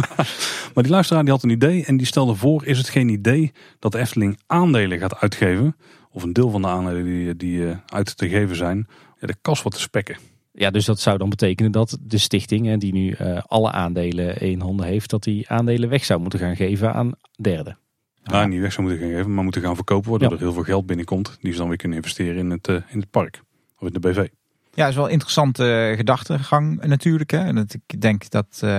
maar 0.74 0.82
die 0.82 0.92
luisteraar 0.92 1.22
die 1.22 1.32
had 1.32 1.42
een 1.42 1.50
idee 1.50 1.84
en 1.84 1.96
die 1.96 2.06
stelde 2.06 2.34
voor... 2.34 2.64
is 2.64 2.78
het 2.78 2.88
geen 2.88 3.08
idee 3.08 3.52
dat 3.78 3.92
de 3.92 3.98
Efteling 3.98 4.38
aandelen 4.46 4.98
gaat 4.98 5.20
uitgeven... 5.20 5.76
of 6.10 6.22
een 6.22 6.32
deel 6.32 6.50
van 6.50 6.62
de 6.62 6.68
aandelen 6.68 7.04
die, 7.04 7.36
die 7.36 7.58
uh, 7.58 7.76
uit 7.86 8.16
te 8.16 8.28
geven 8.28 8.56
zijn... 8.56 8.86
Ja, 9.20 9.26
de 9.26 9.36
kas 9.42 9.62
wat 9.62 9.72
te 9.72 9.80
spekken. 9.80 10.16
Ja, 10.52 10.70
dus 10.70 10.84
dat 10.84 11.00
zou 11.00 11.18
dan 11.18 11.28
betekenen 11.28 11.72
dat 11.72 11.98
de 12.00 12.18
stichting, 12.18 12.78
die 12.78 12.92
nu 12.92 13.16
alle 13.46 13.70
aandelen 13.72 14.40
in 14.40 14.60
handen 14.60 14.86
heeft... 14.86 15.10
dat 15.10 15.22
die 15.22 15.48
aandelen 15.48 15.88
weg 15.88 16.04
zou 16.04 16.20
moeten 16.20 16.38
gaan 16.38 16.56
geven 16.56 16.94
aan 16.94 17.12
derden. 17.36 17.78
Nou, 18.24 18.48
niet 18.48 18.60
weg 18.60 18.72
zou 18.72 18.86
moeten 18.86 19.06
gaan 19.06 19.16
geven, 19.16 19.34
maar 19.34 19.44
moeten 19.44 19.62
gaan 19.62 19.74
verkopen... 19.74 20.10
waardoor 20.10 20.28
ja. 20.28 20.34
er 20.34 20.40
heel 20.40 20.52
veel 20.52 20.62
geld 20.62 20.86
binnenkomt... 20.86 21.36
die 21.40 21.52
ze 21.52 21.58
dan 21.58 21.68
weer 21.68 21.76
kunnen 21.76 21.98
investeren 21.98 22.36
in 22.36 22.50
het, 22.50 22.68
in 22.68 23.00
het 23.00 23.10
park. 23.10 23.42
Of 23.78 23.86
in 23.86 23.92
de 23.92 24.00
BV. 24.00 24.28
Ja, 24.74 24.86
is 24.86 24.94
wel 24.94 25.04
een 25.04 25.10
interessante 25.10 25.94
gedachtegang 25.96 26.84
natuurlijk. 26.84 27.30
Hè. 27.30 27.38
En 27.38 27.54
dat, 27.54 27.76
ik 27.86 28.00
denk 28.00 28.30
dat 28.30 28.46
uh, 28.54 28.70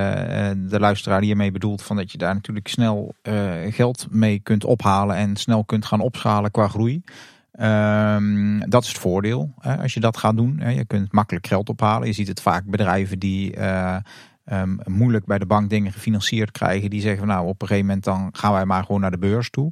de 0.56 0.80
luisteraar 0.80 1.22
hiermee 1.22 1.52
bedoelt 1.52 1.82
van 1.82 1.96
dat 1.96 2.12
je 2.12 2.18
daar 2.18 2.34
natuurlijk 2.34 2.68
snel 2.68 3.16
uh, 3.24 3.54
geld 3.70 4.08
mee 4.10 4.40
kunt 4.40 4.64
ophalen 4.64 5.16
en 5.16 5.36
snel 5.36 5.64
kunt 5.64 5.86
gaan 5.86 6.00
opschalen 6.00 6.52
qua 6.52 6.68
groei. 6.68 7.02
Um, 7.60 8.70
dat 8.70 8.84
is 8.84 8.90
het 8.90 8.98
voordeel 8.98 9.54
hè, 9.60 9.78
als 9.78 9.94
je 9.94 10.00
dat 10.00 10.18
gaat 10.18 10.38
doen. 10.38 10.60
Hè. 10.60 10.70
Je 10.70 10.86
kunt 10.86 11.12
makkelijk 11.12 11.48
geld 11.48 11.70
ophalen. 11.70 12.08
Je 12.08 12.14
ziet 12.14 12.28
het 12.28 12.42
vaak 12.42 12.66
bedrijven 12.66 13.20
die 13.20 13.58
uh, 13.58 13.98
um, 14.52 14.80
moeilijk 14.86 15.26
bij 15.26 15.38
de 15.38 15.46
bank 15.46 15.70
dingen 15.70 15.92
gefinancierd 15.92 16.52
krijgen. 16.52 16.90
Die 16.90 17.02
zeggen 17.02 17.20
van 17.20 17.28
nou 17.28 17.48
op 17.48 17.62
een 17.62 17.68
gegeven 17.68 17.88
moment 17.88 18.06
dan 18.06 18.30
gaan 18.32 18.54
wij 18.54 18.66
maar 18.66 18.84
gewoon 18.84 19.02
naar 19.02 19.12
de 19.12 19.18
beurs 19.18 19.50
toe. 19.50 19.72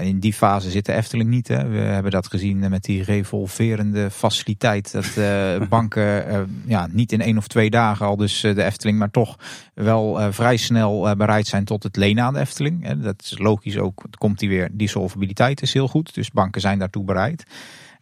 In 0.00 0.18
die 0.18 0.32
fase 0.32 0.70
zit 0.70 0.86
de 0.86 0.92
Efteling 0.92 1.30
niet. 1.30 1.48
Hè. 1.48 1.68
We 1.68 1.78
hebben 1.78 2.12
dat 2.12 2.26
gezien 2.26 2.70
met 2.70 2.82
die 2.82 3.02
revolverende 3.02 4.10
faciliteit. 4.10 4.92
Dat 4.92 5.14
uh, 5.18 5.68
banken 5.68 6.28
uh, 6.28 6.40
ja, 6.64 6.88
niet 6.90 7.12
in 7.12 7.20
één 7.20 7.36
of 7.36 7.46
twee 7.48 7.70
dagen 7.70 8.06
al 8.06 8.16
dus 8.16 8.44
uh, 8.44 8.54
de 8.54 8.62
Efteling, 8.62 8.98
maar 8.98 9.10
toch 9.10 9.38
wel 9.74 10.32
vrij 10.32 10.56
snel 10.56 11.16
bereid 11.16 11.46
zijn 11.46 11.64
tot 11.64 11.82
het 11.82 11.96
lenen 11.96 12.24
aan 12.24 12.34
de 12.34 12.40
Efteling. 12.40 13.02
Dat 13.02 13.22
is 13.22 13.38
logisch 13.38 13.78
ook. 13.78 14.02
Komt 14.18 14.38
die 14.38 14.48
weer, 14.48 14.68
die 14.72 14.88
solvabiliteit 14.88 15.62
is 15.62 15.72
heel 15.72 15.88
goed. 15.88 16.14
Dus 16.14 16.30
banken 16.30 16.60
zijn 16.60 16.78
daartoe 16.78 17.04
bereid. 17.04 17.44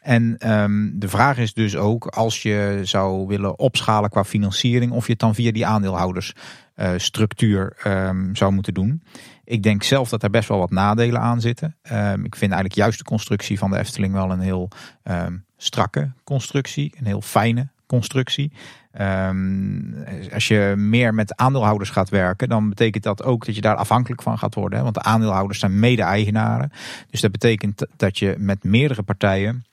En 0.07 0.52
um, 0.52 0.93
de 0.99 1.09
vraag 1.09 1.39
is 1.39 1.55
dus 1.55 1.76
ook, 1.76 2.07
als 2.07 2.43
je 2.43 2.81
zou 2.83 3.26
willen 3.26 3.59
opschalen 3.59 4.10
qua 4.10 4.25
financiering, 4.25 4.93
of 4.93 5.07
je 5.07 5.12
het 5.12 5.20
dan 5.20 5.35
via 5.35 5.52
die 5.52 5.67
aandeelhoudersstructuur 5.67 7.76
um, 7.86 8.36
zou 8.36 8.52
moeten 8.52 8.75
doen. 8.75 9.02
Ik 9.44 9.62
denk 9.62 9.83
zelf 9.83 10.09
dat 10.09 10.23
er 10.23 10.31
best 10.31 10.49
wel 10.49 10.59
wat 10.59 10.70
nadelen 10.70 11.20
aan 11.20 11.41
zitten. 11.41 11.76
Um, 11.93 12.25
ik 12.25 12.36
vind 12.36 12.52
eigenlijk 12.52 12.75
juist 12.75 12.99
de 12.99 13.05
constructie 13.05 13.59
van 13.59 13.70
de 13.70 13.78
Efteling 13.78 14.12
wel 14.12 14.31
een 14.31 14.41
heel 14.41 14.68
strakke 15.57 16.10
constructie. 16.25 16.94
Een 16.99 17.07
heel 17.07 17.20
fijne 17.20 17.68
constructie. 17.86 18.52
Als 20.33 20.49
je 20.49 20.75
meer 20.76 21.15
met 21.15 21.36
aandeelhouders 21.36 21.91
gaat 21.91 22.09
werken, 22.09 22.49
dan 22.49 22.68
betekent 22.68 23.05
dat 23.05 23.23
ook 23.23 23.47
dat 23.47 23.55
je 23.55 23.60
daar 23.60 23.76
afhankelijk 23.76 24.23
van 24.23 24.39
gaat 24.39 24.55
worden. 24.55 24.78
Hè? 24.78 24.85
Want 24.85 24.94
de 24.94 25.02
aandeelhouders 25.02 25.59
zijn 25.59 25.78
mede-eigenaren. 25.78 26.73
Dus 27.10 27.20
dat 27.20 27.33
betekent 27.33 27.86
dat 27.97 28.18
je 28.18 28.35
met 28.39 28.65
meerdere 28.65 29.02
partijen 29.02 29.65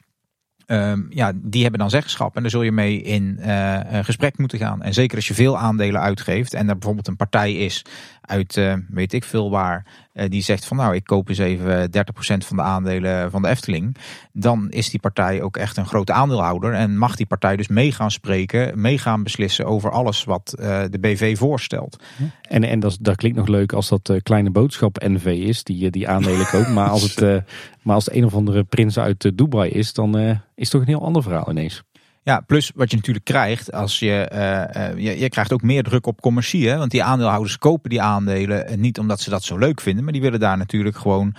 Um, 0.73 1.07
ja, 1.09 1.31
die 1.35 1.61
hebben 1.61 1.79
dan 1.79 1.89
zeggenschap 1.89 2.35
en 2.35 2.41
daar 2.41 2.51
zul 2.51 2.61
je 2.61 2.71
mee 2.71 3.01
in 3.01 3.39
een 3.87 4.05
gesprek 4.05 4.37
moeten 4.37 4.59
gaan. 4.59 4.81
En 4.81 4.93
zeker 4.93 5.15
als 5.15 5.27
je 5.27 5.33
veel 5.33 5.57
aandelen 5.57 6.01
uitgeeft 6.01 6.53
en 6.53 6.67
er 6.67 6.73
bijvoorbeeld 6.73 7.07
een 7.07 7.15
partij 7.15 7.53
is 7.53 7.85
uit 8.21 8.55
uh, 8.55 8.73
weet 8.89 9.13
ik 9.13 9.23
veel 9.23 9.49
waar, 9.49 9.85
die 10.13 10.41
zegt 10.41 10.65
van 10.65 10.77
nou 10.77 10.95
ik 10.95 11.03
koop 11.03 11.29
eens 11.29 11.37
even 11.37 11.89
30% 11.91 11.91
van 12.37 12.57
de 12.57 12.61
aandelen 12.61 13.31
van 13.31 13.41
de 13.41 13.47
Efteling. 13.47 13.95
Dan 14.31 14.69
is 14.69 14.89
die 14.89 14.99
partij 14.99 15.41
ook 15.41 15.57
echt 15.57 15.77
een 15.77 15.85
grote 15.85 16.13
aandeelhouder 16.13 16.73
en 16.73 16.97
mag 16.97 17.15
die 17.15 17.25
partij 17.25 17.55
dus 17.55 17.67
mee 17.67 17.91
gaan 17.91 18.11
spreken, 18.11 18.81
mee 18.81 18.97
gaan 18.97 19.23
beslissen 19.23 19.65
over 19.65 19.91
alles 19.91 20.23
wat 20.23 20.53
de 20.89 20.97
BV 20.99 21.37
voorstelt. 21.37 22.03
En, 22.41 22.63
en 22.63 22.79
dat, 22.79 22.97
dat 23.01 23.15
klinkt 23.15 23.37
nog 23.37 23.47
leuk 23.47 23.73
als 23.73 23.89
dat 23.89 24.13
kleine 24.23 24.49
boodschap 24.49 25.03
NV 25.07 25.25
is, 25.25 25.63
die, 25.63 25.89
die 25.89 26.07
aandelen 26.07 26.47
koopt. 26.47 26.69
maar, 26.69 26.89
als 26.89 27.15
het, 27.15 27.19
maar 27.83 27.95
als 27.95 28.05
het 28.05 28.15
een 28.15 28.25
of 28.25 28.33
andere 28.33 28.63
prins 28.63 28.99
uit 28.99 29.31
Dubai 29.37 29.71
is, 29.71 29.93
dan 29.93 30.17
is 30.17 30.39
het 30.55 30.69
toch 30.69 30.81
een 30.81 30.87
heel 30.87 31.05
ander 31.05 31.23
verhaal 31.23 31.49
ineens. 31.49 31.83
Ja, 32.25 32.39
plus 32.39 32.71
wat 32.75 32.89
je 32.89 32.95
natuurlijk 32.95 33.25
krijgt, 33.25 33.71
als 33.71 33.99
je, 33.99 34.29
uh, 34.33 34.83
uh, 34.91 34.97
je, 34.97 35.19
je 35.19 35.29
krijgt 35.29 35.53
ook 35.53 35.61
meer 35.61 35.83
druk 35.83 36.05
op 36.07 36.21
commercie. 36.21 36.69
Hè? 36.69 36.77
Want 36.77 36.91
die 36.91 37.03
aandeelhouders 37.03 37.57
kopen 37.57 37.89
die 37.89 38.01
aandelen 38.01 38.79
niet 38.79 38.99
omdat 38.99 39.21
ze 39.21 39.29
dat 39.29 39.43
zo 39.43 39.57
leuk 39.57 39.81
vinden, 39.81 40.03
maar 40.03 40.13
die 40.13 40.21
willen 40.21 40.39
daar 40.39 40.57
natuurlijk 40.57 40.97
gewoon 40.97 41.35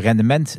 rendement 0.00 0.58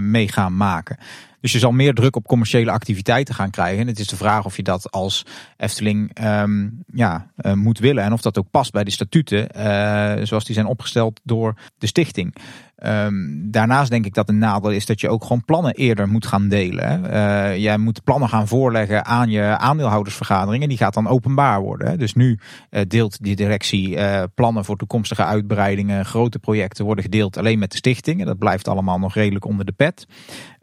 mee 0.00 0.28
gaan 0.28 0.56
maken. 0.56 0.98
Dus 1.40 1.52
je 1.52 1.58
zal 1.58 1.72
meer 1.72 1.94
druk 1.94 2.16
op 2.16 2.26
commerciële 2.26 2.70
activiteiten 2.70 3.34
gaan 3.34 3.50
krijgen. 3.50 3.80
En 3.80 3.86
het 3.86 3.98
is 3.98 4.06
de 4.06 4.16
vraag 4.16 4.44
of 4.44 4.56
je 4.56 4.62
dat 4.62 4.90
als 4.90 5.26
Efteling 5.56 6.24
um, 6.24 6.84
ja, 6.92 7.30
moet 7.54 7.78
willen. 7.78 8.04
En 8.04 8.12
of 8.12 8.20
dat 8.20 8.38
ook 8.38 8.50
past 8.50 8.72
bij 8.72 8.84
de 8.84 8.90
statuten 8.90 9.48
zoals 10.26 10.44
die 10.44 10.54
zijn 10.54 10.66
opgesteld 10.66 11.20
door 11.22 11.54
de 11.78 11.86
stichting. 11.86 12.34
Um, 12.82 13.50
daarnaast 13.50 13.90
denk 13.90 14.06
ik 14.06 14.14
dat 14.14 14.28
een 14.28 14.38
nadeel 14.38 14.70
is 14.70 14.86
dat 14.86 15.00
je 15.00 15.08
ook 15.08 15.22
gewoon 15.22 15.44
plannen 15.44 15.74
eerder 15.74 16.08
moet 16.08 16.26
gaan 16.26 16.48
delen. 16.48 17.04
Uh, 17.04 17.56
jij 17.56 17.78
moet 17.78 18.04
plannen 18.04 18.28
gaan 18.28 18.48
voorleggen 18.48 19.04
aan 19.04 19.30
je 19.30 19.58
aandeelhoudersvergadering 19.58 20.62
en 20.62 20.68
die 20.68 20.78
gaat 20.78 20.94
dan 20.94 21.08
openbaar 21.08 21.60
worden. 21.60 21.98
Dus 21.98 22.14
nu 22.14 22.38
uh, 22.70 22.80
deelt 22.88 23.22
die 23.22 23.36
directie 23.36 23.88
uh, 23.88 24.22
plannen 24.34 24.64
voor 24.64 24.76
toekomstige 24.76 25.24
uitbreidingen, 25.24 26.04
grote 26.04 26.38
projecten 26.38 26.84
worden 26.84 27.04
gedeeld 27.04 27.36
alleen 27.36 27.58
met 27.58 27.70
de 27.70 27.76
stichting. 27.76 28.24
Dat 28.24 28.38
blijft 28.38 28.68
allemaal 28.68 28.98
nog 28.98 29.14
redelijk 29.14 29.44
onder 29.44 29.66
de 29.66 29.72
pet. 29.72 30.06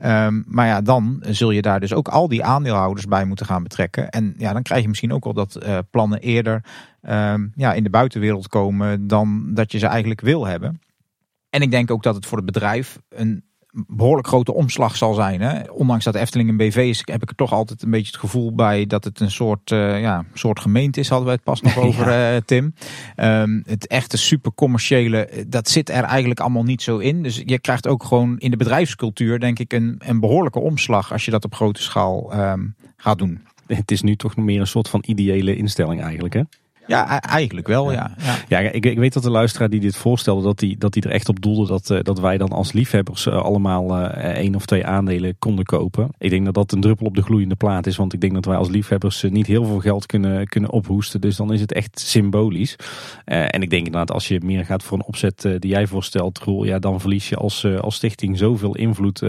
Um, 0.06 0.44
maar 0.48 0.68
ja, 0.68 0.82
dan 0.82 1.24
zul 1.28 1.52
je 1.52 1.62
daar 1.62 1.80
dus 1.80 1.94
ook 1.94 2.08
al 2.08 2.28
die 2.28 2.44
aandeelhouders 2.44 3.06
bij 3.06 3.26
moeten 3.26 3.46
gaan 3.46 3.64
betrekken. 3.64 4.10
En 4.10 4.34
ja, 4.38 4.54
dan 4.54 4.64
krijg 4.64 4.82
je 4.82 4.88
misschien 4.88 5.14
ook 5.14 5.24
wel 5.24 5.34
dat 5.34 5.60
plannen 5.92 6.20
eerder 6.20 6.64
um, 7.10 7.52
ja, 7.56 7.74
in 7.74 7.84
de 7.84 7.90
buitenwereld 7.90 8.48
komen 8.48 9.08
dan 9.08 9.54
dat 9.54 9.72
je 9.72 9.78
ze 9.78 9.88
eigenlijk 9.88 10.22
wil 10.22 10.46
hebben. 10.46 10.80
En 11.52 11.62
ik 11.62 11.72
denk 11.72 11.92
ook 11.92 12.04
dat 12.04 12.16
het 12.16 12.26
voor 12.26 12.38
het 12.38 12.46
bedrijf 12.46 13.00
een 13.10 13.44
behoorlijk 13.72 14.28
grote 14.28 14.54
omslag 14.54 14.98
zal 14.98 15.14
zijn. 15.14 15.42
Hè? 15.42 15.72
Ondanks 15.72 16.04
dat 16.04 16.16
Efteling 16.16 16.50
een 16.50 16.58
BV 16.58 16.76
is, 16.76 17.02
heb 17.06 17.22
ik 17.22 17.30
er 17.30 17.36
toch 17.36 17.52
altijd 17.52 17.82
een 17.82 17.90
beetje 17.90 18.12
het 18.12 18.20
gevoel 18.20 18.56
bij 18.56 18.86
dat 18.86 19.04
het 19.04 19.20
een 19.20 19.32
soort, 19.32 19.72
uh, 19.72 20.02
ja, 20.02 20.26
soort 20.34 20.60
gemeente 20.60 21.00
is. 21.00 21.10
Hadden 21.10 21.28
we 21.28 21.34
het 21.34 21.44
pas 21.44 21.62
nog 21.76 21.78
over, 21.78 22.10
ja. 22.10 22.36
uh, 22.36 22.42
Tim. 22.46 22.74
Um, 23.18 23.64
het 23.66 23.88
echte 23.88 24.18
super 24.18 24.52
commerciële, 24.54 25.46
dat 25.48 25.70
zit 25.70 25.90
er 25.90 26.04
eigenlijk 26.04 26.40
allemaal 26.40 26.64
niet 26.64 26.82
zo 26.82 26.98
in. 26.98 27.24
Dus 27.24 27.42
je 27.46 27.60
krijgt 27.60 27.88
ook 27.88 28.04
gewoon 28.04 28.38
in 28.38 28.52
de 28.52 28.58
bedrijfscultuur, 28.58 29.40
denk 29.40 29.60
ik, 29.60 29.74
een, 29.74 29.96
een 30.06 30.20
behoorlijke 30.20 30.60
omslag 30.60 31.12
als 31.12 31.26
je 31.26 31.32
dat 31.32 31.46
op 31.46 31.56
grote 31.56 31.82
schaal 31.82 32.40
um, 32.40 32.76
gaat 32.98 33.18
doen. 33.18 33.42
Het 33.68 33.92
is 33.92 34.02
nu 34.02 34.16
toch 34.16 34.36
meer 34.36 34.60
een 34.60 34.68
soort 34.68 34.90
van 34.90 35.04
ideële 35.06 35.56
instelling 35.56 36.02
eigenlijk, 36.02 36.34
hè? 36.34 36.42
Ja, 36.92 37.22
eigenlijk 37.22 37.68
wel, 37.68 37.92
ja. 37.92 38.12
Ja, 38.18 38.38
ja. 38.48 38.60
ik, 38.60 38.86
ik, 38.86 38.98
weet 38.98 39.14
dat 39.14 39.24
de 39.24 39.30
luisteraar 39.30 39.70
die 39.70 39.80
dit 39.80 39.96
voorstelde, 39.96 40.44
dat 40.44 40.60
die, 40.60 40.78
dat 40.78 40.94
die 40.94 41.04
er 41.04 41.12
echt 41.12 41.30
op 41.30 41.42
doelde 41.42 41.68
dat, 41.68 41.90
uh, 41.90 42.00
dat 42.02 42.20
wij 42.20 42.38
dan 42.38 42.50
als 42.50 42.72
liefhebbers 42.72 43.26
uh, 43.26 43.36
allemaal 43.36 44.00
uh, 44.00 44.06
één 44.16 44.56
of 44.56 44.66
twee 44.66 44.86
aandelen 44.86 45.36
konden 45.40 45.66
kopen. 45.66 46.10
Ik 46.18 46.30
denk 46.30 46.46
dat 46.46 46.54
dat 46.54 46.72
een 46.72 46.82
druppel 46.82 47.06
op 47.06 47.16
de 47.16 47.22
gloeiende 47.22 47.56
plaat 47.56 47.88
is, 47.88 47.96
want 47.96 48.14
ik 48.14 48.22
denk 48.22 48.34
dat 48.34 48.46
wij 48.46 48.56
als 48.56 48.70
liefhebbers 48.70 49.24
niet 49.30 49.48
heel 49.48 49.66
veel 49.66 49.80
geld 49.80 50.06
kunnen, 50.06 50.48
kunnen 50.48 50.70
ophoesten. 50.70 51.22
Dus 51.22 51.36
dan 51.36 51.54
is 51.54 51.62
het 51.62 51.74
echt 51.74 52.00
symbolisch. 52.00 52.76
en 53.26 53.62
ik 53.62 53.70
denk 53.70 53.86
inderdaad, 53.86 54.12
als 54.12 54.28
je 54.28 54.42
meer 54.44 54.66
gaat 54.66 54.84
voor 54.84 54.98
een 54.98 55.06
opzet 55.06 55.42
die 55.42 55.72
jij 55.72 55.88
voorstelt, 55.88 56.40
Roel, 56.40 56.64
ja, 56.64 56.80
dan 56.80 57.00
verlies 57.00 57.30
je 57.30 57.36
als, 57.36 57.66
als 57.66 57.96
stichting 57.96 58.38
zoveel 58.38 58.76
invloed 58.76 59.20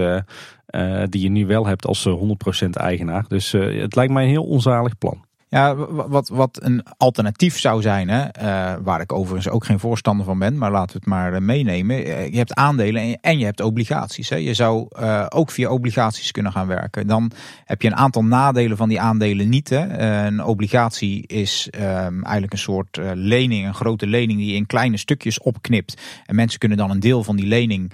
die 1.08 1.22
je 1.22 1.28
nu 1.28 1.46
wel 1.46 1.66
hebt 1.66 1.86
als 1.86 2.08
100% 2.08 2.68
eigenaar. 2.70 3.24
Dus 3.28 3.52
het 3.52 3.96
lijkt 3.96 4.12
mij 4.12 4.22
een 4.22 4.30
heel 4.30 4.44
onzalig 4.44 4.98
plan. 4.98 5.24
Ja, 5.52 5.76
wat, 6.08 6.28
wat 6.28 6.58
een 6.62 6.82
alternatief 6.96 7.58
zou 7.58 7.82
zijn, 7.82 8.08
hè, 8.08 8.20
uh, 8.22 8.78
waar 8.82 9.00
ik 9.00 9.12
overigens 9.12 9.48
ook 9.48 9.64
geen 9.64 9.78
voorstander 9.78 10.26
van 10.26 10.38
ben, 10.38 10.58
maar 10.58 10.70
laten 10.70 10.92
we 10.92 10.98
het 10.98 11.06
maar 11.06 11.32
uh, 11.32 11.38
meenemen. 11.38 11.96
je 12.30 12.36
hebt 12.36 12.54
aandelen 12.54 13.20
en 13.20 13.38
je, 13.38 13.44
hebt 13.44 13.60
obligaties. 13.60 14.28
Hè. 14.28 14.36
Je 14.36 14.54
zou 14.54 14.88
ook 15.28 15.50
via 15.50 15.70
obligaties 15.70 16.30
kunnen 16.30 16.52
gaan 16.52 16.66
werken. 16.66 17.06
Dan 17.06 17.30
heb 17.64 17.82
je 17.82 17.88
een 17.88 17.96
aantal 17.96 18.24
nadelen 18.24 18.76
van 18.76 18.88
die 18.88 19.00
aandelen 19.00 19.48
niet. 19.48 19.68
Hè. 19.68 19.98
een 20.26 20.44
obligatie 20.44 21.26
is 21.26 21.68
um, 21.74 21.80
eigenlijk 22.22 22.52
een 22.52 22.58
soort 22.58 22.98
lening, 23.14 23.66
een 23.66 23.74
grote 23.74 24.06
lening 24.06 24.38
die 24.38 24.54
in 24.54 24.66
kleine 24.66 24.96
stukjes 24.96 25.40
opknipt. 25.40 26.00
En 26.26 26.34
mensen 26.34 26.58
kunnen 26.58 26.78
dan 26.78 26.90
een 26.90 27.00
deel 27.00 27.24
van 27.24 27.36
die 27.36 27.46
lening 27.46 27.92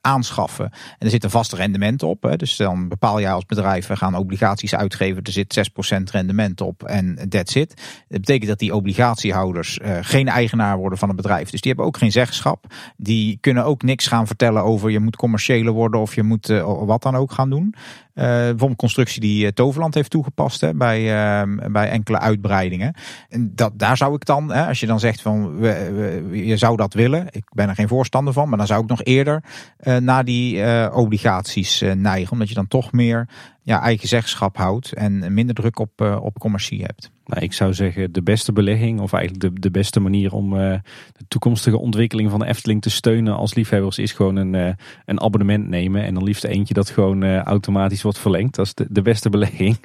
aanschaffen. 0.00 0.64
En 0.64 0.98
er 0.98 1.10
zit 1.10 1.24
een 1.24 1.30
vast 1.30 1.52
rendement 1.52 2.02
op. 2.02 2.22
Hè. 2.22 2.36
Dus 2.36 2.56
dan 2.56 2.88
bepaal 2.88 3.18
je 3.18 3.30
als 3.30 3.46
bedrijf, 3.46 3.86
we 3.86 3.96
gaan 3.96 4.14
obligaties 4.14 4.74
uitgeven. 4.74 5.22
Er 5.22 5.32
zit 5.32 5.70
6% 5.98 6.02
rendement 6.10 6.58
op 6.60 6.82
en 6.82 7.28
that's 7.28 7.54
it. 7.54 7.74
Dat 8.08 8.20
betekent 8.20 8.48
dat 8.48 8.58
die 8.58 8.74
obligatiehouders 8.74 9.78
uh, 9.78 9.98
geen 10.00 10.28
eigenaar 10.28 10.76
worden 10.76 10.98
van 10.98 11.08
het 11.08 11.16
bedrijf. 11.16 11.50
Dus 11.50 11.60
die 11.60 11.70
hebben 11.70 11.88
ook 11.88 11.96
geen 11.96 12.12
zeggenschap. 12.12 12.66
Die 12.96 13.38
kunnen 13.40 13.64
ook 13.64 13.82
niks 13.82 14.06
gaan 14.06 14.26
vertellen 14.26 14.62
over 14.62 14.90
je 14.90 15.00
moet 15.00 15.16
commerciële 15.16 15.70
worden 15.70 16.00
of 16.00 16.14
je 16.14 16.22
moet 16.22 16.48
uh, 16.48 16.84
wat 16.84 17.02
dan 17.02 17.16
ook 17.16 17.32
gaan 17.32 17.50
doen. 17.50 17.74
Uh, 18.14 18.24
bijvoorbeeld 18.24 18.76
constructie 18.76 19.20
die 19.20 19.52
Toverland 19.52 19.94
heeft 19.94 20.10
toegepast 20.10 20.60
hè, 20.60 20.74
bij, 20.74 21.00
uh, 21.00 21.70
bij 21.72 21.88
enkele 21.88 22.18
uitbreidingen. 22.18 22.94
En 23.28 23.52
dat, 23.54 23.78
daar 23.78 23.96
zou 23.96 24.14
ik 24.14 24.24
dan, 24.24 24.52
hè, 24.52 24.66
als 24.66 24.80
je 24.80 24.86
dan 24.86 25.00
zegt 25.00 25.22
van 25.22 25.58
we, 25.58 26.28
je 26.32 26.56
zou 26.56 26.76
dat 26.76 26.94
willen, 26.94 27.26
ik 27.30 27.44
ben 27.54 27.68
er 27.68 27.74
geen 27.74 27.88
voorstander 27.88 28.32
van, 28.32 28.48
maar 28.48 28.58
dan 28.58 28.66
zou 28.66 28.82
ik 28.82 28.88
nog 28.88 29.02
eerder 29.02 29.42
uh, 29.80 29.96
naar 29.96 30.24
die 30.24 30.64
obligaties 30.92 31.82
neigen. 31.94 32.32
Omdat 32.32 32.48
je 32.48 32.54
dan 32.54 32.68
toch 32.68 32.92
meer 32.92 33.28
ja, 33.62 33.80
eigen 33.80 34.08
zeggenschap 34.08 34.56
houdt 34.56 34.92
en 34.92 35.34
minder 35.34 35.54
druk 35.54 35.78
op, 35.78 36.00
op 36.22 36.38
commercie 36.38 36.82
hebt. 36.82 37.10
Nou, 37.30 37.42
ik 37.42 37.52
zou 37.52 37.74
zeggen 37.74 38.12
de 38.12 38.22
beste 38.22 38.52
belegging 38.52 39.00
of 39.00 39.12
eigenlijk 39.12 39.42
de, 39.44 39.60
de 39.60 39.70
beste 39.70 40.00
manier 40.00 40.32
om 40.32 40.54
uh, 40.54 40.74
de 41.12 41.24
toekomstige 41.28 41.78
ontwikkeling 41.78 42.30
van 42.30 42.38
de 42.38 42.46
Efteling 42.46 42.82
te 42.82 42.90
steunen 42.90 43.36
als 43.36 43.54
liefhebbers 43.54 43.98
is 43.98 44.12
gewoon 44.12 44.36
een, 44.36 44.54
uh, 44.54 44.72
een 45.04 45.20
abonnement 45.20 45.68
nemen. 45.68 46.04
En 46.04 46.14
dan 46.14 46.24
liefst 46.24 46.44
eentje 46.44 46.74
dat 46.74 46.90
gewoon 46.90 47.24
automatisch 47.38 48.02
wordt 48.02 48.18
verlengd. 48.18 48.54
Dat 48.54 48.66
is 48.66 48.74
de, 48.74 48.86
de 48.90 49.02
beste 49.02 49.30
belegging. 49.36 49.76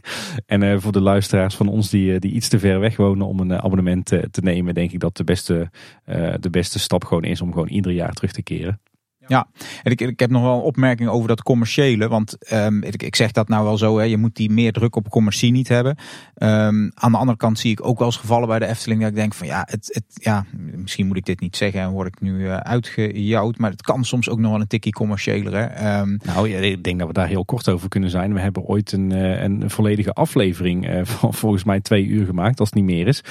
En 0.46 0.82
voor 0.82 0.92
de 0.92 1.02
luisteraars 1.02 1.56
van 1.56 1.68
ons 1.68 1.90
die, 1.90 2.20
die 2.20 2.32
iets 2.32 2.48
te 2.48 2.60
ver 2.60 2.80
weg 2.80 2.98
wonen 2.98 3.28
om 3.28 3.40
een 3.40 3.62
abonnement 3.62 4.06
te 4.06 4.42
nemen, 4.42 4.74
denk 4.74 4.92
ik 4.92 5.00
dat 5.00 5.18
de 5.18 5.24
beste, 5.24 5.70
de 6.40 6.50
beste 6.50 6.80
stap 6.80 7.04
gewoon 7.04 7.24
is 7.24 7.42
om 7.42 7.52
gewoon 7.52 7.68
ieder 7.68 7.92
jaar 7.92 8.14
terug 8.14 8.32
te 8.32 8.44
keren. 8.44 8.80
Ja, 9.28 9.48
en 9.84 9.92
ik, 9.92 10.02
ik 10.02 10.20
heb 10.20 10.30
nog 10.30 10.42
wel 10.42 10.56
een 10.56 10.62
opmerking 10.62 11.10
over 11.10 11.28
dat 11.28 11.44
commerciële. 11.44 12.08
Want 12.08 12.38
um, 12.54 12.84
ik, 12.84 13.04
ik 13.04 13.16
zeg 13.16 13.32
dat 13.32 13.48
nou 13.48 13.64
wel 13.64 13.78
zo, 13.78 13.98
hè, 13.98 14.04
je 14.04 14.18
moet 14.18 14.36
die 14.36 14.52
meer 14.52 14.72
druk 14.72 14.96
op 14.96 15.10
commercie 15.10 15.52
niet 15.52 15.68
hebben. 15.68 15.98
Um, 16.38 16.92
aan 16.94 17.12
de 17.12 17.18
andere 17.18 17.38
kant 17.38 17.60
zie 17.60 17.72
ik 17.72 17.86
ook 17.86 17.98
wel 17.98 18.08
eens 18.08 18.18
gevallen 18.18 18.48
bij 18.48 18.60
de 18.60 18.66
Efteling 18.66 19.02
dat 19.02 19.10
ik 19.10 19.16
denk 19.16 19.34
van 19.34 19.48
ja, 19.48 19.68
het, 19.70 19.90
het, 19.94 20.04
ja 20.14 20.46
misschien 20.76 21.08
moet 21.08 21.18
ik 21.18 21.26
dit 21.26 21.40
niet 21.40 21.56
zeggen 21.56 21.82
en 21.82 21.90
word 21.90 22.08
ik 22.08 22.22
nu 22.22 22.40
uh, 22.40 22.58
uitgejouwd. 22.58 23.58
Maar 23.58 23.72
het 23.72 23.82
kan 23.82 24.04
soms 24.04 24.30
ook 24.30 24.40
nog 24.40 24.52
wel 24.52 24.62
een 24.62 24.68
tikkie 24.68 24.94
commerciëler. 24.94 25.64
Um, 26.00 26.20
nou, 26.24 26.50
ja, 26.50 26.60
ik 26.60 26.84
denk 26.84 27.00
dat 27.00 27.08
we 27.08 27.14
daar 27.14 27.28
heel 27.28 27.46
kort 27.46 27.70
over 27.70 27.90
kunnen 27.90 28.10
zijn. 28.10 28.34
We 28.34 28.40
hebben 28.40 28.64
ooit 28.64 28.92
een, 28.92 29.12
uh, 29.12 29.42
een 29.42 29.70
volledige 29.70 30.14
aflevering 30.14 30.88
uh, 30.90 31.00
van 31.04 31.34
volgens 31.34 31.64
mij 31.64 31.80
twee 31.80 32.06
uur 32.06 32.26
gemaakt, 32.26 32.60
als 32.60 32.70
het 32.70 32.78
niet 32.78 32.88
meer 32.88 33.08
is. 33.08 33.22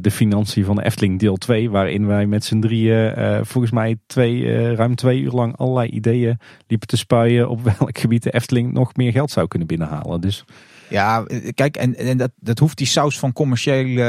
de 0.00 0.10
financiën 0.10 0.64
van 0.64 0.76
de 0.76 0.84
Efteling 0.84 1.18
deel 1.18 1.36
2, 1.36 1.70
waarin 1.70 2.06
wij 2.06 2.26
met 2.26 2.44
z'n 2.44 2.60
drieën 2.60 3.14
volgens 3.44 3.72
mij 3.72 3.96
twee, 4.06 4.74
ruim 4.74 4.94
twee 4.94 5.11
twee 5.12 5.24
uur 5.24 5.32
lang 5.32 5.56
allerlei 5.56 5.88
ideeën 5.88 6.38
liepen 6.66 6.88
te 6.88 6.96
spuien 6.96 7.48
op 7.48 7.62
welk 7.78 7.98
gebied 7.98 8.22
de 8.22 8.30
Efteling 8.30 8.72
nog 8.72 8.96
meer 8.96 9.12
geld 9.12 9.30
zou 9.30 9.48
kunnen 9.48 9.68
binnenhalen. 9.68 10.20
Dus 10.20 10.44
ja, 10.92 11.24
kijk, 11.54 11.76
en, 11.76 11.96
en 11.96 12.16
dat, 12.16 12.30
dat 12.40 12.58
hoeft 12.58 12.78
die 12.78 12.86
saus 12.86 13.18
van 13.18 13.32
commerciële, 13.32 14.00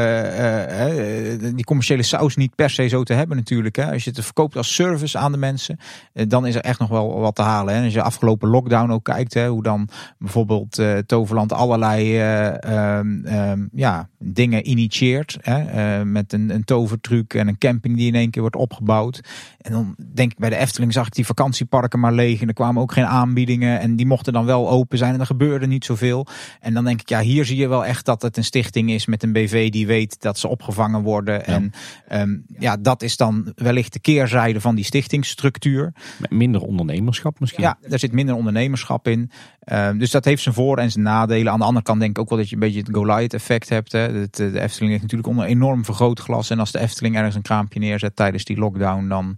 uh, 1.42 1.56
die 1.56 1.64
commerciële 1.66 2.04
saus 2.04 2.36
niet 2.36 2.56
per 2.56 2.70
se 2.70 2.88
zo 2.88 3.04
te 3.04 3.14
hebben 3.14 3.38
natuurlijk. 3.38 3.76
Hè. 3.76 3.92
Als 3.92 4.04
je 4.04 4.10
het 4.10 4.24
verkoopt 4.24 4.56
als 4.56 4.76
service 4.76 5.18
aan 5.18 5.32
de 5.32 5.38
mensen, 5.38 5.80
dan 6.14 6.46
is 6.46 6.56
er 6.56 6.62
echt 6.62 6.80
nog 6.80 6.90
wel 6.90 7.20
wat 7.20 7.36
te 7.36 7.42
halen. 7.42 7.76
Hè. 7.76 7.84
Als 7.84 7.94
je 7.94 8.00
de 8.00 8.06
afgelopen 8.06 8.50
lockdown 8.50 8.92
ook 8.92 9.04
kijkt, 9.04 9.34
hè, 9.34 9.48
hoe 9.48 9.64
dan 9.64 9.90
bijvoorbeeld 10.18 10.82
Toverland 11.06 11.54
allerlei 11.54 12.16
uh, 12.64 13.52
ja, 13.72 14.10
dingen 14.20 14.70
initieert. 14.70 15.38
Hè, 15.42 16.06
met 16.06 16.34
een, 16.34 16.50
een 16.50 16.64
tovertruc 16.64 17.34
en 17.34 17.48
een 17.48 17.58
camping 17.58 17.98
die 17.98 18.08
in 18.08 18.16
één 18.16 18.30
keer 18.30 18.42
wordt 18.42 18.56
opgebouwd. 18.56 19.22
En 19.62 19.72
dan 19.72 19.96
denk 20.14 20.32
ik 20.32 20.38
bij 20.38 20.50
de 20.50 20.58
Efteling 20.58 20.94
zag 20.94 21.06
ik 21.08 21.14
die 21.14 21.26
vakantieparken 21.26 22.00
maar 22.00 22.14
leeg 22.14 22.42
en 22.42 22.48
er 22.48 22.54
kwamen 22.54 22.82
ook 22.82 22.92
geen 22.92 23.06
aanbiedingen 23.06 23.80
en 23.80 23.96
die 23.96 24.06
mochten 24.06 24.34
dan 24.34 24.46
wel 24.46 24.70
open 24.70 24.98
zijn 24.98 25.14
en 25.14 25.20
er 25.20 25.26
gebeurde 25.26 25.68
niet 25.68 25.86
zoveel. 25.86 26.28
En 26.60 26.73
dan 26.74 26.84
denk 26.84 27.02
ik, 27.02 27.10
ja, 27.10 27.22
hier 27.22 27.46
zie 27.46 27.58
je 27.58 27.68
wel 27.68 27.86
echt 27.86 28.06
dat 28.06 28.22
het 28.22 28.38
een 28.38 28.44
stichting 28.44 28.92
is 28.92 29.06
met 29.06 29.24
een 29.24 29.34
BV 29.34 29.72
die 29.72 29.88
weet 29.88 30.22
dat 30.22 30.40
ze 30.40 30.48
opgevangen 30.48 31.02
worden. 31.02 31.46
En 31.46 31.72
um, 32.12 32.46
ja, 32.60 32.78
dat 32.78 33.02
is 33.02 33.18
dan 33.18 33.52
wellicht 33.56 33.94
de 33.94 34.00
keerzijde 34.00 34.62
van 34.62 34.76
die 34.76 34.86
stichtingsstructuur. 34.86 35.94
Met 36.20 36.32
minder 36.32 36.62
ondernemerschap 36.62 37.40
misschien? 37.40 37.64
Ja, 37.64 37.78
daar 37.88 38.00
zit 38.00 38.12
minder 38.12 38.36
ondernemerschap 38.36 39.08
in. 39.08 39.32
Um, 39.66 39.98
dus 39.98 40.12
dat 40.12 40.26
heeft 40.26 40.42
zijn 40.42 40.56
voor- 40.56 40.78
en 40.78 40.92
zijn 40.92 41.04
nadelen. 41.04 41.52
Aan 41.52 41.60
de 41.60 41.66
andere 41.66 41.86
kant 41.86 42.00
denk 42.00 42.12
ik 42.12 42.20
ook 42.20 42.30
wel 42.30 42.38
dat 42.38 42.50
je 42.50 42.56
een 42.56 42.62
beetje 42.62 42.80
het 42.80 42.90
Goliath 42.92 43.34
effect 43.34 43.70
hebt. 43.70 43.92
Hè. 43.92 44.30
De, 44.30 44.60
Efteling 44.60 44.92
heeft 44.92 45.02
natuurlijk 45.02 45.30
onder 45.30 45.46
enorm 45.46 45.86
vergrootglas. 45.86 46.50
En 46.50 46.60
als 46.60 46.72
de 46.72 46.80
Efteling 46.80 47.16
ergens 47.16 47.36
een 47.36 47.42
kraampje 47.42 47.80
neerzet 47.80 48.16
tijdens 48.16 48.44
die 48.44 48.58
lockdown, 48.58 49.08
dan 49.08 49.38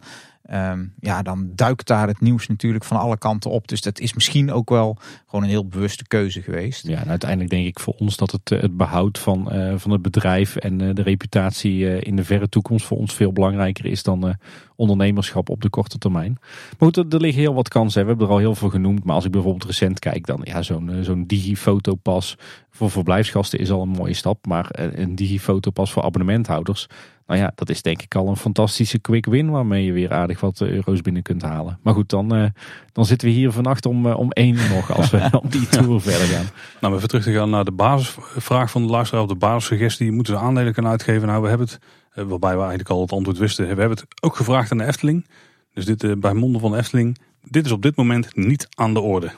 Um, 0.54 0.94
ja, 1.00 1.22
dan 1.22 1.52
duikt 1.56 1.88
daar 1.88 2.08
het 2.08 2.22
nieuws 2.22 2.48
natuurlijk 2.48 2.84
van 2.84 2.98
alle 2.98 3.18
kanten 3.18 3.52
op. 3.52 3.68
Dus 3.68 3.82
dat 3.82 4.00
is 4.00 4.14
misschien 4.14 4.52
ook 4.52 4.70
wel 4.70 4.98
gewoon 5.26 5.44
een 5.44 5.50
heel 5.50 5.68
bewuste 5.68 6.08
keuze 6.08 6.42
geweest. 6.42 6.88
Ja, 6.88 7.02
en 7.02 7.10
uiteindelijk 7.10 7.50
denk 7.50 7.66
ik 7.66 7.80
voor 7.80 7.94
ons 7.94 8.18
dat 8.18 8.32
het, 8.32 8.52
eh, 8.52 8.62
het 8.62 8.78
behoud 8.78 9.20
van, 9.20 9.50
uh, 9.52 9.74
van 9.78 9.92
het 9.92 10.02
bedrijf 10.02 10.56
en 10.56 10.80
uh, 10.80 10.94
de 10.94 11.02
reputatie 11.02 12.00
in 12.00 12.16
de 12.16 12.24
verre 12.24 12.50
toekomst 12.50 12.86
voor 12.86 12.98
ons 12.98 13.14
veel 13.14 13.32
belangrijker 13.32 13.86
is 13.86 14.04
dan 14.04 14.36
ondernemerschap 14.76 15.50
op 15.50 15.62
de 15.62 15.70
korte 15.70 15.98
termijn. 15.98 16.38
Maar 16.40 16.76
goed, 16.78 16.98
er, 16.98 17.06
er 17.10 17.22
liggen 17.22 17.42
heel 17.42 17.54
wat 17.54 17.68
kansen. 17.68 18.02
We 18.02 18.08
hebben 18.08 18.28
er 18.28 18.34
al 18.34 18.40
heel 18.40 18.56
veel 18.56 18.70
genoemd. 18.70 19.04
Maar 19.04 19.16
als 19.16 19.26
ik 19.26 19.32
bijvoorbeeld 19.32 19.66
recent 19.66 20.00
kijk, 20.00 20.26
dan 20.26 20.42
ja, 20.44 20.62
zo'n 20.62 20.98
zo'n 21.02 21.28
digifotopas 21.28 22.38
voor 22.70 22.92
verblijfsgasten 22.92 23.60
is 23.60 23.72
al 23.72 23.82
een 23.82 23.90
mooie 23.90 24.14
stap. 24.14 24.46
Maar 24.48 24.70
een 24.72 25.16
digifotopas 25.16 25.92
voor 25.92 26.04
abonnementhouders 26.04 26.88
nou 27.26 27.40
ja, 27.40 27.52
dat 27.56 27.70
is 27.70 27.82
denk 27.82 28.02
ik 28.02 28.16
al 28.16 28.28
een 28.28 28.38
fantastische 28.38 29.00
quick 29.00 29.26
win 29.26 29.50
waarmee 29.50 29.86
je 29.86 29.92
weer 29.92 30.14
aardig 30.14 30.40
wat 30.40 30.62
eh, 30.62 30.70
euro's 30.70 31.02
binnen 31.02 31.22
kunt 31.22 31.42
halen. 31.42 31.80
Maar 31.82 31.94
goed, 31.94 32.10
dan, 32.10 32.36
uh, 32.36 32.46
dan 32.92 33.06
zitten 33.06 33.28
we 33.28 33.34
hier 33.34 33.52
vannacht 33.52 33.86
om, 33.86 34.06
uh, 34.06 34.20
om 34.20 34.32
één 34.32 34.56
nog 34.70 34.94
als 34.94 35.10
we 35.10 35.28
op 35.44 35.52
die 35.52 35.68
tour 35.68 36.02
verder 36.02 36.28
gaan. 36.28 36.46
Nou, 36.82 36.96
even 36.96 37.08
terug 37.08 37.24
te 37.24 37.34
gaan 37.34 37.50
naar 37.50 37.66
de 37.66 37.72
basisvraag 37.72 38.72
van 38.72 38.86
de 38.86 38.92
luisteraar 38.92 39.24
of 39.24 39.30
de 39.30 39.36
basissuggestie. 39.36 40.12
Moeten 40.12 40.34
ze 40.34 40.40
aandelen 40.40 40.74
kunnen 40.74 40.92
uitgeven? 40.92 41.28
Nou, 41.28 41.42
we 41.42 41.48
hebben 41.48 41.68
het, 41.68 41.80
waarbij 42.14 42.54
we 42.54 42.60
eigenlijk 42.60 42.90
al 42.90 43.02
het 43.02 43.12
antwoord 43.12 43.38
wisten, 43.38 43.64
we 43.64 43.70
hebben 43.70 43.98
het 43.98 44.24
ook 44.24 44.36
gevraagd 44.36 44.72
aan 44.72 44.78
de 44.78 44.86
Efteling. 44.86 45.28
Dus 45.74 45.86
dit 45.86 46.20
bij 46.20 46.34
monden 46.34 46.62
van 46.62 46.72
de 46.72 46.78
Efteling. 46.78 47.18
Dit 47.42 47.66
is 47.66 47.72
op 47.72 47.82
dit 47.82 47.96
moment 47.96 48.36
niet 48.36 48.68
aan 48.76 48.94
de 48.94 49.00
orde. 49.00 49.32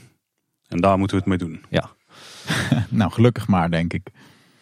En 0.68 0.82
daar 0.82 0.98
moeten 0.98 1.18
we 1.18 1.24
het 1.24 1.40
mee 1.40 1.50
doen. 1.50 1.64
Ja. 1.70 1.90
nou, 2.90 3.12
gelukkig 3.12 3.48
maar, 3.48 3.72
denk 3.72 3.94
ik. 3.94 4.10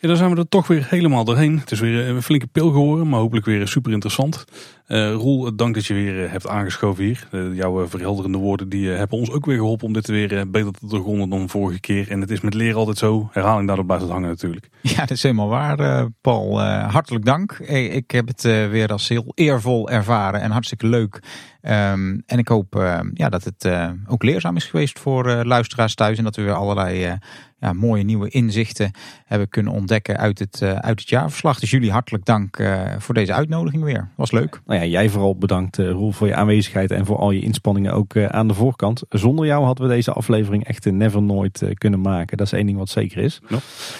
Ja, 0.06 0.11
dan 0.11 0.19
zijn 0.19 0.34
we 0.35 0.42
er 0.42 0.50
toch 0.50 0.67
weer 0.67 0.88
helemaal 0.90 1.24
doorheen. 1.24 1.59
Het 1.59 1.72
is 1.72 1.80
weer 1.80 2.08
een 2.08 2.22
flinke 2.22 2.48
pil 2.48 2.72
geworden, 2.72 3.09
maar 3.09 3.19
hopelijk 3.19 3.45
weer 3.45 3.67
super 3.67 3.92
interessant. 3.92 4.45
Uh, 4.88 5.11
Roel, 5.11 5.56
dank 5.56 5.75
dat 5.75 5.85
je 5.85 5.93
weer 5.93 6.24
eh, 6.24 6.32
hebt 6.32 6.48
aangeschoven 6.48 7.03
hier. 7.03 7.27
Jouw 7.53 7.88
verhelderende 7.88 8.38
woorden 8.38 8.69
die 8.69 8.90
hebben 8.90 9.17
ons 9.17 9.32
ook 9.32 9.45
weer 9.45 9.58
geholpen 9.58 9.88
om 9.88 9.93
dit 9.93 10.08
weer 10.08 10.50
beter 10.50 10.72
te 10.72 10.88
doorgronden 10.88 11.30
dan 11.30 11.50
vorige 11.50 11.80
keer. 11.80 12.11
En 12.11 12.22
het 12.22 12.32
is 12.32 12.42
met 12.42 12.53
leren 12.53 12.75
altijd 12.75 12.98
zo. 12.98 13.30
Herhaling 13.32 13.67
daarop 13.67 13.85
blijft 13.85 14.03
het 14.03 14.11
hangen 14.11 14.30
natuurlijk. 14.30 14.69
Ja, 14.95 15.01
dat 15.01 15.11
is 15.11 15.24
helemaal 15.24 15.48
waar, 15.48 16.09
Paul. 16.22 16.61
hartelijk 16.61 17.25
dank. 17.25 17.51
Ik 17.59 18.11
heb 18.11 18.27
het 18.27 18.42
weer 18.42 18.92
als 18.92 19.08
heel 19.08 19.32
eervol 19.34 19.90
ervaren 19.90 20.42
en 20.42 20.51
hartstikke 20.51 20.88
leuk. 20.88 21.19
Um, 21.61 22.24
en 22.25 22.38
ik 22.38 22.48
hoop 22.48 22.74
ja, 23.14 23.30
dat 23.30 23.43
het 23.43 23.69
ook 24.08 24.24
leerzaam 24.24 24.56
is 24.56 24.66
geweest 24.66 25.00
voor 25.00 25.45
luisteraars 25.45 25.95
thuis. 25.95 26.17
En 26.17 26.24
dat 26.24 26.35
we 26.35 26.42
weer 26.42 26.53
allerlei 26.53 27.17
ja, 27.66 27.74
mooie 27.74 28.03
nieuwe 28.03 28.30
inzichten 28.30 28.92
hebben 29.26 29.50
kunnen 29.50 29.74
ontdekken 29.74 30.18
uit 30.18 30.40
het, 30.40 30.61
uit 30.61 31.00
het 31.00 31.10
jaarverslag. 31.10 31.60
Dus 31.60 31.72
jullie 31.72 31.92
hartelijk 31.92 32.26
dank 32.26 32.64
voor 32.98 33.14
deze 33.14 33.34
uitnodiging 33.34 33.84
weer. 33.84 34.10
Was 34.16 34.32
leuk. 34.32 34.61
Nou 34.66 34.80
ja, 34.80 34.85
jij 34.85 35.10
vooral 35.10 35.38
bedankt 35.38 35.77
uh, 35.77 35.90
Roel 35.90 36.11
voor 36.11 36.27
je 36.27 36.35
aanwezigheid 36.35 36.92
en 36.92 37.06
voor 37.06 37.18
al 37.18 37.32
je 37.32 37.42
inspanningen 37.42 37.94
ook 37.94 38.14
uh, 38.14 38.26
aan 38.26 38.48
de 38.48 38.53
voorkant. 38.53 39.03
Zonder 39.10 39.45
jou 39.45 39.66
hadden 39.66 39.88
we 39.88 39.94
deze 39.94 40.11
aflevering 40.11 40.64
echt 40.64 40.92
never 40.92 41.22
nooit 41.22 41.61
uh, 41.61 41.69
kunnen 41.74 42.02
maken. 42.02 42.38
Dat 42.38 42.45
is 42.45 42.53
één 42.53 42.66
ding 42.66 42.77
wat 42.77 42.90
zeker 42.90 43.18
is. 43.18 43.42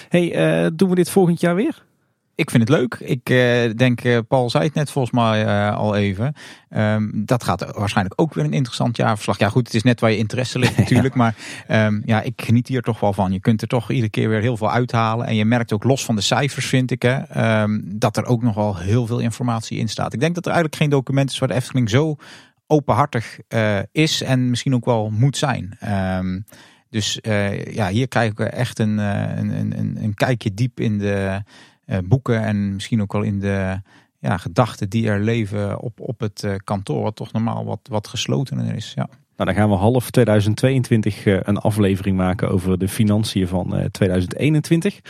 Hey, 0.08 0.70
doen 0.74 0.88
we 0.88 0.94
dit 0.94 1.10
volgend 1.10 1.40
jaar 1.40 1.54
weer? 1.54 1.84
Ik 2.36 2.50
vind 2.50 2.68
het 2.68 2.78
leuk. 2.78 2.94
Ik 2.94 3.30
uh, 3.30 3.70
denk, 3.76 4.04
uh, 4.04 4.18
Paul 4.28 4.50
zei 4.50 4.64
het 4.64 4.74
net 4.74 4.90
volgens 4.90 5.14
mij 5.14 5.44
uh, 5.44 5.76
al 5.76 5.96
even. 5.96 6.34
Um, 6.70 7.10
dat 7.24 7.44
gaat 7.44 7.76
waarschijnlijk 7.76 8.20
ook 8.20 8.34
weer 8.34 8.44
een 8.44 8.52
interessant 8.52 8.96
jaarverslag. 8.96 9.38
Ja 9.38 9.48
goed, 9.48 9.66
het 9.66 9.74
is 9.74 9.82
net 9.82 10.00
waar 10.00 10.10
je 10.10 10.16
interesse 10.16 10.58
ligt 10.58 10.76
natuurlijk. 10.88 11.14
ja. 11.14 11.20
Maar 11.20 11.34
um, 11.86 12.02
ja, 12.04 12.22
ik 12.22 12.42
geniet 12.42 12.68
hier 12.68 12.82
toch 12.82 13.00
wel 13.00 13.12
van. 13.12 13.32
Je 13.32 13.40
kunt 13.40 13.62
er 13.62 13.68
toch 13.68 13.90
iedere 13.90 14.10
keer 14.10 14.28
weer 14.28 14.40
heel 14.40 14.56
veel 14.56 14.70
uithalen. 14.70 15.26
En 15.26 15.34
je 15.34 15.44
merkt 15.44 15.72
ook 15.72 15.84
los 15.84 16.04
van 16.04 16.16
de 16.16 16.20
cijfers 16.20 16.66
vind 16.66 16.90
ik. 16.90 17.02
Hè, 17.02 17.62
um, 17.62 17.82
dat 17.98 18.16
er 18.16 18.24
ook 18.24 18.42
nog 18.42 18.54
wel 18.54 18.76
heel 18.76 19.06
veel 19.06 19.18
informatie 19.18 19.78
in 19.78 19.88
staat. 19.88 20.12
Ik 20.12 20.20
denk 20.20 20.34
dat 20.34 20.44
er 20.46 20.52
eigenlijk 20.52 20.82
geen 20.82 20.90
document 20.90 21.30
is 21.30 21.38
waar 21.38 21.48
de 21.48 21.54
Efteling 21.54 21.90
zo 21.90 22.16
openhartig 22.66 23.38
is. 23.92 24.22
En 24.22 24.50
misschien 24.50 24.74
ook 24.74 24.84
wel 24.84 25.10
moet 25.10 25.36
zijn. 25.36 25.78
Dus 26.90 27.18
ja, 27.70 27.88
hier 27.88 28.08
krijgen 28.08 28.36
we 28.36 28.44
echt 28.44 28.78
een, 28.78 28.98
een, 28.98 29.78
een, 29.78 29.96
een 30.02 30.14
kijkje 30.14 30.54
diep 30.54 30.80
in 30.80 30.98
de 30.98 31.42
boeken 32.04 32.42
en 32.42 32.74
misschien 32.74 33.02
ook 33.02 33.12
wel 33.12 33.22
in 33.22 33.40
de 33.40 33.80
ja, 34.18 34.36
gedachten 34.36 34.88
die 34.88 35.08
er 35.08 35.20
leven 35.20 35.80
op, 35.80 36.00
op 36.00 36.20
het 36.20 36.46
kantoor, 36.64 37.02
wat 37.02 37.16
toch 37.16 37.32
normaal 37.32 37.64
wat, 37.64 37.80
wat 37.90 38.08
geslotener 38.08 38.74
is. 38.74 38.92
Ja. 38.94 39.08
Nou, 39.36 39.50
dan 39.50 39.58
gaan 39.58 39.68
we 39.70 39.76
half 39.76 40.10
2022 40.10 41.24
uh, 41.24 41.38
een 41.42 41.58
aflevering 41.58 42.16
maken 42.16 42.50
over 42.50 42.78
de 42.78 42.88
financiën 42.88 43.48
van 43.48 43.78
uh, 43.78 43.84
2021. 43.84 45.00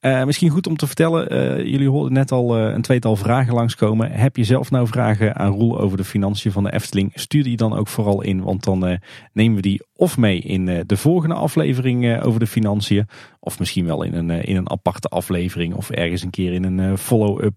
Uh, 0.00 0.24
misschien 0.24 0.50
goed 0.50 0.66
om 0.66 0.76
te 0.76 0.86
vertellen, 0.86 1.28
eh, 1.28 1.56
jullie 1.56 1.88
hoorden 1.88 2.12
net 2.12 2.32
al 2.32 2.58
een 2.58 2.82
tweetal 2.82 3.16
vragen 3.16 3.54
langskomen. 3.54 4.10
Heb 4.10 4.36
je 4.36 4.44
zelf 4.44 4.70
nou 4.70 4.86
vragen 4.86 5.36
aan 5.36 5.52
Roel 5.52 5.80
over 5.80 5.96
de 5.96 6.04
financiën 6.04 6.52
van 6.52 6.64
de 6.64 6.72
Efteling? 6.72 7.12
Stuur 7.14 7.42
die 7.42 7.56
dan 7.56 7.76
ook 7.76 7.88
vooral 7.88 8.22
in, 8.22 8.42
want 8.42 8.64
dan 8.64 8.98
nemen 9.32 9.56
we 9.56 9.62
die 9.62 9.82
of 9.94 10.16
mee 10.16 10.38
in 10.38 10.84
de 10.86 10.96
volgende 10.96 11.34
aflevering 11.34 12.22
over 12.22 12.40
de 12.40 12.46
financiën. 12.46 13.08
Of 13.40 13.58
misschien 13.58 13.86
wel 13.86 14.02
in 14.02 14.14
een, 14.14 14.30
in 14.30 14.56
een 14.56 14.70
aparte 14.70 15.08
aflevering 15.08 15.74
of 15.74 15.90
ergens 15.90 16.22
een 16.22 16.30
keer 16.30 16.52
in 16.52 16.64
een 16.64 16.98
follow-up 16.98 17.54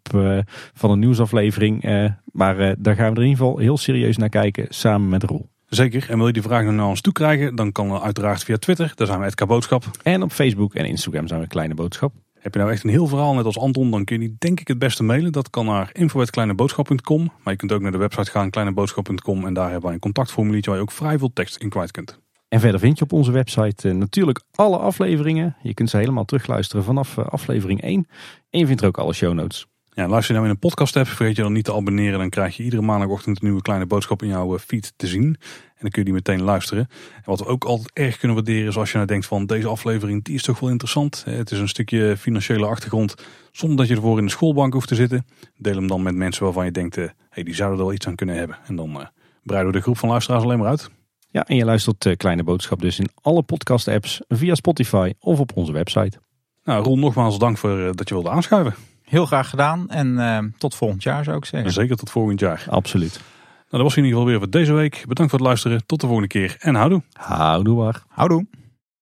van 0.74 0.92
een 0.92 1.00
nieuwsaflevering. 1.00 1.84
maar 2.32 2.76
daar 2.80 2.95
gaan 2.95 3.14
we 3.14 3.16
er 3.16 3.24
in 3.24 3.30
ieder 3.30 3.45
geval 3.45 3.58
heel 3.58 3.77
serieus 3.77 4.18
naar 4.18 4.30
kijken, 4.30 4.66
samen 4.69 5.10
met 5.10 5.24
Roel. 5.24 5.52
Zeker. 5.76 6.10
En 6.10 6.18
wil 6.18 6.27
je 6.27 6.34
die 6.34 6.42
vraag 6.42 6.66
naar 6.66 6.88
ons 6.88 7.02
toe 7.02 7.14
krijgen, 7.14 7.56
dan 7.56 7.72
kan 7.72 8.02
uiteraard 8.02 8.43
via 8.43 8.58
Twitter. 8.58 8.92
Daar 8.95 9.08
zijn 9.08 9.19
we 9.19 9.26
het 9.26 9.45
Boodschap. 9.45 9.84
En 10.03 10.24
op 10.24 10.32
Facebook 10.32 10.74
en 10.74 10.85
Instagram 10.85 11.27
zijn 11.27 11.42
we 11.42 11.48
Kleine 11.48 11.74
Boodschap. 11.74 12.14
Heb 12.40 12.53
je 12.53 12.60
nou 12.60 12.72
echt 12.72 12.84
een 12.84 12.90
heel 12.90 13.08
verhaal 13.08 13.34
net 13.34 13.45
als 13.45 13.58
Anton, 13.58 13.92
dan 13.92 14.03
kun 14.03 14.22
je 14.22 14.27
die 14.27 14.35
denk 14.40 14.60
ik 14.60 14.68
het 14.68 14.80
beste 14.80 15.03
mailen. 15.03 15.32
Dat 15.32 15.50
kan 15.50 15.66
naar 15.66 15.90
info.kleineboodschap.com. 15.93 17.32
Maar 17.43 17.53
je 17.53 17.60
kunt 17.60 17.72
ook 17.72 17.82
naar 17.82 17.92
de 17.92 17.98
website 17.98 18.32
gaan, 18.32 18.50
kleineboodschap.com. 18.50 19.45
En 19.45 19.53
daar 19.53 19.66
hebben 19.66 19.84
wij 19.84 19.93
een 19.93 20.00
contactformuliertje 20.00 20.69
waar 20.69 20.80
je 20.80 20.85
ook 20.85 20.92
vrij 20.92 21.18
veel 21.18 21.34
tekst 21.34 21.56
in 21.56 21.69
kwijt 21.69 21.92
kunt. 21.92 22.19
En 22.48 22.60
verder 22.60 22.80
vind 22.80 22.98
je 22.98 23.03
op 23.03 23.14
onze 23.14 23.32
website 23.32 23.90
uh, 23.90 23.95
natuurlijk 23.95 24.42
alle 24.52 24.77
afleveringen. 24.77 25.56
Je 25.61 25.74
kunt 25.74 25.90
ze 25.90 25.98
helemaal 25.98 26.26
terugluisteren 26.26 26.84
vanaf 26.84 27.18
uh, 27.18 27.26
aflevering 27.26 27.82
1. 27.82 28.08
En 28.50 28.60
je 28.60 28.66
vindt 28.66 28.82
er 28.82 28.88
ook 28.88 28.98
alle 28.98 29.14
show 29.14 29.34
notes. 29.34 29.68
Ja, 29.95 30.07
luister 30.07 30.33
je 30.33 30.39
nou 30.39 30.43
in 30.43 30.49
een 30.49 30.69
podcast 30.69 30.93
hebt, 30.93 31.07
vergeet 31.07 31.35
je 31.35 31.41
dan 31.41 31.53
niet 31.53 31.65
te 31.65 31.73
abonneren. 31.73 32.19
Dan 32.19 32.30
krijg 32.30 32.57
je 32.57 32.63
iedere 32.63 32.81
maandagochtend 32.81 33.38
een 33.38 33.45
nieuwe 33.45 33.61
kleine 33.61 33.85
boodschap 33.85 34.22
in 34.22 34.27
jouw 34.27 34.55
eh, 34.55 34.59
feed 34.59 34.93
te 34.95 35.07
zien. 35.07 35.23
En 35.23 35.80
dan 35.80 35.89
kun 35.89 35.99
je 36.01 36.03
die 36.03 36.13
meteen 36.13 36.41
luisteren. 36.41 36.88
En 37.15 37.22
wat 37.25 37.39
we 37.39 37.45
ook 37.45 37.63
altijd 37.63 37.91
erg 37.93 38.17
kunnen 38.17 38.38
waarderen 38.38 38.67
is 38.67 38.77
als 38.77 38.89
je 38.89 38.95
nou 38.95 39.07
denkt 39.07 39.25
van 39.25 39.45
deze 39.45 39.67
aflevering 39.67 40.23
die 40.23 40.35
is 40.35 40.43
toch 40.43 40.59
wel 40.59 40.69
interessant. 40.69 41.23
Het 41.25 41.51
is 41.51 41.59
een 41.59 41.67
stukje 41.67 42.17
financiële 42.17 42.65
achtergrond 42.65 43.15
zonder 43.51 43.77
dat 43.77 43.88
je 43.88 43.95
ervoor 43.95 44.17
in 44.17 44.25
de 44.25 44.31
schoolbank 44.31 44.73
hoeft 44.73 44.88
te 44.88 44.95
zitten. 44.95 45.25
Deel 45.57 45.75
hem 45.75 45.88
dan 45.88 46.03
met 46.03 46.15
mensen 46.15 46.43
waarvan 46.43 46.65
je 46.65 46.72
denkt, 46.72 46.95
hé, 46.95 47.07
hey, 47.30 47.43
die 47.43 47.55
zouden 47.55 47.80
er 47.80 47.85
wel 47.85 47.93
iets 47.93 48.07
aan 48.07 48.15
kunnen 48.15 48.35
hebben. 48.35 48.57
En 48.65 48.75
dan 48.75 48.89
uh, 48.89 49.05
breiden 49.43 49.72
we 49.72 49.77
de 49.77 49.83
groep 49.83 49.97
van 49.97 50.09
luisteraars 50.09 50.43
alleen 50.43 50.59
maar 50.59 50.67
uit. 50.67 50.89
Ja, 51.30 51.45
en 51.45 51.55
je 51.55 51.65
luistert 51.65 52.05
uh, 52.05 52.15
Kleine 52.15 52.43
Boodschap 52.43 52.81
dus 52.81 52.99
in 52.99 53.09
alle 53.22 53.43
podcast 53.43 53.88
apps, 53.88 54.22
via 54.27 54.55
Spotify 54.55 55.13
of 55.19 55.39
op 55.39 55.51
onze 55.55 55.72
website. 55.72 56.19
Nou 56.63 56.83
Roel, 56.83 56.97
nogmaals 56.97 57.39
dank 57.39 57.57
voor 57.57 57.95
dat 57.95 58.09
je 58.09 58.13
wilde 58.13 58.30
aanschuiven. 58.30 58.73
Heel 59.03 59.25
graag 59.25 59.49
gedaan 59.49 59.90
en 59.90 60.07
uh, 60.07 60.38
tot 60.57 60.75
volgend 60.75 61.03
jaar 61.03 61.23
zou 61.23 61.38
ik 61.38 61.45
zeggen. 61.45 61.72
Zeker 61.72 61.95
tot 61.95 62.09
volgend 62.09 62.40
jaar. 62.40 62.65
Absoluut. 62.69 63.14
Nou, 63.14 63.23
dat 63.69 63.82
was 63.82 63.98
in 63.98 64.03
ieder 64.03 64.19
geval 64.19 64.25
weer 64.25 64.40
voor 64.40 64.49
deze 64.49 64.73
week. 64.73 65.03
Bedankt 65.07 65.32
voor 65.32 65.40
het 65.40 65.48
luisteren. 65.48 65.85
Tot 65.85 65.99
de 66.01 66.06
volgende 66.06 66.30
keer 66.30 66.56
en 66.59 66.75
houdoe. 66.75 67.01
Houdoe 67.14 67.75
waar. 67.75 68.03
Houdoe. 68.07 68.45